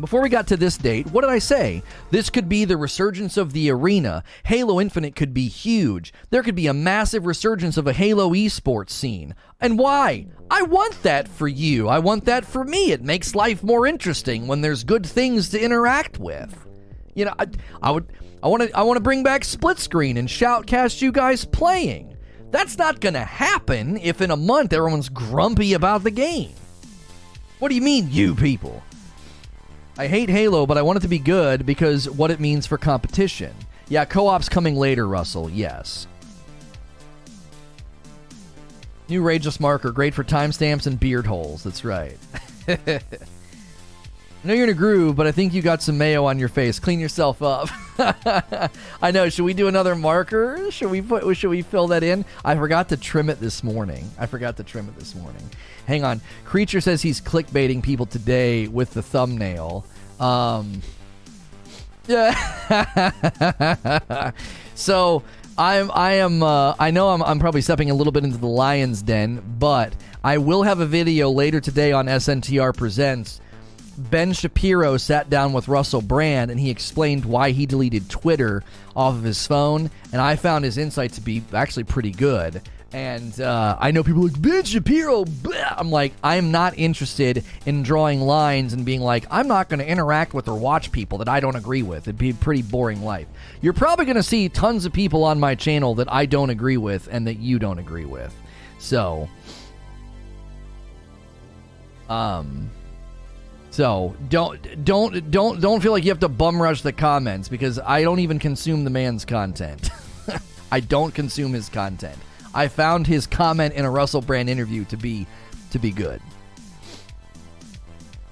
before 0.00 0.22
we 0.22 0.28
got 0.28 0.46
to 0.48 0.56
this 0.56 0.76
date, 0.76 1.06
what 1.08 1.22
did 1.22 1.30
I 1.30 1.38
say? 1.38 1.82
This 2.10 2.30
could 2.30 2.48
be 2.48 2.64
the 2.64 2.76
resurgence 2.76 3.36
of 3.36 3.52
the 3.52 3.70
arena. 3.70 4.24
Halo 4.44 4.80
Infinite 4.80 5.14
could 5.14 5.34
be 5.34 5.48
huge. 5.48 6.12
There 6.30 6.42
could 6.42 6.54
be 6.54 6.66
a 6.66 6.74
massive 6.74 7.26
resurgence 7.26 7.76
of 7.76 7.86
a 7.86 7.92
Halo 7.92 8.30
esports 8.30 8.90
scene. 8.90 9.34
And 9.60 9.78
why? 9.78 10.26
I 10.50 10.62
want 10.62 11.02
that 11.02 11.28
for 11.28 11.48
you. 11.48 11.88
I 11.88 11.98
want 11.98 12.24
that 12.24 12.44
for 12.44 12.64
me. 12.64 12.92
It 12.92 13.02
makes 13.02 13.34
life 13.34 13.62
more 13.62 13.86
interesting 13.86 14.46
when 14.46 14.60
there's 14.60 14.84
good 14.84 15.06
things 15.06 15.50
to 15.50 15.62
interact 15.62 16.18
with. 16.18 16.66
You 17.14 17.26
know, 17.26 17.34
I, 17.38 17.46
I 17.82 17.90
would 17.90 18.06
I 18.42 18.48
want 18.48 18.62
to 18.62 18.76
I 18.76 18.82
want 18.82 18.96
to 18.96 19.02
bring 19.02 19.22
back 19.22 19.44
split 19.44 19.78
screen 19.78 20.16
and 20.16 20.28
shoutcast 20.28 21.02
you 21.02 21.12
guys 21.12 21.44
playing. 21.44 22.16
That's 22.50 22.76
not 22.76 23.00
going 23.00 23.14
to 23.14 23.24
happen 23.24 23.96
if 23.98 24.20
in 24.20 24.30
a 24.30 24.36
month 24.36 24.72
everyone's 24.72 25.08
grumpy 25.08 25.74
about 25.74 26.02
the 26.02 26.10
game. 26.10 26.52
What 27.60 27.68
do 27.68 27.74
you 27.74 27.80
mean, 27.80 28.08
you 28.10 28.34
people? 28.34 28.82
I 30.02 30.08
hate 30.08 30.30
Halo, 30.30 30.66
but 30.66 30.76
I 30.76 30.82
want 30.82 30.96
it 30.96 31.02
to 31.02 31.08
be 31.08 31.20
good 31.20 31.64
because 31.64 32.10
what 32.10 32.32
it 32.32 32.40
means 32.40 32.66
for 32.66 32.76
competition. 32.76 33.54
Yeah, 33.88 34.04
co 34.04 34.26
op's 34.26 34.48
coming 34.48 34.74
later, 34.74 35.06
Russell. 35.06 35.48
Yes. 35.48 36.08
New 39.08 39.22
Rageless 39.22 39.60
marker, 39.60 39.92
great 39.92 40.12
for 40.12 40.24
timestamps 40.24 40.88
and 40.88 40.98
beard 40.98 41.24
holes. 41.24 41.62
That's 41.62 41.84
right. 41.84 42.18
I 42.66 42.98
know 44.42 44.54
you're 44.54 44.64
in 44.64 44.70
a 44.70 44.74
groove, 44.74 45.14
but 45.14 45.28
I 45.28 45.30
think 45.30 45.54
you 45.54 45.62
got 45.62 45.82
some 45.82 45.98
mayo 45.98 46.24
on 46.24 46.36
your 46.36 46.48
face. 46.48 46.80
Clean 46.80 46.98
yourself 46.98 47.40
up. 47.40 47.68
I 49.00 49.12
know. 49.12 49.28
Should 49.28 49.44
we 49.44 49.54
do 49.54 49.68
another 49.68 49.94
marker? 49.94 50.68
Should 50.72 50.90
we 50.90 51.00
put? 51.00 51.36
Should 51.36 51.50
we 51.50 51.62
fill 51.62 51.86
that 51.88 52.02
in? 52.02 52.24
I 52.44 52.56
forgot 52.56 52.88
to 52.88 52.96
trim 52.96 53.30
it 53.30 53.38
this 53.38 53.62
morning. 53.62 54.10
I 54.18 54.26
forgot 54.26 54.56
to 54.56 54.64
trim 54.64 54.88
it 54.88 54.98
this 54.98 55.14
morning. 55.14 55.48
Hang 55.86 56.02
on. 56.02 56.20
Creature 56.44 56.80
says 56.80 57.02
he's 57.02 57.20
clickbaiting 57.20 57.84
people 57.84 58.04
today 58.04 58.66
with 58.66 58.94
the 58.94 59.02
thumbnail. 59.02 59.84
Um, 60.22 60.80
yeah. 62.06 64.32
so 64.74 65.22
I'm 65.58 65.90
I 65.92 66.14
am 66.14 66.42
uh, 66.42 66.74
I 66.78 66.90
know 66.90 67.10
I'm 67.10 67.22
I'm 67.22 67.40
probably 67.40 67.60
stepping 67.60 67.90
a 67.90 67.94
little 67.94 68.12
bit 68.12 68.24
into 68.24 68.38
the 68.38 68.46
lion's 68.46 69.02
den, 69.02 69.42
but 69.58 69.94
I 70.22 70.38
will 70.38 70.62
have 70.62 70.80
a 70.80 70.86
video 70.86 71.30
later 71.30 71.60
today 71.60 71.92
on 71.92 72.06
SNTR 72.06 72.76
Presents. 72.76 73.40
Ben 73.98 74.32
Shapiro 74.32 74.96
sat 74.96 75.28
down 75.28 75.52
with 75.52 75.68
Russell 75.68 76.00
Brand 76.00 76.50
and 76.50 76.58
he 76.58 76.70
explained 76.70 77.26
why 77.26 77.50
he 77.50 77.66
deleted 77.66 78.08
Twitter 78.08 78.62
off 78.96 79.14
of 79.14 79.22
his 79.22 79.46
phone, 79.46 79.90
and 80.12 80.20
I 80.20 80.36
found 80.36 80.64
his 80.64 80.78
insight 80.78 81.12
to 81.14 81.20
be 81.20 81.42
actually 81.52 81.84
pretty 81.84 82.12
good. 82.12 82.62
And 82.92 83.40
uh, 83.40 83.76
I 83.80 83.90
know 83.90 84.02
people 84.02 84.22
like 84.22 84.40
Ben 84.40 84.64
Shapiro. 84.64 85.24
Blah. 85.24 85.74
I'm 85.78 85.90
like, 85.90 86.12
I'm 86.22 86.50
not 86.50 86.78
interested 86.78 87.42
in 87.64 87.82
drawing 87.82 88.20
lines 88.20 88.74
and 88.74 88.84
being 88.84 89.00
like, 89.00 89.24
I'm 89.30 89.48
not 89.48 89.70
going 89.70 89.80
to 89.80 89.88
interact 89.88 90.34
with 90.34 90.46
or 90.46 90.58
watch 90.58 90.92
people 90.92 91.18
that 91.18 91.28
I 91.28 91.40
don't 91.40 91.56
agree 91.56 91.82
with. 91.82 92.02
It'd 92.02 92.18
be 92.18 92.30
a 92.30 92.34
pretty 92.34 92.62
boring 92.62 93.02
life. 93.02 93.28
You're 93.62 93.72
probably 93.72 94.04
going 94.04 94.16
to 94.16 94.22
see 94.22 94.48
tons 94.50 94.84
of 94.84 94.92
people 94.92 95.24
on 95.24 95.40
my 95.40 95.54
channel 95.54 95.94
that 95.94 96.12
I 96.12 96.26
don't 96.26 96.50
agree 96.50 96.76
with 96.76 97.08
and 97.10 97.26
that 97.26 97.38
you 97.38 97.58
don't 97.58 97.78
agree 97.78 98.04
with. 98.04 98.34
So, 98.78 99.28
um, 102.10 102.70
so 103.70 104.14
don't 104.28 104.84
don't 104.84 105.30
don't 105.30 105.60
don't 105.60 105.80
feel 105.80 105.92
like 105.92 106.04
you 106.04 106.10
have 106.10 106.20
to 106.20 106.28
bum 106.28 106.60
rush 106.60 106.82
the 106.82 106.92
comments 106.92 107.48
because 107.48 107.78
I 107.78 108.02
don't 108.02 108.18
even 108.18 108.38
consume 108.38 108.84
the 108.84 108.90
man's 108.90 109.24
content. 109.24 109.88
I 110.72 110.80
don't 110.80 111.14
consume 111.14 111.54
his 111.54 111.70
content. 111.70 112.18
I 112.54 112.68
found 112.68 113.06
his 113.06 113.26
comment 113.26 113.74
in 113.74 113.84
a 113.84 113.90
Russell 113.90 114.20
Brand 114.20 114.48
interview 114.48 114.84
to 114.86 114.96
be 114.96 115.26
to 115.70 115.78
be 115.78 115.90
good. 115.90 116.20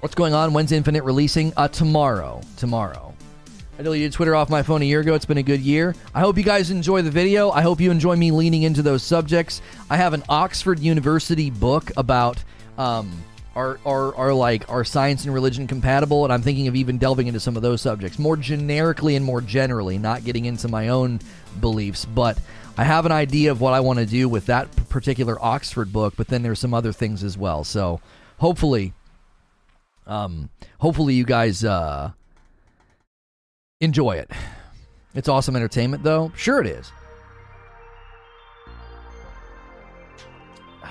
What's 0.00 0.14
going 0.14 0.34
on? 0.34 0.52
When's 0.52 0.72
Infinite 0.72 1.04
releasing? 1.04 1.52
Uh, 1.56 1.68
tomorrow. 1.68 2.40
Tomorrow. 2.56 3.14
I 3.78 3.82
deleted 3.82 4.12
Twitter 4.12 4.34
off 4.34 4.50
my 4.50 4.62
phone 4.62 4.82
a 4.82 4.84
year 4.84 5.00
ago. 5.00 5.14
It's 5.14 5.24
been 5.24 5.38
a 5.38 5.42
good 5.42 5.60
year. 5.60 5.94
I 6.14 6.20
hope 6.20 6.36
you 6.36 6.42
guys 6.42 6.70
enjoy 6.70 7.02
the 7.02 7.10
video. 7.10 7.50
I 7.50 7.62
hope 7.62 7.80
you 7.80 7.90
enjoy 7.90 8.16
me 8.16 8.30
leaning 8.30 8.62
into 8.62 8.82
those 8.82 9.02
subjects. 9.02 9.62
I 9.88 9.96
have 9.96 10.12
an 10.12 10.22
Oxford 10.28 10.78
University 10.78 11.50
book 11.50 11.90
about 11.96 12.42
um, 12.76 13.10
are, 13.56 13.78
are, 13.84 14.14
are 14.14 14.34
like 14.34 14.70
are 14.70 14.84
science 14.84 15.24
and 15.24 15.34
religion 15.34 15.66
compatible 15.66 16.24
and 16.24 16.32
i'm 16.32 16.42
thinking 16.42 16.68
of 16.68 16.76
even 16.76 16.98
delving 16.98 17.26
into 17.26 17.40
some 17.40 17.56
of 17.56 17.62
those 17.62 17.82
subjects 17.82 18.18
more 18.18 18.36
generically 18.36 19.16
and 19.16 19.24
more 19.24 19.40
generally 19.40 19.98
not 19.98 20.24
getting 20.24 20.44
into 20.44 20.68
my 20.68 20.88
own 20.88 21.20
beliefs 21.60 22.04
but 22.04 22.38
I 22.80 22.84
have 22.84 23.04
an 23.04 23.12
idea 23.12 23.50
of 23.50 23.60
what 23.60 23.74
I 23.74 23.80
want 23.80 23.98
to 23.98 24.06
do 24.06 24.26
with 24.26 24.46
that 24.46 24.74
particular 24.88 25.36
Oxford 25.38 25.92
book, 25.92 26.14
but 26.16 26.28
then 26.28 26.42
there's 26.42 26.58
some 26.58 26.72
other 26.72 26.92
things 26.94 27.22
as 27.22 27.36
well. 27.36 27.62
So 27.62 28.00
hopefully, 28.38 28.94
um, 30.06 30.48
hopefully 30.78 31.12
you 31.12 31.24
guys 31.24 31.62
uh, 31.62 32.12
enjoy 33.82 34.12
it. 34.12 34.30
It's 35.14 35.28
awesome 35.28 35.56
entertainment, 35.56 36.04
though. 36.04 36.32
Sure, 36.34 36.62
it 36.62 36.66
is. 36.68 36.90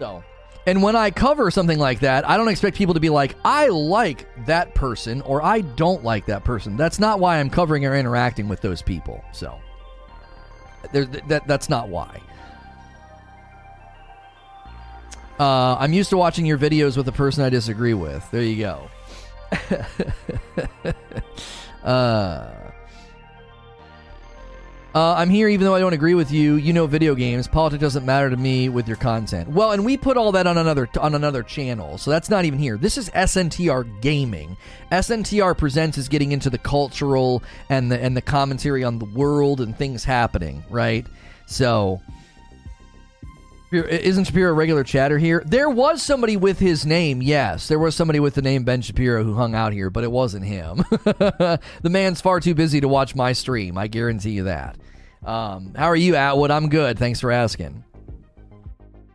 So, 0.00 0.24
and 0.66 0.82
when 0.82 0.96
I 0.96 1.12
cover 1.12 1.52
something 1.52 1.78
like 1.78 2.00
that, 2.00 2.28
I 2.28 2.36
don't 2.36 2.48
expect 2.48 2.76
people 2.76 2.94
to 2.94 3.00
be 3.00 3.10
like, 3.10 3.36
I 3.44 3.68
like 3.68 4.26
that 4.46 4.74
person 4.74 5.20
or 5.20 5.44
I 5.44 5.60
don't 5.60 6.02
like 6.02 6.26
that 6.26 6.42
person. 6.42 6.76
That's 6.76 6.98
not 6.98 7.20
why 7.20 7.38
I'm 7.38 7.50
covering 7.50 7.86
or 7.86 7.94
interacting 7.94 8.48
with 8.48 8.60
those 8.62 8.82
people. 8.82 9.22
So. 9.32 9.60
There, 10.92 11.04
that 11.04 11.46
that's 11.46 11.68
not 11.68 11.88
why. 11.88 12.20
Uh, 15.38 15.76
I'm 15.78 15.92
used 15.92 16.10
to 16.10 16.18
watching 16.18 16.44
your 16.44 16.58
videos 16.58 16.96
with 16.96 17.08
a 17.08 17.12
person 17.12 17.42
I 17.42 17.48
disagree 17.48 17.94
with. 17.94 18.30
There 18.30 18.42
you 18.42 18.58
go. 18.58 18.90
uh, 21.84 22.50
uh, 24.94 25.14
I'm 25.14 25.30
here 25.30 25.48
even 25.48 25.64
though 25.64 25.74
I 25.74 25.80
don't 25.80 25.92
agree 25.92 26.14
with 26.14 26.32
you. 26.32 26.54
You 26.56 26.72
know 26.72 26.86
video 26.86 27.14
games. 27.14 27.46
Politics 27.46 27.80
doesn't 27.80 28.04
matter 28.04 28.28
to 28.30 28.36
me 28.36 28.68
with 28.68 28.88
your 28.88 28.96
content. 28.96 29.48
Well, 29.48 29.72
and 29.72 29.84
we 29.84 29.96
put 29.96 30.16
all 30.16 30.32
that 30.32 30.46
on 30.46 30.58
another 30.58 30.88
on 31.00 31.14
another 31.14 31.42
channel, 31.42 31.96
so 31.96 32.10
that's 32.10 32.28
not 32.28 32.44
even 32.44 32.58
here. 32.58 32.76
This 32.76 32.98
is 32.98 33.08
SNTR 33.10 34.00
Gaming. 34.00 34.56
SNTR 34.90 35.56
Presents 35.56 35.96
is 35.96 36.08
getting 36.08 36.32
into 36.32 36.50
the 36.50 36.58
cultural 36.58 37.42
and 37.68 37.90
the 37.90 38.00
and 38.00 38.16
the 38.16 38.22
commentary 38.22 38.82
on 38.82 38.98
the 38.98 39.04
world 39.04 39.60
and 39.60 39.76
things 39.76 40.02
happening, 40.02 40.64
right? 40.68 41.06
So 41.46 42.00
isn't 43.72 44.24
Shapiro 44.24 44.50
a 44.50 44.54
regular 44.54 44.84
chatter 44.84 45.18
here? 45.18 45.42
There 45.46 45.70
was 45.70 46.02
somebody 46.02 46.36
with 46.36 46.58
his 46.58 46.84
name, 46.84 47.22
yes. 47.22 47.68
There 47.68 47.78
was 47.78 47.94
somebody 47.94 48.20
with 48.20 48.34
the 48.34 48.42
name 48.42 48.64
Ben 48.64 48.82
Shapiro 48.82 49.22
who 49.24 49.34
hung 49.34 49.54
out 49.54 49.72
here, 49.72 49.90
but 49.90 50.04
it 50.04 50.10
wasn't 50.10 50.44
him. 50.44 50.78
the 50.90 51.60
man's 51.84 52.20
far 52.20 52.40
too 52.40 52.54
busy 52.54 52.80
to 52.80 52.88
watch 52.88 53.14
my 53.14 53.32
stream. 53.32 53.78
I 53.78 53.86
guarantee 53.86 54.30
you 54.30 54.44
that. 54.44 54.76
Um, 55.24 55.74
how 55.76 55.86
are 55.86 55.96
you, 55.96 56.16
Atwood? 56.16 56.50
I'm 56.50 56.68
good. 56.68 56.98
Thanks 56.98 57.20
for 57.20 57.30
asking. 57.30 57.84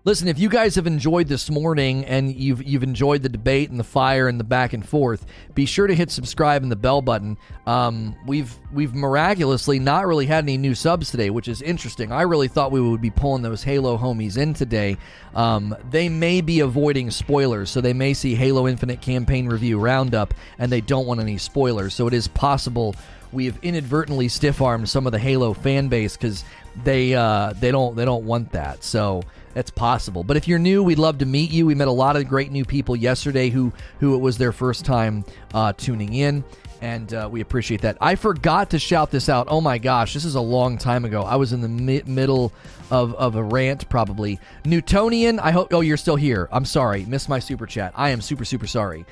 Listen, 0.06 0.28
if 0.28 0.38
you 0.38 0.50
guys 0.50 0.76
have 0.76 0.86
enjoyed 0.86 1.28
this 1.28 1.50
morning 1.50 2.06
and 2.06 2.32
you've 2.32 2.62
you've 2.62 2.84
enjoyed 2.84 3.24
the 3.24 3.30
debate 3.30 3.72
and 3.72 3.80
the 3.80 3.84
fire 3.84 4.28
and 4.28 4.40
the 4.40 4.44
back 4.44 4.74
and 4.74 4.88
forth, 4.88 5.26
be 5.56 5.66
sure 5.66 5.88
to 5.88 5.96
hit 5.96 6.12
subscribe 6.12 6.62
and 6.62 6.72
the 6.72 6.76
bell 6.76 7.02
button. 7.02 7.40
Um, 7.66 8.16
we've 8.28 8.56
we've 8.72 8.94
miraculously 8.94 9.80
not 9.80 10.06
really 10.06 10.28
had 10.28 10.44
any 10.44 10.60
new 10.60 10.76
subs 10.76 11.10
today, 11.10 11.32
which 11.32 11.48
is 11.48 11.64
interesting. 11.64 12.12
I 12.12 12.22
really 12.22 12.48
thought 12.48 12.72
we 12.72 12.80
would 12.82 13.02
be 13.02 13.10
pulling 13.10 13.42
those 13.42 13.64
Halo 13.64 13.98
homies 13.98 14.38
in 14.38 14.54
today. 14.54 14.98
Um, 15.34 15.76
they 15.90 16.08
may 16.08 16.40
be 16.42 16.60
avoiding 16.60 17.10
spoilers, 17.10 17.72
so 17.72 17.82
they 17.82 17.94
may 17.94 18.14
see 18.14 18.36
Halo 18.36 18.68
Infinite 18.68 19.02
campaign 19.02 19.48
review 19.48 19.80
roundup, 19.80 20.36
and 20.60 20.72
they 20.72 20.82
don't 20.82 21.08
want 21.08 21.20
any 21.20 21.40
spoilers. 21.40 21.96
So 21.96 22.06
it 22.06 22.14
is 22.14 22.28
possible 22.28 22.96
we 23.32 23.46
have 23.46 23.58
inadvertently 23.64 24.28
stiff 24.28 24.62
armed 24.62 24.88
some 24.88 25.08
of 25.08 25.14
the 25.14 25.20
Halo 25.20 25.56
fan 25.56 25.88
base 25.88 26.16
because 26.16 26.44
they 26.84 27.16
uh, 27.16 27.54
they 27.54 27.72
don't 27.72 27.96
they 27.96 28.06
don't 28.06 28.26
want 28.26 28.52
that. 28.52 28.84
So 28.84 29.24
that's 29.56 29.72
possible. 29.72 30.24
But 30.24 30.38
if 30.38 30.48
you're 30.48 30.60
new, 30.60 30.84
we'd 30.84 31.00
love 31.00 31.18
to 31.20 31.26
meet 31.26 31.50
you. 31.50 31.66
We 31.66 31.74
met 31.74 31.88
a 31.88 31.92
lot 31.92 32.16
of 32.16 32.28
great 32.28 32.52
new 32.52 32.66
people 32.66 32.96
yesterday 32.96 33.50
who 33.50 33.74
who 34.00 34.14
it 34.14 34.20
was 34.20 34.38
their 34.38 34.52
first 34.52 34.86
time 34.86 35.26
uh, 35.56 35.74
tuning 35.74 36.14
in. 36.14 36.44
And 36.82 37.12
uh, 37.14 37.30
we 37.32 37.42
appreciate 37.42 37.82
that. 37.82 37.98
I 38.02 38.16
forgot 38.16 38.72
to 38.72 38.80
shout 38.80 39.10
this 39.10 39.30
out. 39.30 39.48
Oh 39.50 39.62
my 39.62 39.78
gosh, 39.78 40.14
this 40.14 40.26
is 40.26 40.36
a 40.36 40.42
long 40.42 40.78
time 40.78 41.06
ago. 41.06 41.24
I 41.24 41.38
was 41.38 41.54
in 41.54 41.62
the 41.62 41.70
mi- 41.70 42.04
middle 42.06 42.52
of, 42.92 43.16
of 43.16 43.36
a 43.36 43.42
rant, 43.42 43.90
probably. 43.90 44.40
Newtonian, 44.66 45.40
I 45.40 45.52
hope. 45.52 45.74
Oh, 45.74 45.82
you're 45.82 45.98
still 45.98 46.18
here. 46.18 46.50
I'm 46.52 46.66
sorry. 46.66 47.06
Missed 47.06 47.30
my 47.30 47.40
super 47.40 47.66
chat. 47.66 47.94
I 47.96 48.10
am 48.10 48.22
super, 48.22 48.46
super 48.46 48.68
sorry. 48.68 49.06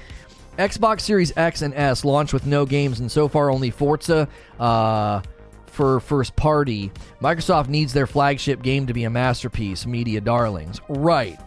Xbox 0.59 1.01
Series 1.01 1.35
X 1.35 1.63
and 1.63 1.73
S 1.73 2.05
launched 2.05 2.33
with 2.33 2.45
no 2.45 2.65
games, 2.65 2.99
and 2.99 3.11
so 3.11 3.27
far 3.27 3.49
only 3.49 3.71
Forza. 3.71 4.27
Uh, 4.59 5.21
for 5.73 5.99
first 5.99 6.35
party. 6.35 6.91
Microsoft 7.19 7.67
needs 7.67 7.93
their 7.93 8.07
flagship 8.07 8.61
game 8.61 8.85
to 8.87 8.93
be 8.93 9.03
a 9.05 9.09
masterpiece, 9.09 9.85
Media 9.85 10.21
Darlings. 10.21 10.79
Right. 10.87 11.39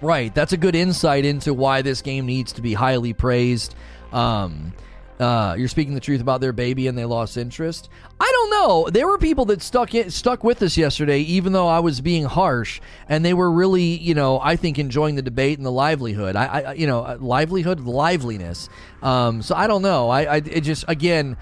Right. 0.00 0.34
That's 0.34 0.52
a 0.52 0.56
good 0.56 0.76
insight 0.76 1.24
into 1.24 1.52
why 1.52 1.82
this 1.82 2.02
game 2.02 2.26
needs 2.26 2.52
to 2.52 2.62
be 2.62 2.72
highly 2.72 3.12
praised. 3.12 3.74
Um, 4.12 4.72
uh, 5.18 5.56
you're 5.58 5.66
speaking 5.66 5.94
the 5.94 6.00
truth 6.00 6.20
about 6.20 6.40
their 6.40 6.52
baby 6.52 6.86
and 6.86 6.96
they 6.96 7.04
lost 7.04 7.36
interest. 7.36 7.88
I 8.20 8.30
don't 8.30 8.50
know. 8.50 8.90
There 8.90 9.06
were 9.06 9.18
people 9.18 9.46
that 9.46 9.62
stuck 9.62 9.94
it, 9.94 10.12
stuck 10.12 10.44
with 10.44 10.62
us 10.62 10.76
yesterday, 10.76 11.20
even 11.20 11.52
though 11.52 11.66
I 11.66 11.80
was 11.80 12.00
being 12.00 12.24
harsh, 12.24 12.80
and 13.08 13.24
they 13.24 13.32
were 13.34 13.50
really, 13.50 13.96
you 13.96 14.14
know, 14.14 14.38
I 14.40 14.56
think 14.56 14.78
enjoying 14.78 15.16
the 15.16 15.22
debate 15.22 15.58
and 15.58 15.66
the 15.66 15.72
livelihood. 15.72 16.36
I, 16.36 16.44
I 16.44 16.72
you 16.74 16.86
know, 16.86 17.16
livelihood, 17.18 17.80
liveliness. 17.80 18.68
Um, 19.02 19.40
so 19.42 19.54
I 19.54 19.66
don't 19.66 19.82
know. 19.82 20.10
I, 20.10 20.22
I, 20.22 20.36
it 20.36 20.60
just 20.60 20.84
again, 20.86 21.38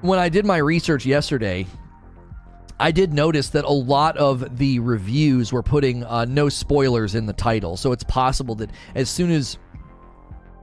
when 0.00 0.18
I 0.18 0.28
did 0.28 0.44
my 0.44 0.58
research 0.58 1.06
yesterday, 1.06 1.66
I 2.78 2.92
did 2.92 3.12
notice 3.12 3.50
that 3.50 3.64
a 3.64 3.72
lot 3.72 4.16
of 4.16 4.56
the 4.56 4.78
reviews 4.78 5.52
were 5.52 5.62
putting 5.62 6.02
uh, 6.04 6.24
no 6.24 6.48
spoilers 6.48 7.14
in 7.14 7.26
the 7.26 7.32
title. 7.34 7.76
So 7.76 7.92
it's 7.92 8.04
possible 8.04 8.54
that 8.56 8.70
as 8.94 9.10
soon 9.10 9.30
as 9.30 9.58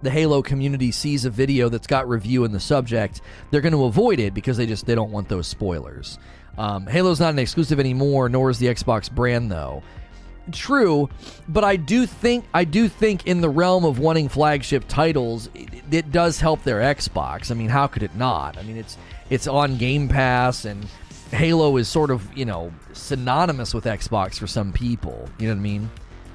the 0.02 0.10
Halo 0.10 0.42
community 0.42 0.92
sees 0.92 1.26
a 1.26 1.30
video 1.30 1.70
that's 1.70 1.88
got 1.88 2.10
review 2.10 2.44
in 2.44 2.52
the 2.52 2.60
subject, 2.60 3.22
they're 3.52 3.62
going 3.62 3.74
to 3.74 3.86
avoid 3.86 4.20
it 4.20 4.34
because 4.34 4.58
they 4.58 4.66
just 4.66 4.86
they 4.86 4.96
don't 4.96 5.12
want 5.12 5.30
those 5.30 5.48
spoilers. 5.48 6.18
Um, 6.58 6.88
Halo's 6.88 7.20
not 7.20 7.34
an 7.34 7.40
exclusive 7.40 7.80
anymore, 7.80 8.30
nor 8.30 8.50
is 8.50 8.58
the 8.58 8.68
Xbox 8.68 9.12
brand 9.12 9.52
though. 9.52 9.84
True, 10.52 11.10
but 11.50 11.64
I 11.64 11.76
do 11.76 12.06
think 12.06 12.46
I 12.54 12.64
do 12.64 12.88
think 12.88 13.28
in 13.28 13.42
the 13.42 13.50
realm 13.50 13.84
of 13.84 14.00
wanting 14.00 14.30
flagship 14.30 14.86
titles, 14.88 15.50
it, 15.54 15.84
it 15.92 16.12
does 16.12 16.40
help 16.40 16.64
their 16.64 16.80
Xbox. 16.80 17.52
I 17.52 17.54
mean, 17.54 17.70
how 17.70 17.86
could 17.86 18.02
it 18.02 18.16
not? 18.16 18.58
I 18.58 18.64
mean, 18.64 18.78
it's 18.78 18.98
it's 19.30 19.48
on 19.48 19.78
Game 19.78 20.08
Pass, 20.08 20.66
and 20.66 20.86
Halo 21.32 21.78
is 21.78 21.88
sort 21.88 22.12
of, 22.12 22.36
you 22.38 22.46
know, 22.46 22.72
synonymous 22.94 23.74
with 23.74 23.86
Xbox 23.86 24.36
for 24.36 24.48
some 24.48 24.72
people. 24.72 25.28
You 25.40 25.48
know 25.48 25.54
what 25.54 25.60
I 25.60 25.64
mean? 25.64 25.90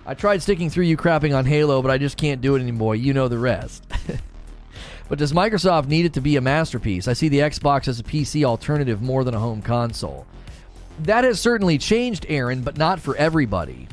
I 0.04 0.14
tried 0.14 0.42
sticking 0.42 0.68
through 0.68 0.84
you 0.84 0.96
crapping 0.96 1.36
on 1.36 1.44
Halo, 1.44 1.80
but 1.80 1.90
I 1.90 1.98
just 1.98 2.16
can't 2.16 2.40
do 2.40 2.56
it 2.56 2.60
anymore. 2.60 2.96
You 2.96 3.14
know 3.14 3.28
the 3.28 3.38
rest. 3.38 3.86
but 5.08 5.18
does 5.18 5.32
Microsoft 5.32 5.86
need 5.86 6.04
it 6.04 6.14
to 6.14 6.20
be 6.20 6.36
a 6.36 6.40
masterpiece? 6.40 7.06
I 7.06 7.12
see 7.12 7.28
the 7.28 7.38
Xbox 7.38 7.86
as 7.86 8.00
a 8.00 8.04
PC 8.04 8.44
alternative 8.44 9.00
more 9.00 9.22
than 9.22 9.34
a 9.34 9.38
home 9.38 9.62
console. 9.62 10.26
That 10.98 11.24
has 11.24 11.40
certainly 11.40 11.78
changed, 11.78 12.26
Aaron, 12.28 12.62
but 12.62 12.76
not 12.76 13.00
for 13.00 13.16
everybody. 13.16 13.88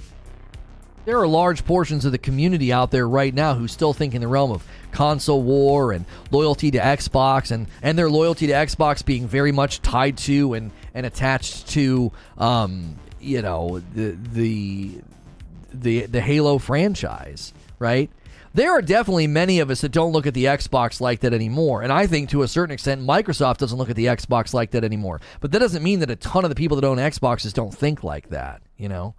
There 1.05 1.17
are 1.17 1.27
large 1.27 1.65
portions 1.65 2.05
of 2.05 2.11
the 2.11 2.17
community 2.17 2.71
out 2.71 2.91
there 2.91 3.07
right 3.07 3.33
now 3.33 3.55
who 3.55 3.67
still 3.67 3.93
think 3.93 4.13
in 4.13 4.21
the 4.21 4.27
realm 4.27 4.51
of 4.51 4.65
console 4.91 5.41
war 5.41 5.91
and 5.91 6.05
loyalty 6.31 6.71
to 6.71 6.77
Xbox 6.77 7.51
and, 7.51 7.67
and 7.81 7.97
their 7.97 8.09
loyalty 8.09 8.47
to 8.47 8.53
Xbox 8.53 9.03
being 9.03 9.27
very 9.27 9.51
much 9.51 9.81
tied 9.81 10.17
to 10.17 10.53
and, 10.53 10.71
and 10.93 11.05
attached 11.05 11.69
to 11.69 12.11
um, 12.37 12.95
you 13.19 13.41
know 13.41 13.81
the 13.93 14.11
the 14.11 15.01
the 15.73 16.05
the 16.05 16.21
Halo 16.21 16.57
franchise, 16.57 17.53
right? 17.77 18.09
There 18.53 18.71
are 18.71 18.81
definitely 18.81 19.27
many 19.27 19.59
of 19.59 19.69
us 19.69 19.81
that 19.81 19.91
don't 19.91 20.11
look 20.11 20.25
at 20.25 20.33
the 20.33 20.45
Xbox 20.45 20.99
like 20.99 21.19
that 21.19 21.33
anymore. 21.33 21.83
And 21.83 21.93
I 21.93 22.07
think 22.07 22.29
to 22.29 22.41
a 22.41 22.47
certain 22.47 22.73
extent, 22.73 23.01
Microsoft 23.05 23.57
doesn't 23.57 23.77
look 23.77 23.91
at 23.91 23.95
the 23.95 24.07
Xbox 24.07 24.55
like 24.55 24.71
that 24.71 24.83
anymore. 24.83 25.21
But 25.39 25.51
that 25.51 25.59
doesn't 25.59 25.83
mean 25.83 25.99
that 25.99 26.09
a 26.09 26.15
ton 26.15 26.45
of 26.45 26.49
the 26.49 26.55
people 26.55 26.75
that 26.75 26.85
own 26.85 26.97
Xboxes 26.97 27.53
don't 27.53 27.73
think 27.73 28.03
like 28.03 28.29
that, 28.29 28.61
you 28.75 28.89
know? 28.89 29.13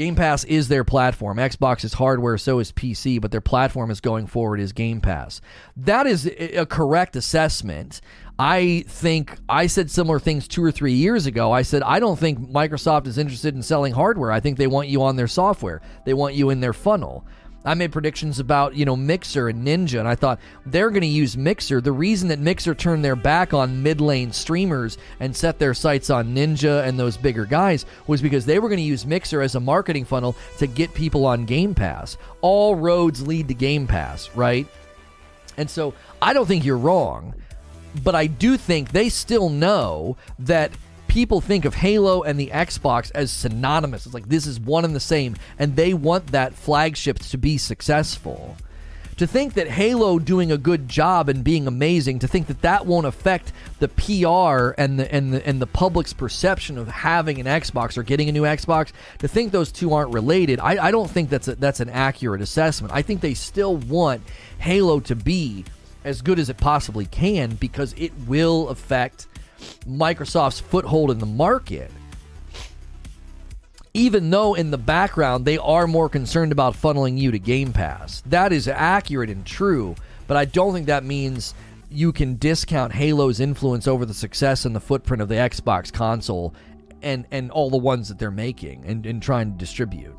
Game 0.00 0.14
Pass 0.14 0.44
is 0.44 0.68
their 0.68 0.82
platform. 0.82 1.36
Xbox 1.36 1.84
is 1.84 1.92
hardware, 1.92 2.38
so 2.38 2.58
is 2.58 2.72
PC, 2.72 3.20
but 3.20 3.30
their 3.30 3.42
platform 3.42 3.90
is 3.90 4.00
going 4.00 4.26
forward 4.26 4.58
is 4.58 4.72
Game 4.72 5.02
Pass. 5.02 5.42
That 5.76 6.06
is 6.06 6.24
a 6.24 6.64
correct 6.64 7.16
assessment. 7.16 8.00
I 8.38 8.86
think 8.88 9.36
I 9.46 9.66
said 9.66 9.90
similar 9.90 10.18
things 10.18 10.48
two 10.48 10.64
or 10.64 10.72
three 10.72 10.94
years 10.94 11.26
ago. 11.26 11.52
I 11.52 11.60
said, 11.60 11.82
I 11.82 12.00
don't 12.00 12.18
think 12.18 12.38
Microsoft 12.50 13.08
is 13.08 13.18
interested 13.18 13.54
in 13.54 13.62
selling 13.62 13.92
hardware. 13.92 14.32
I 14.32 14.40
think 14.40 14.56
they 14.56 14.66
want 14.66 14.88
you 14.88 15.02
on 15.02 15.16
their 15.16 15.28
software, 15.28 15.82
they 16.06 16.14
want 16.14 16.34
you 16.34 16.48
in 16.48 16.60
their 16.60 16.72
funnel. 16.72 17.26
I 17.64 17.74
made 17.74 17.92
predictions 17.92 18.38
about, 18.38 18.74
you 18.74 18.86
know, 18.86 18.96
Mixer 18.96 19.48
and 19.48 19.66
Ninja, 19.66 19.98
and 19.98 20.08
I 20.08 20.14
thought 20.14 20.40
they're 20.64 20.88
going 20.88 21.02
to 21.02 21.06
use 21.06 21.36
Mixer. 21.36 21.80
The 21.80 21.92
reason 21.92 22.28
that 22.28 22.38
Mixer 22.38 22.74
turned 22.74 23.04
their 23.04 23.16
back 23.16 23.52
on 23.52 23.82
mid 23.82 24.00
lane 24.00 24.32
streamers 24.32 24.96
and 25.20 25.36
set 25.36 25.58
their 25.58 25.74
sights 25.74 26.08
on 26.08 26.34
Ninja 26.34 26.86
and 26.86 26.98
those 26.98 27.18
bigger 27.18 27.44
guys 27.44 27.84
was 28.06 28.22
because 28.22 28.46
they 28.46 28.58
were 28.58 28.68
going 28.68 28.78
to 28.78 28.82
use 28.82 29.04
Mixer 29.04 29.42
as 29.42 29.56
a 29.56 29.60
marketing 29.60 30.06
funnel 30.06 30.36
to 30.58 30.66
get 30.66 30.94
people 30.94 31.26
on 31.26 31.44
Game 31.44 31.74
Pass. 31.74 32.16
All 32.40 32.74
roads 32.74 33.26
lead 33.26 33.48
to 33.48 33.54
Game 33.54 33.86
Pass, 33.86 34.30
right? 34.34 34.66
And 35.58 35.68
so 35.68 35.92
I 36.22 36.32
don't 36.32 36.46
think 36.46 36.64
you're 36.64 36.78
wrong, 36.78 37.34
but 38.02 38.14
I 38.14 38.26
do 38.26 38.56
think 38.56 38.92
they 38.92 39.10
still 39.10 39.50
know 39.50 40.16
that 40.38 40.72
people 41.10 41.40
think 41.40 41.64
of 41.64 41.74
Halo 41.74 42.22
and 42.22 42.38
the 42.38 42.50
Xbox 42.50 43.10
as 43.16 43.32
synonymous. 43.32 44.06
It's 44.06 44.14
like 44.14 44.28
this 44.28 44.46
is 44.46 44.60
one 44.60 44.84
and 44.84 44.94
the 44.94 45.00
same, 45.00 45.34
and 45.58 45.74
they 45.74 45.92
want 45.92 46.28
that 46.28 46.54
flagship 46.54 47.18
to 47.18 47.36
be 47.36 47.58
successful. 47.58 48.56
To 49.16 49.26
think 49.26 49.54
that 49.54 49.66
Halo 49.66 50.20
doing 50.20 50.52
a 50.52 50.56
good 50.56 50.88
job 50.88 51.28
and 51.28 51.42
being 51.42 51.66
amazing, 51.66 52.20
to 52.20 52.28
think 52.28 52.46
that 52.46 52.62
that 52.62 52.86
won't 52.86 53.06
affect 53.06 53.52
the 53.80 53.88
PR 53.88 54.80
and 54.80 55.00
the 55.00 55.12
and 55.12 55.34
the 55.34 55.46
and 55.46 55.60
the 55.60 55.66
public's 55.66 56.12
perception 56.12 56.78
of 56.78 56.86
having 56.86 57.40
an 57.40 57.46
Xbox 57.46 57.98
or 57.98 58.04
getting 58.04 58.28
a 58.28 58.32
new 58.32 58.42
Xbox, 58.42 58.92
to 59.18 59.26
think 59.26 59.50
those 59.50 59.72
two 59.72 59.92
aren't 59.92 60.14
related, 60.14 60.60
I, 60.60 60.86
I 60.86 60.90
don't 60.92 61.10
think 61.10 61.28
that's 61.28 61.48
a, 61.48 61.56
that's 61.56 61.80
an 61.80 61.90
accurate 61.90 62.40
assessment. 62.40 62.94
I 62.94 63.02
think 63.02 63.20
they 63.20 63.34
still 63.34 63.76
want 63.76 64.22
Halo 64.60 65.00
to 65.00 65.16
be 65.16 65.64
as 66.04 66.22
good 66.22 66.38
as 66.38 66.48
it 66.48 66.56
possibly 66.56 67.04
can 67.04 67.56
because 67.56 67.94
it 67.98 68.12
will 68.28 68.68
affect 68.68 69.26
Microsoft's 69.86 70.60
foothold 70.60 71.10
in 71.10 71.18
the 71.18 71.26
market. 71.26 71.90
Even 73.92 74.30
though 74.30 74.54
in 74.54 74.70
the 74.70 74.78
background 74.78 75.44
they 75.44 75.58
are 75.58 75.86
more 75.86 76.08
concerned 76.08 76.52
about 76.52 76.74
funneling 76.74 77.18
you 77.18 77.30
to 77.30 77.38
Game 77.38 77.72
Pass. 77.72 78.22
That 78.26 78.52
is 78.52 78.68
accurate 78.68 79.30
and 79.30 79.44
true, 79.44 79.96
but 80.26 80.36
I 80.36 80.44
don't 80.44 80.72
think 80.72 80.86
that 80.86 81.04
means 81.04 81.54
you 81.90 82.12
can 82.12 82.36
discount 82.36 82.92
Halo's 82.92 83.40
influence 83.40 83.88
over 83.88 84.06
the 84.06 84.14
success 84.14 84.64
and 84.64 84.76
the 84.76 84.80
footprint 84.80 85.22
of 85.22 85.28
the 85.28 85.34
Xbox 85.34 85.92
console 85.92 86.54
and, 87.02 87.26
and 87.30 87.50
all 87.50 87.70
the 87.70 87.76
ones 87.76 88.08
that 88.08 88.18
they're 88.18 88.30
making 88.30 88.84
and, 88.86 89.04
and 89.06 89.20
trying 89.20 89.52
to 89.52 89.58
distribute. 89.58 90.14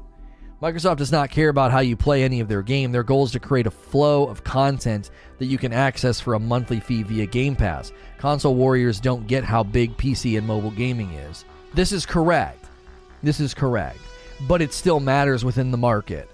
Microsoft 0.61 0.97
does 0.97 1.11
not 1.11 1.31
care 1.31 1.49
about 1.49 1.71
how 1.71 1.79
you 1.79 1.95
play 1.95 2.23
any 2.23 2.39
of 2.39 2.47
their 2.47 2.61
game. 2.61 2.91
Their 2.91 3.01
goal 3.01 3.23
is 3.23 3.31
to 3.31 3.39
create 3.39 3.65
a 3.65 3.71
flow 3.71 4.27
of 4.27 4.43
content 4.43 5.09
that 5.39 5.47
you 5.47 5.57
can 5.57 5.73
access 5.73 6.19
for 6.19 6.35
a 6.35 6.39
monthly 6.39 6.79
fee 6.79 7.01
via 7.01 7.25
Game 7.25 7.55
Pass. 7.55 7.91
Console 8.19 8.53
warriors 8.53 8.99
don't 8.99 9.25
get 9.25 9.43
how 9.43 9.63
big 9.63 9.97
PC 9.97 10.38
and 10.38 10.45
mobile 10.45 10.69
gaming 10.69 11.11
is. 11.13 11.45
This 11.73 11.91
is 11.91 12.05
correct. 12.05 12.63
This 13.23 13.39
is 13.39 13.55
correct. 13.55 13.97
But 14.47 14.61
it 14.61 14.71
still 14.71 14.99
matters 14.99 15.43
within 15.43 15.71
the 15.71 15.77
market. 15.79 16.29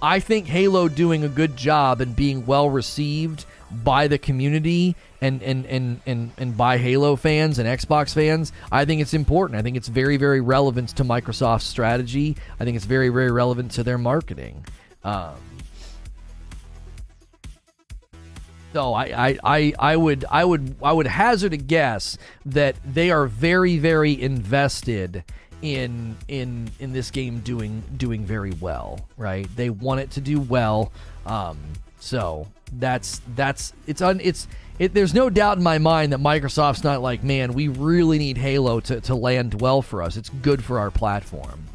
I 0.00 0.20
think 0.20 0.46
Halo 0.46 0.88
doing 0.88 1.24
a 1.24 1.28
good 1.28 1.56
job 1.56 2.00
and 2.00 2.14
being 2.14 2.46
well 2.46 2.70
received 2.70 3.46
by 3.70 4.08
the 4.08 4.18
community 4.18 4.96
and, 5.20 5.42
and, 5.42 5.66
and, 5.66 6.00
and, 6.06 6.32
and 6.36 6.56
by 6.56 6.78
Halo 6.78 7.16
fans 7.16 7.58
and 7.58 7.68
Xbox 7.68 8.14
fans, 8.14 8.52
I 8.72 8.84
think 8.84 9.00
it's 9.00 9.14
important. 9.14 9.58
I 9.58 9.62
think 9.62 9.76
it's 9.76 9.88
very, 9.88 10.16
very 10.16 10.40
relevant 10.40 10.90
to 10.96 11.04
Microsoft's 11.04 11.64
strategy. 11.64 12.36
I 12.58 12.64
think 12.64 12.76
it's 12.76 12.86
very, 12.86 13.08
very 13.08 13.30
relevant 13.30 13.72
to 13.72 13.82
their 13.82 13.98
marketing. 13.98 14.64
Um, 15.04 15.36
so 18.72 18.94
I, 18.94 19.04
I, 19.04 19.38
I, 19.42 19.74
I 19.78 19.96
would 19.96 20.24
I 20.30 20.44
would 20.44 20.76
I 20.82 20.92
would 20.92 21.06
hazard 21.06 21.52
a 21.52 21.56
guess 21.56 22.16
that 22.46 22.76
they 22.84 23.10
are 23.10 23.26
very, 23.26 23.78
very 23.78 24.20
invested 24.20 25.24
in 25.62 26.16
in 26.28 26.70
in 26.78 26.92
this 26.92 27.10
game 27.10 27.40
doing 27.40 27.82
doing 27.96 28.24
very 28.24 28.52
well, 28.60 29.08
right? 29.16 29.48
They 29.56 29.70
want 29.70 30.00
it 30.00 30.12
to 30.12 30.20
do 30.20 30.40
well. 30.40 30.92
Um, 31.26 31.58
so 32.00 32.48
that's 32.78 33.20
that's 33.36 33.72
it's 33.86 34.02
un 34.02 34.20
it's 34.22 34.48
it, 34.80 34.94
there's 34.94 35.12
no 35.12 35.28
doubt 35.28 35.58
in 35.58 35.62
my 35.62 35.76
mind 35.76 36.14
that 36.14 36.20
Microsoft's 36.20 36.82
not 36.82 37.02
like, 37.02 37.22
man, 37.22 37.52
we 37.52 37.68
really 37.68 38.18
need 38.18 38.38
Halo 38.38 38.80
to, 38.80 38.98
to 39.02 39.14
land 39.14 39.60
well 39.60 39.82
for 39.82 40.02
us. 40.02 40.16
It's 40.16 40.30
good 40.30 40.64
for 40.64 40.78
our 40.78 40.90
platform. 40.90 41.66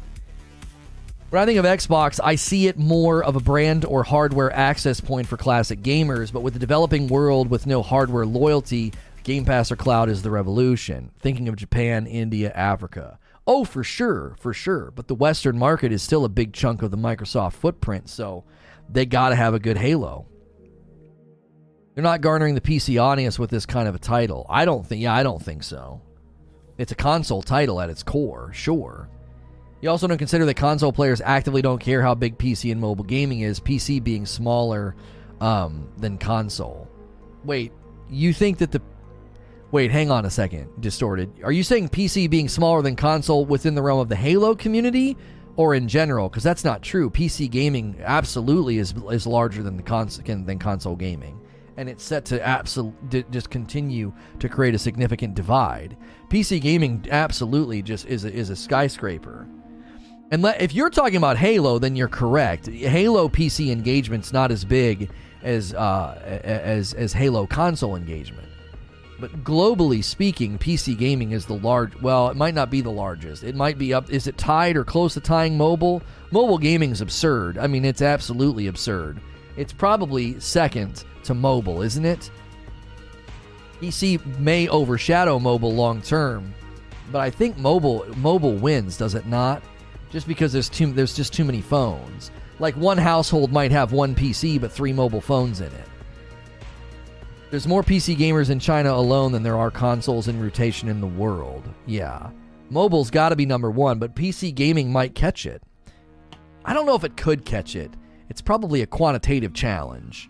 When 1.30 1.40
I 1.40 1.46
think 1.46 1.60
of 1.60 1.64
Xbox, 1.64 2.18
I 2.22 2.34
see 2.34 2.66
it 2.66 2.76
more 2.76 3.22
of 3.22 3.36
a 3.36 3.40
brand 3.40 3.84
or 3.84 4.02
hardware 4.02 4.52
access 4.52 5.00
point 5.00 5.28
for 5.28 5.36
classic 5.36 5.82
gamers, 5.82 6.32
but 6.32 6.40
with 6.40 6.54
the 6.54 6.58
developing 6.58 7.06
world 7.06 7.48
with 7.48 7.64
no 7.64 7.80
hardware 7.80 8.26
loyalty, 8.26 8.92
Game 9.22 9.44
Pass 9.44 9.70
or 9.70 9.76
cloud 9.76 10.08
is 10.08 10.22
the 10.22 10.30
revolution. 10.32 11.12
Thinking 11.20 11.48
of 11.48 11.54
Japan, 11.54 12.08
India, 12.08 12.50
Africa. 12.52 13.20
Oh, 13.46 13.64
for 13.64 13.84
sure, 13.84 14.34
for 14.40 14.52
sure. 14.52 14.90
But 14.90 15.06
the 15.06 15.14
Western 15.14 15.58
market 15.58 15.92
is 15.92 16.02
still 16.02 16.24
a 16.24 16.28
big 16.28 16.52
chunk 16.52 16.82
of 16.82 16.90
the 16.90 16.96
Microsoft 16.96 17.52
footprint, 17.52 18.08
so 18.08 18.42
they 18.88 19.06
got 19.06 19.30
to 19.30 19.34
have 19.34 19.54
a 19.54 19.58
good 19.58 19.76
Halo. 19.76 20.26
They're 21.94 22.02
not 22.02 22.20
garnering 22.20 22.54
the 22.54 22.60
PC 22.60 23.00
audience 23.02 23.38
with 23.38 23.50
this 23.50 23.64
kind 23.64 23.88
of 23.88 23.94
a 23.94 23.98
title. 23.98 24.46
I 24.50 24.64
don't 24.64 24.86
think. 24.86 25.02
Yeah, 25.02 25.14
I 25.14 25.22
don't 25.22 25.42
think 25.42 25.62
so. 25.62 26.02
It's 26.78 26.92
a 26.92 26.96
console 26.96 27.42
title 27.42 27.80
at 27.80 27.88
its 27.88 28.02
core, 28.02 28.52
sure. 28.52 29.08
You 29.80 29.90
also 29.90 30.06
don't 30.06 30.18
consider 30.18 30.44
that 30.44 30.54
console 30.54 30.92
players 30.92 31.22
actively 31.22 31.62
don't 31.62 31.78
care 31.78 32.02
how 32.02 32.14
big 32.14 32.36
PC 32.38 32.70
and 32.70 32.80
mobile 32.80 33.04
gaming 33.04 33.40
is. 33.40 33.60
PC 33.60 34.02
being 34.02 34.26
smaller 34.26 34.94
um, 35.40 35.90
than 35.96 36.18
console. 36.18 36.88
Wait, 37.44 37.72
you 38.10 38.32
think 38.32 38.58
that 38.58 38.72
the 38.72 38.82
Wait, 39.72 39.90
hang 39.90 40.10
on 40.10 40.24
a 40.24 40.30
second. 40.30 40.70
Distorted. 40.80 41.30
Are 41.42 41.52
you 41.52 41.62
saying 41.62 41.88
PC 41.88 42.30
being 42.30 42.48
smaller 42.48 42.82
than 42.82 42.94
console 42.94 43.44
within 43.44 43.74
the 43.74 43.82
realm 43.82 43.98
of 43.98 44.08
the 44.08 44.16
Halo 44.16 44.54
community 44.54 45.16
or 45.56 45.74
in 45.74 45.88
general? 45.88 46.28
Because 46.28 46.42
that's 46.42 46.64
not 46.64 46.82
true. 46.82 47.10
PC 47.10 47.50
gaming 47.50 47.96
absolutely 48.04 48.78
is 48.78 48.94
is 49.10 49.26
larger 49.26 49.62
than 49.62 49.76
the 49.76 49.82
cons- 49.82 50.18
than 50.18 50.58
console 50.58 50.96
gaming 50.96 51.40
and 51.76 51.88
it's 51.88 52.02
set 52.02 52.24
to 52.26 52.46
absolutely 52.46 53.24
just 53.30 53.50
continue 53.50 54.12
to 54.38 54.48
create 54.48 54.74
a 54.74 54.78
significant 54.78 55.34
divide. 55.34 55.96
PC 56.30 56.60
gaming 56.60 57.06
absolutely 57.10 57.82
just 57.82 58.06
is 58.06 58.24
a, 58.24 58.32
is 58.32 58.50
a 58.50 58.56
skyscraper. 58.56 59.46
And 60.30 60.42
le- 60.42 60.56
if 60.58 60.74
you're 60.74 60.90
talking 60.90 61.16
about 61.16 61.36
Halo, 61.36 61.78
then 61.78 61.94
you're 61.94 62.08
correct. 62.08 62.66
Halo 62.66 63.28
PC 63.28 63.70
engagement's 63.70 64.32
not 64.32 64.50
as 64.50 64.64
big 64.64 65.10
as 65.42 65.74
uh, 65.74 66.40
as 66.42 66.94
as 66.94 67.12
Halo 67.12 67.46
console 67.46 67.94
engagement. 67.94 68.48
But 69.18 69.44
globally 69.44 70.04
speaking, 70.04 70.58
PC 70.58 70.96
gaming 70.96 71.32
is 71.32 71.46
the 71.46 71.54
large. 71.54 71.94
Well, 72.02 72.28
it 72.28 72.36
might 72.36 72.54
not 72.54 72.70
be 72.70 72.82
the 72.82 72.90
largest. 72.90 73.44
It 73.44 73.54
might 73.54 73.78
be 73.78 73.94
up. 73.94 74.10
Is 74.10 74.26
it 74.26 74.36
tied 74.36 74.76
or 74.76 74.84
close 74.84 75.14
to 75.14 75.20
tying 75.20 75.56
mobile? 75.56 76.02
Mobile 76.30 76.58
gaming 76.58 76.90
is 76.90 77.00
absurd. 77.00 77.56
I 77.56 77.66
mean, 77.66 77.84
it's 77.84 78.02
absolutely 78.02 78.66
absurd. 78.66 79.20
It's 79.56 79.72
probably 79.72 80.38
second 80.38 81.04
to 81.24 81.34
mobile, 81.34 81.80
isn't 81.80 82.04
it? 82.04 82.30
PC 83.80 84.24
may 84.38 84.68
overshadow 84.68 85.38
mobile 85.38 85.74
long 85.74 86.00
term, 86.00 86.54
but 87.12 87.20
I 87.20 87.30
think 87.30 87.58
mobile 87.58 88.06
mobile 88.16 88.54
wins, 88.54 88.96
does 88.96 89.14
it 89.14 89.26
not? 89.26 89.62
Just 90.10 90.26
because 90.28 90.52
there's 90.52 90.68
too 90.68 90.92
there's 90.92 91.14
just 91.14 91.32
too 91.32 91.44
many 91.44 91.60
phones. 91.60 92.30
Like 92.58 92.74
one 92.76 92.98
household 92.98 93.52
might 93.52 93.70
have 93.72 93.92
one 93.92 94.14
PC 94.14 94.60
but 94.60 94.72
three 94.72 94.92
mobile 94.92 95.20
phones 95.20 95.60
in 95.60 95.72
it. 95.72 95.88
There's 97.48 97.68
more 97.68 97.84
PC 97.84 98.16
gamers 98.16 98.50
in 98.50 98.58
China 98.58 98.92
alone 98.92 99.30
than 99.30 99.44
there 99.44 99.56
are 99.56 99.70
consoles 99.70 100.26
in 100.26 100.42
rotation 100.42 100.88
in 100.88 101.00
the 101.00 101.06
world. 101.06 101.62
Yeah. 101.86 102.30
Mobile's 102.70 103.10
got 103.10 103.28
to 103.28 103.36
be 103.36 103.46
number 103.46 103.70
1, 103.70 104.00
but 104.00 104.16
PC 104.16 104.52
gaming 104.52 104.90
might 104.90 105.14
catch 105.14 105.46
it. 105.46 105.62
I 106.64 106.74
don't 106.74 106.86
know 106.86 106.96
if 106.96 107.04
it 107.04 107.16
could 107.16 107.44
catch 107.44 107.76
it. 107.76 107.92
It's 108.28 108.42
probably 108.42 108.82
a 108.82 108.86
quantitative 108.86 109.54
challenge. 109.54 110.28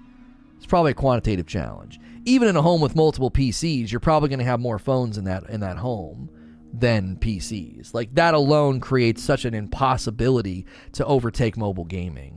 It's 0.59 0.67
probably 0.67 0.91
a 0.91 0.95
quantitative 0.95 1.47
challenge. 1.47 1.99
Even 2.27 2.49
in 2.49 2.57
a 2.57 2.63
home 2.63 2.83
with 2.83 2.95
multiple 2.95 3.31
PCs, 3.31 3.91
you're 3.91 4.01
probably 4.01 4.29
going 4.29 4.41
to 4.41 4.45
have 4.45 4.61
more 4.61 4.79
phones 4.79 5.17
in 5.17 5.25
that 5.25 5.49
in 5.49 5.61
that 5.61 5.79
home 5.79 6.29
than 6.75 7.17
PCs. 7.17 7.95
Like 7.95 8.15
that 8.17 8.35
alone 8.35 8.81
creates 8.81 9.23
such 9.23 9.47
an 9.47 9.55
impossibility 9.55 10.67
to 10.93 11.07
overtake 11.07 11.57
mobile 11.57 11.85
gaming. 11.85 12.36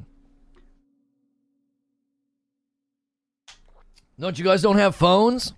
Don't 4.20 4.38
you 4.38 4.44
guys 4.44 4.62
don't 4.62 4.78
have 4.78 4.96
phones? 4.98 5.54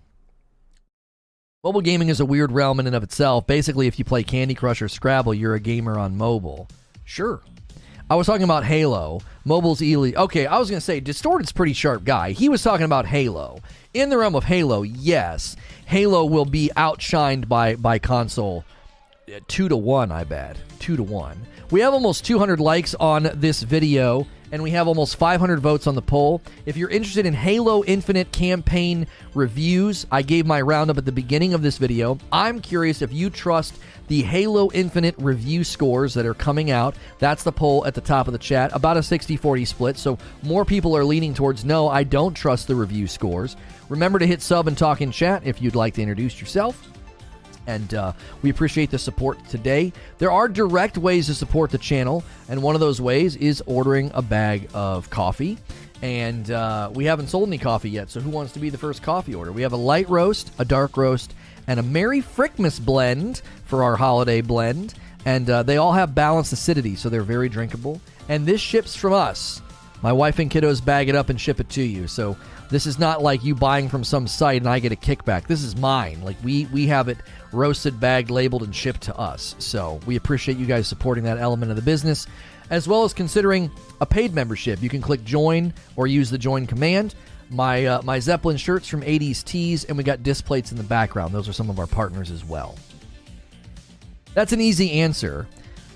Mobile 1.64 1.82
gaming 1.82 2.10
is 2.10 2.20
a 2.20 2.26
weird 2.26 2.52
realm 2.52 2.80
in 2.80 2.86
and 2.86 2.96
of 2.96 3.02
itself. 3.02 3.48
Basically, 3.48 3.88
if 3.88 3.98
you 3.98 4.06
play 4.06 4.24
Candy 4.24 4.54
Crush 4.54 4.84
or 4.84 4.88
Scrabble, 4.88 5.34
you're 5.34 5.56
a 5.56 5.60
gamer 5.60 5.98
on 5.98 6.16
mobile. 6.16 6.68
Sure. 7.04 7.42
I 8.08 8.16
was 8.16 8.28
talking 8.28 8.44
about 8.44 8.64
Halo. 8.64 9.22
Mobile's 9.46 9.82
elite. 9.82 10.16
Okay, 10.16 10.46
I 10.46 10.60
was 10.60 10.70
going 10.70 10.80
to 10.80 10.86
say, 10.86 11.00
Distorted's 11.00 11.52
pretty 11.52 11.74
sharp 11.74 12.04
guy. 12.04 12.34
He 12.34 12.50
was 12.50 12.62
talking 12.62 12.86
about 12.86 13.08
Halo. 13.08 13.60
In 13.96 14.10
the 14.10 14.18
realm 14.18 14.36
of 14.36 14.44
Halo, 14.44 14.84
yes, 14.84 15.56
Halo 15.86 16.26
will 16.26 16.46
be 16.46 16.70
outshined 16.78 17.48
by, 17.48 17.76
by 17.76 17.98
console 17.98 18.64
uh, 19.28 19.40
two 19.48 19.70
to 19.70 19.78
one, 19.78 20.12
I 20.12 20.24
bet. 20.24 20.58
Two 20.82 20.98
to 20.98 21.03
one. 21.03 21.40
We 21.70 21.82
have 21.82 21.94
almost 21.94 22.26
200 22.26 22.60
likes 22.60 22.95
on 22.95 23.30
this 23.36 23.62
video 23.62 24.26
and 24.52 24.64
we 24.64 24.72
have 24.72 24.88
almost 24.88 25.16
500 25.16 25.60
votes 25.60 25.86
on 25.86 25.94
the 25.94 26.02
poll. 26.02 26.41
If 26.66 26.76
you're 26.76 26.90
interested 26.90 27.28
in 27.28 27.36
Halo 27.36 27.84
Infinite 27.84 28.32
campaign 28.32 29.06
reviews, 29.36 30.08
I 30.12 30.24
gave 30.24 30.48
my 30.48 30.60
roundup 30.60 30.98
at 30.98 31.06
the 31.06 31.12
beginning 31.12 31.53
of 31.53 31.62
this 31.62 31.78
video. 31.78 32.18
I'm 32.32 32.60
curious 32.60 33.03
if 33.03 33.14
you 33.14 33.30
trust 33.30 33.76
the 34.08 34.24
Halo 34.24 34.72
Infinite 34.72 35.14
review 35.20 35.64
scores 35.64 36.16
that 36.16 36.26
are 36.26 36.34
coming 36.34 36.72
out. 36.72 36.95
That's 37.20 37.44
the 37.44 37.52
poll 37.52 37.86
at 37.86 37.94
the 37.94 38.02
top 38.02 38.28
of 38.28 38.34
the 38.34 38.40
chat. 38.40 38.72
About 38.74 38.98
a 38.98 39.03
60 39.03 39.38
40 39.38 39.66
split. 39.66 39.98
So 39.98 40.18
more 40.41 40.66
people 40.66 40.98
are 40.98 41.06
leaning 41.06 41.36
towards 41.36 41.64
no, 41.64 41.90
I 41.90 42.03
don't 42.03 42.34
trust 42.34 42.68
the 42.68 42.76
review 42.76 43.08
scores. 43.08 43.56
Remember 43.88 44.18
to 44.18 44.26
hit 44.26 44.41
sub 44.41 44.68
and 44.68 44.76
talk 44.76 44.99
in 44.99 45.12
chat 45.12 45.44
if 45.45 45.62
you'd 45.62 45.76
like 45.76 45.94
to 45.94 46.02
introduce 46.02 46.41
yourself 46.41 46.91
and 47.68 47.94
uh, 47.94 48.14
we 48.42 48.50
appreciate 48.50 48.92
the 48.92 49.00
support 49.00 49.44
today. 49.48 49.94
There 50.18 50.32
are 50.32 50.48
direct 50.48 50.98
ways 50.98 51.28
to 51.28 51.34
support 51.34 51.72
the 51.72 51.78
channel, 51.78 52.24
and 52.50 52.62
one 52.62 52.76
of 52.76 52.82
those 52.82 53.02
ways 53.02 53.36
is 53.36 53.62
ordering 53.66 54.12
a 54.14 54.22
bag 54.22 54.70
of 54.74 55.10
coffee. 55.10 55.58
And 56.02 56.50
uh, 56.50 56.90
we 56.94 57.06
haven't 57.06 57.28
sold 57.28 57.48
any 57.48 57.60
coffee 57.60 57.92
yet, 57.92 58.10
so 58.10 58.20
who 58.20 58.32
wants 58.32 58.54
to 58.54 58.60
be 58.60 58.70
the 58.70 58.78
first 58.78 59.04
coffee 59.04 59.36
order? 59.36 59.52
We 59.52 59.62
have 59.62 59.74
a 59.74 59.78
light 59.78 60.10
roast, 60.10 60.52
a 60.58 60.66
dark 60.66 60.98
roast, 60.98 61.36
and 61.68 61.80
a 61.80 61.84
Merry 61.84 62.22
Frickmas 62.22 62.84
blend 62.84 63.42
for 63.66 63.84
our 63.84 63.96
holiday 63.96 64.42
blend. 64.42 64.96
And 65.26 65.48
uh, 65.48 65.62
they 65.62 65.78
all 65.78 65.94
have 65.94 66.16
balanced 66.16 66.52
acidity, 66.52 66.96
so 66.96 67.08
they're 67.08 67.22
very 67.22 67.50
drinkable. 67.50 68.02
And 68.28 68.48
this 68.48 68.60
ships 68.60 68.96
from 68.96 69.14
us. 69.14 69.62
My 70.02 70.12
wife 70.12 70.40
and 70.40 70.50
kiddos 70.50 70.84
bag 70.84 71.10
it 71.10 71.16
up 71.16 71.30
and 71.30 71.40
ship 71.40 71.60
it 71.60 71.70
to 71.70 71.84
you. 71.84 72.08
So 72.08 72.36
this 72.72 72.85
is 72.85 72.98
not 72.98 73.22
like 73.22 73.43
you 73.43 73.53
buying 73.53 73.89
from 73.89 74.03
some 74.06 74.26
site 74.26 74.61
and 74.61 74.69
I 74.69 74.80
get 74.80 74.93
a 74.93 74.95
kickback. 74.95 75.45
This 75.45 75.61
is 75.61 75.76
mine. 75.76 76.22
Like 76.23 76.38
we 76.41 76.65
we 76.68 76.88
have 76.88 77.10
it 77.10 77.18
roasted, 77.52 77.99
bagged, 77.99 78.31
labeled, 78.31 78.64
and 78.64 78.73
shipped 78.73 79.02
to 79.02 79.15
us. 79.18 79.56
So 79.60 79.99
we 80.06 80.15
appreciate 80.15 80.57
you 80.57 80.65
guys 80.65 80.88
supporting 80.88 81.26
that 81.26 81.38
element 81.38 81.69
of 81.69 81.76
the 81.76 81.84
business, 81.84 82.27
as 82.69 82.88
well 82.88 83.03
as 83.03 83.14
considering 83.14 83.69
a 83.99 84.06
paid 84.06 84.34
membership. 84.34 84.81
You 84.81 84.88
can 84.88 85.02
click 85.02 85.23
join 85.26 85.73
or 85.98 86.07
use 86.07 86.30
the 86.30 86.38
join 86.38 86.65
command. 86.65 87.14
My 87.49 87.85
uh, 87.85 88.02
my 88.03 88.19
Zeppelin 88.19 88.56
shirts 88.56 88.88
from 88.88 89.02
80s 89.02 89.43
Tees, 89.43 89.84
and 89.84 89.98
we 89.98 90.06
got 90.06 90.23
displays 90.23 90.72
in 90.72 90.77
the 90.77 90.84
background. 90.84 91.34
Those 91.34 91.49
are 91.49 91.53
some 91.53 91.69
of 91.69 91.77
our 91.77 91.88
partners 91.88 92.31
as 92.31 92.45
well. 92.45 92.77
That's 94.34 94.53
an 94.53 94.61
easy 94.61 94.93
answer. 95.02 95.45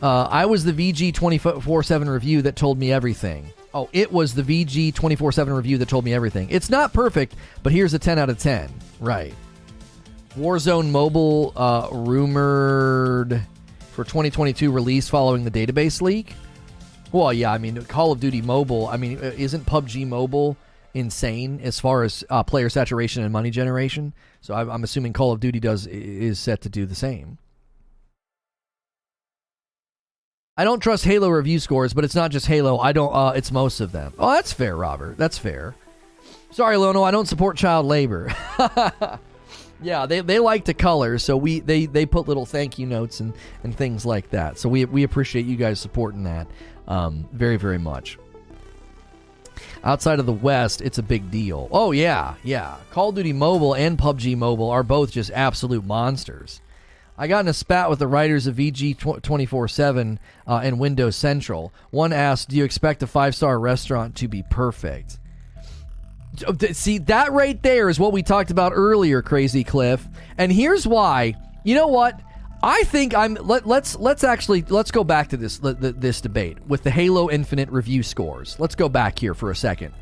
Uh, 0.01 0.27
I 0.29 0.45
was 0.45 0.65
the 0.65 0.73
VG 0.73 1.13
24 1.13 1.83
7 1.83 2.09
review 2.09 2.41
that 2.41 2.57
told 2.57 2.77
me 2.77 2.91
everything. 2.91 3.49
Oh, 3.75 3.89
it 3.91 4.09
was 4.09 4.33
the 4.33 4.41
VG 4.41 4.95
24 4.95 5.33
7 5.33 5.53
review 5.53 5.77
that 5.79 5.89
told 5.89 6.05
me 6.05 6.13
everything. 6.13 6.47
It's 6.49 6.69
not 6.69 6.93
perfect, 6.93 7.35
but 7.61 7.73
here's 7.73 7.93
a 7.93 7.99
10 7.99 8.17
out 8.17 8.29
of 8.29 8.39
10. 8.39 8.71
Right. 9.01 9.33
Warzone 10.37 10.91
Mobile 10.91 11.51
uh, 11.57 11.89
rumored 11.91 13.41
for 13.91 14.05
2022 14.05 14.71
release 14.71 15.09
following 15.09 15.43
the 15.43 15.51
database 15.51 16.01
leak. 16.01 16.35
Well, 17.11 17.33
yeah, 17.33 17.51
I 17.51 17.57
mean, 17.57 17.83
Call 17.83 18.13
of 18.13 18.21
Duty 18.21 18.41
Mobile, 18.41 18.87
I 18.87 18.95
mean, 18.95 19.17
uh, 19.17 19.33
isn't 19.37 19.65
PUBG 19.65 20.07
Mobile 20.07 20.55
insane 20.93 21.59
as 21.61 21.77
far 21.77 22.03
as 22.03 22.23
uh, 22.29 22.43
player 22.43 22.69
saturation 22.69 23.23
and 23.23 23.33
money 23.33 23.49
generation? 23.51 24.13
So 24.39 24.53
I'm 24.53 24.85
assuming 24.85 25.11
Call 25.11 25.33
of 25.33 25.41
Duty 25.41 25.59
does 25.59 25.85
is 25.85 26.39
set 26.39 26.61
to 26.61 26.69
do 26.69 26.85
the 26.85 26.95
same. 26.95 27.39
I 30.57 30.63
don't 30.63 30.79
trust 30.79 31.03
Halo 31.03 31.27
review 31.27 31.59
scores, 31.59 31.93
but 31.93 32.05
it's 32.05 32.15
not 32.15 32.31
just 32.31 32.47
Halo. 32.47 32.79
I 32.79 32.93
don't. 32.93 33.13
Uh, 33.13 33.33
it's 33.35 33.51
most 33.51 33.81
of 33.81 33.91
them. 33.91 34.13
Oh, 34.17 34.31
that's 34.31 34.53
fair, 34.53 34.77
Robert. 34.77 35.17
That's 35.17 35.37
fair. 35.37 35.75
Sorry, 36.51 36.77
Lono. 36.77 37.03
I 37.03 37.11
don't 37.11 37.27
support 37.27 37.57
child 37.57 37.85
labor. 37.85 38.33
yeah, 39.81 40.05
they, 40.05 40.21
they 40.21 40.39
like 40.39 40.63
to 40.65 40.73
color, 40.73 41.17
so 41.17 41.35
we 41.35 41.59
they, 41.59 41.87
they 41.87 42.05
put 42.05 42.29
little 42.29 42.45
thank 42.45 42.79
you 42.79 42.85
notes 42.85 43.19
and, 43.19 43.33
and 43.63 43.75
things 43.75 44.05
like 44.05 44.29
that. 44.29 44.57
So 44.57 44.69
we 44.69 44.85
we 44.85 45.03
appreciate 45.03 45.45
you 45.45 45.57
guys 45.57 45.77
supporting 45.81 46.23
that 46.23 46.47
um, 46.87 47.27
very 47.33 47.57
very 47.57 47.77
much. 47.77 48.17
Outside 49.83 50.19
of 50.19 50.25
the 50.25 50.33
West, 50.33 50.81
it's 50.81 50.99
a 50.99 51.03
big 51.03 51.29
deal. 51.31 51.67
Oh 51.69 51.91
yeah, 51.91 52.35
yeah. 52.45 52.77
Call 52.91 53.09
of 53.09 53.15
Duty 53.15 53.33
Mobile 53.33 53.73
and 53.73 53.97
PUBG 53.97 54.37
Mobile 54.37 54.69
are 54.69 54.83
both 54.83 55.11
just 55.11 55.31
absolute 55.31 55.83
monsters. 55.83 56.61
I 57.17 57.27
got 57.27 57.45
in 57.45 57.47
a 57.47 57.53
spat 57.53 57.89
with 57.89 57.99
the 57.99 58.07
writers 58.07 58.45
of 58.47 58.55
VG 58.55 59.21
24 59.21 59.67
7 59.67 60.19
uh, 60.47 60.59
and 60.63 60.79
Windows 60.79 61.15
Central. 61.15 61.71
One 61.91 62.11
asked, 62.11 62.49
Do 62.49 62.57
you 62.57 62.65
expect 62.65 63.03
a 63.03 63.07
five 63.07 63.35
star 63.35 63.59
restaurant 63.59 64.15
to 64.17 64.27
be 64.27 64.43
perfect? 64.49 65.19
See, 66.73 66.97
that 66.97 67.31
right 67.31 67.61
there 67.63 67.87
is 67.87 67.97
what 67.97 68.11
we 68.11 68.21
talked 68.21 68.51
about 68.51 68.73
earlier, 68.75 69.21
Crazy 69.21 69.63
Cliff. 69.63 70.05
And 70.37 70.51
here's 70.51 70.85
why. 70.85 71.35
You 71.63 71.75
know 71.75 71.87
what? 71.87 72.19
I 72.61 72.83
think 72.83 73.13
I'm. 73.13 73.35
Let, 73.35 73.65
let's 73.65 73.95
let's 73.95 74.23
actually 74.23 74.63
let's 74.63 74.91
go 74.91 75.03
back 75.03 75.29
to 75.29 75.37
this 75.37 75.59
this 75.59 76.19
debate 76.19 76.57
with 76.67 76.83
the 76.83 76.91
Halo 76.91 77.29
Infinite 77.29 77.69
review 77.69 78.03
scores. 78.03 78.59
Let's 78.59 78.75
go 78.75 78.89
back 78.89 79.19
here 79.19 79.33
for 79.33 79.51
a 79.51 79.55
second. 79.55 79.93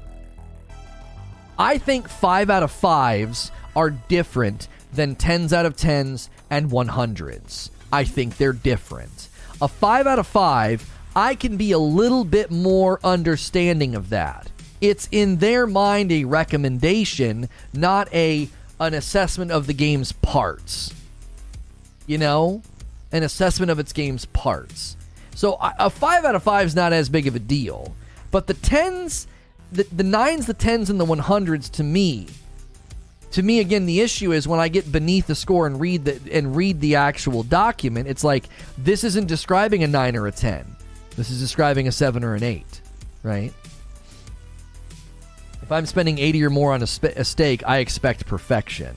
I 1.60 1.77
think 1.77 2.07
five 2.07 2.49
out 2.49 2.64
of 2.64 2.72
fives 2.72 3.52
are 3.76 3.91
different 3.91 4.68
than 4.94 5.15
tens 5.15 5.53
out 5.53 5.65
of 5.65 5.76
tens 5.76 6.30
and 6.53 6.69
100s. 6.69 7.71
I 7.91 8.03
think 8.03 8.38
they're 8.38 8.53
different. 8.53 9.27
A 9.59 9.67
5 9.67 10.05
out 10.05 10.19
of 10.19 10.27
5, 10.27 10.88
I 11.15 11.34
can 11.34 11.57
be 11.57 11.71
a 11.71 11.80
little 11.80 12.23
bit 12.23 12.51
more 12.51 12.99
understanding 13.03 13.95
of 13.95 14.09
that. 14.09 14.51
It's 14.80 15.09
in 15.11 15.38
their 15.38 15.65
mind 15.65 16.11
a 16.11 16.25
recommendation, 16.25 17.49
not 17.73 18.13
a 18.13 18.49
an 18.80 18.93
assessment 18.93 19.51
of 19.51 19.65
the 19.65 19.73
game's 19.73 20.11
parts. 20.11 20.93
You 22.05 22.19
know, 22.19 22.61
an 23.11 23.23
assessment 23.23 23.71
of 23.71 23.80
its 23.80 23.93
game's 23.93 24.25
parts. 24.25 24.95
So 25.34 25.57
a 25.59 25.89
5 25.89 26.25
out 26.25 26.35
of 26.35 26.43
5 26.43 26.67
is 26.67 26.75
not 26.75 26.93
as 26.93 27.09
big 27.09 27.25
of 27.25 27.35
a 27.35 27.39
deal. 27.39 27.95
But 28.30 28.45
the 28.45 28.53
10s, 28.53 29.25
the, 29.71 29.88
the 29.91 30.03
9s, 30.03 30.45
the 30.45 30.53
10s, 30.53 30.91
and 30.91 30.99
the 30.99 31.05
100s 31.05 31.71
to 31.71 31.84
me 31.84 32.27
to 33.34 33.41
me 33.41 33.60
again 33.60 33.85
the 33.85 33.99
issue 33.99 34.31
is 34.31 34.47
when 34.47 34.60
i 34.60 34.68
get 34.68 34.91
beneath 34.91 35.27
the 35.27 35.35
score 35.35 35.68
and 35.68 35.80
read 35.80 36.05
the 36.05 36.19
and 36.31 36.55
read 36.55 36.80
the 36.80 36.95
actual 36.95 37.43
document 37.43 38.07
it's 38.07 38.23
like 38.23 38.47
this 38.77 39.03
isn't 39.03 39.27
describing 39.27 39.84
a 39.84 39.88
9 39.88 40.15
or 40.15 40.27
a 40.27 40.31
10 40.31 40.76
this 41.15 41.30
is 41.30 41.39
describing 41.39 41.88
a 41.88 41.91
7 41.91 42.23
or 42.23 42.35
an 42.35 42.43
8 42.43 42.81
right? 43.23 43.53
If 45.61 45.72
i'm 45.72 45.85
spending 45.85 46.19
80 46.19 46.43
or 46.43 46.49
more 46.49 46.73
on 46.73 46.81
a, 46.81 46.88
a 47.15 47.23
steak 47.23 47.64
i 47.68 47.77
expect 47.77 48.26
perfection. 48.26 48.95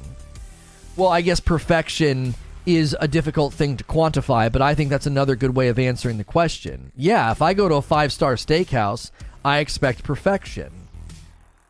Well 0.97 1.09
i 1.09 1.23
guess 1.23 1.41
perfection 1.41 2.35
is 2.67 2.97
a 3.01 3.09
difficult 3.09 3.55
thing 3.55 3.77
to 3.79 3.85
quantify 3.85 4.53
but 4.53 4.61
i 4.61 4.75
think 4.75 4.91
that's 4.91 5.07
another 5.07 5.37
good 5.37 5.55
way 5.57 5.69
of 5.69 5.79
answering 5.79 6.19
the 6.19 6.25
question. 6.25 6.93
Yeah 6.95 7.31
if 7.31 7.41
i 7.41 7.55
go 7.55 7.69
to 7.69 7.77
a 7.77 7.83
five 7.83 8.13
star 8.13 8.35
steakhouse 8.35 9.11
i 9.45 9.59
expect 9.59 10.03
perfection 10.03 10.71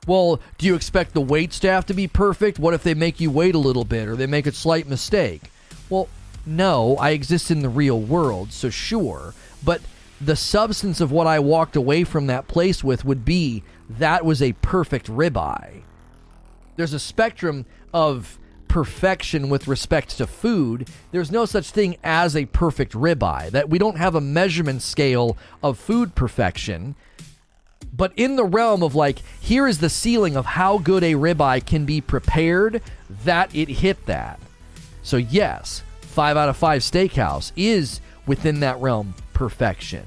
well, 0.06 0.40
do 0.58 0.66
you 0.66 0.74
expect 0.74 1.14
the 1.14 1.20
wait 1.20 1.52
staff 1.52 1.86
to 1.86 1.94
be 1.94 2.06
perfect? 2.06 2.58
What 2.58 2.74
if 2.74 2.82
they 2.82 2.94
make 2.94 3.20
you 3.20 3.30
wait 3.30 3.54
a 3.54 3.58
little 3.58 3.84
bit 3.84 4.08
or 4.08 4.16
they 4.16 4.26
make 4.26 4.46
a 4.46 4.52
slight 4.52 4.88
mistake? 4.88 5.50
Well, 5.90 6.08
no, 6.44 6.96
I 6.96 7.10
exist 7.10 7.50
in 7.50 7.60
the 7.60 7.68
real 7.68 8.00
world, 8.00 8.52
so 8.52 8.70
sure. 8.70 9.34
But 9.64 9.80
the 10.20 10.36
substance 10.36 11.00
of 11.00 11.10
what 11.10 11.26
I 11.26 11.38
walked 11.40 11.76
away 11.76 12.04
from 12.04 12.26
that 12.28 12.48
place 12.48 12.84
with 12.84 13.04
would 13.04 13.24
be 13.24 13.64
that 13.90 14.24
was 14.24 14.40
a 14.40 14.52
perfect 14.54 15.08
ribeye. 15.08 15.82
There's 16.76 16.92
a 16.92 16.98
spectrum 16.98 17.66
of 17.92 18.38
perfection 18.68 19.48
with 19.48 19.68
respect 19.68 20.10
to 20.18 20.26
food. 20.26 20.88
There's 21.10 21.30
no 21.30 21.46
such 21.46 21.70
thing 21.70 21.96
as 22.04 22.36
a 22.36 22.46
perfect 22.46 22.92
ribeye. 22.92 23.50
That 23.50 23.68
we 23.68 23.78
don't 23.78 23.96
have 23.96 24.14
a 24.14 24.20
measurement 24.20 24.82
scale 24.82 25.36
of 25.62 25.78
food 25.78 26.14
perfection 26.14 26.94
but 27.92 28.12
in 28.16 28.36
the 28.36 28.44
realm 28.44 28.82
of 28.82 28.94
like, 28.94 29.20
here 29.40 29.66
is 29.66 29.78
the 29.78 29.88
ceiling 29.88 30.36
of 30.36 30.44
how 30.44 30.78
good 30.78 31.02
a 31.02 31.14
ribeye 31.14 31.64
can 31.64 31.84
be 31.84 32.00
prepared, 32.00 32.82
that 33.24 33.54
it 33.54 33.68
hit 33.68 34.04
that. 34.06 34.38
So, 35.02 35.16
yes, 35.16 35.82
five 36.00 36.36
out 36.36 36.48
of 36.48 36.56
five 36.56 36.82
steakhouse 36.82 37.52
is 37.56 38.00
within 38.26 38.60
that 38.60 38.78
realm 38.80 39.14
perfection. 39.32 40.04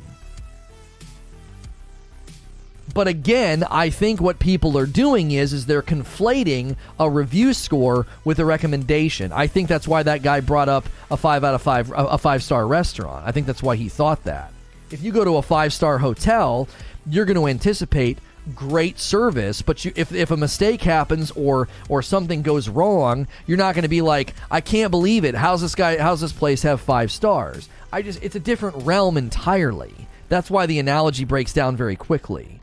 But 2.94 3.08
again, 3.08 3.64
I 3.70 3.90
think 3.92 4.20
what 4.20 4.40
people 4.40 4.78
are 4.78 4.86
doing 4.88 5.32
is 5.32 5.54
is 5.54 5.66
they're 5.66 5.82
conflating 5.82 6.76
a 7.00 7.10
review 7.10 7.54
score 7.54 8.08
with 8.26 8.40
a 8.40 8.46
recommendation. 8.46 9.32
I 9.32 9.48
think 9.48 9.70
that's 9.70 9.88
why 9.88 10.04
that 10.04 10.24
guy 10.24 10.40
brought 10.42 10.70
up 10.70 10.86
a 11.12 11.18
5 11.18 11.44
out 11.44 11.54
of 11.54 11.62
5 11.62 11.92
a 11.92 12.18
5-star 12.18 12.66
restaurant. 12.66 13.28
I 13.28 13.32
think 13.32 13.46
that's 13.46 13.64
why 13.64 13.76
he 13.76 13.90
thought 13.90 14.24
that. 14.24 14.52
If 14.92 15.04
you 15.04 15.12
go 15.12 15.24
to 15.24 15.38
a 15.38 15.42
5-star 15.44 16.00
hotel, 16.00 16.68
you're 17.10 17.26
going 17.26 17.36
to 17.36 17.48
anticipate 17.48 18.20
great 18.56 19.00
service, 19.00 19.62
but 19.62 19.86
you, 19.86 19.92
if, 19.96 20.12
if 20.12 20.32
a 20.32 20.38
mistake 20.38 20.82
happens 20.82 21.32
or 21.32 21.68
or 21.88 22.02
something 22.02 22.42
goes 22.42 22.70
wrong, 22.70 23.28
you're 23.46 23.58
not 23.58 23.76
going 23.76 23.84
to 23.84 23.90
be 23.90 24.02
like, 24.02 24.34
I 24.50 24.62
can't 24.62 24.92
believe 24.92 25.26
it. 25.26 25.36
How's 25.36 25.62
this 25.62 25.76
guy? 25.76 25.98
How's 25.98 26.22
this 26.22 26.34
place 26.34 26.64
have 26.64 26.82
five 26.82 27.12
stars? 27.12 27.70
I 27.92 28.02
just 28.02 28.22
it's 28.24 28.36
a 28.36 28.40
different 28.40 28.84
realm 28.84 29.18
entirely. 29.18 30.08
That's 30.30 30.52
why 30.52 30.66
the 30.66 30.80
analogy 30.80 31.26
breaks 31.26 31.54
down 31.54 31.76
very 31.76 31.96
quickly. 31.96 32.62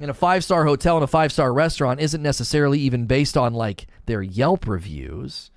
And 0.00 0.10
a 0.10 0.14
five 0.14 0.44
star 0.44 0.64
hotel 0.64 0.96
and 0.96 1.04
a 1.04 1.08
five 1.08 1.32
star 1.32 1.52
restaurant 1.52 2.00
isn't 2.00 2.22
necessarily 2.22 2.80
even 2.80 3.06
based 3.06 3.36
on 3.36 3.54
like 3.54 3.86
their 4.06 4.22
Yelp 4.22 4.66
reviews. 4.66 5.50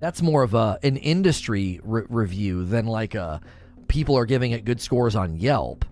That's 0.00 0.22
more 0.22 0.42
of 0.42 0.54
a 0.54 0.78
an 0.82 0.96
industry 0.96 1.80
re- 1.82 2.04
review 2.08 2.64
than 2.64 2.86
like 2.86 3.14
a 3.14 3.40
people 3.88 4.16
are 4.16 4.26
giving 4.26 4.52
it 4.52 4.64
good 4.64 4.80
scores 4.80 5.14
on 5.14 5.36
Yelp. 5.36 5.84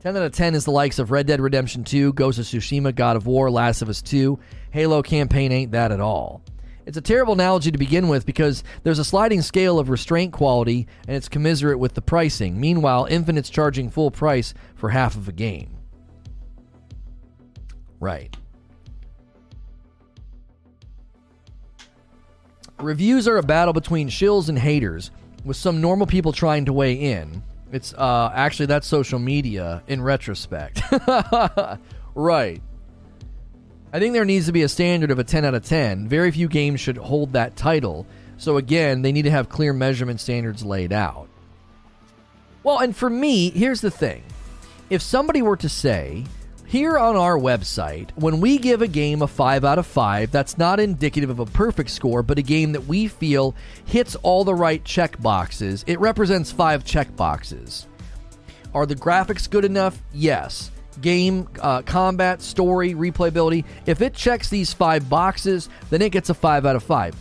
10 0.00 0.16
out 0.16 0.22
of 0.22 0.32
10 0.32 0.54
is 0.54 0.64
the 0.64 0.70
likes 0.70 1.00
of 1.00 1.10
Red 1.10 1.26
Dead 1.26 1.40
Redemption 1.40 1.82
2, 1.82 2.12
Ghost 2.12 2.38
of 2.38 2.44
Tsushima, 2.44 2.94
God 2.94 3.16
of 3.16 3.26
War, 3.26 3.50
Last 3.50 3.82
of 3.82 3.88
Us 3.88 4.00
2. 4.00 4.38
Halo 4.70 5.02
campaign 5.02 5.50
ain't 5.50 5.72
that 5.72 5.90
at 5.90 6.00
all. 6.00 6.40
It's 6.86 6.96
a 6.96 7.02
terrible 7.02 7.32
analogy 7.32 7.72
to 7.72 7.78
begin 7.78 8.06
with 8.06 8.24
because 8.24 8.62
there's 8.84 9.00
a 9.00 9.04
sliding 9.04 9.42
scale 9.42 9.78
of 9.78 9.90
restraint 9.90 10.32
quality 10.32 10.86
and 11.08 11.16
it's 11.16 11.28
commiserate 11.28 11.80
with 11.80 11.94
the 11.94 12.00
pricing. 12.00 12.60
Meanwhile, 12.60 13.08
Infinite's 13.10 13.50
charging 13.50 13.90
full 13.90 14.12
price 14.12 14.54
for 14.76 14.88
half 14.88 15.16
of 15.16 15.28
a 15.28 15.32
game. 15.32 15.76
Right. 17.98 18.34
Reviews 22.78 23.26
are 23.26 23.38
a 23.38 23.42
battle 23.42 23.72
between 23.72 24.08
shills 24.08 24.48
and 24.48 24.56
haters, 24.56 25.10
with 25.44 25.56
some 25.56 25.80
normal 25.80 26.06
people 26.06 26.32
trying 26.32 26.64
to 26.66 26.72
weigh 26.72 26.94
in. 26.94 27.42
It's 27.70 27.92
uh 27.94 28.30
actually 28.34 28.66
that's 28.66 28.86
social 28.86 29.18
media 29.18 29.82
in 29.86 30.00
retrospect. 30.02 30.80
right. 32.14 32.62
I 33.92 33.98
think 33.98 34.12
there 34.12 34.24
needs 34.24 34.46
to 34.46 34.52
be 34.52 34.62
a 34.62 34.68
standard 34.68 35.10
of 35.10 35.18
a 35.18 35.24
10 35.24 35.44
out 35.44 35.54
of 35.54 35.64
10. 35.64 36.08
Very 36.08 36.30
few 36.30 36.48
games 36.48 36.80
should 36.80 36.98
hold 36.98 37.32
that 37.32 37.56
title. 37.56 38.06
So 38.36 38.56
again, 38.58 39.02
they 39.02 39.12
need 39.12 39.22
to 39.22 39.30
have 39.30 39.48
clear 39.48 39.72
measurement 39.72 40.20
standards 40.20 40.64
laid 40.64 40.92
out. 40.92 41.28
Well, 42.62 42.78
and 42.80 42.94
for 42.94 43.08
me, 43.08 43.50
here's 43.50 43.80
the 43.80 43.90
thing. 43.90 44.22
If 44.90 45.00
somebody 45.00 45.42
were 45.42 45.56
to 45.56 45.68
say, 45.68 46.24
here 46.68 46.98
on 46.98 47.16
our 47.16 47.38
website, 47.38 48.10
when 48.16 48.40
we 48.40 48.58
give 48.58 48.82
a 48.82 48.86
game 48.86 49.22
a 49.22 49.26
5 49.26 49.64
out 49.64 49.78
of 49.78 49.86
5, 49.86 50.30
that's 50.30 50.58
not 50.58 50.78
indicative 50.78 51.30
of 51.30 51.38
a 51.38 51.46
perfect 51.46 51.88
score, 51.88 52.22
but 52.22 52.38
a 52.38 52.42
game 52.42 52.72
that 52.72 52.86
we 52.86 53.08
feel 53.08 53.54
hits 53.86 54.16
all 54.16 54.44
the 54.44 54.54
right 54.54 54.84
check 54.84 55.18
boxes. 55.22 55.82
It 55.86 55.98
represents 55.98 56.52
5 56.52 56.84
check 56.84 57.16
boxes. 57.16 57.86
Are 58.74 58.84
the 58.84 58.94
graphics 58.94 59.48
good 59.48 59.64
enough? 59.64 60.02
Yes 60.12 60.70
game, 61.00 61.48
uh, 61.60 61.80
combat, 61.82 62.42
story, 62.42 62.92
replayability, 62.92 63.64
if 63.86 64.02
it 64.02 64.14
checks 64.14 64.48
these 64.48 64.72
five 64.72 65.08
boxes, 65.08 65.68
then 65.90 66.02
it 66.02 66.10
gets 66.10 66.28
a 66.28 66.34
five 66.34 66.66
out 66.66 66.74
of 66.74 66.82
five. 66.82 67.14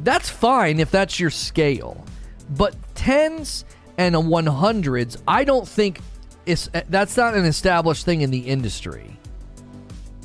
That's 0.00 0.28
fine 0.28 0.80
if 0.80 0.90
that's 0.90 1.18
your 1.18 1.30
scale. 1.30 2.04
But 2.50 2.76
tens 2.94 3.64
and 3.96 4.14
100s, 4.14 5.16
I 5.26 5.44
don't 5.44 5.66
think 5.66 6.00
it's, 6.46 6.68
eh, 6.74 6.82
that's 6.88 7.16
not 7.16 7.34
an 7.34 7.44
established 7.44 8.04
thing 8.04 8.22
in 8.22 8.30
the 8.30 8.40
industry. 8.40 9.16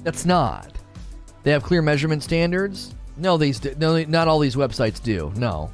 That's 0.04 0.26
not. 0.26 0.78
They 1.44 1.52
have 1.52 1.64
clear 1.64 1.82
measurement 1.82 2.24
standards. 2.24 2.94
No, 3.18 3.38
these 3.38 3.64
no, 3.78 4.04
not 4.04 4.28
all 4.28 4.40
these 4.40 4.56
websites 4.56 5.02
do. 5.02 5.32
No, 5.36 5.72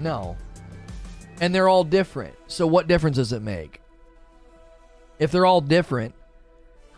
no, 0.00 0.36
and 1.40 1.54
they're 1.54 1.68
all 1.68 1.84
different. 1.84 2.34
So 2.46 2.66
what 2.66 2.88
difference 2.88 3.16
does 3.16 3.32
it 3.32 3.42
make? 3.42 3.80
If 5.18 5.30
they're 5.30 5.46
all 5.46 5.60
different, 5.60 6.14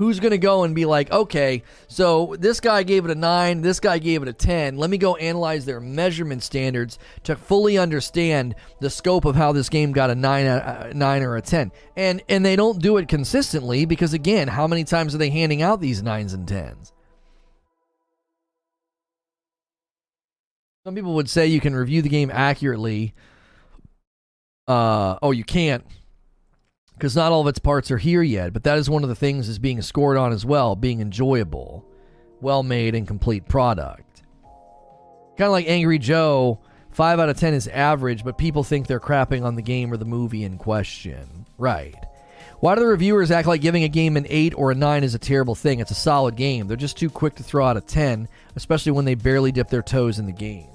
who's 0.01 0.18
going 0.18 0.31
to 0.31 0.39
go 0.39 0.64
and 0.64 0.74
be 0.74 0.86
like, 0.86 1.12
okay, 1.12 1.62
so 1.86 2.35
this 2.39 2.59
guy 2.59 2.82
gave 2.82 3.05
it 3.05 3.10
a 3.10 3.14
9, 3.14 3.60
this 3.60 3.81
guy 3.81 3.98
gave 3.98 4.22
it 4.22 4.28
a 4.28 4.32
10. 4.32 4.78
Let 4.78 4.89
me 4.89 4.97
go 4.97 5.14
analyze 5.16 5.66
their 5.66 5.78
measurement 5.78 6.43
standards 6.43 6.98
to 7.24 7.36
fully 7.36 7.77
understand 7.77 8.55
the 8.81 8.89
scope 8.89 9.27
of 9.27 9.36
how 9.36 9.52
this 9.52 9.68
game 9.68 9.93
got 9.93 10.09
a 10.09 10.14
9, 10.14 10.47
a 10.47 10.93
9 10.94 11.22
or 11.22 11.36
a 11.36 11.43
10. 11.43 11.70
And 11.97 12.22
and 12.31 12.43
they 12.43 12.56
don't 12.56 12.81
do 12.81 12.97
it 12.97 13.09
consistently 13.09 13.85
because 13.85 14.14
again, 14.14 14.48
how 14.48 14.66
many 14.66 14.85
times 14.85 15.14
are 15.14 15.18
they 15.18 15.28
handing 15.28 15.60
out 15.60 15.82
these 15.82 16.02
9s 16.02 16.32
and 16.32 16.48
10s? 16.48 16.93
Some 20.82 20.94
people 20.94 21.12
would 21.12 21.28
say 21.28 21.47
you 21.47 21.60
can 21.60 21.77
review 21.77 22.01
the 22.01 22.09
game 22.09 22.31
accurately. 22.32 23.12
Uh, 24.66 25.18
oh, 25.20 25.32
you 25.32 25.44
can't 25.44 25.85
because 27.01 27.16
not 27.16 27.32
all 27.32 27.40
of 27.40 27.47
its 27.47 27.59
parts 27.59 27.90
are 27.90 27.97
here 27.97 28.22
yet, 28.22 28.52
but 28.52 28.62
that 28.64 28.77
is 28.77 28.90
one 28.90 29.02
of 29.02 29.09
the 29.09 29.14
things 29.14 29.48
is 29.48 29.59
being 29.59 29.81
scored 29.81 30.18
on 30.18 30.32
as 30.32 30.44
well, 30.44 30.77
being 30.77 31.01
enjoyable, 31.01 31.82
well 32.43 32.62
made, 32.62 32.94
and 32.94 33.06
complete 33.06 33.48
product. 33.48 34.22
Kind 35.39 35.47
of 35.47 35.52
like 35.52 35.66
Angry 35.66 35.98
Joe, 35.98 36.60
5 36.90 37.18
out 37.18 37.31
of 37.31 37.39
10 37.39 37.55
is 37.55 37.68
average, 37.68 38.22
but 38.22 38.36
people 38.36 38.62
think 38.62 38.86
they're 38.86 39.01
crapping 39.01 39.44
on 39.44 39.55
the 39.55 39.62
game 39.62 39.90
or 39.90 39.97
the 39.97 40.05
movie 40.05 40.44
in 40.44 40.59
question. 40.59 41.47
Right. 41.56 41.97
Why 42.59 42.74
do 42.74 42.82
the 42.82 42.86
reviewers 42.86 43.31
act 43.31 43.48
like 43.48 43.62
giving 43.62 43.85
a 43.85 43.89
game 43.89 44.18
an 44.18 44.27
8 44.28 44.52
or 44.55 44.70
a 44.70 44.74
9 44.74 45.02
is 45.02 45.14
a 45.14 45.18
terrible 45.18 45.55
thing? 45.55 45.81
It's 45.81 45.90
a 45.90 45.94
solid 45.94 46.36
game. 46.36 46.66
They're 46.66 46.77
just 46.77 46.98
too 46.98 47.09
quick 47.09 47.36
to 47.36 47.43
throw 47.43 47.64
out 47.64 47.78
a 47.78 47.81
10, 47.81 48.28
especially 48.56 48.93
when 48.93 49.06
they 49.06 49.14
barely 49.14 49.52
dip 49.52 49.70
their 49.70 49.81
toes 49.81 50.18
in 50.18 50.27
the 50.27 50.32
game. 50.32 50.69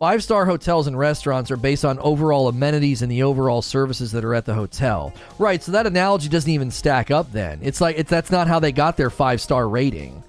Five 0.00 0.22
star 0.22 0.46
hotels 0.46 0.86
and 0.86 0.98
restaurants 0.98 1.50
are 1.50 1.58
based 1.58 1.84
on 1.84 1.98
overall 1.98 2.48
amenities 2.48 3.02
and 3.02 3.12
the 3.12 3.22
overall 3.22 3.60
services 3.60 4.10
that 4.12 4.24
are 4.24 4.34
at 4.34 4.46
the 4.46 4.54
hotel. 4.54 5.12
Right, 5.38 5.62
so 5.62 5.72
that 5.72 5.86
analogy 5.86 6.30
doesn't 6.30 6.50
even 6.50 6.70
stack 6.70 7.10
up 7.10 7.30
then. 7.32 7.58
It's 7.60 7.82
like 7.82 7.98
it's, 7.98 8.08
that's 8.08 8.30
not 8.30 8.48
how 8.48 8.60
they 8.60 8.72
got 8.72 8.96
their 8.96 9.10
five 9.10 9.42
star 9.42 9.68
rating. 9.68 10.24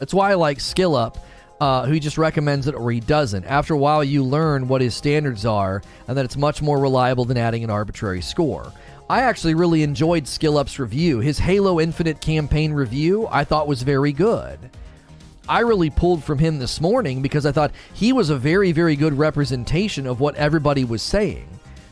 That's 0.00 0.12
why 0.12 0.32
I 0.32 0.34
like 0.34 0.58
SkillUp, 0.58 1.16
uh, 1.60 1.86
who 1.86 2.00
just 2.00 2.18
recommends 2.18 2.66
it 2.66 2.74
or 2.74 2.90
he 2.90 2.98
doesn't. 2.98 3.44
After 3.44 3.74
a 3.74 3.78
while, 3.78 4.02
you 4.02 4.24
learn 4.24 4.66
what 4.66 4.80
his 4.80 4.96
standards 4.96 5.46
are 5.46 5.80
and 6.08 6.18
that 6.18 6.24
it's 6.24 6.36
much 6.36 6.60
more 6.60 6.80
reliable 6.80 7.24
than 7.24 7.36
adding 7.36 7.62
an 7.62 7.70
arbitrary 7.70 8.20
score. 8.20 8.72
I 9.08 9.20
actually 9.20 9.54
really 9.54 9.84
enjoyed 9.84 10.24
SkillUp's 10.24 10.80
review. 10.80 11.20
His 11.20 11.38
Halo 11.38 11.78
Infinite 11.78 12.20
campaign 12.20 12.72
review 12.72 13.28
I 13.30 13.44
thought 13.44 13.68
was 13.68 13.82
very 13.82 14.10
good. 14.10 14.58
I 15.48 15.60
really 15.60 15.90
pulled 15.90 16.24
from 16.24 16.38
him 16.38 16.58
this 16.58 16.80
morning 16.80 17.20
because 17.20 17.44
I 17.44 17.52
thought 17.52 17.72
he 17.92 18.12
was 18.12 18.30
a 18.30 18.36
very, 18.36 18.72
very 18.72 18.96
good 18.96 19.12
representation 19.12 20.06
of 20.06 20.20
what 20.20 20.34
everybody 20.36 20.84
was 20.84 21.02
saying. 21.02 21.48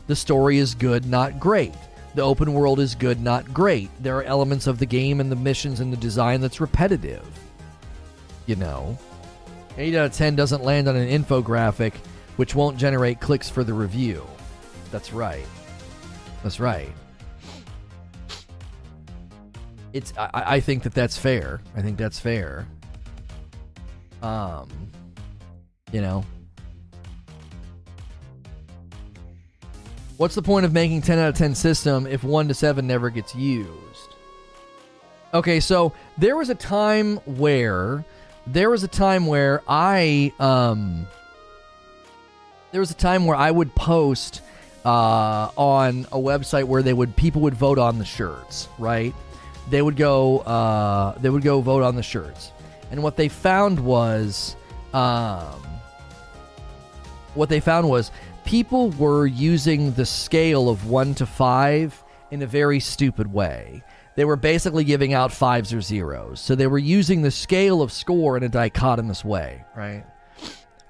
The 0.07 0.15
story 0.15 0.57
is 0.57 0.73
good, 0.75 1.05
not 1.05 1.39
great. 1.39 1.73
The 2.15 2.23
open 2.23 2.53
world 2.53 2.79
is 2.79 2.95
good, 2.95 3.21
not 3.21 3.53
great. 3.53 3.89
There 4.01 4.17
are 4.17 4.23
elements 4.23 4.67
of 4.67 4.79
the 4.79 4.85
game 4.85 5.19
and 5.19 5.31
the 5.31 5.35
missions 5.35 5.79
and 5.79 5.93
the 5.93 5.97
design 5.97 6.41
that's 6.41 6.61
repetitive. 6.61 7.25
You 8.45 8.55
know, 8.55 8.97
8 9.77 9.95
out 9.95 10.05
of 10.07 10.13
10 10.13 10.35
doesn't 10.35 10.63
land 10.63 10.87
on 10.87 10.95
an 10.95 11.07
infographic, 11.07 11.93
which 12.35 12.55
won't 12.55 12.77
generate 12.77 13.19
clicks 13.19 13.49
for 13.49 13.63
the 13.63 13.73
review. 13.73 14.25
That's 14.91 15.13
right. 15.13 15.45
That's 16.43 16.59
right. 16.59 16.91
It's. 19.93 20.11
I, 20.17 20.29
I 20.33 20.59
think 20.59 20.83
that 20.83 20.93
that's 20.93 21.17
fair. 21.17 21.61
I 21.75 21.81
think 21.81 21.97
that's 21.97 22.19
fair. 22.19 22.67
Um, 24.23 24.69
you 25.91 26.01
know, 26.01 26.23
what's 30.17 30.33
the 30.33 30.41
point 30.41 30.65
of 30.65 30.73
making 30.73 31.01
10 31.01 31.19
out 31.19 31.29
of 31.29 31.35
10 31.35 31.53
system 31.55 32.07
if 32.07 32.23
1 32.23 32.47
to 32.47 32.53
7 32.53 32.87
never 32.87 33.09
gets 33.09 33.35
used? 33.35 33.69
Okay, 35.33 35.59
so 35.59 35.93
there 36.17 36.37
was 36.37 36.49
a 36.49 36.55
time 36.55 37.17
where 37.25 38.05
there 38.47 38.69
was 38.69 38.83
a 38.83 38.87
time 38.87 39.25
where 39.25 39.61
I 39.67 40.31
um 40.39 41.07
there 42.71 42.79
was 42.79 42.91
a 42.91 42.95
time 42.95 43.25
where 43.25 43.37
I 43.37 43.49
would 43.49 43.73
post 43.75 44.41
uh, 44.85 45.49
on 45.55 46.01
a 46.11 46.17
website 46.17 46.65
where 46.65 46.81
they 46.83 46.93
would 46.93 47.15
people 47.15 47.41
would 47.43 47.53
vote 47.53 47.79
on 47.79 47.99
the 47.99 48.05
shirts, 48.05 48.67
right? 48.77 49.13
They 49.69 49.81
would 49.81 49.95
go 49.95 50.39
uh, 50.39 51.17
they 51.19 51.29
would 51.29 51.43
go 51.43 51.61
vote 51.61 51.83
on 51.83 51.95
the 51.95 52.03
shirts. 52.03 52.51
And 52.93 53.01
what 53.01 53.17
they 53.17 53.27
found 53.27 53.79
was, 53.79 54.55
um, 54.93 55.59
what 57.33 57.49
they 57.49 57.59
found 57.59 57.89
was 57.89 58.11
people 58.45 58.91
were 58.91 59.25
using 59.25 59.93
the 59.93 60.05
scale 60.05 60.69
of 60.69 60.87
one 60.87 61.15
to 61.15 61.25
five 61.25 62.03
in 62.29 62.43
a 62.43 62.45
very 62.45 62.79
stupid 62.79 63.33
way. 63.33 63.81
They 64.15 64.25
were 64.25 64.35
basically 64.35 64.83
giving 64.83 65.11
out 65.11 65.31
fives 65.31 65.73
or 65.73 65.81
zeros. 65.81 66.39
So 66.39 66.53
they 66.53 66.67
were 66.67 66.77
using 66.77 67.23
the 67.23 67.31
scale 67.31 67.81
of 67.81 67.91
score 67.91 68.37
in 68.37 68.43
a 68.43 68.49
dichotomous 68.49 69.25
way, 69.25 69.63
right? 69.75 70.05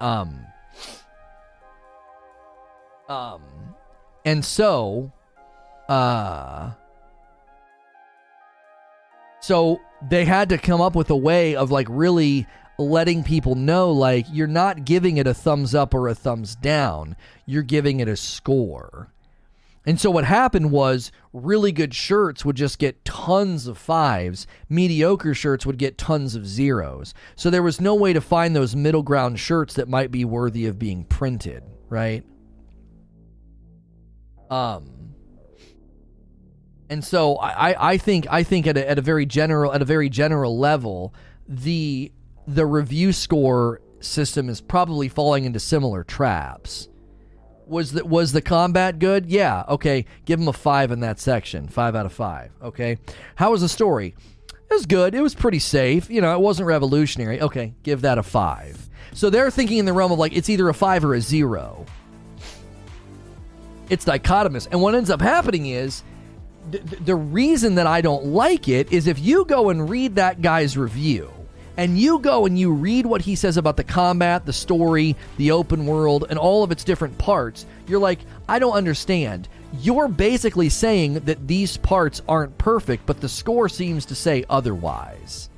Um, 0.01 0.45
um, 3.07 3.43
and 4.25 4.43
so, 4.43 5.09
uh, 5.88 6.71
So 9.44 9.82
they 10.02 10.24
had 10.24 10.48
to 10.49 10.57
come 10.57 10.80
up 10.80 10.95
with 10.95 11.10
a 11.10 11.18
way 11.18 11.53
of 11.53 11.70
like 11.70 11.88
really 11.90 12.48
letting 12.80 13.26
people 13.26 13.56
know 13.56 13.91
like 13.91 14.26
you're 14.32 14.48
not 14.48 14.86
giving 14.86 15.18
it 15.18 15.28
a 15.28 15.34
thumbs 15.34 15.76
up 15.76 15.94
or 15.94 16.07
a 16.07 16.15
thumbs 16.15 16.56
down. 16.56 17.18
You're 17.45 17.61
giving 17.61 17.99
it 17.99 18.07
a 18.07 18.15
score. 18.15 19.11
And 19.86 19.99
so 19.99 20.10
what 20.10 20.24
happened 20.24 20.72
was 20.72 21.11
really 21.34 21.74
good 21.74 21.94
shirts 21.94 22.45
would 22.45 22.56
just 22.56 22.80
get 22.80 23.03
tons 23.03 23.68
of 23.68 23.78
fives, 23.78 24.48
mediocre 24.70 25.34
shirts 25.34 25.65
would 25.65 25.78
get 25.78 25.98
tons 25.98 26.36
of 26.36 26.48
zeros. 26.48 27.14
So 27.36 27.49
there 27.49 27.61
was 27.61 27.82
no 27.82 27.95
way 27.95 28.14
to 28.14 28.22
find 28.22 28.56
those 28.56 28.78
middle 28.78 29.03
ground 29.03 29.41
shirts 29.41 29.74
that 29.74 29.90
might 29.90 30.10
be 30.10 30.24
worthy 30.24 30.68
of 30.68 30.80
being 30.80 31.03
printed, 31.03 31.64
right? 31.90 32.24
Um 34.49 34.93
and 36.94 37.03
so 37.03 37.38
I, 37.38 37.94
I 37.94 37.98
think 37.98 38.28
I 38.30 38.44
think 38.44 38.68
at 38.68 38.78
a, 38.78 38.88
at 38.88 38.99
a 38.99 39.02
very 39.02 39.26
general 39.26 39.74
at 39.74 39.82
a 39.82 39.86
very 39.86 40.10
general 40.10 40.60
level, 40.60 41.11
the 41.48 42.11
the 42.48 42.68
review 42.68 43.11
score 43.11 43.82
system 43.99 44.48
is 44.48 44.61
probably 44.61 45.10
falling 45.10 45.45
into 45.45 45.60
similar 45.60 46.03
traps. 46.03 46.88
Was 47.65 47.94
was 48.03 48.32
the 48.32 48.44
combat 48.44 48.99
good? 48.99 49.26
Yeah. 49.26 49.64
Okay. 49.70 50.06
Give 50.26 50.40
him 50.40 50.48
a 50.48 50.53
five 50.53 50.91
in 50.91 50.99
that 50.99 51.20
section. 51.20 51.68
Five 51.68 51.95
out 51.95 52.06
of 52.06 52.14
five. 52.14 52.52
Okay. 52.61 52.99
How 53.36 53.49
was 53.49 53.61
the 53.61 53.70
story? 53.70 54.14
It 54.70 54.74
was 54.74 54.86
good. 54.86 55.15
It 55.15 55.22
was 55.22 55.34
pretty 55.34 55.60
safe. 55.60 56.11
You 56.11 56.22
know, 56.22 56.36
it 56.36 56.41
wasn't 56.41 56.68
revolutionary. 56.68 57.41
Okay. 57.41 57.74
Give 57.82 58.02
that 58.02 58.20
a 58.20 58.24
five. 58.24 58.88
So 59.14 59.32
they're 59.32 59.49
thinking 59.49 59.80
in 59.80 59.86
the 59.86 59.94
realm 59.94 60.11
of 60.11 60.20
like 60.20 60.34
it's 60.38 60.49
either 60.49 60.70
a 60.70 60.76
five 60.76 61.03
or 61.03 61.15
a 61.15 61.22
zero. 61.22 61.88
It's 63.90 64.06
dichotomous. 64.06 64.68
And 64.72 64.80
what 64.80 64.94
ends 64.94 65.10
up 65.10 65.22
happening 65.22 65.65
is 65.65 66.03
the, 66.72 67.15
reason 67.15 67.76
that 67.76 67.88
I 67.88 68.02
don't 68.02 68.26
like 68.27 68.68
it 68.68 68.91
is 68.91 69.07
if 69.07 69.19
you 69.19 69.45
go 69.45 69.69
and 69.69 69.90
read 69.90 70.15
that 70.15 70.41
guy's 70.41 70.77
review 70.77 71.31
and 71.77 71.98
you 71.98 72.19
go 72.19 72.45
and 72.45 72.57
you 72.57 72.72
read 72.72 73.06
what 73.06 73.22
he 73.22 73.35
says 73.35 73.57
about 73.57 73.77
the 73.77 73.84
combat, 73.84 74.45
the 74.45 74.53
story, 74.53 75.15
the 75.38 75.52
open 75.52 75.85
world, 75.85 76.26
and 76.30 76.38
all 76.38 76.64
of 76.64 76.72
its 76.72 76.84
different 76.84 77.18
parts, 77.18 77.65
you're 77.88 77.99
like, 77.99 78.19
I 78.48 78.60
don't 78.60 78.73
understand. 78.73 79.48
You're 79.81 80.07
basically 80.07 80.69
saying 80.69 81.15
that 81.22 81.48
these 81.48 81.77
parts 81.77 82.22
aren't 82.27 82.57
perfect, 82.57 83.06
but 83.06 83.22
the 83.22 83.30
score 83.30 83.69
seems 83.69 84.06
to 84.06 84.15
say 84.15 84.45
otherwise. 84.49 85.49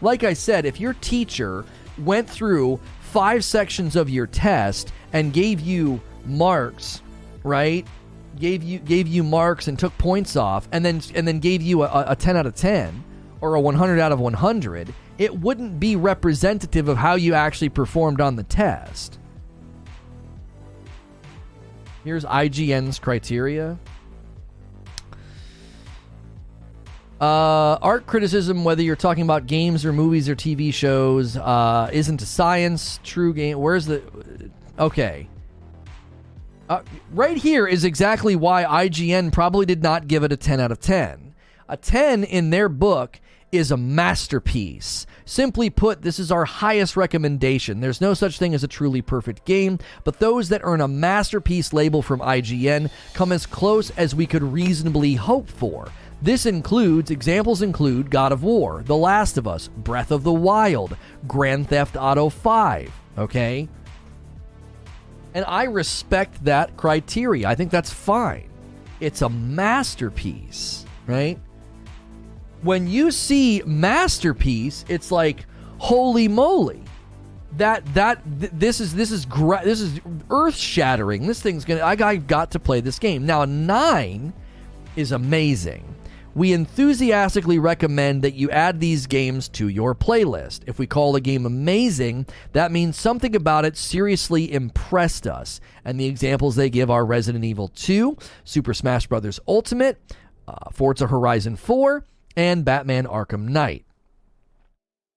Like 0.00 0.24
I 0.24 0.34
said, 0.34 0.66
if 0.66 0.80
your 0.80 0.94
teacher 0.94 1.64
went 1.98 2.28
through 2.28 2.80
five 3.00 3.44
sections 3.44 3.96
of 3.96 4.10
your 4.10 4.26
test 4.26 4.92
and 5.12 5.32
gave 5.32 5.60
you 5.60 6.00
marks, 6.26 7.02
right? 7.44 7.86
Gave 8.38 8.62
you 8.62 8.78
gave 8.78 9.06
you 9.06 9.22
marks 9.22 9.68
and 9.68 9.78
took 9.78 9.96
points 9.98 10.36
off, 10.36 10.68
and 10.72 10.84
then 10.84 11.02
and 11.14 11.28
then 11.28 11.38
gave 11.38 11.62
you 11.62 11.82
a, 11.82 12.06
a 12.08 12.16
10 12.16 12.36
out 12.36 12.46
of 12.46 12.54
10 12.54 13.04
or 13.40 13.54
a 13.54 13.60
100 13.60 13.98
out 13.98 14.12
of 14.12 14.20
100 14.20 14.94
it 15.18 15.38
wouldn't 15.38 15.78
be 15.78 15.94
representative 15.94 16.88
of 16.88 16.96
how 16.96 17.14
you 17.14 17.34
actually 17.34 17.68
performed 17.68 18.20
on 18.20 18.36
the 18.36 18.42
test. 18.42 19.18
Here's 22.04 22.24
IGN's 22.24 22.98
criteria. 22.98 23.78
Uh, 27.20 27.78
art 27.80 28.06
criticism, 28.06 28.64
whether 28.64 28.82
you're 28.82 28.96
talking 28.96 29.22
about 29.22 29.46
games 29.46 29.84
or 29.84 29.92
movies 29.92 30.28
or 30.28 30.34
TV 30.34 30.74
shows, 30.74 31.36
uh, 31.36 31.88
isn't 31.92 32.20
a 32.20 32.26
science. 32.26 32.98
True 33.04 33.32
game. 33.32 33.60
Where's 33.60 33.86
the. 33.86 34.02
Okay. 34.76 35.28
Uh, 36.72 36.82
right 37.12 37.36
here 37.36 37.66
is 37.66 37.84
exactly 37.84 38.34
why 38.34 38.64
IGN 38.64 39.30
probably 39.30 39.66
did 39.66 39.82
not 39.82 40.08
give 40.08 40.24
it 40.24 40.32
a 40.32 40.38
10 40.38 40.58
out 40.58 40.72
of 40.72 40.80
10. 40.80 41.34
A 41.68 41.76
10 41.76 42.24
in 42.24 42.48
their 42.48 42.70
book 42.70 43.20
is 43.50 43.70
a 43.70 43.76
masterpiece. 43.76 45.06
Simply 45.26 45.68
put, 45.68 46.00
this 46.00 46.18
is 46.18 46.32
our 46.32 46.46
highest 46.46 46.96
recommendation. 46.96 47.80
There's 47.80 48.00
no 48.00 48.14
such 48.14 48.38
thing 48.38 48.54
as 48.54 48.64
a 48.64 48.68
truly 48.68 49.02
perfect 49.02 49.44
game, 49.44 49.80
but 50.02 50.18
those 50.18 50.48
that 50.48 50.62
earn 50.64 50.80
a 50.80 50.88
masterpiece 50.88 51.74
label 51.74 52.00
from 52.00 52.20
IGN 52.20 52.90
come 53.12 53.32
as 53.32 53.44
close 53.44 53.90
as 53.90 54.14
we 54.14 54.26
could 54.26 54.42
reasonably 54.42 55.16
hope 55.16 55.50
for. 55.50 55.92
This 56.22 56.46
includes 56.46 57.10
examples 57.10 57.60
include 57.60 58.10
God 58.10 58.32
of 58.32 58.42
War, 58.42 58.82
The 58.82 58.96
Last 58.96 59.36
of 59.36 59.46
Us, 59.46 59.68
Breath 59.68 60.10
of 60.10 60.24
the 60.24 60.32
Wild, 60.32 60.96
Grand 61.28 61.68
Theft 61.68 61.98
Auto 61.98 62.30
5, 62.30 62.90
okay? 63.18 63.68
And 65.34 65.44
I 65.46 65.64
respect 65.64 66.44
that 66.44 66.76
criteria. 66.76 67.48
I 67.48 67.54
think 67.54 67.70
that's 67.70 67.92
fine. 67.92 68.48
It's 69.00 69.22
a 69.22 69.28
masterpiece, 69.28 70.84
right? 71.06 71.38
when 72.62 72.86
you 72.86 73.10
see 73.10 73.62
masterpiece, 73.66 74.84
it's 74.88 75.10
like 75.10 75.44
holy 75.78 76.28
moly. 76.28 76.82
That 77.58 77.84
that 77.94 78.22
th- 78.40 78.52
this 78.54 78.80
is 78.80 78.94
this 78.94 79.10
is 79.10 79.26
gra- 79.26 79.60
this 79.62 79.80
is 79.80 80.00
earth 80.30 80.56
shattering. 80.56 81.26
This 81.26 81.42
thing's 81.42 81.66
gonna. 81.66 81.82
I 81.82 81.96
got, 81.96 82.26
got 82.26 82.50
to 82.52 82.58
play 82.58 82.80
this 82.80 82.98
game 82.98 83.26
now. 83.26 83.44
Nine 83.44 84.32
is 84.96 85.12
amazing. 85.12 85.84
We 86.34 86.52
enthusiastically 86.52 87.58
recommend 87.58 88.22
that 88.22 88.34
you 88.34 88.50
add 88.50 88.80
these 88.80 89.06
games 89.06 89.48
to 89.50 89.68
your 89.68 89.94
playlist. 89.94 90.60
If 90.66 90.78
we 90.78 90.86
call 90.86 91.14
a 91.14 91.20
game 91.20 91.44
amazing, 91.44 92.26
that 92.52 92.72
means 92.72 92.96
something 92.96 93.36
about 93.36 93.66
it 93.66 93.76
seriously 93.76 94.50
impressed 94.50 95.26
us. 95.26 95.60
And 95.84 96.00
the 96.00 96.06
examples 96.06 96.56
they 96.56 96.70
give 96.70 96.90
are 96.90 97.04
Resident 97.04 97.44
Evil 97.44 97.68
2, 97.68 98.16
Super 98.44 98.72
Smash 98.72 99.06
Bros. 99.06 99.40
Ultimate, 99.46 100.00
uh, 100.48 100.70
Forza 100.72 101.06
Horizon 101.06 101.56
4, 101.56 102.06
and 102.34 102.64
Batman 102.64 103.06
Arkham 103.06 103.48
Knight. 103.48 103.84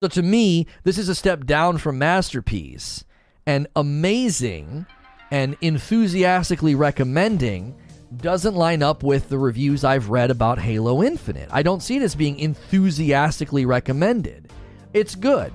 So 0.03 0.09
to 0.09 0.21
me, 0.21 0.67
this 0.83 0.97
is 0.97 1.07
a 1.07 1.15
step 1.15 1.45
down 1.45 1.77
from 1.77 1.97
Masterpiece 1.97 3.05
and 3.45 3.67
amazing 3.75 4.85
and 5.31 5.55
enthusiastically 5.61 6.75
recommending 6.75 7.75
doesn't 8.21 8.55
line 8.55 8.83
up 8.83 9.03
with 9.03 9.29
the 9.29 9.37
reviews 9.37 9.83
I've 9.83 10.09
read 10.09 10.31
about 10.31 10.59
Halo 10.59 11.03
Infinite. 11.03 11.49
I 11.51 11.63
don't 11.63 11.81
see 11.81 11.97
it 11.97 12.01
as 12.01 12.15
being 12.15 12.39
enthusiastically 12.39 13.65
recommended. 13.65 14.49
It's 14.93 15.15
good. 15.15 15.51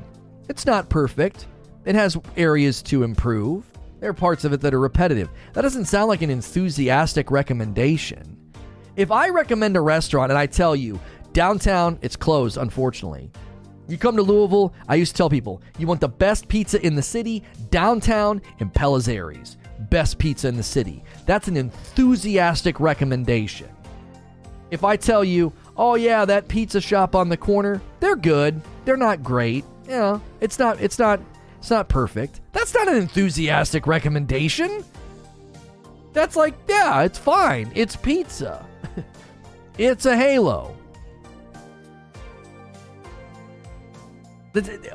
It's 0.48 0.66
not 0.66 0.88
perfect. 0.88 1.46
It 1.84 1.94
has 1.94 2.18
areas 2.36 2.82
to 2.82 3.02
improve. 3.02 3.64
There 4.00 4.10
are 4.10 4.14
parts 4.14 4.44
of 4.44 4.52
it 4.52 4.60
that 4.62 4.74
are 4.74 4.80
repetitive. 4.80 5.28
That 5.52 5.62
doesn't 5.62 5.86
sound 5.86 6.08
like 6.08 6.22
an 6.22 6.30
enthusiastic 6.30 7.30
recommendation. 7.30 8.36
If 8.96 9.10
I 9.10 9.28
recommend 9.28 9.76
a 9.76 9.80
restaurant 9.80 10.30
and 10.30 10.38
I 10.38 10.46
tell 10.46 10.74
you, 10.74 10.98
Downtown, 11.32 11.98
it's 12.02 12.16
closed, 12.16 12.56
unfortunately. 12.56 13.30
You 13.86 13.98
come 13.98 14.16
to 14.16 14.22
Louisville, 14.22 14.74
I 14.88 14.96
used 14.96 15.12
to 15.12 15.16
tell 15.16 15.30
people, 15.30 15.62
you 15.78 15.86
want 15.86 16.00
the 16.00 16.08
best 16.08 16.48
pizza 16.48 16.84
in 16.84 16.94
the 16.94 17.02
city, 17.02 17.44
downtown 17.70 18.42
in 18.58 18.70
Pelizari's. 18.70 19.56
Best 19.90 20.18
pizza 20.18 20.48
in 20.48 20.56
the 20.56 20.62
city. 20.62 21.02
That's 21.26 21.48
an 21.48 21.56
enthusiastic 21.56 22.80
recommendation. 22.80 23.68
If 24.70 24.84
I 24.84 24.96
tell 24.96 25.24
you, 25.24 25.52
oh 25.76 25.96
yeah, 25.96 26.24
that 26.24 26.48
pizza 26.48 26.80
shop 26.80 27.14
on 27.14 27.28
the 27.28 27.36
corner, 27.36 27.80
they're 28.00 28.16
good. 28.16 28.60
They're 28.84 28.96
not 28.96 29.22
great. 29.22 29.64
You 29.84 29.90
know, 29.96 30.22
it's 30.40 30.58
not 30.58 30.80
it's 30.80 30.98
not 30.98 31.20
it's 31.58 31.70
not 31.70 31.88
perfect. 31.88 32.40
That's 32.52 32.72
not 32.72 32.88
an 32.88 32.96
enthusiastic 32.96 33.86
recommendation. 33.86 34.84
That's 36.12 36.36
like, 36.36 36.54
yeah, 36.68 37.02
it's 37.02 37.18
fine. 37.18 37.70
It's 37.74 37.96
pizza. 37.96 38.66
it's 39.78 40.06
a 40.06 40.16
halo. 40.16 40.76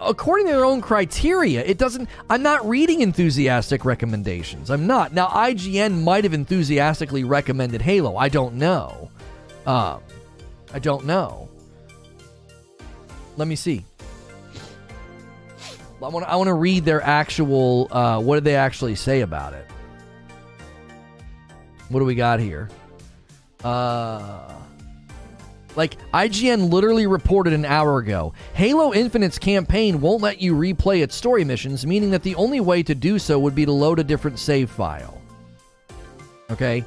According 0.02 0.48
to 0.48 0.54
their 0.54 0.66
own 0.66 0.82
criteria, 0.82 1.64
it 1.64 1.78
doesn't. 1.78 2.10
I'm 2.30 2.44
not 2.44 2.68
reading 2.68 3.02
enthusiastic 3.02 3.86
recommendations. 3.86 4.70
I'm 4.70 4.88
not. 4.88 5.14
Now, 5.14 5.28
IGN 5.28 6.04
might 6.04 6.24
have 6.24 6.34
enthusiastically 6.34 7.24
recommended 7.24 7.82
Halo. 7.82 8.18
I 8.18 8.30
don't 8.30 8.56
know. 8.56 9.10
Um, 9.66 10.02
I 10.74 10.80
don't 10.80 11.06
know. 11.06 11.50
Let 13.38 13.48
me 13.48 13.56
see. 13.56 13.86
I 16.04 16.08
want. 16.10 16.26
I 16.26 16.36
want 16.36 16.48
to 16.48 16.54
read 16.54 16.86
their 16.86 17.02
actual. 17.02 17.88
Uh, 17.92 18.20
what 18.20 18.36
did 18.36 18.44
they 18.44 18.56
actually 18.56 18.96
say 18.96 19.22
about 19.22 19.54
it? 19.54 19.66
What 21.90 22.00
do 22.00 22.06
we 22.06 22.16
got 22.16 22.40
here? 22.40 22.70
Uh. 23.64 24.65
Like, 25.76 25.98
IGN 26.14 26.72
literally 26.72 27.06
reported 27.08 27.54
an 27.54 27.66
hour 27.66 28.00
ago 28.00 28.34
Halo 28.54 28.94
Infinite's 28.94 29.38
campaign 29.38 30.00
won't 30.00 30.22
let 30.22 30.42
you 30.42 30.54
replay 30.56 31.04
its 31.04 31.16
story 31.16 31.44
missions, 31.44 31.86
meaning 31.86 32.12
that 32.12 32.24
the 32.24 32.36
only 32.36 32.60
way 32.60 32.82
to 32.84 32.96
do 32.96 33.20
so 33.20 33.38
would 33.40 33.56
be 33.56 33.66
to 33.66 33.72
load 33.72 34.00
a 34.00 34.04
different 34.04 34.40
save 34.40 34.70
file. 34.70 35.22
Okay? 36.50 36.86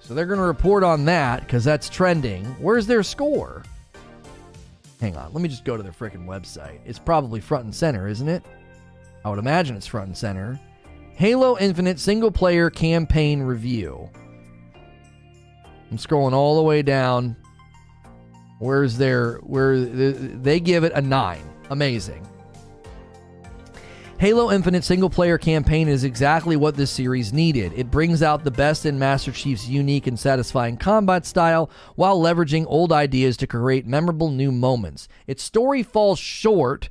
So 0.00 0.14
they're 0.14 0.26
going 0.26 0.40
to 0.40 0.44
report 0.44 0.82
on 0.82 1.04
that 1.04 1.40
because 1.40 1.62
that's 1.62 1.88
trending. 1.88 2.44
Where's 2.58 2.86
their 2.86 3.02
score? 3.02 3.62
Hang 5.00 5.16
on, 5.16 5.32
let 5.32 5.40
me 5.40 5.48
just 5.48 5.64
go 5.64 5.76
to 5.76 5.82
their 5.82 5.92
freaking 5.92 6.26
website. 6.26 6.80
It's 6.84 6.98
probably 6.98 7.40
front 7.40 7.64
and 7.64 7.74
center, 7.74 8.08
isn't 8.08 8.28
it? 8.28 8.42
I 9.24 9.30
would 9.30 9.38
imagine 9.38 9.76
it's 9.76 9.86
front 9.86 10.08
and 10.08 10.16
center. 10.16 10.58
Halo 11.14 11.56
Infinite 11.58 12.00
single 12.00 12.30
player 12.30 12.70
campaign 12.70 13.40
review. 13.42 14.10
I'm 15.90 15.96
scrolling 15.96 16.32
all 16.32 16.56
the 16.56 16.62
way 16.62 16.82
down 16.82 17.36
Where's 18.60 18.98
their 18.98 19.38
where 19.38 19.80
they 19.80 20.60
give 20.60 20.84
it 20.84 20.92
a 20.94 21.00
9. 21.00 21.42
Amazing. 21.70 22.26
Halo 24.18 24.52
Infinite 24.52 24.84
single 24.84 25.08
player 25.08 25.38
campaign 25.38 25.88
is 25.88 26.04
exactly 26.04 26.54
what 26.54 26.76
this 26.76 26.90
series 26.90 27.32
needed. 27.32 27.72
It 27.74 27.90
brings 27.90 28.22
out 28.22 28.44
the 28.44 28.50
best 28.50 28.84
in 28.84 28.98
Master 28.98 29.32
Chief's 29.32 29.66
unique 29.66 30.06
and 30.06 30.20
satisfying 30.20 30.76
combat 30.76 31.24
style 31.24 31.70
while 31.94 32.20
leveraging 32.20 32.66
old 32.68 32.92
ideas 32.92 33.38
to 33.38 33.46
create 33.46 33.86
memorable 33.86 34.30
new 34.30 34.52
moments. 34.52 35.08
Its 35.26 35.42
story 35.42 35.82
falls 35.82 36.18
short 36.18 36.90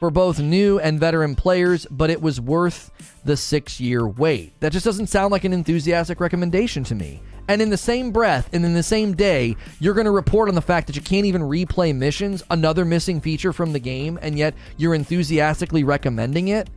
for 0.00 0.10
both 0.10 0.40
new 0.40 0.80
and 0.80 0.98
veteran 0.98 1.36
players, 1.36 1.86
but 1.92 2.10
it 2.10 2.20
was 2.20 2.40
worth 2.40 2.90
the 3.24 3.36
six 3.36 3.78
year 3.78 4.08
wait. 4.08 4.58
That 4.58 4.72
just 4.72 4.84
doesn't 4.84 5.06
sound 5.06 5.30
like 5.30 5.44
an 5.44 5.52
enthusiastic 5.52 6.18
recommendation 6.18 6.82
to 6.82 6.96
me. 6.96 7.20
And 7.50 7.60
in 7.60 7.68
the 7.68 7.76
same 7.76 8.12
breath 8.12 8.48
and 8.52 8.64
in 8.64 8.74
the 8.74 8.82
same 8.84 9.16
day, 9.16 9.56
you're 9.80 9.94
going 9.94 10.04
to 10.04 10.12
report 10.12 10.48
on 10.48 10.54
the 10.54 10.62
fact 10.62 10.86
that 10.86 10.94
you 10.94 11.02
can't 11.02 11.26
even 11.26 11.42
replay 11.42 11.92
missions, 11.92 12.44
another 12.48 12.84
missing 12.84 13.20
feature 13.20 13.52
from 13.52 13.72
the 13.72 13.80
game, 13.80 14.20
and 14.22 14.38
yet 14.38 14.54
you're 14.76 14.94
enthusiastically 14.94 15.82
recommending 15.82 16.46
it. 16.46 16.70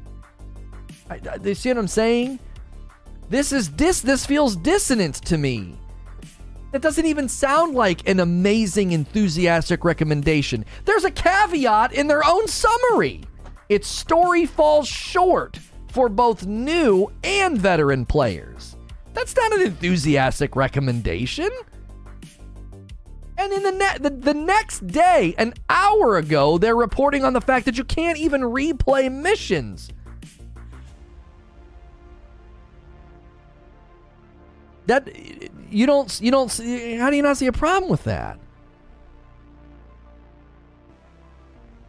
I, 1.11 1.19
I, 1.29 1.37
you 1.43 1.53
see 1.53 1.69
what 1.69 1.77
I'm 1.77 1.87
saying? 1.87 2.39
This 3.29 3.51
is 3.51 3.69
dis. 3.69 4.01
This 4.01 4.25
feels 4.25 4.55
dissonant 4.55 5.13
to 5.25 5.37
me. 5.37 5.77
That 6.71 6.81
doesn't 6.81 7.05
even 7.05 7.29
sound 7.29 7.75
like 7.75 8.09
an 8.09 8.19
amazing, 8.19 8.93
enthusiastic 8.93 9.85
recommendation. 9.85 10.65
There's 10.85 11.05
a 11.05 11.11
caveat 11.11 11.93
in 11.93 12.07
their 12.07 12.25
own 12.25 12.47
summary. 12.47 13.21
Its 13.69 13.87
story 13.87 14.47
falls 14.47 14.87
short 14.87 15.59
for 15.89 16.09
both 16.09 16.47
new 16.47 17.11
and 17.23 17.59
veteran 17.59 18.07
players. 18.07 18.72
That's 19.13 19.35
not 19.35 19.53
an 19.53 19.61
enthusiastic 19.61 20.55
recommendation. 20.55 21.49
And 23.37 23.51
in 23.51 23.63
the, 23.63 23.71
ne- 23.71 23.97
the, 23.99 24.09
the 24.09 24.33
next 24.33 24.85
day, 24.85 25.33
an 25.37 25.53
hour 25.69 26.17
ago, 26.17 26.57
they're 26.57 26.75
reporting 26.75 27.23
on 27.23 27.33
the 27.33 27.41
fact 27.41 27.65
that 27.65 27.77
you 27.77 27.83
can't 27.83 28.17
even 28.17 28.41
replay 28.41 29.11
missions. 29.11 29.89
That 34.85 35.07
you 35.71 35.85
don't 35.85 36.19
you 36.21 36.29
don't 36.29 36.51
see, 36.51 36.95
how 36.95 37.09
do 37.09 37.15
you 37.15 37.21
not 37.21 37.37
see 37.37 37.47
a 37.47 37.53
problem 37.53 37.89
with 37.89 38.03
that? 38.03 38.37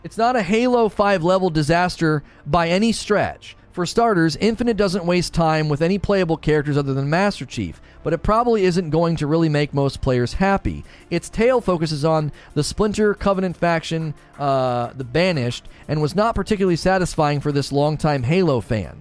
It's 0.04 0.16
not 0.16 0.36
a 0.36 0.42
Halo 0.42 0.88
5 0.88 1.24
level 1.24 1.50
disaster 1.50 2.22
by 2.46 2.68
any 2.68 2.92
stretch. 2.92 3.56
For 3.74 3.86
starters, 3.86 4.36
Infinite 4.36 4.76
doesn't 4.76 5.04
waste 5.04 5.34
time 5.34 5.68
with 5.68 5.82
any 5.82 5.98
playable 5.98 6.36
characters 6.36 6.78
other 6.78 6.94
than 6.94 7.10
Master 7.10 7.44
Chief, 7.44 7.82
but 8.04 8.12
it 8.12 8.22
probably 8.22 8.62
isn't 8.62 8.90
going 8.90 9.16
to 9.16 9.26
really 9.26 9.48
make 9.48 9.74
most 9.74 10.00
players 10.00 10.34
happy. 10.34 10.84
Its 11.10 11.28
tale 11.28 11.60
focuses 11.60 12.04
on 12.04 12.30
the 12.54 12.62
Splinter 12.62 13.14
Covenant 13.14 13.56
faction, 13.56 14.14
uh, 14.38 14.92
the 14.94 15.02
Banished, 15.02 15.64
and 15.88 16.00
was 16.00 16.14
not 16.14 16.36
particularly 16.36 16.76
satisfying 16.76 17.40
for 17.40 17.50
this 17.50 17.72
longtime 17.72 18.22
Halo 18.22 18.60
fan. 18.60 18.98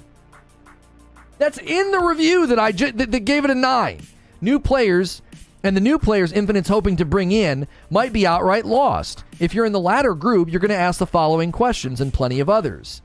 That's 1.37 1.59
in 1.59 1.91
the 1.91 1.99
review 1.99 2.47
that 2.47 2.57
I 2.57 2.71
that, 2.71 3.11
that 3.11 3.25
gave 3.25 3.45
it 3.45 3.51
a 3.51 3.55
9. 3.55 4.01
New 4.41 4.59
players 4.59 5.21
and 5.61 5.77
the 5.77 5.81
new 5.81 5.99
players 5.99 6.31
Infinite's 6.31 6.69
hoping 6.69 6.95
to 6.95 7.05
bring 7.05 7.31
in 7.31 7.67
might 7.91 8.11
be 8.11 8.25
outright 8.25 8.65
lost. 8.65 9.23
If 9.39 9.53
you're 9.53 9.67
in 9.67 9.71
the 9.71 9.79
latter 9.79 10.15
group, 10.15 10.49
you're 10.49 10.59
going 10.59 10.69
to 10.69 10.75
ask 10.75 10.97
the 10.97 11.05
following 11.05 11.51
questions 11.51 12.01
and 12.01 12.11
plenty 12.11 12.39
of 12.39 12.49
others. 12.49 13.02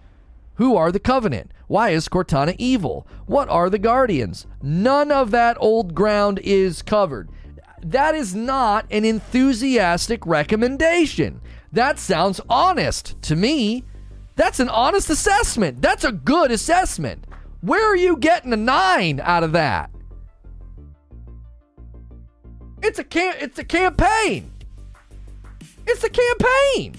Who 0.59 0.75
are 0.77 0.91
the 0.91 0.99
Covenant? 0.99 1.53
Why 1.69 1.91
is 1.91 2.09
Cortana 2.09 2.57
evil? 2.59 3.07
What 3.27 3.49
are 3.49 3.71
the 3.71 3.79
Guardians? 3.79 4.45
None 4.61 5.13
of 5.13 5.31
that 5.31 5.57
old 5.61 5.95
ground 5.95 6.41
is 6.41 6.83
covered. 6.83 7.29
That 7.81 8.17
is 8.17 8.35
not 8.35 8.85
an 8.91 9.05
enthusiastic 9.05 10.27
recommendation. 10.27 11.41
That 11.73 12.01
sounds 12.01 12.41
honest 12.51 13.23
to 13.23 13.37
me. 13.37 13.85
That's 14.35 14.59
an 14.59 14.69
honest 14.69 15.11
assessment. 15.11 15.81
That's 15.81 16.03
a 16.03 16.11
good 16.11 16.51
assessment. 16.51 17.25
Where 17.61 17.93
are 17.93 17.97
you 17.97 18.17
getting 18.17 18.53
a 18.53 18.57
nine 18.57 19.21
out 19.21 19.45
of 19.45 19.53
that? 19.53 19.91
It's 22.83 22.99
a 22.99 23.05
cam- 23.05 23.37
it's 23.39 23.61
a 23.61 23.65
campaign. 23.65 24.51
It's 25.87 26.03
a 26.03 26.11
campaign. 26.11 26.97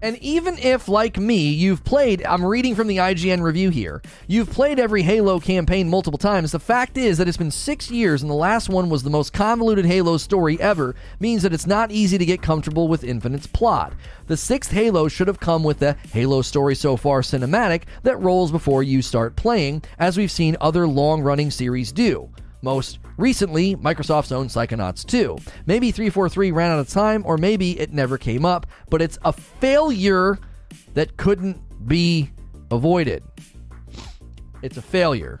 And 0.00 0.16
even 0.18 0.56
if, 0.58 0.86
like 0.86 1.18
me, 1.18 1.48
you've 1.48 1.82
played, 1.82 2.24
I'm 2.24 2.44
reading 2.44 2.76
from 2.76 2.86
the 2.86 2.98
IGN 2.98 3.42
review 3.42 3.70
here, 3.70 4.00
you've 4.28 4.50
played 4.50 4.78
every 4.78 5.02
Halo 5.02 5.40
campaign 5.40 5.88
multiple 5.88 6.18
times, 6.18 6.52
the 6.52 6.60
fact 6.60 6.96
is 6.96 7.18
that 7.18 7.26
it's 7.26 7.36
been 7.36 7.50
six 7.50 7.90
years 7.90 8.22
and 8.22 8.30
the 8.30 8.34
last 8.34 8.68
one 8.68 8.90
was 8.90 9.02
the 9.02 9.10
most 9.10 9.32
convoluted 9.32 9.84
Halo 9.84 10.16
story 10.16 10.60
ever, 10.60 10.94
means 11.18 11.42
that 11.42 11.52
it's 11.52 11.66
not 11.66 11.90
easy 11.90 12.16
to 12.16 12.24
get 12.24 12.42
comfortable 12.42 12.86
with 12.86 13.02
Infinite's 13.02 13.48
plot. 13.48 13.92
The 14.28 14.36
sixth 14.36 14.70
Halo 14.70 15.08
should 15.08 15.26
have 15.26 15.40
come 15.40 15.64
with 15.64 15.80
the 15.80 15.96
Halo 16.12 16.42
story 16.42 16.76
so 16.76 16.96
far 16.96 17.22
cinematic 17.22 17.82
that 18.04 18.20
rolls 18.20 18.52
before 18.52 18.84
you 18.84 19.02
start 19.02 19.34
playing, 19.34 19.82
as 19.98 20.16
we've 20.16 20.30
seen 20.30 20.56
other 20.60 20.86
long 20.86 21.22
running 21.22 21.50
series 21.50 21.90
do. 21.90 22.30
Most 22.60 22.98
recently, 23.16 23.76
Microsoft's 23.76 24.32
own 24.32 24.48
Psychonauts 24.48 25.06
2. 25.06 25.38
Maybe 25.66 25.92
343 25.92 26.50
ran 26.50 26.72
out 26.72 26.80
of 26.80 26.88
time, 26.88 27.22
or 27.24 27.38
maybe 27.38 27.78
it 27.78 27.92
never 27.92 28.18
came 28.18 28.44
up, 28.44 28.66
but 28.90 29.00
it's 29.00 29.18
a 29.24 29.32
failure 29.32 30.38
that 30.94 31.16
couldn't 31.16 31.86
be 31.86 32.30
avoided. 32.70 33.22
It's 34.62 34.76
a 34.76 34.82
failure. 34.82 35.40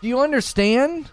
Do 0.00 0.08
you 0.08 0.20
understand? 0.20 1.10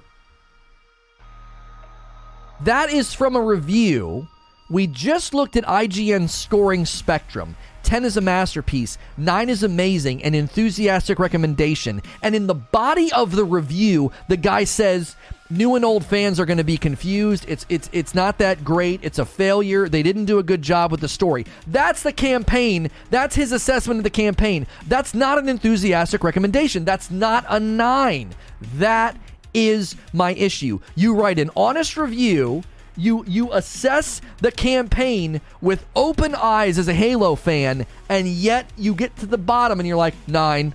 That 2.61 2.91
is 2.91 3.13
from 3.13 3.35
a 3.35 3.41
review. 3.41 4.27
We 4.69 4.87
just 4.87 5.33
looked 5.33 5.55
at 5.55 5.63
IGN's 5.65 6.33
scoring 6.33 6.85
spectrum. 6.85 7.55
10 7.87 8.03
is 8.03 8.17
a 8.17 8.21
masterpiece, 8.21 8.97
9 9.15 9.47
is 9.47 9.63
amazing, 9.63 10.21
an 10.21 10.35
enthusiastic 10.35 11.19
recommendation. 11.19 12.01
And 12.21 12.35
in 12.35 12.47
the 12.47 12.53
body 12.53 13.09
of 13.13 13.31
the 13.31 13.45
review, 13.45 14.11
the 14.27 14.35
guy 14.35 14.65
says, 14.65 15.15
new 15.49 15.73
and 15.73 15.85
old 15.85 16.05
fans 16.05 16.37
are 16.37 16.45
going 16.45 16.57
to 16.57 16.65
be 16.65 16.75
confused. 16.75 17.45
It's 17.47 17.65
it's 17.69 17.89
it's 17.93 18.13
not 18.13 18.39
that 18.39 18.65
great. 18.65 18.99
It's 19.03 19.19
a 19.19 19.25
failure. 19.25 19.87
They 19.87 20.03
didn't 20.03 20.25
do 20.25 20.37
a 20.37 20.43
good 20.43 20.61
job 20.61 20.91
with 20.91 20.99
the 20.99 21.07
story. 21.07 21.45
That's 21.65 22.03
the 22.03 22.11
campaign. 22.11 22.91
That's 23.09 23.35
his 23.35 23.53
assessment 23.53 24.01
of 24.01 24.03
the 24.03 24.09
campaign. 24.09 24.67
That's 24.87 25.13
not 25.13 25.37
an 25.37 25.47
enthusiastic 25.47 26.25
recommendation. 26.25 26.83
That's 26.83 27.09
not 27.09 27.45
a 27.47 27.57
9. 27.57 28.35
That 28.75 29.15
is 29.53 29.95
my 30.11 30.33
issue. 30.33 30.81
You 30.95 31.15
write 31.15 31.39
an 31.39 31.51
honest 31.55 31.95
review 31.95 32.63
you 32.97 33.23
you 33.27 33.51
assess 33.53 34.21
the 34.39 34.51
campaign 34.51 35.39
with 35.61 35.85
open 35.95 36.35
eyes 36.35 36.77
as 36.77 36.87
a 36.87 36.93
Halo 36.93 37.35
fan, 37.35 37.85
and 38.09 38.27
yet 38.27 38.69
you 38.77 38.93
get 38.93 39.15
to 39.17 39.25
the 39.25 39.37
bottom 39.37 39.79
and 39.79 39.87
you're 39.87 39.97
like 39.97 40.15
nine. 40.27 40.73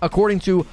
According 0.00 0.40
to 0.40 0.66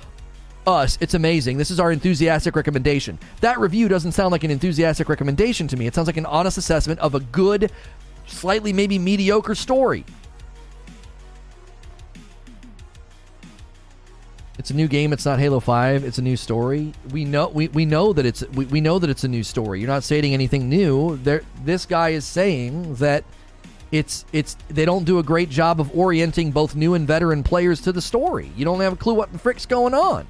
us, 0.65 0.97
it's 1.01 1.13
amazing. 1.13 1.57
This 1.57 1.71
is 1.71 1.79
our 1.79 1.91
enthusiastic 1.91 2.55
recommendation. 2.55 3.19
That 3.41 3.59
review 3.59 3.87
doesn't 3.87 4.13
sound 4.13 4.31
like 4.31 4.43
an 4.43 4.51
enthusiastic 4.51 5.09
recommendation 5.09 5.67
to 5.67 5.77
me. 5.77 5.87
It 5.87 5.93
sounds 5.95 6.07
like 6.07 6.17
an 6.17 6.25
honest 6.25 6.57
assessment 6.57 6.99
of 6.99 7.15
a 7.15 7.19
good, 7.19 7.71
slightly 8.27 8.73
maybe 8.73 8.97
mediocre 8.97 9.55
story. 9.55 10.05
It's 14.65 14.71
a 14.71 14.75
new 14.75 14.87
game. 14.87 15.13
It's 15.13 15.25
not 15.25 15.37
Halo 15.37 15.59
Five. 15.59 16.03
It's 16.03 16.17
a 16.17 16.23
new 16.23 16.35
story. 16.35 16.91
We 17.11 17.23
know 17.23 17.49
we, 17.49 17.67
we 17.67 17.85
know 17.85 18.13
that 18.13 18.25
it's 18.25 18.41
we, 18.47 18.65
we 18.65 18.81
know 18.81 18.97
that 18.97 19.11
it's 19.11 19.23
a 19.23 19.27
new 19.27 19.43
story. 19.43 19.79
You're 19.79 19.89
not 19.89 20.03
stating 20.03 20.33
anything 20.33 20.69
new. 20.69 21.17
There, 21.17 21.43
this 21.63 21.85
guy 21.85 22.09
is 22.09 22.25
saying 22.25 22.95
that 22.95 23.23
it's 23.91 24.25
it's 24.33 24.57
they 24.69 24.83
don't 24.83 25.03
do 25.03 25.19
a 25.19 25.23
great 25.23 25.51
job 25.51 25.79
of 25.79 25.95
orienting 25.95 26.49
both 26.49 26.75
new 26.75 26.95
and 26.95 27.05
veteran 27.05 27.43
players 27.43 27.79
to 27.81 27.91
the 27.91 28.01
story. 28.01 28.51
You 28.55 28.65
don't 28.65 28.79
have 28.79 28.93
a 28.93 28.95
clue 28.95 29.13
what 29.13 29.31
the 29.31 29.37
frick's 29.37 29.67
going 29.67 29.93
on. 29.93 30.25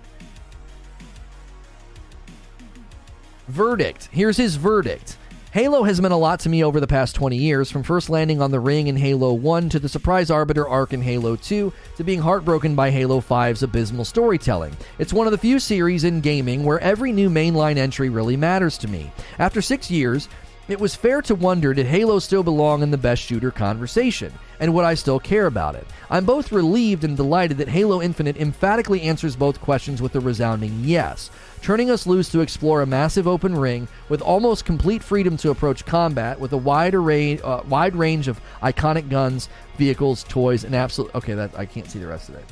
Verdict. 3.48 4.10
Here's 4.12 4.36
his 4.36 4.58
verdict. 4.58 5.18
Halo 5.56 5.84
has 5.84 6.02
meant 6.02 6.14
a 6.14 6.18
lot 6.18 6.42
to 6.42 6.50
me 6.50 6.66
over 6.66 6.82
the 6.82 6.86
past 6.86 7.16
20 7.16 7.38
years, 7.38 7.72
from 7.72 7.82
first 7.82 8.10
landing 8.10 8.42
on 8.42 8.52
the 8.52 8.60
ring 8.60 8.88
in 8.88 8.98
Halo 8.98 9.32
1 9.32 9.70
to 9.70 9.80
the 9.80 9.88
Surprise 9.88 10.30
Arbiter 10.30 10.68
arc 10.68 10.92
in 10.92 11.02
Halo 11.02 11.38
2 11.38 11.72
to 11.96 12.04
being 12.04 12.20
heartbroken 12.20 12.76
by 12.76 12.92
Halo 12.92 13.22
5's 13.22 13.64
abysmal 13.64 14.04
storytelling. 14.04 14.76
It's 15.00 15.14
one 15.14 15.28
of 15.28 15.32
the 15.32 15.38
few 15.38 15.60
series 15.60 16.04
in 16.04 16.20
gaming 16.20 16.66
where 16.66 16.82
every 16.82 17.14
new 17.14 17.30
mainline 17.30 17.78
entry 17.78 18.10
really 18.10 18.36
matters 18.36 18.78
to 18.80 18.90
me. 18.90 19.14
After 19.40 19.62
six 19.62 19.90
years, 19.90 20.28
it 20.68 20.78
was 20.78 20.94
fair 20.94 21.22
to 21.22 21.36
wonder 21.36 21.74
did 21.74 21.86
Halo 21.86 22.20
still 22.20 22.44
belong 22.44 22.84
in 22.84 22.92
the 22.92 22.98
best 22.98 23.22
shooter 23.22 23.52
conversation? 23.52 24.34
And 24.60 24.74
would 24.74 24.84
I 24.84 24.96
still 24.96 25.22
care 25.22 25.46
about 25.46 25.76
it? 25.76 25.88
I'm 26.10 26.26
both 26.26 26.52
relieved 26.52 27.06
and 27.06 27.16
delighted 27.16 27.60
that 27.60 27.70
Halo 27.70 28.02
Infinite 28.02 28.36
emphatically 28.36 29.04
answers 29.04 29.38
both 29.38 29.62
questions 29.62 30.02
with 30.02 30.16
a 30.16 30.20
resounding 30.20 30.82
yes 30.84 31.30
turning 31.66 31.90
us 31.90 32.06
loose 32.06 32.30
to 32.30 32.42
explore 32.42 32.84
a 32.84 32.86
massive 32.86 33.28
open 33.28 33.56
ring 33.56 33.88
with 34.08 34.22
almost 34.22 34.66
complete 34.66 35.02
freedom 35.02 35.36
to 35.36 35.50
approach 35.50 35.84
combat 35.84 36.40
with 36.40 36.54
a 36.54 36.58
wide 36.58 36.94
array, 36.94 37.40
uh, 37.40 37.64
wide 37.64 37.96
range 37.96 38.28
of 38.28 38.40
iconic 38.62 39.10
guns, 39.10 39.50
vehicles, 39.76 40.24
toys, 40.26 40.64
and 40.64 40.76
absolute. 40.76 41.10
Okay, 41.16 41.34
that 41.34 41.58
I 41.58 41.66
can't 41.66 41.90
see 41.90 41.98
the 41.98 42.06
rest 42.06 42.30
of 42.30 42.36
it. 42.36 42.46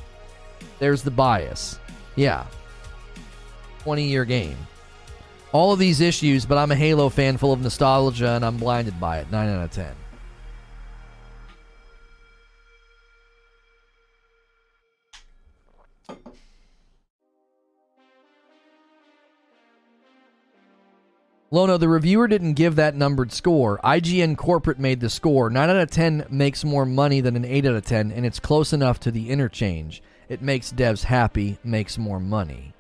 There's 0.80 1.04
the 1.04 1.12
bias. 1.12 1.78
Yeah. 2.16 2.48
20 3.84 4.04
year 4.04 4.26
game. 4.26 4.58
All 5.52 5.72
of 5.72 5.78
these 5.78 6.02
issues, 6.02 6.44
but 6.44 6.58
I'm 6.58 6.72
a 6.72 6.76
Halo 6.76 7.08
fan 7.10 7.38
full 7.38 7.54
of 7.54 7.62
nostalgia 7.62 8.30
and 8.30 8.44
I'm 8.44 8.58
blinded 8.58 9.00
by 9.00 9.20
it. 9.20 9.32
9 9.32 9.48
out 9.48 9.64
of 9.64 9.70
10. 9.70 9.94
Lono, 21.54 21.78
the 21.78 21.88
reviewer 21.88 22.28
didn't 22.28 22.56
give 22.56 22.78
that 22.78 22.96
numbered 22.96 23.32
score. 23.32 23.80
IGN 23.84 24.36
Corporate 24.36 24.80
made 24.80 25.02
the 25.02 25.10
score. 25.10 25.52
9 25.52 25.70
out 25.70 25.76
of 25.76 25.92
10 25.92 26.26
makes 26.32 26.66
more 26.66 26.84
money 26.84 27.22
than 27.22 27.36
an 27.36 27.46
8 27.46 27.68
out 27.68 27.76
of 27.76 27.86
10, 27.86 28.12
and 28.12 28.26
it's 28.26 28.40
close 28.40 28.74
enough 28.74 29.00
to 29.02 29.12
the 29.12 29.30
interchange. 29.30 30.02
It 30.28 30.42
makes 30.42 30.74
devs 30.74 31.04
happy, 31.04 31.60
makes 31.64 31.96
more 31.96 32.20
money. 32.20 32.74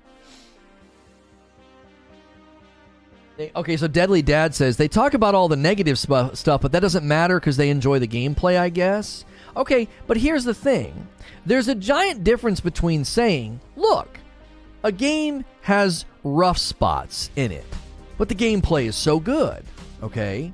They, 3.38 3.52
okay, 3.56 3.78
so 3.78 3.88
Deadly 3.88 4.24
Dad 4.24 4.56
says 4.56 4.78
they 4.78 4.88
talk 4.88 5.14
about 5.14 5.36
all 5.36 5.50
the 5.50 5.56
negative 5.56 6.00
sp- 6.02 6.34
stuff, 6.34 6.62
but 6.62 6.72
that 6.72 6.80
doesn't 6.80 7.08
matter 7.08 7.40
because 7.40 7.58
they 7.58 7.70
enjoy 7.70 8.00
the 8.00 8.08
gameplay, 8.08 8.58
I 8.58 8.70
guess. 8.70 9.24
Okay, 9.56 9.88
but 10.08 10.18
here's 10.18 10.46
the 10.46 10.56
thing 10.56 11.08
there's 11.46 11.68
a 11.68 11.76
giant 11.76 12.24
difference 12.24 12.60
between 12.60 13.06
saying, 13.06 13.60
look, 13.76 14.18
a 14.84 14.92
game 14.92 15.46
has 15.62 16.06
rough 16.24 16.58
spots 16.58 17.30
in 17.36 17.52
it 17.52 17.66
but 18.18 18.30
the 18.30 18.36
gameplay 18.36 18.86
is 18.86 18.96
so 18.96 19.20
good, 19.20 19.64
okay? 20.02 20.52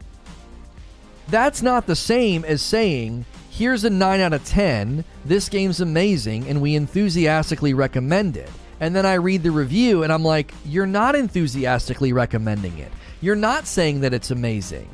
That's 1.27 1.61
not 1.61 1.85
the 1.85 1.95
same 1.95 2.43
as 2.45 2.61
saying, 2.61 3.25
here's 3.49 3.83
a 3.83 3.89
9 3.89 4.19
out 4.19 4.33
of 4.33 4.43
10, 4.45 5.05
this 5.25 5.49
game's 5.49 5.81
amazing, 5.81 6.47
and 6.47 6.61
we 6.61 6.75
enthusiastically 6.75 7.73
recommend 7.73 8.37
it. 8.37 8.49
And 8.79 8.95
then 8.95 9.05
I 9.05 9.15
read 9.15 9.43
the 9.43 9.51
review 9.51 10.03
and 10.03 10.13
I'm 10.13 10.23
like, 10.23 10.53
you're 10.65 10.85
not 10.85 11.15
enthusiastically 11.15 12.13
recommending 12.13 12.77
it. 12.79 12.91
You're 13.21 13.35
not 13.35 13.67
saying 13.67 13.99
that 14.01 14.13
it's 14.13 14.31
amazing. 14.31 14.89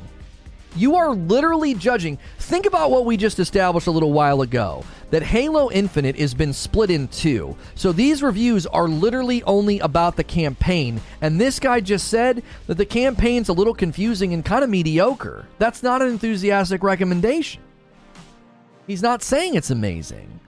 You 0.76 0.96
are 0.96 1.14
literally 1.14 1.72
judging. 1.72 2.18
Think 2.38 2.66
about 2.66 2.90
what 2.90 3.06
we 3.06 3.16
just 3.16 3.38
established 3.38 3.86
a 3.86 3.90
little 3.90 4.12
while 4.12 4.42
ago 4.42 4.84
that 5.10 5.22
Halo 5.22 5.70
Infinite 5.70 6.18
has 6.18 6.34
been 6.34 6.52
split 6.52 6.90
in 6.90 7.08
two. 7.08 7.56
So 7.76 7.92
these 7.92 8.22
reviews 8.22 8.66
are 8.66 8.86
literally 8.86 9.42
only 9.44 9.78
about 9.78 10.16
the 10.16 10.24
campaign. 10.24 11.00
And 11.22 11.40
this 11.40 11.58
guy 11.58 11.80
just 11.80 12.08
said 12.08 12.42
that 12.66 12.76
the 12.76 12.84
campaign's 12.84 13.48
a 13.48 13.54
little 13.54 13.72
confusing 13.72 14.34
and 14.34 14.44
kind 14.44 14.62
of 14.62 14.68
mediocre. 14.68 15.46
That's 15.58 15.82
not 15.82 16.02
an 16.02 16.08
enthusiastic 16.08 16.82
recommendation. 16.82 17.62
He's 18.86 19.02
not 19.02 19.22
saying 19.22 19.54
it's 19.54 19.70
amazing. 19.70 20.40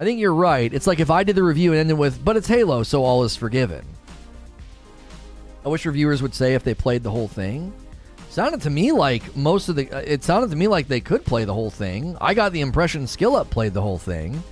I 0.00 0.04
think 0.04 0.20
you're 0.20 0.34
right. 0.34 0.72
It's 0.72 0.86
like 0.86 1.00
if 1.00 1.10
I 1.10 1.22
did 1.22 1.36
the 1.36 1.42
review 1.42 1.72
and 1.72 1.80
ended 1.80 1.98
with, 1.98 2.24
but 2.24 2.36
it's 2.36 2.48
Halo, 2.48 2.82
so 2.82 3.04
all 3.04 3.24
is 3.24 3.36
forgiven. 3.36 3.84
I 5.66 5.68
wish 5.68 5.84
reviewers 5.84 6.22
would 6.22 6.34
say 6.34 6.54
if 6.54 6.64
they 6.64 6.72
played 6.72 7.02
the 7.02 7.10
whole 7.10 7.28
thing 7.28 7.74
sounded 8.30 8.62
to 8.62 8.70
me 8.70 8.92
like 8.92 9.36
most 9.36 9.68
of 9.68 9.76
the 9.76 9.90
uh, 9.90 9.98
it 9.98 10.22
sounded 10.22 10.50
to 10.50 10.56
me 10.56 10.68
like 10.68 10.88
they 10.88 11.00
could 11.00 11.24
play 11.24 11.44
the 11.44 11.54
whole 11.54 11.70
thing. 11.70 12.16
I 12.20 12.34
got 12.34 12.52
the 12.52 12.60
impression 12.60 13.04
SkillUp 13.04 13.50
played 13.50 13.74
the 13.74 13.82
whole 13.82 13.98
thing. 13.98 14.42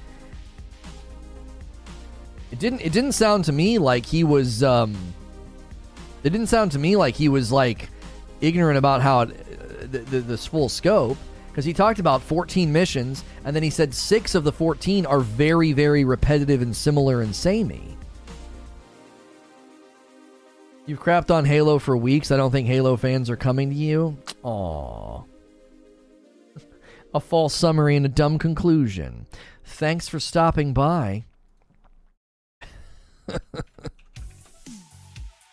It 2.51 2.59
didn't 2.59 2.81
it 2.81 2.93
didn't 2.93 3.13
sound 3.13 3.45
to 3.47 3.53
me 3.53 3.79
like 3.79 4.07
he 4.07 4.25
was 4.25 4.63
um 4.63 4.97
it 6.25 6.31
didn't 6.31 6.49
sound 6.49 6.73
to 6.73 6.79
me 6.79 6.97
like 6.97 7.15
he 7.15 7.29
was 7.29 7.53
like 7.53 7.89
ignorant 8.41 8.79
about 8.79 9.03
how 9.03 9.21
it, 9.21 9.31
uh, 9.31 9.87
the, 9.91 9.99
the, 9.99 10.21
this 10.21 10.47
full 10.47 10.69
scope 10.69 11.17
because 11.49 11.65
he 11.65 11.73
talked 11.73 11.99
about 11.99 12.23
14 12.23 12.73
missions 12.73 13.25
and 13.45 13.55
then 13.55 13.63
he 13.63 13.71
said 13.71 13.95
six 13.95 14.35
of 14.35 14.45
the 14.45 14.53
14 14.53 15.07
are 15.07 15.21
very 15.21 15.73
very 15.73 16.05
repetitive 16.05 16.63
and 16.63 16.77
similar 16.77 17.23
and 17.23 17.35
samey 17.35 17.96
You've 20.87 21.03
crapped 21.03 21.33
on 21.33 21.45
Halo 21.45 21.81
for 21.81 21.97
weeks. 21.97 22.31
I 22.31 22.37
don't 22.37 22.53
think 22.53 22.69
Halo 22.69 22.97
fans 22.97 23.29
are 23.29 23.37
coming 23.37 23.71
to 23.71 23.77
you. 23.77 24.17
Aww. 24.45 25.25
a 27.15 27.19
false 27.19 27.55
summary 27.55 27.97
and 27.97 28.07
a 28.07 28.09
dumb 28.09 28.39
conclusion. 28.39 29.27
Thanks 29.65 30.09
for 30.09 30.21
stopping 30.21 30.73
by. 30.73 31.25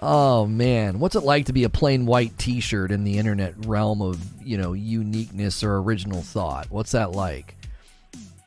oh 0.02 0.46
man, 0.46 1.00
what's 1.00 1.16
it 1.16 1.24
like 1.24 1.48
to 1.48 1.54
be 1.54 1.64
a 1.64 1.70
plain 1.70 2.06
white 2.06 2.38
T-shirt 2.38 2.92
in 2.92 3.04
the 3.04 3.18
internet 3.18 3.66
realm 3.66 4.04
of 4.04 4.22
you 4.46 4.60
know 4.60 4.74
uniqueness 4.74 5.64
or 5.64 5.78
original 5.78 6.22
thought? 6.22 6.68
What's 6.70 6.92
that 6.92 7.14
like? 7.14 7.56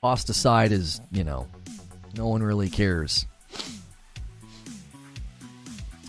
Tossed 0.02 0.30
aside 0.30 0.70
is 0.70 1.00
you 1.10 1.24
know, 1.24 1.48
no 2.16 2.28
one 2.28 2.44
really 2.44 2.70
cares. 2.70 3.26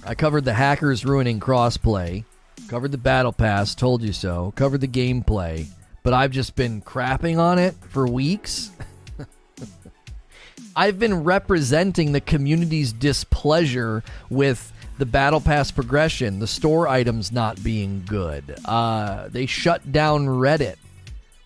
I 0.07 0.15
covered 0.15 0.45
the 0.45 0.53
hackers 0.53 1.03
ruining 1.03 1.41
crossplay, 1.41 2.23
covered 2.69 2.93
the 2.93 2.97
battle 2.97 3.33
pass, 3.33 3.75
told 3.75 4.01
you 4.03 4.13
so, 4.13 4.53
covered 4.55 4.79
the 4.79 4.87
gameplay, 4.87 5.65
but 6.01 6.13
I've 6.13 6.31
just 6.31 6.55
been 6.55 6.81
crapping 6.81 7.37
on 7.37 7.59
it 7.59 7.75
for 7.89 8.07
weeks. 8.07 8.71
I've 10.77 10.97
been 10.97 11.25
representing 11.25 12.13
the 12.13 12.21
community's 12.21 12.93
displeasure 12.93 14.01
with 14.29 14.71
the 14.97 15.05
battle 15.05 15.41
pass 15.41 15.71
progression, 15.71 16.39
the 16.39 16.47
store 16.47 16.87
items 16.87 17.33
not 17.33 17.61
being 17.61 18.03
good. 18.07 18.57
Uh, 18.63 19.27
they 19.27 19.45
shut 19.45 19.91
down 19.91 20.25
Reddit. 20.25 20.77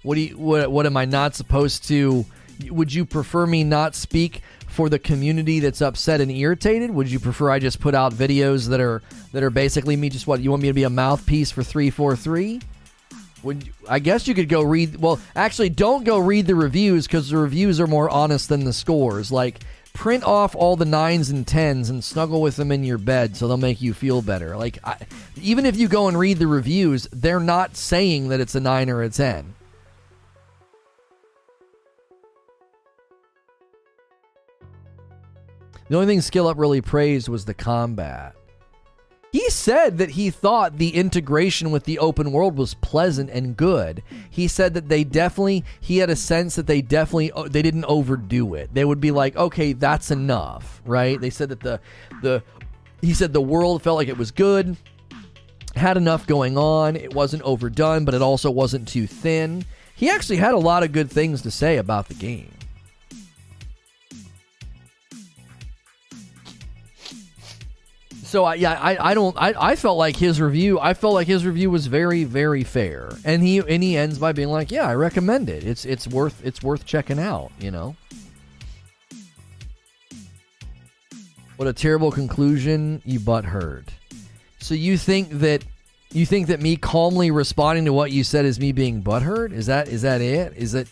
What 0.04 0.16
do 0.16 0.22
you? 0.22 0.38
What, 0.38 0.72
what 0.72 0.86
am 0.86 0.98
I 0.98 1.06
not 1.06 1.34
supposed 1.34 1.88
to? 1.88 2.26
Would 2.70 2.94
you 2.94 3.08
prefer 3.08 3.48
me 3.48 3.64
not 3.64 3.96
speak 3.96 4.44
for 4.72 4.90
the 4.90 5.00
community 5.00 5.60
that's 5.60 5.82
upset 5.82 6.22
and 6.22 6.32
irritated? 6.32 6.92
Would 6.92 7.12
you 7.12 7.20
prefer 7.20 7.50
I 7.50 7.60
just 7.60 7.80
put 7.80 7.94
out 7.94 8.14
videos 8.14 8.70
that 8.70 8.80
are 8.80 9.02
that 9.34 9.44
are 9.44 9.50
basically 9.50 9.96
me 9.96 10.10
just 10.10 10.28
what 10.28 10.40
you 10.40 10.50
want 10.50 10.64
me 10.64 10.70
to 10.70 10.74
be 10.74 10.84
a 10.84 10.90
mouthpiece 10.90 11.52
for 11.52 11.64
343? 11.64 12.62
Would 13.44 13.66
you, 13.66 13.74
I 13.90 14.00
guess 14.00 14.28
you 14.28 14.34
could 14.34 14.50
go 14.50 14.62
read 14.62 14.96
well, 14.98 15.20
actually 15.36 15.70
don't 15.70 16.04
go 16.04 16.20
read 16.20 16.48
the 16.48 16.56
reviews 16.56 17.08
cuz 17.08 17.30
the 17.30 17.38
reviews 17.38 17.80
are 17.80 17.88
more 17.88 18.10
honest 18.10 18.50
than 18.50 18.64
the 18.64 18.74
scores. 18.74 19.32
Like 19.32 19.60
print 19.94 20.24
off 20.24 20.56
all 20.56 20.78
the 20.78 20.86
9s 20.86 21.30
and 21.32 21.46
10s 21.46 21.90
and 21.90 22.02
snuggle 22.02 22.42
with 22.42 22.56
them 22.56 22.72
in 22.72 22.84
your 22.86 22.98
bed 22.98 23.36
so 23.36 23.48
they'll 23.48 23.58
make 23.58 23.82
you 23.82 23.94
feel 23.94 24.22
better. 24.22 24.56
Like 24.56 24.80
I, 24.86 24.98
even 25.42 25.66
if 25.66 25.76
you 25.76 25.90
go 25.90 26.08
and 26.08 26.18
read 26.18 26.40
the 26.40 26.48
reviews, 26.48 27.10
they're 27.12 27.42
not 27.42 27.76
saying 27.76 28.30
that 28.30 28.40
it's 28.40 28.56
a 28.56 28.62
9 28.62 28.90
or 28.90 29.04
a 29.04 29.10
10. 29.10 29.54
The 35.92 35.98
only 35.98 36.08
thing 36.08 36.20
SkillUp 36.20 36.58
really 36.58 36.80
praised 36.80 37.28
was 37.28 37.44
the 37.44 37.54
combat. 37.54 38.34
He 39.34 39.50
said 39.50 39.98
that 39.98 40.12
he 40.12 40.30
thought 40.30 40.78
the 40.78 40.96
integration 40.96 41.70
with 41.70 41.84
the 41.84 42.00
open 42.00 42.32
world 42.32 42.56
was 42.56 42.76
pleasant 42.76 43.30
and 43.30 43.58
good. 43.58 44.02
He 44.30 44.48
said 44.48 44.74
that 44.76 44.88
they 44.88 45.04
definitely 45.04 45.66
he 45.82 45.98
had 45.98 46.10
a 46.10 46.16
sense 46.16 46.56
that 46.56 46.66
they 46.66 46.82
definitely 46.82 47.34
uh, 47.34 47.50
they 47.50 47.62
didn't 47.62 47.84
overdo 47.90 48.54
it. 48.54 48.74
They 48.74 48.86
would 48.86 49.02
be 49.02 49.12
like, 49.12 49.36
"Okay, 49.36 49.74
that's 49.74 50.12
enough." 50.12 50.82
Right? 50.86 51.20
They 51.20 51.30
said 51.30 51.50
that 51.50 51.60
the 51.60 51.82
the 52.22 52.42
he 53.02 53.14
said 53.14 53.34
the 53.34 53.42
world 53.42 53.84
felt 53.84 53.98
like 53.98 54.08
it 54.08 54.18
was 54.18 54.32
good, 54.32 54.78
had 55.76 55.98
enough 55.98 56.26
going 56.26 56.58
on, 56.58 56.96
it 56.96 57.14
wasn't 57.14 57.44
overdone, 57.44 58.06
but 58.06 58.14
it 58.14 58.22
also 58.22 58.50
wasn't 58.50 58.88
too 58.88 59.08
thin. 59.08 59.66
He 59.94 60.10
actually 60.10 60.38
had 60.38 60.54
a 60.54 60.58
lot 60.58 60.84
of 60.84 60.94
good 60.94 61.12
things 61.12 61.42
to 61.42 61.52
say 61.52 61.76
about 61.76 62.08
the 62.08 62.14
game. 62.14 62.54
So 68.32 68.46
I, 68.46 68.56
yeah, 68.56 68.80
I, 68.80 69.12
I 69.12 69.14
don't 69.14 69.36
I, 69.38 69.54
I 69.58 69.76
felt 69.76 69.98
like 69.98 70.16
his 70.16 70.40
review 70.40 70.80
I 70.80 70.94
felt 70.94 71.14
like 71.14 71.28
his 71.28 71.46
review 71.46 71.70
was 71.70 71.88
very 71.88 72.24
very 72.24 72.64
fair, 72.64 73.10
and 73.26 73.44
he 73.44 73.58
and 73.58 73.84
he 73.84 73.98
ends 73.98 74.20
by 74.20 74.32
being 74.32 74.48
like, 74.48 74.72
yeah, 74.72 74.88
I 74.88 74.96
recommend 74.96 75.50
it. 75.50 75.66
It's 75.66 75.84
it's 75.84 76.08
worth 76.08 76.42
it's 76.46 76.64
worth 76.64 76.86
checking 76.86 77.20
out. 77.20 77.52
You 77.60 77.72
know. 77.72 77.98
What 81.58 81.68
a 81.68 81.74
terrible 81.74 82.10
conclusion! 82.10 83.02
You 83.04 83.20
butt 83.20 83.44
heard. 83.44 83.92
So 84.60 84.76
you 84.76 84.98
think 84.98 85.32
that 85.40 85.66
you 86.14 86.26
think 86.26 86.48
that 86.48 86.62
me 86.62 86.78
calmly 86.78 87.32
responding 87.32 87.84
to 87.84 87.92
what 87.92 88.14
you 88.14 88.24
said 88.24 88.46
is 88.46 88.62
me 88.62 88.72
being 88.72 89.04
butthurt? 89.04 89.52
Is 89.52 89.66
that 89.66 89.90
is 89.90 90.04
that 90.04 90.22
it? 90.22 90.54
Is 90.56 90.72
that 90.72 90.88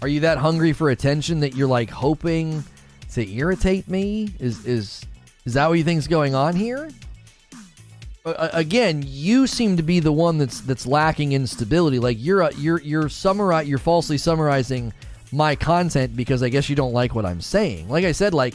Are 0.00 0.08
you 0.08 0.20
that 0.20 0.38
hungry 0.38 0.72
for 0.72 0.88
attention 0.88 1.40
that 1.40 1.54
you're 1.54 1.68
like 1.68 1.90
hoping 1.90 2.64
to 3.12 3.30
irritate 3.30 3.88
me? 3.88 4.30
Is 4.40 4.64
is 4.64 5.04
is 5.44 5.54
that 5.54 5.68
what 5.68 5.74
you 5.74 5.84
think's 5.84 6.06
going 6.06 6.34
on 6.34 6.54
here? 6.54 6.88
Uh, 8.24 8.50
again, 8.52 9.02
you 9.04 9.46
seem 9.46 9.76
to 9.76 9.82
be 9.82 9.98
the 9.98 10.12
one 10.12 10.38
that's 10.38 10.60
that's 10.60 10.86
lacking 10.86 11.32
in 11.32 11.46
stability. 11.46 11.98
Like 11.98 12.18
you're 12.20 12.42
a, 12.42 12.54
you're 12.54 12.80
you're 12.80 13.08
summarize 13.08 13.66
you're 13.66 13.78
falsely 13.78 14.16
summarizing 14.16 14.92
my 15.32 15.56
content 15.56 16.14
because 16.14 16.42
I 16.42 16.48
guess 16.48 16.68
you 16.68 16.76
don't 16.76 16.92
like 16.92 17.14
what 17.14 17.26
I'm 17.26 17.40
saying. 17.40 17.88
Like 17.88 18.04
I 18.04 18.12
said, 18.12 18.32
like 18.32 18.54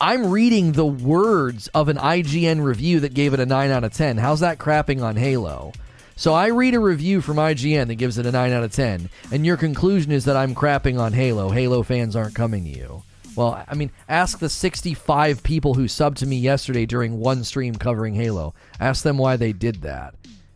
I'm 0.00 0.30
reading 0.30 0.72
the 0.72 0.86
words 0.86 1.68
of 1.68 1.88
an 1.88 1.96
IGN 1.96 2.62
review 2.62 3.00
that 3.00 3.14
gave 3.14 3.32
it 3.32 3.40
a 3.40 3.46
9 3.46 3.70
out 3.70 3.84
of 3.84 3.92
10. 3.92 4.18
How's 4.18 4.40
that 4.40 4.58
crapping 4.58 5.02
on 5.02 5.16
Halo? 5.16 5.72
So 6.16 6.32
I 6.32 6.48
read 6.48 6.74
a 6.74 6.80
review 6.80 7.20
from 7.20 7.36
IGN 7.36 7.88
that 7.88 7.94
gives 7.96 8.18
it 8.18 8.26
a 8.26 8.32
9 8.32 8.52
out 8.52 8.62
of 8.62 8.72
10, 8.72 9.08
and 9.32 9.46
your 9.46 9.56
conclusion 9.56 10.12
is 10.12 10.24
that 10.26 10.36
I'm 10.36 10.54
crapping 10.54 10.98
on 11.00 11.12
Halo. 11.12 11.50
Halo 11.50 11.82
fans 11.82 12.14
aren't 12.14 12.34
coming 12.34 12.64
to 12.64 12.70
you. 12.70 13.02
Well, 13.36 13.64
I 13.66 13.74
mean, 13.74 13.90
ask 14.08 14.38
the 14.38 14.48
65 14.48 15.42
people 15.42 15.74
who 15.74 15.84
subbed 15.84 16.16
to 16.16 16.26
me 16.26 16.36
yesterday 16.36 16.86
during 16.86 17.18
one 17.18 17.42
stream 17.44 17.74
covering 17.74 18.14
Halo. 18.14 18.54
Ask 18.78 19.02
them 19.02 19.18
why 19.18 19.36
they 19.36 19.52
did 19.52 19.82
that. 19.82 20.14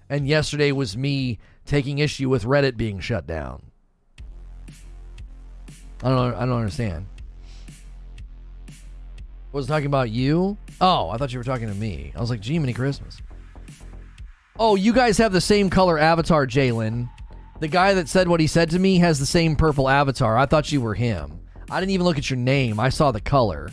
And 0.08 0.26
yesterday 0.26 0.72
was 0.72 0.96
me 0.96 1.38
taking 1.66 1.98
issue 1.98 2.28
with 2.28 2.44
Reddit 2.44 2.76
being 2.76 3.00
shut 3.00 3.26
down. 3.26 3.62
I 6.02 6.08
don't 6.08 6.34
I 6.34 6.46
don't 6.46 6.58
understand. 6.58 7.06
Was 9.50 9.66
talking 9.66 9.86
about 9.86 10.10
you? 10.10 10.56
Oh, 10.80 11.08
I 11.08 11.16
thought 11.16 11.32
you 11.32 11.38
were 11.38 11.44
talking 11.44 11.68
to 11.68 11.74
me. 11.74 12.12
I 12.14 12.20
was 12.20 12.30
like, 12.30 12.40
gee, 12.40 12.58
many 12.58 12.72
Christmas. 12.72 13.20
Oh, 14.58 14.76
you 14.76 14.92
guys 14.92 15.18
have 15.18 15.32
the 15.32 15.40
same 15.40 15.70
color 15.70 15.98
avatar, 15.98 16.46
Jalen. 16.46 17.08
The 17.60 17.68
guy 17.68 17.94
that 17.94 18.08
said 18.08 18.28
what 18.28 18.40
he 18.40 18.46
said 18.46 18.70
to 18.70 18.78
me 18.78 18.98
has 18.98 19.18
the 19.18 19.26
same 19.26 19.56
purple 19.56 19.88
avatar. 19.88 20.36
I 20.36 20.46
thought 20.46 20.70
you 20.70 20.80
were 20.80 20.94
him. 20.94 21.40
I 21.70 21.80
didn't 21.80 21.92
even 21.92 22.04
look 22.04 22.18
at 22.18 22.30
your 22.30 22.38
name. 22.38 22.80
I 22.80 22.88
saw 22.88 23.12
the 23.12 23.20
color. 23.20 23.70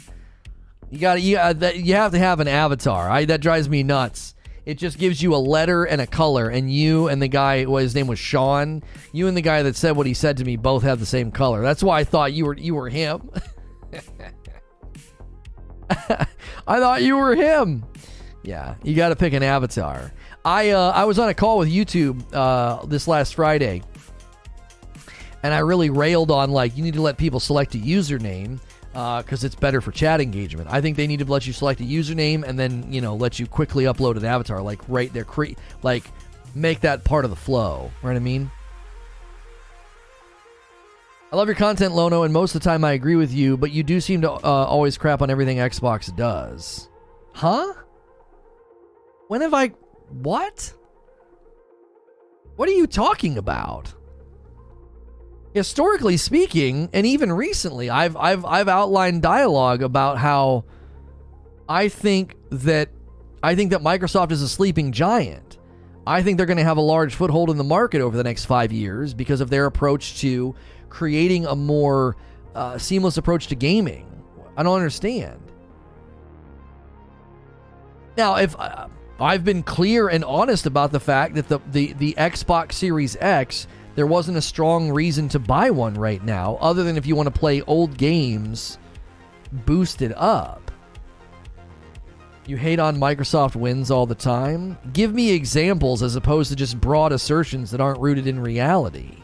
You 0.90 1.00
got 1.00 1.22
you, 1.22 1.38
uh, 1.38 1.54
you 1.76 1.94
have 1.96 2.12
to 2.12 2.20
have 2.20 2.40
an 2.40 2.48
avatar. 2.48 3.10
I, 3.10 3.26
that 3.26 3.42
drives 3.42 3.68
me 3.70 3.84
nuts. 3.84 4.36
It 4.66 4.80
just 4.80 4.98
gives 4.98 5.22
you 5.22 5.36
a 5.36 5.38
letter 5.38 5.84
and 5.84 6.02
a 6.02 6.08
color, 6.08 6.50
and 6.50 6.72
you 6.72 7.08
and 7.08 7.22
the 7.22 7.28
guy, 7.28 7.66
well, 7.66 7.84
his 7.84 7.94
name 7.94 8.08
was 8.08 8.18
Sean. 8.18 8.82
You 9.12 9.28
and 9.28 9.38
the 9.38 9.42
guy 9.42 9.62
that 9.62 9.76
said 9.76 9.96
what 9.96 10.08
he 10.08 10.16
said 10.16 10.38
to 10.38 10.44
me 10.44 10.56
both 10.56 10.82
have 10.84 11.00
the 11.00 11.06
same 11.06 11.32
color. 11.32 11.62
That's 11.62 11.84
why 11.84 12.00
I 12.00 12.04
thought 12.04 12.34
you 12.34 12.46
were 12.46 12.58
you 12.58 12.74
were 12.74 12.90
him. 12.90 13.30
I 15.90 16.80
thought 16.80 17.04
you 17.04 17.16
were 17.16 17.36
him. 17.36 17.86
Yeah, 18.44 18.76
you 18.84 18.96
got 18.96 19.10
to 19.10 19.16
pick 19.16 19.34
an 19.34 19.44
avatar. 19.44 20.12
I 20.44 20.72
uh, 20.72 20.92
I 20.92 21.06
was 21.06 21.20
on 21.20 21.30
a 21.30 21.34
call 21.34 21.60
with 21.60 21.70
YouTube 21.70 22.24
uh, 22.34 22.86
this 22.86 23.08
last 23.08 23.36
Friday, 23.36 23.84
and 25.46 25.54
I 25.54 25.60
really 25.60 25.92
railed 25.92 26.32
on 26.32 26.50
like 26.50 26.76
you 26.76 26.84
need 26.84 26.96
to 26.96 27.04
let 27.04 27.18
people 27.18 27.40
select 27.40 27.76
a 27.76 27.78
username 27.78 28.60
because 28.94 29.44
uh, 29.44 29.46
it's 29.46 29.54
better 29.54 29.80
for 29.80 29.92
chat 29.92 30.20
engagement. 30.20 30.70
I 30.72 30.82
think 30.82 30.98
they 30.98 31.06
need 31.06 31.20
to 31.20 31.26
let 31.26 31.46
you 31.46 31.54
select 31.54 31.82
a 31.82 31.84
username 31.84 32.44
and 32.44 32.58
then 32.58 32.92
you 32.92 33.00
know 33.00 33.16
let 33.16 33.38
you 33.38 33.46
quickly 33.46 33.84
upload 33.84 34.18
an 34.18 34.26
avatar 34.26 34.60
like 34.64 34.82
right 34.88 35.14
there, 35.14 35.24
cre- 35.24 35.54
like 35.84 36.06
make 36.56 36.80
that 36.80 37.04
part 37.04 37.26
of 37.26 37.30
the 37.30 37.36
flow. 37.38 37.92
Right? 38.02 38.16
I 38.16 38.20
mean. 38.20 38.50
I 41.32 41.36
love 41.36 41.48
your 41.48 41.56
content, 41.56 41.94
Lono, 41.94 42.24
and 42.24 42.34
most 42.34 42.56
of 42.56 42.62
the 42.62 42.70
time 42.70 42.84
I 42.84 42.94
agree 42.94 43.18
with 43.18 43.34
you, 43.34 43.58
but 43.58 43.72
you 43.72 43.84
do 43.84 44.00
seem 44.00 44.22
to 44.22 44.32
uh, 44.32 44.40
always 44.42 44.98
crap 44.98 45.22
on 45.22 45.30
everything 45.30 45.58
Xbox 45.58 46.16
does. 46.16 46.88
Huh? 47.34 47.74
When 49.28 49.42
have 49.42 49.54
I 49.54 49.70
what? 50.10 50.74
What 52.56 52.68
are 52.68 52.74
you 52.74 52.88
talking 52.88 53.38
about? 53.38 53.94
Historically 55.56 56.18
speaking, 56.18 56.90
and 56.92 57.08
even 57.08 57.32
recently, 57.32 57.90
I've 57.90 58.18
I've 58.18 58.44
I've 58.44 58.68
outlined 58.68 59.22
dialogue 59.22 59.82
about 59.82 60.18
how 60.18 60.66
I 61.70 61.88
think 61.88 62.36
that 62.50 62.90
I 63.42 63.56
think 63.56 63.72
that 63.72 63.80
Microsoft 63.80 64.34
is 64.34 64.42
a 64.42 64.50
sleeping 64.50 64.92
giant. 64.92 65.58
I 66.06 66.24
think 66.24 66.36
they're 66.36 66.46
going 66.46 66.58
to 66.58 66.66
have 66.66 66.76
a 66.76 66.82
large 66.82 67.16
foothold 67.16 67.50
in 67.50 67.56
the 67.56 67.64
market 67.64 68.02
over 68.02 68.18
the 68.18 68.24
next 68.24 68.44
five 68.44 68.74
years 68.74 69.14
because 69.14 69.40
of 69.40 69.50
their 69.50 69.66
approach 69.66 70.20
to 70.20 70.54
creating 70.90 71.46
a 71.46 71.56
more 71.56 72.18
uh, 72.54 72.78
seamless 72.78 73.16
approach 73.16 73.48
to 73.48 73.56
gaming. 73.56 74.06
I 74.58 74.64
don't 74.64 74.76
understand. 74.76 75.40
Now, 78.18 78.36
if 78.36 78.60
uh, 78.60 78.90
I've 79.22 79.46
been 79.46 79.64
clear 79.64 80.10
and 80.10 80.26
honest 80.26 80.66
about 80.66 80.92
the 80.92 81.00
fact 81.00 81.36
that 81.36 81.48
the, 81.48 81.62
the, 81.72 81.94
the 81.94 82.14
Xbox 82.18 82.74
Series 82.74 83.16
X, 83.22 83.68
there 83.96 84.08
wasn't 84.08 84.38
a 84.38 84.42
strong 84.42 84.92
reason 84.92 85.30
to 85.30 85.40
buy 85.40 85.72
one 85.72 85.96
right 85.96 86.24
now, 86.24 86.58
other 86.62 86.84
than 86.84 86.98
if 86.98 87.06
you 87.06 87.16
want 87.16 87.34
to 87.34 87.40
play 87.40 87.62
old 87.62 87.98
games 87.98 88.78
boosted 89.52 90.14
up. 90.18 90.72
You 92.46 92.58
hate 92.58 92.80
on 92.80 92.98
Microsoft 92.98 93.56
wins 93.56 93.90
all 93.90 94.06
the 94.06 94.14
time? 94.14 94.78
Give 94.94 95.14
me 95.14 95.32
examples 95.32 96.04
as 96.04 96.16
opposed 96.16 96.50
to 96.52 96.56
just 96.56 96.80
broad 96.80 97.12
assertions 97.12 97.72
that 97.72 97.82
aren't 97.82 98.00
rooted 98.00 98.28
in 98.28 98.40
reality. 98.40 99.18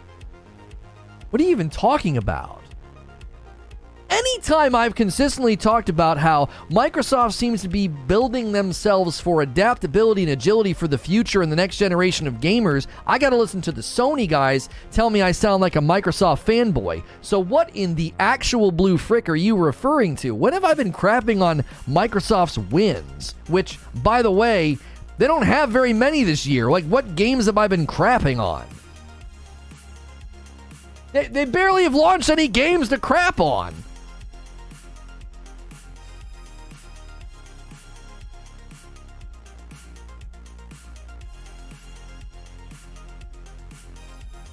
What 1.29 1.39
are 1.39 1.43
you 1.45 1.51
even 1.51 1.69
talking 1.69 2.17
about? 2.17 2.60
Anytime 4.11 4.75
I've 4.75 4.93
consistently 4.93 5.55
talked 5.55 5.89
about 5.89 6.17
how 6.17 6.49
Microsoft 6.69 7.33
seems 7.33 7.61
to 7.61 7.69
be 7.69 7.87
building 7.87 8.51
themselves 8.51 9.19
for 9.19 9.41
adaptability 9.41 10.23
and 10.23 10.31
agility 10.31 10.73
for 10.73 10.87
the 10.87 10.97
future 10.97 11.41
and 11.41 11.51
the 11.51 11.55
next 11.55 11.77
generation 11.77 12.27
of 12.27 12.35
gamers, 12.35 12.87
I 13.07 13.17
got 13.17 13.29
to 13.29 13.37
listen 13.37 13.61
to 13.61 13.71
the 13.71 13.81
Sony 13.81 14.27
guys 14.27 14.69
tell 14.91 15.09
me 15.09 15.21
I 15.21 15.31
sound 15.31 15.61
like 15.61 15.77
a 15.77 15.79
Microsoft 15.79 16.43
fanboy. 16.43 17.03
So, 17.21 17.39
what 17.39 17.75
in 17.75 17.95
the 17.95 18.13
actual 18.19 18.71
blue 18.71 18.97
frick 18.97 19.29
are 19.29 19.35
you 19.35 19.55
referring 19.55 20.15
to? 20.17 20.35
When 20.35 20.53
have 20.53 20.65
I 20.65 20.73
been 20.73 20.93
crapping 20.93 21.41
on 21.41 21.63
Microsoft's 21.89 22.59
wins? 22.59 23.35
Which, 23.47 23.79
by 24.03 24.21
the 24.21 24.31
way, 24.31 24.77
they 25.17 25.27
don't 25.27 25.45
have 25.45 25.69
very 25.69 25.93
many 25.93 26.23
this 26.23 26.45
year. 26.45 26.69
Like, 26.69 26.85
what 26.85 27.15
games 27.15 27.45
have 27.45 27.57
I 27.57 27.67
been 27.67 27.87
crapping 27.87 28.39
on? 28.39 28.65
They, 31.13 31.27
they 31.27 31.45
barely 31.45 31.83
have 31.83 31.95
launched 31.95 32.29
any 32.29 32.47
games 32.47 32.89
to 32.89 32.97
crap 32.97 33.39
on. 33.39 33.73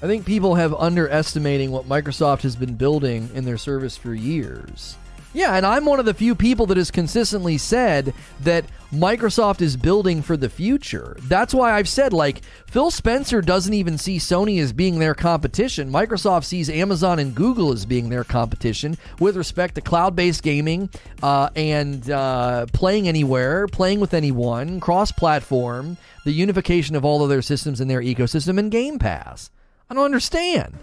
I 0.00 0.06
think 0.06 0.24
people 0.24 0.54
have 0.54 0.74
underestimating 0.74 1.72
what 1.72 1.88
Microsoft 1.88 2.42
has 2.42 2.54
been 2.54 2.74
building 2.74 3.30
in 3.34 3.44
their 3.44 3.58
service 3.58 3.96
for 3.96 4.14
years. 4.14 4.96
Yeah, 5.34 5.56
and 5.56 5.66
I'm 5.66 5.84
one 5.84 5.98
of 5.98 6.06
the 6.06 6.14
few 6.14 6.34
people 6.34 6.66
that 6.66 6.76
has 6.76 6.90
consistently 6.90 7.58
said 7.58 8.14
that 8.40 8.64
Microsoft 8.92 9.60
is 9.60 9.76
building 9.76 10.22
for 10.22 10.36
the 10.36 10.48
future. 10.48 11.16
That's 11.24 11.52
why 11.52 11.72
I've 11.72 11.88
said, 11.88 12.12
like, 12.12 12.42
Phil 12.66 12.90
Spencer 12.90 13.42
doesn't 13.42 13.74
even 13.74 13.98
see 13.98 14.18
Sony 14.18 14.60
as 14.60 14.72
being 14.72 14.98
their 14.98 15.14
competition. 15.14 15.92
Microsoft 15.92 16.44
sees 16.44 16.70
Amazon 16.70 17.18
and 17.18 17.34
Google 17.34 17.72
as 17.72 17.84
being 17.84 18.08
their 18.08 18.24
competition 18.24 18.96
with 19.18 19.36
respect 19.36 19.74
to 19.74 19.80
cloud 19.80 20.16
based 20.16 20.42
gaming 20.42 20.88
uh, 21.22 21.50
and 21.56 22.08
uh, 22.10 22.66
playing 22.72 23.06
anywhere, 23.06 23.66
playing 23.66 24.00
with 24.00 24.14
anyone, 24.14 24.80
cross 24.80 25.12
platform, 25.12 25.98
the 26.24 26.32
unification 26.32 26.96
of 26.96 27.04
all 27.04 27.22
of 27.22 27.28
their 27.28 27.42
systems 27.42 27.80
in 27.80 27.88
their 27.88 28.00
ecosystem, 28.00 28.58
and 28.58 28.70
Game 28.70 28.98
Pass. 28.98 29.50
I 29.90 29.94
don't 29.94 30.04
understand. 30.04 30.74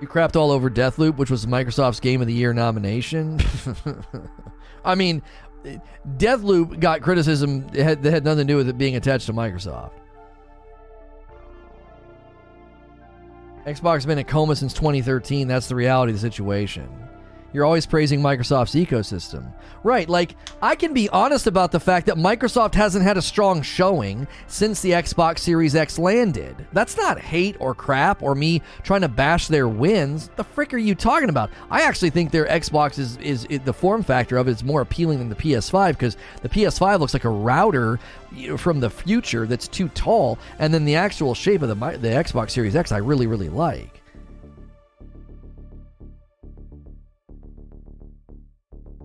You 0.00 0.08
crapped 0.08 0.34
all 0.34 0.50
over 0.50 0.68
Deathloop, 0.68 1.16
which 1.16 1.30
was 1.30 1.46
Microsoft's 1.46 2.00
Game 2.00 2.20
of 2.20 2.26
the 2.26 2.32
Year 2.32 2.52
nomination. 2.52 3.38
I 4.84 4.96
mean, 4.96 5.22
Deathloop 6.16 6.80
got 6.80 7.02
criticism 7.02 7.68
that 7.68 7.82
had, 7.82 8.02
that 8.02 8.12
had 8.12 8.24
nothing 8.24 8.46
to 8.46 8.52
do 8.52 8.56
with 8.56 8.68
it 8.68 8.76
being 8.76 8.96
attached 8.96 9.26
to 9.26 9.32
Microsoft. 9.32 9.92
Xbox 13.64 13.94
has 13.94 14.06
been 14.06 14.18
in 14.18 14.24
coma 14.24 14.56
since 14.56 14.72
2013. 14.72 15.46
That's 15.46 15.68
the 15.68 15.76
reality 15.76 16.10
of 16.10 16.20
the 16.20 16.20
situation. 16.20 16.88
You're 17.52 17.64
always 17.64 17.86
praising 17.86 18.20
Microsoft's 18.20 18.74
ecosystem. 18.74 19.52
Right, 19.84 20.08
like, 20.08 20.36
I 20.62 20.74
can 20.74 20.94
be 20.94 21.08
honest 21.08 21.46
about 21.46 21.72
the 21.72 21.80
fact 21.80 22.06
that 22.06 22.16
Microsoft 22.16 22.74
hasn't 22.74 23.04
had 23.04 23.16
a 23.16 23.22
strong 23.22 23.62
showing 23.62 24.26
since 24.46 24.80
the 24.80 24.92
Xbox 24.92 25.40
Series 25.40 25.74
X 25.74 25.98
landed. 25.98 26.66
That's 26.72 26.96
not 26.96 27.18
hate 27.18 27.56
or 27.58 27.74
crap 27.74 28.22
or 28.22 28.34
me 28.34 28.62
trying 28.84 29.00
to 29.02 29.08
bash 29.08 29.48
their 29.48 29.68
wins. 29.68 30.30
The 30.36 30.44
frick 30.44 30.72
are 30.72 30.78
you 30.78 30.94
talking 30.94 31.28
about? 31.28 31.50
I 31.70 31.82
actually 31.82 32.10
think 32.10 32.30
their 32.30 32.46
Xbox 32.46 32.98
is, 32.98 33.16
is, 33.18 33.44
is 33.46 33.60
the 33.60 33.72
form 33.72 34.02
factor 34.02 34.38
of 34.38 34.48
it 34.48 34.52
is 34.52 34.64
more 34.64 34.80
appealing 34.80 35.18
than 35.18 35.28
the 35.28 35.34
PS5 35.34 35.90
because 35.90 36.16
the 36.42 36.48
PS5 36.48 37.00
looks 37.00 37.12
like 37.12 37.24
a 37.24 37.30
router 37.30 37.98
from 38.56 38.80
the 38.80 38.88
future 38.90 39.46
that's 39.46 39.68
too 39.68 39.88
tall, 39.88 40.38
and 40.58 40.72
then 40.72 40.84
the 40.84 40.94
actual 40.94 41.34
shape 41.34 41.62
of 41.62 41.68
the, 41.68 41.74
the 41.74 42.08
Xbox 42.08 42.50
Series 42.50 42.76
X 42.76 42.92
I 42.92 42.98
really, 42.98 43.26
really 43.26 43.48
like. 43.48 44.01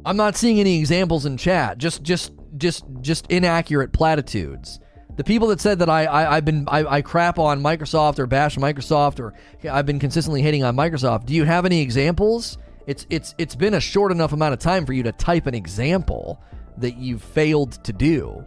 I'm 0.08 0.16
not 0.16 0.38
seeing 0.38 0.60
any 0.60 0.80
examples 0.80 1.26
in 1.26 1.36
chat. 1.36 1.78
Just 1.78 2.02
just 2.02 2.32
just 2.56 2.86
just 3.02 3.28
inaccurate 3.28 3.92
platitudes. 3.92 4.80
The 5.18 5.24
people 5.24 5.50
that 5.50 5.60
said 5.60 5.80
that 5.80 5.90
I, 5.90 6.06
I 6.06 6.36
have 6.36 6.46
been 6.46 6.66
I, 6.70 6.86
I 6.86 7.02
crap 7.02 7.38
on 7.40 7.62
Microsoft 7.62 8.18
or 8.18 8.26
bash 8.26 8.56
Microsoft 8.56 9.20
or 9.20 9.34
I've 9.70 9.86
been 9.86 10.00
consistently 10.00 10.42
hating 10.42 10.64
on 10.64 10.78
Microsoft. 10.78 11.26
Do 11.26 11.34
you 11.34 11.44
have 11.44 11.66
any 11.66 11.82
examples? 11.82 12.58
It's 12.86 13.06
it's 13.10 13.36
it's 13.38 13.56
been 13.56 13.74
a 13.74 13.82
short 13.82 14.14
enough 14.14 14.32
amount 14.32 14.54
of 14.54 14.60
time 14.60 14.86
for 14.86 14.94
you 14.94 15.04
to 15.04 15.12
type 15.12 15.46
an 15.46 15.54
example 15.54 16.42
that 16.78 16.96
you've 16.98 17.22
failed 17.22 17.84
to 17.84 17.92
do. 17.92 18.46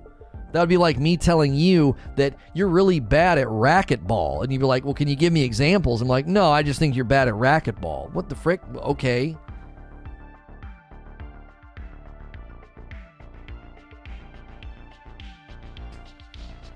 That 0.52 0.60
would 0.60 0.68
be 0.68 0.78
like 0.78 0.98
me 0.98 1.18
telling 1.18 1.54
you 1.54 1.94
that 2.16 2.34
you're 2.54 2.68
really 2.68 3.00
bad 3.00 3.36
at 3.36 3.46
racquetball. 3.48 4.42
And 4.42 4.52
you'd 4.52 4.58
be 4.60 4.66
like, 4.66 4.84
well, 4.84 4.94
can 4.94 5.08
you 5.08 5.14
give 5.14 5.32
me 5.32 5.42
examples? 5.42 6.00
I'm 6.00 6.08
like, 6.08 6.26
no, 6.26 6.50
I 6.50 6.62
just 6.62 6.78
think 6.78 6.96
you're 6.96 7.04
bad 7.04 7.28
at 7.28 7.34
racquetball. 7.34 8.12
What 8.12 8.28
the 8.28 8.34
frick? 8.34 8.60
Okay. 8.74 9.36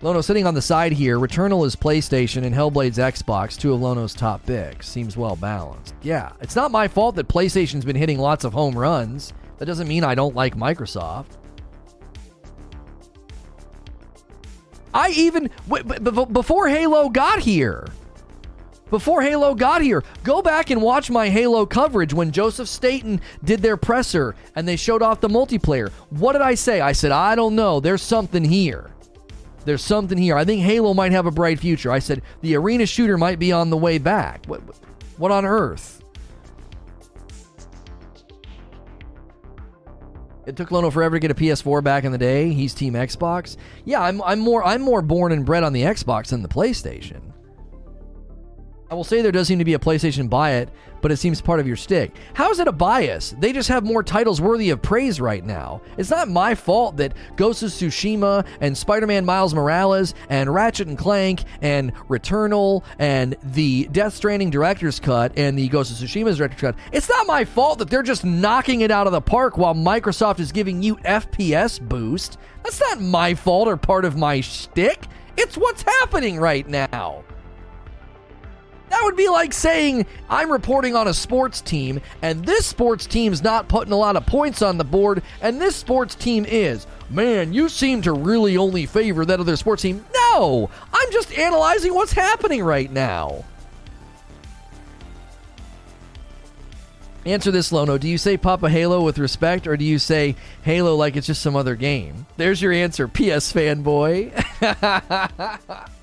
Lono 0.05 0.21
sitting 0.21 0.47
on 0.47 0.53
the 0.53 0.61
side 0.61 0.93
here. 0.93 1.19
Returnal 1.19 1.65
is 1.65 1.75
PlayStation 1.75 2.45
and 2.45 2.55
Hellblade's 2.55 2.99
Xbox, 2.99 3.59
two 3.59 3.73
of 3.73 3.81
Lono's 3.81 4.13
top 4.13 4.45
picks. 4.45 4.87
Seems 4.87 5.17
well 5.17 5.35
balanced. 5.35 5.95
Yeah, 6.03 6.33
it's 6.43 6.55
not 6.55 6.71
my 6.71 6.89
fault 6.89 7.15
that 7.15 7.27
PlayStation's 7.27 7.87
been 7.87 7.97
hitting 7.97 8.19
lots 8.19 8.45
of 8.45 8.53
home 8.53 8.77
runs. 8.77 9.33
That 9.57 9.65
doesn't 9.65 9.89
mean 9.89 10.05
I 10.05 10.15
don't 10.15 10.35
like 10.35 10.57
Microsoft. 10.57 11.39
I 14.93 15.09
even 15.13 15.49
before 16.33 16.69
Halo 16.69 17.09
got 17.09 17.39
here. 17.39 17.87
Before 18.91 19.23
Halo 19.23 19.55
got 19.55 19.81
here, 19.81 20.05
go 20.23 20.43
back 20.43 20.69
and 20.69 20.83
watch 20.83 21.11
my 21.11 21.31
Halo 21.31 21.65
coverage 21.65 22.13
when 22.13 22.31
Joseph 22.31 22.69
Staten 22.69 23.23
did 23.43 23.63
their 23.63 23.79
presser 23.79 24.37
and 24.55 24.69
they 24.69 24.77
showed 24.77 25.01
off 25.01 25.23
the 25.23 25.29
multiplayer. 25.29 25.91
What 26.11 26.35
did 26.35 26.43
I 26.43 26.57
say? 26.57 26.83
I 26.83 26.93
said, 26.93 27.11
I 27.11 27.35
don't 27.35 27.57
know. 27.57 27.81
There's 27.81 28.03
something 28.03 28.45
here. 28.45 28.94
There's 29.65 29.83
something 29.83 30.19
here. 30.19 30.37
I 30.37 30.45
think 30.45 30.63
Halo 30.63 30.95
might 30.95 31.13
have 31.13 31.27
a 31.27 31.31
bright 31.31 31.59
future. 31.59 31.91
I 31.91 31.99
said 31.99 32.23
the 32.41 32.57
arena 32.57 32.87
shooter 32.87 33.17
might 33.17 33.39
be 33.39 33.53
on 33.53 33.71
the 33.71 33.77
way 33.77 33.99
back. 33.99 34.47
What, 34.47 34.61
what 35.17 35.31
on 35.31 35.45
earth? 35.45 36.03
It 40.47 40.57
took 40.57 40.71
Lono 40.71 40.91
forever 40.91 41.17
to 41.17 41.21
get 41.21 41.31
a 41.31 41.35
PS4 41.35 41.83
back 41.83 42.05
in 42.05 42.13
the 42.13 42.19
day. 42.19 42.53
He's 42.53 42.75
Team 42.75 42.95
Xbox. 42.95 43.57
Yeah, 43.85 44.03
I'm, 44.03 44.21
I'm 44.23 44.41
more 44.41 44.63
I'm 44.65 44.83
more 44.83 45.01
born 45.01 45.33
and 45.33 45.45
bred 45.45 45.63
on 45.63 45.73
the 45.73 45.83
Xbox 45.83 46.29
than 46.29 46.43
the 46.43 46.49
PlayStation. 46.49 47.34
I 48.95 48.97
will 48.97 49.03
say 49.03 49.23
there 49.23 49.33
does 49.33 49.49
seem 49.49 49.59
to 49.59 49.65
be 49.65 49.75
a 49.75 49.79
PlayStation 49.81 50.31
it, 50.61 50.69
but 51.03 51.11
it 51.11 51.17
seems 51.17 51.41
part 51.41 51.59
of 51.59 51.67
your 51.67 51.75
stick. 51.75 52.15
How 52.33 52.53
is 52.53 52.61
it 52.61 52.69
a 52.69 52.73
bias? 52.73 53.35
They 53.41 53.53
just 53.53 53.69
have 53.69 53.83
more 53.83 54.05
titles 54.05 54.41
worthy 54.41 54.71
of 54.71 54.83
praise 54.83 55.21
right 55.21 55.45
now. 55.45 55.83
It's 55.99 56.11
not 56.11 56.29
my 56.29 56.55
fault 56.55 56.97
that 56.99 57.13
Ghost 57.35 57.65
of 57.65 57.71
Tsushima 57.71 58.47
and 58.61 58.79
Spider 58.79 59.09
Man 59.09 59.25
Miles 59.25 59.53
Morales 59.53 60.15
and 60.29 60.55
Ratchet 60.55 60.87
and 60.87 60.97
Clank 60.97 61.43
and 61.61 61.93
Returnal 62.09 62.85
and 63.01 63.35
the 63.43 63.89
Death 63.91 64.15
Stranding 64.15 64.51
Director's 64.51 65.01
Cut 65.01 65.33
and 65.37 65.59
the 65.59 65.67
Ghost 65.71 65.91
of 65.91 65.97
Tsushima's 65.97 66.37
Director's 66.39 66.61
Cut. 66.61 66.77
It's 66.93 67.09
not 67.09 67.27
my 67.27 67.45
fault 67.45 67.81
that 67.81 67.91
they're 67.91 68.05
just 68.05 68.25
knocking 68.25 68.83
it 68.83 68.93
out 68.93 69.09
of 69.09 69.13
the 69.13 69.21
park 69.21 69.59
while 69.59 69.75
Microsoft 69.75 70.39
is 70.39 70.53
giving 70.53 70.85
you 70.85 70.95
FPS 70.99 71.81
boost. 71.81 72.39
That's 72.63 72.81
not 72.81 73.01
my 73.01 73.35
fault 73.35 73.67
or 73.67 73.77
part 73.77 74.05
of 74.05 74.17
my 74.17 74.41
shtick. 74.41 75.09
It's 75.37 75.57
what's 75.57 75.83
happening 75.83 76.39
right 76.39 76.69
now. 76.69 77.25
That 78.95 79.03
would 79.03 79.17
be 79.17 79.29
like 79.29 79.53
saying 79.53 80.07
I'm 80.31 80.53
reporting 80.53 80.95
on 80.95 81.09
a 81.09 81.15
sports 81.15 81.61
team, 81.61 82.01
and 82.23 82.45
this 82.47 82.65
sports 82.65 83.07
team's 83.07 83.43
not 83.43 83.67
putting 83.67 83.93
a 83.93 83.97
lot 83.97 84.15
of 84.15 84.25
points 84.25 84.63
on 84.63 84.79
the 84.79 84.85
board, 84.85 85.21
and 85.43 85.61
this 85.61 85.75
sports 85.75 86.15
team 86.15 86.45
is. 86.45 86.87
Man, 87.11 87.53
you 87.53 87.69
seem 87.69 88.03
to 88.03 88.13
really 88.13 88.57
only 88.57 88.87
favor 88.87 89.25
that 89.25 89.41
other 89.41 89.57
sports 89.57 89.83
team. 89.83 90.05
No! 90.15 90.71
I'm 90.93 91.11
just 91.11 91.37
analyzing 91.37 91.93
what's 91.93 92.13
happening 92.13 92.63
right 92.63 92.89
now. 92.89 93.45
Answer 97.27 97.51
this, 97.51 97.73
Lono. 97.73 97.99
Do 97.99 98.07
you 98.07 98.17
say 98.17 98.37
Papa 98.37 98.71
Halo 98.71 99.03
with 99.03 99.19
respect, 99.19 99.67
or 99.67 99.77
do 99.77 99.85
you 99.85 99.99
say 99.99 100.37
Halo 100.63 100.95
like 100.95 101.17
it's 101.17 101.27
just 101.27 101.43
some 101.43 101.57
other 101.57 101.75
game? 101.75 102.27
There's 102.37 102.63
your 102.63 102.73
answer, 102.73 103.09
PS 103.09 103.53
fanboy. 103.53 104.31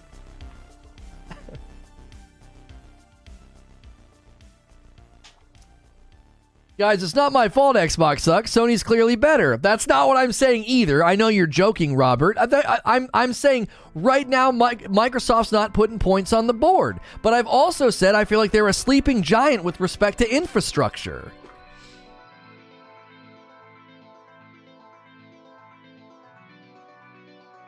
Guys, 6.82 7.04
it's 7.04 7.14
not 7.14 7.32
my 7.32 7.48
fault 7.48 7.76
Xbox 7.76 8.22
sucks. 8.22 8.50
Sony's 8.50 8.82
clearly 8.82 9.16
better. 9.16 9.56
That's 9.56 9.86
not 9.86 10.08
what 10.08 10.18
I'm 10.18 10.32
saying 10.32 10.64
either. 10.66 11.06
I 11.06 11.16
know 11.16 11.28
you're 11.28 11.46
joking, 11.46 11.96
Robert. 11.96 12.40
I, 12.40 12.46
am 12.46 12.80
I'm, 12.86 13.10
I'm 13.14 13.34
saying 13.34 13.68
right 13.94 14.28
now 14.28 14.52
Microsoft's 14.52 15.52
not 15.52 15.76
putting 15.76 16.00
points 16.00 16.34
on 16.34 16.48
the 16.48 16.56
board. 16.56 17.00
But 17.22 17.36
I've 17.36 17.46
also 17.46 17.92
said 17.92 18.16
I 18.16 18.26
feel 18.26 18.40
like 18.40 18.50
they're 18.50 18.68
a 18.68 18.74
sleeping 18.74 19.22
giant 19.22 19.64
with 19.64 19.80
respect 19.80 20.18
to 20.18 20.36
infrastructure. 20.36 21.32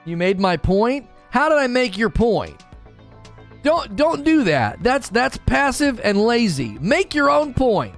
You 0.06 0.18
made 0.18 0.40
my 0.40 0.58
point? 0.58 1.08
How 1.30 1.50
did 1.50 1.60
I 1.60 1.68
make 1.68 2.00
your 2.00 2.10
point? 2.10 2.66
Don't 3.62 3.96
don't 3.96 4.24
do 4.24 4.46
that. 4.46 4.82
That's 4.82 5.10
that's 5.10 5.38
passive 5.38 6.02
and 6.04 6.20
lazy. 6.20 6.80
Make 6.80 7.14
your 7.14 7.30
own 7.30 7.54
point. 7.54 7.94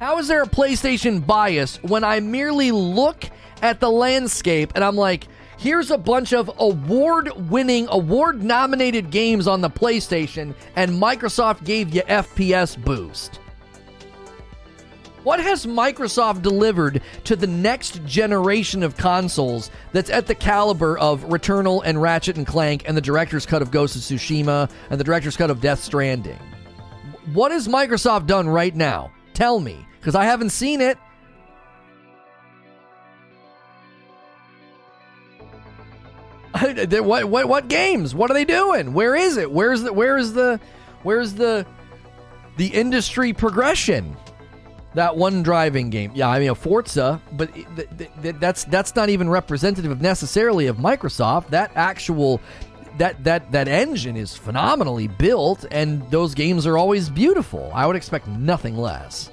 How 0.00 0.18
is 0.18 0.28
there 0.28 0.42
a 0.42 0.46
PlayStation 0.46 1.26
bias 1.26 1.82
when 1.82 2.04
I 2.04 2.20
merely 2.20 2.70
look 2.70 3.24
at 3.62 3.80
the 3.80 3.90
landscape 3.90 4.72
and 4.74 4.84
I'm 4.84 4.96
like, 4.96 5.26
here's 5.56 5.90
a 5.90 5.96
bunch 5.96 6.34
of 6.34 6.50
award 6.58 7.30
winning, 7.50 7.88
award 7.90 8.42
nominated 8.42 9.10
games 9.10 9.48
on 9.48 9.62
the 9.62 9.70
PlayStation, 9.70 10.54
and 10.76 10.90
Microsoft 10.90 11.64
gave 11.64 11.94
you 11.94 12.02
FPS 12.02 12.76
boost? 12.84 13.40
What 15.22 15.40
has 15.40 15.64
Microsoft 15.64 16.42
delivered 16.42 17.00
to 17.24 17.34
the 17.34 17.46
next 17.46 18.04
generation 18.04 18.82
of 18.82 18.98
consoles 18.98 19.70
that's 19.92 20.10
at 20.10 20.26
the 20.26 20.34
caliber 20.34 20.98
of 20.98 21.24
Returnal 21.24 21.80
and 21.86 22.02
Ratchet 22.02 22.36
and 22.36 22.46
Clank 22.46 22.86
and 22.86 22.94
the 22.94 23.00
director's 23.00 23.46
cut 23.46 23.62
of 23.62 23.70
Ghost 23.70 23.96
of 23.96 24.02
Tsushima 24.02 24.70
and 24.90 25.00
the 25.00 25.04
director's 25.04 25.38
cut 25.38 25.50
of 25.50 25.62
Death 25.62 25.82
Stranding? 25.82 26.38
What 27.32 27.50
has 27.50 27.66
Microsoft 27.66 28.26
done 28.26 28.46
right 28.46 28.76
now? 28.76 29.10
Tell 29.36 29.60
me 29.60 29.86
because 30.00 30.14
I 30.14 30.24
haven't 30.24 30.48
seen 30.48 30.80
it. 30.80 30.96
what 37.04 37.26
what 37.26 37.46
what 37.46 37.68
games? 37.68 38.14
What 38.14 38.30
are 38.30 38.34
they 38.34 38.46
doing? 38.46 38.94
Where 38.94 39.14
is 39.14 39.36
it? 39.36 39.52
Where's 39.52 39.82
the 39.82 39.92
where 39.92 40.16
is 40.16 40.32
the 40.32 40.58
where's 41.02 41.34
the 41.34 41.66
the 42.56 42.68
industry 42.68 43.34
progression? 43.34 44.16
That 44.94 45.14
one 45.14 45.42
driving 45.42 45.90
game. 45.90 46.12
Yeah, 46.14 46.30
I 46.30 46.38
mean 46.38 46.48
a 46.48 46.54
Forza, 46.54 47.20
but 47.32 47.52
th- 47.52 47.66
th- 47.98 48.10
th- 48.22 48.36
that's 48.40 48.64
that's 48.64 48.96
not 48.96 49.10
even 49.10 49.28
representative 49.28 49.90
of 49.90 50.00
necessarily 50.00 50.66
of 50.66 50.78
Microsoft. 50.78 51.48
That 51.48 51.72
actual 51.74 52.40
that 52.98 53.22
that 53.24 53.52
that 53.52 53.68
engine 53.68 54.16
is 54.16 54.36
phenomenally 54.36 55.08
built 55.08 55.64
and 55.70 56.08
those 56.10 56.34
games 56.34 56.66
are 56.66 56.78
always 56.78 57.08
beautiful. 57.10 57.70
I 57.74 57.86
would 57.86 57.96
expect 57.96 58.26
nothing 58.26 58.76
less. 58.76 59.30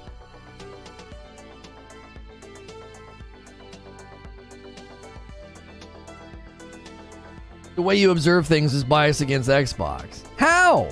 the 7.74 7.82
way 7.82 7.96
you 7.96 8.10
observe 8.10 8.46
things 8.46 8.72
is 8.74 8.84
biased 8.84 9.20
against 9.20 9.48
Xbox. 9.48 10.22
How? 10.36 10.88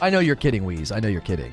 I 0.00 0.10
know 0.10 0.18
you're 0.18 0.36
kidding, 0.36 0.64
Wheeze. 0.64 0.92
I 0.92 1.00
know 1.00 1.08
you're 1.08 1.20
kidding. 1.20 1.52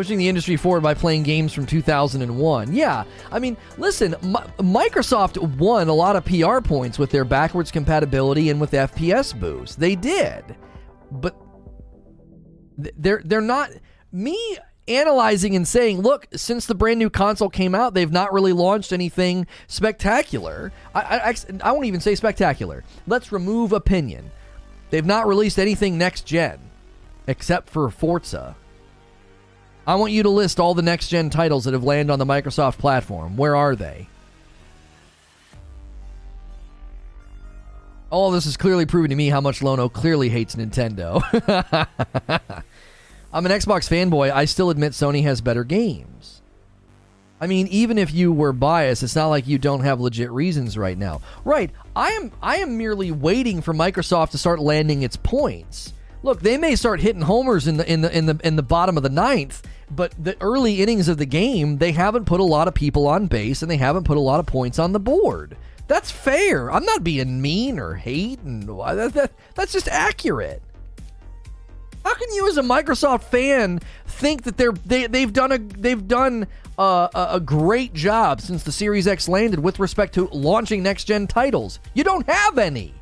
Pushing 0.00 0.16
the 0.16 0.30
industry 0.30 0.56
forward 0.56 0.82
by 0.82 0.94
playing 0.94 1.24
games 1.24 1.52
from 1.52 1.66
2001. 1.66 2.72
Yeah, 2.72 3.04
I 3.30 3.38
mean, 3.38 3.54
listen, 3.76 4.14
M- 4.22 4.50
Microsoft 4.56 5.36
won 5.58 5.88
a 5.88 5.92
lot 5.92 6.16
of 6.16 6.24
PR 6.24 6.60
points 6.66 6.98
with 6.98 7.10
their 7.10 7.26
backwards 7.26 7.70
compatibility 7.70 8.48
and 8.48 8.58
with 8.58 8.70
FPS 8.70 9.38
boost. 9.38 9.78
They 9.78 9.96
did, 9.96 10.56
but 11.10 11.36
they're 12.78 13.20
they're 13.22 13.42
not. 13.42 13.72
Me 14.10 14.56
analyzing 14.88 15.54
and 15.54 15.68
saying, 15.68 16.00
look, 16.00 16.26
since 16.34 16.64
the 16.64 16.74
brand 16.74 16.98
new 16.98 17.10
console 17.10 17.50
came 17.50 17.74
out, 17.74 17.92
they've 17.92 18.10
not 18.10 18.32
really 18.32 18.54
launched 18.54 18.94
anything 18.94 19.46
spectacular. 19.66 20.72
I, 20.94 21.00
I, 21.02 21.34
I 21.62 21.72
won't 21.72 21.84
even 21.84 22.00
say 22.00 22.14
spectacular. 22.14 22.84
Let's 23.06 23.32
remove 23.32 23.74
opinion. 23.74 24.30
They've 24.88 25.04
not 25.04 25.28
released 25.28 25.58
anything 25.58 25.98
next 25.98 26.24
gen 26.24 26.58
except 27.26 27.68
for 27.68 27.90
Forza. 27.90 28.56
I 29.90 29.96
want 29.96 30.12
you 30.12 30.22
to 30.22 30.28
list 30.28 30.60
all 30.60 30.72
the 30.74 30.82
next 30.82 31.08
gen 31.08 31.30
titles 31.30 31.64
that 31.64 31.74
have 31.74 31.82
landed 31.82 32.12
on 32.12 32.20
the 32.20 32.24
Microsoft 32.24 32.78
platform. 32.78 33.36
Where 33.36 33.56
are 33.56 33.74
they? 33.74 34.06
All 38.08 38.30
this 38.30 38.46
is 38.46 38.56
clearly 38.56 38.86
proving 38.86 39.08
to 39.08 39.16
me 39.16 39.30
how 39.30 39.40
much 39.40 39.62
Lono 39.62 39.88
clearly 39.88 40.28
hates 40.28 40.54
Nintendo. 40.54 41.20
I'm 43.32 43.44
an 43.46 43.50
Xbox 43.50 43.88
fanboy. 43.90 44.30
I 44.30 44.44
still 44.44 44.70
admit 44.70 44.92
Sony 44.92 45.24
has 45.24 45.40
better 45.40 45.64
games. 45.64 46.40
I 47.40 47.48
mean, 47.48 47.66
even 47.66 47.98
if 47.98 48.14
you 48.14 48.32
were 48.32 48.52
biased, 48.52 49.02
it's 49.02 49.16
not 49.16 49.26
like 49.26 49.48
you 49.48 49.58
don't 49.58 49.80
have 49.80 50.00
legit 50.00 50.30
reasons 50.30 50.78
right 50.78 50.96
now. 50.96 51.20
Right. 51.44 51.72
I 51.96 52.10
am 52.12 52.30
I 52.40 52.58
am 52.58 52.78
merely 52.78 53.10
waiting 53.10 53.60
for 53.60 53.74
Microsoft 53.74 54.30
to 54.30 54.38
start 54.38 54.60
landing 54.60 55.02
its 55.02 55.16
points. 55.16 55.94
Look, 56.22 56.40
they 56.42 56.58
may 56.58 56.76
start 56.76 57.00
hitting 57.00 57.22
homers 57.22 57.66
in 57.66 57.78
the 57.78 57.90
in 57.90 58.02
the 58.02 58.16
in 58.16 58.26
the 58.26 58.38
in 58.44 58.56
the 58.56 58.62
bottom 58.62 58.96
of 58.96 59.02
the 59.02 59.08
ninth, 59.08 59.66
but 59.90 60.14
the 60.22 60.36
early 60.40 60.82
innings 60.82 61.08
of 61.08 61.18
the 61.18 61.26
game, 61.26 61.78
they 61.78 61.92
haven't 61.92 62.24
put 62.24 62.40
a 62.40 62.44
lot 62.44 62.68
of 62.68 62.74
people 62.74 63.06
on 63.06 63.26
base 63.26 63.62
and 63.62 63.70
they 63.70 63.76
haven't 63.76 64.04
put 64.04 64.16
a 64.16 64.20
lot 64.20 64.40
of 64.40 64.46
points 64.46 64.78
on 64.78 64.92
the 64.92 65.00
board. 65.00 65.56
That's 65.88 66.10
fair. 66.10 66.70
I'm 66.70 66.84
not 66.84 67.02
being 67.02 67.42
mean 67.42 67.80
or 67.80 67.94
hate, 67.94 68.38
and 68.40 68.62
that, 68.62 69.12
that, 69.14 69.32
that's 69.56 69.72
just 69.72 69.88
accurate. 69.88 70.62
How 72.04 72.14
can 72.14 72.32
you, 72.32 72.48
as 72.48 72.56
a 72.56 72.62
Microsoft 72.62 73.24
fan, 73.24 73.80
think 74.06 74.44
that 74.44 74.56
they're 74.56 74.72
they, 74.72 75.06
they've 75.06 75.32
done 75.32 75.52
a 75.52 75.58
they've 75.58 76.06
done 76.06 76.46
a, 76.78 77.28
a 77.32 77.40
great 77.40 77.92
job 77.92 78.40
since 78.40 78.62
the 78.62 78.72
Series 78.72 79.06
X 79.06 79.28
landed 79.28 79.60
with 79.60 79.78
respect 79.78 80.14
to 80.14 80.28
launching 80.28 80.82
next 80.82 81.04
gen 81.04 81.26
titles? 81.26 81.78
You 81.92 82.04
don't 82.04 82.26
have 82.28 82.56
any. 82.56 82.94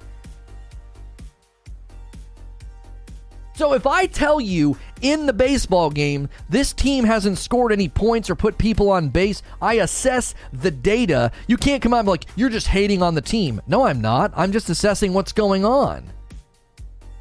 So 3.58 3.72
if 3.72 3.88
I 3.88 4.06
tell 4.06 4.40
you 4.40 4.78
in 5.02 5.26
the 5.26 5.32
baseball 5.32 5.90
game 5.90 6.28
this 6.48 6.72
team 6.72 7.02
hasn't 7.02 7.38
scored 7.38 7.72
any 7.72 7.88
points 7.88 8.30
or 8.30 8.36
put 8.36 8.56
people 8.56 8.88
on 8.88 9.08
base, 9.08 9.42
I 9.60 9.80
assess 9.80 10.36
the 10.52 10.70
data. 10.70 11.32
You 11.48 11.56
can't 11.56 11.82
come 11.82 11.92
out 11.92 12.04
like, 12.04 12.26
you're 12.36 12.50
just 12.50 12.68
hating 12.68 13.02
on 13.02 13.16
the 13.16 13.20
team. 13.20 13.60
No, 13.66 13.84
I'm 13.84 14.00
not. 14.00 14.32
I'm 14.36 14.52
just 14.52 14.70
assessing 14.70 15.12
what's 15.12 15.32
going 15.32 15.64
on. 15.64 16.04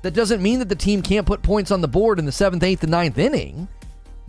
That 0.03 0.13
doesn't 0.13 0.43
mean 0.43 0.59
that 0.59 0.69
the 0.69 0.75
team 0.75 1.01
can't 1.01 1.25
put 1.25 1.41
points 1.41 1.71
on 1.71 1.81
the 1.81 1.87
board 1.87 2.19
in 2.19 2.25
the 2.25 2.31
seventh, 2.31 2.61
eighth, 2.61 2.83
and 2.83 2.91
ninth 2.91 3.17
inning. 3.17 3.67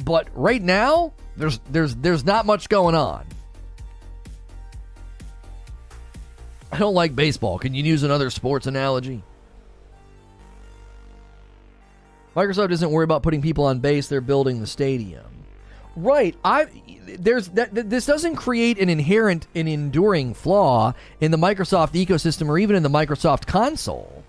But 0.03 0.29
right 0.33 0.63
now, 0.63 1.13
there's 1.37 1.61
there's 1.71 1.95
there's 1.97 2.25
not 2.25 2.47
much 2.47 2.71
going 2.71 2.95
on. 2.95 3.27
I 6.73 6.79
don't 6.79 6.95
like 6.95 7.15
baseball. 7.15 7.59
Can 7.59 7.75
you 7.75 7.85
use 7.85 8.03
another 8.03 8.31
sports 8.31 8.67
analogy? 8.67 9.23
Microsoft 12.39 12.69
doesn't 12.69 12.93
worry 12.93 13.03
about 13.03 13.25
putting 13.25 13.43
people 13.43 13.65
on 13.65 13.81
base; 13.81 14.07
they're 14.07 14.21
building 14.21 14.61
the 14.61 14.67
stadium. 14.69 15.27
Right. 15.97 16.37
I 16.45 16.69
there's 17.19 17.49
that 17.49 17.91
this 17.91 18.07
doesn't 18.07 18.37
create 18.37 18.79
an 18.79 18.89
inherent 18.89 19.49
and 19.57 19.69
enduring 19.69 20.35
flaw 20.35 20.95
in 21.21 21.33
the 21.33 21.37
Microsoft 21.37 21.95
ecosystem 21.95 22.49
or 22.49 22.57
even 22.57 22.77
in 22.77 22.85
the 22.85 22.89
Microsoft 22.89 23.47
console. 23.47 24.23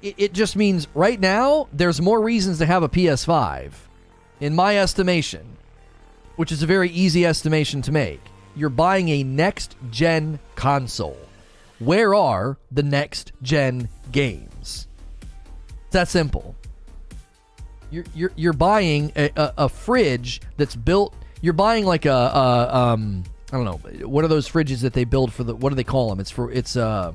It, 0.00 0.14
it 0.16 0.32
just 0.32 0.56
means 0.56 0.88
right 0.94 1.20
now 1.20 1.68
there's 1.70 2.00
more 2.00 2.22
reasons 2.22 2.56
to 2.58 2.66
have 2.66 2.82
a 2.82 2.88
PS5 2.88 3.72
in 4.40 4.54
my 4.54 4.78
estimation, 4.78 5.58
which 6.36 6.50
is 6.50 6.62
a 6.62 6.66
very 6.66 6.88
easy 6.88 7.26
estimation 7.26 7.82
to 7.82 7.92
make. 7.92 8.22
You're 8.56 8.70
buying 8.70 9.10
a 9.10 9.22
next 9.22 9.76
gen 9.90 10.38
console. 10.54 11.18
Where 11.78 12.14
are 12.14 12.56
the 12.72 12.82
next 12.82 13.32
gen 13.42 13.90
games? 14.12 14.88
It's 15.84 15.92
that 15.92 16.08
simple. 16.08 16.56
You're 17.94 18.04
you're, 18.12 18.32
you're 18.34 18.52
buying 18.52 19.12
a, 19.14 19.30
a, 19.36 19.54
a 19.58 19.68
fridge 19.68 20.40
that's 20.56 20.74
built. 20.74 21.14
You're 21.40 21.52
buying 21.52 21.86
like 21.86 22.06
a, 22.06 22.10
a 22.10 22.76
um 22.76 23.22
I 23.52 23.56
don't 23.56 23.64
know 23.64 24.06
what 24.08 24.24
are 24.24 24.28
those 24.28 24.48
fridges 24.48 24.80
that 24.80 24.94
they 24.94 25.04
build 25.04 25.32
for 25.32 25.44
the 25.44 25.54
what 25.54 25.68
do 25.70 25.76
they 25.76 25.84
call 25.84 26.08
them? 26.08 26.18
It's 26.18 26.30
for 26.30 26.50
it's 26.50 26.74
uh 26.76 27.12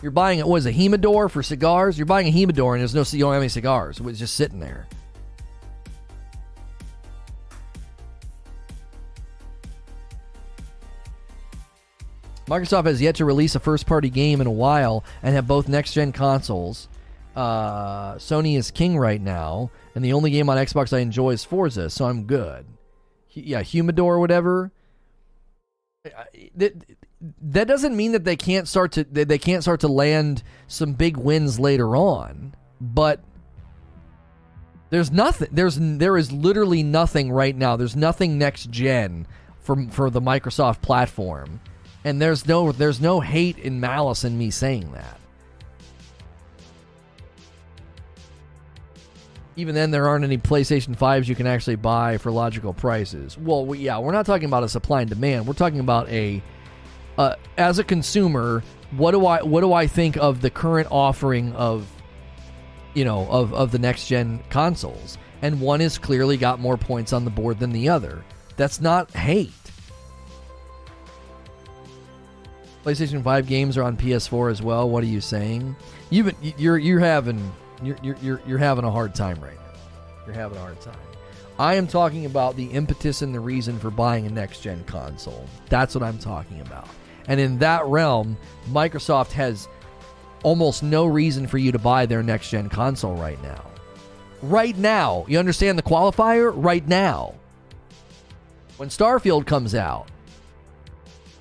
you're 0.00 0.10
buying 0.10 0.38
it 0.38 0.48
was 0.48 0.64
a 0.64 0.70
humidor 0.70 1.28
for 1.28 1.42
cigars? 1.42 1.98
You're 1.98 2.06
buying 2.06 2.28
a 2.28 2.30
humidor 2.30 2.76
and 2.76 2.80
there's 2.80 2.94
no 2.94 3.04
you 3.14 3.24
don't 3.24 3.34
have 3.34 3.42
any 3.42 3.50
cigars. 3.50 4.00
It's 4.00 4.18
just 4.18 4.36
sitting 4.36 4.58
there. 4.58 4.88
Microsoft 12.46 12.86
has 12.86 13.02
yet 13.02 13.16
to 13.16 13.26
release 13.26 13.54
a 13.54 13.60
first 13.60 13.84
party 13.86 14.08
game 14.08 14.40
in 14.40 14.46
a 14.46 14.50
while 14.50 15.04
and 15.22 15.34
have 15.34 15.46
both 15.46 15.68
next 15.68 15.92
gen 15.92 16.12
consoles. 16.12 16.88
Uh, 17.38 18.16
Sony 18.16 18.56
is 18.56 18.72
king 18.72 18.98
right 18.98 19.20
now, 19.20 19.70
and 19.94 20.04
the 20.04 20.12
only 20.12 20.30
game 20.30 20.48
on 20.50 20.56
Xbox 20.56 20.92
I 20.92 20.98
enjoy 20.98 21.30
is 21.30 21.44
Forza, 21.44 21.88
so 21.88 22.06
I'm 22.06 22.24
good. 22.24 22.66
Yeah, 23.30 23.62
Humidor 23.62 24.16
or 24.16 24.18
whatever. 24.18 24.72
That, 26.56 26.72
that 27.42 27.68
doesn't 27.68 27.96
mean 27.96 28.12
that 28.12 28.24
they 28.24 28.34
can't 28.34 28.66
start 28.66 28.92
to 28.92 29.04
they 29.04 29.38
can't 29.38 29.62
start 29.62 29.80
to 29.80 29.88
land 29.88 30.42
some 30.66 30.94
big 30.94 31.16
wins 31.16 31.60
later 31.60 31.94
on, 31.94 32.56
but 32.80 33.22
there's 34.90 35.12
nothing 35.12 35.48
there's 35.52 35.76
there 35.78 36.16
is 36.16 36.32
literally 36.32 36.82
nothing 36.82 37.30
right 37.30 37.54
now. 37.54 37.76
There's 37.76 37.96
nothing 37.96 38.38
next 38.38 38.70
gen 38.70 39.26
for 39.60 39.86
for 39.90 40.10
the 40.10 40.20
Microsoft 40.20 40.80
platform 40.82 41.60
and 42.04 42.20
there's 42.20 42.46
no 42.46 42.72
there's 42.72 43.00
no 43.00 43.20
hate 43.20 43.58
and 43.58 43.80
malice 43.80 44.24
in 44.24 44.38
me 44.38 44.50
saying 44.50 44.92
that. 44.92 45.17
Even 49.58 49.74
then, 49.74 49.90
there 49.90 50.06
aren't 50.06 50.24
any 50.24 50.38
PlayStation 50.38 50.96
5s 50.96 51.26
you 51.26 51.34
can 51.34 51.48
actually 51.48 51.74
buy 51.74 52.16
for 52.16 52.30
logical 52.30 52.72
prices. 52.72 53.36
Well, 53.36 53.66
we, 53.66 53.78
yeah, 53.78 53.98
we're 53.98 54.12
not 54.12 54.24
talking 54.24 54.46
about 54.46 54.62
a 54.62 54.68
supply 54.68 55.00
and 55.00 55.10
demand. 55.10 55.48
We're 55.48 55.54
talking 55.54 55.80
about 55.80 56.08
a, 56.10 56.40
uh, 57.18 57.34
as 57.56 57.80
a 57.80 57.84
consumer, 57.84 58.62
what 58.92 59.10
do 59.10 59.26
I 59.26 59.42
what 59.42 59.62
do 59.62 59.72
I 59.72 59.88
think 59.88 60.16
of 60.16 60.42
the 60.42 60.48
current 60.48 60.86
offering 60.92 61.52
of, 61.54 61.88
you 62.94 63.04
know, 63.04 63.26
of 63.28 63.52
of 63.52 63.72
the 63.72 63.80
next 63.80 64.06
gen 64.06 64.44
consoles? 64.48 65.18
And 65.42 65.60
one 65.60 65.80
has 65.80 65.98
clearly 65.98 66.36
got 66.36 66.60
more 66.60 66.76
points 66.76 67.12
on 67.12 67.24
the 67.24 67.30
board 67.30 67.58
than 67.58 67.72
the 67.72 67.88
other. 67.88 68.24
That's 68.56 68.80
not 68.80 69.10
hate. 69.10 69.50
PlayStation 72.84 73.24
5 73.24 73.46
games 73.48 73.76
are 73.76 73.82
on 73.82 73.96
PS4 73.96 74.52
as 74.52 74.62
well. 74.62 74.88
What 74.88 75.02
are 75.02 75.08
you 75.08 75.20
saying? 75.20 75.74
You've 76.10 76.26
been, 76.26 76.54
you're 76.56 76.78
you're 76.78 77.00
having 77.00 77.52
you're, 77.82 78.16
you're 78.20 78.40
you're 78.46 78.58
having 78.58 78.84
a 78.84 78.90
hard 78.90 79.14
time 79.14 79.40
right 79.40 79.54
now. 79.54 79.80
You're 80.26 80.34
having 80.34 80.58
a 80.58 80.60
hard 80.60 80.80
time. 80.80 80.98
I 81.58 81.74
am 81.74 81.86
talking 81.86 82.26
about 82.26 82.56
the 82.56 82.66
impetus 82.66 83.22
and 83.22 83.34
the 83.34 83.40
reason 83.40 83.78
for 83.78 83.90
buying 83.90 84.26
a 84.26 84.30
next 84.30 84.60
gen 84.60 84.84
console. 84.84 85.46
That's 85.68 85.94
what 85.94 86.04
I'm 86.04 86.18
talking 86.18 86.60
about. 86.60 86.88
And 87.26 87.40
in 87.40 87.58
that 87.58 87.84
realm, 87.86 88.36
Microsoft 88.70 89.32
has 89.32 89.68
almost 90.44 90.82
no 90.82 91.06
reason 91.06 91.46
for 91.46 91.58
you 91.58 91.72
to 91.72 91.78
buy 91.78 92.06
their 92.06 92.22
next 92.22 92.50
gen 92.50 92.68
console 92.68 93.16
right 93.16 93.42
now. 93.42 93.64
Right 94.40 94.76
now. 94.76 95.24
You 95.28 95.38
understand 95.38 95.78
the 95.78 95.82
qualifier? 95.82 96.52
Right 96.54 96.86
now. 96.86 97.34
When 98.76 98.88
Starfield 98.88 99.46
comes 99.46 99.74
out, 99.74 100.06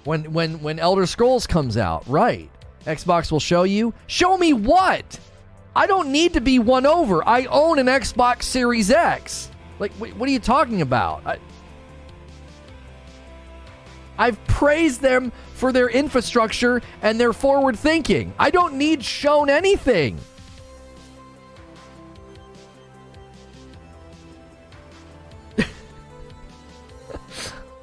when 0.03 0.33
when 0.33 0.61
when 0.61 0.79
Elder 0.79 1.05
Scrolls 1.05 1.45
comes 1.45 1.77
out, 1.77 2.07
right? 2.07 2.49
Xbox 2.85 3.31
will 3.31 3.39
show 3.39 3.63
you. 3.63 3.93
Show 4.07 4.37
me 4.37 4.53
what? 4.53 5.19
I 5.77 5.85
don't 5.85 6.11
need 6.11 6.33
to 6.33 6.41
be 6.41 6.57
won 6.57 6.87
over. 6.87 7.23
I 7.29 7.45
own 7.45 7.77
an 7.77 7.85
Xbox 7.85 8.43
Series 8.43 8.89
X. 8.89 9.51
Like, 9.77 9.91
what 9.93 10.27
are 10.27 10.31
you 10.31 10.39
talking 10.39 10.81
about? 10.81 11.21
I, 11.23 11.37
I've 14.17 14.43
praised 14.47 15.01
them 15.01 15.31
for 15.53 15.71
their 15.71 15.87
infrastructure 15.87 16.81
and 17.03 17.19
their 17.19 17.31
forward 17.31 17.77
thinking. 17.77 18.33
I 18.39 18.49
don't 18.49 18.73
need 18.73 19.05
shown 19.05 19.51
anything. 19.51 20.17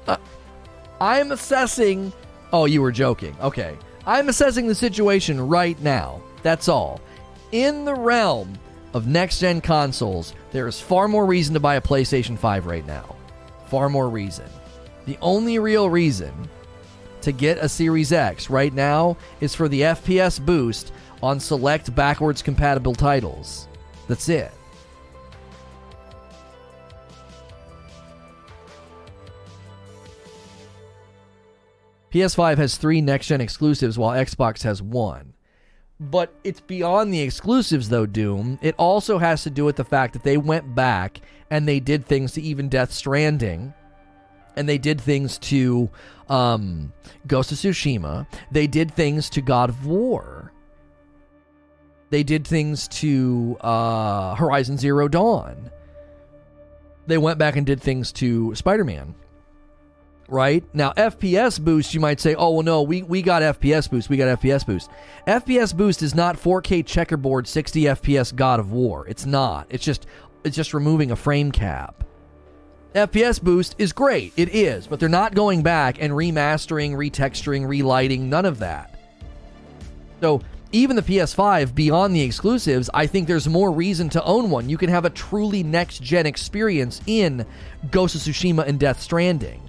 I'm 0.99 1.31
assessing. 1.31 2.11
Oh, 2.51 2.65
you 2.65 2.81
were 2.81 2.91
joking. 2.91 3.37
Okay. 3.39 3.77
I'm 4.05 4.27
assessing 4.27 4.67
the 4.67 4.75
situation 4.75 5.39
right 5.47 5.81
now. 5.81 6.21
That's 6.43 6.67
all. 6.67 6.99
In 7.55 7.85
the 7.85 7.95
realm 7.95 8.59
of 8.93 9.07
next 9.07 9.39
gen 9.39 9.61
consoles, 9.61 10.33
there 10.51 10.67
is 10.67 10.81
far 10.81 11.07
more 11.07 11.25
reason 11.25 11.53
to 11.53 11.59
buy 11.61 11.75
a 11.75 11.81
PlayStation 11.81 12.37
5 12.37 12.65
right 12.65 12.85
now. 12.85 13.15
Far 13.67 13.87
more 13.87 14.09
reason. 14.09 14.49
The 15.05 15.17
only 15.21 15.57
real 15.57 15.89
reason 15.89 16.33
to 17.21 17.31
get 17.31 17.57
a 17.59 17.69
Series 17.69 18.11
X 18.11 18.49
right 18.49 18.73
now 18.73 19.15
is 19.39 19.55
for 19.55 19.69
the 19.69 19.83
FPS 19.83 20.45
boost 20.45 20.91
on 21.23 21.39
select 21.39 21.95
backwards 21.95 22.41
compatible 22.41 22.93
titles. 22.93 23.69
That's 24.09 24.27
it. 24.27 24.51
PS5 32.11 32.57
has 32.57 32.75
three 32.75 32.99
next 32.99 33.27
gen 33.27 33.39
exclusives 33.39 33.97
while 33.97 34.11
Xbox 34.11 34.63
has 34.63 34.81
one. 34.81 35.34
But 35.99 36.33
it's 36.43 36.59
beyond 36.59 37.13
the 37.13 37.21
exclusives, 37.21 37.89
though, 37.89 38.05
Doom. 38.05 38.59
It 38.61 38.75
also 38.77 39.17
has 39.17 39.43
to 39.43 39.49
do 39.49 39.63
with 39.63 39.77
the 39.77 39.85
fact 39.85 40.13
that 40.13 40.23
they 40.23 40.37
went 40.37 40.75
back 40.75 41.21
and 41.49 41.67
they 41.67 41.79
did 41.79 42.05
things 42.05 42.33
to 42.33 42.41
even 42.41 42.67
Death 42.67 42.91
Stranding. 42.91 43.73
And 44.57 44.67
they 44.67 44.77
did 44.77 44.99
things 44.99 45.37
to 45.39 45.89
um, 46.29 46.91
Ghost 47.27 47.51
of 47.51 47.57
Tsushima. 47.57 48.27
They 48.51 48.67
did 48.67 48.93
things 48.93 49.29
to 49.31 49.41
God 49.41 49.69
of 49.69 49.85
War. 49.85 50.51
They 52.09 52.23
did 52.23 52.45
things 52.45 52.87
to 52.89 53.57
uh, 53.61 54.35
Horizon 54.35 54.77
Zero 54.77 55.07
Dawn. 55.07 55.71
They 57.07 57.17
went 57.17 57.37
back 57.37 57.55
and 57.55 57.65
did 57.65 57.81
things 57.81 58.11
to 58.13 58.53
Spider 58.55 58.83
Man 58.83 59.15
right? 60.27 60.63
Now, 60.73 60.91
FPS 60.93 61.59
boost, 61.59 61.93
you 61.93 61.99
might 61.99 62.19
say, 62.19 62.35
oh, 62.35 62.51
well, 62.51 62.63
no, 62.63 62.81
we, 62.81 63.03
we 63.03 63.21
got 63.21 63.41
FPS 63.41 63.89
boost. 63.89 64.09
We 64.09 64.17
got 64.17 64.39
FPS 64.39 64.65
boost. 64.65 64.89
FPS 65.27 65.75
boost 65.75 66.01
is 66.01 66.15
not 66.15 66.37
4K 66.37 66.85
checkerboard 66.85 67.47
60 67.47 67.83
FPS 67.83 68.35
God 68.35 68.59
of 68.59 68.71
War. 68.71 69.07
It's 69.07 69.25
not. 69.25 69.67
It's 69.69 69.83
just 69.83 70.07
it's 70.43 70.55
just 70.55 70.73
removing 70.75 71.09
a 71.11 71.15
frame 71.15 71.51
cap. 71.51 72.03
FPS 72.93 73.41
boost 73.41 73.75
is 73.77 73.91
great. 73.91 74.31
It 74.37 74.55
is, 74.55 74.87
but 74.87 74.99
they're 74.99 75.09
not 75.09 75.33
going 75.35 75.63
back 75.63 75.97
and 75.99 76.13
remastering, 76.13 76.91
retexturing, 76.91 77.67
relighting, 77.67 78.29
none 78.29 78.45
of 78.45 78.59
that. 78.59 78.97
So, 80.21 80.41
even 80.71 80.95
the 80.95 81.01
PS5, 81.01 81.75
beyond 81.75 82.15
the 82.15 82.21
exclusives, 82.21 82.89
I 82.93 83.07
think 83.07 83.27
there's 83.27 83.47
more 83.47 83.71
reason 83.71 84.09
to 84.09 84.23
own 84.23 84.49
one. 84.49 84.69
You 84.69 84.77
can 84.77 84.89
have 84.89 85.05
a 85.05 85.09
truly 85.09 85.63
next 85.63 86.01
gen 86.01 86.25
experience 86.25 87.01
in 87.05 87.45
Ghost 87.91 88.15
of 88.15 88.21
Tsushima 88.21 88.65
and 88.65 88.79
Death 88.79 89.01
Stranding. 89.01 89.64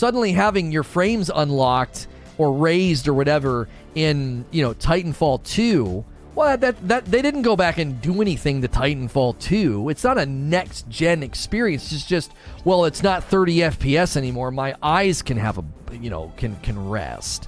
Suddenly 0.00 0.32
having 0.32 0.72
your 0.72 0.82
frames 0.82 1.28
unlocked 1.28 2.06
or 2.38 2.54
raised 2.54 3.06
or 3.06 3.12
whatever 3.12 3.68
in, 3.94 4.46
you 4.50 4.62
know, 4.62 4.72
Titanfall 4.72 5.42
2, 5.42 6.02
well 6.34 6.56
that 6.56 6.88
that 6.88 7.04
they 7.04 7.20
didn't 7.20 7.42
go 7.42 7.54
back 7.54 7.76
and 7.76 8.00
do 8.00 8.22
anything 8.22 8.62
to 8.62 8.68
Titanfall 8.68 9.38
2. 9.40 9.90
It's 9.90 10.02
not 10.02 10.16
a 10.16 10.24
next 10.24 10.88
gen 10.88 11.22
experience. 11.22 11.92
It's 11.92 12.06
just 12.06 12.32
well, 12.64 12.86
it's 12.86 13.02
not 13.02 13.24
30 13.24 13.56
FPS 13.56 14.16
anymore. 14.16 14.50
My 14.50 14.74
eyes 14.82 15.20
can 15.20 15.36
have 15.36 15.58
a, 15.58 15.64
you 15.92 16.08
know, 16.08 16.32
can 16.38 16.56
can 16.60 16.88
rest. 16.88 17.46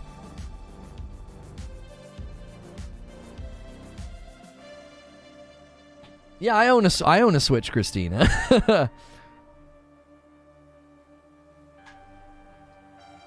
Yeah, 6.38 6.54
I 6.54 6.68
own 6.68 6.84
a 6.84 6.90
I 7.06 7.22
own 7.22 7.34
a 7.34 7.40
Switch, 7.40 7.72
Christina. 7.72 8.28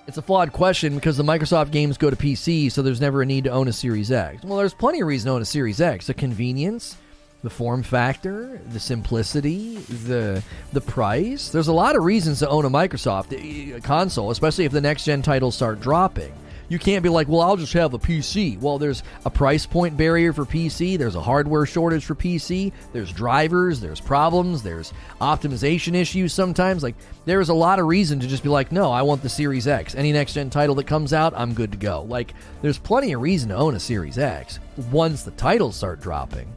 it's 0.07 0.18
a 0.18 0.22
flawed 0.22 0.52
question 0.53 0.95
because 0.95 1.18
the 1.18 1.23
Microsoft 1.23 1.72
games 1.72 1.98
go 1.98 2.10
to 2.10 2.15
PC, 2.15 2.72
so 2.72 2.82
there's 2.82 3.02
never 3.02 3.22
a 3.22 3.26
need 3.26 3.45
to 3.45 3.49
own 3.49 3.68
a 3.68 3.73
Series 3.73 4.11
X. 4.11 4.44
Well, 4.44 4.57
there's 4.57 4.73
plenty 4.73 5.02
of 5.02 5.07
reason 5.07 5.30
to 5.30 5.36
own 5.36 5.41
a 5.41 5.45
Series 5.45 5.82
X. 5.82 6.07
The 6.07 6.14
convenience, 6.14 6.98
the 7.44 7.49
form 7.49 7.84
factor, 7.84 8.60
the 8.69 8.80
simplicity, 8.80 9.76
the 9.77 10.44
the 10.73 10.82
price. 10.82 11.49
There's 11.49 11.68
a 11.68 11.73
lot 11.73 11.95
of 11.95 12.03
reasons 12.03 12.40
to 12.40 12.49
own 12.49 12.65
a 12.65 12.69
Microsoft 12.69 13.34
eh, 13.34 13.80
console, 13.80 14.32
especially 14.32 14.65
if 14.65 14.72
the 14.72 14.82
next 14.82 15.06
gen 15.06 15.22
titles 15.22 15.56
start 15.56 15.80
dropping. 15.82 16.34
You 16.68 16.80
can't 16.80 17.04
be 17.04 17.10
like, 17.10 17.28
well, 17.28 17.42
I'll 17.42 17.58
just 17.58 17.74
have 17.74 17.94
a 17.94 18.00
PC. 18.00 18.60
Well, 18.60 18.78
there's 18.78 19.04
a 19.24 19.30
price 19.30 19.66
point 19.66 19.98
barrier 19.98 20.34
for 20.34 20.46
PC. 20.46 20.98
There's 20.98 21.16
a 21.16 21.22
hardware 21.22 21.66
shortage 21.66 22.06
for 22.06 22.16
PC. 22.16 22.72
There's 22.92 23.12
drivers. 23.12 23.80
There's 23.80 24.02
problems. 24.02 24.64
There's 24.64 24.94
optimization 25.22 25.96
issues 25.96 26.34
sometimes. 26.34 26.84
Like, 26.84 26.96
there's 27.26 27.50
a 27.50 27.54
lot 27.54 27.80
of 27.80 27.86
reason 27.86 28.20
to 28.20 28.28
just 28.28 28.44
be 28.44 28.50
like, 28.50 28.72
no, 28.72 28.92
I 28.92 29.02
want 29.04 29.22
the 29.22 29.30
Series 29.30 29.68
X. 29.68 29.96
Any 29.96 30.12
next 30.12 30.34
gen 30.34 30.50
title 30.50 30.76
that 30.76 30.88
comes 30.88 31.14
out, 31.14 31.34
I'm 31.36 31.54
good 31.54 31.72
to 31.72 31.78
go. 31.78 32.04
Like, 32.04 32.34
there's 32.62 32.78
plenty 32.78 33.14
of 33.14 33.22
reason 33.22 33.50
to 33.50 33.56
own 33.56 33.76
a 33.76 33.80
Series 33.80 34.18
X 34.18 34.60
once 34.92 35.24
the 35.24 35.32
titles 35.32 35.76
start 35.76 36.02
dropping. 36.02 36.52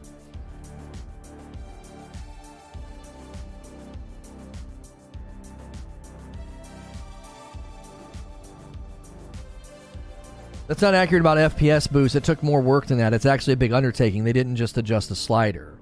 That's 10.68 10.82
not 10.82 10.94
accurate 10.94 11.22
about 11.22 11.38
FPS 11.38 11.90
boost. 11.90 12.14
It 12.14 12.24
took 12.24 12.42
more 12.42 12.60
work 12.60 12.86
than 12.86 12.98
that. 12.98 13.14
It's 13.14 13.24
actually 13.24 13.54
a 13.54 13.56
big 13.56 13.72
undertaking. 13.72 14.24
They 14.24 14.34
didn't 14.34 14.56
just 14.56 14.76
adjust 14.76 15.08
the 15.08 15.16
slider. 15.16 15.78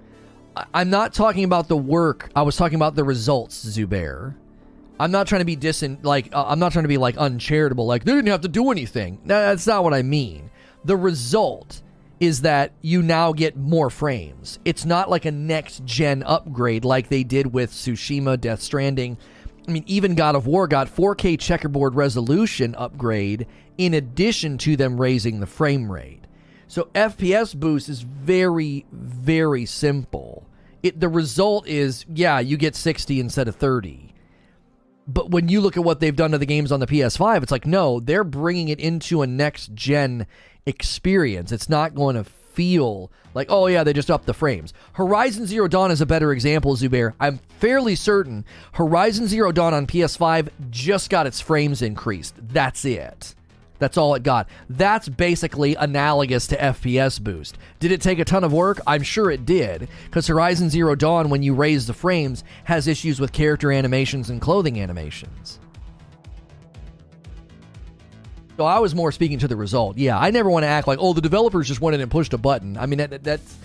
I- 0.54 0.80
am 0.80 0.90
not 0.90 1.12
talking 1.12 1.42
about 1.42 1.66
the 1.66 1.76
work. 1.76 2.30
I 2.36 2.42
was 2.42 2.56
talking 2.56 2.76
about 2.76 2.94
the 2.94 3.02
results, 3.02 3.64
Zubair. 3.66 4.36
I'm 4.98 5.10
not 5.10 5.26
trying 5.26 5.40
to 5.40 5.44
be 5.44 5.56
disin 5.56 6.02
like 6.04 6.30
uh, 6.32 6.46
I'm 6.46 6.58
not 6.58 6.72
trying 6.72 6.84
to 6.84 6.88
be 6.88 6.98
like 6.98 7.18
uncharitable. 7.18 7.84
Like 7.84 8.04
they 8.04 8.12
didn't 8.12 8.28
have 8.28 8.40
to 8.42 8.48
do 8.48 8.70
anything. 8.70 9.18
That's 9.26 9.66
not 9.66 9.84
what 9.84 9.92
I 9.92 10.02
mean. 10.02 10.50
The 10.84 10.96
result 10.96 11.82
is 12.20 12.42
that 12.42 12.72
you 12.80 13.02
now 13.02 13.32
get 13.32 13.56
more 13.56 13.90
frames. 13.90 14.58
It's 14.64 14.86
not 14.86 15.10
like 15.10 15.26
a 15.26 15.30
next 15.30 15.84
gen 15.84 16.22
upgrade 16.22 16.84
like 16.84 17.08
they 17.08 17.24
did 17.24 17.52
with 17.52 17.72
Tsushima, 17.72 18.40
Death 18.40 18.62
Stranding. 18.62 19.18
I 19.68 19.72
mean, 19.72 19.84
even 19.86 20.14
God 20.14 20.36
of 20.36 20.46
War 20.46 20.68
got 20.68 20.88
4K 20.88 21.38
checkerboard 21.38 21.94
resolution 21.94 22.74
upgrade 22.76 23.46
in 23.78 23.94
addition 23.94 24.58
to 24.58 24.76
them 24.76 25.00
raising 25.00 25.40
the 25.40 25.46
frame 25.46 25.90
rate. 25.90 26.24
So 26.68 26.88
FPS 26.94 27.54
boost 27.54 27.88
is 27.88 28.02
very, 28.02 28.86
very 28.90 29.66
simple. 29.66 30.46
It, 30.82 31.00
the 31.00 31.08
result 31.08 31.66
is, 31.66 32.04
yeah, 32.12 32.40
you 32.40 32.56
get 32.56 32.74
60 32.74 33.20
instead 33.20 33.48
of 33.48 33.56
30. 33.56 34.14
But 35.08 35.30
when 35.30 35.48
you 35.48 35.60
look 35.60 35.76
at 35.76 35.84
what 35.84 36.00
they've 36.00 36.16
done 36.16 36.32
to 36.32 36.38
the 36.38 36.46
games 36.46 36.72
on 36.72 36.80
the 36.80 36.86
PS5, 36.86 37.42
it's 37.42 37.52
like, 37.52 37.66
no, 37.66 38.00
they're 38.00 38.24
bringing 38.24 38.68
it 38.68 38.80
into 38.80 39.22
a 39.22 39.26
next 39.26 39.72
gen 39.74 40.26
experience. 40.66 41.52
It's 41.52 41.68
not 41.68 41.94
going 41.94 42.16
to 42.16 42.24
feel 42.24 43.12
like, 43.34 43.46
oh 43.50 43.68
yeah, 43.68 43.84
they 43.84 43.92
just 43.92 44.10
upped 44.10 44.26
the 44.26 44.34
frames. 44.34 44.72
Horizon 44.94 45.46
Zero 45.46 45.68
Dawn 45.68 45.92
is 45.92 46.00
a 46.00 46.06
better 46.06 46.32
example, 46.32 46.74
Zubair. 46.74 47.12
I'm 47.20 47.38
fairly 47.60 47.94
certain 47.94 48.44
Horizon 48.72 49.28
Zero 49.28 49.52
Dawn 49.52 49.74
on 49.74 49.86
PS5 49.86 50.48
just 50.70 51.10
got 51.10 51.26
its 51.28 51.40
frames 51.40 51.82
increased. 51.82 52.34
That's 52.38 52.84
it. 52.84 53.35
That's 53.78 53.96
all 53.96 54.14
it 54.14 54.22
got. 54.22 54.48
That's 54.68 55.08
basically 55.08 55.74
analogous 55.74 56.46
to 56.48 56.56
FPS 56.56 57.20
boost. 57.20 57.58
Did 57.78 57.92
it 57.92 58.00
take 58.00 58.18
a 58.18 58.24
ton 58.24 58.44
of 58.44 58.52
work? 58.52 58.80
I'm 58.86 59.02
sure 59.02 59.30
it 59.30 59.44
did, 59.44 59.88
because 60.04 60.26
Horizon 60.26 60.70
Zero 60.70 60.94
Dawn, 60.94 61.28
when 61.28 61.42
you 61.42 61.54
raise 61.54 61.86
the 61.86 61.94
frames, 61.94 62.44
has 62.64 62.86
issues 62.86 63.20
with 63.20 63.32
character 63.32 63.70
animations 63.72 64.30
and 64.30 64.40
clothing 64.40 64.80
animations. 64.80 65.60
So 68.56 68.64
I 68.64 68.78
was 68.78 68.94
more 68.94 69.12
speaking 69.12 69.38
to 69.40 69.48
the 69.48 69.56
result. 69.56 69.98
Yeah, 69.98 70.18
I 70.18 70.30
never 70.30 70.48
want 70.48 70.62
to 70.62 70.68
act 70.68 70.88
like, 70.88 70.98
oh, 71.00 71.12
the 71.12 71.20
developers 71.20 71.68
just 71.68 71.82
went 71.82 71.94
in 71.94 72.00
and 72.00 72.10
pushed 72.10 72.32
a 72.32 72.38
button. 72.38 72.78
I 72.78 72.86
mean, 72.86 72.98
that, 72.98 73.22
that's 73.22 73.58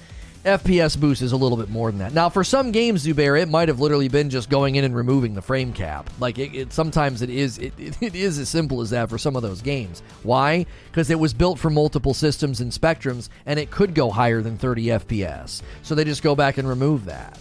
FPS 0.44 1.00
boost 1.00 1.22
is 1.22 1.34
a 1.34 1.38
little 1.38 1.58
bit 1.58 1.70
more 1.70 1.92
than 1.92 2.00
that. 2.00 2.14
Now, 2.14 2.30
for 2.30 2.44
some 2.44 2.72
games, 2.72 3.06
Zubair, 3.06 3.40
it 3.40 3.48
might 3.48 3.68
have 3.68 3.80
literally 3.80 4.08
been 4.08 4.30
just 4.30 4.50
going 4.50 4.76
in 4.76 4.84
and 4.84 4.96
removing 4.96 5.36
the 5.36 5.42
frame 5.42 5.72
cap. 5.72 6.10
Like 6.20 6.40
it, 6.40 6.56
it 6.56 6.74
sometimes 6.74 7.22
it 7.22 7.30
is 7.30 7.60
it, 7.60 7.74
it 7.78 8.16
is 8.16 8.40
as 8.40 8.50
simple 8.50 8.82
as 8.82 8.90
that 8.90 9.10
for 9.10 9.18
some 9.18 9.36
of 9.36 9.44
those 9.44 9.62
games. 9.62 10.02
Why? 10.24 10.66
Because 10.90 11.12
it 11.12 11.20
was 11.20 11.34
built 11.34 11.60
for 11.60 11.70
multiple 11.70 12.14
systems 12.14 12.60
and 12.60 12.72
spectrums, 12.72 13.30
and 13.46 13.60
it 13.60 13.70
could 13.70 13.94
go 13.94 14.10
higher 14.10 14.42
than 14.42 14.58
30 14.58 14.86
FPS. 14.86 15.62
So 15.84 15.94
they 15.94 16.04
just 16.04 16.24
go 16.24 16.36
back 16.36 16.58
and 16.58 16.68
remove 16.68 17.06
that. 17.06 17.38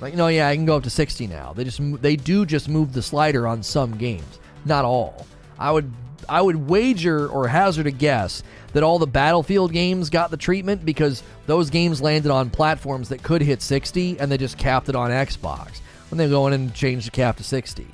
Like, 0.00 0.14
no, 0.14 0.28
yeah, 0.28 0.48
I 0.48 0.56
can 0.56 0.64
go 0.64 0.76
up 0.76 0.82
to 0.84 0.90
60 0.90 1.26
now. 1.28 1.52
They 1.52 1.64
just 1.64 1.80
they 2.02 2.16
do 2.16 2.44
just 2.46 2.68
move 2.68 2.92
the 2.92 3.02
slider 3.02 3.46
on 3.46 3.62
some 3.62 3.96
games, 3.96 4.40
not 4.64 4.84
all. 4.84 5.26
I 5.58 5.70
would 5.70 5.92
I 6.30 6.40
would 6.40 6.68
wager 6.68 7.28
or 7.28 7.48
hazard 7.48 7.88
a 7.88 7.90
guess 7.90 8.44
that 8.72 8.84
all 8.84 9.00
the 9.00 9.06
Battlefield 9.06 9.72
games 9.72 10.10
got 10.10 10.30
the 10.30 10.36
treatment 10.36 10.84
because 10.84 11.24
those 11.46 11.70
games 11.70 12.00
landed 12.00 12.30
on 12.30 12.50
platforms 12.50 13.08
that 13.08 13.24
could 13.24 13.42
hit 13.42 13.60
60 13.60 14.20
and 14.20 14.30
they 14.30 14.38
just 14.38 14.56
capped 14.56 14.88
it 14.88 14.94
on 14.94 15.10
Xbox. 15.10 15.80
When 16.08 16.18
they 16.18 16.28
go 16.28 16.46
in 16.46 16.52
and 16.52 16.72
change 16.72 17.04
the 17.04 17.10
cap 17.10 17.36
to 17.38 17.44
60. 17.44 17.86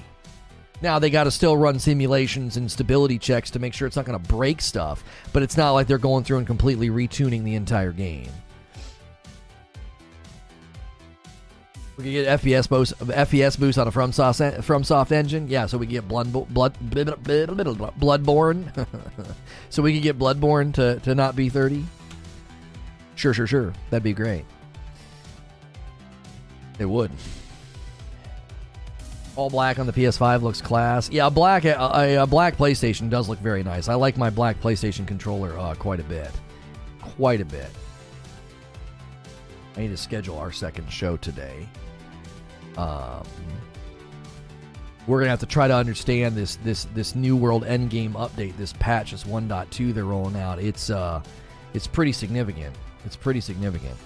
Now 0.82 0.98
they 0.98 1.08
got 1.08 1.24
to 1.24 1.30
still 1.30 1.56
run 1.56 1.78
simulations 1.78 2.58
and 2.58 2.70
stability 2.70 3.18
checks 3.18 3.50
to 3.52 3.58
make 3.58 3.72
sure 3.72 3.86
it's 3.86 3.96
not 3.96 4.04
going 4.04 4.22
to 4.22 4.28
break 4.28 4.60
stuff, 4.60 5.02
but 5.32 5.42
it's 5.42 5.56
not 5.56 5.72
like 5.72 5.86
they're 5.86 5.96
going 5.96 6.24
through 6.24 6.38
and 6.38 6.46
completely 6.46 6.90
retuning 6.90 7.42
the 7.42 7.54
entire 7.54 7.92
game. 7.92 8.30
We 11.96 12.04
can 12.04 12.12
get 12.12 12.40
FPS 12.42 12.68
boost, 12.68 12.98
FPS 12.98 13.58
boost 13.58 13.78
on 13.78 13.88
a 13.88 13.90
FromSoft 13.90 14.58
FromSoft 14.58 15.12
engine. 15.12 15.48
Yeah, 15.48 15.64
so 15.64 15.78
we 15.78 15.86
can 15.86 15.94
get 15.94 16.08
blood, 16.08 16.30
blood, 16.30 16.76
Bloodborne. 16.90 18.86
so 19.70 19.82
we 19.82 19.94
can 19.94 20.02
get 20.02 20.18
Bloodborne 20.18 20.74
to, 20.74 21.00
to 21.00 21.14
not 21.14 21.34
be 21.34 21.48
30. 21.48 21.84
Sure, 23.14 23.32
sure, 23.32 23.46
sure. 23.46 23.72
That'd 23.88 24.02
be 24.02 24.12
great. 24.12 24.44
It 26.78 26.84
would. 26.84 27.10
All 29.34 29.48
black 29.48 29.78
on 29.78 29.86
the 29.86 29.92
PS5 29.92 30.42
looks 30.42 30.60
class. 30.60 31.10
Yeah, 31.10 31.26
a 31.26 31.30
black 31.30 31.64
a, 31.64 32.18
a, 32.22 32.26
black 32.26 32.56
PlayStation 32.56 33.08
does 33.08 33.28
look 33.28 33.38
very 33.38 33.62
nice. 33.62 33.88
I 33.88 33.94
like 33.94 34.18
my 34.18 34.30
black 34.30 34.60
PlayStation 34.60 35.06
controller 35.06 35.58
uh, 35.58 35.74
quite 35.74 36.00
a 36.00 36.04
bit, 36.04 36.30
quite 37.00 37.40
a 37.40 37.44
bit. 37.44 37.70
I 39.76 39.80
need 39.80 39.88
to 39.88 39.96
schedule 39.96 40.38
our 40.38 40.52
second 40.52 40.90
show 40.90 41.18
today. 41.18 41.68
Um, 42.76 43.26
we're 45.06 45.20
gonna 45.20 45.30
have 45.30 45.40
to 45.40 45.46
try 45.46 45.68
to 45.68 45.74
understand 45.74 46.34
this 46.34 46.56
this 46.56 46.84
this 46.94 47.14
new 47.14 47.36
world 47.36 47.64
endgame 47.64 48.12
update, 48.12 48.56
this 48.56 48.72
patch, 48.74 49.12
this 49.12 49.24
1.2 49.24 49.94
they're 49.94 50.04
rolling 50.04 50.36
out. 50.36 50.58
It's 50.58 50.90
uh, 50.90 51.22
it's 51.74 51.86
pretty 51.86 52.12
significant. 52.12 52.74
It's 53.04 53.16
pretty 53.16 53.40
significant. 53.40 53.96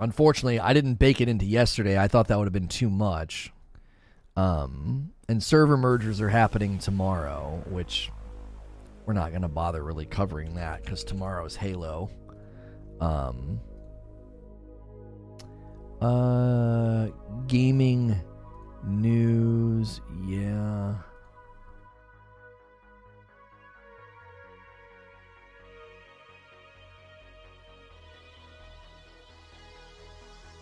Unfortunately, 0.00 0.60
I 0.60 0.72
didn't 0.72 0.94
bake 0.94 1.20
it 1.20 1.28
into 1.28 1.44
yesterday. 1.44 1.98
I 1.98 2.06
thought 2.08 2.28
that 2.28 2.38
would 2.38 2.46
have 2.46 2.52
been 2.52 2.68
too 2.68 2.88
much. 2.88 3.52
Um, 4.36 5.10
and 5.28 5.42
server 5.42 5.76
mergers 5.76 6.20
are 6.20 6.28
happening 6.28 6.78
tomorrow, 6.78 7.62
which 7.68 8.10
we're 9.08 9.14
not 9.14 9.30
going 9.30 9.40
to 9.40 9.48
bother 9.48 9.82
really 9.82 10.04
covering 10.04 10.54
that 10.54 10.84
because 10.84 11.02
tomorrow 11.02 11.46
is 11.46 11.56
Halo. 11.56 12.10
Um, 13.00 13.58
uh, 16.02 17.06
gaming 17.46 18.20
news, 18.84 20.02
yeah. 20.26 20.94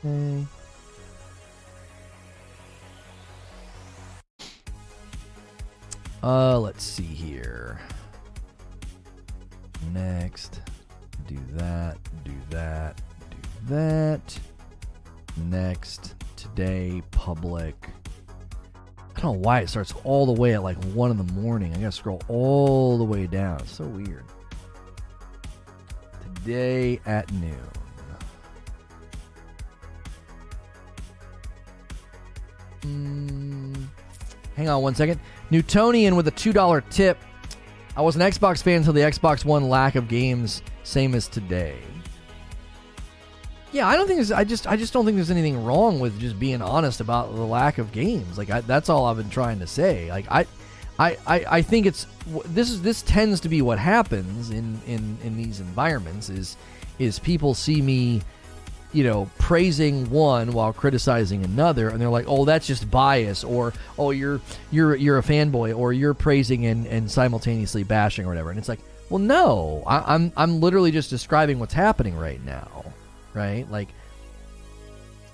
Okay. 0.05 0.47
Uh, 6.23 6.61
let's 6.61 6.85
see 6.85 7.03
here. 7.03 7.81
Next, 9.93 10.61
do 11.27 11.39
that, 11.53 11.99
do 12.25 12.33
that, 12.51 13.01
do 13.31 13.37
that. 13.69 14.39
Next, 15.37 16.15
today, 16.37 17.03
public. 17.11 17.75
I 19.17 19.21
don't 19.21 19.35
know 19.35 19.41
why 19.41 19.61
it 19.61 19.69
starts 19.69 19.95
all 20.05 20.27
the 20.27 20.41
way 20.41 20.55
at 20.55 20.63
like 20.63 20.83
1 20.85 21.11
in 21.11 21.17
the 21.17 21.33
morning. 21.33 21.73
I 21.75 21.79
gotta 21.79 21.93
scroll 21.93 22.23
all 22.29 22.99
the 22.99 23.05
way 23.05 23.27
down. 23.27 23.61
It's 23.61 23.73
so 23.73 23.85
weird. 23.85 24.25
Today 26.45 27.01
at 27.07 27.33
noon. 27.33 27.57
Mm, 32.83 33.87
hang 34.55 34.69
on 34.69 34.83
one 34.83 34.95
second. 34.95 35.19
Newtonian 35.51 36.15
with 36.15 36.29
a 36.29 36.33
$2 36.33 36.89
tip. 36.91 37.19
I 37.97 38.03
was 38.03 38.15
an 38.15 38.23
Xbox 38.23 38.63
fan 38.63 38.79
until 38.79 38.93
the 38.93 39.01
Xbox 39.01 39.45
One 39.45 39.69
lack 39.71 39.95
of 39.95 40.07
games, 40.07 40.63
same 40.85 41.15
as 41.15 41.29
today. 41.29 41.79
Yeah, 43.73 43.89
I 43.89 43.97
don't 43.97 44.07
think 44.07 44.19
there's, 44.19 44.33
I 44.33 44.45
just 44.45 44.67
I 44.67 44.77
just 44.77 44.93
don't 44.93 45.05
think 45.05 45.17
there's 45.17 45.31
anything 45.31 45.65
wrong 45.65 45.99
with 45.99 46.21
just 46.21 46.39
being 46.39 46.63
honest 46.63 47.01
about 47.01 47.35
the 47.35 47.43
lack 47.43 47.79
of 47.79 47.93
games. 47.93 48.39
Like 48.39 48.51
I, 48.51 48.61
that's 48.61 48.89
all 48.89 49.07
I've 49.07 49.17
been 49.17 49.31
trying 49.31 49.59
to 49.61 49.67
say. 49.67 50.11
Like 50.11 50.27
I, 50.31 50.47
I, 50.99 51.17
I, 51.27 51.45
I 51.49 51.63
think 51.63 51.87
it's 51.87 52.07
this 52.47 52.71
is 52.71 52.83
this 52.83 53.03
tends 53.03 53.41
to 53.41 53.49
be 53.49 53.63
what 53.63 53.79
happens 53.79 54.51
in 54.51 54.81
in 54.87 55.19
in 55.25 55.37
these 55.37 55.61
environments 55.61 56.29
is 56.29 56.57
is 56.99 57.19
people 57.19 57.55
see 57.55 57.83
me 57.83 58.23
you 58.93 59.05
know, 59.05 59.31
praising 59.39 60.11
one 60.11 60.53
while 60.53 60.73
criticizing 60.73 61.45
another, 61.45 61.89
and 61.89 62.01
they're 62.01 62.09
like, 62.09 62.27
"Oh, 62.29 62.45
that's 62.45 62.67
just 62.67 62.91
bias," 62.91 63.45
or 63.45 63.73
"Oh, 63.99 64.11
you're 64.11 64.41
you're 64.71 64.95
you're 64.95 65.19
a 65.19 65.23
fanboy," 65.23 65.77
or 65.77 65.93
"You're 65.93 66.15
praising 66.15 66.67
and, 66.67 66.87
and 66.87 67.11
simultaneously 67.11 67.83
bashing," 67.83 68.25
or 68.25 68.29
whatever. 68.29 68.51
And 68.51 68.59
it's 68.59 68.69
like, 68.69 68.81
well, 69.11 69.19
no, 69.19 69.83
I, 69.87 70.15
I'm 70.15 70.33
I'm 70.37 70.61
literally 70.61 70.91
just 70.91 71.11
describing 71.11 71.59
what's 71.59 71.75
happening 71.75 72.17
right 72.17 72.43
now, 72.45 72.85
right? 73.35 73.71
Like, 73.71 73.89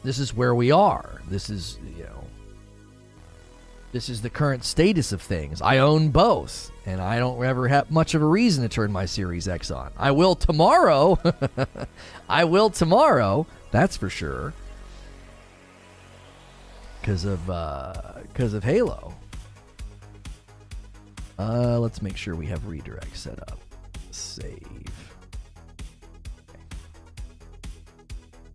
this 0.03 0.19
is 0.19 0.35
where 0.35 0.55
we 0.55 0.73
are. 0.73 1.21
This 1.29 1.49
is 1.49 1.79
you 1.97 2.05
know, 2.05 2.25
this 3.93 4.09
is 4.09 4.23
the 4.23 4.31
current 4.31 4.65
status 4.65 5.13
of 5.13 5.23
things. 5.23 5.63
I 5.63 5.79
own 5.79 6.09
both, 6.09 6.72
and 6.85 7.01
I 7.01 7.19
don't 7.19 7.43
ever 7.45 7.69
have 7.69 7.91
much 7.91 8.15
of 8.15 8.23
a 8.23 8.27
reason 8.27 8.63
to 8.63 8.69
turn 8.69 8.91
my 8.91 9.07
Series 9.07 9.47
X 9.49 9.71
on. 9.71 9.93
I 9.97 10.11
will 10.11 10.35
tomorrow. 10.35 11.19
I 12.29 12.45
will 12.45 12.71
tomorrow. 12.71 13.47
That's 13.71 13.97
for 13.97 14.11
sure. 14.11 14.53
Because 17.01 17.25
of 17.25 17.47
because 17.47 18.55
uh, 18.55 18.57
of 18.57 18.65
Halo. 18.65 19.15
Uh, 21.39 21.79
let's 21.79 22.03
make 22.03 22.17
sure 22.17 22.35
we 22.35 22.47
have 22.47 22.67
redirect 22.67 23.17
set 23.17 23.41
up. 23.41 23.59
Save. 24.11 24.87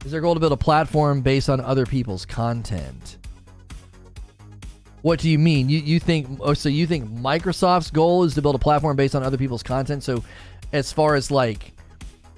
Is 0.06 0.12
their 0.12 0.22
goal 0.22 0.36
to 0.36 0.40
build 0.40 0.54
a 0.54 0.58
platform 0.58 1.22
based 1.22 1.49
on 1.49 1.60
other 1.60 1.86
people's 1.86 2.26
content? 2.26 3.18
What 5.08 5.22
do 5.22 5.30
you 5.30 5.40
mean? 5.40 5.70
You 5.70 5.80
you 5.80 6.02
think 6.02 6.28
oh 6.42 6.54
so 6.54 6.68
you 6.68 6.86
think 6.86 7.10
Microsoft's 7.10 7.92
goal 7.92 8.26
is 8.26 8.34
to 8.34 8.42
build 8.42 8.56
a 8.56 8.60
platform 8.60 8.98
based 8.98 9.16
on 9.16 9.24
other 9.24 9.38
people's 9.38 9.64
content? 9.64 10.04
So 10.04 10.22
as 10.74 10.92
far 10.92 11.16
as 11.16 11.32
like 11.32 11.72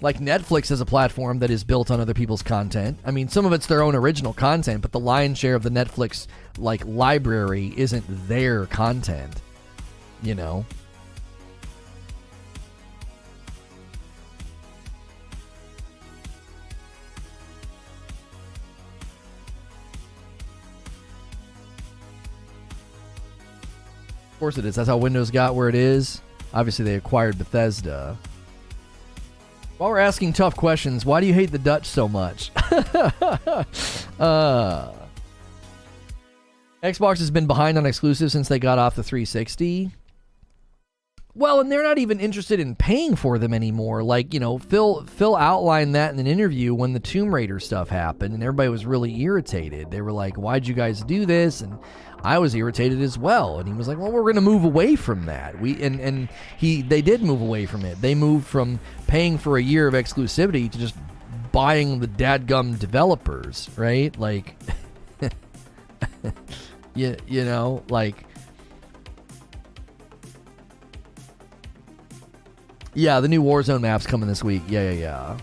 like 0.01 0.19
Netflix 0.19 0.69
is 0.69 0.79
a 0.79 0.85
platform 0.85 1.39
that 1.39 1.49
is 1.49 1.63
built 1.63 1.89
on 1.89 1.99
other 1.99 2.13
people's 2.13 2.43
content. 2.43 2.99
I 3.03 3.09
mean, 3.09 3.27
some 3.27 3.47
of 3.47 3.53
it's 3.53 3.65
their 3.65 3.81
own 3.81 3.95
original 3.95 4.33
content, 4.33 4.83
but 4.83 4.91
the 4.91 4.99
lion's 4.99 5.39
share 5.39 5.55
of 5.55 5.63
the 5.63 5.71
Netflix 5.71 6.27
like 6.59 6.85
library 6.85 7.73
isn't 7.75 8.05
their 8.27 8.67
content. 8.67 9.41
You 10.21 10.35
know. 10.35 10.63
Of 24.39 24.41
course 24.41 24.57
it 24.57 24.63
is. 24.63 24.75
That's 24.75 24.87
how 24.87 24.95
Windows 24.95 25.31
got 25.31 25.53
where 25.53 25.67
it 25.67 25.75
is. 25.75 26.21
Obviously, 26.53 26.85
they 26.85 26.95
acquired 26.95 27.37
Bethesda. 27.37 28.17
While 29.77 29.89
we're 29.89 29.97
asking 29.99 30.31
tough 30.31 30.55
questions, 30.55 31.05
why 31.05 31.19
do 31.19 31.27
you 31.27 31.33
hate 31.33 31.51
the 31.51 31.57
Dutch 31.57 31.85
so 31.85 32.07
much? 32.07 32.49
uh, 34.17 34.93
Xbox 36.81 37.17
has 37.17 37.29
been 37.31 37.47
behind 37.47 37.77
on 37.77 37.85
exclusives 37.85 38.31
since 38.31 38.47
they 38.47 38.59
got 38.59 38.79
off 38.79 38.95
the 38.95 39.03
360. 39.03 39.91
Well, 41.35 41.59
and 41.59 41.71
they're 41.71 41.83
not 41.83 41.99
even 41.99 42.19
interested 42.19 42.59
in 42.59 42.75
paying 42.75 43.15
for 43.15 43.37
them 43.37 43.53
anymore. 43.53 44.03
Like, 44.03 44.33
you 44.33 44.39
know, 44.39 44.57
Phil 44.57 45.05
Phil 45.05 45.35
outlined 45.35 45.95
that 45.95 46.11
in 46.11 46.19
an 46.19 46.27
interview 46.27 46.73
when 46.73 46.91
the 46.91 46.99
Tomb 46.99 47.33
Raider 47.33 47.59
stuff 47.59 47.87
happened 47.87 48.33
and 48.33 48.41
everybody 48.41 48.69
was 48.69 48.85
really 48.85 49.21
irritated. 49.21 49.91
They 49.91 50.01
were 50.01 50.11
like, 50.11 50.37
"Why'd 50.37 50.67
you 50.67 50.73
guys 50.73 51.03
do 51.03 51.25
this?" 51.25 51.61
and 51.61 51.77
I 52.23 52.37
was 52.39 52.55
irritated 52.55 53.01
as 53.01 53.17
well. 53.17 53.59
And 53.59 53.67
he 53.67 53.73
was 53.73 53.87
like, 53.87 53.97
"Well, 53.97 54.11
we're 54.11 54.21
going 54.23 54.35
to 54.35 54.41
move 54.41 54.63
away 54.63 54.95
from 54.95 55.25
that." 55.25 55.59
We 55.59 55.81
and 55.81 55.99
and 55.99 56.29
he 56.57 56.81
they 56.81 57.01
did 57.01 57.21
move 57.21 57.41
away 57.41 57.65
from 57.65 57.85
it. 57.85 58.01
They 58.01 58.15
moved 58.15 58.47
from 58.47 58.79
paying 59.07 59.37
for 59.37 59.57
a 59.57 59.61
year 59.61 59.87
of 59.87 59.93
exclusivity 59.93 60.71
to 60.71 60.77
just 60.77 60.95
buying 61.51 61.99
the 61.99 62.07
dadgum 62.07 62.77
developers, 62.77 63.69
right? 63.75 64.17
Like 64.17 64.55
you, 66.95 67.15
you 67.27 67.45
know, 67.45 67.83
like 67.89 68.25
Yeah, 72.93 73.19
the 73.19 73.27
new 73.27 73.41
Warzone 73.41 73.81
map's 73.81 74.05
coming 74.05 74.27
this 74.27 74.43
week. 74.43 74.63
Yeah, 74.67 74.91
yeah, 74.91 74.99
yeah. 74.99 75.37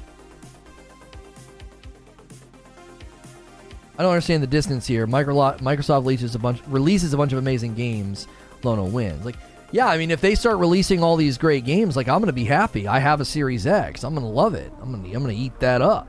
I 3.99 4.03
don't 4.03 4.13
understand 4.13 4.43
the 4.43 4.49
distance 4.49 4.87
here. 4.87 5.07
Microsoft 5.07 6.05
releases 6.05 6.35
a 6.35 6.39
bunch 6.39 6.61
releases 6.67 7.13
a 7.13 7.17
bunch 7.17 7.33
of 7.33 7.39
amazing 7.39 7.75
games. 7.75 8.29
Lono 8.63 8.85
wins. 8.85 9.25
Like, 9.25 9.37
yeah, 9.73 9.87
I 9.87 9.97
mean, 9.97 10.11
if 10.11 10.21
they 10.21 10.35
start 10.35 10.59
releasing 10.59 11.03
all 11.03 11.17
these 11.17 11.39
great 11.39 11.65
games, 11.65 11.97
like 11.97 12.09
I'm 12.09 12.21
gonna 12.21 12.33
be 12.33 12.45
happy. 12.45 12.87
I 12.87 12.99
have 12.99 13.21
a 13.21 13.25
Series 13.25 13.67
X. 13.67 14.05
I'm 14.05 14.15
gonna 14.15 14.29
love 14.29 14.55
it. 14.55 14.73
I'm 14.83 14.93
gonna 14.93 15.09
I'm 15.09 15.23
gonna 15.23 15.33
eat 15.33 15.59
that 15.61 15.81
up. 15.81 16.09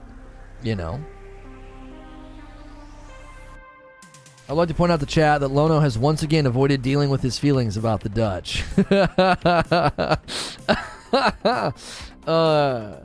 You 0.63 0.75
know. 0.75 0.99
I'd 4.49 4.53
like 4.53 4.69
to 4.69 4.73
point 4.73 4.93
out 4.93 5.01
the 5.01 5.05
chat 5.05 5.41
that 5.41 5.49
Lono 5.49 5.81
has 5.81 5.97
once 5.97 6.23
again 6.23 6.45
avoided 6.45 6.81
dealing 6.81 7.09
with 7.09 7.21
his 7.21 7.37
feelings 7.37 7.75
about 7.75 7.99
the 7.99 8.07
Dutch. 8.07 8.63
uh, 12.25 12.99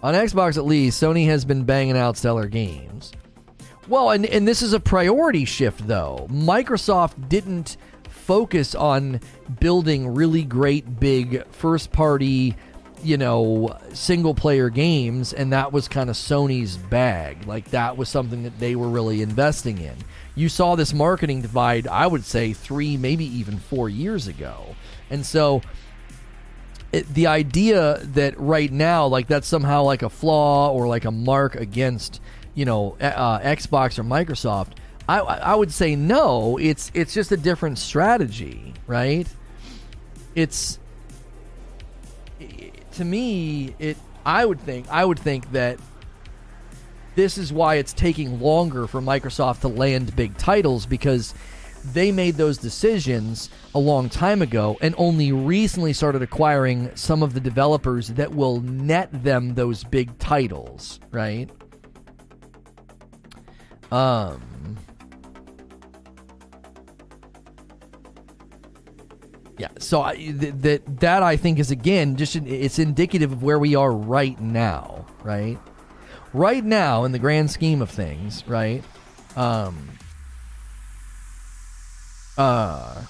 on 0.00 0.14
Xbox, 0.14 0.56
at 0.56 0.64
least, 0.64 1.02
Sony 1.02 1.26
has 1.26 1.44
been 1.44 1.64
banging 1.64 1.96
out 1.96 2.16
stellar 2.16 2.46
games. 2.46 3.10
Well, 3.88 4.10
and, 4.10 4.26
and 4.26 4.46
this 4.46 4.60
is 4.60 4.74
a 4.74 4.80
priority 4.80 5.46
shift, 5.46 5.86
though. 5.88 6.26
Microsoft 6.30 7.30
didn't 7.30 7.78
focus 8.10 8.74
on 8.74 9.20
building 9.60 10.14
really 10.14 10.42
great, 10.42 11.00
big 11.00 11.46
first 11.46 11.90
party, 11.90 12.54
you 13.02 13.16
know, 13.16 13.78
single 13.94 14.34
player 14.34 14.68
games, 14.68 15.32
and 15.32 15.54
that 15.54 15.72
was 15.72 15.88
kind 15.88 16.10
of 16.10 16.16
Sony's 16.16 16.76
bag. 16.76 17.46
Like, 17.46 17.70
that 17.70 17.96
was 17.96 18.10
something 18.10 18.42
that 18.42 18.58
they 18.58 18.76
were 18.76 18.90
really 18.90 19.22
investing 19.22 19.78
in. 19.78 19.96
You 20.34 20.50
saw 20.50 20.74
this 20.74 20.92
marketing 20.92 21.40
divide, 21.40 21.88
I 21.88 22.06
would 22.06 22.24
say, 22.24 22.52
three, 22.52 22.98
maybe 22.98 23.24
even 23.24 23.56
four 23.56 23.88
years 23.88 24.26
ago. 24.26 24.76
And 25.08 25.24
so. 25.24 25.62
It, 26.90 27.06
the 27.12 27.26
idea 27.26 27.98
that 28.14 28.40
right 28.40 28.72
now, 28.72 29.08
like 29.08 29.26
that's 29.26 29.46
somehow 29.46 29.82
like 29.82 30.00
a 30.00 30.08
flaw 30.08 30.72
or 30.72 30.88
like 30.88 31.04
a 31.04 31.10
mark 31.10 31.54
against 31.54 32.18
you 32.58 32.64
know 32.64 32.96
uh, 33.00 33.38
Xbox 33.38 34.00
or 34.00 34.02
Microsoft, 34.02 34.72
I 35.08 35.20
I 35.20 35.54
would 35.54 35.72
say 35.72 35.94
no. 35.94 36.58
It's 36.58 36.90
it's 36.92 37.14
just 37.14 37.30
a 37.30 37.36
different 37.36 37.78
strategy, 37.78 38.74
right? 38.88 39.28
It's 40.34 40.80
to 42.94 43.04
me 43.04 43.76
it. 43.78 43.96
I 44.26 44.44
would 44.44 44.60
think 44.60 44.88
I 44.90 45.04
would 45.04 45.20
think 45.20 45.52
that 45.52 45.78
this 47.14 47.38
is 47.38 47.52
why 47.52 47.76
it's 47.76 47.92
taking 47.92 48.40
longer 48.40 48.88
for 48.88 49.00
Microsoft 49.00 49.60
to 49.60 49.68
land 49.68 50.16
big 50.16 50.36
titles 50.36 50.84
because 50.84 51.34
they 51.92 52.10
made 52.10 52.34
those 52.34 52.58
decisions 52.58 53.50
a 53.72 53.78
long 53.78 54.08
time 54.08 54.42
ago 54.42 54.76
and 54.80 54.96
only 54.98 55.30
recently 55.30 55.92
started 55.92 56.22
acquiring 56.22 56.90
some 56.96 57.22
of 57.22 57.34
the 57.34 57.40
developers 57.40 58.08
that 58.08 58.34
will 58.34 58.60
net 58.62 59.08
them 59.22 59.54
those 59.54 59.84
big 59.84 60.18
titles, 60.18 60.98
right? 61.12 61.48
Um. 63.90 64.76
Yeah, 69.58 69.68
so 69.80 70.02
I, 70.02 70.14
th- 70.14 70.54
that 70.58 71.00
that 71.00 71.22
I 71.24 71.36
think 71.36 71.58
is 71.58 71.72
again 71.72 72.14
just 72.16 72.36
it's 72.36 72.78
indicative 72.78 73.32
of 73.32 73.42
where 73.42 73.58
we 73.58 73.74
are 73.74 73.92
right 73.92 74.38
now, 74.40 75.04
right? 75.24 75.58
Right 76.32 76.64
now, 76.64 77.04
in 77.04 77.10
the 77.10 77.18
grand 77.18 77.50
scheme 77.50 77.82
of 77.82 77.90
things, 77.90 78.46
right? 78.46 78.84
Um, 79.34 79.88
uh, 82.36 83.02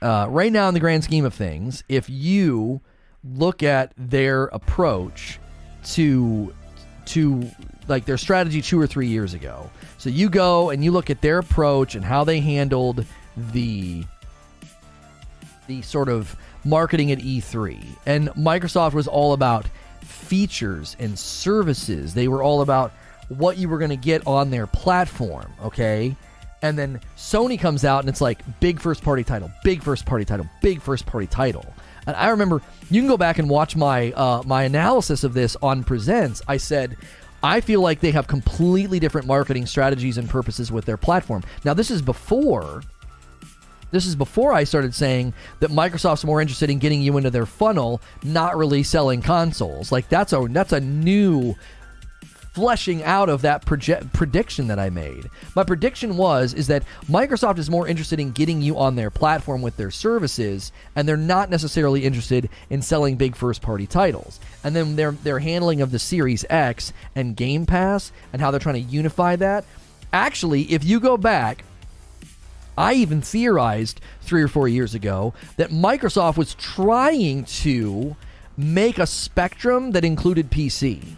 uh, 0.00 0.26
right 0.30 0.52
now, 0.52 0.68
in 0.68 0.74
the 0.74 0.80
grand 0.80 1.04
scheme 1.04 1.26
of 1.26 1.34
things, 1.34 1.84
if 1.88 2.08
you 2.08 2.80
look 3.22 3.62
at 3.62 3.92
their 3.98 4.44
approach 4.44 5.38
to 5.92 6.54
to 7.06 7.48
like 7.88 8.04
their 8.04 8.18
strategy 8.18 8.60
two 8.60 8.80
or 8.80 8.86
three 8.86 9.06
years 9.06 9.34
ago. 9.34 9.70
So 9.98 10.10
you 10.10 10.28
go 10.28 10.70
and 10.70 10.84
you 10.84 10.90
look 10.90 11.10
at 11.10 11.20
their 11.20 11.38
approach 11.38 11.94
and 11.94 12.04
how 12.04 12.24
they 12.24 12.40
handled 12.40 13.04
the 13.52 14.04
the 15.66 15.82
sort 15.82 16.08
of 16.08 16.36
marketing 16.64 17.12
at 17.12 17.18
E3. 17.18 17.84
And 18.06 18.28
Microsoft 18.30 18.92
was 18.92 19.08
all 19.08 19.32
about 19.32 19.66
features 20.02 20.96
and 20.98 21.18
services. 21.18 22.14
They 22.14 22.28
were 22.28 22.42
all 22.42 22.60
about 22.60 22.92
what 23.28 23.58
you 23.58 23.68
were 23.68 23.78
going 23.78 23.90
to 23.90 23.96
get 23.96 24.26
on 24.26 24.50
their 24.50 24.66
platform, 24.66 25.52
okay? 25.64 26.14
And 26.62 26.78
then 26.78 27.00
Sony 27.16 27.58
comes 27.58 27.84
out 27.84 28.00
and 28.00 28.08
it's 28.08 28.20
like 28.20 28.40
big 28.60 28.80
first 28.80 29.02
party 29.02 29.24
title, 29.24 29.50
big 29.62 29.82
first 29.82 30.06
party 30.06 30.24
title, 30.24 30.48
big 30.62 30.80
first 30.80 31.06
party 31.06 31.26
title. 31.26 31.64
And 32.06 32.16
I 32.16 32.28
remember 32.30 32.62
you 32.90 33.00
can 33.00 33.08
go 33.08 33.16
back 33.16 33.38
and 33.38 33.48
watch 33.48 33.76
my 33.76 34.12
uh, 34.12 34.42
my 34.46 34.62
analysis 34.64 35.24
of 35.24 35.34
this 35.34 35.56
on 35.62 35.84
Presents. 35.84 36.42
I 36.46 36.56
said 36.56 36.96
I 37.42 37.60
feel 37.60 37.80
like 37.80 38.00
they 38.00 38.12
have 38.12 38.26
completely 38.26 38.98
different 38.98 39.26
marketing 39.26 39.66
strategies 39.66 40.18
and 40.18 40.28
purposes 40.28 40.72
with 40.72 40.84
their 40.84 40.96
platform. 40.96 41.42
Now 41.64 41.74
this 41.74 41.90
is 41.90 42.02
before 42.02 42.82
this 43.92 44.06
is 44.06 44.16
before 44.16 44.52
I 44.52 44.64
started 44.64 44.94
saying 44.94 45.32
that 45.60 45.70
Microsoft's 45.70 46.24
more 46.24 46.40
interested 46.40 46.70
in 46.70 46.78
getting 46.78 47.02
you 47.02 47.16
into 47.16 47.30
their 47.30 47.46
funnel, 47.46 48.00
not 48.22 48.56
really 48.56 48.82
selling 48.82 49.22
consoles. 49.22 49.92
Like 49.92 50.08
that's 50.08 50.32
a 50.32 50.46
that's 50.50 50.72
a 50.72 50.80
new 50.80 51.54
fleshing 52.56 53.02
out 53.02 53.28
of 53.28 53.42
that 53.42 53.66
proje- 53.66 54.10
prediction 54.14 54.68
that 54.68 54.78
I 54.78 54.88
made. 54.88 55.28
My 55.54 55.62
prediction 55.62 56.16
was 56.16 56.54
is 56.54 56.68
that 56.68 56.84
Microsoft 57.06 57.58
is 57.58 57.68
more 57.68 57.86
interested 57.86 58.18
in 58.18 58.30
getting 58.30 58.62
you 58.62 58.78
on 58.78 58.96
their 58.96 59.10
platform 59.10 59.60
with 59.60 59.76
their 59.76 59.90
services 59.90 60.72
and 60.94 61.06
they're 61.06 61.18
not 61.18 61.50
necessarily 61.50 62.06
interested 62.06 62.48
in 62.70 62.80
selling 62.80 63.16
big 63.16 63.36
first 63.36 63.60
party 63.60 63.86
titles. 63.86 64.40
And 64.64 64.74
then 64.74 64.96
their 64.96 65.10
their 65.12 65.38
handling 65.38 65.82
of 65.82 65.90
the 65.90 65.98
Series 65.98 66.46
X 66.48 66.94
and 67.14 67.36
Game 67.36 67.66
Pass 67.66 68.10
and 68.32 68.40
how 68.40 68.50
they're 68.50 68.58
trying 68.58 68.82
to 68.82 68.90
unify 68.90 69.36
that. 69.36 69.66
Actually, 70.10 70.62
if 70.72 70.82
you 70.82 70.98
go 70.98 71.18
back 71.18 71.62
I 72.78 72.94
even 72.94 73.20
theorized 73.20 74.00
3 74.22 74.42
or 74.42 74.48
4 74.48 74.66
years 74.66 74.94
ago 74.94 75.34
that 75.58 75.70
Microsoft 75.70 76.38
was 76.38 76.54
trying 76.54 77.44
to 77.44 78.16
make 78.56 78.98
a 78.98 79.06
spectrum 79.06 79.90
that 79.90 80.06
included 80.06 80.50
PC 80.50 81.16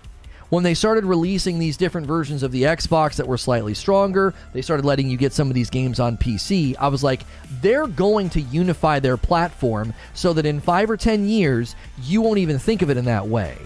when 0.50 0.64
they 0.64 0.74
started 0.74 1.04
releasing 1.04 1.58
these 1.58 1.76
different 1.76 2.06
versions 2.06 2.42
of 2.42 2.52
the 2.52 2.62
Xbox 2.62 3.16
that 3.16 3.28
were 3.28 3.36
slightly 3.36 3.74
stronger, 3.74 4.32
they 4.52 4.62
started 4.62 4.84
letting 4.84 5.08
you 5.08 5.16
get 5.16 5.32
some 5.32 5.48
of 5.48 5.54
these 5.54 5.70
games 5.70 6.00
on 6.00 6.16
PC. 6.16 6.74
I 6.78 6.88
was 6.88 7.04
like, 7.04 7.22
they're 7.60 7.86
going 7.86 8.30
to 8.30 8.40
unify 8.40 8.98
their 8.98 9.16
platform 9.16 9.92
so 10.14 10.32
that 10.32 10.46
in 10.46 10.60
five 10.60 10.90
or 10.90 10.96
10 10.96 11.28
years, 11.28 11.76
you 12.02 12.22
won't 12.22 12.38
even 12.38 12.58
think 12.58 12.82
of 12.82 12.90
it 12.90 12.96
in 12.96 13.04
that 13.06 13.26
way. 13.26 13.56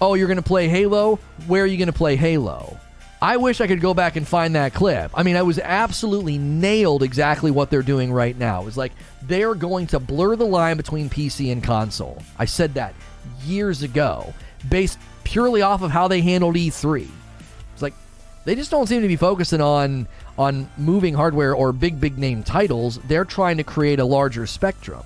Oh, 0.00 0.14
you're 0.14 0.28
going 0.28 0.36
to 0.36 0.42
play 0.42 0.68
Halo? 0.68 1.18
Where 1.46 1.62
are 1.62 1.66
you 1.66 1.78
going 1.78 1.86
to 1.86 1.92
play 1.92 2.16
Halo? 2.16 2.78
I 3.22 3.38
wish 3.38 3.62
I 3.62 3.66
could 3.66 3.80
go 3.80 3.94
back 3.94 4.16
and 4.16 4.28
find 4.28 4.54
that 4.54 4.74
clip. 4.74 5.10
I 5.14 5.22
mean, 5.22 5.36
I 5.36 5.42
was 5.42 5.58
absolutely 5.58 6.36
nailed 6.36 7.02
exactly 7.02 7.50
what 7.50 7.70
they're 7.70 7.80
doing 7.80 8.12
right 8.12 8.36
now. 8.36 8.60
It 8.60 8.66
was 8.66 8.76
like 8.76 8.92
they're 9.22 9.54
going 9.54 9.86
to 9.88 9.98
blur 9.98 10.36
the 10.36 10.44
line 10.44 10.76
between 10.76 11.08
PC 11.08 11.50
and 11.50 11.64
console. 11.64 12.22
I 12.38 12.44
said 12.44 12.74
that 12.74 12.94
years 13.46 13.82
ago, 13.82 14.34
based 14.68 14.98
purely 15.24 15.62
off 15.62 15.82
of 15.82 15.90
how 15.90 16.08
they 16.08 16.20
handled 16.20 16.56
E3. 16.56 17.08
It's 17.72 17.82
like 17.82 17.94
they 18.44 18.54
just 18.54 18.70
don't 18.70 18.86
seem 18.86 19.02
to 19.02 19.08
be 19.08 19.16
focusing 19.16 19.60
on 19.60 20.06
on 20.36 20.68
moving 20.76 21.14
hardware 21.14 21.54
or 21.54 21.72
big 21.72 22.00
big 22.00 22.18
name 22.18 22.42
titles. 22.42 22.98
They're 23.04 23.24
trying 23.24 23.56
to 23.56 23.64
create 23.64 24.00
a 24.00 24.04
larger 24.04 24.46
spectrum. 24.46 25.02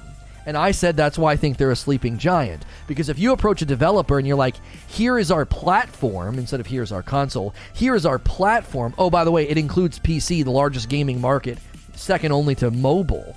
And 0.49 0.57
I 0.57 0.71
said 0.71 0.97
that's 0.97 1.19
why 1.19 1.33
I 1.33 1.37
think 1.37 1.59
they're 1.59 1.71
a 1.73 1.77
sleeping 1.77 2.17
giant. 2.17 2.65
Because 2.87 3.11
if 3.11 3.19
you 3.19 3.33
approach 3.33 3.61
a 3.61 3.67
developer 3.67 4.17
and 4.17 4.27
you're 4.27 4.35
like, 4.35 4.57
here 4.87 5.19
is 5.19 5.31
our 5.31 5.45
platform, 5.45 6.39
instead 6.39 6.59
of 6.59 6.67
here's 6.67 6.91
our 6.91 7.03
console, 7.03 7.55
here 7.75 7.95
is 7.95 8.07
our 8.07 8.19
platform. 8.19 8.95
Oh, 8.97 9.11
by 9.11 9.25
the 9.25 9.31
way, 9.31 9.47
it 9.47 9.59
includes 9.59 9.99
PC, 9.99 10.43
the 10.45 10.51
largest 10.51 10.89
gaming 10.89 11.21
market, 11.21 11.59
second 11.95 12.33
only 12.33 12.55
to 12.55 12.71
mobile. 12.71 13.37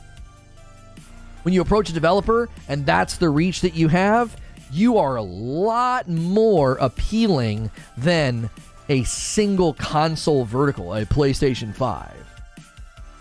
When 1.43 1.53
you 1.53 1.60
approach 1.60 1.90
a 1.90 1.93
developer 1.93 2.48
and 2.69 2.85
that's 2.85 3.18
the 3.18 3.27
reach 3.27 3.60
that 3.60 3.74
you 3.74 3.90
have, 3.90 4.38
you 4.72 4.98
are 4.98 5.16
a 5.16 5.22
lot 5.22 6.08
more 6.08 6.77
appealing 6.77 7.69
than 7.98 8.50
a 8.90 9.03
single 9.03 9.74
console 9.74 10.45
vertical, 10.45 10.93
a 10.93 11.06
PlayStation 11.06 11.74
5. 11.74 12.22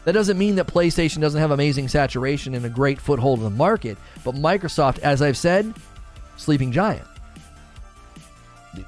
That 0.04 0.12
doesn't 0.12 0.38
mean 0.38 0.56
that 0.56 0.66
PlayStation 0.66 1.20
doesn't 1.20 1.40
have 1.40 1.50
amazing 1.50 1.88
saturation 1.88 2.54
and 2.54 2.64
a 2.64 2.70
great 2.70 3.00
foothold 3.00 3.40
in 3.40 3.44
the 3.44 3.50
market, 3.50 3.98
but 4.24 4.34
Microsoft, 4.34 4.98
as 5.00 5.20
I've 5.20 5.36
said, 5.36 5.72
sleeping 6.36 6.72
giant. 6.72 7.06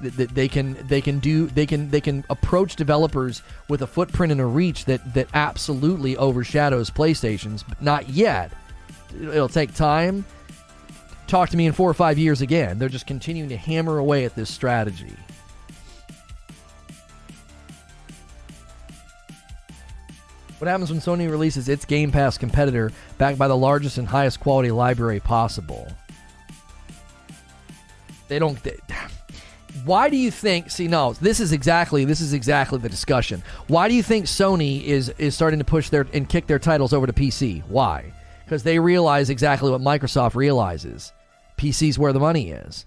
They 0.01 0.47
can 0.47 0.77
they 0.87 1.01
can 1.01 1.19
do 1.19 1.47
they 1.47 1.65
can 1.65 1.89
they 1.89 1.99
can 1.99 2.23
approach 2.29 2.77
developers 2.77 3.43
with 3.67 3.81
a 3.81 3.87
footprint 3.87 4.31
and 4.31 4.39
a 4.39 4.45
reach 4.45 4.85
that 4.85 5.13
that 5.13 5.27
absolutely 5.33 6.15
overshadows 6.15 6.89
PlayStation's, 6.89 7.63
but 7.63 7.81
not 7.81 8.07
yet. 8.09 8.53
It'll 9.21 9.49
take 9.49 9.73
time, 9.75 10.23
talk 11.27 11.49
to 11.49 11.57
me 11.57 11.65
in 11.65 11.73
four 11.73 11.89
or 11.89 11.93
five 11.93 12.17
years 12.17 12.41
again. 12.41 12.79
They're 12.79 12.89
just 12.89 13.07
continuing 13.07 13.49
to 13.49 13.57
hammer 13.57 13.97
away 13.97 14.25
at 14.25 14.35
this 14.35 14.49
strategy. 14.49 15.15
What 20.63 20.69
happens 20.69 20.91
when 20.91 21.01
Sony 21.01 21.29
releases 21.29 21.67
its 21.67 21.83
Game 21.83 22.09
Pass 22.09 22.37
competitor 22.37 22.93
backed 23.17 23.37
by 23.37 23.49
the 23.49 23.57
largest 23.57 23.97
and 23.97 24.07
highest 24.07 24.39
quality 24.39 24.71
library 24.71 25.19
possible? 25.19 25.91
They 28.29 28.39
don't. 28.39 28.63
They, 28.63 28.77
why 29.83 30.09
do 30.09 30.15
you 30.15 30.31
think? 30.31 30.71
See, 30.71 30.87
no, 30.87 31.13
this 31.13 31.41
is 31.41 31.51
exactly 31.51 32.05
this 32.05 32.21
is 32.21 32.31
exactly 32.31 32.79
the 32.79 32.87
discussion. 32.87 33.43
Why 33.67 33.89
do 33.89 33.93
you 33.93 34.01
think 34.01 34.25
Sony 34.25 34.81
is 34.85 35.09
is 35.17 35.35
starting 35.35 35.59
to 35.59 35.65
push 35.65 35.89
their 35.89 36.07
and 36.13 36.29
kick 36.29 36.47
their 36.47 36.59
titles 36.59 36.93
over 36.93 37.07
to 37.07 37.13
PC? 37.13 37.61
Why? 37.67 38.13
Because 38.45 38.63
they 38.63 38.79
realize 38.79 39.29
exactly 39.29 39.71
what 39.71 39.81
Microsoft 39.81 40.35
realizes. 40.35 41.13
PC's 41.57 41.97
where 41.97 42.13
the 42.13 42.19
money 42.19 42.51
is. 42.51 42.85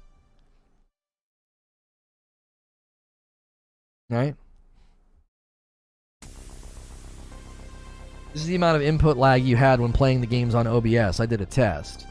Right? 4.09 4.37
This 8.33 8.43
is 8.43 8.49
the 8.49 8.55
amount 8.55 8.77
of 8.77 8.83
input 8.83 9.17
lag 9.17 9.43
you 9.43 9.57
had 9.57 9.81
when 9.81 9.93
playing 9.93 10.21
the 10.21 10.27
games 10.27 10.55
on 10.55 10.67
OBS. 10.67 11.21
I 11.21 11.27
did 11.27 11.41
a 11.41 11.47
test. 11.47 12.07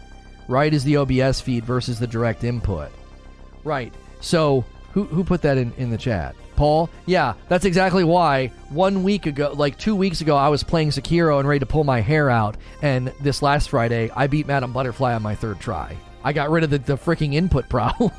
Right 0.48 0.74
is 0.74 0.84
the 0.84 0.98
OBS 0.98 1.40
feed 1.40 1.64
versus 1.64 2.00
the 2.00 2.08
direct 2.08 2.44
input. 2.44 2.92
Right. 3.64 3.94
So, 4.22 4.66
who, 4.92 5.04
who 5.04 5.24
put 5.24 5.42
that 5.44 5.58
in, 5.58 5.72
in 5.78 5.92
the 5.92 5.98
chat? 5.98 6.36
Paul? 6.56 6.90
Yeah, 7.06 7.34
that's 7.50 7.66
exactly 7.66 8.04
why 8.04 8.48
one 8.70 9.04
week 9.04 9.26
ago, 9.26 9.54
like 9.56 9.78
two 9.78 9.96
weeks 9.96 10.22
ago, 10.22 10.36
I 10.36 10.50
was 10.50 10.64
playing 10.64 10.90
Sekiro 10.90 11.40
and 11.40 11.48
ready 11.48 11.60
to 11.60 11.66
pull 11.66 11.84
my 11.84 12.02
hair 12.02 12.30
out. 12.30 12.58
And 12.82 13.14
this 13.22 13.42
last 13.42 13.70
Friday, 13.70 14.12
I 14.16 14.28
beat 14.28 14.48
Madame 14.48 14.74
Butterfly 14.74 15.14
on 15.14 15.22
my 15.22 15.36
third 15.36 15.60
try. 15.60 15.98
I 16.24 16.34
got 16.34 16.50
rid 16.50 16.64
of 16.64 16.70
the, 16.70 16.80
the 16.80 16.98
freaking 16.98 17.34
input 17.34 17.70
problem. 17.70 18.12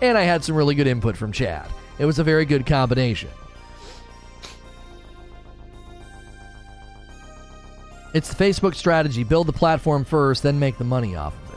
and 0.00 0.18
I 0.18 0.22
had 0.22 0.42
some 0.44 0.54
really 0.56 0.74
good 0.74 0.86
input 0.86 1.16
from 1.16 1.32
Chad. 1.32 1.68
It 1.98 2.06
was 2.06 2.18
a 2.18 2.24
very 2.24 2.44
good 2.44 2.66
combination. 2.66 3.30
It's 8.12 8.32
the 8.32 8.44
Facebook 8.44 8.74
strategy 8.74 9.22
build 9.22 9.46
the 9.46 9.52
platform 9.52 10.04
first, 10.04 10.42
then 10.42 10.58
make 10.58 10.78
the 10.78 10.84
money 10.84 11.14
off 11.14 11.34
of 11.44 11.49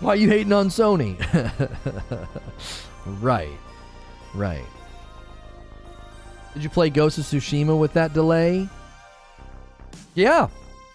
Why 0.00 0.12
are 0.12 0.16
you 0.16 0.28
hating 0.28 0.52
on 0.52 0.68
Sony? 0.68 1.16
right. 3.20 3.56
Right. 4.34 4.64
Did 6.54 6.62
you 6.62 6.70
play 6.70 6.90
Ghost 6.90 7.18
of 7.18 7.24
Tsushima 7.24 7.78
with 7.78 7.92
that 7.94 8.12
delay? 8.12 8.68
Yeah, 10.14 10.48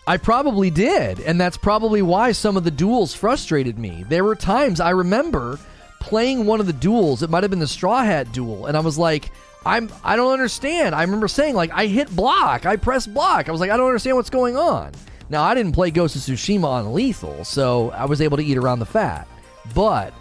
I 0.08 0.18
probably 0.18 0.70
did. 0.70 1.20
And 1.20 1.40
that's 1.40 1.58
probably 1.58 2.02
why 2.02 2.32
some 2.32 2.58
of 2.58 2.64
the 2.64 2.72
duels 2.72 3.14
frustrated 3.14 3.78
me. 3.78 4.04
There 4.10 4.24
were 4.24 4.36
times 4.36 4.80
I 4.80 4.90
remember 4.90 5.60
playing 6.00 6.46
one 6.48 6.60
of 6.60 6.66
the 6.68 6.74
duels, 6.74 7.22
it 7.24 7.30
might 7.30 7.44
have 7.44 7.52
been 7.52 7.60
the 7.60 7.68
Straw 7.68 8.04
Hat 8.04 8.32
duel, 8.32 8.66
and 8.66 8.76
I 8.76 8.80
was 8.80 8.98
like, 8.98 9.32
I'm 9.66 9.90
I 10.04 10.16
don't 10.16 10.34
understand. 10.34 10.96
I 10.96 11.04
remember 11.04 11.28
saying 11.28 11.54
like 11.56 11.72
I 11.72 11.86
hit 11.86 12.14
block, 12.16 12.66
I 12.66 12.76
press 12.76 13.06
block. 13.06 13.48
I 13.48 13.52
was 13.52 13.62
like 13.62 13.70
I 13.70 13.78
don't 13.78 13.88
understand 13.88 14.18
what's 14.18 14.32
going 14.32 14.58
on. 14.58 14.92
Now 15.32 15.44
I 15.44 15.56
didn't 15.56 15.72
play 15.72 15.92
Ghost 15.92 16.18
of 16.18 16.22
Tsushima 16.24 16.66
on 16.66 16.94
lethal, 16.94 17.46
so 17.46 17.90
I 17.92 18.04
was 18.04 18.20
able 18.20 18.36
to 18.36 18.44
eat 18.44 18.58
around 18.58 18.80
the 18.80 18.86
fat. 18.86 19.30
But 19.74 20.14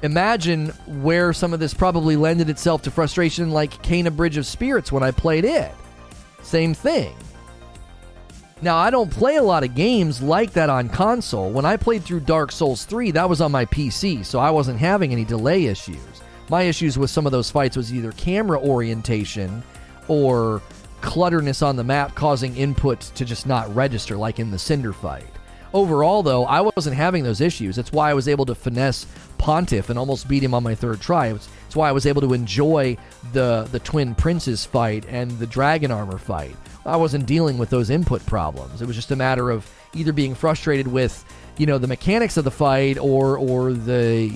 imagine 0.00 0.68
where 1.02 1.34
some 1.34 1.52
of 1.52 1.60
this 1.60 1.74
probably 1.74 2.16
lended 2.16 2.48
itself 2.48 2.80
to 2.82 2.90
frustration 2.90 3.50
like 3.50 3.82
Kena 3.82 4.16
Bridge 4.16 4.38
of 4.38 4.46
Spirits 4.46 4.90
when 4.90 5.02
I 5.02 5.10
played 5.10 5.44
it. 5.44 5.72
Same 6.42 6.72
thing. 6.72 7.14
Now, 8.62 8.78
I 8.78 8.88
don't 8.88 9.10
play 9.10 9.36
a 9.36 9.42
lot 9.42 9.62
of 9.62 9.74
games 9.74 10.22
like 10.22 10.54
that 10.54 10.70
on 10.70 10.88
console. 10.88 11.50
When 11.50 11.66
I 11.66 11.76
played 11.76 12.02
through 12.02 12.20
Dark 12.20 12.50
Souls 12.50 12.86
3, 12.86 13.10
that 13.10 13.28
was 13.28 13.42
on 13.42 13.52
my 13.52 13.66
PC, 13.66 14.24
so 14.24 14.38
I 14.38 14.50
wasn't 14.50 14.78
having 14.78 15.12
any 15.12 15.26
delay 15.26 15.66
issues. 15.66 16.22
My 16.48 16.62
issues 16.62 16.98
with 16.98 17.10
some 17.10 17.26
of 17.26 17.32
those 17.32 17.50
fights 17.50 17.76
was 17.76 17.92
either 17.92 18.12
camera 18.12 18.58
orientation 18.58 19.62
or 20.08 20.62
clutterness 21.00 21.62
on 21.62 21.76
the 21.76 21.84
map 21.84 22.14
causing 22.14 22.56
input 22.56 23.00
to 23.00 23.24
just 23.24 23.46
not 23.46 23.74
register, 23.74 24.16
like 24.16 24.38
in 24.38 24.50
the 24.50 24.58
Cinder 24.58 24.92
fight. 24.92 25.26
Overall, 25.74 26.22
though, 26.22 26.44
I 26.44 26.62
wasn't 26.62 26.96
having 26.96 27.24
those 27.24 27.40
issues. 27.40 27.76
That's 27.76 27.92
why 27.92 28.10
I 28.10 28.14
was 28.14 28.26
able 28.26 28.46
to 28.46 28.54
finesse 28.54 29.06
Pontiff 29.36 29.90
and 29.90 29.98
almost 29.98 30.26
beat 30.26 30.42
him 30.42 30.54
on 30.54 30.62
my 30.62 30.74
third 30.74 31.00
try. 31.00 31.28
It's, 31.28 31.48
it's 31.66 31.76
why 31.76 31.88
I 31.88 31.92
was 31.92 32.06
able 32.06 32.22
to 32.22 32.32
enjoy 32.32 32.96
the 33.32 33.68
the 33.70 33.78
Twin 33.78 34.14
Princes 34.14 34.64
fight 34.64 35.04
and 35.08 35.30
the 35.32 35.46
Dragon 35.46 35.90
Armor 35.90 36.18
fight. 36.18 36.56
I 36.86 36.96
wasn't 36.96 37.26
dealing 37.26 37.58
with 37.58 37.68
those 37.70 37.90
input 37.90 38.24
problems. 38.24 38.80
It 38.80 38.86
was 38.86 38.96
just 38.96 39.10
a 39.10 39.16
matter 39.16 39.50
of 39.50 39.70
either 39.94 40.12
being 40.12 40.34
frustrated 40.34 40.86
with 40.86 41.24
you 41.58 41.66
know 41.66 41.78
the 41.78 41.86
mechanics 41.86 42.36
of 42.36 42.44
the 42.44 42.50
fight 42.50 42.98
or 42.98 43.36
or 43.36 43.72
the 43.72 44.28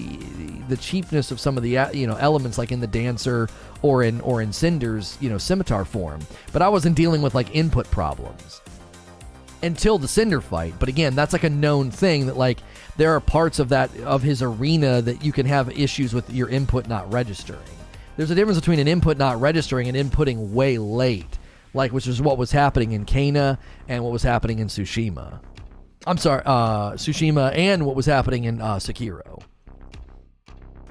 the 0.68 0.76
cheapness 0.76 1.30
of 1.30 1.40
some 1.40 1.56
of 1.56 1.62
the 1.62 1.88
you 1.94 2.06
know 2.06 2.16
elements 2.16 2.58
like 2.58 2.72
in 2.72 2.80
the 2.80 2.86
dancer 2.86 3.48
or 3.82 4.02
in 4.02 4.20
or 4.20 4.40
in 4.40 4.52
Cinder's 4.52 5.18
you 5.20 5.28
know 5.28 5.38
scimitar 5.38 5.84
form. 5.84 6.20
But 6.52 6.62
I 6.62 6.68
wasn't 6.68 6.96
dealing 6.96 7.22
with 7.22 7.34
like 7.34 7.54
input 7.54 7.90
problems 7.90 8.60
until 9.62 9.98
the 9.98 10.08
Cinder 10.08 10.40
fight. 10.40 10.74
But 10.78 10.88
again, 10.88 11.14
that's 11.14 11.32
like 11.32 11.44
a 11.44 11.50
known 11.50 11.90
thing 11.90 12.26
that 12.26 12.36
like 12.36 12.58
there 12.96 13.14
are 13.14 13.20
parts 13.20 13.58
of 13.58 13.68
that 13.70 13.94
of 14.00 14.22
his 14.22 14.42
arena 14.42 15.02
that 15.02 15.24
you 15.24 15.32
can 15.32 15.46
have 15.46 15.70
issues 15.70 16.12
with 16.12 16.28
your 16.32 16.48
input 16.48 16.88
not 16.88 17.12
registering. 17.12 17.60
There's 18.16 18.30
a 18.30 18.34
difference 18.34 18.58
between 18.58 18.78
an 18.78 18.88
input 18.88 19.16
not 19.16 19.40
registering 19.40 19.88
and 19.88 19.96
inputting 19.96 20.50
way 20.50 20.78
late, 20.78 21.38
like 21.72 21.92
which 21.92 22.06
is 22.06 22.20
what 22.20 22.36
was 22.36 22.52
happening 22.52 22.92
in 22.92 23.06
Kena 23.06 23.58
and 23.88 24.04
what 24.04 24.12
was 24.12 24.22
happening 24.22 24.58
in 24.58 24.68
Tsushima. 24.68 25.40
I'm 26.06 26.18
sorry, 26.18 26.42
uh, 26.44 26.92
Tsushima 26.92 27.56
and 27.56 27.86
what 27.86 27.94
was 27.94 28.06
happening 28.06 28.44
in 28.44 28.60
uh, 28.60 28.76
Sekiro. 28.76 29.42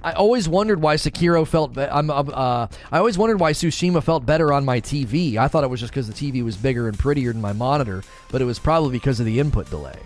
I 0.03 0.13
always 0.13 0.49
wondered 0.49 0.81
why 0.81 0.95
Sekiro 0.95 1.45
felt. 1.47 1.73
Be- 1.73 1.81
I'm. 1.81 2.09
Uh, 2.09 2.67
I 2.91 2.97
always 2.97 3.17
wondered 3.17 3.39
why 3.39 3.53
Tsushima 3.53 4.01
felt 4.03 4.25
better 4.25 4.51
on 4.51 4.65
my 4.65 4.81
TV. 4.81 5.37
I 5.37 5.47
thought 5.47 5.63
it 5.63 5.69
was 5.69 5.79
just 5.79 5.91
because 5.91 6.07
the 6.07 6.13
TV 6.13 6.43
was 6.43 6.57
bigger 6.57 6.87
and 6.87 6.97
prettier 6.97 7.31
than 7.31 7.41
my 7.41 7.53
monitor, 7.53 8.03
but 8.31 8.41
it 8.41 8.45
was 8.45 8.57
probably 8.57 8.91
because 8.91 9.19
of 9.19 9.25
the 9.27 9.39
input 9.39 9.69
delay. 9.69 9.99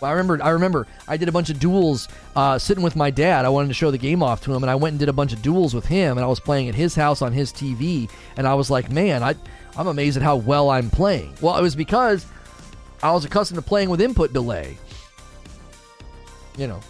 I 0.00 0.10
remember. 0.12 0.42
I 0.42 0.50
remember. 0.50 0.86
I 1.08 1.16
did 1.16 1.28
a 1.28 1.32
bunch 1.32 1.50
of 1.50 1.58
duels 1.58 2.08
uh, 2.36 2.58
sitting 2.58 2.84
with 2.84 2.96
my 2.96 3.10
dad. 3.10 3.44
I 3.44 3.48
wanted 3.48 3.68
to 3.68 3.74
show 3.74 3.90
the 3.90 3.98
game 3.98 4.22
off 4.22 4.42
to 4.44 4.54
him, 4.54 4.62
and 4.62 4.70
I 4.70 4.74
went 4.74 4.92
and 4.92 5.00
did 5.00 5.08
a 5.08 5.12
bunch 5.12 5.32
of 5.32 5.42
duels 5.42 5.74
with 5.74 5.86
him. 5.86 6.16
And 6.16 6.24
I 6.24 6.28
was 6.28 6.40
playing 6.40 6.68
at 6.68 6.74
his 6.74 6.94
house 6.94 7.22
on 7.22 7.32
his 7.32 7.52
TV, 7.52 8.08
and 8.36 8.46
I 8.46 8.54
was 8.54 8.70
like, 8.70 8.90
"Man, 8.90 9.22
I, 9.22 9.34
I'm 9.76 9.88
amazed 9.88 10.16
at 10.16 10.22
how 10.22 10.36
well 10.36 10.70
I'm 10.70 10.90
playing." 10.90 11.34
Well, 11.40 11.56
it 11.56 11.62
was 11.62 11.74
because 11.74 12.26
I 13.02 13.12
was 13.12 13.24
accustomed 13.24 13.58
to 13.58 13.62
playing 13.62 13.90
with 13.90 14.00
input 14.00 14.32
delay. 14.32 14.76
You 16.56 16.68
know. 16.68 16.80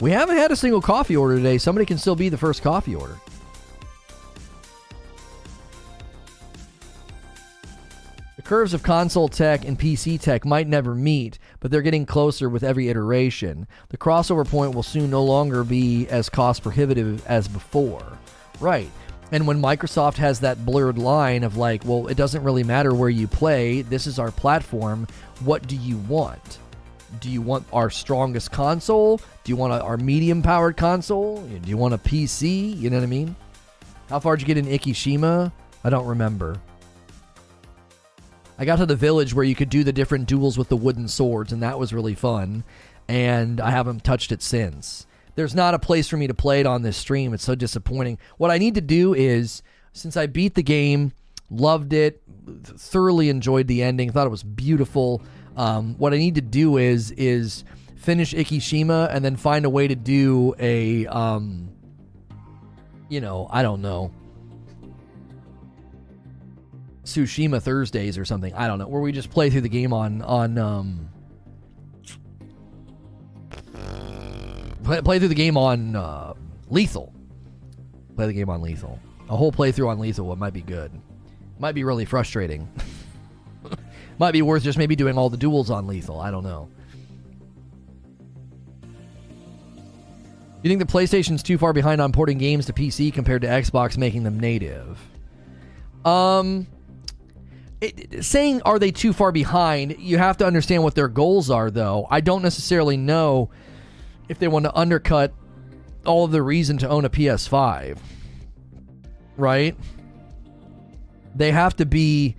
We 0.00 0.12
haven't 0.12 0.38
had 0.38 0.50
a 0.50 0.56
single 0.56 0.80
coffee 0.80 1.16
order 1.16 1.36
today. 1.36 1.58
Somebody 1.58 1.84
can 1.84 1.98
still 1.98 2.16
be 2.16 2.30
the 2.30 2.38
first 2.38 2.62
coffee 2.62 2.94
order. 2.94 3.16
The 8.36 8.42
curves 8.42 8.72
of 8.72 8.82
console 8.82 9.28
tech 9.28 9.66
and 9.66 9.78
PC 9.78 10.18
tech 10.18 10.46
might 10.46 10.66
never 10.66 10.94
meet, 10.94 11.38
but 11.60 11.70
they're 11.70 11.82
getting 11.82 12.06
closer 12.06 12.48
with 12.48 12.64
every 12.64 12.88
iteration. 12.88 13.68
The 13.90 13.98
crossover 13.98 14.48
point 14.48 14.74
will 14.74 14.82
soon 14.82 15.10
no 15.10 15.22
longer 15.22 15.62
be 15.64 16.08
as 16.08 16.30
cost 16.30 16.62
prohibitive 16.62 17.24
as 17.26 17.46
before. 17.46 18.18
Right. 18.58 18.90
And 19.32 19.46
when 19.46 19.60
Microsoft 19.60 20.16
has 20.16 20.40
that 20.40 20.64
blurred 20.64 20.96
line 20.96 21.44
of 21.44 21.58
like, 21.58 21.84
well, 21.84 22.08
it 22.08 22.16
doesn't 22.16 22.42
really 22.42 22.64
matter 22.64 22.94
where 22.94 23.10
you 23.10 23.28
play, 23.28 23.82
this 23.82 24.06
is 24.06 24.18
our 24.18 24.30
platform, 24.30 25.06
what 25.40 25.68
do 25.68 25.76
you 25.76 25.98
want? 25.98 26.58
Do 27.18 27.28
you 27.28 27.42
want 27.42 27.66
our 27.72 27.90
strongest 27.90 28.52
console? 28.52 29.18
Do 29.42 29.50
you 29.50 29.56
want 29.56 29.72
our 29.72 29.96
medium 29.96 30.42
powered 30.42 30.76
console? 30.76 31.42
Do 31.42 31.68
you 31.68 31.76
want 31.76 31.94
a 31.94 31.98
PC? 31.98 32.78
You 32.78 32.88
know 32.90 32.98
what 32.98 33.02
I 33.02 33.06
mean? 33.06 33.34
How 34.08 34.20
far 34.20 34.36
did 34.36 34.46
you 34.46 34.54
get 34.54 34.64
in 34.64 34.70
Ikishima? 34.70 35.52
I 35.82 35.90
don't 35.90 36.06
remember. 36.06 36.60
I 38.58 38.64
got 38.64 38.76
to 38.76 38.86
the 38.86 38.94
village 38.94 39.34
where 39.34 39.44
you 39.44 39.54
could 39.54 39.70
do 39.70 39.82
the 39.82 39.92
different 39.92 40.28
duels 40.28 40.58
with 40.58 40.68
the 40.68 40.76
wooden 40.76 41.08
swords, 41.08 41.52
and 41.52 41.62
that 41.62 41.78
was 41.78 41.92
really 41.92 42.14
fun. 42.14 42.62
And 43.08 43.60
I 43.60 43.70
haven't 43.70 44.04
touched 44.04 44.32
it 44.32 44.42
since. 44.42 45.06
There's 45.34 45.54
not 45.54 45.74
a 45.74 45.78
place 45.78 46.08
for 46.08 46.16
me 46.16 46.26
to 46.26 46.34
play 46.34 46.60
it 46.60 46.66
on 46.66 46.82
this 46.82 46.96
stream. 46.96 47.32
It's 47.32 47.44
so 47.44 47.54
disappointing. 47.54 48.18
What 48.36 48.50
I 48.50 48.58
need 48.58 48.74
to 48.74 48.80
do 48.80 49.14
is, 49.14 49.62
since 49.92 50.16
I 50.16 50.26
beat 50.26 50.54
the 50.54 50.62
game, 50.62 51.12
loved 51.48 51.92
it, 51.92 52.22
thoroughly 52.64 53.28
enjoyed 53.30 53.66
the 53.66 53.82
ending, 53.82 54.12
thought 54.12 54.26
it 54.26 54.30
was 54.30 54.42
beautiful. 54.42 55.22
Um, 55.60 55.94
what 55.98 56.14
I 56.14 56.16
need 56.16 56.36
to 56.36 56.40
do 56.40 56.78
is 56.78 57.10
is 57.10 57.64
finish 57.96 58.32
Ikishima 58.32 59.14
and 59.14 59.22
then 59.22 59.36
find 59.36 59.66
a 59.66 59.68
way 59.68 59.86
to 59.86 59.94
do 59.94 60.54
a, 60.58 61.06
um, 61.08 61.70
you 63.10 63.20
know, 63.20 63.46
I 63.50 63.60
don't 63.60 63.82
know, 63.82 64.10
Tsushima 67.04 67.60
Thursdays 67.60 68.16
or 68.16 68.24
something. 68.24 68.54
I 68.54 68.68
don't 68.68 68.78
know, 68.78 68.88
where 68.88 69.02
we 69.02 69.12
just 69.12 69.28
play 69.28 69.50
through 69.50 69.60
the 69.60 69.68
game 69.68 69.92
on 69.92 70.22
on 70.22 70.56
um, 70.56 71.10
play, 74.82 75.02
play 75.02 75.18
through 75.18 75.28
the 75.28 75.34
game 75.34 75.58
on 75.58 75.94
uh, 75.94 76.32
Lethal. 76.70 77.12
Play 78.16 78.28
the 78.28 78.32
game 78.32 78.48
on 78.48 78.62
Lethal. 78.62 78.98
A 79.28 79.36
whole 79.36 79.52
playthrough 79.52 79.88
on 79.88 79.98
Lethal. 79.98 80.32
It 80.32 80.38
might 80.38 80.54
be 80.54 80.62
good. 80.62 80.90
Might 81.58 81.74
be 81.74 81.84
really 81.84 82.06
frustrating. 82.06 82.66
might 84.20 84.32
be 84.32 84.42
worth 84.42 84.62
just 84.62 84.76
maybe 84.76 84.94
doing 84.94 85.16
all 85.16 85.30
the 85.30 85.38
duels 85.38 85.70
on 85.70 85.86
Lethal. 85.86 86.20
I 86.20 86.30
don't 86.30 86.44
know. 86.44 86.68
You 90.62 90.68
think 90.68 90.78
the 90.78 90.86
PlayStation's 90.86 91.42
too 91.42 91.56
far 91.56 91.72
behind 91.72 92.02
on 92.02 92.12
porting 92.12 92.36
games 92.36 92.66
to 92.66 92.74
PC 92.74 93.14
compared 93.14 93.40
to 93.42 93.48
Xbox 93.48 93.96
making 93.96 94.24
them 94.24 94.38
native? 94.38 94.98
Um, 96.04 96.66
it, 97.80 98.22
saying 98.22 98.60
are 98.66 98.78
they 98.78 98.90
too 98.90 99.14
far 99.14 99.32
behind? 99.32 99.96
You 99.98 100.18
have 100.18 100.36
to 100.36 100.46
understand 100.46 100.82
what 100.82 100.94
their 100.94 101.08
goals 101.08 101.50
are, 101.50 101.70
though. 101.70 102.06
I 102.10 102.20
don't 102.20 102.42
necessarily 102.42 102.98
know 102.98 103.48
if 104.28 104.38
they 104.38 104.48
want 104.48 104.66
to 104.66 104.78
undercut 104.78 105.32
all 106.04 106.26
of 106.26 106.30
the 106.30 106.42
reason 106.42 106.76
to 106.78 106.88
own 106.90 107.06
a 107.06 107.10
PS5. 107.10 107.96
Right? 109.38 109.74
They 111.34 111.52
have 111.52 111.74
to 111.76 111.86
be 111.86 112.36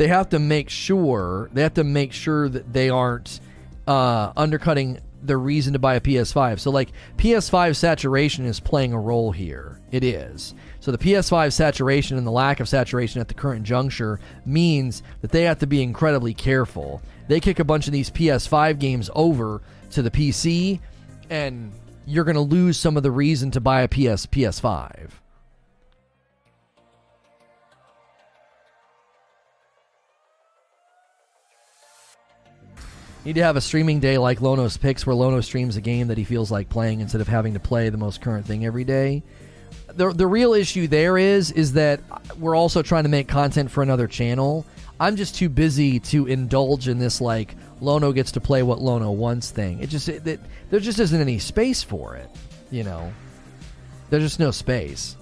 they 0.00 0.08
have 0.08 0.30
to 0.30 0.38
make 0.38 0.70
sure 0.70 1.50
they 1.52 1.60
have 1.60 1.74
to 1.74 1.84
make 1.84 2.14
sure 2.14 2.48
that 2.48 2.72
they 2.72 2.88
aren't 2.88 3.38
uh, 3.86 4.32
undercutting 4.34 4.98
the 5.22 5.36
reason 5.36 5.74
to 5.74 5.78
buy 5.78 5.96
a 5.96 6.00
PS5. 6.00 6.58
So 6.58 6.70
like 6.70 6.88
PS5 7.18 7.76
saturation 7.76 8.46
is 8.46 8.60
playing 8.60 8.94
a 8.94 8.98
role 8.98 9.30
here. 9.30 9.78
It 9.90 10.02
is. 10.02 10.54
So 10.80 10.90
the 10.90 10.96
PS5 10.96 11.52
saturation 11.52 12.16
and 12.16 12.26
the 12.26 12.30
lack 12.30 12.60
of 12.60 12.68
saturation 12.70 13.20
at 13.20 13.28
the 13.28 13.34
current 13.34 13.62
juncture 13.62 14.18
means 14.46 15.02
that 15.20 15.32
they 15.32 15.42
have 15.42 15.58
to 15.58 15.66
be 15.66 15.82
incredibly 15.82 16.32
careful. 16.32 17.02
They 17.28 17.38
kick 17.38 17.58
a 17.58 17.64
bunch 17.64 17.86
of 17.86 17.92
these 17.92 18.08
PS5 18.08 18.78
games 18.78 19.10
over 19.14 19.60
to 19.90 20.00
the 20.00 20.10
PC 20.10 20.80
and 21.28 21.72
you're 22.06 22.24
going 22.24 22.36
to 22.36 22.40
lose 22.40 22.78
some 22.78 22.96
of 22.96 23.02
the 23.02 23.10
reason 23.10 23.50
to 23.50 23.60
buy 23.60 23.82
a 23.82 23.88
PS 23.88 24.24
PS5. 24.24 25.10
Need 33.24 33.34
to 33.34 33.42
have 33.42 33.56
a 33.56 33.60
streaming 33.60 34.00
day 34.00 34.16
like 34.16 34.40
Lono's 34.40 34.78
picks, 34.78 35.06
where 35.06 35.14
Lono 35.14 35.42
streams 35.42 35.76
a 35.76 35.80
game 35.82 36.08
that 36.08 36.16
he 36.16 36.24
feels 36.24 36.50
like 36.50 36.70
playing 36.70 37.00
instead 37.00 37.20
of 37.20 37.28
having 37.28 37.52
to 37.52 37.60
play 37.60 37.90
the 37.90 37.98
most 37.98 38.22
current 38.22 38.46
thing 38.46 38.64
every 38.64 38.84
day. 38.84 39.22
The, 39.88 40.12
the 40.12 40.26
real 40.26 40.54
issue 40.54 40.86
there 40.88 41.18
is 41.18 41.50
is 41.50 41.74
that 41.74 42.00
we're 42.38 42.56
also 42.56 42.80
trying 42.80 43.02
to 43.02 43.10
make 43.10 43.28
content 43.28 43.70
for 43.70 43.82
another 43.82 44.06
channel. 44.06 44.64
I'm 44.98 45.16
just 45.16 45.34
too 45.34 45.48
busy 45.48 46.00
to 46.00 46.26
indulge 46.26 46.88
in 46.88 46.98
this 46.98 47.20
like 47.20 47.54
Lono 47.80 48.12
gets 48.12 48.32
to 48.32 48.40
play 48.40 48.62
what 48.62 48.80
Lono 48.80 49.10
wants 49.10 49.50
thing. 49.50 49.80
It 49.80 49.88
just 49.88 50.08
it, 50.08 50.26
it, 50.26 50.40
there 50.70 50.80
just 50.80 50.98
isn't 50.98 51.20
any 51.20 51.38
space 51.38 51.82
for 51.82 52.16
it, 52.16 52.30
you 52.70 52.84
know. 52.84 53.12
There's 54.08 54.22
just 54.22 54.40
no 54.40 54.50
space. 54.50 55.16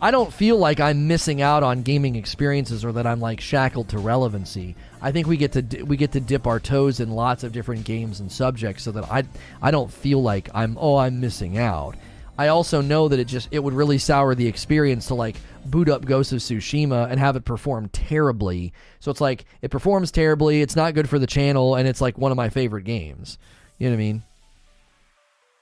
I 0.00 0.12
don't 0.12 0.32
feel 0.32 0.58
like 0.58 0.78
I'm 0.78 1.08
missing 1.08 1.42
out 1.42 1.64
on 1.64 1.82
gaming 1.82 2.14
experiences 2.14 2.84
or 2.84 2.92
that 2.92 3.06
I'm 3.06 3.20
like 3.20 3.40
shackled 3.40 3.88
to 3.88 3.98
relevancy. 3.98 4.76
I 5.00 5.12
think 5.12 5.26
we 5.26 5.36
get 5.36 5.52
to 5.52 5.82
we 5.82 5.96
get 5.96 6.12
to 6.12 6.20
dip 6.20 6.46
our 6.46 6.60
toes 6.60 7.00
in 7.00 7.10
lots 7.10 7.44
of 7.44 7.52
different 7.52 7.84
games 7.84 8.20
and 8.20 8.30
subjects 8.30 8.82
so 8.82 8.92
that 8.92 9.10
I 9.10 9.24
I 9.62 9.70
don't 9.70 9.92
feel 9.92 10.22
like 10.22 10.48
I'm 10.54 10.76
oh 10.80 10.96
I'm 10.96 11.20
missing 11.20 11.58
out. 11.58 11.96
I 12.36 12.48
also 12.48 12.80
know 12.80 13.08
that 13.08 13.18
it 13.18 13.26
just 13.26 13.48
it 13.50 13.58
would 13.58 13.74
really 13.74 13.98
sour 13.98 14.34
the 14.34 14.46
experience 14.46 15.06
to 15.08 15.14
like 15.14 15.36
boot 15.64 15.88
up 15.88 16.04
Ghost 16.04 16.32
of 16.32 16.38
Tsushima 16.38 17.10
and 17.10 17.18
have 17.18 17.36
it 17.36 17.44
perform 17.44 17.88
terribly. 17.88 18.72
So 19.00 19.10
it's 19.10 19.20
like 19.20 19.44
it 19.62 19.70
performs 19.70 20.10
terribly, 20.10 20.62
it's 20.62 20.76
not 20.76 20.94
good 20.94 21.08
for 21.08 21.18
the 21.18 21.26
channel 21.26 21.74
and 21.74 21.88
it's 21.88 22.00
like 22.00 22.16
one 22.16 22.30
of 22.30 22.36
my 22.36 22.48
favorite 22.48 22.84
games. 22.84 23.38
You 23.78 23.88
know 23.88 23.96
what 23.96 24.00
I 24.00 24.04
mean? 24.04 24.22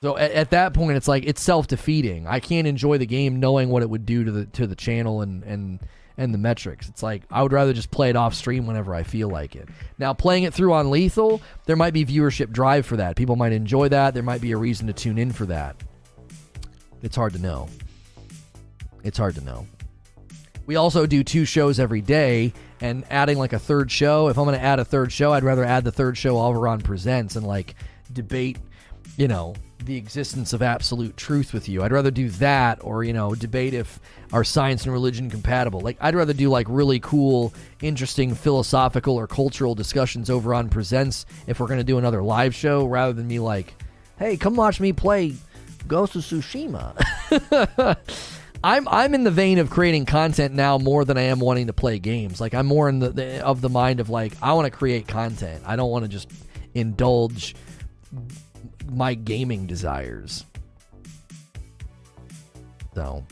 So 0.02 0.16
at, 0.16 0.30
at, 0.32 0.50
that 0.50 0.74
point, 0.74 0.96
it's 0.96 1.08
like 1.08 1.24
it's 1.26 1.40
self 1.40 1.66
defeating. 1.66 2.26
I 2.26 2.40
can't 2.40 2.66
enjoy 2.66 2.98
the 2.98 3.06
game 3.06 3.40
knowing 3.40 3.70
what 3.70 3.82
it 3.82 3.90
would 3.90 4.06
do 4.06 4.24
to 4.24 4.30
the 4.30 4.44
to 4.46 4.66
the 4.66 4.76
channel 4.76 5.22
and 5.22 5.42
and 5.44 5.80
and 6.16 6.32
the 6.32 6.38
metrics. 6.38 6.88
It's 6.88 7.02
like 7.02 7.22
I 7.30 7.42
would 7.42 7.52
rather 7.52 7.72
just 7.72 7.90
play 7.90 8.10
it 8.10 8.16
off 8.16 8.34
stream 8.34 8.66
whenever 8.66 8.94
I 8.94 9.02
feel 9.02 9.28
like 9.28 9.54
it. 9.56 9.68
Now, 9.98 10.14
playing 10.14 10.44
it 10.44 10.54
through 10.54 10.72
on 10.72 10.90
Lethal, 10.90 11.42
there 11.66 11.76
might 11.76 11.92
be 11.92 12.04
viewership 12.04 12.50
drive 12.50 12.86
for 12.86 12.96
that. 12.96 13.16
People 13.16 13.36
might 13.36 13.52
enjoy 13.52 13.88
that. 13.88 14.14
There 14.14 14.22
might 14.22 14.40
be 14.40 14.52
a 14.52 14.56
reason 14.56 14.86
to 14.86 14.92
tune 14.92 15.18
in 15.18 15.32
for 15.32 15.46
that. 15.46 15.76
It's 17.02 17.16
hard 17.16 17.34
to 17.34 17.38
know. 17.38 17.68
It's 19.04 19.18
hard 19.18 19.34
to 19.36 19.44
know. 19.44 19.66
We 20.66 20.76
also 20.76 21.06
do 21.06 21.22
two 21.22 21.44
shows 21.44 21.78
every 21.78 22.00
day, 22.00 22.52
and 22.80 23.04
adding 23.10 23.38
like 23.38 23.52
a 23.52 23.58
third 23.58 23.90
show. 23.90 24.28
If 24.28 24.38
I'm 24.38 24.44
going 24.44 24.58
to 24.58 24.64
add 24.64 24.80
a 24.80 24.84
third 24.84 25.12
show, 25.12 25.32
I'd 25.32 25.44
rather 25.44 25.64
add 25.64 25.84
the 25.84 25.92
third 25.92 26.18
show 26.18 26.34
Alvaron 26.34 26.82
Presents 26.82 27.36
and 27.36 27.46
like 27.46 27.76
debate, 28.12 28.58
you 29.16 29.28
know, 29.28 29.54
the 29.86 29.96
existence 29.96 30.52
of 30.52 30.62
absolute 30.62 31.16
truth 31.16 31.52
with 31.52 31.68
you. 31.68 31.82
I'd 31.82 31.92
rather 31.92 32.10
do 32.10 32.28
that 32.30 32.78
or, 32.82 33.04
you 33.04 33.12
know, 33.12 33.34
debate 33.34 33.72
if 33.72 34.00
are 34.32 34.42
science 34.44 34.84
and 34.84 34.92
religion 34.92 35.30
compatible. 35.30 35.80
Like 35.80 35.96
I'd 36.00 36.14
rather 36.14 36.32
do 36.32 36.50
like 36.50 36.66
really 36.68 36.98
cool, 37.00 37.54
interesting 37.80 38.34
philosophical 38.34 39.16
or 39.16 39.26
cultural 39.26 39.74
discussions 39.74 40.28
over 40.28 40.52
on 40.52 40.68
Presents 40.68 41.24
if 41.46 41.60
we're 41.60 41.68
going 41.68 41.78
to 41.78 41.84
do 41.84 41.98
another 41.98 42.22
live 42.22 42.54
show 42.54 42.84
rather 42.84 43.12
than 43.12 43.28
me 43.28 43.38
like, 43.38 43.74
"Hey, 44.18 44.36
come 44.36 44.56
watch 44.56 44.80
me 44.80 44.92
play 44.92 45.36
Ghost 45.86 46.16
of 46.16 46.22
Tsushima." 46.22 47.96
I'm 48.64 48.88
I'm 48.88 49.14
in 49.14 49.22
the 49.22 49.30
vein 49.30 49.58
of 49.58 49.70
creating 49.70 50.06
content 50.06 50.52
now 50.52 50.78
more 50.78 51.04
than 51.04 51.16
I 51.16 51.22
am 51.22 51.38
wanting 51.38 51.68
to 51.68 51.72
play 51.72 52.00
games. 52.00 52.40
Like 52.40 52.54
I'm 52.54 52.66
more 52.66 52.88
in 52.88 52.98
the, 52.98 53.10
the 53.10 53.46
of 53.46 53.60
the 53.60 53.68
mind 53.68 54.00
of 54.00 54.10
like 54.10 54.32
I 54.42 54.54
want 54.54 54.66
to 54.66 54.76
create 54.76 55.06
content. 55.06 55.62
I 55.64 55.76
don't 55.76 55.90
want 55.90 56.04
to 56.04 56.08
just 56.08 56.28
indulge 56.74 57.54
my 58.90 59.14
gaming 59.14 59.66
desires. 59.66 60.44
So 62.94 63.24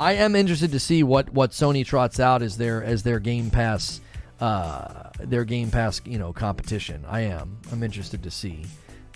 I 0.00 0.14
am 0.14 0.34
interested 0.34 0.72
to 0.72 0.80
see 0.80 1.02
what 1.02 1.30
what 1.32 1.50
Sony 1.50 1.84
trots 1.84 2.18
out 2.18 2.42
as 2.42 2.56
their 2.56 2.82
as 2.82 3.02
their 3.02 3.20
Game 3.20 3.50
Pass 3.50 4.00
uh 4.40 5.10
their 5.18 5.44
Game 5.44 5.70
Pass, 5.70 6.00
you 6.04 6.18
know, 6.18 6.32
competition. 6.32 7.04
I 7.06 7.20
am. 7.20 7.58
I'm 7.70 7.82
interested 7.82 8.22
to 8.22 8.30
see 8.30 8.64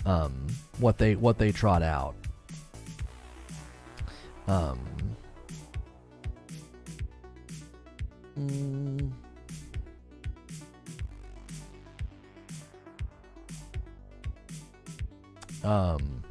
um 0.05 0.47
what 0.77 0.97
they 0.97 1.15
what 1.15 1.39
they 1.39 1.51
trot 1.51 1.81
out. 1.81 2.15
Um 4.47 4.79
mm, 8.39 9.11
um 15.65 16.21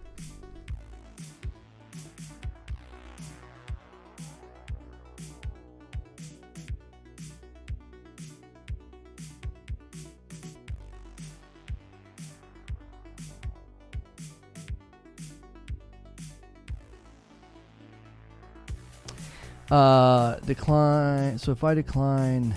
Uh, 19.71 20.39
decline. 20.41 21.37
So 21.37 21.51
if 21.51 21.65
I 21.65 21.75
decline 21.75 22.55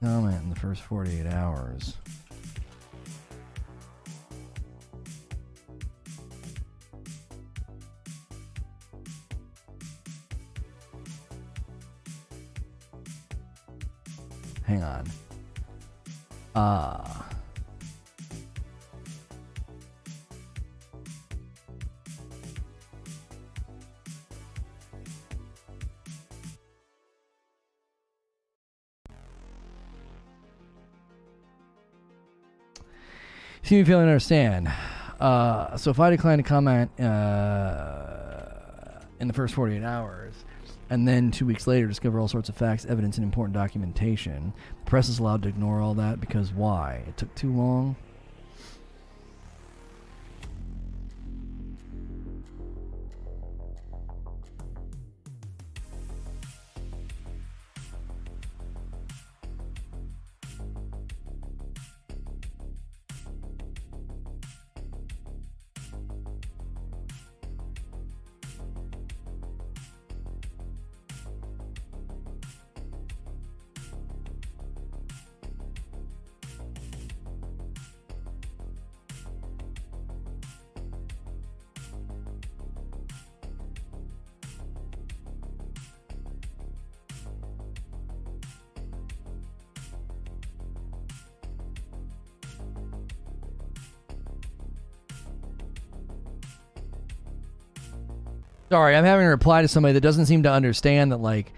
comment 0.00 0.42
in 0.42 0.50
the 0.50 0.56
first 0.56 0.82
48 0.82 1.26
hours. 1.26 1.94
Hang 14.72 14.82
on. 14.82 15.04
Uh 16.54 17.22
See 33.64 33.76
me 33.76 33.84
failing 33.84 34.06
to 34.06 34.10
understand. 34.10 34.72
Uh, 35.20 35.76
so 35.76 35.90
if 35.90 36.00
I 36.00 36.10
decline 36.10 36.38
to 36.38 36.42
comment 36.42 36.90
uh, 37.00 38.42
in 39.20 39.28
the 39.28 39.32
first 39.32 39.54
48 39.54 39.84
hours, 39.84 40.34
and 40.92 41.08
then 41.08 41.30
two 41.30 41.46
weeks 41.46 41.66
later 41.66 41.86
discover 41.86 42.20
all 42.20 42.28
sorts 42.28 42.50
of 42.50 42.54
facts, 42.54 42.84
evidence, 42.84 43.16
and 43.16 43.24
important 43.24 43.54
documentation, 43.54 44.52
the 44.84 44.90
press 44.90 45.08
is 45.08 45.18
allowed 45.18 45.42
to 45.42 45.48
ignore 45.48 45.80
all 45.80 45.94
that 45.94 46.20
because 46.20 46.52
why? 46.52 47.02
It 47.08 47.16
took 47.16 47.34
too 47.34 47.50
long. 47.50 47.96
Sorry, 98.72 98.96
I'm 98.96 99.04
having 99.04 99.26
to 99.26 99.28
reply 99.28 99.60
to 99.60 99.68
somebody 99.68 99.92
that 99.92 100.00
doesn't 100.00 100.24
seem 100.24 100.44
to 100.44 100.50
understand 100.50 101.12
that 101.12 101.18
like 101.18 101.52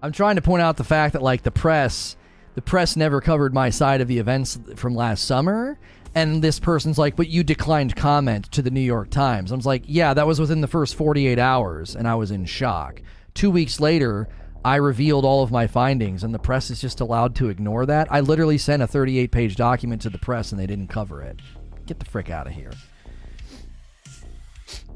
I'm 0.00 0.12
trying 0.12 0.36
to 0.36 0.40
point 0.40 0.62
out 0.62 0.78
the 0.78 0.82
fact 0.82 1.12
that 1.12 1.20
like 1.20 1.42
the 1.42 1.50
press 1.50 2.16
the 2.54 2.62
press 2.62 2.96
never 2.96 3.20
covered 3.20 3.52
my 3.52 3.68
side 3.68 4.00
of 4.00 4.08
the 4.08 4.18
events 4.18 4.58
from 4.76 4.94
last 4.94 5.26
summer 5.26 5.78
and 6.14 6.40
this 6.42 6.58
person's 6.58 6.96
like 6.96 7.16
but 7.16 7.28
you 7.28 7.44
declined 7.44 7.94
comment 7.94 8.50
to 8.52 8.62
the 8.62 8.70
New 8.70 8.80
York 8.80 9.10
Times. 9.10 9.52
I 9.52 9.56
was 9.56 9.66
like, 9.66 9.82
"Yeah, 9.84 10.14
that 10.14 10.26
was 10.26 10.40
within 10.40 10.62
the 10.62 10.68
first 10.68 10.94
48 10.94 11.38
hours 11.38 11.94
and 11.94 12.08
I 12.08 12.14
was 12.14 12.30
in 12.30 12.46
shock." 12.46 13.02
2 13.34 13.50
weeks 13.50 13.78
later, 13.78 14.26
I 14.64 14.76
revealed 14.76 15.26
all 15.26 15.42
of 15.42 15.50
my 15.50 15.66
findings 15.66 16.24
and 16.24 16.32
the 16.32 16.38
press 16.38 16.70
is 16.70 16.80
just 16.80 17.02
allowed 17.02 17.34
to 17.34 17.50
ignore 17.50 17.84
that. 17.84 18.10
I 18.10 18.20
literally 18.20 18.56
sent 18.56 18.82
a 18.82 18.86
38-page 18.86 19.56
document 19.56 20.00
to 20.00 20.08
the 20.08 20.16
press 20.16 20.50
and 20.50 20.58
they 20.58 20.66
didn't 20.66 20.88
cover 20.88 21.20
it. 21.20 21.40
Get 21.84 21.98
the 21.98 22.06
frick 22.06 22.30
out 22.30 22.46
of 22.46 22.54
here 22.54 22.72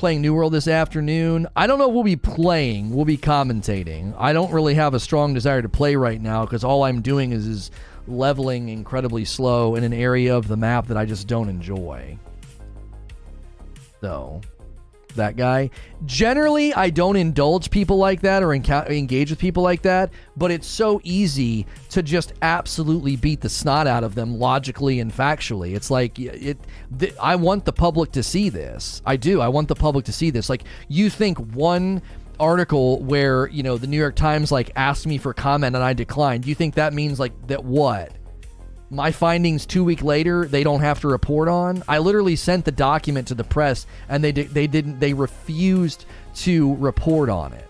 playing 0.02 0.20
New 0.20 0.34
World 0.34 0.52
this 0.52 0.66
afternoon. 0.66 1.46
I 1.54 1.68
don't 1.68 1.78
know 1.78 1.86
we'll 1.86 2.02
be 2.02 2.16
playing. 2.16 2.92
We'll 2.92 3.04
be 3.04 3.16
commentating. 3.16 4.12
I 4.18 4.32
don't 4.32 4.50
really 4.50 4.74
have 4.74 4.94
a 4.94 4.98
strong 4.98 5.32
desire 5.32 5.62
to 5.62 5.68
play 5.68 5.94
right 5.94 6.20
now 6.20 6.44
because 6.44 6.64
all 6.64 6.82
I'm 6.82 7.02
doing 7.02 7.30
is, 7.30 7.46
is 7.46 7.70
leveling 8.08 8.68
incredibly 8.68 9.24
slow 9.24 9.76
in 9.76 9.84
an 9.84 9.92
area 9.92 10.36
of 10.36 10.48
the 10.48 10.56
map 10.56 10.88
that 10.88 10.96
I 10.96 11.04
just 11.04 11.28
don't 11.28 11.48
enjoy. 11.48 12.18
So, 14.00 14.40
that 15.16 15.36
guy. 15.36 15.70
Generally, 16.04 16.74
I 16.74 16.90
don't 16.90 17.16
indulge 17.16 17.70
people 17.70 17.96
like 17.96 18.22
that 18.22 18.42
or 18.42 18.48
enca- 18.48 18.88
engage 18.90 19.30
with 19.30 19.38
people 19.38 19.62
like 19.62 19.82
that, 19.82 20.10
but 20.36 20.50
it's 20.50 20.66
so 20.66 21.00
easy 21.04 21.66
to 21.90 22.02
just 22.02 22.32
absolutely 22.42 23.16
beat 23.16 23.40
the 23.40 23.48
snot 23.48 23.86
out 23.86 24.04
of 24.04 24.14
them 24.14 24.38
logically 24.38 25.00
and 25.00 25.12
factually. 25.12 25.74
It's 25.74 25.90
like 25.90 26.18
it. 26.18 26.58
Th- 26.98 27.14
I 27.20 27.36
want 27.36 27.64
the 27.64 27.72
public 27.72 28.12
to 28.12 28.22
see 28.22 28.48
this. 28.48 29.02
I 29.06 29.16
do. 29.16 29.40
I 29.40 29.48
want 29.48 29.68
the 29.68 29.74
public 29.74 30.04
to 30.06 30.12
see 30.12 30.30
this. 30.30 30.48
Like 30.48 30.64
you 30.88 31.10
think 31.10 31.38
one 31.54 32.02
article 32.40 33.00
where 33.02 33.46
you 33.48 33.62
know 33.62 33.78
the 33.78 33.86
New 33.86 33.98
York 33.98 34.16
Times 34.16 34.50
like 34.50 34.70
asked 34.74 35.06
me 35.06 35.18
for 35.18 35.32
comment 35.32 35.76
and 35.76 35.84
I 35.84 35.92
declined. 35.92 36.46
You 36.46 36.54
think 36.54 36.74
that 36.74 36.92
means 36.92 37.20
like 37.20 37.32
that 37.46 37.64
what? 37.64 38.12
My 38.92 39.10
findings 39.10 39.64
two 39.64 39.82
week 39.82 40.02
later 40.02 40.44
they 40.44 40.62
don't 40.62 40.80
have 40.80 41.00
to 41.00 41.08
report 41.08 41.48
on. 41.48 41.82
I 41.88 41.98
literally 41.98 42.36
sent 42.36 42.66
the 42.66 42.72
document 42.72 43.28
to 43.28 43.34
the 43.34 43.42
press 43.44 43.86
and 44.08 44.22
they 44.22 44.32
di- 44.32 44.42
they 44.42 44.66
didn't 44.66 45.00
they 45.00 45.14
refused 45.14 46.04
to 46.36 46.74
report 46.76 47.30
on 47.30 47.54
it. 47.54 47.68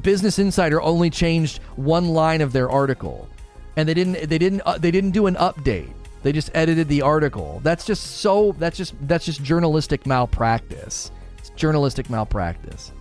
Business 0.00 0.38
Insider 0.38 0.80
only 0.80 1.10
changed 1.10 1.58
one 1.76 2.08
line 2.08 2.40
of 2.40 2.52
their 2.52 2.70
article, 2.70 3.28
and 3.76 3.88
they 3.88 3.94
didn't 3.94 4.28
they 4.28 4.38
didn't 4.38 4.62
uh, 4.64 4.78
they 4.78 4.90
didn't 4.90 5.10
do 5.10 5.26
an 5.26 5.34
update. 5.36 5.92
They 6.22 6.32
just 6.32 6.50
edited 6.54 6.88
the 6.88 7.02
article. 7.02 7.60
That's 7.62 7.84
just 7.84 8.18
so 8.18 8.54
that's 8.58 8.76
just 8.76 8.94
that's 9.06 9.24
just 9.24 9.42
journalistic 9.42 10.06
malpractice. 10.06 11.10
It's 11.38 11.50
journalistic 11.50 12.08
malpractice. 12.10 12.92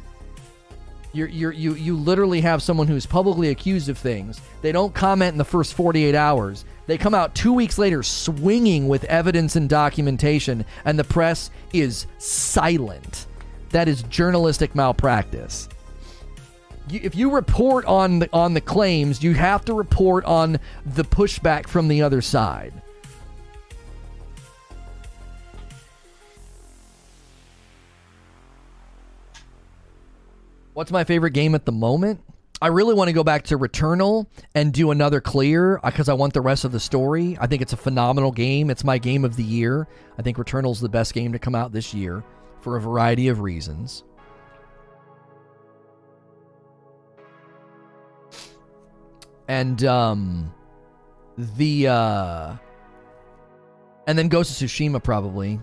You're, 1.15 1.27
you're, 1.27 1.51
you 1.51 1.75
you 1.75 1.95
literally 1.95 2.41
have 2.41 2.63
someone 2.63 2.87
who's 2.87 3.05
publicly 3.05 3.49
accused 3.49 3.87
of 3.87 3.99
things. 3.99 4.41
They 4.63 4.71
don't 4.71 4.93
comment 4.93 5.33
in 5.33 5.37
the 5.37 5.45
first 5.45 5.75
48 5.75 6.15
hours. 6.15 6.65
They 6.85 6.97
come 6.97 7.15
out 7.15 7.33
two 7.33 7.53
weeks 7.53 7.77
later 7.77 8.03
swinging 8.03 8.87
with 8.87 9.05
evidence 9.05 9.55
and 9.55 9.69
documentation, 9.69 10.65
and 10.83 10.99
the 10.99 11.03
press 11.03 11.49
is 11.71 12.07
silent. 12.17 13.27
That 13.69 13.87
is 13.87 14.03
journalistic 14.03 14.75
malpractice. 14.75 15.69
If 16.89 17.15
you 17.15 17.31
report 17.31 17.85
on 17.85 18.19
the, 18.19 18.29
on 18.33 18.53
the 18.53 18.61
claims, 18.61 19.23
you 19.23 19.33
have 19.33 19.63
to 19.65 19.73
report 19.73 20.25
on 20.25 20.59
the 20.85 21.03
pushback 21.03 21.67
from 21.67 21.87
the 21.87 22.01
other 22.01 22.21
side. 22.21 22.73
What's 30.73 30.91
my 30.91 31.03
favorite 31.03 31.31
game 31.31 31.55
at 31.55 31.65
the 31.65 31.71
moment? 31.71 32.19
I 32.63 32.67
really 32.67 32.93
want 32.93 33.09
to 33.09 33.13
go 33.13 33.25
back 33.25 33.43
to 33.47 33.57
Returnal 33.57 34.25
and 34.55 34.71
do 34.71 34.91
another 34.91 35.19
clear 35.19 35.81
because 35.83 36.07
I 36.07 36.13
want 36.13 36.31
the 36.31 36.39
rest 36.39 36.63
of 36.63 36.71
the 36.71 36.79
story. 36.79 37.37
I 37.41 37.45
think 37.45 37.61
it's 37.61 37.73
a 37.73 37.77
phenomenal 37.77 38.31
game. 38.31 38.69
It's 38.69 38.85
my 38.85 38.99
game 38.99 39.25
of 39.25 39.35
the 39.35 39.43
year. 39.43 39.85
I 40.17 40.21
think 40.21 40.37
Returnal's 40.37 40.79
the 40.79 40.87
best 40.87 41.13
game 41.13 41.33
to 41.33 41.39
come 41.39 41.55
out 41.55 41.73
this 41.73 41.93
year 41.93 42.23
for 42.61 42.77
a 42.77 42.79
variety 42.79 43.27
of 43.27 43.41
reasons. 43.41 44.05
And 49.49 49.83
um 49.83 50.53
the 51.37 51.89
uh 51.89 52.55
and 54.07 54.17
then 54.17 54.29
Ghost 54.29 54.61
of 54.61 54.69
Tsushima 54.69 55.03
probably. 55.03 55.59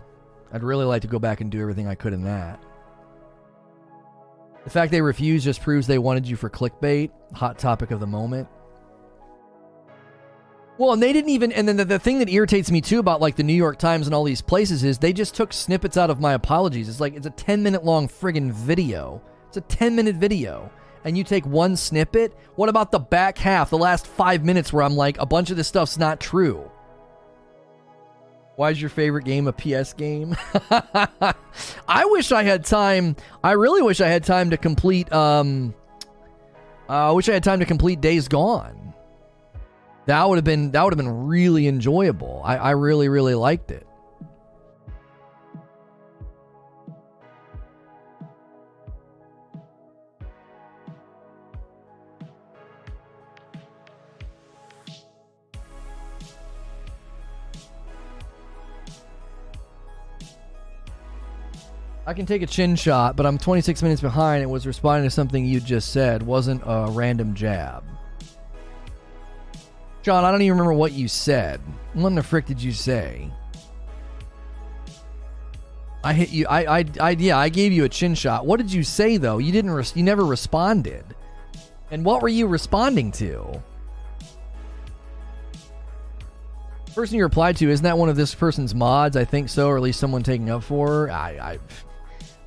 I'd 0.52 0.62
really 0.62 0.84
like 0.84 1.00
to 1.00 1.08
go 1.08 1.18
back 1.18 1.40
and 1.40 1.50
do 1.50 1.62
everything 1.62 1.88
I 1.88 1.94
could 1.94 2.12
in 2.12 2.24
that. 2.24 2.62
The 4.64 4.70
fact 4.70 4.92
they 4.92 5.00
refused 5.00 5.44
just 5.44 5.62
proves 5.62 5.86
they 5.86 5.98
wanted 5.98 6.28
you 6.28 6.36
for 6.36 6.50
clickbait. 6.50 7.10
Hot 7.34 7.58
topic 7.58 7.90
of 7.90 8.00
the 8.00 8.06
moment. 8.06 8.48
Well, 10.76 10.92
and 10.92 11.02
they 11.02 11.12
didn't 11.12 11.30
even. 11.30 11.52
And 11.52 11.68
then 11.68 11.76
the, 11.76 11.84
the, 11.84 11.98
thing 11.98 12.20
that 12.20 12.28
irritates 12.30 12.70
me 12.70 12.80
too 12.80 13.00
about 13.00 13.20
like 13.20 13.36
the 13.36 13.42
New 13.42 13.54
York 13.54 13.78
Times 13.78 14.06
and 14.06 14.14
all 14.14 14.24
these 14.24 14.40
places 14.40 14.82
is 14.82 14.98
they 14.98 15.12
just 15.12 15.34
took 15.34 15.52
snippets 15.52 15.96
out 15.96 16.08
of 16.08 16.20
my 16.20 16.32
apologies. 16.32 16.88
It's 16.88 17.00
like 17.00 17.14
it's 17.14 17.26
a 17.26 17.30
10 17.30 17.62
minute 17.62 17.84
long 17.84 18.08
friggin' 18.08 18.50
video. 18.50 19.22
It's 19.48 19.58
a 19.58 19.62
10 19.62 19.94
minute 19.94 20.16
video. 20.16 20.70
And 21.04 21.16
you 21.16 21.24
take 21.24 21.46
one 21.46 21.76
snippet. 21.76 22.34
What 22.56 22.68
about 22.68 22.92
the 22.92 22.98
back 22.98 23.38
half, 23.38 23.70
the 23.70 23.78
last 23.78 24.06
five 24.06 24.44
minutes 24.44 24.72
where 24.72 24.82
I'm 24.82 24.96
like, 24.96 25.18
a 25.18 25.26
bunch 25.26 25.50
of 25.50 25.56
this 25.56 25.68
stuff's 25.68 25.98
not 25.98 26.20
true? 26.20 26.70
Why 28.56 28.70
is 28.70 28.80
your 28.80 28.90
favorite 28.90 29.24
game 29.24 29.48
a 29.48 29.52
PS 29.52 29.94
game? 29.94 30.36
I 31.88 32.04
wish 32.04 32.30
I 32.30 32.42
had 32.42 32.64
time. 32.64 33.16
I 33.42 33.52
really 33.52 33.82
wish 33.82 34.00
I 34.00 34.08
had 34.08 34.24
time 34.24 34.50
to 34.50 34.56
complete. 34.56 35.10
Um, 35.12 35.74
uh, 36.88 37.08
I 37.08 37.12
wish 37.12 37.28
I 37.28 37.32
had 37.32 37.44
time 37.44 37.60
to 37.60 37.66
complete 37.66 38.00
Days 38.00 38.28
Gone. 38.28 38.92
That 40.06 40.28
would 40.28 40.36
have 40.36 40.44
been 40.44 40.72
that 40.72 40.82
would 40.82 40.92
have 40.92 40.98
been 40.98 41.26
really 41.26 41.68
enjoyable. 41.68 42.42
I, 42.44 42.56
I 42.56 42.70
really 42.72 43.08
really 43.08 43.34
liked 43.34 43.70
it. 43.70 43.86
I 62.06 62.14
can 62.14 62.26
take 62.26 62.42
a 62.42 62.46
chin 62.46 62.76
shot, 62.76 63.16
but 63.16 63.26
I'm 63.26 63.38
26 63.38 63.82
minutes 63.82 64.00
behind 64.00 64.42
and 64.42 64.50
was 64.50 64.66
responding 64.66 65.08
to 65.08 65.14
something 65.14 65.44
you 65.44 65.60
just 65.60 65.92
said. 65.92 66.22
Wasn't 66.22 66.62
a 66.64 66.86
random 66.90 67.34
jab. 67.34 67.84
John, 70.02 70.24
I 70.24 70.32
don't 70.32 70.40
even 70.42 70.52
remember 70.52 70.72
what 70.72 70.92
you 70.92 71.08
said. 71.08 71.60
What 71.92 72.08
in 72.08 72.14
the 72.14 72.22
frick 72.22 72.46
did 72.46 72.62
you 72.62 72.72
say? 72.72 73.30
I 76.02 76.14
hit 76.14 76.30
you. 76.30 76.46
I, 76.48 76.78
I, 76.78 76.84
I, 76.98 77.10
yeah, 77.10 77.36
I 77.36 77.50
gave 77.50 77.72
you 77.72 77.84
a 77.84 77.88
chin 77.88 78.14
shot. 78.14 78.46
What 78.46 78.56
did 78.56 78.72
you 78.72 78.82
say 78.82 79.18
though? 79.18 79.36
You 79.36 79.52
didn't. 79.52 79.70
Res- 79.70 79.94
you 79.94 80.02
never 80.02 80.24
responded. 80.24 81.04
And 81.90 82.04
what 82.04 82.22
were 82.22 82.28
you 82.28 82.46
responding 82.46 83.12
to? 83.12 83.62
Person 86.94 87.18
you 87.18 87.22
replied 87.22 87.56
to 87.58 87.70
isn't 87.70 87.84
that 87.84 87.98
one 87.98 88.08
of 88.08 88.16
this 88.16 88.34
person's 88.34 88.74
mods? 88.74 89.16
I 89.16 89.24
think 89.24 89.48
so, 89.48 89.68
or 89.68 89.76
at 89.76 89.82
least 89.82 90.00
someone 90.00 90.22
taking 90.22 90.48
up 90.50 90.64
for 90.64 90.88
her. 90.88 91.10
I, 91.10 91.30
I, 91.52 91.58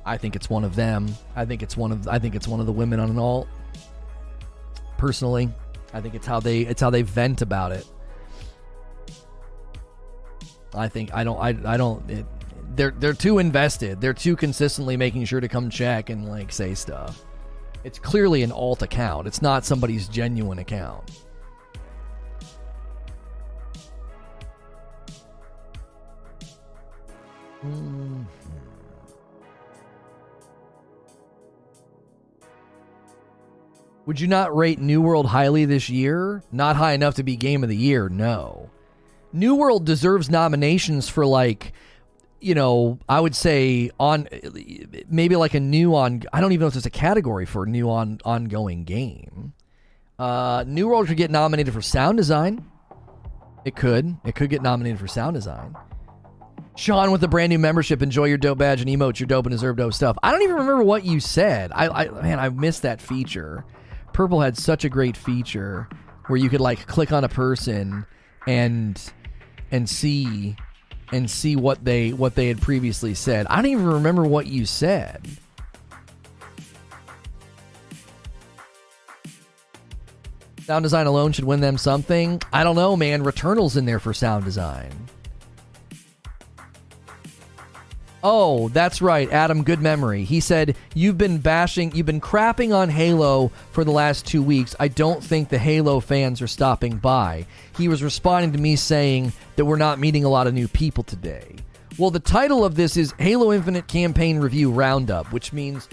I 0.06 0.16
think 0.16 0.36
it's 0.36 0.50
one 0.50 0.64
of 0.64 0.76
them. 0.76 1.08
I 1.34 1.44
think 1.44 1.62
it's 1.62 1.76
one 1.76 1.92
of. 1.92 2.06
I 2.08 2.18
think 2.18 2.34
it's 2.34 2.46
one 2.46 2.60
of 2.60 2.66
the 2.66 2.72
women 2.72 3.00
on 3.00 3.10
an 3.10 3.18
alt. 3.18 3.48
Personally, 4.98 5.50
I 5.92 6.00
think 6.00 6.14
it's 6.14 6.26
how 6.26 6.40
they. 6.40 6.60
It's 6.60 6.80
how 6.80 6.90
they 6.90 7.02
vent 7.02 7.42
about 7.42 7.72
it. 7.72 7.86
I 10.74 10.88
think 10.88 11.14
I 11.14 11.24
don't. 11.24 11.38
I, 11.38 11.74
I 11.74 11.76
don't. 11.76 12.08
It, 12.10 12.26
they're 12.76 12.90
they're 12.90 13.14
too 13.14 13.38
invested. 13.38 14.00
They're 14.00 14.12
too 14.12 14.36
consistently 14.36 14.96
making 14.96 15.24
sure 15.24 15.40
to 15.40 15.48
come 15.48 15.70
check 15.70 16.10
and 16.10 16.28
like 16.28 16.52
say 16.52 16.74
stuff. 16.74 17.24
It's 17.84 17.98
clearly 17.98 18.42
an 18.42 18.52
alt 18.52 18.82
account. 18.82 19.26
It's 19.26 19.42
not 19.42 19.64
somebody's 19.64 20.08
genuine 20.08 20.58
account. 20.58 21.10
Mm-hmm. 27.64 27.93
Would 34.06 34.20
you 34.20 34.26
not 34.28 34.54
rate 34.54 34.78
New 34.78 35.00
World 35.00 35.26
highly 35.26 35.64
this 35.64 35.88
year? 35.88 36.42
Not 36.52 36.76
high 36.76 36.92
enough 36.92 37.14
to 37.14 37.22
be 37.22 37.36
game 37.36 37.62
of 37.62 37.70
the 37.70 37.76
year, 37.76 38.08
no. 38.08 38.70
New 39.32 39.54
World 39.54 39.84
deserves 39.84 40.30
nominations 40.30 41.08
for 41.08 41.24
like 41.24 41.72
you 42.40 42.54
know, 42.54 42.98
I 43.08 43.20
would 43.20 43.34
say 43.34 43.90
on 43.98 44.28
maybe 45.08 45.34
like 45.34 45.54
a 45.54 45.60
new 45.60 45.94
on 45.94 46.24
I 46.32 46.42
don't 46.42 46.52
even 46.52 46.60
know 46.60 46.66
if 46.66 46.74
there's 46.74 46.84
a 46.84 46.90
category 46.90 47.46
for 47.46 47.64
a 47.64 47.66
new 47.66 47.88
on 47.88 48.20
ongoing 48.24 48.84
game. 48.84 49.54
Uh 50.18 50.64
New 50.66 50.88
World 50.88 51.06
could 51.06 51.16
get 51.16 51.30
nominated 51.30 51.72
for 51.72 51.80
sound 51.80 52.18
design. 52.18 52.66
It 53.64 53.74
could. 53.74 54.18
It 54.24 54.34
could 54.34 54.50
get 54.50 54.60
nominated 54.60 55.00
for 55.00 55.08
sound 55.08 55.34
design. 55.34 55.74
Sean 56.76 57.10
with 57.10 57.22
the 57.22 57.28
brand 57.28 57.50
new 57.50 57.58
membership. 57.58 58.02
Enjoy 58.02 58.24
your 58.24 58.36
dope 58.36 58.58
badge 58.58 58.82
and 58.82 58.90
emotes. 58.90 59.20
Your 59.20 59.26
dope 59.26 59.46
and 59.46 59.52
deserve 59.54 59.76
dope 59.76 59.94
stuff. 59.94 60.18
I 60.22 60.30
don't 60.30 60.42
even 60.42 60.56
remember 60.56 60.82
what 60.82 61.04
you 61.04 61.20
said. 61.20 61.72
I, 61.74 61.88
I 61.88 62.08
man, 62.22 62.38
I 62.38 62.50
missed 62.50 62.82
that 62.82 63.00
feature. 63.00 63.64
Purple 64.14 64.40
had 64.40 64.56
such 64.56 64.84
a 64.84 64.88
great 64.88 65.16
feature 65.16 65.88
where 66.28 66.38
you 66.38 66.48
could 66.48 66.60
like 66.60 66.86
click 66.86 67.12
on 67.12 67.24
a 67.24 67.28
person 67.28 68.06
and 68.46 69.12
and 69.70 69.90
see 69.90 70.56
and 71.12 71.28
see 71.30 71.56
what 71.56 71.84
they 71.84 72.12
what 72.12 72.36
they 72.36 72.46
had 72.48 72.62
previously 72.62 73.12
said. 73.12 73.46
I 73.50 73.56
don't 73.56 73.72
even 73.72 73.86
remember 73.86 74.22
what 74.22 74.46
you 74.46 74.66
said. 74.66 75.28
Sound 80.62 80.84
design 80.84 81.06
alone 81.06 81.32
should 81.32 81.44
win 81.44 81.60
them 81.60 81.76
something. 81.76 82.40
I 82.52 82.64
don't 82.64 82.76
know, 82.76 82.96
man. 82.96 83.22
Returnal's 83.24 83.76
in 83.76 83.84
there 83.84 83.98
for 83.98 84.14
sound 84.14 84.44
design. 84.44 85.03
Oh, 88.26 88.70
that's 88.70 89.02
right, 89.02 89.30
Adam. 89.30 89.64
Good 89.64 89.82
memory. 89.82 90.24
He 90.24 90.40
said 90.40 90.76
you've 90.94 91.18
been 91.18 91.38
bashing, 91.38 91.94
you've 91.94 92.06
been 92.06 92.22
crapping 92.22 92.74
on 92.74 92.88
Halo 92.88 93.52
for 93.70 93.84
the 93.84 93.90
last 93.90 94.24
two 94.26 94.42
weeks. 94.42 94.74
I 94.80 94.88
don't 94.88 95.22
think 95.22 95.50
the 95.50 95.58
Halo 95.58 96.00
fans 96.00 96.40
are 96.40 96.46
stopping 96.46 96.96
by. 96.96 97.46
He 97.76 97.86
was 97.86 98.02
responding 98.02 98.52
to 98.52 98.58
me 98.58 98.76
saying 98.76 99.34
that 99.56 99.66
we're 99.66 99.76
not 99.76 99.98
meeting 99.98 100.24
a 100.24 100.30
lot 100.30 100.46
of 100.46 100.54
new 100.54 100.68
people 100.68 101.04
today. 101.04 101.56
Well, 101.98 102.10
the 102.10 102.18
title 102.18 102.64
of 102.64 102.76
this 102.76 102.96
is 102.96 103.12
Halo 103.18 103.52
Infinite 103.52 103.88
Campaign 103.88 104.38
Review 104.38 104.70
Roundup, 104.70 105.30
which 105.30 105.52
means 105.52 105.86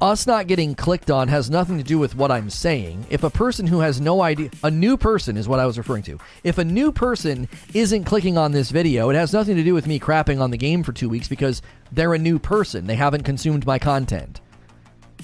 us 0.00 0.26
not 0.26 0.46
getting 0.46 0.74
clicked 0.74 1.10
on 1.10 1.28
has 1.28 1.50
nothing 1.50 1.78
to 1.78 1.84
do 1.84 1.98
with 1.98 2.14
what 2.14 2.30
I'm 2.30 2.50
saying. 2.50 3.06
If 3.10 3.22
a 3.22 3.30
person 3.30 3.66
who 3.66 3.80
has 3.80 4.00
no 4.00 4.22
idea, 4.22 4.50
a 4.64 4.70
new 4.70 4.96
person 4.96 5.36
is 5.36 5.48
what 5.48 5.60
I 5.60 5.66
was 5.66 5.78
referring 5.78 6.02
to. 6.04 6.18
If 6.44 6.58
a 6.58 6.64
new 6.64 6.92
person 6.92 7.48
isn't 7.74 8.04
clicking 8.04 8.38
on 8.38 8.52
this 8.52 8.70
video, 8.70 9.10
it 9.10 9.14
has 9.14 9.32
nothing 9.32 9.56
to 9.56 9.64
do 9.64 9.74
with 9.74 9.86
me 9.86 10.00
crapping 10.00 10.40
on 10.40 10.50
the 10.50 10.56
game 10.56 10.82
for 10.82 10.92
two 10.92 11.08
weeks 11.08 11.28
because 11.28 11.62
they're 11.90 12.14
a 12.14 12.18
new 12.18 12.38
person. 12.38 12.86
They 12.86 12.96
haven't 12.96 13.24
consumed 13.24 13.66
my 13.66 13.78
content. 13.78 14.40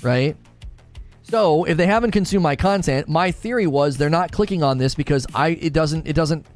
Right? 0.02 0.36
So 1.22 1.64
if 1.64 1.76
they 1.76 1.86
haven't 1.86 2.12
consumed 2.12 2.42
my 2.42 2.56
content, 2.56 3.08
my 3.08 3.30
theory 3.30 3.66
was 3.66 3.96
they're 3.96 4.08
not 4.08 4.32
clicking 4.32 4.62
on 4.62 4.78
this 4.78 4.94
because 4.94 5.26
I 5.34 5.50
it 5.50 5.72
doesn't 5.72 6.06
it 6.06 6.14
doesn't 6.14 6.46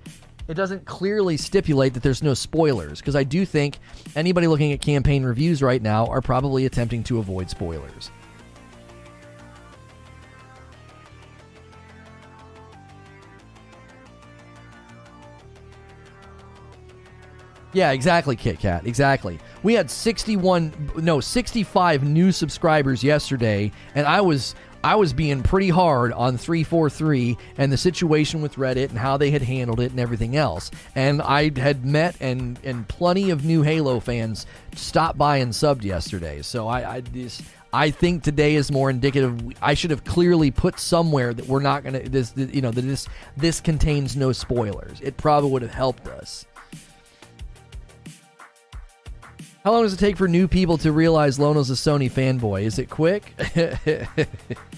it 0.49 0.55
doesn't 0.55 0.85
clearly 0.85 1.37
stipulate 1.37 1.95
that 1.95 2.03
there's 2.03 2.23
no 2.23 2.35
spoilers 2.35 3.01
because 3.01 3.17
I 3.17 3.25
do 3.25 3.47
think 3.47 3.79
anybody 4.17 4.47
looking 4.47 4.73
at 4.73 4.81
campaign 4.81 5.25
reviews 5.25 5.63
right 5.63 5.81
now 5.81 6.07
are 6.07 6.21
probably 6.21 6.67
attempting 6.67 7.03
to 7.05 7.19
avoid 7.19 7.49
spoilers. 7.49 8.11
Yeah, 17.75 17.93
exactly, 17.93 18.37
Kit 18.37 18.59
Kat. 18.59 18.87
Exactly. 18.87 19.39
We 19.63 19.73
had 19.73 19.91
61 19.91 20.91
no, 20.97 21.21
65 21.21 22.05
new 22.05 22.31
subscribers 22.31 23.03
yesterday 23.03 23.73
and 23.95 24.07
I 24.07 24.21
was 24.21 24.55
I 24.85 24.97
was 24.97 25.13
being 25.13 25.43
pretty 25.43 25.69
hard 25.69 26.13
on 26.13 26.37
343 26.37 27.37
and 27.57 27.73
the 27.73 27.77
situation 27.77 28.43
with 28.43 28.57
Reddit 28.57 28.91
and 28.91 28.99
how 28.99 29.17
they 29.17 29.31
had 29.31 29.43
handled 29.43 29.81
it 29.81 29.93
and 29.93 30.01
everything 30.01 30.37
else. 30.37 30.71
And 30.95 31.23
I 31.23 31.51
had 31.59 31.85
met 31.85 32.17
and 32.21 32.59
and 32.65 32.87
plenty 32.89 33.31
of 33.31 33.45
new 33.45 33.63
Halo 33.63 34.01
fans 34.01 34.47
stopped 34.75 35.19
by 35.19 35.39
and 35.39 35.53
subbed 35.53 35.85
yesterday. 35.85 36.43
So 36.43 36.67
I 36.67 36.97
I 36.97 37.03
I 37.73 37.91
think 37.91 38.23
today 38.23 38.55
is 38.55 38.71
more 38.71 38.91
indicative. 38.91 39.41
I 39.63 39.75
should 39.75 39.91
have 39.91 40.05
clearly 40.05 40.51
put 40.51 40.79
somewhere 40.79 41.33
that 41.33 41.47
we're 41.47 41.61
not 41.61 41.85
going 41.85 42.03
to 42.03 42.09
this 42.09 42.33
you 42.37 42.61
know 42.61 42.71
that 42.71 42.83
this 42.83 43.09
this 43.37 43.61
contains 43.61 44.17
no 44.17 44.33
spoilers. 44.33 45.01
It 45.01 45.17
probably 45.17 45.51
would 45.51 45.63
have 45.63 45.75
helped 45.75 46.09
us. 46.09 46.45
How 49.65 49.71
long 49.71 49.85
does 49.85 49.93
it 49.95 49.99
take 49.99 50.17
for 50.17 50.27
new 50.27 50.49
people 50.49 50.77
to 50.79 50.91
realize 50.91 51.39
Lono's 51.39 51.71
a 51.71 51.75
Sony 51.75 52.11
fanboy? 52.11 52.63
Is 52.63 52.81
it 52.81 52.91
quick? 52.91 53.33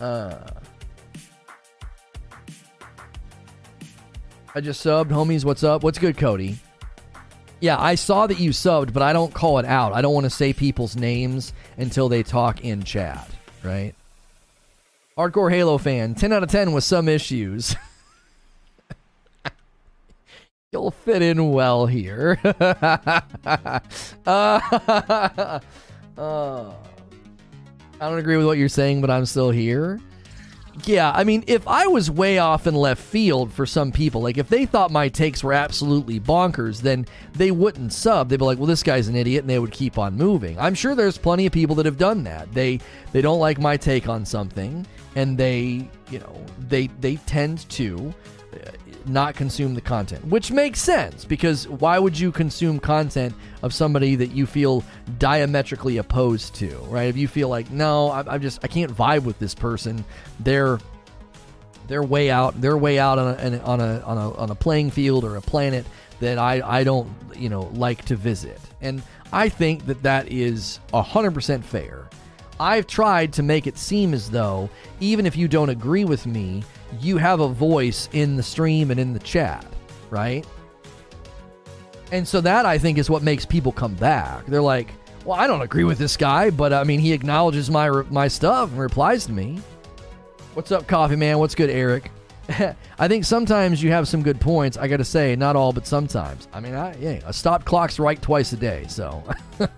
uh, 0.00 0.36
I 4.54 4.60
just 4.60 4.84
subbed. 4.84 5.08
Homies, 5.08 5.44
what's 5.44 5.64
up? 5.64 5.82
What's 5.82 5.98
good, 5.98 6.16
Cody? 6.16 6.58
Yeah, 7.60 7.80
I 7.80 7.94
saw 7.94 8.26
that 8.26 8.38
you 8.38 8.50
subbed, 8.50 8.92
but 8.92 9.02
I 9.02 9.12
don't 9.12 9.32
call 9.32 9.58
it 9.58 9.64
out. 9.64 9.92
I 9.92 10.02
don't 10.02 10.14
want 10.14 10.24
to 10.24 10.30
say 10.30 10.52
people's 10.52 10.96
names 10.96 11.52
until 11.78 12.08
they 12.08 12.22
talk 12.22 12.64
in 12.64 12.82
chat, 12.82 13.28
right? 13.62 13.94
Hardcore 15.16 15.50
Halo 15.50 15.78
fan, 15.78 16.14
10 16.14 16.32
out 16.32 16.42
of 16.42 16.50
10 16.50 16.72
with 16.72 16.84
some 16.84 17.08
issues. 17.08 17.74
You'll 20.72 20.90
fit 20.90 21.22
in 21.22 21.52
well 21.52 21.86
here. 21.86 22.38
uh, 22.44 23.80
uh, 26.18 26.72
I 28.04 28.10
don't 28.10 28.18
agree 28.18 28.36
with 28.36 28.44
what 28.44 28.58
you're 28.58 28.68
saying, 28.68 29.00
but 29.00 29.10
I'm 29.10 29.24
still 29.24 29.50
here. 29.50 29.98
Yeah, 30.84 31.10
I 31.14 31.24
mean, 31.24 31.42
if 31.46 31.66
I 31.66 31.86
was 31.86 32.10
way 32.10 32.36
off 32.36 32.66
in 32.66 32.74
left 32.74 33.02
field 33.02 33.50
for 33.50 33.64
some 33.64 33.92
people, 33.92 34.20
like 34.20 34.36
if 34.36 34.46
they 34.48 34.66
thought 34.66 34.90
my 34.90 35.08
takes 35.08 35.42
were 35.42 35.54
absolutely 35.54 36.20
bonkers, 36.20 36.82
then 36.82 37.06
they 37.32 37.50
wouldn't 37.50 37.94
sub. 37.94 38.28
They'd 38.28 38.40
be 38.40 38.44
like, 38.44 38.58
"Well, 38.58 38.66
this 38.66 38.82
guy's 38.82 39.08
an 39.08 39.16
idiot," 39.16 39.44
and 39.44 39.48
they 39.48 39.58
would 39.58 39.70
keep 39.70 39.96
on 39.96 40.16
moving. 40.16 40.58
I'm 40.58 40.74
sure 40.74 40.94
there's 40.94 41.16
plenty 41.16 41.46
of 41.46 41.52
people 41.52 41.76
that 41.76 41.86
have 41.86 41.96
done 41.96 42.24
that. 42.24 42.52
They 42.52 42.80
they 43.12 43.22
don't 43.22 43.38
like 43.38 43.58
my 43.58 43.78
take 43.78 44.06
on 44.06 44.26
something, 44.26 44.86
and 45.14 45.38
they 45.38 45.88
you 46.10 46.18
know 46.18 46.44
they 46.68 46.88
they 47.00 47.16
tend 47.16 47.66
to 47.70 48.12
not 49.06 49.34
consume 49.34 49.74
the 49.74 49.80
content, 49.80 50.24
which 50.26 50.50
makes 50.50 50.80
sense 50.80 51.24
because 51.24 51.68
why 51.68 51.98
would 51.98 52.18
you 52.18 52.32
consume 52.32 52.78
content 52.78 53.34
of 53.62 53.72
somebody 53.74 54.14
that 54.16 54.32
you 54.32 54.46
feel 54.46 54.84
diametrically 55.18 55.98
opposed 55.98 56.54
to, 56.56 56.76
right? 56.88 57.08
If 57.08 57.16
you 57.16 57.28
feel 57.28 57.48
like, 57.48 57.70
no, 57.70 58.10
I, 58.10 58.34
am 58.34 58.40
just, 58.40 58.60
I 58.62 58.68
can't 58.68 58.94
vibe 58.94 59.24
with 59.24 59.38
this 59.38 59.54
person, 59.54 60.04
they're, 60.40 60.78
they're 61.86 62.02
way 62.02 62.30
out, 62.30 62.60
they're 62.60 62.78
way 62.78 62.98
out 62.98 63.18
on 63.18 63.34
a, 63.34 63.58
on 63.58 63.80
a, 63.80 64.00
on 64.00 64.18
a, 64.18 64.32
on 64.34 64.50
a 64.50 64.54
playing 64.54 64.90
field 64.90 65.24
or 65.24 65.36
a 65.36 65.42
planet 65.42 65.84
that 66.20 66.38
I, 66.38 66.62
I 66.64 66.84
don't, 66.84 67.10
you 67.36 67.48
know, 67.48 67.70
like 67.74 68.04
to 68.06 68.16
visit. 68.16 68.60
And 68.80 69.02
I 69.32 69.48
think 69.48 69.86
that 69.86 70.02
that 70.02 70.30
is 70.30 70.80
100% 70.92 71.64
fair. 71.64 72.08
I've 72.60 72.86
tried 72.86 73.32
to 73.34 73.42
make 73.42 73.66
it 73.66 73.76
seem 73.76 74.14
as 74.14 74.30
though, 74.30 74.70
even 75.00 75.26
if 75.26 75.36
you 75.36 75.48
don't 75.48 75.70
agree 75.70 76.04
with 76.04 76.24
me, 76.24 76.62
you 77.00 77.16
have 77.18 77.40
a 77.40 77.48
voice 77.48 78.08
in 78.12 78.36
the 78.36 78.42
stream 78.42 78.90
and 78.90 78.98
in 79.00 79.12
the 79.12 79.18
chat, 79.20 79.66
right? 80.10 80.46
And 82.12 82.26
so 82.26 82.40
that 82.40 82.66
I 82.66 82.78
think 82.78 82.98
is 82.98 83.10
what 83.10 83.22
makes 83.22 83.44
people 83.44 83.72
come 83.72 83.94
back. 83.94 84.46
They're 84.46 84.62
like, 84.62 84.90
"Well, 85.24 85.38
I 85.38 85.46
don't 85.46 85.62
agree 85.62 85.84
with 85.84 85.98
this 85.98 86.16
guy, 86.16 86.50
but 86.50 86.72
I 86.72 86.84
mean, 86.84 87.00
he 87.00 87.12
acknowledges 87.12 87.70
my 87.70 87.88
my 88.10 88.28
stuff 88.28 88.70
and 88.70 88.78
replies 88.78 89.26
to 89.26 89.32
me." 89.32 89.60
What's 90.54 90.70
up, 90.70 90.86
coffee 90.86 91.16
man? 91.16 91.38
What's 91.38 91.56
good, 91.56 91.70
Eric? 91.70 92.12
I 92.98 93.08
think 93.08 93.24
sometimes 93.24 93.82
you 93.82 93.90
have 93.90 94.06
some 94.06 94.22
good 94.22 94.40
points. 94.40 94.76
I 94.76 94.86
got 94.86 94.98
to 94.98 95.04
say, 95.04 95.34
not 95.34 95.56
all, 95.56 95.72
but 95.72 95.86
sometimes. 95.86 96.46
I 96.52 96.60
mean, 96.60 96.74
I 96.74 96.94
yeah, 96.96 97.20
a 97.26 97.32
stop 97.32 97.64
clock's 97.64 97.98
right 97.98 98.20
twice 98.20 98.52
a 98.52 98.56
day, 98.56 98.84
so. 98.88 99.24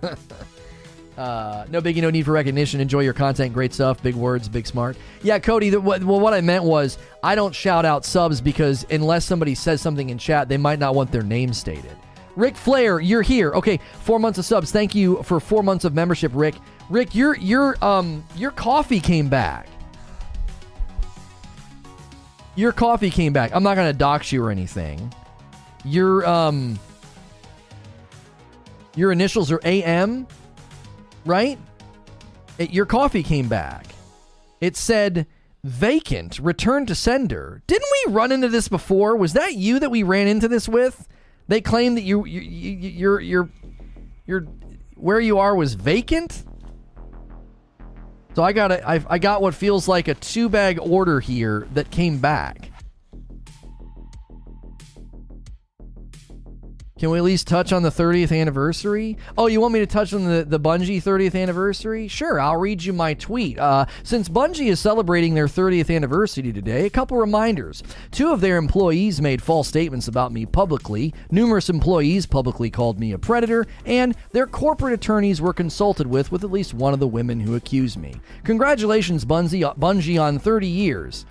Uh, 1.17 1.65
no 1.69 1.81
biggie, 1.81 2.01
no 2.01 2.11
need 2.11 2.25
for 2.25 2.31
recognition. 2.31 2.79
Enjoy 2.79 2.99
your 2.99 3.13
content. 3.13 3.51
Great 3.51 3.73
stuff. 3.73 4.01
Big 4.03 4.13
words, 4.13 4.47
big 4.47 4.67
smart. 4.67 4.95
Yeah, 5.23 5.39
Cody. 5.39 5.71
The, 5.71 5.81
what, 5.81 6.03
well, 6.03 6.19
what 6.19 6.33
I 6.33 6.41
meant 6.41 6.63
was 6.63 6.99
I 7.23 7.33
don't 7.33 7.55
shout 7.55 7.85
out 7.85 8.05
subs 8.05 8.39
because 8.39 8.85
unless 8.91 9.25
somebody 9.25 9.55
says 9.55 9.81
something 9.81 10.09
in 10.11 10.19
chat, 10.19 10.47
they 10.47 10.57
might 10.57 10.77
not 10.77 10.93
want 10.93 11.11
their 11.11 11.23
name 11.23 11.53
stated. 11.53 11.97
Rick 12.35 12.55
Flair, 12.55 12.99
you're 12.99 13.23
here. 13.23 13.51
Okay, 13.53 13.79
four 14.01 14.19
months 14.19 14.37
of 14.37 14.45
subs. 14.45 14.71
Thank 14.71 14.93
you 14.93 15.23
for 15.23 15.39
four 15.39 15.63
months 15.63 15.85
of 15.85 15.95
membership, 15.95 16.31
Rick. 16.35 16.53
Rick, 16.87 17.15
your 17.15 17.35
your 17.37 17.83
um 17.83 18.23
your 18.35 18.51
coffee 18.51 18.99
came 18.99 19.27
back. 19.27 19.67
Your 22.55 22.71
coffee 22.71 23.09
came 23.09 23.33
back. 23.33 23.55
I'm 23.55 23.63
not 23.63 23.75
gonna 23.75 23.91
dox 23.91 24.31
you 24.31 24.43
or 24.43 24.51
anything. 24.51 25.11
Your 25.83 26.27
um 26.27 26.77
your 28.95 29.11
initials 29.11 29.51
are 29.51 29.59
AM 29.63 30.27
right? 31.27 31.59
It, 32.57 32.71
your 32.71 32.85
coffee 32.85 33.23
came 33.23 33.47
back. 33.47 33.85
It 34.59 34.75
said 34.75 35.27
vacant, 35.63 36.39
return 36.39 36.85
to 36.87 36.95
sender. 36.95 37.61
Didn't 37.67 37.87
we 38.05 38.13
run 38.13 38.31
into 38.31 38.47
this 38.47 38.67
before? 38.67 39.15
Was 39.15 39.33
that 39.33 39.55
you 39.55 39.79
that 39.79 39.91
we 39.91 40.03
ran 40.03 40.27
into 40.27 40.47
this 40.47 40.67
with? 40.67 41.07
They 41.47 41.61
claim 41.61 41.95
that 41.95 42.01
you, 42.01 42.25
you, 42.25 42.41
you 42.41 42.89
you're 42.89 43.19
you're 43.19 43.49
you're 44.25 44.41
where 44.95 45.19
you 45.19 45.37
are 45.39 45.55
was 45.55 45.75
vacant. 45.75 46.43
So 48.35 48.43
I 48.43 48.53
got 48.53 48.71
a, 48.71 48.87
I, 48.87 49.03
I 49.09 49.17
got 49.17 49.41
what 49.41 49.55
feels 49.55 49.87
like 49.87 50.07
a 50.07 50.13
two 50.13 50.49
bag 50.49 50.79
order 50.79 51.19
here 51.19 51.67
that 51.73 51.89
came 51.89 52.19
back. 52.19 52.71
Can 56.97 57.11
we 57.11 57.19
at 57.19 57.23
least 57.23 57.47
touch 57.47 57.71
on 57.71 57.83
the 57.83 57.91
30th 57.91 58.35
anniversary? 58.35 59.17
Oh, 59.37 59.45
you 59.45 59.61
want 59.61 59.73
me 59.73 59.79
to 59.79 59.85
touch 59.85 60.13
on 60.13 60.25
the, 60.25 60.43
the 60.43 60.59
Bungie 60.59 61.01
30th 61.01 61.39
anniversary? 61.39 62.07
Sure, 62.07 62.39
I'll 62.39 62.57
read 62.57 62.83
you 62.83 62.91
my 62.91 63.13
tweet. 63.13 63.59
Uh, 63.59 63.85
since 64.01 64.27
Bungie 64.27 64.69
is 64.69 64.79
celebrating 64.79 65.35
their 65.35 65.45
30th 65.47 65.95
anniversary 65.95 66.51
today, 66.51 66.87
a 66.87 66.89
couple 66.89 67.17
reminders. 67.17 67.83
Two 68.09 68.31
of 68.31 68.41
their 68.41 68.57
employees 68.57 69.21
made 69.21 69.43
false 69.43 69.67
statements 69.67 70.07
about 70.07 70.31
me 70.31 70.47
publicly, 70.47 71.13
numerous 71.29 71.69
employees 71.69 72.25
publicly 72.25 72.71
called 72.71 72.99
me 72.99 73.11
a 73.11 73.19
predator, 73.19 73.67
and 73.85 74.15
their 74.31 74.47
corporate 74.47 74.93
attorneys 74.93 75.39
were 75.39 75.53
consulted 75.53 76.07
with 76.07 76.31
with 76.31 76.43
at 76.43 76.51
least 76.51 76.73
one 76.73 76.93
of 76.93 76.99
the 76.99 77.07
women 77.07 77.39
who 77.39 77.55
accused 77.55 77.97
me. 77.97 78.15
Congratulations, 78.43 79.23
Bungie, 79.23 79.77
Bungie 79.77 80.19
on 80.19 80.39
30 80.39 80.67
years. 80.67 81.25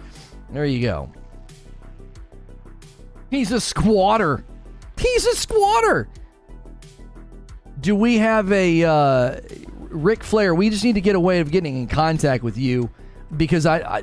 There 0.50 0.64
you 0.64 0.80
go. 0.80 1.12
He's 3.30 3.50
a 3.50 3.60
squatter. 3.60 4.44
He's 4.98 5.26
a 5.26 5.36
squatter. 5.36 6.08
Do 7.80 7.94
we 7.94 8.18
have 8.18 8.50
a 8.50 8.84
uh, 8.84 9.40
Ric 9.78 10.24
Flair? 10.24 10.54
We 10.54 10.70
just 10.70 10.84
need 10.84 10.94
to 10.94 11.00
get 11.00 11.14
a 11.14 11.20
way 11.20 11.40
of 11.40 11.50
getting 11.50 11.76
in 11.76 11.86
contact 11.86 12.42
with 12.42 12.56
you 12.56 12.90
because 13.36 13.66
I, 13.66 13.98
I 13.98 14.02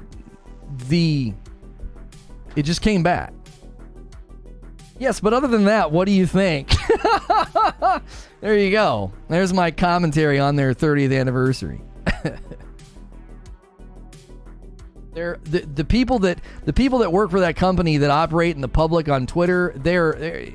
the 0.87 1.33
it 2.55 2.63
just 2.63 2.81
came 2.81 3.03
back. 3.03 3.33
Yes, 4.99 5.19
but 5.19 5.33
other 5.33 5.47
than 5.47 5.65
that, 5.65 5.91
what 5.91 6.05
do 6.05 6.11
you 6.11 6.27
think? 6.27 6.71
there 8.41 8.57
you 8.57 8.71
go. 8.71 9.11
There's 9.27 9.51
my 9.51 9.71
commentary 9.71 10.39
on 10.39 10.55
their 10.55 10.73
30th 10.73 11.19
anniversary. 11.19 11.81
They're 15.13 15.39
the, 15.43 15.59
the 15.59 15.85
people 15.85 16.19
that 16.19 16.39
the 16.65 16.73
people 16.73 16.99
that 16.99 17.11
work 17.11 17.31
for 17.31 17.41
that 17.41 17.55
company 17.55 17.97
that 17.97 18.09
operate 18.09 18.55
in 18.55 18.61
the 18.61 18.67
public 18.67 19.09
on 19.09 19.27
Twitter. 19.27 19.73
They're 19.75 20.13
they're, 20.13 20.49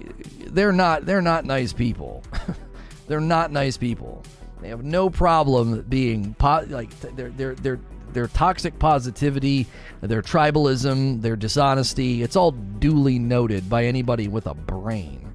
they're 0.46 0.72
not 0.72 1.06
they're 1.06 1.22
not 1.22 1.44
nice 1.44 1.72
people. 1.72 2.24
they're 3.06 3.20
not 3.20 3.52
nice 3.52 3.76
people. 3.76 4.24
They 4.60 4.68
have 4.68 4.84
no 4.84 5.10
problem 5.10 5.82
being 5.82 6.34
po- 6.34 6.64
like 6.68 6.98
their 7.00 7.30
their 7.30 7.54
their 7.54 7.80
their 8.12 8.26
toxic 8.26 8.78
positivity, 8.78 9.66
their 10.00 10.22
tribalism, 10.22 11.22
their 11.22 11.36
dishonesty. 11.36 12.22
It's 12.22 12.36
all 12.36 12.52
duly 12.52 13.18
noted 13.18 13.68
by 13.68 13.84
anybody 13.84 14.28
with 14.28 14.46
a 14.46 14.54
brain. 14.54 15.27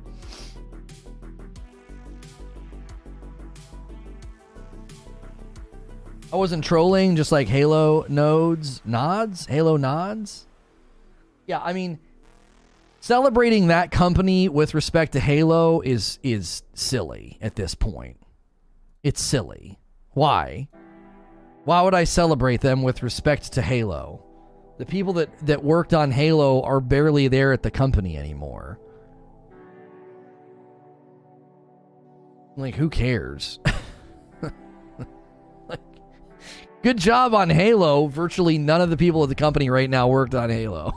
I 6.33 6.35
wasn't 6.35 6.63
trolling, 6.63 7.15
just 7.15 7.31
like 7.31 7.47
Halo 7.47 8.07
nodes, 8.09 8.81
nods, 8.83 9.45
Halo 9.45 9.77
nods. 9.77 10.47
Yeah, 11.45 11.61
I 11.63 11.73
mean, 11.73 11.99
celebrating 13.01 13.67
that 13.67 13.91
company 13.91 14.49
with 14.49 14.73
respect 14.73 15.13
to 15.13 15.19
Halo 15.19 15.81
is 15.81 16.17
is 16.23 16.63
silly 16.73 17.37
at 17.39 17.55
this 17.55 17.75
point. 17.75 18.17
It's 19.03 19.21
silly. 19.21 19.77
Why? 20.13 20.69
Why 21.65 21.83
would 21.83 21.93
I 21.93 22.05
celebrate 22.05 22.61
them 22.61 22.81
with 22.81 23.03
respect 23.03 23.53
to 23.53 23.61
Halo? 23.61 24.25
The 24.79 24.87
people 24.87 25.13
that 25.13 25.29
that 25.45 25.63
worked 25.63 25.93
on 25.93 26.09
Halo 26.09 26.63
are 26.63 26.79
barely 26.79 27.27
there 27.27 27.53
at 27.53 27.61
the 27.61 27.69
company 27.69 28.17
anymore. 28.17 28.79
Like 32.57 32.73
who 32.73 32.89
cares? 32.89 33.59
good 36.83 36.97
job 36.97 37.33
on 37.33 37.49
Halo. 37.49 38.07
Virtually 38.07 38.59
none 38.59 38.81
of 38.81 38.91
the 38.91 38.97
people 38.97 39.23
at 39.23 39.29
the 39.29 39.35
company 39.35 39.69
right 39.69 39.89
now 39.89 40.07
worked 40.07 40.35
on 40.35 40.49
Halo. 40.49 40.91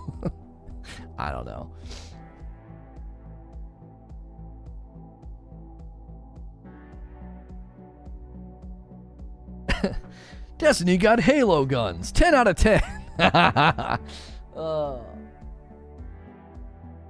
I 1.19 1.33
don't 1.33 1.47
know. 1.47 1.71
Destiny 10.59 10.99
got 10.99 11.21
Halo 11.21 11.65
guns. 11.65 12.13
10 12.13 12.35
out 12.35 12.49
of 12.49 12.57
10. 12.57 12.83
uh. 14.57 14.99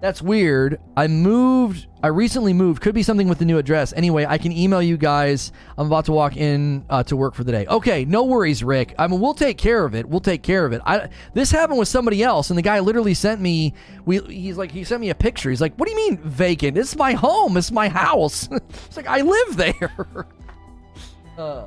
That's 0.06 0.22
weird. 0.22 0.78
I 0.96 1.08
moved. 1.08 1.88
I 2.00 2.06
recently 2.06 2.52
moved. 2.52 2.80
Could 2.80 2.94
be 2.94 3.02
something 3.02 3.28
with 3.28 3.40
the 3.40 3.44
new 3.44 3.58
address. 3.58 3.92
Anyway, 3.92 4.24
I 4.24 4.38
can 4.38 4.52
email 4.52 4.80
you 4.80 4.96
guys. 4.96 5.50
I'm 5.76 5.88
about 5.88 6.04
to 6.04 6.12
walk 6.12 6.36
in 6.36 6.84
uh, 6.88 7.02
to 7.02 7.16
work 7.16 7.34
for 7.34 7.42
the 7.42 7.50
day. 7.50 7.66
Okay, 7.66 8.04
no 8.04 8.22
worries, 8.22 8.62
Rick. 8.62 8.94
I 9.00 9.08
mean, 9.08 9.18
we'll 9.18 9.34
take 9.34 9.58
care 9.58 9.84
of 9.84 9.96
it. 9.96 10.08
We'll 10.08 10.20
take 10.20 10.44
care 10.44 10.64
of 10.64 10.72
it. 10.72 10.80
I 10.86 11.08
this 11.34 11.50
happened 11.50 11.80
with 11.80 11.88
somebody 11.88 12.22
else, 12.22 12.50
and 12.50 12.56
the 12.56 12.62
guy 12.62 12.78
literally 12.78 13.14
sent 13.14 13.40
me. 13.40 13.74
We 14.04 14.20
he's 14.20 14.56
like 14.56 14.70
he 14.70 14.84
sent 14.84 15.00
me 15.00 15.10
a 15.10 15.14
picture. 15.16 15.50
He's 15.50 15.60
like, 15.60 15.74
"What 15.74 15.86
do 15.86 15.90
you 15.90 15.96
mean 15.96 16.18
vacant? 16.18 16.78
It's 16.78 16.94
my 16.94 17.14
home. 17.14 17.56
It's 17.56 17.72
my 17.72 17.88
house." 17.88 18.48
it's 18.52 18.96
like 18.96 19.08
I 19.08 19.22
live 19.22 19.56
there. 19.56 20.28
uh, 21.36 21.66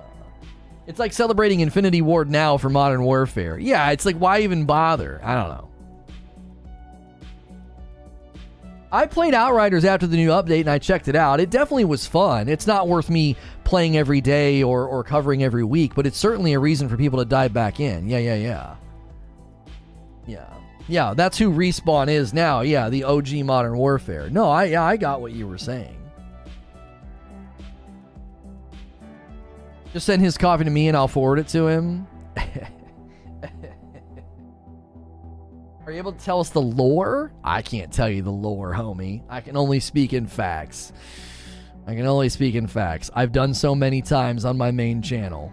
it's 0.87 0.97
like 0.97 1.11
celebrating 1.11 1.59
Infinity 1.59 2.01
Ward 2.01 2.31
now 2.31 2.55
for 2.55 2.69
Modern 2.69 3.03
Warfare. 3.03 3.59
Yeah, 3.59 3.91
it's 3.91 4.05
like 4.05 4.15
why 4.15 4.39
even 4.39 4.63
bother? 4.63 5.19
I 5.25 5.35
don't 5.35 5.49
know. 5.49 5.68
I 8.91 9.05
played 9.05 9.33
Outriders 9.33 9.85
after 9.85 10.07
the 10.07 10.17
new 10.17 10.29
update 10.29 10.61
and 10.61 10.69
I 10.69 10.79
checked 10.79 11.07
it 11.07 11.15
out. 11.15 11.39
It 11.39 11.51
definitely 11.51 11.85
was 11.85 12.07
fun. 12.07 12.49
It's 12.49 12.65
not 12.65 12.87
worth 12.87 13.09
me 13.09 13.35
playing 13.63 13.97
every 13.97 14.19
day 14.19 14.63
or, 14.63 14.85
or 14.87 15.03
covering 15.03 15.43
every 15.43 15.63
week, 15.63 15.93
but 15.93 16.07
it's 16.07 16.17
certainly 16.17 16.53
a 16.53 16.59
reason 16.59 16.89
for 16.89 16.97
people 16.97 17.19
to 17.19 17.25
dive 17.25 17.53
back 17.53 17.79
in. 17.79 18.07
Yeah, 18.07 18.17
yeah, 18.17 18.35
yeah. 18.35 18.75
Yeah. 20.25 20.53
Yeah, 20.87 21.13
that's 21.13 21.37
who 21.37 21.51
Respawn 21.51 22.07
is 22.07 22.33
now. 22.33 22.61
Yeah, 22.61 22.89
the 22.89 23.03
OG 23.03 23.45
Modern 23.45 23.77
Warfare. 23.77 24.27
No, 24.31 24.49
I 24.49 24.65
yeah, 24.65 24.83
I 24.83 24.97
got 24.97 25.21
what 25.21 25.33
you 25.33 25.47
were 25.47 25.59
saying. 25.59 25.95
Just 29.93 30.07
send 30.07 30.21
his 30.23 30.35
copy 30.35 30.63
to 30.63 30.69
me 30.69 30.87
and 30.87 30.97
I'll 30.97 31.07
forward 31.07 31.37
it 31.37 31.47
to 31.49 31.67
him. 31.67 32.07
Are 35.89 35.91
you 35.91 35.97
able 35.97 36.11
to 36.11 36.23
tell 36.23 36.39
us 36.39 36.51
the 36.51 36.61
lore? 36.61 37.31
I 37.43 37.63
can't 37.63 37.91
tell 37.91 38.07
you 38.07 38.21
the 38.21 38.29
lore, 38.29 38.75
homie. 38.75 39.23
I 39.27 39.41
can 39.41 39.57
only 39.57 39.79
speak 39.79 40.13
in 40.13 40.27
facts. 40.27 40.93
I 41.87 41.95
can 41.95 42.05
only 42.05 42.29
speak 42.29 42.53
in 42.53 42.67
facts. 42.67 43.09
I've 43.15 43.31
done 43.31 43.55
so 43.55 43.73
many 43.73 44.03
times 44.03 44.45
on 44.45 44.55
my 44.55 44.69
main 44.69 45.01
channel. 45.01 45.51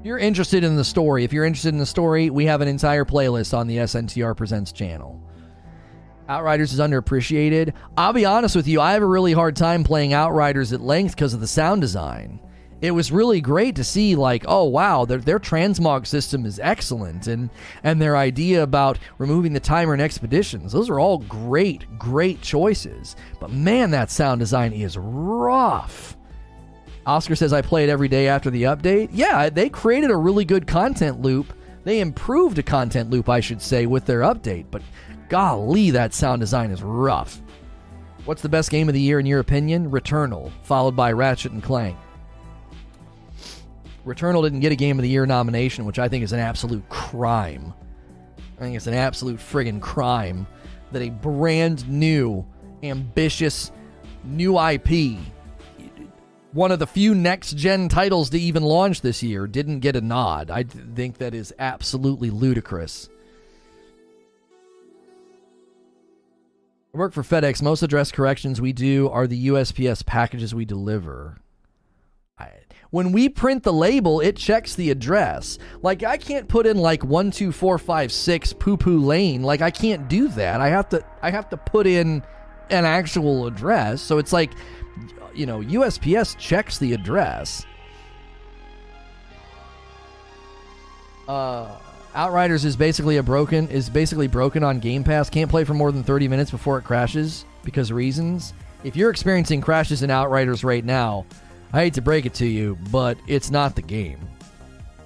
If 0.00 0.06
you're 0.06 0.18
interested 0.18 0.64
in 0.64 0.74
the 0.74 0.82
story, 0.82 1.22
if 1.22 1.32
you're 1.32 1.44
interested 1.44 1.68
in 1.68 1.78
the 1.78 1.86
story, 1.86 2.30
we 2.30 2.46
have 2.46 2.62
an 2.62 2.66
entire 2.66 3.04
playlist 3.04 3.56
on 3.56 3.68
the 3.68 3.76
SNTR 3.76 4.36
Presents 4.36 4.72
channel. 4.72 5.22
Outriders 6.28 6.72
is 6.72 6.80
underappreciated. 6.80 7.74
I'll 7.96 8.12
be 8.12 8.24
honest 8.24 8.56
with 8.56 8.66
you, 8.66 8.80
I 8.80 8.94
have 8.94 9.02
a 9.02 9.06
really 9.06 9.34
hard 9.34 9.54
time 9.54 9.84
playing 9.84 10.14
Outriders 10.14 10.72
at 10.72 10.80
length 10.80 11.14
because 11.14 11.32
of 11.32 11.38
the 11.38 11.46
sound 11.46 11.80
design 11.80 12.40
it 12.82 12.90
was 12.90 13.12
really 13.12 13.40
great 13.40 13.76
to 13.76 13.84
see 13.84 14.16
like 14.16 14.44
oh 14.48 14.64
wow 14.64 15.04
their, 15.04 15.18
their 15.18 15.38
transmog 15.38 16.06
system 16.06 16.44
is 16.44 16.60
excellent 16.62 17.28
and 17.28 17.48
and 17.84 18.02
their 18.02 18.16
idea 18.16 18.62
about 18.62 18.98
removing 19.18 19.52
the 19.52 19.60
timer 19.60 19.94
in 19.94 20.00
expeditions 20.00 20.72
those 20.72 20.90
are 20.90 21.00
all 21.00 21.18
great 21.18 21.86
great 21.98 22.42
choices. 22.42 23.16
But 23.40 23.52
man 23.52 23.92
that 23.92 24.10
sound 24.10 24.40
design 24.40 24.72
is 24.72 24.98
rough. 24.98 26.16
Oscar 27.06 27.36
says 27.36 27.52
i 27.52 27.62
play 27.62 27.84
it 27.84 27.90
every 27.90 28.08
day 28.08 28.28
after 28.28 28.50
the 28.50 28.64
update. 28.64 29.08
Yeah 29.12 29.48
they 29.48 29.68
created 29.68 30.10
a 30.10 30.16
really 30.16 30.44
good 30.44 30.66
content 30.66 31.22
loop. 31.22 31.52
They 31.84 32.00
improved 32.00 32.58
a 32.58 32.62
content 32.62 33.10
loop 33.10 33.28
i 33.28 33.40
should 33.40 33.62
say 33.62 33.86
with 33.86 34.04
their 34.04 34.20
update 34.20 34.66
but 34.70 34.82
golly 35.28 35.90
that 35.92 36.12
sound 36.12 36.40
design 36.40 36.72
is 36.72 36.82
rough. 36.82 37.40
What's 38.24 38.42
the 38.42 38.48
best 38.48 38.70
game 38.70 38.88
of 38.88 38.94
the 38.94 39.00
year 39.00 39.18
in 39.18 39.26
your 39.26 39.40
opinion? 39.40 39.90
Returnal 39.90 40.50
followed 40.62 40.94
by 40.94 41.12
ratchet 41.12 41.52
and 41.52 41.62
clank 41.62 41.96
Returnal 44.06 44.42
didn't 44.42 44.60
get 44.60 44.72
a 44.72 44.76
Game 44.76 44.98
of 44.98 45.02
the 45.02 45.08
Year 45.08 45.26
nomination, 45.26 45.84
which 45.84 45.98
I 45.98 46.08
think 46.08 46.24
is 46.24 46.32
an 46.32 46.40
absolute 46.40 46.88
crime. 46.88 47.72
I 48.56 48.60
think 48.60 48.76
it's 48.76 48.86
an 48.86 48.94
absolute 48.94 49.38
friggin' 49.38 49.80
crime 49.80 50.46
that 50.90 51.02
a 51.02 51.10
brand 51.10 51.88
new, 51.88 52.44
ambitious, 52.82 53.70
new 54.24 54.58
IP, 54.58 55.18
one 56.52 56.70
of 56.70 56.78
the 56.78 56.86
few 56.86 57.14
next 57.14 57.56
gen 57.56 57.88
titles 57.88 58.30
to 58.30 58.38
even 58.38 58.62
launch 58.62 59.00
this 59.00 59.22
year, 59.22 59.46
didn't 59.46 59.80
get 59.80 59.96
a 59.96 60.00
nod. 60.00 60.50
I 60.50 60.64
think 60.64 61.18
that 61.18 61.34
is 61.34 61.54
absolutely 61.58 62.30
ludicrous. 62.30 63.08
I 66.94 66.98
work 66.98 67.14
for 67.14 67.22
FedEx. 67.22 67.62
Most 67.62 67.82
address 67.82 68.12
corrections 68.12 68.60
we 68.60 68.74
do 68.74 69.08
are 69.08 69.26
the 69.26 69.46
USPS 69.48 70.04
packages 70.04 70.54
we 70.54 70.66
deliver. 70.66 71.38
When 72.92 73.10
we 73.10 73.30
print 73.30 73.62
the 73.62 73.72
label, 73.72 74.20
it 74.20 74.36
checks 74.36 74.74
the 74.74 74.90
address. 74.90 75.58
Like 75.80 76.02
I 76.02 76.18
can't 76.18 76.46
put 76.46 76.66
in 76.66 76.76
like 76.76 77.02
one 77.02 77.30
two 77.30 77.50
four 77.50 77.78
five 77.78 78.12
six 78.12 78.52
poo 78.52 78.76
poo 78.76 78.98
lane. 78.98 79.42
Like 79.42 79.62
I 79.62 79.70
can't 79.70 80.08
do 80.08 80.28
that. 80.28 80.60
I 80.60 80.68
have 80.68 80.90
to 80.90 81.02
I 81.22 81.30
have 81.30 81.48
to 81.48 81.56
put 81.56 81.86
in 81.86 82.22
an 82.68 82.84
actual 82.84 83.46
address. 83.46 84.02
So 84.02 84.18
it's 84.18 84.30
like 84.30 84.52
you 85.34 85.46
know, 85.46 85.60
USPS 85.60 86.36
checks 86.36 86.76
the 86.76 86.92
address. 86.92 87.64
Uh 91.26 91.78
Outriders 92.14 92.66
is 92.66 92.76
basically 92.76 93.16
a 93.16 93.22
broken 93.22 93.68
is 93.68 93.88
basically 93.88 94.26
broken 94.26 94.62
on 94.62 94.80
Game 94.80 95.02
Pass. 95.02 95.30
Can't 95.30 95.50
play 95.50 95.64
for 95.64 95.72
more 95.72 95.92
than 95.92 96.02
30 96.02 96.28
minutes 96.28 96.50
before 96.50 96.76
it 96.76 96.82
crashes 96.82 97.46
because 97.64 97.90
reasons. 97.90 98.52
If 98.84 98.96
you're 98.96 99.08
experiencing 99.08 99.62
crashes 99.62 100.02
in 100.02 100.10
Outriders 100.10 100.62
right 100.62 100.84
now, 100.84 101.24
I 101.72 101.84
hate 101.84 101.94
to 101.94 102.02
break 102.02 102.26
it 102.26 102.34
to 102.34 102.46
you, 102.46 102.76
but 102.90 103.16
it's 103.26 103.50
not 103.50 103.74
the 103.74 103.82
game. 103.82 104.18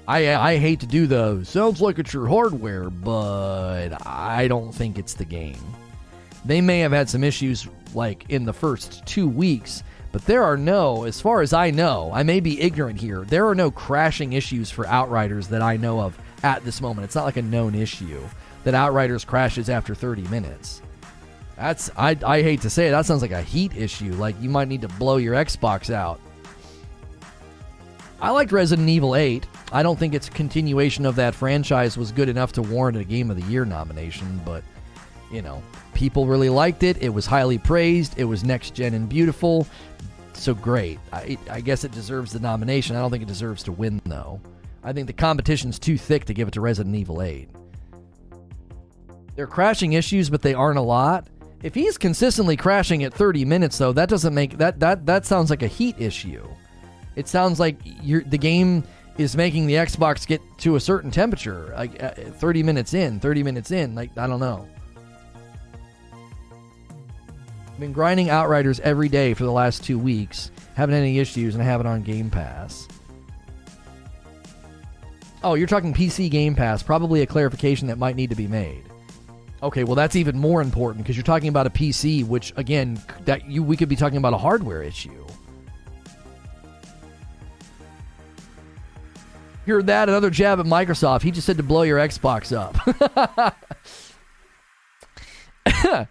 I 0.09 0.35
I 0.35 0.57
hate 0.59 0.81
to 0.81 0.87
do 0.87 1.07
the 1.07 1.45
sounds 1.45 1.81
like 1.81 1.99
it's 1.99 2.13
your 2.13 2.27
hardware, 2.27 2.91
but 2.91 4.07
I 4.07 4.49
don't 4.49 4.73
think 4.73 4.99
it's 4.99 5.15
the 5.15 5.25
game. 5.25 5.63
They 6.45 6.61
may 6.61 6.81
have 6.81 6.93
had 6.93 7.09
some 7.09 7.25
issues 7.25 7.69
like 7.95 8.27
in 8.29 8.45
the 8.45 8.53
first 8.53 9.05
2 9.07 9.29
weeks, 9.29 9.83
but 10.13 10.25
there 10.27 10.45
are 10.45 10.57
no, 10.57 11.05
as 11.05 11.21
far 11.21 11.41
as 11.41 11.53
I 11.53 11.71
know, 11.71 12.11
I 12.15 12.23
may 12.23 12.41
be 12.41 12.61
ignorant 12.61 13.01
here. 13.01 13.23
There 13.25 13.49
are 13.49 13.55
no 13.55 13.71
crashing 13.71 14.33
issues 14.33 14.71
for 14.71 14.87
Outriders 14.87 15.49
that 15.49 15.63
I 15.63 15.77
know 15.77 16.01
of 16.01 16.19
at 16.43 16.65
this 16.65 16.81
moment. 16.81 17.05
It's 17.05 17.15
not 17.15 17.25
like 17.25 17.37
a 17.37 17.43
known 17.43 17.75
issue 17.75 18.23
that 18.65 18.75
Outriders 18.75 19.25
crashes 19.25 19.69
after 19.69 19.95
30 19.95 20.23
minutes. 20.23 20.83
That's 21.57 21.91
I 21.97 22.17
I 22.25 22.43
hate 22.43 22.61
to 22.63 22.71
say 22.71 22.89
it, 22.89 22.91
that 22.91 23.07
sounds 23.07 23.23
like 23.23 23.31
a 23.31 23.43
heat 23.43 23.77
issue. 23.77 24.13
Like 24.15 24.41
you 24.41 24.51
might 24.51 24.69
need 24.69 24.83
to 24.83 24.89
blow 24.89 25.17
your 25.17 25.35
Xbox 25.35 25.91
out. 25.91 26.21
I 28.21 28.31
liked 28.31 28.51
Resident 28.53 28.89
Evil 28.89 29.15
8. 29.15 29.47
I 29.73 29.83
don't 29.83 29.99
think 29.99 30.15
its 30.15 30.29
continuation 30.29 31.05
of 31.05 31.17
that 31.17 31.35
franchise 31.35 31.99
was 31.99 32.13
good 32.13 32.29
enough 32.29 32.53
to 32.53 32.63
warrant 32.63 32.97
a 32.97 33.05
Game 33.05 33.31
of 33.31 33.37
the 33.37 33.51
Year 33.51 33.65
nomination, 33.65 34.41
but, 34.45 34.65
you 35.31 35.43
know, 35.43 35.63
people 35.93 36.27
really 36.27 36.49
liked 36.49 36.83
it. 36.83 37.03
It 37.03 37.11
was 37.11 37.27
highly 37.27 37.59
praised. 37.59 38.19
It 38.19 38.25
was 38.25 38.43
next 38.43 38.75
gen 38.75 38.95
and 38.95 39.09
beautiful. 39.09 39.67
So 40.33 40.55
great. 40.55 40.99
I, 41.13 41.37
I 41.51 41.61
guess 41.61 41.85
it 41.85 41.93
deserves 41.93 42.33
the 42.33 42.41
nomination. 42.41 42.97
I 42.97 43.01
don't 43.01 43.11
think 43.11 43.23
it 43.23 43.29
deserves 43.29 43.63
to 43.65 43.73
win, 43.73 44.01
though. 44.07 44.41
I 44.83 44.93
think 44.93 45.09
the 45.09 45.13
competition's 45.13 45.79
too 45.79 45.99
thick 45.99 46.25
to 46.27 46.35
give 46.35 46.49
it 46.49 46.53
to 46.53 46.61
Resident 46.61 46.95
Evil 46.95 47.21
8. 47.21 47.49
They're 49.35 49.47
crashing 49.47 49.93
issues, 49.93 50.31
but 50.31 50.41
they 50.41 50.55
aren't 50.55 50.79
a 50.79 50.83
lot. 50.83 51.29
If 51.63 51.75
he's 51.75 51.99
consistently 51.99 52.57
crashing 52.57 53.05
at 53.05 53.13
30 53.13 53.45
minutes, 53.45 53.77
though, 53.77 53.93
that 53.93 54.09
doesn't 54.09 54.33
make 54.35 54.57
that 54.59 54.81
that 54.81 55.07
that 55.07 55.27
sounds 55.27 55.51
like 55.51 55.63
a 55.63 55.67
heat 55.67 55.97
issue. 55.99 56.47
It 57.17 57.29
sounds 57.29 57.59
like 57.59 57.77
you're, 58.03 58.23
the 58.23 58.39
game 58.39 58.85
is 59.19 59.37
making 59.37 59.67
the 59.67 59.75
Xbox 59.75 60.27
get 60.27 60.41
to 60.59 60.77
a 60.77 60.81
certain 60.81 61.11
temperature, 61.11 61.73
like 61.75 62.03
uh, 62.03 62.11
30 62.11 62.63
minutes 62.63 62.95
in, 62.95 63.19
30 63.19 63.43
minutes 63.43 63.71
in. 63.71 63.95
Like, 63.95 64.17
I 64.17 64.27
don't 64.27 64.41
know. 64.41 64.69
I've 67.67 67.81
been 67.81 67.93
grinding 67.93 68.31
Outriders 68.31 68.81
every 68.81 69.09
day 69.09 69.35
for 69.35 69.45
the 69.45 69.53
last 69.53 69.83
two 69.83 69.99
weeks. 69.99 70.51
Haven't 70.75 70.95
any 70.95 71.19
issues, 71.19 71.55
and 71.55 71.63
I 71.63 71.67
have 71.67 71.81
it 71.81 71.87
on 71.87 72.03
Game 72.03 72.31
Pass. 72.31 72.87
Oh, 75.43 75.55
you're 75.55 75.67
talking 75.67 75.95
PC 75.95 76.31
Game 76.31 76.55
Pass. 76.55 76.83
Probably 76.83 77.23
a 77.23 77.27
clarification 77.27 77.89
that 77.89 77.99
might 77.99 78.17
need 78.17 78.31
to 78.31 78.37
be 78.37 78.47
made. 78.47 78.85
Okay, 79.63 79.85
well 79.85 79.95
that's 79.95 80.17
even 80.17 80.39
more 80.39 80.61
important 80.61 81.05
because 81.05 81.17
you're 81.17 81.25
talking 81.25 81.49
about 81.49 81.67
a 81.67 81.71
PC, 81.71 82.27
which 82.27 82.53
again, 82.57 83.01
that 83.25 83.49
you 83.49 83.63
we 83.63 83.77
could 83.77 83.89
be 83.89 83.97
talking 83.97 84.19
about 84.19 84.35
a 84.35 84.39
hardware 84.39 84.83
issue. 84.83 85.26
Heard 89.67 89.89
that? 89.89 90.09
Another 90.09 90.31
jab 90.31 90.61
at 90.61 90.67
Microsoft. 90.67 91.23
He 91.23 91.31
just 91.31 91.47
said 91.47 91.57
to 91.57 91.63
blow 91.63 91.83
your 91.83 91.99
Xbox 91.99 92.57
up. 92.57 92.77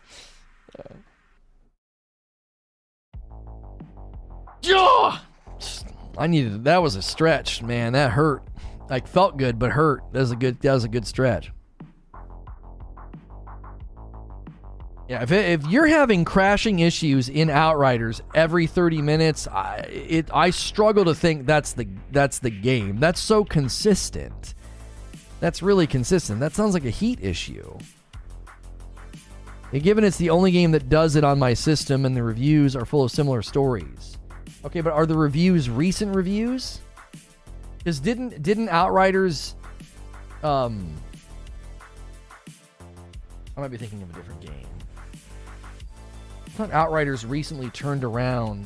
I 6.18 6.28
needed 6.28 6.64
that 6.64 6.82
was 6.82 6.96
a 6.96 7.02
stretch, 7.02 7.62
man. 7.62 7.94
That 7.94 8.12
hurt. 8.12 8.44
Like 8.90 9.08
felt 9.08 9.38
good, 9.38 9.58
but 9.58 9.72
hurt. 9.72 10.04
That 10.12 10.20
was 10.20 10.32
a 10.32 10.36
good. 10.36 10.60
That 10.62 10.74
was 10.74 10.84
a 10.84 10.90
good 10.90 11.08
stretch. 11.08 11.52
Yeah, 15.08 15.22
if, 15.22 15.32
it, 15.32 15.62
if 15.62 15.68
you're 15.68 15.86
having 15.86 16.26
crashing 16.26 16.80
issues 16.80 17.30
in 17.30 17.52
Outriders 17.52 18.22
every 18.34 18.66
30 18.66 19.04
minutes, 19.04 19.48
I 19.48 19.78
it 19.90 20.30
I 20.34 20.50
struggle 20.50 21.06
to 21.06 21.14
think 21.14 21.46
that's 21.46 21.74
the 21.74 21.88
that's 22.12 22.40
the 22.40 22.50
game. 22.50 23.00
That's 23.00 23.20
so 23.20 23.46
consistent. 23.46 24.56
That's 25.40 25.62
really 25.62 25.86
consistent. 25.86 26.40
That 26.40 26.54
sounds 26.54 26.74
like 26.74 26.86
a 26.86 26.90
heat 26.90 27.20
issue. 27.22 27.78
And 29.72 29.84
given 29.84 30.04
it's 30.04 30.18
the 30.18 30.32
only 30.32 30.52
game 30.52 30.72
that 30.72 30.90
does 30.90 31.16
it 31.16 31.24
on 31.24 31.38
my 31.38 31.54
system 31.54 32.06
and 32.06 32.18
the 32.18 32.24
reviews 32.24 32.76
are 32.76 32.86
full 32.86 33.04
of 33.04 33.12
similar 33.12 33.42
stories. 33.44 34.18
Okay, 34.64 34.82
but 34.82 34.94
are 34.94 35.06
the 35.06 35.18
reviews 35.18 35.70
recent 35.70 36.16
reviews? 36.16 36.80
Because 37.78 38.00
didn't 38.00 38.42
didn't 38.42 38.70
Outriders 38.70 39.54
um 40.42 40.96
I 43.56 43.62
might 43.62 43.72
be 43.72 43.78
thinking 43.78 44.02
of 44.02 44.10
a 44.10 44.14
different 44.14 44.42
game. 44.42 44.66
Thought 46.56 46.72
Outriders 46.72 47.26
recently 47.26 47.70
turned 47.72 48.06
around 48.06 48.66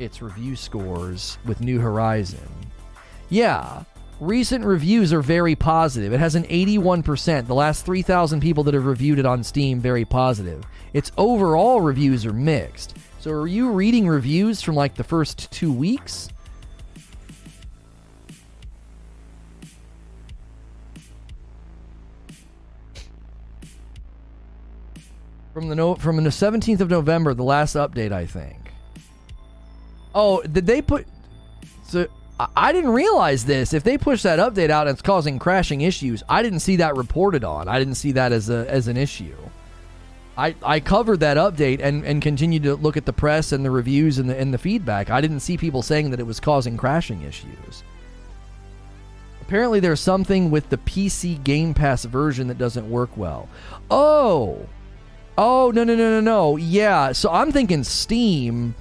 its 0.00 0.22
review 0.22 0.56
scores 0.56 1.36
with 1.44 1.60
New 1.60 1.78
Horizon. 1.78 2.48
Yeah, 3.28 3.84
recent 4.20 4.64
reviews 4.64 5.12
are 5.12 5.20
very 5.20 5.54
positive. 5.54 6.14
It 6.14 6.20
has 6.20 6.34
an 6.34 6.44
81%. 6.44 7.46
The 7.46 7.54
last 7.54 7.84
3,000 7.84 8.40
people 8.40 8.64
that 8.64 8.72
have 8.72 8.86
reviewed 8.86 9.18
it 9.18 9.26
on 9.26 9.44
Steam, 9.44 9.80
very 9.80 10.06
positive. 10.06 10.64
Its 10.94 11.12
overall 11.18 11.82
reviews 11.82 12.24
are 12.24 12.32
mixed. 12.32 12.96
So 13.20 13.32
are 13.32 13.46
you 13.46 13.70
reading 13.70 14.08
reviews 14.08 14.62
from 14.62 14.74
like 14.74 14.94
the 14.94 15.04
first 15.04 15.50
two 15.52 15.74
weeks? 15.74 16.30
From 25.54 25.68
the 25.68 25.76
no, 25.76 25.94
from 25.94 26.22
the 26.22 26.30
17th 26.30 26.80
of 26.80 26.90
November, 26.90 27.32
the 27.32 27.44
last 27.44 27.76
update, 27.76 28.10
I 28.10 28.26
think. 28.26 28.72
Oh, 30.12 30.42
did 30.42 30.66
they 30.66 30.82
put? 30.82 31.06
So 31.84 32.08
I- 32.40 32.72
didn't 32.72 32.90
realize 32.90 33.44
this. 33.44 33.72
If 33.72 33.84
they 33.84 33.96
push 33.96 34.22
that 34.22 34.40
update 34.40 34.70
out 34.70 34.88
it's 34.88 35.00
causing 35.00 35.38
crashing 35.38 35.80
issues, 35.80 36.24
I 36.28 36.42
didn't 36.42 36.58
see 36.60 36.76
that 36.76 36.96
reported 36.96 37.44
on. 37.44 37.68
I 37.68 37.78
didn't 37.78 37.94
see 37.94 38.10
that 38.12 38.32
as 38.32 38.50
a 38.50 38.68
as 38.68 38.88
an 38.88 38.96
issue. 38.96 39.36
I, 40.36 40.56
I 40.64 40.80
covered 40.80 41.20
that 41.20 41.36
update 41.36 41.78
and, 41.80 42.04
and 42.04 42.20
continued 42.20 42.64
to 42.64 42.74
look 42.74 42.96
at 42.96 43.06
the 43.06 43.12
press 43.12 43.52
and 43.52 43.64
the 43.64 43.70
reviews 43.70 44.18
and 44.18 44.28
the 44.28 44.36
and 44.36 44.52
the 44.52 44.58
feedback. 44.58 45.08
I 45.08 45.20
didn't 45.20 45.40
see 45.40 45.56
people 45.56 45.82
saying 45.82 46.10
that 46.10 46.18
it 46.18 46.26
was 46.26 46.40
causing 46.40 46.76
crashing 46.76 47.22
issues. 47.22 47.84
Apparently, 49.40 49.78
there's 49.78 50.00
something 50.00 50.50
with 50.50 50.68
the 50.70 50.78
PC 50.78 51.42
Game 51.44 51.74
Pass 51.74 52.04
version 52.06 52.48
that 52.48 52.58
doesn't 52.58 52.90
work 52.90 53.16
well. 53.16 53.48
Oh, 53.90 54.66
oh 55.38 55.70
no 55.74 55.84
no 55.84 55.94
no 55.94 56.10
no 56.10 56.20
no. 56.20 56.56
Yeah, 56.56 57.12
so 57.12 57.30
I'm 57.30 57.52
thinking 57.52 57.84
Steam. 57.84 58.74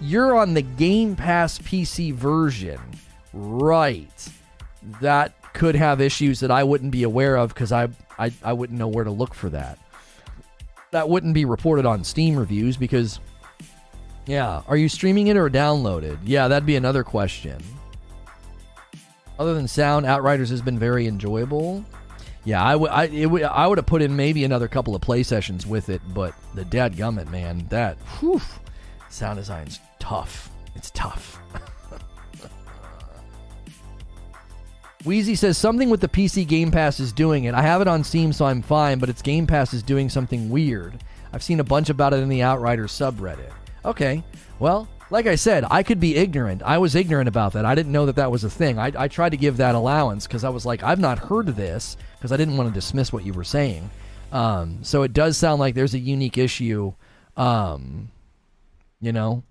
You're 0.00 0.36
on 0.36 0.54
the 0.54 0.62
Game 0.62 1.16
Pass 1.16 1.58
PC 1.58 2.14
version, 2.14 2.80
right? 3.32 4.28
That 5.00 5.52
could 5.54 5.74
have 5.74 6.00
issues 6.00 6.38
that 6.40 6.52
I 6.52 6.62
wouldn't 6.62 6.92
be 6.92 7.02
aware 7.02 7.36
of 7.36 7.52
because 7.52 7.72
I, 7.72 7.88
I 8.18 8.32
I 8.44 8.52
wouldn't 8.52 8.78
know 8.78 8.86
where 8.86 9.04
to 9.04 9.10
look 9.10 9.34
for 9.34 9.48
that 9.50 9.78
that 10.90 11.08
wouldn't 11.08 11.34
be 11.34 11.44
reported 11.44 11.86
on 11.86 12.04
Steam 12.04 12.36
reviews 12.36 12.76
because, 12.76 13.20
yeah, 14.26 14.62
are 14.66 14.76
you 14.76 14.88
streaming 14.88 15.26
it 15.28 15.36
or 15.36 15.50
downloaded? 15.50 16.18
Yeah, 16.24 16.48
that'd 16.48 16.66
be 16.66 16.76
another 16.76 17.04
question. 17.04 17.62
Other 19.38 19.54
than 19.54 19.68
sound, 19.68 20.06
Outriders 20.06 20.50
has 20.50 20.62
been 20.62 20.78
very 20.78 21.06
enjoyable. 21.06 21.84
Yeah, 22.44 22.64
I 22.64 22.76
would 22.76 23.78
have 23.78 23.86
put 23.86 24.02
in 24.02 24.16
maybe 24.16 24.44
another 24.44 24.68
couple 24.68 24.94
of 24.94 25.02
play 25.02 25.22
sessions 25.22 25.66
with 25.66 25.88
it, 25.88 26.00
but 26.14 26.34
the 26.54 26.64
dad 26.64 26.96
gummit, 26.96 27.30
man, 27.30 27.66
that 27.68 27.96
whew, 28.18 28.40
sound 29.10 29.38
design's 29.38 29.80
tough. 29.98 30.50
It's 30.74 30.90
tough. 30.90 31.38
Wheezy 35.04 35.34
says 35.34 35.56
something 35.56 35.90
with 35.90 36.00
the 36.00 36.08
PC 36.08 36.46
Game 36.46 36.70
Pass 36.70 37.00
is 37.00 37.12
doing 37.12 37.44
it. 37.44 37.54
I 37.54 37.62
have 37.62 37.80
it 37.80 37.88
on 37.88 38.02
Steam, 38.02 38.32
so 38.32 38.46
I'm 38.46 38.62
fine, 38.62 38.98
but 38.98 39.08
its 39.08 39.22
Game 39.22 39.46
Pass 39.46 39.72
is 39.72 39.82
doing 39.82 40.08
something 40.08 40.50
weird. 40.50 41.02
I've 41.32 41.42
seen 41.42 41.60
a 41.60 41.64
bunch 41.64 41.90
about 41.90 42.14
it 42.14 42.20
in 42.20 42.28
the 42.28 42.42
Outriders 42.42 42.92
subreddit. 42.92 43.52
Okay, 43.84 44.24
well, 44.58 44.88
like 45.10 45.26
I 45.26 45.36
said, 45.36 45.64
I 45.70 45.82
could 45.82 46.00
be 46.00 46.16
ignorant. 46.16 46.62
I 46.62 46.78
was 46.78 46.94
ignorant 46.94 47.28
about 47.28 47.52
that. 47.54 47.64
I 47.64 47.74
didn't 47.74 47.92
know 47.92 48.06
that 48.06 48.16
that 48.16 48.30
was 48.30 48.44
a 48.44 48.50
thing. 48.50 48.78
I, 48.78 48.92
I 48.96 49.08
tried 49.08 49.30
to 49.30 49.36
give 49.36 49.56
that 49.56 49.74
allowance 49.74 50.26
because 50.26 50.44
I 50.44 50.50
was 50.50 50.66
like, 50.66 50.82
I've 50.82 51.00
not 51.00 51.18
heard 51.18 51.48
of 51.48 51.56
this 51.56 51.96
because 52.18 52.32
I 52.32 52.36
didn't 52.36 52.56
want 52.56 52.68
to 52.68 52.74
dismiss 52.74 53.12
what 53.12 53.24
you 53.24 53.32
were 53.32 53.44
saying. 53.44 53.90
Um, 54.32 54.80
so 54.82 55.02
it 55.02 55.12
does 55.12 55.36
sound 55.36 55.60
like 55.60 55.74
there's 55.74 55.94
a 55.94 55.98
unique 55.98 56.36
issue. 56.36 56.92
Um, 57.36 58.10
you 59.00 59.12
know, 59.12 59.42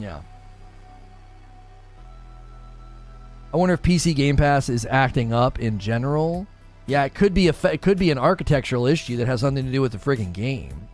Yeah. 0.00 0.22
I 3.52 3.56
wonder 3.56 3.74
if 3.74 3.82
PC 3.82 4.14
Game 4.14 4.36
Pass 4.36 4.70
is 4.70 4.86
acting 4.88 5.32
up 5.32 5.58
in 5.58 5.78
general. 5.78 6.46
Yeah, 6.90 7.04
it 7.04 7.14
could 7.14 7.32
be 7.32 7.46
a 7.46 7.54
it 7.72 7.82
could 7.82 8.00
be 8.00 8.10
an 8.10 8.18
architectural 8.18 8.84
issue 8.84 9.16
that 9.18 9.28
has 9.28 9.42
something 9.42 9.64
to 9.64 9.70
do 9.70 9.80
with 9.80 9.92
the 9.92 9.98
friggin' 9.98 10.32
game. 10.32 10.88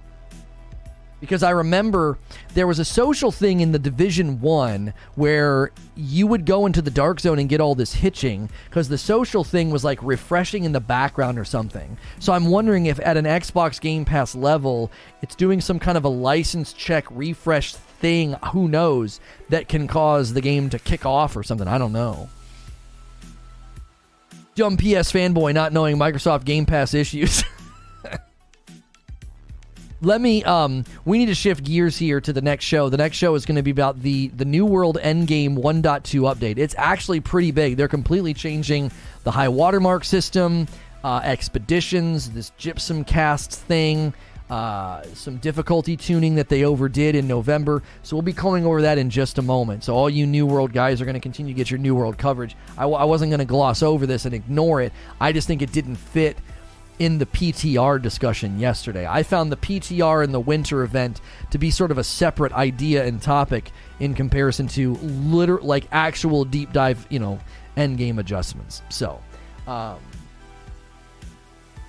Because 1.20 1.42
I 1.42 1.48
remember 1.50 2.18
there 2.52 2.66
was 2.66 2.78
a 2.78 2.84
social 2.84 3.32
thing 3.32 3.60
in 3.60 3.72
the 3.72 3.78
Division 3.78 4.38
1 4.42 4.92
where 5.14 5.70
you 5.96 6.26
would 6.26 6.44
go 6.44 6.66
into 6.66 6.82
the 6.82 6.90
dark 6.90 7.20
zone 7.20 7.38
and 7.38 7.48
get 7.48 7.62
all 7.62 7.74
this 7.74 7.94
hitching 7.94 8.50
because 8.68 8.90
the 8.90 8.98
social 8.98 9.42
thing 9.42 9.70
was 9.70 9.84
like 9.84 9.98
refreshing 10.02 10.64
in 10.64 10.72
the 10.72 10.80
background 10.80 11.38
or 11.38 11.46
something. 11.46 11.96
So 12.18 12.34
I'm 12.34 12.48
wondering 12.48 12.84
if 12.84 13.00
at 13.00 13.16
an 13.16 13.24
Xbox 13.24 13.80
Game 13.80 14.04
Pass 14.04 14.34
level, 14.34 14.92
it's 15.22 15.34
doing 15.34 15.62
some 15.62 15.78
kind 15.78 15.96
of 15.96 16.04
a 16.04 16.10
license 16.10 16.74
check 16.74 17.06
refresh 17.10 17.72
thing, 17.74 18.34
who 18.52 18.68
knows, 18.68 19.18
that 19.48 19.68
can 19.68 19.88
cause 19.88 20.34
the 20.34 20.42
game 20.42 20.68
to 20.68 20.78
kick 20.78 21.06
off 21.06 21.34
or 21.34 21.42
something. 21.42 21.66
I 21.66 21.78
don't 21.78 21.94
know. 21.94 22.28
Dumb 24.56 24.78
PS 24.78 25.12
fanboy 25.12 25.52
not 25.52 25.74
knowing 25.74 25.98
Microsoft 25.98 26.46
Game 26.46 26.64
Pass 26.64 26.94
issues. 26.94 27.44
Let 30.00 30.22
me 30.22 30.42
um 30.44 30.84
we 31.04 31.18
need 31.18 31.26
to 31.26 31.34
shift 31.34 31.62
gears 31.62 31.98
here 31.98 32.22
to 32.22 32.32
the 32.32 32.40
next 32.40 32.64
show. 32.64 32.88
The 32.88 32.96
next 32.96 33.18
show 33.18 33.34
is 33.34 33.44
going 33.44 33.56
to 33.56 33.62
be 33.62 33.70
about 33.70 34.00
the 34.00 34.28
the 34.28 34.46
New 34.46 34.64
World 34.64 34.96
Endgame 35.02 35.58
1.2 35.58 35.82
update. 36.34 36.56
It's 36.56 36.74
actually 36.78 37.20
pretty 37.20 37.50
big. 37.50 37.76
They're 37.76 37.86
completely 37.86 38.32
changing 38.32 38.90
the 39.24 39.30
high 39.30 39.50
watermark 39.50 40.04
system, 40.04 40.66
uh, 41.04 41.20
expeditions, 41.22 42.30
this 42.30 42.48
gypsum 42.56 43.04
cast 43.04 43.52
thing, 43.52 44.14
uh, 44.50 45.02
some 45.14 45.36
difficulty 45.38 45.96
tuning 45.96 46.36
that 46.36 46.48
they 46.48 46.64
overdid 46.64 47.14
in 47.14 47.26
November. 47.26 47.82
So 48.02 48.14
we'll 48.16 48.22
be 48.22 48.32
going 48.32 48.64
over 48.64 48.82
that 48.82 48.98
in 48.98 49.10
just 49.10 49.38
a 49.38 49.42
moment. 49.42 49.84
So 49.84 49.94
all 49.94 50.08
you 50.08 50.26
New 50.26 50.46
World 50.46 50.72
guys 50.72 51.00
are 51.00 51.04
going 51.04 51.14
to 51.14 51.20
continue 51.20 51.52
to 51.52 51.56
get 51.56 51.70
your 51.70 51.78
New 51.78 51.94
World 51.94 52.16
coverage. 52.18 52.56
I 52.76 52.82
w- 52.82 52.96
I 52.98 53.04
wasn't 53.04 53.30
going 53.30 53.40
to 53.40 53.44
gloss 53.44 53.82
over 53.82 54.06
this 54.06 54.24
and 54.24 54.34
ignore 54.34 54.80
it. 54.82 54.92
I 55.20 55.32
just 55.32 55.46
think 55.48 55.62
it 55.62 55.72
didn't 55.72 55.96
fit 55.96 56.36
in 56.98 57.18
the 57.18 57.26
PTR 57.26 58.00
discussion 58.00 58.58
yesterday. 58.58 59.06
I 59.06 59.22
found 59.22 59.52
the 59.52 59.56
PTR 59.56 60.24
and 60.24 60.32
the 60.32 60.40
winter 60.40 60.82
event 60.82 61.20
to 61.50 61.58
be 61.58 61.70
sort 61.70 61.90
of 61.90 61.98
a 61.98 62.04
separate 62.04 62.52
idea 62.52 63.04
and 63.04 63.20
topic 63.20 63.70
in 64.00 64.14
comparison 64.14 64.66
to 64.68 64.94
liter- 64.94 65.60
like 65.60 65.86
actual 65.92 66.44
deep 66.44 66.72
dive, 66.72 67.06
you 67.10 67.18
know, 67.18 67.38
end 67.76 67.98
game 67.98 68.18
adjustments. 68.18 68.80
So, 68.88 69.20
um, 69.66 69.96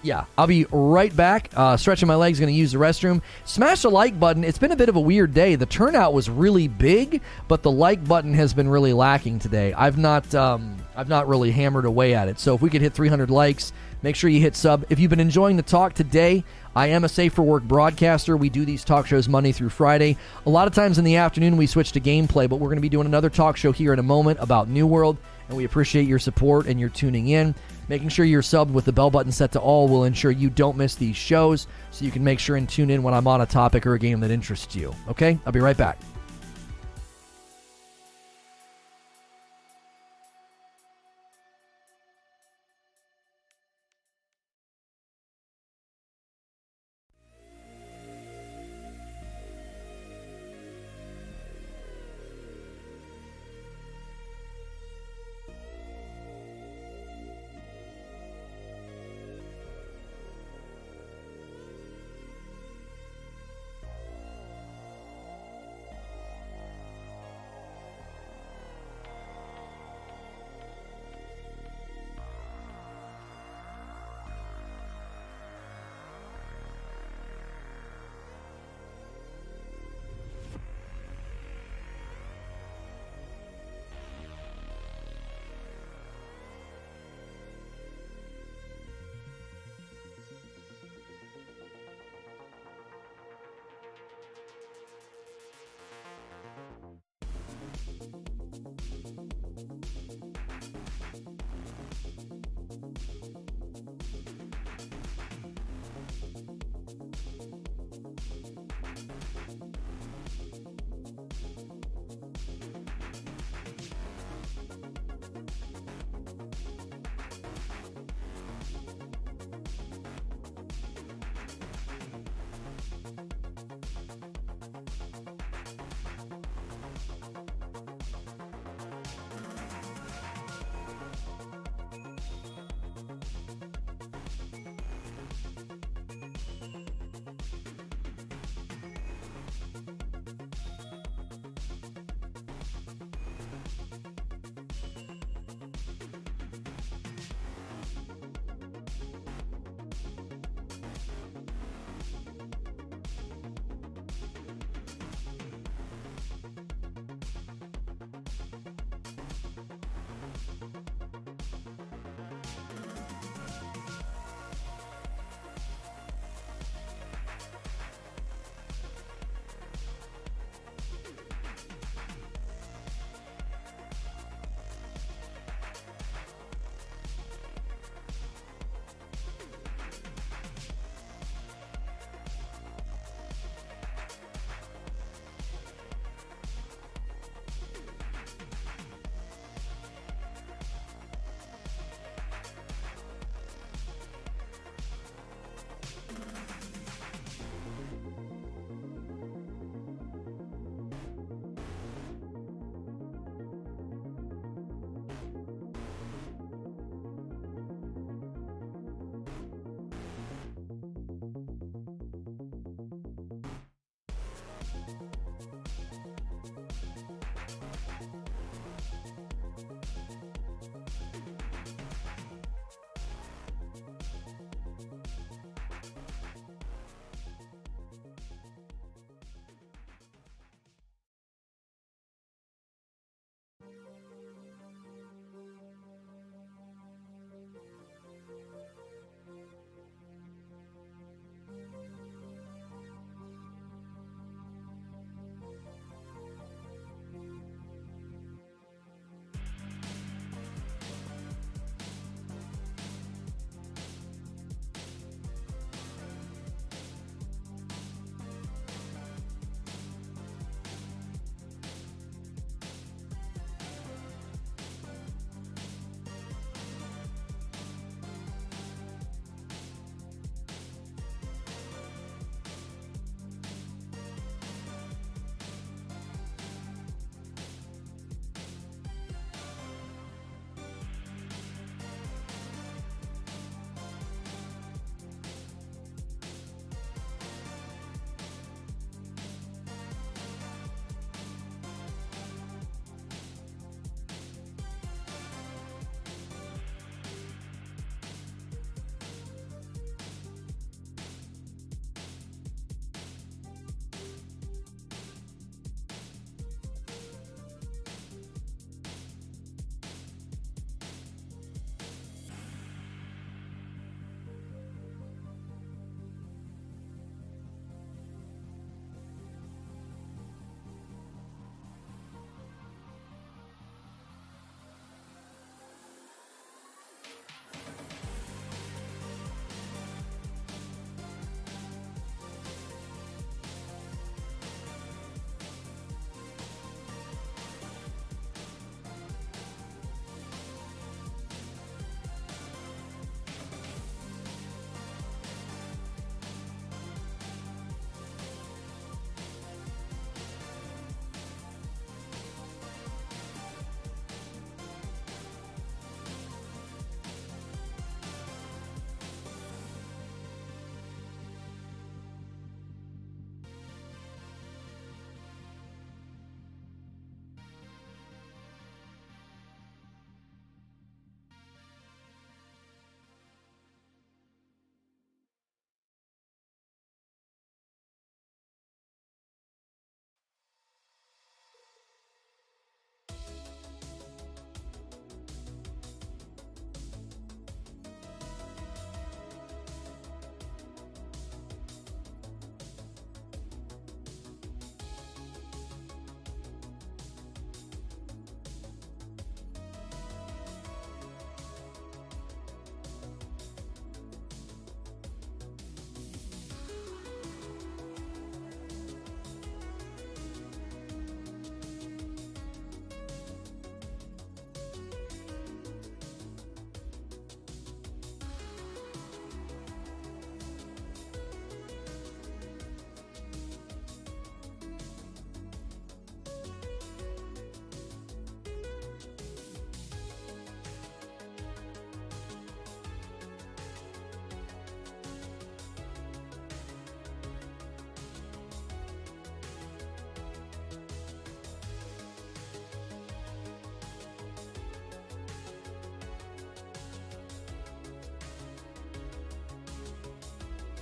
yeah, 0.08 0.24
I'll 0.38 0.48
be 0.48 0.66
right 0.72 1.14
back. 1.14 1.52
Uh, 1.54 1.76
stretching 1.76 2.08
my 2.08 2.16
legs, 2.16 2.40
going 2.40 2.52
to 2.52 2.58
use 2.58 2.72
the 2.72 2.78
restroom. 2.78 3.22
Smash 3.44 3.82
the 3.82 3.92
like 3.92 4.18
button. 4.18 4.46
It's 4.46 4.58
been 4.58 4.72
a 4.72 4.76
bit 4.76 4.88
of 4.88 4.96
a 4.96 5.02
weird 5.02 5.34
day. 5.34 5.56
The 5.56 5.66
turnout 5.66 6.14
was 6.14 6.30
really 6.30 6.70
big, 6.70 7.22
but 7.50 7.62
the 7.62 7.70
like 7.70 8.08
button 8.08 8.34
has 8.34 8.54
been 8.54 8.70
really 8.70 8.94
lacking 8.94 9.40
today. 9.40 9.74
I've 9.74 9.98
not, 9.98 10.34
um, 10.34 10.78
I've 10.96 11.10
not 11.10 11.28
really 11.28 11.52
hammered 11.52 11.84
away 11.84 12.16
at 12.16 12.30
it. 12.30 12.40
So 12.40 12.56
if 12.56 12.62
we 12.62 12.70
could 12.70 12.82
hit 12.82 12.94
300 12.94 13.30
likes, 13.30 13.74
make 14.02 14.16
sure 14.16 14.30
you 14.30 14.40
hit 14.40 14.56
sub. 14.56 14.86
If 14.90 14.98
you've 14.98 15.10
been 15.10 15.20
enjoying 15.20 15.58
the 15.58 15.64
talk 15.64 15.94
today, 15.94 16.46
I 16.74 16.88
am 16.88 17.04
a 17.04 17.10
safe 17.10 17.34
for 17.34 17.42
work 17.42 17.64
broadcaster. 17.64 18.38
We 18.38 18.50
do 18.50 18.64
these 18.64 18.86
talk 18.86 19.08
shows 19.08 19.28
Monday 19.28 19.52
through 19.52 19.70
Friday. 19.70 20.16
A 20.46 20.50
lot 20.50 20.68
of 20.68 20.74
times 20.74 20.98
in 20.98 21.04
the 21.04 21.18
afternoon 21.18 21.58
we 21.58 21.68
switch 21.68 21.92
to 21.92 22.00
gameplay, 22.00 22.48
but 22.48 22.58
we're 22.58 22.70
going 22.70 22.78
to 22.78 22.82
be 22.82 22.88
doing 22.88 23.08
another 23.08 23.30
talk 23.30 23.58
show 23.58 23.74
here 23.74 23.92
in 23.92 24.00
a 24.00 24.04
moment 24.04 24.40
about 24.40 24.70
New 24.70 24.88
World, 24.88 25.18
and 25.50 25.58
we 25.58 25.66
appreciate 25.66 26.08
your 26.08 26.20
support 26.20 26.66
and 26.66 26.80
your 26.80 26.90
tuning 26.90 27.28
in. 27.28 27.56
Making 27.90 28.10
sure 28.10 28.26
you're 28.26 28.42
subbed 28.42 28.72
with 28.72 28.86
the 28.86 28.92
bell 28.92 29.10
button 29.10 29.32
set 29.32 29.52
to 29.54 29.60
all 29.60 29.88
will 29.88 30.04
ensure 30.04 30.32
you 30.32 30.50
don't 30.50 30.76
miss 30.76 30.96
these 30.96 31.16
shows, 31.16 31.68
so 31.92 32.04
you 32.04 32.12
can 32.12 32.24
make 32.24 32.40
sure 32.40 32.58
and 32.58 32.68
tune 32.68 32.90
in 32.90 33.02
when 33.02 33.14
I'm 33.14 33.28
on 33.28 33.42
a 33.42 33.46
topic 33.46 33.86
or 33.86 33.94
a 33.94 34.00
game 34.00 34.20
that 34.20 34.32
interests 34.32 34.76
you. 34.76 34.94
Okay? 35.08 35.40
I'll 35.46 35.54
be 35.54 35.60
right 35.60 35.78
back. 35.78 35.98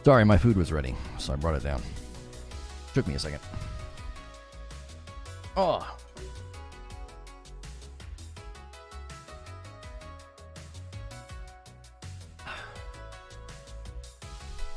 Sorry, 0.06 0.24
my 0.24 0.38
food 0.38 0.56
was 0.56 0.72
ready, 0.72 0.96
so 1.18 1.34
I 1.34 1.36
brought 1.36 1.56
it 1.56 1.64
down. 1.64 1.82
Took 2.94 3.08
me 3.08 3.16
a 3.16 3.20
second. 3.20 3.40
Oh. 5.58 5.98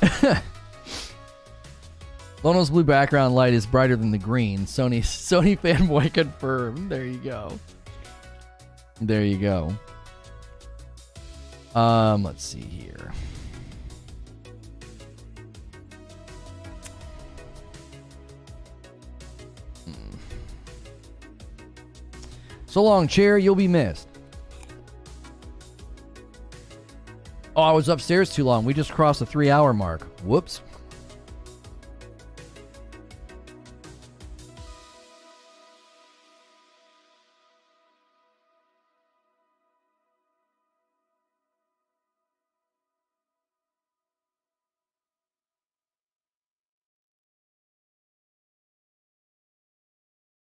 Lono's 2.43 2.71
blue 2.71 2.85
background 2.85 3.35
light 3.35 3.53
is 3.53 3.67
brighter 3.67 3.97
than 3.97 4.11
the 4.11 4.17
green. 4.17 4.61
Sony 4.61 5.01
Sony 5.03 5.61
fanboy 5.61 6.15
confirmed. 6.15 6.91
There 6.91 7.05
you 7.05 7.19
go. 7.19 7.59
There 9.03 9.27
you 9.27 9.37
go. 9.37 9.75
Um, 11.79 12.23
let's 12.23 12.43
see 12.43 12.63
here. 12.63 13.13
So 22.69 22.83
long, 22.83 23.09
chair. 23.09 23.39
You'll 23.39 23.55
be 23.55 23.67
missed. 23.67 24.09
Oh, 27.57 27.63
I 27.63 27.73
was 27.73 27.89
upstairs 27.89 28.33
too 28.33 28.45
long. 28.45 28.65
We 28.65 28.75
just 28.75 28.93
crossed 28.93 29.21
the 29.21 29.27
three 29.27 29.51
hour 29.51 29.73
mark. 29.73 30.03
Whoops. 30.23 30.61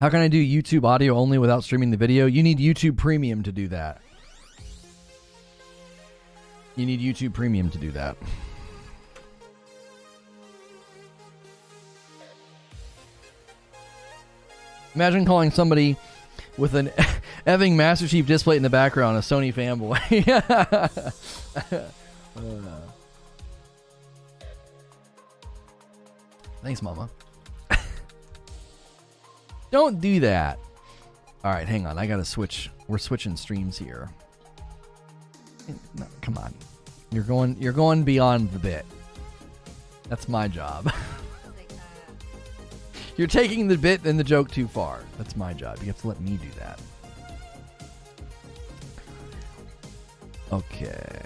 How 0.01 0.11
can 0.11 0.21
I 0.21 0.29
do 0.29 0.41
YouTube 0.41 0.85
audio 0.85 1.17
only 1.17 1.39
without 1.39 1.65
streaming 1.65 1.91
the 1.91 1.97
video? 1.97 2.27
You 2.27 2.45
need 2.45 2.59
YouTube 2.59 2.97
Premium 2.97 3.43
to 3.43 3.51
do 3.51 3.67
that. 3.67 4.01
You 6.77 6.87
need 6.87 7.01
YouTube 7.01 7.35
Premium 7.35 7.69
to 7.71 7.79
do 7.79 7.91
that. 7.91 8.17
Imagine 14.95 15.25
calling 15.25 15.51
somebody 15.51 15.97
with 16.57 16.77
an 16.77 16.93
Eving 17.47 17.75
Master 17.75 18.07
Chief 18.07 18.25
display 18.25 18.57
in 18.57 18.63
the 18.63 18.71
background 18.71 19.17
a 19.17 19.21
Sony 19.21 19.53
fanboy. 19.53 19.99
uh. 22.37 22.81
Thanks, 26.63 26.83
Mama. 26.83 27.11
Don't 29.71 30.01
do 30.01 30.21
that. 30.21 30.59
All 31.45 31.53
right, 31.53 31.69
hang 31.69 31.87
on. 31.87 31.99
I 31.99 32.07
got 32.07 32.17
to 32.17 32.25
switch. 32.25 32.71
We're 32.89 32.99
switching 32.99 33.37
streams 33.37 33.79
here. 33.79 34.11
No, 35.95 36.07
come 36.21 36.39
on. 36.39 36.55
You're 37.11 37.25
going 37.25 37.57
you're 37.61 37.73
going 37.73 38.03
beyond 38.03 38.51
the 38.53 38.59
bit. 38.59 38.87
That's 40.09 40.29
my 40.29 40.49
job. 40.49 40.93
you're 43.17 43.27
taking 43.27 43.69
the 43.69 43.77
bit 43.77 44.05
and 44.05 44.19
the 44.19 44.25
joke 44.25 44.51
too 44.51 44.67
far. 44.67 45.05
That's 45.19 45.37
my 45.37 45.53
job. 45.53 45.79
You 45.81 45.87
have 45.87 46.01
to 46.01 46.09
let 46.09 46.21
me 46.21 46.39
do 46.39 46.49
that. 46.59 46.81
Okay. 50.51 51.21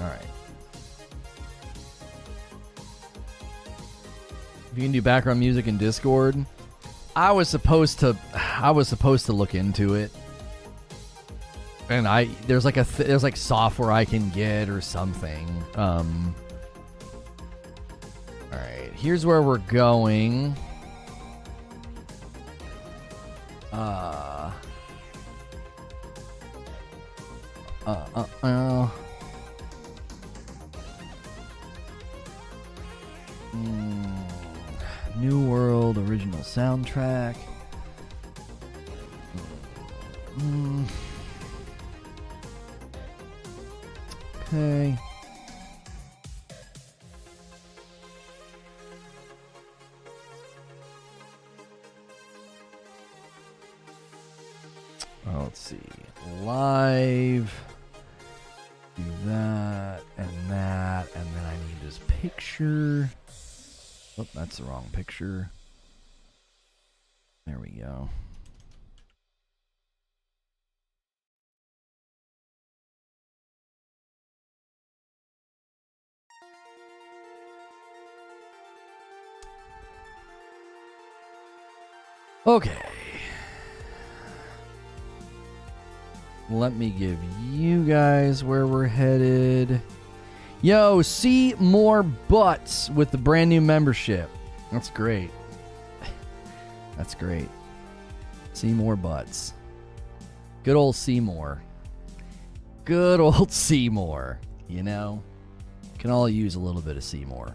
All 0.00 0.06
right. 0.06 0.22
You 4.78 4.84
can 4.84 4.92
do 4.92 5.02
background 5.02 5.40
music 5.40 5.66
in 5.66 5.76
Discord, 5.76 6.36
I 7.16 7.32
was 7.32 7.48
supposed 7.48 7.98
to 7.98 8.16
I 8.32 8.70
was 8.70 8.86
supposed 8.86 9.26
to 9.26 9.32
look 9.32 9.56
into 9.56 9.94
it. 9.94 10.12
And 11.90 12.06
I 12.06 12.26
there's 12.46 12.64
like 12.64 12.76
a 12.76 12.84
th- 12.84 13.08
there's 13.08 13.24
like 13.24 13.36
software 13.36 13.90
I 13.90 14.04
can 14.04 14.30
get 14.30 14.68
or 14.68 14.80
something. 14.80 15.48
Um 15.74 16.32
All 18.52 18.58
right, 18.58 18.92
here's 18.94 19.26
where 19.26 19.42
we're 19.42 19.58
going. 19.58 20.54
Uh 23.72 24.52
uh 27.84 28.06
uh, 28.14 28.26
uh. 28.44 28.88
Mm, 33.54 33.87
New 35.20 35.40
World 35.48 35.98
original 35.98 36.38
soundtrack. 36.40 37.36
Mm. 40.38 40.84
Okay. 44.42 44.96
Oh, 55.26 55.42
let's 55.42 55.58
see. 55.58 55.76
Live. 56.42 57.52
Do 58.96 59.02
that 59.26 60.02
and 60.16 60.30
that, 60.48 61.06
and 61.14 61.26
then 61.34 61.44
I 61.44 61.52
need 61.66 61.80
this 61.82 61.98
picture. 62.06 63.10
Oh, 64.20 64.26
that's 64.34 64.58
the 64.58 64.64
wrong 64.64 64.86
picture. 64.92 65.50
There 67.46 67.58
we 67.60 67.68
go. 67.68 68.08
Okay. 82.44 82.76
Let 86.50 86.74
me 86.74 86.90
give 86.90 87.18
you 87.52 87.84
guys 87.84 88.42
where 88.42 88.66
we're 88.66 88.86
headed. 88.86 89.80
Yo, 90.60 91.02
see 91.02 91.54
more 91.58 92.02
butts 92.02 92.90
with 92.90 93.10
the 93.12 93.18
brand 93.18 93.48
new 93.48 93.60
membership. 93.60 94.28
That's 94.72 94.90
great. 94.90 95.30
That's 96.96 97.14
great. 97.14 97.48
See 98.54 98.72
more 98.72 98.96
butts. 98.96 99.54
Good 100.64 100.74
old 100.74 100.96
Seymour. 100.96 101.62
Good 102.84 103.20
old 103.20 103.52
Seymour. 103.52 104.40
You 104.68 104.82
know, 104.82 105.22
can 105.98 106.10
all 106.10 106.28
use 106.28 106.56
a 106.56 106.60
little 106.60 106.82
bit 106.82 106.96
of 106.96 107.04
Seymour. 107.04 107.54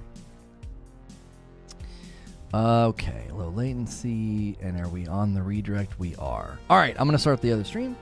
Okay, 2.53 3.27
low 3.32 3.49
latency, 3.49 4.56
and 4.61 4.80
are 4.80 4.88
we 4.88 5.07
on 5.07 5.33
the 5.33 5.41
redirect? 5.41 5.99
We 5.99 6.15
are. 6.15 6.57
All 6.69 6.77
right, 6.77 6.95
I'm 6.99 7.07
gonna 7.07 7.17
start 7.17 7.41
the 7.41 7.51
other 7.51 7.64
stream. 7.64 7.98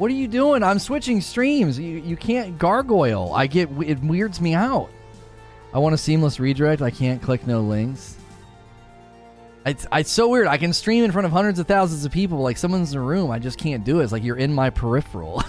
What 0.00 0.10
are 0.10 0.14
you 0.14 0.28
doing? 0.28 0.62
I'm 0.62 0.78
switching 0.78 1.20
streams. 1.20 1.78
You 1.78 1.98
you 1.98 2.16
can't 2.16 2.58
gargoyle. 2.58 3.34
I 3.34 3.46
get 3.46 3.68
it 3.84 4.02
weirds 4.02 4.40
me 4.40 4.54
out. 4.54 4.88
I 5.74 5.78
want 5.78 5.94
a 5.94 5.98
seamless 5.98 6.40
redirect. 6.40 6.80
I 6.80 6.90
can't 6.90 7.20
click 7.20 7.46
no 7.46 7.60
links. 7.60 8.16
It's 9.66 9.86
it's 9.92 10.10
so 10.10 10.30
weird. 10.30 10.46
I 10.46 10.56
can 10.56 10.72
stream 10.72 11.04
in 11.04 11.12
front 11.12 11.26
of 11.26 11.32
hundreds 11.32 11.58
of 11.58 11.66
thousands 11.66 12.06
of 12.06 12.12
people, 12.12 12.38
like 12.38 12.56
someone's 12.56 12.94
in 12.94 12.98
a 12.98 13.02
room. 13.02 13.30
I 13.30 13.38
just 13.38 13.58
can't 13.58 13.84
do 13.84 14.00
it. 14.00 14.04
It's 14.04 14.10
like 14.10 14.24
you're 14.24 14.38
in 14.38 14.54
my 14.54 14.70
peripheral. 14.70 15.44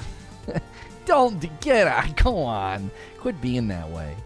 Don't 1.06 1.40
get 1.62 1.88
out. 1.88 2.18
Come 2.18 2.36
on. 2.36 2.92
Quit 3.20 3.40
being 3.40 3.70
that 3.70 3.90
way. 3.90 4.18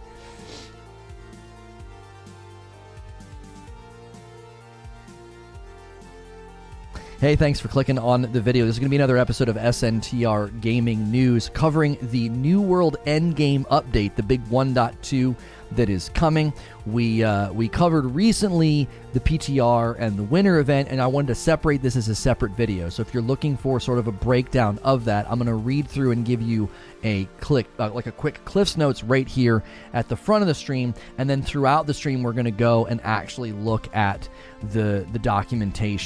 Hey, 7.18 7.38
thanks 7.38 7.62
for 7.62 7.70
clicking 7.70 7.98
on 7.98 8.24
the 8.24 8.42
video. 8.42 8.66
This 8.66 8.76
is 8.76 8.80
going 8.80 8.88
to 8.88 8.92
be 8.92 8.98
another 8.98 9.18
episode 9.18 9.48
of 9.48 9.56
SNTR 9.56 10.60
Gaming 10.60 11.10
News 11.10 11.50
covering 11.54 11.98
the 12.02 12.28
New 12.28 12.60
World 12.60 12.98
Endgame 13.08 13.66
update, 13.68 14.16
the 14.16 14.22
big 14.22 14.44
1.2 14.48 15.34
that 15.72 15.90
is 15.90 16.10
coming. 16.10 16.54
We 16.86 17.24
uh, 17.24 17.52
we 17.54 17.68
covered 17.68 18.06
recently 18.06 18.88
the 19.14 19.20
PTR 19.20 19.96
and 19.98 20.18
the 20.18 20.24
winter 20.24 20.60
event, 20.60 20.90
and 20.92 21.02
I 21.02 21.08
wanted 21.08 21.28
to 21.28 21.36
separate 21.36 21.82
this 21.82 21.96
as 21.96 22.10
a 22.10 22.16
separate 22.16 22.52
video. 22.52 22.90
So 22.90 23.02
if 23.02 23.14
you're 23.14 23.24
looking 23.24 23.58
for 23.58 23.80
sort 23.80 23.98
of 23.98 24.08
a 24.08 24.12
breakdown 24.12 24.78
of 24.84 25.06
that, 25.06 25.26
I'm 25.30 25.40
going 25.40 25.48
to 25.48 25.56
read 25.56 25.88
through 25.88 26.12
and 26.12 26.26
give 26.26 26.42
you 26.42 26.70
a 27.04 27.26
click, 27.40 27.68
uh, 27.80 27.92
like 27.92 28.08
a 28.08 28.12
quick 28.12 28.44
Cliff's 28.46 28.78
Notes 28.78 29.04
right 29.04 29.28
here 29.28 29.64
at 29.94 30.10
the 30.10 30.16
front 30.16 30.44
of 30.44 30.48
the 30.48 30.54
stream, 30.54 30.94
and 31.18 31.30
then 31.30 31.42
throughout 31.42 31.88
the 31.88 31.94
stream, 31.94 32.24
we're 32.24 32.34
going 32.34 32.46
to 32.46 32.52
go 32.52 32.86
and 32.86 33.00
actually 33.04 33.52
look 33.54 33.94
at 33.96 34.28
the 34.72 35.08
the 35.12 35.20
documentation 35.20 35.86